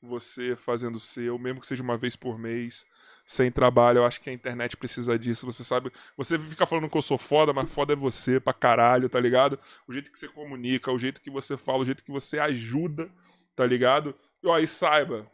você 0.03 0.57
fazendo 0.57 0.97
o 0.97 1.01
seu, 1.01 1.39
mesmo 1.39 1.61
que 1.61 1.67
seja 1.69 1.81
uma 1.85 1.97
vez 1.97 2.17
por 2.17 2.37
mês, 2.37 2.85
sem 3.25 3.49
trabalho. 3.49 3.99
Eu 3.99 4.05
acho 4.05 4.21
que 4.21 4.29
a 4.29 4.33
internet 4.33 4.77
precisa 4.77 5.17
disso. 5.17 5.47
Você 5.47 5.63
sabe. 5.63 5.93
Você 6.17 6.37
fica 6.37 6.67
falando 6.67 6.91
que 6.91 6.99
eu 6.99 7.03
sou 7.03 7.17
foda, 7.17 7.53
mas 7.53 7.73
foda 7.73 7.93
é 7.93 7.97
você 7.97 8.41
pra 8.41 8.53
caralho, 8.53 9.09
tá 9.09 9.21
ligado? 9.21 9.57
O 9.87 9.93
jeito 9.93 10.11
que 10.11 10.19
você 10.19 10.27
comunica, 10.27 10.91
o 10.91 10.99
jeito 10.99 11.21
que 11.21 11.31
você 11.31 11.57
fala, 11.57 11.79
o 11.79 11.85
jeito 11.85 12.03
que 12.03 12.11
você 12.11 12.41
ajuda, 12.41 13.09
tá 13.55 13.65
ligado? 13.65 14.13
E 14.43 14.51
aí, 14.51 14.67
saiba. 14.67 15.31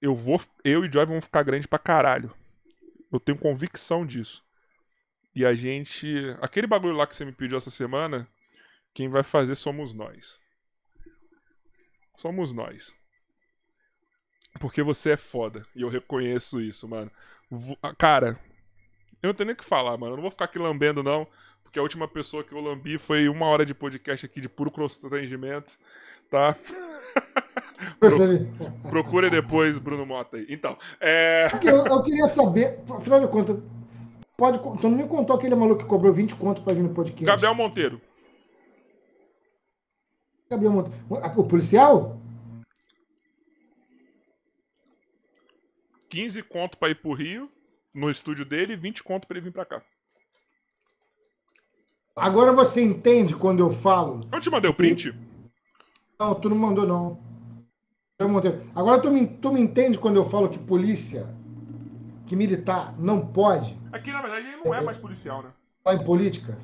Eu 0.00 0.14
vou. 0.14 0.40
Eu 0.64 0.84
e 0.84 0.92
Joy 0.92 1.06
vamos 1.06 1.24
ficar 1.24 1.42
grande 1.42 1.68
pra 1.68 1.78
caralho. 1.78 2.32
Eu 3.12 3.20
tenho 3.20 3.38
convicção 3.38 4.06
disso. 4.06 4.44
E 5.34 5.44
a 5.44 5.54
gente. 5.54 6.08
Aquele 6.40 6.66
bagulho 6.66 6.94
lá 6.94 7.06
que 7.06 7.16
você 7.16 7.24
me 7.24 7.32
pediu 7.32 7.56
essa 7.56 7.70
semana, 7.70 8.28
quem 8.94 9.08
vai 9.08 9.22
fazer 9.22 9.54
somos 9.54 9.92
nós. 9.92 10.40
Somos 12.16 12.52
nós. 12.52 12.94
Porque 14.60 14.82
você 14.82 15.12
é 15.12 15.16
foda. 15.16 15.66
E 15.74 15.82
eu 15.82 15.88
reconheço 15.88 16.60
isso, 16.60 16.88
mano. 16.88 17.10
Cara, 17.98 18.38
eu 19.22 19.28
não 19.28 19.34
tenho 19.34 19.46
nem 19.46 19.54
o 19.54 19.56
que 19.56 19.64
falar, 19.64 19.96
mano. 19.96 20.12
Eu 20.12 20.16
não 20.16 20.22
vou 20.22 20.30
ficar 20.30 20.44
aqui 20.44 20.58
lambendo, 20.58 21.02
não. 21.02 21.26
Porque 21.62 21.78
a 21.78 21.82
última 21.82 22.06
pessoa 22.06 22.44
que 22.44 22.52
eu 22.52 22.60
lambi 22.60 22.98
foi 22.98 23.28
uma 23.28 23.46
hora 23.46 23.64
de 23.64 23.74
podcast 23.74 24.26
aqui 24.26 24.40
de 24.40 24.48
puro 24.48 24.70
constrangimento, 24.70 25.78
tá? 26.30 26.56
Pro... 27.98 28.90
Procure 28.90 29.30
depois, 29.30 29.78
Bruno 29.78 30.06
Mota 30.06 30.36
aí. 30.36 30.46
Então, 30.48 30.76
é. 31.00 31.48
Eu, 31.62 31.86
eu, 31.86 32.02
queria 32.02 32.26
saber, 32.26 32.78
afinal 32.90 33.20
de 33.20 33.28
contas, 33.28 33.56
pode. 34.36 34.58
Tu 34.58 34.88
não 34.88 34.96
me 34.96 35.06
contou 35.06 35.36
aquele 35.36 35.54
maluco 35.54 35.82
que 35.82 35.88
cobrou 35.88 36.12
20 36.12 36.34
conto 36.36 36.62
pra 36.62 36.74
vir 36.74 36.82
no 36.82 36.94
podcast? 36.94 37.24
Gabriel 37.24 37.54
Monteiro. 37.54 38.00
Gabriel 40.50 40.72
Monteiro. 40.72 40.98
O 41.36 41.44
policial? 41.44 42.18
15 46.08 46.42
conto 46.42 46.76
pra 46.76 46.90
ir 46.90 46.96
pro 46.96 47.14
Rio, 47.14 47.50
no 47.94 48.10
estúdio 48.10 48.44
dele, 48.44 48.74
e 48.74 48.76
20 48.76 49.02
conto 49.02 49.26
pra 49.26 49.38
ele 49.38 49.46
vir 49.46 49.52
pra 49.52 49.64
cá. 49.64 49.82
Agora 52.14 52.52
você 52.52 52.82
entende 52.82 53.34
quando 53.34 53.60
eu 53.60 53.72
falo. 53.72 54.28
Eu 54.30 54.38
te 54.38 54.50
mandei 54.50 54.70
o 54.70 54.74
print? 54.74 55.14
Não, 56.20 56.34
tu 56.34 56.50
não 56.50 56.56
mandou, 56.56 56.86
não. 56.86 57.31
Agora 58.74 59.00
tu 59.00 59.10
me, 59.10 59.26
tu 59.26 59.52
me 59.52 59.60
entende 59.60 59.98
quando 59.98 60.16
eu 60.16 60.24
falo 60.24 60.48
que 60.48 60.58
polícia, 60.58 61.26
que 62.26 62.36
militar, 62.36 62.94
não 62.98 63.26
pode. 63.26 63.78
Aqui, 63.92 64.10
na 64.12 64.20
verdade, 64.20 64.46
ele 64.46 64.56
não 64.64 64.74
é, 64.74 64.80
mais 64.80 64.98
policial, 64.98 65.42
né? 65.42 65.52
Lá 65.84 65.94
em 65.94 66.04
política. 66.04 66.58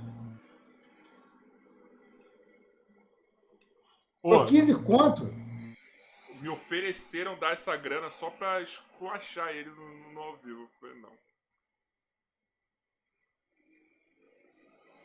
Pô, 4.22 4.44
15 4.46 4.74
conto? 4.76 5.30
me 6.40 6.48
ofereceram 6.48 7.38
dar 7.38 7.52
essa 7.52 7.76
grana 7.76 8.10
só 8.10 8.30
pra 8.30 8.62
esculachar 8.62 9.48
ele 9.50 9.70
no, 9.70 10.12
no 10.12 10.20
ao 10.20 10.36
vivo. 10.36 10.62
Eu 10.62 10.68
falei, 10.80 10.96
não. 11.00 11.12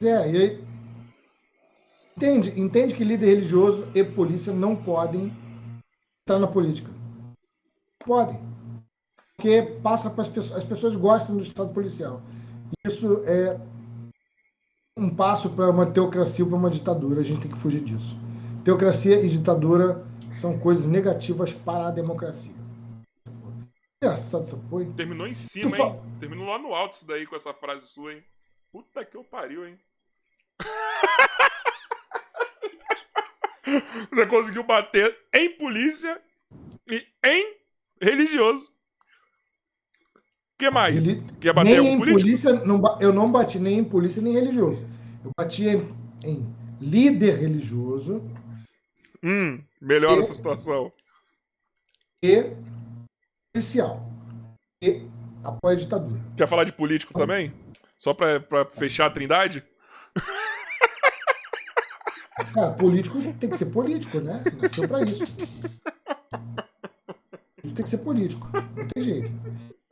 É, 0.07 0.31
e 0.31 0.37
aí. 0.37 0.63
Entende, 2.15 2.59
entende 2.59 2.93
que 2.93 3.03
líder 3.03 3.25
religioso 3.25 3.89
e 3.95 4.03
polícia 4.03 4.53
não 4.53 4.75
podem 4.75 5.33
entrar 6.23 6.39
na 6.39 6.47
política. 6.47 6.89
Podem. 8.05 8.39
Porque 9.35 9.61
passa 9.81 10.09
para 10.09 10.21
as 10.21 10.27
pessoas. 10.27 10.57
As 10.57 10.63
pessoas 10.63 10.95
gostam 10.95 11.35
do 11.35 11.43
Estado 11.43 11.73
policial. 11.73 12.21
Isso 12.85 13.23
é 13.25 13.59
um 14.97 15.13
passo 15.13 15.49
para 15.49 15.69
uma 15.69 15.85
teocracia 15.85 16.43
ou 16.43 16.49
para 16.49 16.59
uma 16.59 16.69
ditadura. 16.69 17.19
A 17.19 17.23
gente 17.23 17.41
tem 17.41 17.51
que 17.51 17.57
fugir 17.57 17.81
disso. 17.81 18.17
Teocracia 18.63 19.21
e 19.21 19.29
ditadura 19.29 20.05
são 20.31 20.57
coisas 20.57 20.85
negativas 20.85 21.51
para 21.51 21.87
a 21.87 21.91
democracia. 21.91 22.53
Engraçado 24.01 24.43
essa 24.43 24.57
porra. 24.57 24.85
Terminou 24.95 25.27
em 25.27 25.33
cima, 25.33 25.77
hein? 25.77 25.99
Terminou 26.19 26.47
lá 26.47 26.57
no 26.57 26.73
alto 26.73 26.93
isso 26.93 27.07
daí 27.07 27.25
com 27.25 27.35
essa 27.35 27.53
frase 27.53 27.87
sua, 27.87 28.13
hein? 28.13 28.23
Puta 28.71 29.05
que 29.05 29.15
eu 29.15 29.23
pariu, 29.23 29.67
hein? 29.67 29.77
Você 34.11 34.25
conseguiu 34.27 34.63
bater 34.63 35.17
em 35.33 35.49
polícia 35.51 36.21
e 36.89 37.03
em 37.23 37.55
religioso. 38.01 38.71
O 40.15 40.57
que 40.59 40.69
mais? 40.69 41.07
Ele... 41.07 41.23
Quer 41.39 41.53
bater 41.53 41.81
nem 41.81 41.93
em 41.93 41.97
político? 41.97 42.21
polícia, 42.21 42.53
não, 42.65 42.81
eu 43.01 43.13
não 43.13 43.31
bati 43.31 43.59
nem 43.59 43.79
em 43.79 43.83
polícia 43.83 44.21
nem 44.21 44.33
em 44.33 44.35
religioso. 44.35 44.81
Eu 45.23 45.31
bati 45.37 45.67
em, 45.67 45.95
em 46.23 46.55
líder 46.79 47.39
religioso 47.39 48.21
Hum, 49.23 49.63
melhora 49.79 50.17
e, 50.17 50.19
essa 50.19 50.33
situação. 50.33 50.91
E 52.21 52.51
policial. 53.53 54.05
E 54.81 55.07
apoia 55.41 55.77
a 55.77 55.79
ditadura. 55.79 56.21
Quer 56.35 56.47
falar 56.47 56.65
de 56.65 56.73
político 56.73 57.13
também? 57.13 57.53
Só 57.97 58.13
pra 58.13 58.65
fechar 58.69 59.05
a 59.05 59.09
trindade? 59.09 59.63
Cara, 62.53 62.71
político 62.71 63.19
tem 63.39 63.49
que 63.49 63.57
ser 63.57 63.67
político, 63.67 64.19
né? 64.19 64.43
Nasceu 64.61 64.87
pra 64.87 65.01
isso. 65.01 65.23
Tem 67.63 67.83
que 67.83 67.89
ser 67.89 67.97
político. 67.99 68.47
Não 68.53 68.87
tem 68.93 69.03
jeito. 69.03 69.31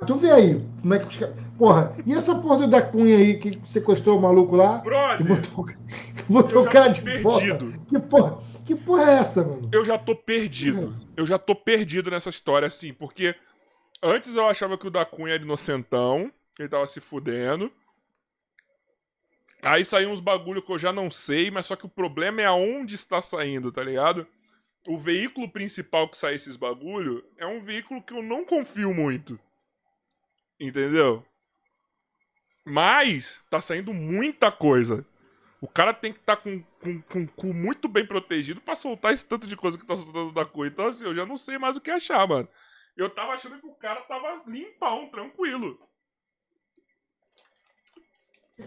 Tu 0.05 0.15
vê 0.15 0.31
aí, 0.31 0.67
como 0.81 0.93
é 0.93 0.99
que 0.99 1.07
os 1.07 1.17
caras. 1.17 1.35
Porra, 1.57 1.95
e 2.05 2.13
essa 2.13 2.35
porra 2.35 2.57
do 2.57 2.67
da 2.67 2.81
Cunha 2.81 3.17
aí 3.17 3.39
que 3.39 3.59
sequestrou 3.67 4.17
o 4.17 4.21
maluco 4.21 4.55
lá? 4.55 4.79
Brother! 4.79 5.17
Que 5.17 5.23
botou, 5.23 5.65
que 5.65 5.75
botou 6.27 6.63
o 6.63 6.69
cara 6.69 6.87
de 6.87 7.01
perdido. 7.01 7.73
Que 7.87 7.99
porra, 7.99 8.39
que 8.65 8.75
porra 8.75 9.11
é 9.11 9.13
essa, 9.15 9.43
mano? 9.43 9.69
Eu 9.71 9.85
já 9.85 9.97
tô 9.97 10.15
perdido. 10.15 10.95
Eu 11.15 11.25
já 11.25 11.37
tô 11.37 11.55
perdido 11.55 12.09
nessa 12.09 12.29
história, 12.29 12.67
assim, 12.67 12.93
porque 12.93 13.35
antes 14.01 14.35
eu 14.35 14.47
achava 14.47 14.77
que 14.77 14.87
o 14.87 14.91
da 14.91 15.05
Cunha 15.05 15.35
era 15.35 15.43
inocentão, 15.43 16.31
ele 16.57 16.69
tava 16.69 16.87
se 16.87 16.99
fudendo. 16.99 17.71
Aí 19.61 19.85
saiu 19.85 20.09
uns 20.09 20.19
bagulho 20.19 20.61
que 20.61 20.71
eu 20.71 20.79
já 20.79 20.91
não 20.91 21.11
sei, 21.11 21.51
mas 21.51 21.67
só 21.67 21.75
que 21.75 21.85
o 21.85 21.89
problema 21.89 22.41
é 22.41 22.45
aonde 22.45 22.95
está 22.95 23.21
saindo, 23.21 23.71
tá 23.71 23.83
ligado? 23.83 24.27
O 24.87 24.97
veículo 24.97 25.47
principal 25.47 26.09
que 26.09 26.17
sai 26.17 26.33
esses 26.33 26.57
bagulho 26.57 27.23
é 27.37 27.45
um 27.45 27.59
veículo 27.59 28.01
que 28.01 28.13
eu 28.13 28.23
não 28.23 28.43
confio 28.43 28.93
muito. 28.93 29.39
Entendeu? 30.59 31.23
Mas 32.65 33.43
tá 33.49 33.61
saindo 33.61 33.93
muita 33.93 34.51
coisa. 34.51 35.05
O 35.61 35.67
cara 35.67 35.93
tem 35.93 36.11
que 36.11 36.19
estar 36.19 36.37
tá 36.37 36.41
com, 36.41 36.63
com, 36.79 37.01
com, 37.03 37.27
com 37.27 37.53
muito 37.53 37.87
bem 37.87 38.05
protegido 38.05 38.59
para 38.59 38.75
soltar 38.75 39.13
esse 39.13 39.25
tanto 39.25 39.45
de 39.45 39.55
coisa 39.55 39.77
que 39.77 39.85
tá 39.85 39.95
soltando 39.95 40.31
da 40.31 40.43
coisa. 40.43 40.73
Então, 40.73 40.87
assim, 40.87 41.05
eu 41.05 41.13
já 41.13 41.23
não 41.23 41.35
sei 41.35 41.59
mais 41.59 41.77
o 41.77 41.81
que 41.81 41.91
achar, 41.91 42.27
mano. 42.27 42.47
Eu 42.97 43.09
tava 43.09 43.33
achando 43.33 43.59
que 43.59 43.67
o 43.67 43.75
cara 43.75 44.01
tava 44.01 44.43
limpão, 44.47 45.07
tranquilo. 45.09 45.79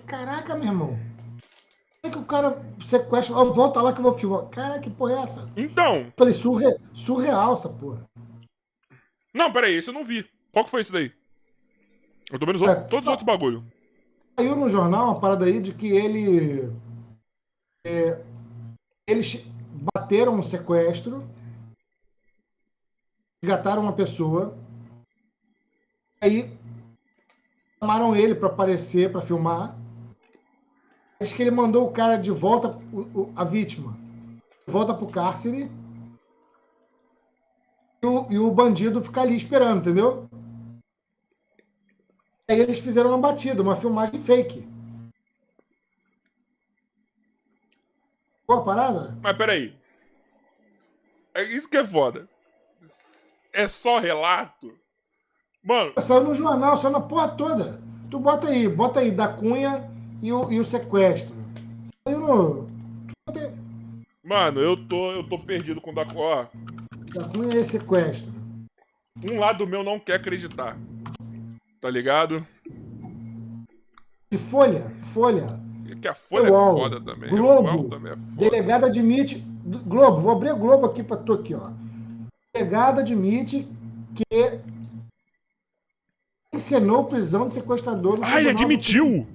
Caraca, 0.06 0.54
meu 0.54 0.66
irmão. 0.66 0.98
Como 2.00 2.04
é 2.04 2.10
que 2.10 2.18
o 2.18 2.24
cara 2.24 2.62
sequestra? 2.84 3.36
Oh, 3.36 3.52
volta 3.52 3.80
lá 3.80 3.92
que 3.92 3.98
eu 3.98 4.02
vou 4.02 4.14
filmar. 4.14 4.46
Cara, 4.48 4.78
que 4.78 4.90
porra 4.90 5.14
é 5.14 5.22
essa? 5.22 5.48
Então. 5.56 6.12
Falei, 6.16 6.34
surre... 6.34 6.76
surreal 6.92 7.54
essa 7.54 7.68
porra. 7.68 8.04
Não, 9.32 9.52
peraí, 9.52 9.74
esse 9.74 9.88
eu 9.88 9.94
não 9.94 10.04
vi. 10.04 10.28
Qual 10.52 10.64
que 10.64 10.70
foi 10.70 10.82
esse 10.82 10.92
daí? 10.92 11.12
Eu 12.30 12.38
tô 12.38 12.46
vendo 12.46 12.68
é, 12.68 12.74
todos 12.74 13.04
os 13.04 13.08
outros 13.08 13.26
bagulho. 13.26 13.64
Saiu 14.38 14.54
no 14.56 14.68
jornal 14.68 15.06
uma 15.06 15.20
parada 15.20 15.44
aí 15.44 15.60
de 15.60 15.72
que 15.72 15.88
ele. 15.88 16.72
É, 17.86 18.22
eles 19.06 19.44
bateram 19.94 20.34
um 20.34 20.42
sequestro, 20.42 21.22
resgataram 23.42 23.82
uma 23.82 23.92
pessoa, 23.92 24.56
aí 26.20 26.56
chamaram 27.78 28.16
ele 28.16 28.34
para 28.34 28.48
aparecer, 28.48 29.12
para 29.12 29.20
filmar. 29.20 29.76
Acho 31.20 31.34
que 31.34 31.42
ele 31.42 31.50
mandou 31.50 31.86
o 31.86 31.92
cara 31.92 32.16
de 32.16 32.30
volta, 32.30 32.76
a 33.36 33.44
vítima, 33.44 33.96
de 34.66 34.72
volta 34.72 34.92
pro 34.92 35.06
cárcere. 35.06 35.70
E 38.02 38.06
o, 38.06 38.26
e 38.30 38.38
o 38.38 38.50
bandido 38.50 39.02
ficar 39.02 39.22
ali 39.22 39.36
esperando, 39.36 39.80
entendeu? 39.80 40.28
Aí 42.48 42.60
eles 42.60 42.78
fizeram 42.78 43.10
uma 43.10 43.18
batida, 43.18 43.62
uma 43.62 43.76
filmagem 43.76 44.22
fake. 44.22 44.68
Boa 48.46 48.62
parada? 48.62 49.16
Mas 49.22 49.36
peraí. 49.36 49.74
É 51.32 51.42
isso 51.42 51.68
que 51.68 51.78
é 51.78 51.84
foda. 51.84 52.28
É 53.52 53.66
só 53.66 53.98
relato? 53.98 54.78
Mano, 55.62 55.94
Saiu 55.98 56.24
no 56.24 56.34
jornal, 56.34 56.76
saiu 56.76 56.92
na 56.92 57.00
porra 57.00 57.28
toda. 57.28 57.80
Tu 58.10 58.18
bota 58.18 58.48
aí, 58.48 58.68
bota 58.68 59.00
aí 59.00 59.10
da 59.10 59.28
Cunha 59.28 59.93
e 60.24 60.32
o, 60.32 60.50
e 60.50 60.58
o 60.58 60.64
sequestro. 60.64 61.34
Saiu 62.08 62.18
no. 62.20 62.66
mano, 64.24 64.58
eu 64.58 64.74
tô, 64.88 65.12
eu 65.12 65.22
tô 65.28 65.38
perdido 65.38 65.82
com 65.82 65.90
o 65.90 65.94
da. 65.94 66.06
Ó, 66.14 66.46
Da 67.14 67.28
Cunha 67.28 67.60
e 67.60 67.64
sequestro. 67.64 68.32
um 69.30 69.38
lado 69.38 69.66
meu 69.66 69.84
não 69.84 70.00
quer 70.00 70.14
acreditar. 70.14 70.78
Tá 71.78 71.90
ligado? 71.90 72.46
E 74.32 74.38
Folha, 74.38 74.90
Folha. 75.12 75.62
É 75.90 75.94
que 75.94 76.08
a 76.08 76.14
Folha 76.14 76.50
UOL, 76.50 76.70
é 76.78 76.80
foda 76.80 77.00
também. 77.02 77.28
Globo, 77.28 77.80
O 77.80 77.90
também 77.90 78.12
é 78.12 78.16
foda. 78.16 78.50
Delegada 78.50 78.86
admite. 78.86 79.44
Globo, 79.86 80.22
vou 80.22 80.32
abrir 80.32 80.48
a 80.48 80.54
Globo 80.54 80.86
aqui 80.86 81.02
pra 81.02 81.18
tu 81.18 81.34
aqui, 81.34 81.54
ó. 81.54 81.70
Delegada 82.54 83.02
admite 83.02 83.68
que 84.14 84.60
encenou 86.50 87.04
prisão 87.04 87.46
de 87.46 87.52
sequestrador 87.54 88.16
no 88.18 88.24
Ah, 88.24 88.40
ele 88.40 88.48
admitiu! 88.48 89.26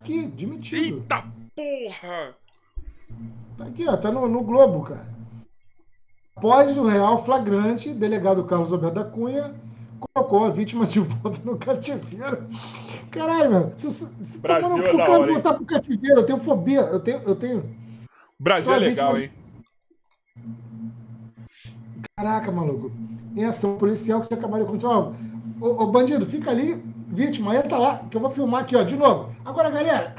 Aqui, 0.00 0.24
admitido. 0.26 0.98
Eita 0.98 1.24
porra! 1.54 2.34
Tá 3.56 3.64
aqui, 3.64 3.88
ó, 3.88 3.96
tá 3.96 4.12
no, 4.12 4.28
no 4.28 4.42
Globo, 4.42 4.84
cara. 4.84 5.08
Após 6.36 6.78
o 6.78 6.84
real 6.84 7.24
flagrante, 7.24 7.92
delegado 7.92 8.44
Carlos 8.44 8.72
Alberto 8.72 8.94
da 8.94 9.04
Cunha 9.04 9.54
colocou 10.14 10.44
a 10.44 10.50
vítima 10.50 10.86
de 10.86 11.00
volta 11.00 11.40
no 11.44 11.58
cativeiro. 11.58 12.46
Caralho, 13.10 13.50
meu. 13.50 13.72
Se, 13.76 13.90
se, 13.90 14.06
se 14.24 14.38
Brasil 14.38 14.68
tomar 14.68 14.78
no 14.78 14.84
é 14.88 14.92
da 14.96 15.10
hora, 15.10 15.32
hein? 15.32 15.56
pro 15.56 15.66
cativeiro. 15.66 16.20
Eu 16.20 16.26
tenho 16.26 16.38
fobia. 16.38 16.80
Eu 16.82 17.00
tenho. 17.00 17.18
Eu 17.22 17.34
tenho... 17.34 17.62
Brasil 18.38 18.72
é 18.72 18.78
legal, 18.78 19.14
vítima- 19.16 19.34
hein? 19.34 20.58
Caraca, 22.16 22.52
maluco. 22.52 22.92
Em 23.34 23.44
ação 23.44 23.76
policial 23.76 24.22
que 24.22 24.34
acabaram 24.34 24.64
de 24.64 24.68
acontecer. 24.68 24.86
Ó, 24.86 25.12
ô, 25.60 25.86
bandido, 25.90 26.24
fica 26.24 26.50
ali, 26.50 26.80
vítima, 27.08 27.56
entra 27.56 27.76
lá, 27.78 27.98
que 28.08 28.16
eu 28.16 28.20
vou 28.20 28.30
filmar 28.30 28.62
aqui, 28.62 28.76
ó, 28.76 28.82
de 28.82 28.96
novo. 28.96 29.34
Agora, 29.44 29.70
galera, 29.70 30.14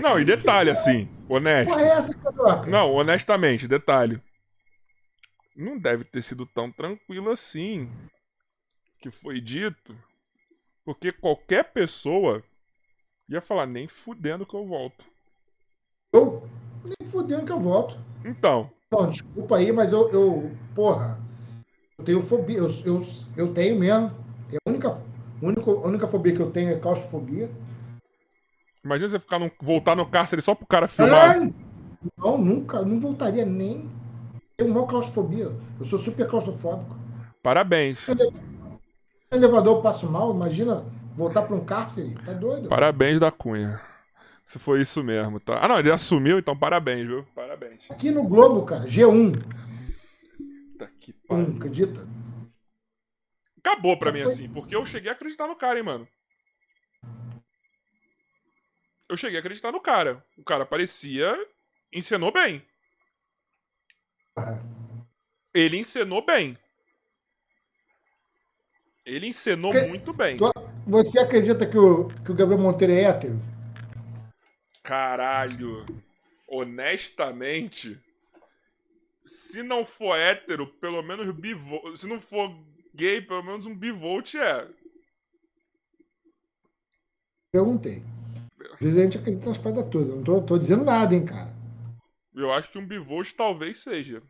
Não, 0.00 0.18
e 0.20 0.24
detalhe, 0.24 0.70
assim, 0.70 1.08
honesto. 1.28 1.70
porra 1.70 1.82
é 1.82 1.88
essa, 1.88 2.14
Carioca? 2.14 2.70
Não, 2.70 2.92
honestamente, 2.92 3.66
detalhe. 3.66 4.20
Não 5.56 5.78
deve 5.78 6.04
ter 6.04 6.22
sido 6.22 6.46
tão 6.46 6.70
tranquilo 6.70 7.30
assim 7.30 7.90
que 9.00 9.10
foi 9.10 9.40
dito. 9.40 9.96
Porque 10.84 11.10
qualquer 11.12 11.64
pessoa 11.72 12.42
ia 13.28 13.40
falar, 13.40 13.66
nem 13.66 13.88
fudendo 13.88 14.46
que 14.46 14.54
eu 14.54 14.66
volto. 14.66 15.04
Eu 16.12 16.48
nem 16.84 17.08
fudendo 17.10 17.44
que 17.44 17.52
eu 17.52 17.60
volto. 17.60 17.98
Então, 18.24 18.70
Não, 18.90 19.08
desculpa 19.08 19.56
aí, 19.56 19.70
mas 19.72 19.92
eu, 19.92 20.08
eu 20.10 20.50
porra, 20.74 21.18
eu 21.98 22.04
tenho 22.04 22.22
fobia, 22.22 22.58
eu, 22.58 22.68
eu, 22.84 23.02
eu 23.36 23.52
tenho 23.52 23.78
mesmo. 23.78 24.27
É 24.52 24.56
a 24.56 24.70
única, 24.70 24.88
a 24.88 25.46
única, 25.46 25.70
a 25.70 25.86
única 25.86 26.08
fobia 26.08 26.34
que 26.34 26.40
eu 26.40 26.50
tenho 26.50 26.70
é 26.70 26.76
claustrofobia. 26.78 27.50
imagina 28.84 29.08
você 29.08 29.18
ficar 29.18 29.38
no, 29.38 29.50
voltar 29.60 29.94
no 29.94 30.06
cárcere 30.06 30.40
só 30.40 30.54
pro 30.54 30.66
cara 30.66 30.88
filmar. 30.88 31.36
Ai, 31.36 31.54
não, 32.16 32.38
nunca, 32.38 32.82
não 32.82 32.98
voltaria 33.00 33.44
nem. 33.44 33.90
Tenho 34.56 34.70
uma 34.70 34.86
claustrofobia. 34.86 35.52
Eu 35.78 35.84
sou 35.84 35.98
super 35.98 36.26
claustrofóbico. 36.28 36.96
Parabéns. 37.42 38.06
No 38.08 39.36
elevador 39.36 39.76
eu 39.76 39.82
passo 39.82 40.10
mal, 40.10 40.34
imagina 40.34 40.84
voltar 41.16 41.42
para 41.42 41.54
um 41.54 41.64
cárcere. 41.64 42.14
Tá 42.24 42.32
doido? 42.32 42.68
Parabéns 42.68 43.20
da 43.20 43.30
Cunha. 43.30 43.80
Se 44.44 44.58
foi 44.58 44.80
isso 44.80 45.04
mesmo, 45.04 45.38
tá? 45.38 45.58
Ah, 45.62 45.68
não, 45.68 45.78
ele 45.78 45.90
assumiu, 45.92 46.38
então 46.38 46.56
parabéns, 46.56 47.06
viu? 47.06 47.22
Parabéns. 47.34 47.82
Aqui 47.90 48.10
no 48.10 48.24
Globo, 48.24 48.62
cara, 48.62 48.86
G1. 48.86 49.42
Tá 50.78 50.88
que 50.98 51.12
pariu. 51.12 51.54
acredita? 51.56 52.06
Acabou 53.68 53.98
pra 53.98 54.10
mim 54.10 54.22
assim, 54.22 54.48
porque 54.48 54.74
eu 54.74 54.86
cheguei 54.86 55.10
a 55.10 55.12
acreditar 55.12 55.46
no 55.46 55.54
cara, 55.54 55.78
hein, 55.78 55.84
mano. 55.84 56.08
Eu 59.06 59.14
cheguei 59.14 59.36
a 59.36 59.40
acreditar 59.40 59.70
no 59.70 59.80
cara. 59.80 60.24
O 60.38 60.42
cara 60.42 60.64
parecia. 60.64 61.34
Encenou 61.92 62.32
bem. 62.32 62.66
Ah, 64.36 64.58
Ele 65.52 65.76
encenou 65.76 66.24
bem. 66.24 66.56
Ele 69.04 69.26
encenou 69.26 69.72
muito 69.72 70.14
bem. 70.14 70.38
Você 70.86 71.18
acredita 71.18 71.66
que 71.66 71.76
o, 71.76 72.08
que 72.24 72.32
o 72.32 72.34
Gabriel 72.34 72.60
Monteiro 72.60 72.94
é 72.94 73.02
hétero? 73.02 73.38
Caralho. 74.82 75.84
Honestamente. 76.46 78.00
Se 79.20 79.62
não 79.62 79.84
for 79.84 80.16
hétero, 80.16 80.66
pelo 80.66 81.02
menos 81.02 81.34
bivolt. 81.34 81.96
Se 81.96 82.06
não 82.06 82.18
for 82.18 82.50
gay, 82.98 83.22
pelo 83.22 83.44
menos 83.44 83.64
um 83.64 83.74
bivolt 83.76 84.34
é. 84.34 84.68
Perguntei. 87.52 88.02
A 88.80 88.84
gente 88.84 89.16
acredita 89.18 89.46
nas 89.46 89.58
paradas 89.58 89.88
todas. 89.90 90.08
Não 90.16 90.22
tô, 90.24 90.42
tô 90.42 90.58
dizendo 90.58 90.84
nada, 90.84 91.14
hein, 91.14 91.24
cara. 91.24 91.52
Eu 92.34 92.52
acho 92.52 92.70
que 92.70 92.78
um 92.78 92.86
bivolt 92.86 93.32
talvez 93.34 93.78
seja. 93.78 94.22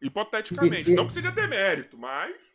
Hipoteticamente. 0.00 0.90
E- 0.90 0.92
e- 0.94 0.96
Não 0.96 1.06
que 1.06 1.14
seja 1.14 1.30
demérito, 1.30 1.96
mas. 1.96 2.54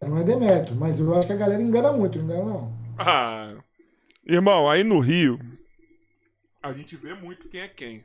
Não 0.00 0.18
é 0.18 0.24
demérito, 0.24 0.74
mas 0.74 0.98
eu 1.00 1.14
acho 1.16 1.26
que 1.26 1.32
a 1.32 1.36
galera 1.36 1.62
engana 1.62 1.92
muito, 1.92 2.18
não 2.18 2.24
engana 2.24 2.44
não. 2.44 2.82
Ah. 2.98 3.54
Irmão, 4.24 4.68
aí 4.68 4.84
no 4.84 5.00
Rio. 5.00 5.38
A 6.62 6.72
gente 6.72 6.96
vê 6.96 7.14
muito 7.14 7.48
quem 7.48 7.60
é 7.60 7.68
quem. 7.68 8.04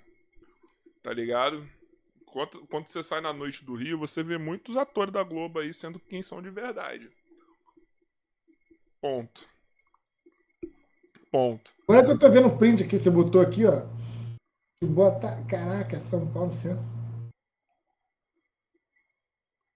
Tá 1.03 1.14
ligado? 1.14 1.67
Quando, 2.31 2.67
quando 2.67 2.88
você 2.88 3.01
sai 3.01 3.22
na 3.22 3.33
noite 3.33 3.64
do 3.64 3.73
Rio, 3.73 3.97
você 3.97 4.22
vê 4.22 4.38
muitos 4.38 4.77
atores 4.77 5.14
da 5.14 5.23
Globo 5.23 5.59
aí 5.59 5.73
sendo 5.73 5.99
quem 5.99 6.22
são 6.22 6.41
de 6.41 6.49
verdade. 6.49 7.09
Ponto. 9.01 9.47
Ponto. 11.31 11.73
Agora 11.88 12.06
que 12.06 12.11
eu 12.11 12.19
tô 12.19 12.30
vendo 12.30 12.47
o 12.47 12.57
print 12.57 12.83
aqui, 12.83 12.97
você 12.97 13.09
botou 13.09 13.41
aqui, 13.41 13.65
ó. 13.65 13.83
E 14.81 14.85
bota. 14.85 15.43
Caraca, 15.45 15.99
São 15.99 16.31
Paulo 16.31 16.51
Centro. 16.51 16.83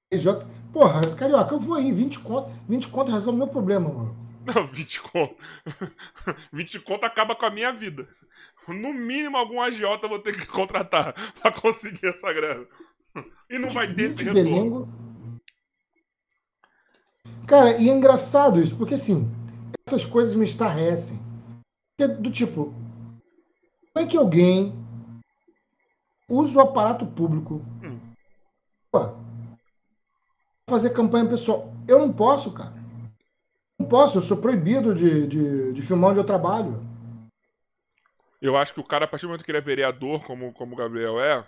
PJ. 0.10 0.46
Porra, 0.74 1.16
carioca, 1.16 1.56
eu 1.56 1.60
vou 1.60 1.76
aí, 1.76 1.92
20 1.92 2.20
conto. 2.20 2.50
20 2.68 2.88
conto 2.90 3.12
resolve 3.12 3.38
meu 3.38 3.48
problema, 3.48 3.90
mano. 3.90 4.16
Não, 4.46 4.66
20 4.66 5.02
conto. 5.02 5.36
20 6.52 6.80
conto 6.82 7.06
acaba 7.06 7.36
com 7.36 7.46
a 7.46 7.52
minha 7.52 7.72
vida. 7.72 8.08
No 8.68 8.94
mínimo, 8.94 9.38
algum 9.38 9.60
agiota 9.62 10.08
vou 10.08 10.20
ter 10.20 10.38
que 10.38 10.46
contratar 10.48 11.14
pra 11.42 11.52
conseguir 11.52 12.08
essa 12.08 12.32
grana. 12.32 12.66
E 13.50 13.58
não 13.58 13.70
vai 13.70 13.94
ter 13.94 14.04
esse 14.04 14.24
20 14.24 14.34
retorno. 14.34 15.42
Cara, 17.48 17.78
e 17.78 17.90
é 17.90 17.94
engraçado 17.94 18.62
isso, 18.62 18.78
porque 18.78 18.94
assim, 18.94 19.30
essas 19.86 20.06
coisas 20.06 20.36
me 20.36 20.46
estarrecem. 20.46 21.20
Porque, 21.98 22.14
do 22.14 22.32
tipo, 22.32 22.74
como 23.94 24.06
é 24.06 24.08
que 24.08 24.16
alguém 24.16 24.74
usa 26.30 26.60
o 26.60 26.62
aparato 26.62 27.06
público 27.06 27.62
Hum. 27.84 28.00
pra 28.90 29.14
fazer 30.70 30.92
campanha 30.92 31.28
pessoal? 31.28 31.74
Eu 31.88 32.00
não 32.00 32.14
posso, 32.14 32.54
cara. 32.54 32.74
Não 33.78 33.88
posso, 33.88 34.20
eu 34.20 34.22
sou 34.22 34.38
proibido 34.38 34.96
de, 34.96 35.28
de, 35.28 35.74
de 35.74 35.82
filmar 35.82 36.12
onde 36.12 36.20
eu 36.20 36.24
trabalho. 36.24 36.91
Eu 38.42 38.58
acho 38.58 38.74
que 38.74 38.80
o 38.80 38.84
cara, 38.84 39.06
a 39.06 39.08
partir 39.08 39.26
do 39.26 39.30
momento 39.30 39.46
que 39.46 39.52
ele 39.52 39.60
é 39.60 39.62
vereador, 39.62 40.24
como, 40.26 40.52
como 40.52 40.74
o 40.74 40.78
Gabriel 40.78 41.22
é. 41.22 41.48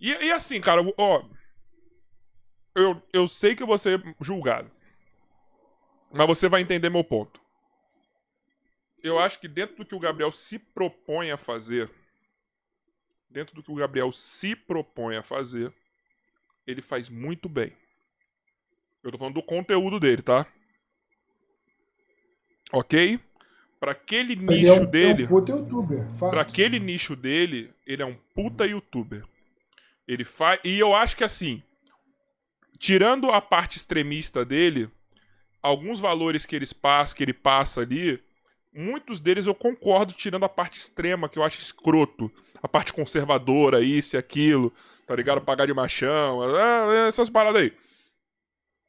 E, 0.00 0.10
e 0.10 0.32
assim, 0.32 0.60
cara, 0.60 0.82
ó. 0.98 1.24
Eu, 2.74 3.00
eu 3.12 3.28
sei 3.28 3.54
que 3.54 3.64
vou 3.64 3.78
ser 3.78 4.02
julgado. 4.20 4.70
Mas 6.12 6.26
você 6.26 6.48
vai 6.48 6.60
entender 6.60 6.90
meu 6.90 7.04
ponto. 7.04 7.40
Eu 9.02 9.18
acho 9.18 9.38
que 9.38 9.46
dentro 9.46 9.76
do 9.76 9.86
que 9.86 9.94
o 9.94 10.00
Gabriel 10.00 10.32
se 10.32 10.58
propõe 10.58 11.30
a 11.30 11.36
fazer. 11.36 11.88
Dentro 13.30 13.54
do 13.54 13.62
que 13.62 13.70
o 13.70 13.76
Gabriel 13.76 14.10
se 14.10 14.56
propõe 14.56 15.16
a 15.16 15.22
fazer. 15.22 15.72
Ele 16.66 16.82
faz 16.82 17.08
muito 17.08 17.48
bem. 17.48 17.72
Eu 19.02 19.12
tô 19.12 19.18
falando 19.18 19.34
do 19.34 19.42
conteúdo 19.42 20.00
dele, 20.00 20.20
tá? 20.20 20.46
Ok? 22.72 23.20
Pra 23.86 23.92
aquele 23.92 24.32
Ele 24.32 24.44
nicho 24.44 24.66
é 24.66 24.80
um, 24.80 24.84
dele. 24.84 25.22
É 25.22 25.26
um 25.26 25.28
puta 25.28 25.52
youtuber. 25.52 26.04
Pra 26.18 26.40
aquele 26.40 26.80
nicho 26.80 27.14
dele, 27.14 27.70
ele 27.86 28.02
é 28.02 28.04
um 28.04 28.16
puta 28.34 28.66
youtuber. 28.66 29.22
Ele 30.08 30.24
faz. 30.24 30.58
E 30.64 30.76
eu 30.76 30.92
acho 30.92 31.16
que 31.16 31.22
assim. 31.22 31.62
Tirando 32.80 33.30
a 33.30 33.40
parte 33.40 33.76
extremista 33.76 34.44
dele, 34.44 34.90
alguns 35.62 36.00
valores 36.00 36.44
que, 36.44 36.56
eles 36.56 36.72
pass, 36.72 37.14
que 37.14 37.22
ele 37.22 37.32
passa 37.32 37.82
ali, 37.82 38.20
muitos 38.74 39.20
deles 39.20 39.46
eu 39.46 39.54
concordo, 39.54 40.12
tirando 40.12 40.44
a 40.44 40.48
parte 40.48 40.80
extrema, 40.80 41.28
que 41.28 41.38
eu 41.38 41.44
acho 41.44 41.60
escroto. 41.60 42.28
A 42.60 42.66
parte 42.66 42.92
conservadora, 42.92 43.82
isso 43.82 44.16
e 44.16 44.18
aquilo, 44.18 44.72
tá 45.06 45.14
ligado? 45.14 45.40
Pagar 45.42 45.64
de 45.64 45.72
machão, 45.72 46.42
ah, 46.42 47.06
essas 47.06 47.30
paradas 47.30 47.62
aí. 47.62 47.72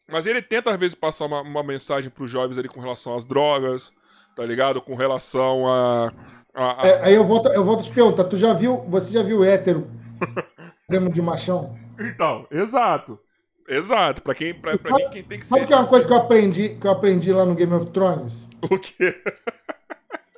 Mas 0.09 0.26
ele 0.26 0.42
tenta, 0.42 0.72
às 0.72 0.80
vezes, 0.80 0.95
passar 0.95 1.26
uma, 1.26 1.42
uma 1.42 1.61
mensagem 1.61 2.09
pros 2.09 2.32
jovens 2.32 2.58
ali 2.58 2.67
com 2.67 2.82
relação 2.82 3.16
às 3.16 3.26
drogas, 3.26 3.93
tá 4.38 4.45
ligado? 4.45 4.80
Com 4.82 4.93
relação 4.95 5.67
a. 5.67 6.14
a, 6.53 6.83
a... 6.83 6.88
É, 6.88 7.03
aí 7.06 7.16
eu 7.16 7.25
volto, 7.25 7.49
eu 7.49 7.66
volto 7.66 7.80
a 7.82 7.83
te 7.83 7.91
perguntar, 7.91 8.24
tu 8.25 8.38
já 8.38 8.53
viu, 8.53 8.77
você 8.88 9.11
já 9.11 9.24
viu 9.24 9.43
hétero 9.43 9.90
programa 10.88 11.09
de 11.11 11.22
machão? 11.22 11.75
Então, 11.99 12.45
exato. 12.51 13.19
Exato. 13.67 14.22
Pra 14.22 14.33
quem, 14.35 14.53
pra, 14.53 14.77
pra 14.77 14.91
Sabe- 14.91 15.03
mim, 15.06 15.09
quem 15.09 15.24
tem 15.24 15.40
que 15.40 15.45
Sabe 15.45 15.61
ser. 15.61 15.67
que 15.67 15.74
é 15.74 15.75
uma 15.75 15.88
coisa 15.88 16.07
que 16.07 16.14
eu 16.14 16.17
aprendi, 16.17 16.69
que 16.80 16.85
eu 16.88 16.91
aprendi 16.91 17.33
lá 17.33 17.43
no 17.45 17.56
Game 17.56 17.74
of 17.74 17.88
Thrones? 17.91 18.48
O 18.61 18.77
quê? 18.80 19.22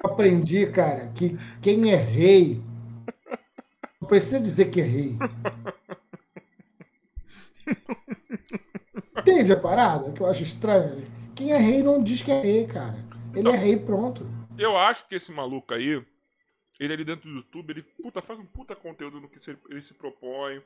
Eu 0.04 0.10
aprendi, 0.12 0.66
cara, 0.68 1.12
que 1.14 1.38
quem 1.62 1.92
é 1.92 1.96
rei 1.98 2.62
não 4.02 4.08
precisa 4.08 4.40
dizer 4.40 4.66
que 4.72 4.80
é 4.80 4.86
rei. 4.86 5.18
Entende 9.20 9.52
a 9.52 9.58
parada? 9.60 10.12
Que 10.12 10.22
eu 10.22 10.28
acho 10.28 10.44
estranho. 10.44 11.04
Quem 11.36 11.52
é 11.52 11.58
rei 11.58 11.84
não 11.84 12.02
diz 12.02 12.22
que 12.22 12.32
é 12.32 12.42
rei, 12.42 12.66
cara. 12.66 12.98
Ele 13.36 13.50
é 13.50 13.56
rei, 13.56 13.78
pronto. 13.78 14.24
Eu 14.58 14.78
acho 14.78 15.08
que 15.08 15.16
esse 15.16 15.32
maluco 15.32 15.74
aí, 15.74 16.04
ele 16.80 16.94
ali 16.94 17.06
dentro 17.06 17.30
do 17.30 17.36
YouTube, 17.38 17.72
ele 17.72 17.84
puta, 17.84 18.22
faz 18.22 18.40
um 18.40 18.46
puta 18.46 18.76
conteúdo 18.76 19.20
no 19.20 19.30
que 19.30 19.38
ele 19.70 19.82
se 19.82 19.94
propõe, 19.94 20.62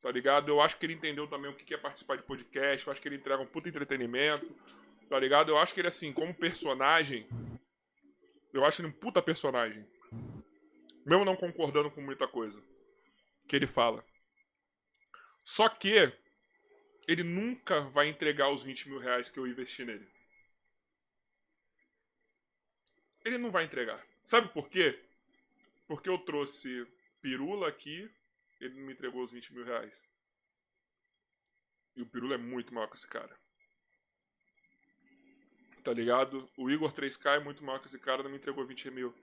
tá 0.00 0.10
ligado? 0.10 0.48
Eu 0.48 0.60
acho 0.60 0.76
que 0.76 0.86
ele 0.86 0.94
entendeu 0.94 1.26
também 1.26 1.50
o 1.50 1.54
que 1.54 1.72
é 1.72 1.78
participar 1.78 2.16
de 2.16 2.22
podcast, 2.22 2.86
eu 2.86 2.92
acho 2.92 3.00
que 3.00 3.08
ele 3.08 3.16
entrega 3.16 3.42
um 3.42 3.46
puta 3.46 3.68
entretenimento, 3.68 4.46
tá 5.08 5.18
ligado? 5.18 5.50
Eu 5.50 5.58
acho 5.58 5.72
que 5.72 5.80
ele, 5.80 5.88
assim, 5.88 6.12
como 6.12 6.34
personagem, 6.34 7.26
eu 8.52 8.64
acho 8.64 8.82
ele 8.82 8.88
um 8.88 8.92
puta 8.92 9.22
personagem. 9.22 9.86
Mesmo 11.06 11.24
não 11.24 11.36
concordando 11.36 11.90
com 11.90 12.02
muita 12.02 12.28
coisa 12.28 12.62
que 13.46 13.56
ele 13.56 13.66
fala. 13.66 14.04
Só 15.44 15.68
que 15.68 16.12
ele 17.06 17.22
nunca 17.22 17.80
vai 17.80 18.08
entregar 18.08 18.50
os 18.50 18.62
20 18.62 18.90
mil 18.90 18.98
reais 18.98 19.30
que 19.30 19.38
eu 19.38 19.46
investi 19.46 19.84
nele. 19.84 20.06
Ele 23.24 23.38
não 23.38 23.50
vai 23.50 23.64
entregar. 23.64 24.04
Sabe 24.24 24.48
por 24.52 24.68
quê? 24.68 25.02
Porque 25.86 26.08
eu 26.08 26.18
trouxe 26.18 26.86
Pirula 27.20 27.68
aqui, 27.68 28.10
ele 28.60 28.74
não 28.74 28.86
me 28.86 28.92
entregou 28.92 29.22
os 29.22 29.32
20 29.32 29.54
mil 29.54 29.64
reais. 29.64 30.08
E 31.96 32.02
o 32.02 32.06
Pirula 32.06 32.34
é 32.34 32.38
muito 32.38 32.72
maior 32.72 32.88
que 32.88 32.96
esse 32.96 33.08
cara. 33.08 33.36
Tá 35.82 35.92
ligado? 35.92 36.48
O 36.56 36.70
Igor 36.70 36.92
3K 36.92 37.36
é 37.36 37.40
muito 37.40 37.64
maior 37.64 37.78
que 37.78 37.86
esse 37.86 37.98
cara, 37.98 38.22
não 38.22 38.30
me 38.30 38.36
entregou 38.36 38.64
20 38.64 38.90
mil. 38.90 39.14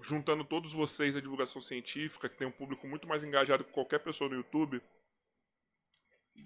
Juntando 0.00 0.44
todos 0.44 0.72
vocês 0.72 1.16
a 1.16 1.20
divulgação 1.20 1.60
científica, 1.60 2.28
que 2.28 2.36
tem 2.36 2.46
um 2.46 2.52
público 2.52 2.86
muito 2.86 3.06
mais 3.06 3.22
engajado 3.22 3.64
que 3.64 3.72
qualquer 3.72 3.98
pessoa 3.98 4.28
no 4.28 4.36
YouTube, 4.36 4.82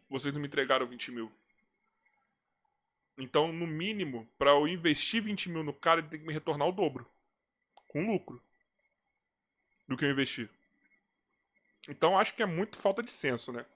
vocês 0.08 0.32
não 0.32 0.40
me 0.40 0.46
entregaram 0.46 0.86
20 0.86 1.12
mil. 1.12 1.32
Então, 3.20 3.52
no 3.52 3.66
mínimo, 3.66 4.26
para 4.38 4.50
eu 4.50 4.66
investir 4.66 5.22
20 5.22 5.50
mil 5.50 5.62
no 5.62 5.74
cara, 5.74 6.00
ele 6.00 6.08
tem 6.08 6.20
que 6.20 6.26
me 6.26 6.32
retornar 6.32 6.66
o 6.66 6.72
dobro. 6.72 7.06
Com 7.86 8.06
lucro. 8.06 8.42
Do 9.86 9.96
que 9.96 10.04
eu 10.04 10.10
investi. 10.10 10.48
Então, 11.88 12.18
acho 12.18 12.34
que 12.34 12.42
é 12.42 12.46
muito 12.46 12.78
falta 12.78 13.02
de 13.02 13.10
senso, 13.10 13.52
né? 13.52 13.66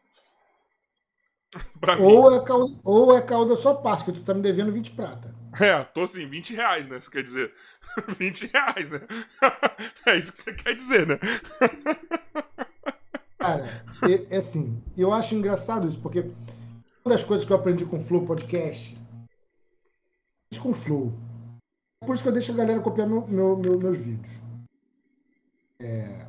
mim. 1.98 2.02
Ou 2.02 2.34
é, 2.34 2.44
causa, 2.44 2.80
ou 2.82 3.16
é 3.16 3.22
causa 3.22 3.50
da 3.50 3.56
sua 3.56 3.74
parte, 3.74 4.04
que 4.04 4.12
tu 4.12 4.24
tá 4.24 4.32
me 4.32 4.42
devendo 4.42 4.72
20 4.72 4.92
prata. 4.92 5.34
É, 5.60 5.84
tô 5.84 6.02
assim, 6.02 6.26
20 6.26 6.54
reais, 6.54 6.86
né? 6.86 6.98
Isso 6.98 7.10
quer 7.10 7.22
dizer. 7.22 7.52
20 8.18 8.46
reais, 8.46 8.90
né? 8.90 9.00
é 10.06 10.16
isso 10.16 10.32
que 10.32 10.42
você 10.42 10.54
quer 10.54 10.74
dizer, 10.74 11.06
né? 11.06 11.18
Cara, 13.38 13.84
é, 14.02 14.34
é 14.34 14.36
assim, 14.38 14.82
eu 14.96 15.12
acho 15.12 15.34
engraçado 15.34 15.86
isso, 15.86 16.00
porque 16.00 16.20
uma 17.04 17.14
das 17.14 17.22
coisas 17.22 17.46
que 17.46 17.52
eu 17.52 17.56
aprendi 17.56 17.84
com 17.84 18.00
o 18.00 18.04
Flow 18.04 18.24
Podcast, 18.24 18.96
com 20.60 20.74
Flow. 20.74 21.12
Por 22.04 22.14
isso 22.14 22.22
que 22.22 22.28
eu 22.28 22.32
deixo 22.32 22.52
a 22.52 22.56
galera 22.56 22.80
copiar 22.80 23.08
meu- 23.08 23.26
meu- 23.26 23.56
meu- 23.56 23.78
meus 23.78 23.96
vídeos. 23.96 24.42
É, 25.80 26.26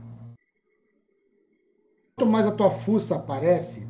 Quanto 2.17 2.31
mais 2.31 2.47
a 2.47 2.55
tua 2.55 2.71
fuça 2.71 3.17
aparece, 3.17 3.85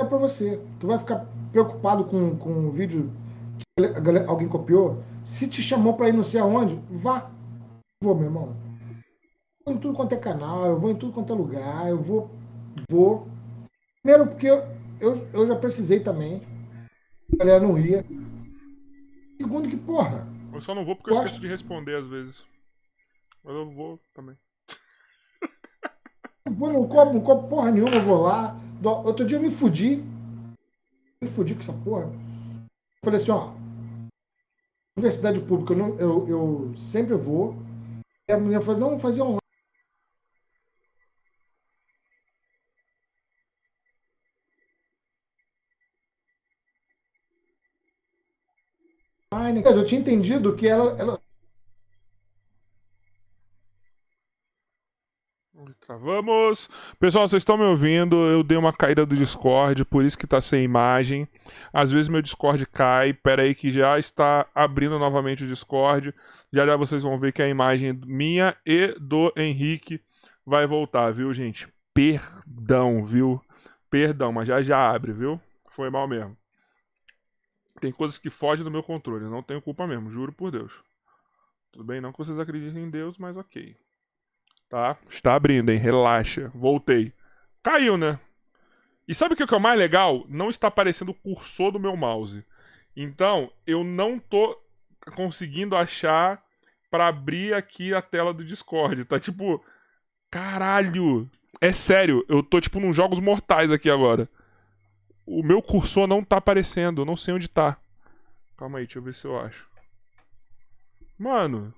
é 0.00 0.04
pra 0.04 0.16
você. 0.16 0.58
Tu 0.80 0.86
vai 0.86 0.98
ficar 0.98 1.26
preocupado 1.52 2.04
com, 2.06 2.36
com 2.38 2.50
um 2.50 2.70
vídeo 2.70 3.12
que 3.76 3.84
alguém 4.26 4.48
copiou. 4.48 5.02
Se 5.22 5.46
te 5.48 5.60
chamou 5.60 5.94
pra 5.94 6.08
ir 6.08 6.14
não 6.14 6.24
sei 6.24 6.40
aonde, 6.40 6.76
vá. 6.90 7.30
Vou, 8.02 8.14
meu 8.14 8.24
irmão 8.24 8.66
vou 9.66 9.74
em 9.74 9.78
tudo 9.78 9.96
quanto 9.96 10.14
é 10.14 10.16
canal, 10.18 10.64
eu 10.66 10.78
vou 10.78 10.90
em 10.90 10.96
tudo 10.96 11.12
quanto 11.12 11.32
é 11.32 11.36
lugar, 11.36 11.88
eu 11.88 12.00
vou. 12.00 12.30
Vou. 12.88 13.26
Primeiro 14.02 14.28
porque 14.30 14.46
eu, 14.46 14.62
eu, 15.00 15.28
eu 15.32 15.46
já 15.46 15.56
precisei 15.56 15.98
também. 15.98 16.40
A 17.34 17.36
galera 17.38 17.60
não 17.60 17.76
ia. 17.76 18.04
Segundo 19.56 19.70
que, 19.70 19.76
porra, 19.78 20.28
Eu 20.52 20.60
só 20.60 20.74
não 20.74 20.84
vou 20.84 20.94
porque 20.94 21.08
eu 21.10 21.14
esqueço 21.14 21.40
de 21.40 21.48
responder 21.48 21.96
às 21.96 22.06
vezes. 22.06 22.44
Mas 23.42 23.54
eu 23.54 23.70
vou 23.70 23.98
também. 24.12 24.36
eu 26.44 26.52
vou, 26.52 26.70
não 26.70 26.86
cobro, 26.86 27.14
não 27.14 27.22
cobro 27.22 27.48
porra 27.48 27.70
nenhuma, 27.70 27.94
eu 27.94 28.04
vou 28.04 28.20
lá. 28.22 28.54
Outro 29.02 29.26
dia 29.26 29.38
eu 29.38 29.42
me 29.42 29.50
fudi. 29.50 30.04
Me 31.22 31.30
fudi 31.30 31.54
com 31.54 31.60
essa 31.60 31.72
porra. 31.72 32.02
Eu 32.04 33.04
falei 33.04 33.18
assim, 33.18 33.30
ó. 33.30 33.54
Universidade 34.98 35.40
pública, 35.40 35.72
eu, 35.72 35.78
não- 35.78 35.98
eu, 35.98 36.28
eu 36.28 36.78
sempre 36.78 37.14
vou. 37.14 37.56
E 38.28 38.32
a 38.32 38.38
mulher 38.38 38.62
falou, 38.62 38.90
não, 38.90 38.98
fazer 38.98 39.22
online. 39.22 39.40
Online. 49.46 49.62
Eu 49.64 49.84
tinha 49.84 50.00
entendido 50.00 50.54
que 50.54 50.66
ela, 50.66 50.96
ela. 50.98 51.20
Pessoal, 56.98 57.28
vocês 57.28 57.40
estão 57.40 57.56
me 57.56 57.64
ouvindo? 57.64 58.16
Eu 58.16 58.42
dei 58.42 58.58
uma 58.58 58.72
caída 58.72 59.06
do 59.06 59.16
Discord, 59.16 59.84
por 59.84 60.04
isso 60.04 60.18
que 60.18 60.26
tá 60.26 60.40
sem 60.40 60.64
imagem. 60.64 61.28
Às 61.72 61.90
vezes 61.90 62.08
meu 62.08 62.20
Discord 62.20 62.66
cai. 62.66 63.12
Pera 63.12 63.42
aí 63.42 63.54
que 63.54 63.70
já 63.70 63.98
está 63.98 64.46
abrindo 64.54 64.98
novamente 64.98 65.44
o 65.44 65.46
Discord. 65.46 66.12
Já 66.52 66.66
já 66.66 66.76
vocês 66.76 67.02
vão 67.02 67.18
ver 67.18 67.32
que 67.32 67.42
a 67.42 67.48
imagem 67.48 67.98
minha 68.04 68.56
e 68.66 68.94
do 69.00 69.32
Henrique 69.36 70.00
vai 70.44 70.66
voltar, 70.66 71.12
viu, 71.12 71.32
gente? 71.32 71.68
Perdão, 71.94 73.04
viu? 73.04 73.40
Perdão, 73.88 74.32
mas 74.32 74.48
já 74.48 74.62
já 74.62 74.90
abre, 74.90 75.12
viu? 75.12 75.40
Foi 75.70 75.88
mal 75.88 76.08
mesmo. 76.08 76.36
Tem 77.80 77.92
coisas 77.92 78.18
que 78.18 78.30
fogem 78.30 78.64
do 78.64 78.70
meu 78.70 78.82
controle. 78.82 79.24
Não 79.24 79.42
tenho 79.42 79.62
culpa 79.62 79.86
mesmo, 79.86 80.10
juro 80.10 80.32
por 80.32 80.50
Deus. 80.50 80.72
Tudo 81.72 81.84
bem, 81.84 82.00
não 82.00 82.12
que 82.12 82.18
vocês 82.18 82.38
acreditem 82.38 82.84
em 82.84 82.90
Deus, 82.90 83.18
mas 83.18 83.36
ok. 83.36 83.76
Tá? 84.68 84.96
Está 85.08 85.34
abrindo, 85.34 85.70
hein? 85.70 85.78
Relaxa. 85.78 86.50
Voltei. 86.54 87.12
Caiu, 87.62 87.96
né? 87.96 88.18
E 89.06 89.14
sabe 89.14 89.34
o 89.34 89.36
que 89.36 89.42
é 89.42 89.56
o 89.56 89.60
mais 89.60 89.78
legal? 89.78 90.24
Não 90.28 90.50
está 90.50 90.68
aparecendo 90.68 91.10
o 91.10 91.14
cursor 91.14 91.70
do 91.70 91.78
meu 91.78 91.96
mouse. 91.96 92.44
Então, 92.96 93.52
eu 93.66 93.84
não 93.84 94.18
tô 94.18 94.58
conseguindo 95.14 95.76
achar 95.76 96.42
para 96.90 97.08
abrir 97.08 97.54
aqui 97.54 97.94
a 97.94 98.02
tela 98.02 98.32
do 98.32 98.44
Discord. 98.44 99.04
Tá 99.04 99.20
tipo. 99.20 99.62
Caralho! 100.30 101.30
É 101.60 101.72
sério, 101.72 102.24
eu 102.28 102.42
tô 102.42 102.60
tipo 102.60 102.80
nos 102.80 102.94
jogos 102.94 103.20
mortais 103.20 103.70
aqui 103.70 103.88
agora. 103.88 104.28
O 105.26 105.42
meu 105.42 105.60
cursor 105.60 106.06
não 106.06 106.22
tá 106.22 106.36
aparecendo, 106.36 107.02
eu 107.02 107.04
não 107.04 107.16
sei 107.16 107.34
onde 107.34 107.48
tá. 107.48 107.76
Calma 108.56 108.78
aí, 108.78 108.86
deixa 108.86 108.98
eu 108.98 109.02
ver 109.02 109.14
se 109.14 109.26
eu 109.26 109.38
acho. 109.38 109.66
Mano, 111.18 111.74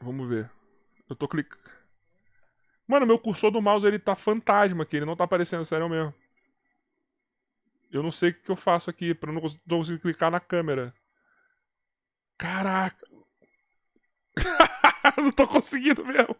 Vamos 0.00 0.28
ver. 0.28 0.50
Eu 1.08 1.14
tô 1.16 1.28
clicando. 1.28 1.60
Mano, 2.86 3.06
meu 3.06 3.18
cursor 3.18 3.50
do 3.50 3.62
mouse 3.62 3.86
ele 3.86 3.98
tá 3.98 4.16
fantasma 4.16 4.82
aqui, 4.82 4.96
ele 4.96 5.06
não 5.06 5.16
tá 5.16 5.24
aparecendo, 5.24 5.64
sério 5.64 5.88
mesmo. 5.88 6.12
Eu 7.92 8.02
não 8.02 8.10
sei 8.12 8.30
o 8.30 8.34
que, 8.34 8.50
eu 8.50 8.56
faço 8.56 8.90
aqui 8.90 9.14
pra 9.14 9.30
eu 9.30 9.34
não 9.34 9.42
conseguir 9.68 10.00
clicar 10.00 10.30
na 10.30 10.40
câmera. 10.40 10.94
Caraca. 12.38 13.06
não 15.18 15.30
tô 15.32 15.46
conseguindo 15.46 16.04
mesmo. 16.04 16.34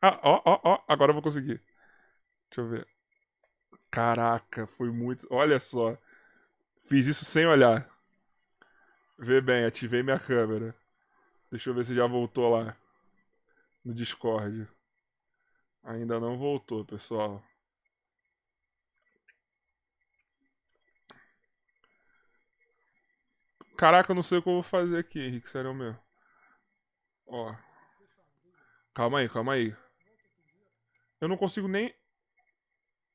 Ah, 0.00 0.20
ó, 0.22 0.42
ó, 0.44 0.60
ó, 0.64 0.84
agora 0.88 1.10
eu 1.10 1.14
vou 1.14 1.22
conseguir. 1.22 1.62
Deixa 2.50 2.60
eu 2.60 2.68
ver. 2.68 2.93
Caraca, 3.94 4.66
foi 4.66 4.90
muito. 4.90 5.24
Olha 5.30 5.60
só. 5.60 5.96
Fiz 6.86 7.06
isso 7.06 7.24
sem 7.24 7.46
olhar. 7.46 7.88
Vê 9.16 9.40
bem, 9.40 9.64
ativei 9.64 10.02
minha 10.02 10.18
câmera. 10.18 10.74
Deixa 11.48 11.70
eu 11.70 11.74
ver 11.74 11.84
se 11.84 11.94
já 11.94 12.04
voltou 12.04 12.50
lá 12.50 12.76
no 13.84 13.94
Discord. 13.94 14.66
Ainda 15.84 16.18
não 16.18 16.36
voltou, 16.36 16.84
pessoal. 16.84 17.40
Caraca, 23.76 24.10
eu 24.10 24.16
não 24.16 24.24
sei 24.24 24.38
o 24.38 24.42
que 24.42 24.48
eu 24.48 24.54
vou 24.54 24.62
fazer 24.64 24.98
aqui, 24.98 25.20
Henrique, 25.20 25.48
sério 25.48 25.72
mesmo. 25.72 26.00
Ó. 27.28 27.54
Calma 28.92 29.20
aí, 29.20 29.28
calma 29.28 29.52
aí. 29.52 29.72
Eu 31.20 31.28
não 31.28 31.36
consigo 31.36 31.68
nem. 31.68 31.94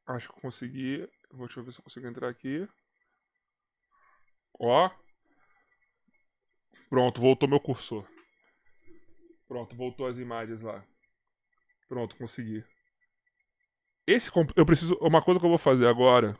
Acho 0.09 0.33
que 0.33 0.41
consegui. 0.41 1.07
Vou, 1.31 1.45
deixa 1.45 1.59
eu 1.59 1.63
ver 1.63 1.71
se 1.71 1.79
eu 1.79 1.83
consigo 1.83 2.07
entrar 2.07 2.29
aqui. 2.29 2.67
Ó. 4.59 4.89
Pronto, 6.89 7.21
voltou 7.21 7.47
meu 7.47 7.59
cursor. 7.59 8.07
Pronto, 9.47 9.75
voltou 9.75 10.07
as 10.07 10.17
imagens 10.17 10.61
lá. 10.61 10.83
Pronto, 11.87 12.15
consegui. 12.17 12.65
Esse 14.07 14.31
eu 14.55 14.65
preciso. 14.65 14.95
Uma 14.95 15.21
coisa 15.21 15.39
que 15.39 15.45
eu 15.45 15.49
vou 15.49 15.59
fazer 15.59 15.87
agora. 15.87 16.35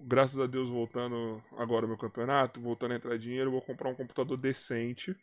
Graças 0.00 0.40
a 0.40 0.46
Deus, 0.46 0.70
voltando 0.70 1.44
agora 1.58 1.86
meu 1.86 1.98
campeonato, 1.98 2.60
voltando 2.60 2.92
a 2.92 2.96
entrar 2.96 3.18
dinheiro, 3.18 3.48
eu 3.48 3.52
vou 3.52 3.62
comprar 3.62 3.90
um 3.90 3.94
computador 3.94 4.40
decente. 4.40 5.14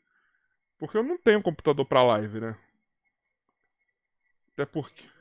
Porque 0.78 0.98
eu 0.98 1.04
não 1.04 1.18
tenho 1.18 1.42
computador 1.42 1.86
pra 1.86 2.04
live, 2.04 2.42
né? 2.42 2.60
Até 4.54 4.68
porque. 4.68 5.15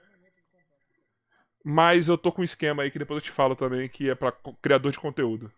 Mas 1.64 2.06
eu 2.06 2.16
tô 2.16 2.30
com 2.30 2.42
um 2.42 2.44
esquema 2.44 2.84
aí 2.84 2.90
que 2.92 2.98
depois 2.98 3.16
eu 3.16 3.24
te 3.24 3.32
falo 3.32 3.56
também, 3.56 3.88
que 3.88 4.08
é 4.08 4.14
pra 4.14 4.30
criador 4.62 4.92
de 4.92 5.00
conteúdo. 5.00 5.50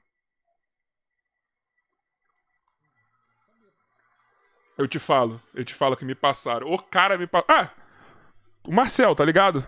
Eu 4.78 4.86
te 4.86 4.98
falo, 4.98 5.40
eu 5.54 5.64
te 5.64 5.74
falo 5.74 5.96
que 5.96 6.04
me 6.04 6.14
passaram. 6.14 6.70
O 6.70 6.78
cara 6.78 7.16
me 7.18 7.26
passou. 7.26 7.46
Ah! 7.48 7.70
O 8.64 8.72
Marcel, 8.72 9.14
tá 9.14 9.24
ligado? 9.24 9.66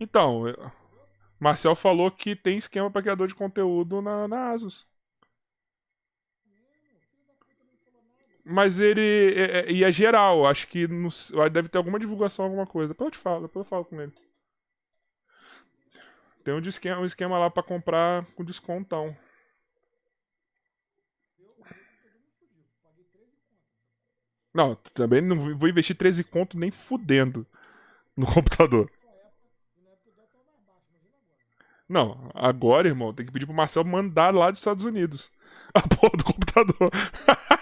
Então, 0.00 0.44
Marcel 1.40 1.76
falou 1.76 2.10
que 2.10 2.36
tem 2.36 2.58
esquema 2.58 2.90
para 2.90 3.02
criador 3.02 3.28
de 3.28 3.36
conteúdo 3.36 4.02
na, 4.02 4.28
na 4.28 4.52
Asus. 4.52 4.89
Mas 8.50 8.80
ele. 8.80 9.32
É, 9.36 9.60
é, 9.60 9.72
e 9.72 9.84
é 9.84 9.92
geral, 9.92 10.44
acho 10.44 10.66
que 10.66 10.88
no, 10.88 11.08
deve 11.52 11.68
ter 11.68 11.78
alguma 11.78 12.00
divulgação, 12.00 12.44
alguma 12.44 12.66
coisa. 12.66 12.88
Depois 12.88 13.06
eu 13.06 13.12
te 13.12 13.18
falo, 13.18 13.42
depois 13.42 13.64
eu 13.64 13.70
falo 13.70 13.84
com 13.84 14.00
ele. 14.00 14.12
Tem 16.42 16.52
um 16.52 16.58
esquema, 16.58 17.00
um 17.00 17.04
esquema 17.04 17.38
lá 17.38 17.48
para 17.48 17.62
comprar 17.62 18.26
com 18.34 18.44
descontão. 18.44 19.16
Não, 24.52 24.74
também 24.94 25.20
não 25.20 25.56
vou 25.56 25.68
investir 25.68 25.96
13 25.96 26.24
conto 26.24 26.58
nem 26.58 26.72
fudendo 26.72 27.46
no 28.16 28.26
computador. 28.26 28.90
Não, 31.88 32.30
agora, 32.34 32.88
irmão, 32.88 33.14
tem 33.14 33.26
que 33.26 33.32
pedir 33.32 33.46
pro 33.46 33.54
Marcel 33.54 33.84
mandar 33.84 34.34
lá 34.34 34.50
dos 34.50 34.58
Estados 34.58 34.84
Unidos. 34.84 35.30
A 35.72 35.82
porra 35.82 36.16
do 36.16 36.24
computador. 36.24 36.90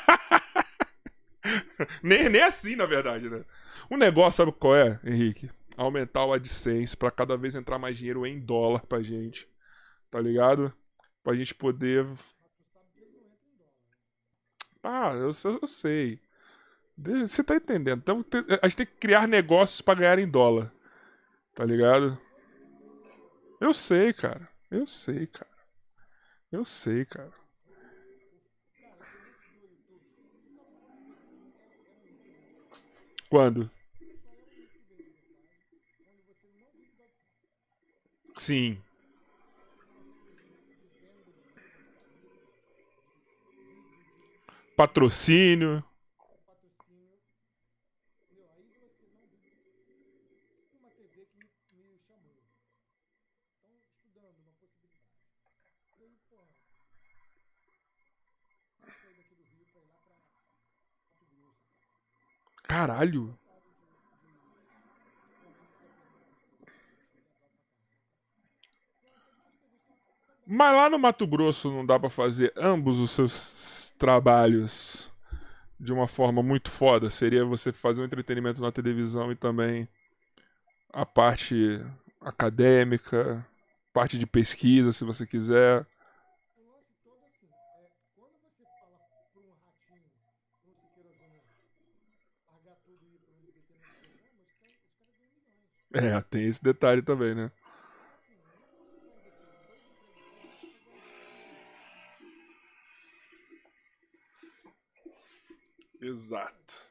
nem, 2.02 2.28
nem 2.28 2.42
assim, 2.42 2.76
na 2.76 2.86
verdade, 2.86 3.28
né? 3.28 3.44
O 3.90 3.96
negócio, 3.96 4.44
sabe 4.44 4.52
qual 4.52 4.76
é, 4.76 5.00
Henrique? 5.04 5.50
Aumentar 5.76 6.24
o 6.24 6.32
AdSense 6.32 6.96
para 6.96 7.10
cada 7.10 7.36
vez 7.36 7.54
entrar 7.54 7.78
mais 7.78 7.96
dinheiro 7.96 8.26
em 8.26 8.38
dólar 8.38 8.84
pra 8.86 9.02
gente. 9.02 9.48
Tá 10.10 10.20
ligado? 10.20 10.72
Pra 11.22 11.34
gente 11.34 11.54
poder. 11.54 12.06
Ah, 14.82 15.12
eu, 15.14 15.30
eu 15.60 15.66
sei. 15.66 16.20
Você 16.96 17.44
tá 17.44 17.54
entendendo? 17.54 18.00
Então, 18.00 18.24
a 18.60 18.66
gente 18.66 18.76
tem 18.76 18.86
que 18.86 18.96
criar 18.96 19.28
negócios 19.28 19.80
para 19.80 20.00
ganhar 20.00 20.18
em 20.18 20.28
dólar. 20.28 20.72
Tá 21.54 21.64
ligado? 21.64 22.18
Eu 23.60 23.72
sei, 23.72 24.12
cara. 24.12 24.48
Eu 24.70 24.86
sei, 24.86 25.26
cara. 25.26 25.50
Eu 26.50 26.64
sei, 26.64 27.04
cara. 27.04 27.32
Quando? 33.28 33.70
Sim. 38.38 38.78
Patrocínio. 44.76 45.84
Caralho. 62.68 63.36
Mas 70.46 70.74
lá 70.76 70.88
no 70.88 70.98
Mato 70.98 71.26
Grosso 71.26 71.70
não 71.70 71.84
dá 71.84 71.98
para 71.98 72.08
fazer 72.08 72.52
ambos 72.56 73.00
os 73.00 73.10
seus 73.10 73.92
trabalhos 73.98 75.12
de 75.80 75.92
uma 75.92 76.06
forma 76.08 76.42
muito 76.42 76.70
foda. 76.70 77.10
Seria 77.10 77.44
você 77.44 77.72
fazer 77.72 78.02
um 78.02 78.04
entretenimento 78.04 78.60
na 78.60 78.72
televisão 78.72 79.32
e 79.32 79.36
também 79.36 79.88
a 80.92 81.06
parte 81.06 81.84
acadêmica, 82.20 83.46
parte 83.92 84.18
de 84.18 84.26
pesquisa, 84.26 84.92
se 84.92 85.04
você 85.04 85.26
quiser. 85.26 85.86
É, 95.92 96.20
tem 96.22 96.44
esse 96.44 96.62
detalhe 96.62 97.02
também, 97.02 97.34
né? 97.34 97.50
Exato. 106.00 106.88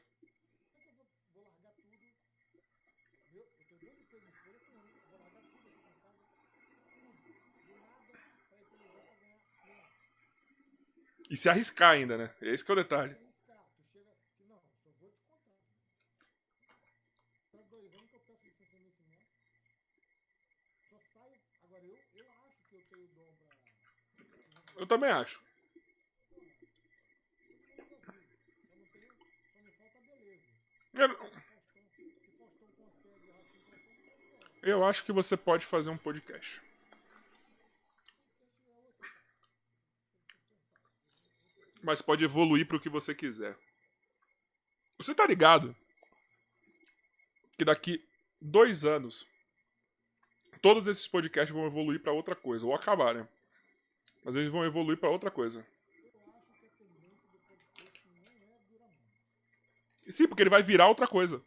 E 11.30 11.36
se 11.36 11.48
arriscar 11.48 11.92
ainda, 11.92 12.16
né? 12.16 12.30
Esse 12.40 12.68
é 12.68 12.72
o 12.72 12.76
detalhe. 12.76 13.27
Eu 24.78 24.86
também 24.86 25.10
acho. 25.10 25.42
Eu 34.62 34.84
acho 34.84 35.04
que 35.04 35.12
você 35.12 35.36
pode 35.36 35.66
fazer 35.66 35.90
um 35.90 35.98
podcast. 35.98 36.62
Mas 41.82 42.00
pode 42.00 42.24
evoluir 42.24 42.66
para 42.66 42.76
o 42.76 42.80
que 42.80 42.88
você 42.88 43.14
quiser. 43.14 43.58
Você 44.96 45.14
tá 45.14 45.26
ligado 45.26 45.76
que 47.56 47.64
daqui 47.64 48.04
dois 48.40 48.84
anos 48.84 49.26
todos 50.62 50.86
esses 50.86 51.08
podcasts 51.08 51.54
vão 51.54 51.66
evoluir 51.66 52.00
para 52.00 52.12
outra 52.12 52.36
coisa 52.36 52.64
ou 52.64 52.74
acabar, 52.74 53.14
né? 53.14 53.28
Mas 54.24 54.36
eles 54.36 54.50
vão 54.50 54.64
evoluir 54.64 54.98
para 54.98 55.10
outra 55.10 55.30
coisa. 55.30 55.66
Sim, 60.10 60.26
porque 60.26 60.42
ele 60.42 60.50
vai 60.50 60.62
virar 60.62 60.88
outra 60.88 61.06
coisa. 61.06 61.42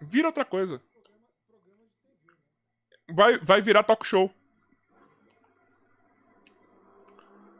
Vira 0.00 0.28
outra 0.28 0.44
coisa. 0.44 0.82
Vai, 3.10 3.38
vai 3.38 3.60
virar 3.60 3.82
talk 3.82 4.06
show. 4.06 4.32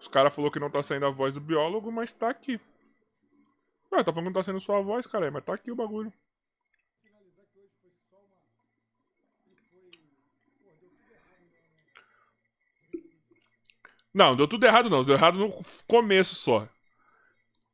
Os 0.00 0.07
caras 0.08 0.34
falou 0.34 0.50
que 0.50 0.60
não 0.60 0.70
tá 0.70 0.83
saindo 0.83 1.07
a 1.07 1.10
voz 1.10 1.34
do 1.34 1.41
biólogo, 1.41 1.91
mas 1.91 2.12
tá 2.12 2.31
aqui. 2.31 2.60
Ué, 3.92 4.05
tá 4.05 4.12
falando 4.12 4.15
que 4.15 4.23
não 4.25 4.33
tá 4.33 4.42
saindo 4.42 4.60
sua 4.60 4.81
voz, 4.81 5.07
cara, 5.07 5.31
mas 5.31 5.44
tá 5.44 5.55
aqui 5.55 5.70
o 5.70 5.76
bagulho. 5.76 6.12
Não, 14.15 14.35
deu 14.37 14.49
tudo 14.49 14.65
errado 14.67 14.91
não. 14.91 15.05
Deu 15.05 15.15
errado 15.15 15.39
no 15.39 15.51
começo 15.87 16.35
só. 16.35 16.69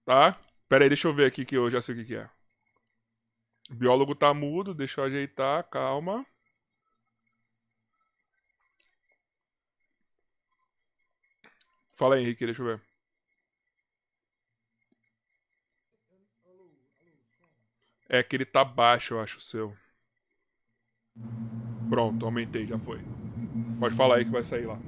Tá? 0.04 0.38
Pera 0.68 0.84
aí, 0.84 0.88
deixa 0.88 1.08
eu 1.08 1.14
ver 1.14 1.26
aqui 1.26 1.44
que 1.44 1.56
eu 1.56 1.70
já 1.70 1.80
sei 1.80 1.94
o 1.94 1.98
que, 1.98 2.04
que 2.04 2.16
é. 2.16 2.28
O 3.70 3.74
biólogo 3.74 4.14
tá 4.14 4.32
mudo, 4.34 4.74
deixa 4.74 5.00
eu 5.00 5.04
ajeitar, 5.04 5.64
calma. 5.64 6.24
Fala 11.96 12.16
aí, 12.16 12.22
Henrique, 12.22 12.44
deixa 12.44 12.60
eu 12.62 12.66
ver. 12.66 12.82
É 18.08 18.22
que 18.22 18.36
ele 18.36 18.44
tá 18.44 18.64
baixo, 18.64 19.14
eu 19.14 19.20
acho, 19.20 19.38
o 19.38 19.40
seu. 19.40 19.76
Pronto, 21.88 22.24
aumentei, 22.26 22.66
já 22.66 22.78
foi. 22.78 23.00
Pode 23.78 23.94
falar 23.94 24.16
aí 24.16 24.24
que 24.24 24.30
vai 24.30 24.44
sair 24.44 24.66
lá. 24.66 24.78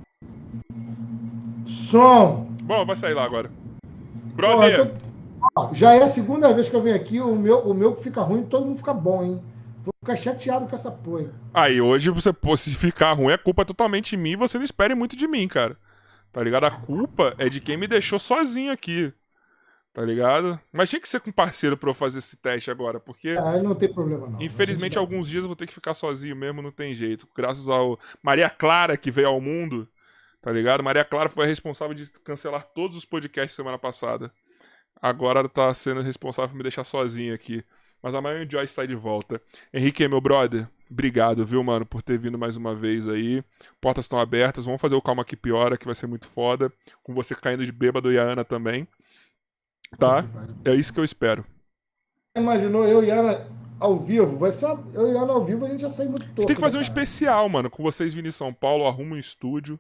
Som! 1.66 2.50
Bom, 2.62 2.84
vai 2.86 2.96
sair 2.96 3.14
lá 3.14 3.24
agora. 3.24 3.48
Pô, 3.48 4.36
Brother, 4.36 4.78
eu 4.78 4.94
tô- 4.94 5.06
Ó, 5.54 5.72
Já 5.72 5.94
é 5.94 6.02
a 6.02 6.08
segunda 6.08 6.52
vez 6.52 6.68
que 6.68 6.74
eu 6.74 6.82
venho 6.82 6.96
aqui, 6.96 7.20
o 7.20 7.34
meu, 7.36 7.58
o 7.60 7.72
meu 7.74 7.94
fica 7.96 8.20
ruim, 8.22 8.42
todo 8.44 8.66
mundo 8.66 8.78
fica 8.78 8.92
bom, 8.92 9.22
hein? 9.22 9.42
Vou 9.84 9.92
ficar 10.00 10.16
chateado 10.16 10.66
com 10.66 10.74
essa 10.74 10.90
porra. 10.90 11.30
aí 11.54 11.80
hoje 11.80 12.10
você, 12.10 12.32
pô, 12.32 12.56
se 12.56 12.74
ficar 12.74 13.12
ruim, 13.12 13.32
a 13.32 13.38
culpa 13.38 13.62
é 13.62 13.64
totalmente 13.64 14.16
minha 14.16 14.34
e 14.34 14.38
você 14.38 14.58
não 14.58 14.64
espere 14.64 14.94
muito 14.94 15.16
de 15.16 15.26
mim, 15.28 15.46
cara. 15.46 15.76
Tá 16.32 16.42
ligado? 16.42 16.64
A 16.64 16.70
culpa 16.70 17.34
é 17.38 17.48
de 17.48 17.60
quem 17.60 17.76
me 17.76 17.86
deixou 17.86 18.18
sozinho 18.18 18.72
aqui. 18.72 19.12
Tá 19.94 20.02
ligado? 20.02 20.60
Mas 20.72 20.90
tinha 20.90 21.00
que 21.00 21.08
ser 21.08 21.20
com 21.20 21.32
parceiro 21.32 21.74
pra 21.76 21.88
eu 21.88 21.94
fazer 21.94 22.18
esse 22.18 22.36
teste 22.36 22.70
agora, 22.70 23.00
porque. 23.00 23.30
Aí 23.30 23.62
não 23.62 23.74
tem 23.74 23.90
problema, 23.90 24.26
não. 24.28 24.42
Infelizmente, 24.42 24.98
alguns 24.98 25.28
dias 25.28 25.44
eu 25.44 25.48
vou 25.48 25.56
ter 25.56 25.66
que 25.66 25.72
ficar 25.72 25.94
sozinho 25.94 26.36
mesmo, 26.36 26.60
não 26.60 26.70
tem 26.72 26.94
jeito. 26.94 27.26
Graças 27.34 27.66
ao 27.68 27.98
Maria 28.22 28.50
Clara 28.50 28.96
que 28.98 29.10
veio 29.10 29.28
ao 29.28 29.40
mundo, 29.40 29.88
tá 30.47 30.52
ligado? 30.52 30.81
Maria 30.81 31.05
Clara 31.05 31.28
foi 31.28 31.44
a 31.44 31.49
responsável 31.49 31.92
de 31.92 32.08
cancelar 32.23 32.68
todos 32.73 32.97
os 32.97 33.05
podcasts 33.05 33.57
semana 33.57 33.76
passada. 33.76 34.31
Agora 35.02 35.49
tá 35.49 35.75
sendo 35.75 36.02
responsável 36.02 36.50
por 36.50 36.57
me 36.57 36.62
deixar 36.62 36.84
sozinho 36.84 37.34
aqui. 37.34 37.65
Mas 38.00 38.15
amanhã 38.15 38.47
o 38.47 38.49
Joy 38.49 38.62
está 38.62 38.86
de 38.86 38.94
volta. 38.94 39.42
Henrique, 39.75 40.07
meu 40.07 40.20
brother, 40.20 40.68
obrigado, 40.89 41.44
viu, 41.44 41.65
mano, 41.65 41.84
por 41.84 42.00
ter 42.00 42.16
vindo 42.16 42.39
mais 42.39 42.57
uma 42.57 42.76
vez 42.76 43.08
aí. 43.08 43.42
Portas 43.81 44.05
estão 44.05 44.20
abertas, 44.20 44.65
vamos 44.65 44.81
fazer 44.81 44.94
o 44.94 45.02
Calma 45.02 45.25
Que 45.25 45.34
Piora, 45.34 45.76
que 45.76 45.84
vai 45.84 45.97
ser 45.97 46.07
muito 46.07 46.28
foda. 46.28 46.73
Com 47.02 47.12
você 47.12 47.34
caindo 47.34 47.66
de 47.66 47.73
bêbado 47.73 48.12
e 48.12 48.16
a 48.16 48.23
Ana 48.23 48.44
também. 48.44 48.86
Tá? 49.99 50.25
É 50.65 50.76
isso 50.76 50.94
que 50.94 51.00
eu 51.00 51.05
espero. 51.05 51.44
Imaginou 52.36 52.86
eu 52.86 53.02
e 53.02 53.10
Ana 53.10 53.49
ao 53.81 53.99
vivo? 53.99 54.39
Vai 54.39 54.52
ser, 54.52 54.68
eu 54.94 55.12
e 55.12 55.16
Ana 55.16 55.33
ao 55.33 55.44
vivo 55.44 55.65
a 55.65 55.68
gente 55.70 55.81
já 55.81 55.91
sai 55.91 56.07
muito 56.07 56.25
A 56.25 56.28
todo. 56.28 56.47
tem 56.47 56.55
que 56.55 56.60
fazer 56.62 56.78
um 56.78 56.83
especial, 56.83 57.49
mano, 57.49 57.68
com 57.68 57.83
vocês 57.83 58.15
vindo 58.15 58.28
em 58.28 58.31
São 58.31 58.55
Paulo, 58.55 58.84
eu 58.84 58.89
arrumo 58.89 59.16
um 59.16 59.18
estúdio. 59.18 59.76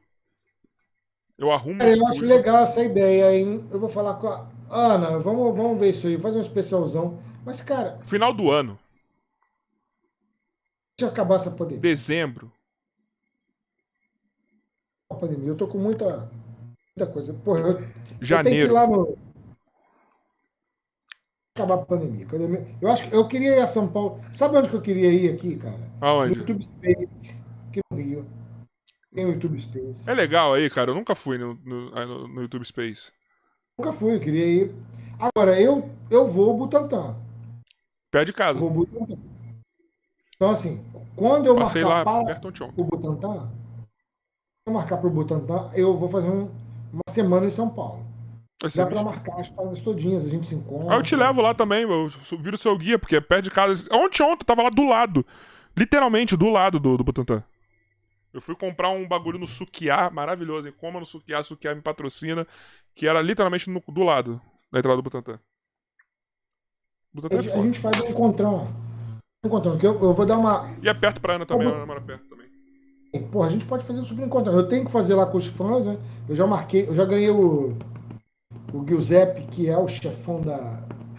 Eu 1.38 1.50
arrumo 1.52 1.74
um 1.74 1.78
Cara, 1.78 1.94
eu 1.94 2.06
acho 2.08 2.24
legal 2.24 2.62
essa 2.62 2.82
ideia, 2.82 3.36
hein? 3.36 3.66
Eu 3.70 3.78
vou 3.78 3.88
falar 3.88 4.14
com 4.14 4.28
a 4.28 4.48
Ana, 4.70 5.18
vamos, 5.18 5.54
vamos 5.54 5.78
ver 5.78 5.90
isso 5.90 6.06
aí, 6.06 6.18
fazer 6.18 6.38
um 6.38 6.42
especialzão. 6.42 7.18
Mas, 7.44 7.60
cara, 7.60 7.98
Final 8.04 8.32
do 8.32 8.50
ano, 8.50 8.78
deixa 10.98 11.12
acabar 11.12 11.36
essa 11.36 11.50
pandemia. 11.50 11.80
dezembro. 11.80 12.50
a 15.10 15.14
pandemia. 15.14 15.48
Eu 15.48 15.56
tô 15.56 15.68
com 15.68 15.78
muita, 15.78 16.30
muita 16.96 17.12
coisa. 17.12 17.32
Porra, 17.34 17.60
eu, 17.60 17.66
eu 17.66 17.76
tenho 17.76 17.92
que 17.92 18.22
ir 18.22 18.26
Janeiro. 18.26 18.74
lá 18.74 18.86
no. 18.86 19.16
Acabar 21.54 21.74
a 21.74 21.84
pandemia. 21.86 22.26
Eu 22.82 22.90
acho 22.90 23.08
que 23.08 23.16
eu 23.16 23.26
queria 23.28 23.56
ir 23.56 23.60
a 23.60 23.66
São 23.66 23.88
Paulo. 23.88 24.20
Sabe 24.32 24.58
onde 24.58 24.68
que 24.68 24.76
eu 24.76 24.82
queria 24.82 25.10
ir 25.10 25.32
aqui, 25.32 25.56
cara? 25.56 25.78
No 26.00 26.06
Aonde? 26.06 26.38
YouTube 26.38 26.62
Space, 26.62 27.34
no. 27.34 27.45
Tem 29.16 29.24
o 29.24 29.32
YouTube 29.32 29.58
Space. 29.58 30.08
É 30.08 30.12
legal 30.12 30.52
aí, 30.52 30.68
cara. 30.68 30.90
Eu 30.90 30.94
nunca 30.94 31.14
fui 31.14 31.38
no, 31.38 31.54
no, 31.64 31.90
aí 31.98 32.04
no- 32.04 32.42
YouTube 32.42 32.66
Space. 32.66 33.10
Nunca 33.78 33.90
fui, 33.90 34.14
eu 34.14 34.20
queria 34.20 34.44
ir. 34.46 34.74
Agora, 35.18 35.58
eu, 35.58 35.90
eu 36.10 36.30
vou 36.30 36.50
ao 36.50 36.56
Butantan. 36.58 37.16
Pé 38.12 38.26
de 38.26 38.32
casa. 38.34 38.60
Vou 38.60 38.68
ao 38.68 38.74
Butantan. 38.74 39.16
Então, 40.34 40.50
assim, 40.50 40.84
quando 41.16 41.46
eu 41.46 41.56
Passei 41.56 41.82
marcar 41.82 42.12
lá 42.12 42.34
para 42.34 42.50
o 42.76 42.84
Butantan, 42.84 43.46
se 43.48 44.68
eu 44.68 44.72
marcar 44.74 44.98
para 44.98 45.06
o 45.06 45.10
Butantan, 45.10 45.70
eu 45.72 45.96
vou 45.96 46.10
fazer 46.10 46.28
um- 46.28 46.50
uma 46.92 47.02
semana 47.08 47.46
em 47.46 47.50
São 47.50 47.70
Paulo. 47.70 48.04
Dá 48.62 48.68
para 48.84 48.86
bicho. 48.96 49.04
marcar 49.04 49.40
as 49.40 49.48
paradas 49.48 49.80
todinhas, 49.80 50.26
a 50.26 50.28
gente 50.28 50.46
se 50.46 50.54
encontra. 50.54 50.92
Ah, 50.92 50.96
eu 50.98 51.02
te 51.02 51.16
levo 51.16 51.40
lá 51.40 51.54
também, 51.54 51.84
eu 51.84 52.10
viro 52.38 52.56
o 52.56 52.58
seu 52.58 52.76
guia, 52.76 52.98
porque 52.98 53.16
é 53.16 53.20
perto 53.22 53.44
de 53.44 53.50
casa. 53.50 53.86
Ontem, 53.90 54.22
ontem, 54.22 54.42
eu 54.42 54.46
tava 54.46 54.62
lá 54.62 54.68
do 54.68 54.86
lado. 54.86 55.24
Literalmente, 55.74 56.36
do 56.36 56.50
lado 56.50 56.78
do, 56.78 56.98
do 56.98 57.04
Butantã. 57.04 57.42
Eu 58.36 58.42
fui 58.42 58.54
comprar 58.54 58.90
um 58.90 59.08
bagulho 59.08 59.38
no 59.38 59.46
Sukiá, 59.46 60.10
maravilhoso, 60.10 60.68
hein? 60.68 60.74
Coma 60.76 61.00
no 61.00 61.06
Sukiá, 61.06 61.42
Sukiá 61.42 61.74
me 61.74 61.80
patrocina, 61.80 62.46
que 62.94 63.06
era 63.08 63.22
literalmente 63.22 63.70
no- 63.70 63.82
do 63.88 64.02
lado 64.02 64.38
da 64.70 64.78
entrada 64.78 64.96
do 64.96 65.02
Butantã. 65.02 65.40
Butantã 67.12 67.36
A 67.36 67.38
é 67.38 67.42
gente, 67.42 67.54
a 67.58 67.62
gente 67.62 67.78
faz 67.80 67.98
um 68.00 68.08
encontrão. 68.10 68.68
Um 69.42 69.48
encontrão, 69.48 69.78
que 69.78 69.86
eu, 69.86 69.94
eu 70.02 70.12
vou 70.12 70.26
dar 70.26 70.36
uma. 70.36 70.68
E 70.82 70.88
é 70.88 70.92
perto 70.92 71.18
pra 71.20 71.36
Ana 71.36 71.46
também, 71.46 71.66
Como- 71.66 71.76
Ana 71.76 71.86
mora 71.86 72.00
perto 72.02 72.28
também. 72.28 72.46
Porra, 73.32 73.46
a 73.46 73.50
gente 73.50 73.64
pode 73.64 73.84
fazer 73.86 74.00
um 74.00 74.04
super 74.04 74.26
encontrão. 74.26 74.54
Eu 74.54 74.68
tenho 74.68 74.84
que 74.84 74.92
fazer 74.92 75.14
lá 75.14 75.24
com 75.24 75.38
os 75.38 75.46
fãs, 75.46 75.86
né? 75.86 75.96
Eu 76.28 76.36
já 76.36 76.46
marquei, 76.46 76.86
eu 76.86 76.94
já 76.94 77.04
ganhei 77.06 77.30
o. 77.30 77.74
O 78.74 78.86
Giuseppe, 78.86 79.46
que 79.46 79.68
é 79.68 79.78
o 79.78 79.88
chefão 79.88 80.42
da, 80.42 80.58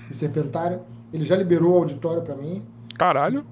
do 0.08 0.16
Serpentário. 0.16 0.82
Ele 1.12 1.26
já 1.26 1.36
liberou 1.36 1.74
o 1.74 1.78
auditório 1.78 2.22
pra 2.22 2.36
mim. 2.36 2.64
Caralho, 3.00 3.44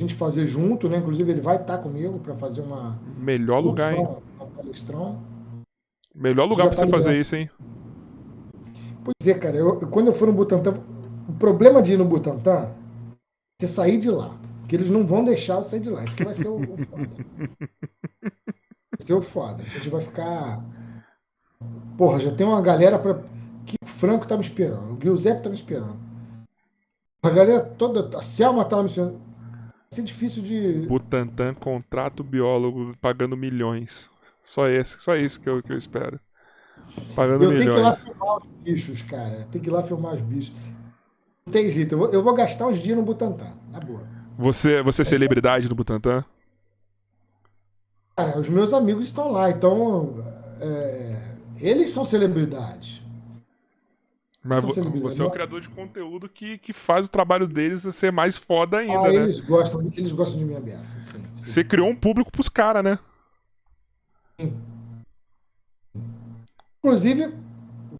gente 0.00 0.14
fazer 0.14 0.46
junto, 0.46 0.88
né? 0.88 0.98
Inclusive, 0.98 1.30
ele 1.30 1.40
vai 1.40 1.56
estar 1.56 1.78
comigo 1.78 2.20
pra 2.20 2.34
fazer 2.36 2.60
uma. 2.60 2.98
melhor 3.18 3.58
lugar, 3.58 3.94
hein? 3.94 4.06
Uma 4.36 4.46
palestrão. 4.46 5.20
Melhor 6.14 6.44
lugar 6.44 6.64
Já 6.64 6.70
pra 6.70 6.78
tá 6.78 6.86
você 6.86 6.90
fazer 6.90 7.20
isso, 7.20 7.34
hein? 7.34 7.50
Pois 9.04 9.26
é, 9.26 9.34
cara, 9.34 9.56
eu, 9.56 9.76
quando 9.88 10.08
eu 10.08 10.12
for 10.12 10.26
no 10.28 10.34
Butantã, 10.34 10.74
o 11.28 11.32
problema 11.32 11.82
de 11.82 11.94
ir 11.94 11.96
no 11.96 12.04
Butantã 12.04 12.68
é 12.68 12.70
você 13.60 13.68
sair 13.68 13.98
de 13.98 14.10
lá. 14.10 14.36
Porque 14.60 14.76
eles 14.76 14.90
não 14.90 15.06
vão 15.06 15.24
deixar 15.24 15.54
eu 15.54 15.64
sair 15.64 15.80
de 15.80 15.90
lá. 15.90 16.04
Isso 16.04 16.14
que 16.14 16.24
vai 16.24 16.34
ser 16.34 16.48
o, 16.48 16.60
o 16.60 16.76
foda. 16.84 17.08
Vai 18.90 19.00
ser 19.00 19.14
o 19.14 19.22
foda. 19.22 19.62
A 19.62 19.68
gente 19.68 19.88
vai 19.88 20.02
ficar. 20.02 20.64
Porra, 21.96 22.20
já 22.20 22.32
tem 22.34 22.46
uma 22.46 22.60
galera 22.60 22.98
pra. 22.98 23.20
Que 23.64 23.76
o 23.82 23.86
Franco 23.86 24.26
tá 24.28 24.36
me 24.36 24.42
esperando. 24.42 24.94
O 24.94 25.02
Giuseppe 25.02 25.42
tá 25.42 25.48
me 25.48 25.56
esperando. 25.56 25.96
A 27.22 27.30
galera 27.30 27.60
toda. 27.64 28.16
A 28.16 28.22
Selma 28.22 28.64
tá 28.64 28.80
me 28.80 28.88
esperando. 28.88 29.27
Vai 29.90 29.96
ser 29.96 30.02
difícil 30.04 30.42
de. 30.42 30.86
Butantan 30.86 31.54
contrato 31.54 32.22
biólogo 32.22 32.96
pagando 33.00 33.36
milhões. 33.36 34.10
Só 34.42 34.66
esse, 34.68 35.00
só 35.00 35.16
isso 35.16 35.40
que 35.40 35.48
eu, 35.48 35.62
que 35.62 35.72
eu 35.72 35.76
espero. 35.78 36.20
Pagando 37.14 37.44
Eu 37.44 37.54
tenho 37.54 37.70
que 37.70 37.76
ir 37.78 37.80
lá 37.80 37.92
milhões. 37.92 38.02
filmar 38.02 38.38
os 38.38 38.48
bichos, 38.64 39.02
cara. 39.02 39.46
Tem 39.50 39.60
que 39.60 39.68
ir 39.68 39.72
lá 39.72 39.82
filmar 39.82 40.14
os 40.14 40.22
bichos. 40.22 40.54
Não 41.46 41.52
tem 41.52 41.70
jeito. 41.70 41.94
Eu 41.94 41.98
vou, 41.98 42.12
eu 42.12 42.22
vou 42.22 42.34
gastar 42.34 42.66
uns 42.66 42.78
dias 42.78 42.96
no 42.96 43.02
Butantã. 43.04 43.56
Na 43.70 43.80
boa. 43.80 44.06
Você, 44.36 44.82
você 44.82 45.02
é 45.02 45.04
celebridade 45.04 45.68
do 45.68 45.74
Butantan? 45.74 46.24
Cara, 48.16 48.38
os 48.38 48.48
meus 48.48 48.74
amigos 48.74 49.06
estão 49.06 49.30
lá, 49.30 49.50
então 49.50 50.24
é, 50.60 51.36
eles 51.56 51.90
são 51.90 52.04
celebridades. 52.04 53.02
Mas 54.42 54.62
você 54.62 55.22
é 55.22 55.24
o 55.24 55.30
criador 55.30 55.60
de 55.60 55.68
conteúdo 55.68 56.28
que, 56.28 56.58
que 56.58 56.72
faz 56.72 57.06
o 57.06 57.10
trabalho 57.10 57.46
deles 57.46 57.82
ser 57.94 58.12
mais 58.12 58.36
foda 58.36 58.78
ainda, 58.78 59.08
ah, 59.08 59.12
né? 59.12 59.16
eles 59.16 59.40
gostam, 59.40 59.80
eles 59.96 60.12
gostam 60.12 60.38
de 60.38 60.44
minha 60.44 60.60
beça, 60.60 61.00
sim, 61.02 61.20
sim. 61.34 61.50
Você 61.50 61.64
criou 61.64 61.88
um 61.88 61.96
público 61.96 62.30
pros 62.30 62.48
caras, 62.48 62.84
né? 62.84 62.98
Inclusive, 66.82 67.34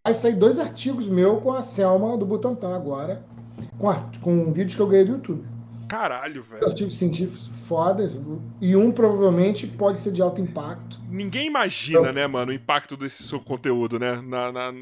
vai 0.05 0.15
sair 0.15 0.37
dois 0.37 0.59
artigos 0.59 1.09
meus 1.09 1.43
com 1.43 1.53
a 1.53 1.61
Selma 1.63 2.17
do 2.17 2.25
Butantan 2.25 2.75
agora, 2.75 3.25
com, 3.77 3.91
art- 3.91 4.19
com 4.21 4.53
vídeos 4.53 4.77
que 4.77 4.81
eu 4.83 4.87
ganhei 4.87 5.05
do 5.05 5.13
YouTube. 5.15 5.45
Caralho, 5.89 6.43
velho. 6.43 6.65
Artigos 6.65 6.97
científicos 6.97 7.51
fodas, 7.65 8.17
e 8.61 8.77
um 8.77 8.93
provavelmente 8.93 9.67
pode 9.67 9.99
ser 10.01 10.13
de 10.13 10.23
alto 10.23 10.41
impacto. 10.41 11.01
Ninguém 11.09 11.47
imagina, 11.49 12.13
né, 12.13 12.27
mano, 12.27 12.53
o 12.53 12.55
impacto 12.55 12.97
desse 12.97 13.23
seu 13.25 13.41
conteúdo, 13.41 13.99
né? 13.99 14.21
Na, 14.23 14.53
na, 14.53 14.73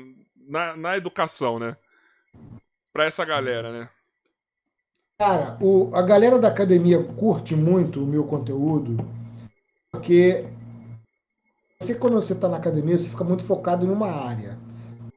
na, 0.47 0.77
na 0.77 0.97
educação, 0.97 1.59
né? 1.59 1.77
Pra 2.93 3.05
essa 3.05 3.25
galera, 3.25 3.73
né? 3.73 3.91
Cara, 5.19 5.59
o- 5.63 5.95
a 5.95 6.03
galera 6.03 6.39
da 6.39 6.49
academia 6.49 7.03
curte 7.03 7.55
muito 7.57 8.03
o 8.03 8.07
meu 8.07 8.25
conteúdo, 8.25 8.97
porque 9.91 10.45
você, 11.81 11.95
quando 11.95 12.15
você 12.15 12.33
está 12.33 12.49
na 12.49 12.57
academia, 12.57 12.97
você 12.97 13.09
fica 13.09 13.25
muito 13.25 13.45
focado 13.45 13.85
em 13.87 13.91
uma 13.91 14.11
área. 14.11 14.59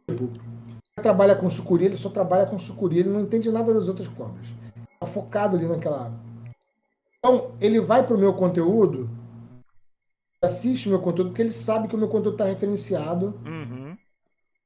Tipo, 0.10 0.28
você 0.28 1.02
trabalha 1.02 1.36
com 1.36 1.50
sucuri, 1.50 1.86
ele 1.86 1.98
só 1.98 2.10
trabalha 2.10 2.46
com 2.46 2.58
sucuri, 2.58 3.00
ele 3.00 3.10
não 3.10 3.22
entende 3.22 3.52
nada 3.52 3.74
das 3.74 3.88
outras 3.90 4.08
cobras. 4.08 4.48
Está 4.94 5.08
focado 5.08 5.56
ali 5.58 5.66
naquela. 5.66 6.12
Então, 7.18 7.56
ele 7.60 7.80
vai 7.82 8.06
para 8.06 8.16
o 8.16 8.20
meu 8.20 8.34
conteúdo, 8.34 9.10
assiste 10.42 10.88
o 10.88 10.92
meu 10.92 11.02
conteúdo, 11.02 11.30
porque 11.32 11.42
ele 11.42 11.52
sabe 11.52 11.88
que 11.90 11.96
o 11.96 12.00
meu 12.00 12.08
conteúdo 12.08 12.36
está 12.36 12.46
referenciado 12.46 13.38
Uhum. 13.46 13.59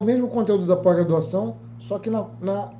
Mesmo 0.03 0.29
conteúdo 0.29 0.65
da 0.65 0.75
pós-graduação, 0.75 1.57
só 1.79 1.99
que 1.99 2.09
na, 2.09 2.27
na- 2.41 2.73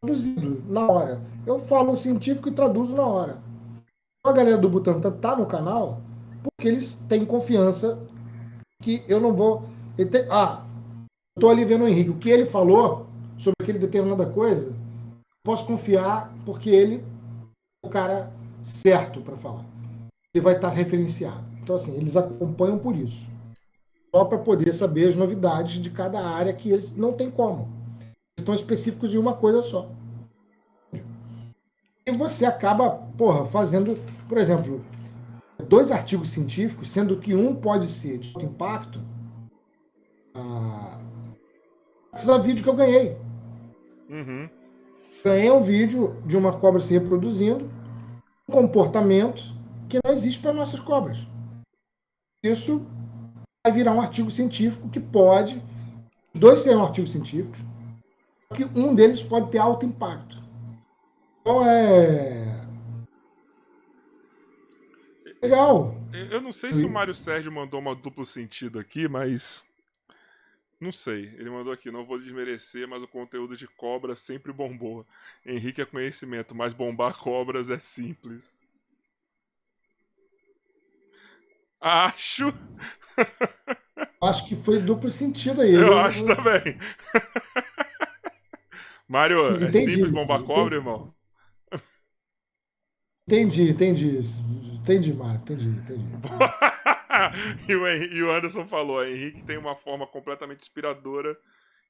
traduzido 0.00 0.62
na 0.68 0.86
hora. 0.86 1.22
Eu 1.46 1.58
falo 1.58 1.96
científico 1.96 2.48
e 2.48 2.52
traduzo 2.52 2.94
na 2.94 3.06
hora. 3.06 3.38
A 4.24 4.32
galera 4.32 4.58
do 4.58 4.68
Butantan 4.68 5.12
tá 5.12 5.36
no 5.36 5.46
canal 5.46 6.00
porque 6.42 6.68
eles 6.68 6.94
têm 7.08 7.24
confiança 7.24 7.98
que 8.82 9.04
eu 9.08 9.20
não 9.20 9.34
vou. 9.34 9.62
tem- 9.96 10.26
ah, 10.30 10.64
eu 11.36 11.40
tô 11.40 11.48
ali 11.48 11.64
vendo 11.64 11.84
o 11.84 11.88
Henrique. 11.88 12.10
O 12.10 12.18
que 12.18 12.30
ele 12.30 12.46
falou 12.46 13.06
sobre 13.36 13.56
aquele 13.62 13.78
determinada 13.78 14.26
coisa, 14.26 14.72
posso 15.44 15.66
confiar 15.66 16.32
porque 16.44 16.70
ele 16.70 17.04
é 17.82 17.86
o 17.86 17.90
cara 17.90 18.32
certo 18.62 19.20
para 19.20 19.36
falar. 19.36 19.64
Ele 20.34 20.44
vai 20.44 20.54
estar 20.54 20.68
referenciado. 20.68 21.42
Então, 21.62 21.76
assim, 21.76 21.94
eles 21.96 22.16
acompanham 22.16 22.78
por 22.78 22.94
isso 22.94 23.26
só 24.18 24.24
para 24.24 24.38
poder 24.38 24.72
saber 24.72 25.06
as 25.06 25.14
novidades 25.14 25.80
de 25.80 25.90
cada 25.90 26.20
área 26.20 26.52
que 26.52 26.72
eles 26.72 26.92
não 26.92 27.12
tem 27.12 27.30
como. 27.30 27.68
Eles 28.00 28.16
estão 28.38 28.52
específicos 28.52 29.12
de 29.12 29.16
uma 29.16 29.34
coisa 29.34 29.62
só. 29.62 29.92
E 32.04 32.10
você 32.10 32.44
acaba, 32.44 32.90
porra, 33.16 33.44
fazendo, 33.46 33.96
por 34.28 34.36
exemplo, 34.38 34.84
dois 35.68 35.92
artigos 35.92 36.30
científicos, 36.30 36.90
sendo 36.90 37.18
que 37.18 37.32
um 37.32 37.54
pode 37.54 37.88
ser 37.88 38.18
de 38.18 38.34
alto 38.34 38.44
impacto, 38.44 39.00
ah, 40.34 40.98
esse 42.12 42.38
vídeo 42.40 42.64
que 42.64 42.70
eu 42.70 42.74
ganhei. 42.74 43.16
Uhum. 44.10 44.50
Ganhei 45.24 45.50
um 45.52 45.62
vídeo 45.62 46.20
de 46.26 46.36
uma 46.36 46.58
cobra 46.58 46.80
se 46.80 46.92
reproduzindo, 46.92 47.70
um 48.48 48.52
comportamento 48.52 49.44
que 49.88 50.00
não 50.04 50.12
existe 50.12 50.42
para 50.42 50.52
nossas 50.52 50.80
cobras. 50.80 51.24
Isso 52.42 52.84
virar 53.70 53.92
um 53.92 54.00
artigo 54.00 54.30
científico 54.30 54.88
que 54.88 55.00
pode, 55.00 55.62
dois 56.34 56.60
serão 56.60 56.84
artigos 56.84 57.10
científicos, 57.10 57.58
que 58.54 58.64
um 58.64 58.94
deles 58.94 59.22
pode 59.22 59.50
ter 59.50 59.58
alto 59.58 59.84
impacto. 59.84 60.42
Então 61.40 61.66
é. 61.66 62.66
Legal. 65.42 65.94
Eu 66.30 66.40
não 66.40 66.52
sei 66.52 66.72
se 66.72 66.84
o 66.84 66.90
Mário 66.90 67.14
Sérgio 67.14 67.52
mandou 67.52 67.80
uma 67.80 67.94
duplo 67.94 68.24
sentido 68.24 68.78
aqui, 68.78 69.08
mas. 69.08 69.64
Não 70.80 70.92
sei. 70.92 71.26
Ele 71.36 71.50
mandou 71.50 71.72
aqui, 71.72 71.90
não 71.90 72.04
vou 72.04 72.18
desmerecer, 72.18 72.86
mas 72.86 73.02
o 73.02 73.08
conteúdo 73.08 73.56
de 73.56 73.66
cobra 73.66 74.14
sempre 74.14 74.52
bombou. 74.52 75.06
Henrique 75.44 75.80
é 75.80 75.84
conhecimento, 75.84 76.54
mas 76.54 76.72
bombar 76.72 77.16
cobras 77.16 77.70
é 77.70 77.78
simples. 77.78 78.52
Acho. 81.80 82.52
Acho 84.20 84.46
que 84.48 84.56
foi 84.56 84.80
duplo 84.80 85.10
sentido 85.10 85.60
aí. 85.62 85.74
Eu 85.74 85.96
acho 85.98 86.26
também. 86.26 86.76
Mário, 89.06 89.64
é 89.64 89.72
simples 89.72 90.10
bombar 90.10 90.42
cobra, 90.42 90.76
irmão? 90.76 91.14
Entendi, 93.26 93.70
entendi. 93.70 94.20
Entendi, 94.82 95.12
Mário, 95.12 95.40
entendi, 95.40 95.68
entendi. 95.68 96.02
e, 97.68 97.74
o 97.76 97.86
e 97.86 98.22
o 98.22 98.32
Anderson 98.32 98.64
falou: 98.64 99.04
Henrique 99.04 99.42
tem 99.42 99.56
uma 99.58 99.76
forma 99.76 100.06
completamente 100.06 100.60
inspiradora, 100.62 101.36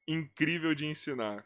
incrível 0.06 0.74
de 0.74 0.86
ensinar. 0.86 1.44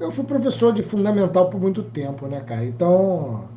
Eu 0.00 0.10
fui 0.10 0.24
professor 0.24 0.72
de 0.72 0.82
fundamental 0.82 1.48
por 1.48 1.60
muito 1.60 1.82
tempo, 1.82 2.26
né, 2.26 2.42
cara? 2.42 2.64
Então, 2.64 3.48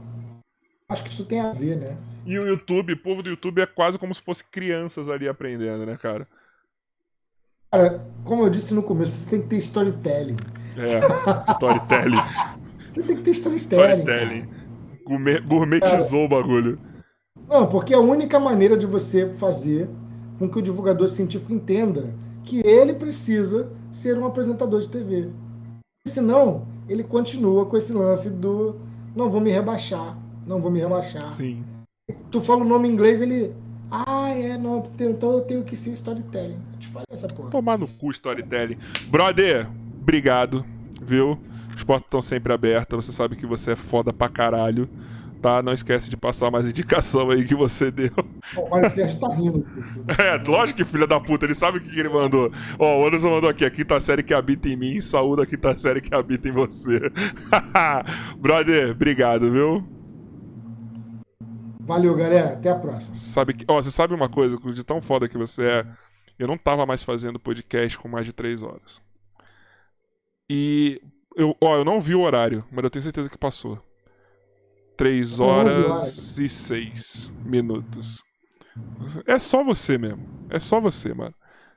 acho 0.89 1.03
que 1.03 1.09
isso 1.09 1.25
tem 1.25 1.39
a 1.39 1.51
ver, 1.51 1.77
né? 1.77 1.97
E 2.27 2.37
o 2.37 2.45
YouTube, 2.45 2.91
o 2.91 2.97
povo 2.97 3.23
do 3.23 3.29
YouTube 3.29 3.61
é 3.61 3.65
quase 3.65 3.97
como 3.97 4.13
se 4.13 4.21
fosse 4.21 4.43
crianças 4.43 5.07
ali 5.07 5.29
aprendendo, 5.29 5.85
né, 5.85 5.95
cara? 5.95 6.27
Cara, 7.71 8.05
como 8.25 8.43
eu 8.43 8.49
disse 8.49 8.73
no 8.73 8.83
começo, 8.83 9.13
você 9.13 9.29
tem 9.29 9.41
que 9.41 9.47
ter 9.47 9.57
storytelling. 9.59 10.35
É, 10.75 11.51
storytelling. 11.53 12.17
você 12.89 13.01
tem 13.01 13.15
que 13.15 13.21
ter 13.21 13.31
storytelling. 13.31 14.01
Storytelling. 14.01 15.41
Gourmetizou 15.47 16.25
o 16.25 16.27
bagulho. 16.27 16.77
Não, 17.47 17.65
porque 17.65 17.93
é 17.93 17.97
a 17.97 18.01
única 18.01 18.37
maneira 18.37 18.75
de 18.75 18.85
você 18.85 19.33
fazer 19.35 19.89
com 20.37 20.49
que 20.49 20.59
o 20.59 20.61
divulgador 20.61 21.07
científico 21.07 21.53
entenda 21.53 22.13
que 22.43 22.59
ele 22.59 22.93
precisa 22.93 23.71
ser 23.89 24.17
um 24.17 24.25
apresentador 24.25 24.81
de 24.81 24.89
TV. 24.89 25.29
Senão, 26.05 26.67
ele 26.89 27.05
continua 27.05 27.65
com 27.65 27.77
esse 27.77 27.93
lance 27.93 28.29
do 28.29 28.75
não 29.15 29.29
vou 29.29 29.39
me 29.39 29.49
rebaixar, 29.49 30.17
não 30.45 30.61
vou 30.61 30.69
me 30.69 30.81
rebaixar. 30.81 31.31
Sim 31.31 31.63
tu 32.31 32.41
fala 32.41 32.61
o 32.61 32.67
nome 32.67 32.87
em 32.87 32.91
inglês, 32.93 33.21
ele. 33.21 33.53
Ah, 33.89 34.29
é, 34.29 34.57
não, 34.57 34.89
então 34.99 35.33
eu 35.33 35.41
tenho 35.41 35.63
que 35.63 35.75
ser 35.75 35.91
storytelling. 35.91 36.59
Eu 36.73 36.79
te 36.79 36.87
falei 36.87 37.05
essa 37.09 37.27
porra. 37.27 37.49
Tomar 37.49 37.77
no 37.77 37.87
cu 37.87 38.11
storytelling. 38.11 38.77
Brother, 39.09 39.67
obrigado, 40.01 40.65
viu? 41.01 41.39
Os 41.75 41.83
portas 41.83 42.07
estão 42.07 42.21
sempre 42.21 42.51
abertas, 42.51 43.05
você 43.05 43.11
sabe 43.11 43.35
que 43.35 43.45
você 43.45 43.71
é 43.71 43.75
foda 43.75 44.11
pra 44.11 44.27
caralho. 44.27 44.89
Tá? 45.41 45.61
Não 45.61 45.71
esquece 45.71 46.09
de 46.09 46.17
passar 46.17 46.49
mais 46.49 46.67
indicação 46.67 47.29
aí 47.29 47.45
que 47.45 47.53
você 47.53 47.91
deu. 47.91 48.11
O 48.57 48.69
Mário 48.69 48.89
Sérgio 48.89 49.19
tá 49.19 49.33
rindo. 49.35 49.65
É, 50.17 50.35
lógico 50.49 50.77
que 50.77 50.85
filha 50.85 51.05
da 51.05 51.19
puta, 51.19 51.45
ele 51.45 51.53
sabe 51.53 51.77
o 51.77 51.81
que, 51.81 51.89
que 51.89 51.99
ele 51.99 52.09
mandou. 52.09 52.51
Ó, 52.79 53.03
o 53.03 53.07
Anderson 53.07 53.29
mandou 53.29 53.49
aqui, 53.49 53.63
a 53.63 53.69
quinta 53.69 53.99
série 53.99 54.23
que 54.23 54.33
habita 54.33 54.67
em 54.67 54.75
mim, 54.75 54.99
saúde 54.99 55.43
a 55.43 55.45
quinta 55.45 55.77
série 55.77 56.01
que 56.01 56.15
habita 56.15 56.47
em 56.49 56.51
você. 56.51 57.11
Brother, 58.39 58.91
obrigado, 58.91 59.51
viu? 59.51 59.96
Valeu, 61.87 62.13
galera. 62.15 62.53
Até 62.53 62.69
a 62.69 62.75
próxima. 62.75 63.15
Sabe 63.15 63.53
que, 63.53 63.65
ó, 63.65 63.81
você 63.81 63.89
sabe 63.89 64.13
uma 64.13 64.27
coisa, 64.27 64.57
de 64.57 64.83
tão 64.83 64.99
foda 64.99 65.29
que 65.29 65.37
você 65.37 65.63
é, 65.63 65.85
eu 66.37 66.45
não 66.45 66.57
tava 66.57 66.85
mais 66.85 67.01
fazendo 67.01 67.39
podcast 67.39 67.97
com 67.97 68.09
mais 68.09 68.25
de 68.25 68.33
três 68.33 68.61
horas. 68.61 69.01
E 70.49 71.01
eu, 71.35 71.55
ó, 71.61 71.77
eu 71.77 71.85
não 71.85 72.01
vi 72.01 72.13
o 72.13 72.21
horário, 72.21 72.65
mas 72.69 72.83
eu 72.83 72.89
tenho 72.89 73.03
certeza 73.03 73.29
que 73.29 73.37
passou. 73.37 73.81
Três 74.97 75.39
horas, 75.39 75.77
horas. 75.77 76.37
e 76.37 76.49
seis 76.49 77.33
minutos. 77.45 78.21
É 79.25 79.39
só 79.39 79.63
você 79.63 79.97
mesmo. 79.97 80.27
É 80.49 80.59
só 80.59 80.81
você, 80.81 81.13
mano. 81.13 81.33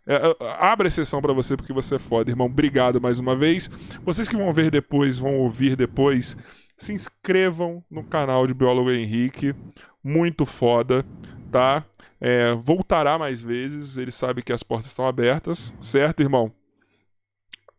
É, 0.06 0.16
é 0.16 0.36
abre 0.58 0.88
exceção 0.88 1.22
para 1.22 1.32
você 1.32 1.56
porque 1.56 1.72
você 1.72 1.94
é 1.94 1.98
foda, 1.98 2.30
irmão. 2.30 2.48
Obrigado 2.48 3.00
mais 3.00 3.20
uma 3.20 3.36
vez. 3.36 3.70
Vocês 4.04 4.28
que 4.28 4.36
vão 4.36 4.52
ver 4.52 4.72
depois, 4.72 5.18
vão 5.18 5.36
ouvir 5.36 5.76
depois, 5.76 6.36
se 6.80 6.94
inscrevam 6.94 7.84
no 7.90 8.02
canal 8.02 8.46
de 8.46 8.54
Biólogo 8.54 8.90
Henrique 8.90 9.54
muito 10.02 10.46
foda, 10.46 11.04
tá? 11.52 11.84
É, 12.18 12.54
voltará 12.54 13.18
mais 13.18 13.42
vezes, 13.42 13.98
ele 13.98 14.10
sabe 14.10 14.42
que 14.42 14.52
as 14.52 14.62
portas 14.62 14.90
estão 14.90 15.06
abertas, 15.06 15.74
certo, 15.78 16.22
irmão? 16.22 16.50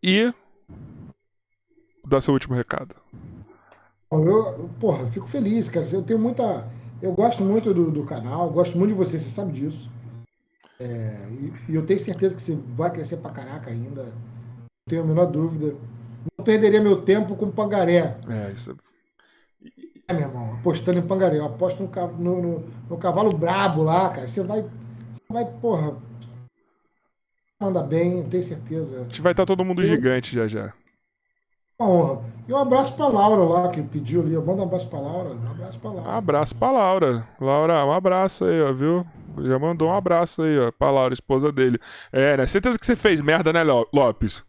E 0.04 0.32
dá 2.08 2.22
seu 2.22 2.34
último 2.34 2.56
recado. 2.56 2.96
Eu, 4.12 4.70
porra, 4.80 5.08
fico 5.08 5.28
feliz, 5.28 5.68
cara. 5.68 5.86
Eu 5.92 6.04
tenho 6.04 6.20
muita. 6.20 6.68
Eu 7.02 7.14
gosto 7.14 7.44
muito 7.44 7.74
do, 7.74 7.90
do 7.90 8.04
canal, 8.04 8.52
gosto 8.52 8.78
muito 8.78 8.92
de 8.92 8.98
você, 8.98 9.18
você 9.18 9.30
sabe 9.30 9.54
disso. 9.54 9.90
É, 10.80 11.28
e, 11.32 11.72
e, 11.72 11.76
eu 11.76 11.86
tenho 11.86 12.00
certeza 12.00 12.36
que 12.36 12.42
você 12.42 12.56
vai 12.76 12.92
crescer 12.92 13.18
pra 13.18 13.32
caraca 13.32 13.72
ainda. 13.72 14.04
Não 14.04 14.90
tenho 14.90 15.02
a 15.02 15.06
menor 15.06 15.26
dúvida. 15.26 15.76
Não 16.38 16.46
perderia 16.46 16.82
meu 16.82 17.02
tempo 17.02 17.36
com 17.36 17.50
pangaré. 17.50 18.18
É, 18.28 18.52
isso 18.52 18.72
é 18.72 18.91
é, 20.08 20.14
meu 20.14 20.24
irmão, 20.24 20.54
apostando 20.56 20.98
em 20.98 21.08
pangaré. 21.08 21.38
Eu 21.38 21.46
aposto 21.46 21.84
no, 21.84 22.08
no, 22.18 22.42
no, 22.42 22.70
no 22.90 22.98
cavalo 22.98 23.36
brabo 23.36 23.84
lá, 23.84 24.10
cara. 24.10 24.28
Você 24.28 24.44
vai, 24.44 24.64
você 25.12 25.24
vai, 25.30 25.46
porra, 25.46 25.96
manda 27.60 27.82
bem, 27.82 28.24
tenho 28.24 28.44
certeza. 28.44 29.02
A 29.02 29.04
gente 29.04 29.22
vai 29.22 29.34
estar 29.34 29.46
todo 29.46 29.66
mundo 29.66 29.82
eu... 29.82 29.88
gigante 29.88 30.36
já 30.36 30.48
já. 30.48 30.74
Uma 31.80 31.90
honra. 31.90 32.22
E 32.48 32.54
um 32.54 32.58
abraço 32.58 32.96
pra 32.96 33.08
Laura 33.08 33.44
lá, 33.44 33.70
que 33.70 33.82
pediu 33.82 34.22
ali. 34.22 34.34
Eu 34.34 34.46
mando 34.46 34.62
um 34.62 34.66
abraço 34.66 34.88
pra 34.88 35.00
Laura. 35.00 35.30
Um 35.30 35.52
abraço 35.52 35.80
pra 35.80 35.92
Laura. 35.92 36.12
Abraço 36.12 36.56
pra 36.56 36.72
Laura. 36.72 37.28
Laura, 37.40 37.86
um 37.86 37.92
abraço 37.92 38.46
aí, 38.46 38.62
ó, 38.62 38.72
viu? 38.72 39.06
Já 39.40 39.58
mandou 39.58 39.90
um 39.90 39.94
abraço 39.94 40.44
aí, 40.44 40.60
ó, 40.60 40.72
pra 40.72 40.92
Laura, 40.92 41.14
esposa 41.14 41.52
dele. 41.52 41.80
É, 42.12 42.38
né? 42.38 42.46
Certeza 42.46 42.78
que 42.78 42.86
você 42.86 42.96
fez 42.96 43.22
merda, 43.22 43.52
né, 43.52 43.64
Lopes? 43.64 44.44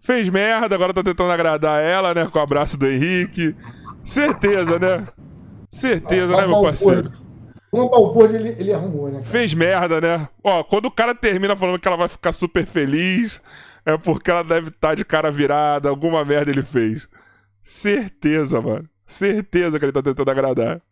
Fez 0.00 0.28
merda, 0.30 0.74
agora 0.74 0.94
tá 0.94 1.02
tentando 1.02 1.30
agradar 1.30 1.82
ela, 1.82 2.14
né? 2.14 2.26
Com 2.26 2.38
o 2.38 2.42
abraço 2.42 2.78
do 2.78 2.86
Henrique. 2.86 3.54
Certeza, 4.04 4.78
né? 4.78 5.06
Certeza, 5.70 6.36
né, 6.36 6.46
meu 6.46 6.62
parceiro? 6.62 7.02
Uma 7.72 7.88
balbúrdia 7.88 8.36
ele, 8.36 8.50
ele 8.58 8.72
arrumou, 8.72 9.06
né? 9.06 9.20
Cara? 9.20 9.24
Fez 9.24 9.54
merda, 9.54 10.00
né? 10.00 10.28
Ó, 10.44 10.62
quando 10.62 10.86
o 10.86 10.90
cara 10.90 11.14
termina 11.14 11.56
falando 11.56 11.78
que 11.78 11.88
ela 11.88 11.96
vai 11.96 12.08
ficar 12.08 12.30
super 12.32 12.66
feliz, 12.66 13.42
é 13.86 13.96
porque 13.96 14.30
ela 14.30 14.44
deve 14.44 14.68
estar 14.68 14.88
tá 14.90 14.94
de 14.94 15.04
cara 15.04 15.30
virada, 15.30 15.88
alguma 15.88 16.24
merda 16.24 16.50
ele 16.50 16.62
fez. 16.62 17.08
Certeza, 17.62 18.60
mano. 18.60 18.88
Certeza 19.06 19.78
que 19.78 19.84
ele 19.84 19.92
tá 19.92 20.02
tentando 20.02 20.30
agradar. 20.30 20.82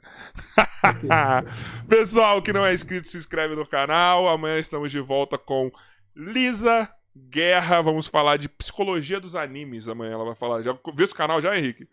Pessoal 1.89 2.41
que 2.41 2.53
não 2.53 2.65
é 2.65 2.73
inscrito, 2.73 3.09
se 3.09 3.19
inscreve 3.19 3.55
no 3.55 3.67
canal. 3.67 4.29
Amanhã 4.29 4.59
estamos 4.59 4.91
de 4.91 5.01
volta 5.01 5.37
com 5.37 5.71
Lisa 6.17 6.89
Guerra. 7.15 7.83
Vamos 7.83 8.07
falar 8.07 8.37
de 8.37 8.49
psicologia 8.49 9.21
dos 9.21 9.37
animes. 9.37 9.89
Amanhã 9.89 10.13
ela 10.13 10.25
vai 10.25 10.35
falar. 10.35 10.63
Já 10.63 10.73
viu 10.95 11.05
esse 11.05 11.15
canal 11.15 11.41
já, 11.41 11.57
Henrique? 11.57 11.89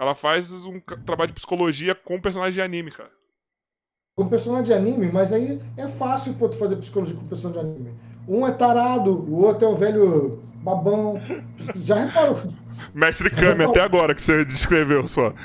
Ela 0.00 0.14
faz 0.14 0.64
um 0.64 0.80
trabalho 0.80 1.28
de 1.28 1.34
psicologia 1.34 1.94
com 1.94 2.18
personagem 2.18 2.54
de 2.54 2.62
anime, 2.62 2.90
cara. 2.90 3.10
Com 4.16 4.26
personagem 4.28 4.64
de 4.64 4.72
anime, 4.72 5.12
mas 5.12 5.30
aí 5.30 5.60
é 5.76 5.86
fácil 5.86 6.32
pô, 6.32 6.48
tu 6.48 6.56
fazer 6.56 6.76
psicologia 6.76 7.14
com 7.14 7.26
personagem 7.26 7.62
de 7.62 7.68
anime. 7.68 7.94
Um 8.26 8.46
é 8.46 8.52
tarado, 8.52 9.12
o 9.12 9.44
outro 9.44 9.66
é 9.66 9.68
um 9.68 9.76
velho 9.76 10.42
babão. 10.64 11.20
Já 11.76 12.06
reparou? 12.06 12.40
Mestre 12.94 13.28
Kami, 13.28 13.64
até 13.64 13.82
agora 13.82 14.14
que 14.14 14.22
você 14.22 14.42
descreveu 14.42 15.06
só. 15.06 15.34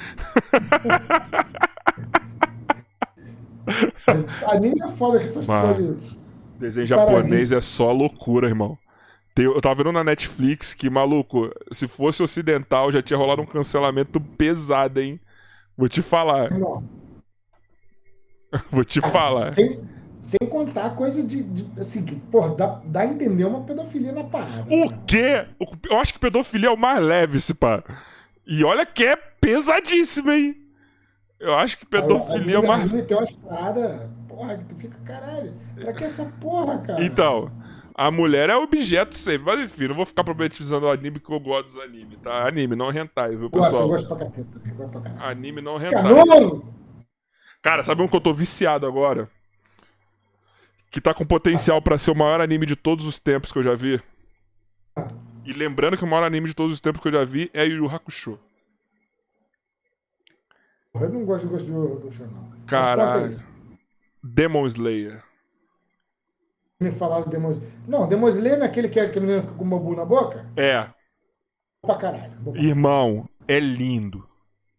anime 4.48 4.82
é 4.82 4.88
foda 4.96 5.20
que 5.20 5.26
essas 5.26 5.46
coisas. 5.46 5.98
Desenho 6.58 6.88
japonês 6.88 7.52
é 7.52 7.60
só 7.60 7.92
loucura, 7.92 8.48
irmão. 8.48 8.78
Eu 9.38 9.62
tava 9.62 9.76
vendo 9.76 9.92
na 9.92 10.04
Netflix 10.04 10.74
que, 10.74 10.90
maluco, 10.90 11.52
se 11.72 11.88
fosse 11.88 12.24
ocidental 12.24 12.92
já 12.92 13.02
tinha 13.02 13.18
rolado 13.18 13.42
um 13.42 13.46
cancelamento 13.46 14.20
pesado, 14.20 15.02
hein? 15.02 15.20
Vou 15.78 15.90
te 15.90 16.02
falar. 16.02 16.52
Não. 16.52 16.84
Vou 18.72 18.86
te 18.86 19.02
falar. 19.02 19.54
Sem, 19.54 19.82
sem 20.22 20.48
contar 20.50 20.96
coisa 20.96 21.22
de, 21.22 21.44
de. 21.44 21.80
assim, 21.80 22.06
porra, 22.32 22.56
dá, 22.56 22.82
dá 22.86 23.02
a 23.02 23.06
entender 23.06 23.44
uma 23.44 23.62
pedofilia 23.64 24.14
na 24.14 24.24
parada. 24.24 24.66
O 24.74 24.90
quê? 25.06 25.46
Eu 25.90 26.00
acho 26.00 26.14
que 26.14 26.20
pedofilia 26.20 26.70
é 26.70 26.72
o 26.72 26.78
mais 26.78 27.02
leve, 27.02 27.40
se 27.42 27.54
pá. 27.54 27.84
E 28.48 28.64
olha 28.64 28.86
que 28.86 29.04
é 29.04 29.16
pesadíssimo, 29.18 30.32
hein? 30.32 30.56
Eu 31.40 31.54
acho 31.54 31.78
que 31.78 31.86
pedofilia 31.86 32.56
é 32.56 32.60
Aí, 32.60 32.68
mais. 32.68 33.06
tem 33.06 33.18
umas 33.18 33.32
paradas, 33.32 34.02
porra, 34.30 34.58
que 34.58 34.64
tu 34.66 34.76
fica, 34.76 34.98
caralho, 35.04 35.54
pra 35.76 35.92
que 35.92 36.06
essa 36.06 36.26
porra, 36.40 36.78
cara? 36.80 37.04
Então, 37.04 37.52
a 37.98 38.12
mulher 38.12 38.50
é 38.50 38.56
objeto 38.58 39.16
sempre. 39.16 39.46
Mas 39.46 39.62
enfim, 39.62 39.88
não 39.88 39.96
vou 39.96 40.06
ficar 40.06 40.24
problematizando 40.24 40.86
o 40.86 40.92
anime 40.92 41.20
que 41.20 41.32
eu 41.32 41.40
gosto 41.40 41.66
dos 41.66 41.78
animes, 41.78 42.20
tá? 42.20 42.46
Anime, 42.46 42.76
não 42.76 42.92
hentai, 42.92 43.30
viu, 43.30 43.44
eu 43.44 43.50
gosto, 43.50 43.68
eu 43.68 43.72
pessoal? 43.72 43.88
gosto 43.88 44.08
pra 44.08 44.18
caceta, 44.18 44.62
eu 44.66 44.76
gosto 44.76 44.92
pra 44.92 45.02
caralho. 45.02 45.24
Anime 45.24 45.62
não 45.62 45.78
hentai. 45.78 46.04
Canouro! 46.04 46.74
Cara, 47.62 47.84
sabe 47.84 48.02
um 48.02 48.08
que 48.08 48.16
eu 48.16 48.22
tô 48.22 48.34
viciado 48.34 48.86
agora? 48.86 49.30
Que 50.92 51.00
tá 51.00 51.14
com 51.14 51.26
potencial 51.26 51.82
pra 51.82 51.98
ser 51.98 52.12
o 52.12 52.16
maior 52.16 52.42
anime 52.42 52.66
de 52.66 52.76
todos 52.76 53.06
os 53.06 53.18
tempos 53.18 53.52
que 53.52 53.58
eu 53.58 53.64
já 53.64 53.74
vi. 53.74 54.02
E 55.46 55.54
lembrando 55.54 55.98
que 55.98 56.04
o 56.04 56.08
maior 56.08 56.24
anime 56.24 56.48
de 56.48 56.54
todos 56.54 56.74
os 56.76 56.82
tempos 56.82 57.02
que 57.02 57.08
eu 57.08 57.14
já 57.14 57.24
vi 57.24 57.50
é 57.54 57.66
Yu 57.66 57.78
Yu 57.78 57.90
Hakusho. 57.90 58.40
Eu 60.94 61.10
não 61.10 61.26
gosto, 61.26 61.48
gosto 61.48 61.66
do, 61.66 62.00
do 62.00 62.12
show, 62.12 62.28
não. 62.28 62.42
Mas 62.44 62.52
conta 62.52 62.66
Caralho. 62.66 63.44
Demon 64.24 64.66
Slayer. 64.66 65.24
Me 66.82 66.92
falaram 66.92 67.30
Demon 67.30 67.60
Não, 67.88 68.10
Slayer 68.30 68.58
não 68.58 68.66
é 68.66 68.70
aquele 68.70 68.90
que, 68.90 69.00
é, 69.00 69.10
que 69.10 69.18
a 69.18 69.22
menina 69.22 69.42
fica 69.42 69.54
com 69.54 69.66
o 69.66 69.70
bambu 69.70 69.96
na 69.96 70.04
boca? 70.04 70.46
É, 70.58 70.84
Bom 70.84 70.92
pra 71.86 71.96
caralho. 71.96 72.34
Bom 72.40 72.56
irmão, 72.56 73.30
é 73.48 73.60
lindo. 73.60 74.28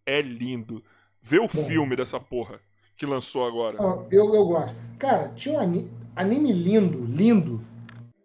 É 0.05 0.21
lindo. 0.21 0.83
Vê 1.23 1.39
o 1.39 1.49
filme 1.49 1.97
dessa 1.97 2.21
porra 2.21 2.61
que 2.97 3.07
lançou 3.07 3.47
agora. 3.47 3.79
Não, 3.79 4.07
eu, 4.11 4.35
eu 4.35 4.47
gosto. 4.47 4.75
Cara, 4.99 5.29
tinha 5.35 5.55
um 5.55 5.61
ani- 5.61 5.91
anime 6.15 6.53
lindo, 6.53 7.05
lindo, 7.05 7.61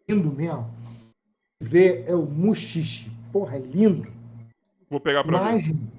lindo 0.09 0.32
mesmo. 0.32 0.69
Ver 1.61 2.03
é 2.08 2.16
o 2.16 2.24
Mushishi. 2.24 3.11
Porra, 3.32 3.56
é 3.56 3.59
lindo. 3.59 4.11
Vou 4.90 5.00
pegar 5.00 5.24
pra 5.24 5.38
ver. 5.40 5.50
Imagem. 5.50 5.91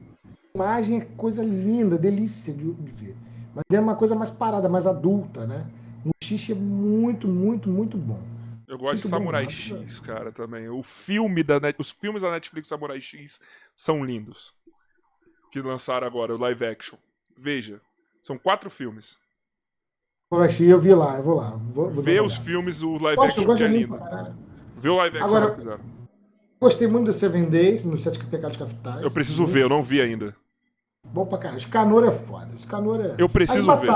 Imagem 0.54 1.00
é 1.00 1.04
coisa 1.16 1.42
linda, 1.42 1.96
delícia 1.96 2.52
de, 2.52 2.72
de 2.72 2.90
ver. 2.92 3.16
Mas 3.54 3.64
é 3.72 3.80
uma 3.80 3.96
coisa 3.96 4.14
mais 4.14 4.30
parada, 4.30 4.68
mais 4.68 4.86
adulta, 4.86 5.46
né? 5.46 5.66
Mushishi 6.04 6.52
é 6.52 6.54
muito, 6.54 7.28
muito, 7.28 7.68
muito 7.68 7.96
bom. 7.96 8.20
Eu 8.66 8.78
gosto 8.78 8.96
de 8.96 9.02
Muito 9.02 9.10
bom, 9.10 9.18
Samurai 9.18 9.42
muito 9.44 9.54
X, 9.54 10.00
cara, 10.00 10.32
também. 10.32 10.68
O 10.68 10.82
filme 10.82 11.42
da 11.42 11.60
Net... 11.60 11.76
Os 11.78 11.90
filmes 11.90 12.22
da 12.22 12.30
Netflix 12.30 12.68
Samurai 12.68 13.00
X 13.00 13.40
são 13.76 14.04
lindos. 14.04 14.54
Que 15.50 15.60
lançaram 15.60 16.06
agora, 16.06 16.34
o 16.34 16.38
live 16.38 16.64
action. 16.64 16.96
Veja. 17.36 17.80
São 18.22 18.38
quatro 18.38 18.70
filmes. 18.70 19.18
Mushishi 20.32 20.64
eu 20.64 20.80
vi 20.80 20.94
lá, 20.94 21.18
eu 21.18 21.22
vou 21.22 21.36
lá. 21.36 21.50
Vou, 21.50 21.90
vou 21.90 22.02
Vê 22.02 22.20
os 22.20 22.34
filmes, 22.36 22.82
o 22.82 22.96
live 22.96 23.16
Gosto, 23.16 23.38
action 23.40 23.44
gosto 23.44 23.62
que 23.62 23.68
de 23.68 23.74
é 23.74 23.78
lindo. 23.78 23.98
pra. 23.98 24.34
Vê 24.78 24.88
o 24.88 24.96
live 24.96 25.18
action 25.18 25.36
Agora- 25.36 25.50
que 25.50 25.56
fizeram. 25.58 25.80
Gostei 26.58 26.86
muito 26.86 27.06
do 27.06 27.12
Seven 27.12 27.50
Days, 27.50 27.82
no 27.84 27.98
Sete 27.98 28.24
Pecados 28.24 28.56
Capitais. 28.56 29.02
Eu 29.02 29.10
preciso 29.10 29.44
ver, 29.44 29.64
eu 29.64 29.68
não 29.68 29.82
vi 29.82 30.00
ainda. 30.00 30.34
Bom 31.04 31.26
pra 31.26 31.36
caralho. 31.36 31.60
Scanor 31.60 32.04
é 32.04 32.12
foda. 32.12 32.56
Scanor 32.56 33.00
é. 33.00 33.14
Eu 33.18 33.28
preciso 33.28 33.76
ver. 33.76 33.90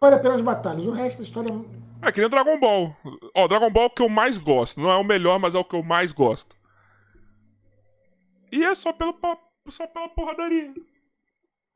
Batalhas. 0.00 0.02
Vale 0.02 0.14
a 0.14 0.18
pena 0.18 0.34
as 0.34 0.40
batalhas. 0.40 0.86
O 0.86 0.90
resto 0.90 1.18
da 1.18 1.24
história. 1.24 1.64
É 2.02 2.10
que 2.10 2.20
nem 2.20 2.30
Dragon 2.30 2.58
Ball. 2.58 2.96
Ó, 3.34 3.46
Dragon 3.46 3.70
Ball 3.70 3.84
é 3.84 3.86
o 3.86 3.90
que 3.90 4.02
eu 4.02 4.08
mais 4.08 4.38
gosto. 4.38 4.80
Não 4.80 4.90
é 4.90 4.96
o 4.96 5.04
melhor, 5.04 5.38
mas 5.38 5.54
é 5.54 5.58
o 5.58 5.64
que 5.64 5.76
eu 5.76 5.82
mais 5.82 6.12
gosto. 6.12 6.56
E 8.50 8.64
é 8.64 8.74
só, 8.74 8.92
pelo, 8.92 9.12
pa- 9.12 9.38
só 9.68 9.86
pela 9.86 10.08
porradaria. 10.08 10.72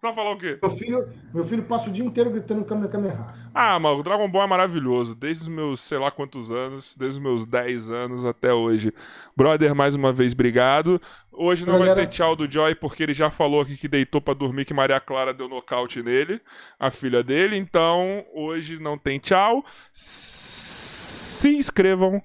Você 0.05 0.09
vai 0.09 0.15
falar 0.15 0.33
o 0.33 0.37
quê? 0.37 0.59
Meu 0.61 0.71
filho, 0.71 1.09
meu 1.33 1.45
filho 1.47 1.63
passa 1.63 1.89
o 1.89 1.93
dia 1.93 2.05
inteiro 2.05 2.29
gritando 2.31 2.63
Kamehameha. 2.67 3.33
Ah, 3.55 3.79
mas 3.79 3.99
o 3.99 4.03
Dragon 4.03 4.29
Ball 4.29 4.43
é 4.43 4.47
maravilhoso. 4.47 5.15
Desde 5.15 5.45
os 5.45 5.49
meus 5.49 5.81
sei 5.81 5.97
lá 5.97 6.11
quantos 6.11 6.51
anos, 6.51 6.95
desde 6.95 7.17
os 7.19 7.23
meus 7.23 7.47
10 7.47 7.89
anos 7.91 8.23
até 8.27 8.53
hoje. 8.53 8.93
Brother, 9.35 9.75
mais 9.75 9.95
uma 9.95 10.13
vez, 10.13 10.35
obrigado. 10.35 11.01
Hoje 11.33 11.65
não 11.67 11.79
vai 11.79 11.89
Galera- 11.89 12.07
ter 12.07 12.13
tchau 12.13 12.37
do 12.37 12.51
Joy, 12.51 12.75
porque 12.75 13.03
ele 13.03 13.15
já 13.15 13.31
falou 13.31 13.63
aqui 13.63 13.79
que 13.79 13.89
deitou 13.89 14.21
pra 14.21 14.35
dormir 14.35 14.67
que 14.67 14.75
Maria 14.75 15.01
Clara 15.01 15.33
deu 15.33 15.49
nocaute 15.49 16.03
nele, 16.03 16.39
a 16.79 16.91
filha 16.91 17.23
dele. 17.23 17.57
Então, 17.57 18.27
hoje 18.35 18.79
não 18.79 18.99
tem 18.99 19.19
tchau. 19.19 19.65
Se 19.91 21.57
inscrevam. 21.57 22.23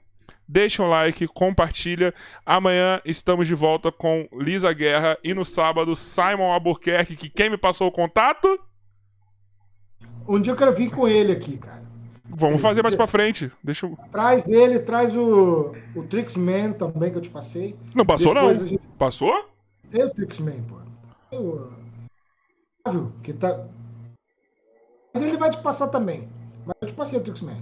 Deixa 0.52 0.82
um 0.82 0.90
like, 0.90 1.28
compartilha. 1.28 2.12
Amanhã 2.44 3.00
estamos 3.06 3.48
de 3.48 3.54
volta 3.54 3.92
com 3.92 4.28
Lisa 4.34 4.74
Guerra 4.74 5.16
e 5.24 5.32
no 5.32 5.46
sábado 5.46 5.96
Simon 5.96 6.52
Albuquerque, 6.52 7.16
que 7.16 7.30
quem 7.30 7.52
me 7.52 7.58
passou 7.58 7.88
o 7.88 7.92
contato? 7.92 8.60
Um 10.28 10.42
dia 10.42 10.52
eu 10.54 10.58
quero 10.58 10.74
vir 10.74 10.90
com 10.90 11.08
ele 11.08 11.32
aqui, 11.34 11.56
cara. 11.56 11.84
Vamos 12.26 12.62
fazer 12.62 12.82
mais 12.82 12.96
pra 12.96 13.06
frente. 13.06 13.52
Deixa 13.64 13.86
eu... 13.86 13.96
Traz 14.12 14.50
ele, 14.50 14.80
traz 14.80 15.16
o, 15.16 15.76
o 15.96 16.04
Trixman 16.04 16.74
também 16.74 17.12
que 17.12 17.18
eu 17.18 17.22
te 17.22 17.30
passei. 17.30 17.76
Não 17.94 18.04
passou, 18.06 18.34
Depois 18.34 18.60
não. 18.62 18.68
gente- 18.68 18.82
Passou? 18.98 19.50
Sei 19.84 20.04
o 20.04 20.10
Trixman, 20.10 20.64
pô. 20.64 20.76
O 21.38 21.72
Flávio, 22.84 23.14
que 23.24 23.34
tá. 23.34 23.66
Mas 25.14 25.24
ele 25.24 25.38
vai 25.38 25.52
te 25.52 25.58
passar 25.62 25.90
também. 25.90 26.28
Mas 26.66 26.76
eu 26.82 26.88
te 26.88 26.94
passei 26.94 27.20
o 27.20 27.24
Trixman. 27.24 27.62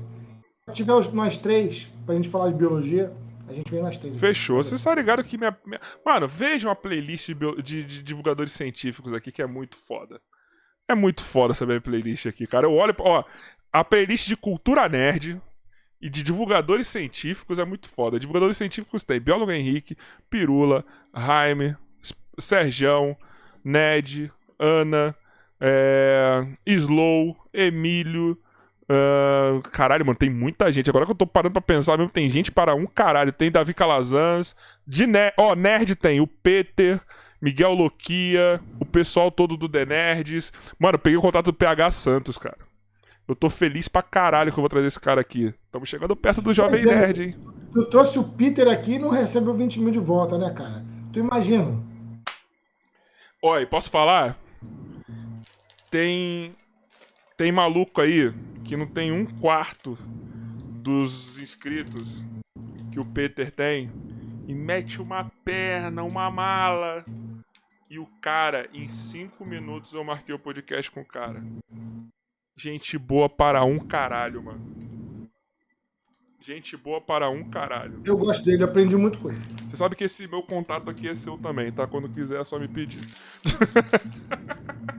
Tiver 0.73 0.93
nós 1.13 1.37
três, 1.37 1.87
pra 2.05 2.15
gente 2.15 2.29
falar 2.29 2.49
de 2.51 2.55
biologia, 2.57 3.11
a 3.47 3.53
gente 3.53 3.71
vem 3.71 3.81
nós 3.81 3.95
três. 3.97 4.17
Fechou. 4.17 4.57
Vocês 4.57 4.79
estão 4.79 4.93
ligados 4.93 5.25
que 5.25 5.37
minha, 5.37 5.57
minha- 5.65 5.79
Mano, 6.05 6.27
vejam 6.27 6.69
uma 6.69 6.75
playlist 6.75 7.27
de, 7.27 7.35
bio- 7.35 7.61
de- 7.61 7.83
de 7.83 8.03
divulgadores 8.03 8.51
científicos 8.51 9.13
aqui 9.13 9.31
que 9.31 9.41
é 9.41 9.47
muito 9.47 9.77
foda. 9.77 10.19
É 10.87 10.93
muito 10.95 11.23
foda 11.23 11.53
essa 11.53 11.65
minha 11.65 11.79
playlist 11.81 12.25
aqui, 12.25 12.45
cara. 12.45 12.65
Eu 12.67 12.73
olho. 12.73 12.93
Ó, 12.99 13.23
a 13.71 13.83
playlist 13.83 14.27
de 14.27 14.35
cultura 14.35 14.87
nerd 14.89 15.41
e 16.01 16.09
de 16.09 16.21
divulgadores 16.21 16.87
científicos 16.87 17.59
é 17.59 17.65
muito 17.65 17.89
foda. 17.89 18.19
Divulgadores 18.19 18.57
científicos 18.57 19.03
tem 19.03 19.19
Biólogo 19.19 19.51
Henrique, 19.51 19.97
Pirula, 20.29 20.85
Jaime, 21.15 21.75
Sergião, 22.39 23.15
Ned, 23.63 24.31
Ana, 24.59 25.15
é, 25.61 26.45
Slow, 26.65 27.35
Emílio. 27.53 28.37
Ah, 28.89 29.59
caralho, 29.71 30.05
mano, 30.05 30.17
tem 30.17 30.29
muita 30.29 30.71
gente. 30.71 30.89
Agora 30.89 31.05
que 31.05 31.11
eu 31.11 31.15
tô 31.15 31.27
parando 31.27 31.53
pra 31.53 31.61
pensar 31.61 31.97
mesmo, 31.97 32.11
tem 32.11 32.29
gente 32.29 32.51
para 32.51 32.73
um 32.73 32.85
caralho. 32.85 33.31
Tem 33.31 33.51
Davi 33.51 33.73
Calazans, 33.73 34.55
de 34.85 35.05
ne 35.05 35.33
ó, 35.37 35.55
Nerd 35.55 35.95
tem 35.95 36.21
o 36.21 36.27
Peter, 36.27 37.01
Miguel 37.41 37.73
Loquia, 37.73 38.61
o 38.79 38.85
pessoal 38.85 39.29
todo 39.29 39.57
do 39.57 39.67
The 39.67 39.85
Nerds. 39.85 40.53
Mano, 40.79 40.95
eu 40.95 40.99
peguei 40.99 41.17
o 41.17 41.21
contato 41.21 41.45
do 41.45 41.53
PH 41.53 41.91
Santos, 41.91 42.37
cara. 42.37 42.57
Eu 43.27 43.35
tô 43.35 43.49
feliz 43.49 43.89
pra 43.89 44.01
caralho 44.01 44.53
que 44.53 44.57
eu 44.57 44.61
vou 44.61 44.69
trazer 44.69 44.87
esse 44.87 44.99
cara 44.99 45.19
aqui. 45.19 45.53
Estamos 45.65 45.89
chegando 45.89 46.15
perto 46.15 46.41
do 46.41 46.53
Jovem 46.53 46.81
é. 46.81 46.85
Nerd, 46.85 47.23
hein? 47.23 47.35
Tu 47.73 47.83
trouxe 47.89 48.17
o 48.17 48.23
Peter 48.23 48.69
aqui 48.69 48.93
e 48.93 48.99
não 48.99 49.09
recebeu 49.09 49.53
20 49.53 49.81
mil 49.81 49.91
de 49.91 49.99
volta, 49.99 50.37
né, 50.37 50.49
cara? 50.51 50.85
Tu 51.11 51.19
imagina? 51.19 51.77
Oi, 53.43 53.65
posso 53.65 53.91
falar? 53.91 54.39
Tem. 55.91 56.55
Tem 57.35 57.51
maluco 57.51 58.01
aí 58.01 58.33
que 58.67 58.75
não 58.75 58.85
tem 58.85 59.13
um 59.13 59.25
quarto 59.25 59.97
dos 60.83 61.39
inscritos 61.39 62.23
que 62.91 62.99
o 62.99 63.05
Peter 63.05 63.49
tem 63.49 63.89
e 64.45 64.53
mete 64.53 65.01
uma 65.01 65.31
perna, 65.45 66.03
uma 66.03 66.29
mala. 66.29 67.05
E 67.89 67.97
o 67.97 68.05
cara, 68.21 68.67
em 68.73 68.87
cinco 68.89 69.45
minutos 69.45 69.93
eu 69.93 70.03
marquei 70.03 70.35
o 70.35 70.39
podcast 70.39 70.91
com 70.91 70.99
o 70.99 71.05
cara. 71.05 71.41
Gente 72.57 72.97
boa 72.97 73.29
para 73.29 73.63
um 73.63 73.79
caralho, 73.79 74.43
mano. 74.43 75.29
Gente 76.41 76.75
boa 76.75 76.99
para 76.99 77.29
um 77.29 77.49
caralho. 77.49 78.01
Eu 78.03 78.17
gosto 78.17 78.43
dele, 78.43 78.63
aprendi 78.63 78.97
muito 78.97 79.17
com 79.19 79.29
ele. 79.29 79.41
Você 79.69 79.77
sabe 79.77 79.95
que 79.95 80.03
esse 80.03 80.27
meu 80.27 80.43
contato 80.43 80.89
aqui 80.89 81.07
é 81.07 81.15
seu 81.15 81.37
também, 81.37 81.71
tá? 81.71 81.87
Quando 81.87 82.09
quiser 82.09 82.41
é 82.41 82.43
só 82.43 82.59
me 82.59 82.67
pedir. 82.67 82.99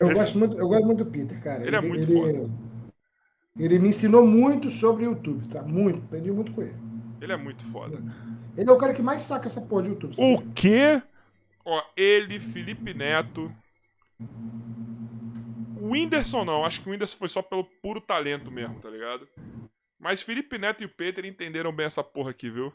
Eu, 0.00 0.08
Esse- 0.10 0.14
gosto, 0.22 0.38
muito, 0.38 0.58
eu 0.58 0.68
gosto 0.68 0.86
muito 0.86 1.04
do 1.04 1.10
Peter, 1.10 1.42
cara. 1.42 1.66
Ele 1.66 1.76
é 1.76 1.80
muito 1.80 2.06
foda. 2.12 2.50
Ele 3.58 3.78
me 3.78 3.88
ensinou 3.88 4.26
muito 4.26 4.68
sobre 4.68 5.06
o 5.06 5.10
YouTube, 5.10 5.46
tá? 5.48 5.62
Muito. 5.62 5.98
Aprendi 6.04 6.30
muito 6.32 6.52
com 6.52 6.62
ele. 6.62 6.74
Ele 7.20 7.32
é 7.32 7.36
muito 7.36 7.62
foda. 7.64 8.02
Ele 8.56 8.68
é 8.68 8.72
o 8.72 8.78
cara 8.78 8.92
que 8.94 9.02
mais 9.02 9.20
saca 9.20 9.46
essa 9.46 9.60
porra 9.60 9.84
de 9.84 9.88
YouTube. 9.90 10.16
sabe? 10.16 10.34
O 10.34 10.52
quê? 10.52 11.02
Ó, 11.64 11.82
ele, 11.96 12.38
Felipe 12.40 12.92
Neto. 12.92 13.50
O 15.80 15.90
Whindersson 15.90 16.44
não, 16.44 16.64
acho 16.64 16.80
que 16.82 16.88
o 16.88 16.92
Whindersson 16.92 17.16
foi 17.16 17.28
só 17.28 17.42
pelo 17.42 17.64
puro 17.82 18.00
talento 18.00 18.50
mesmo, 18.50 18.80
tá 18.80 18.88
ligado? 18.90 19.26
Mas 20.00 20.20
Felipe 20.22 20.58
Neto 20.58 20.82
e 20.82 20.86
o 20.86 20.88
Peter 20.88 21.24
entenderam 21.24 21.72
bem 21.74 21.86
essa 21.86 22.02
porra 22.02 22.30
aqui, 22.30 22.50
viu? 22.50 22.72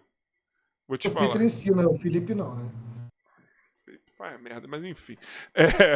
Vou 0.88 0.98
te 0.98 1.08
o 1.08 1.12
falar. 1.12 1.28
Peter 1.28 1.42
ensina, 1.44 1.88
o 1.88 1.96
Felipe 1.98 2.34
não, 2.34 2.56
né? 2.56 2.70
Faz 4.20 4.38
merda, 4.42 4.68
mas 4.68 4.84
enfim. 4.84 5.16
É... 5.56 5.96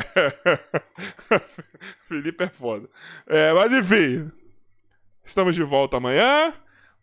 Felipe 2.07 2.45
é 2.45 2.47
foda. 2.47 2.89
É, 3.27 3.51
mas 3.51 3.73
enfim. 3.73 4.31
Estamos 5.21 5.53
de 5.53 5.61
volta 5.63 5.97
amanhã. 5.97 6.53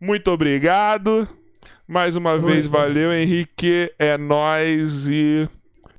Muito 0.00 0.30
obrigado. 0.30 1.28
Mais 1.86 2.16
uma 2.16 2.38
Noite, 2.38 2.46
vez, 2.46 2.66
mano. 2.66 2.86
valeu, 2.86 3.12
Henrique. 3.12 3.92
É 3.98 4.16
nóis 4.16 5.08
e 5.10 5.46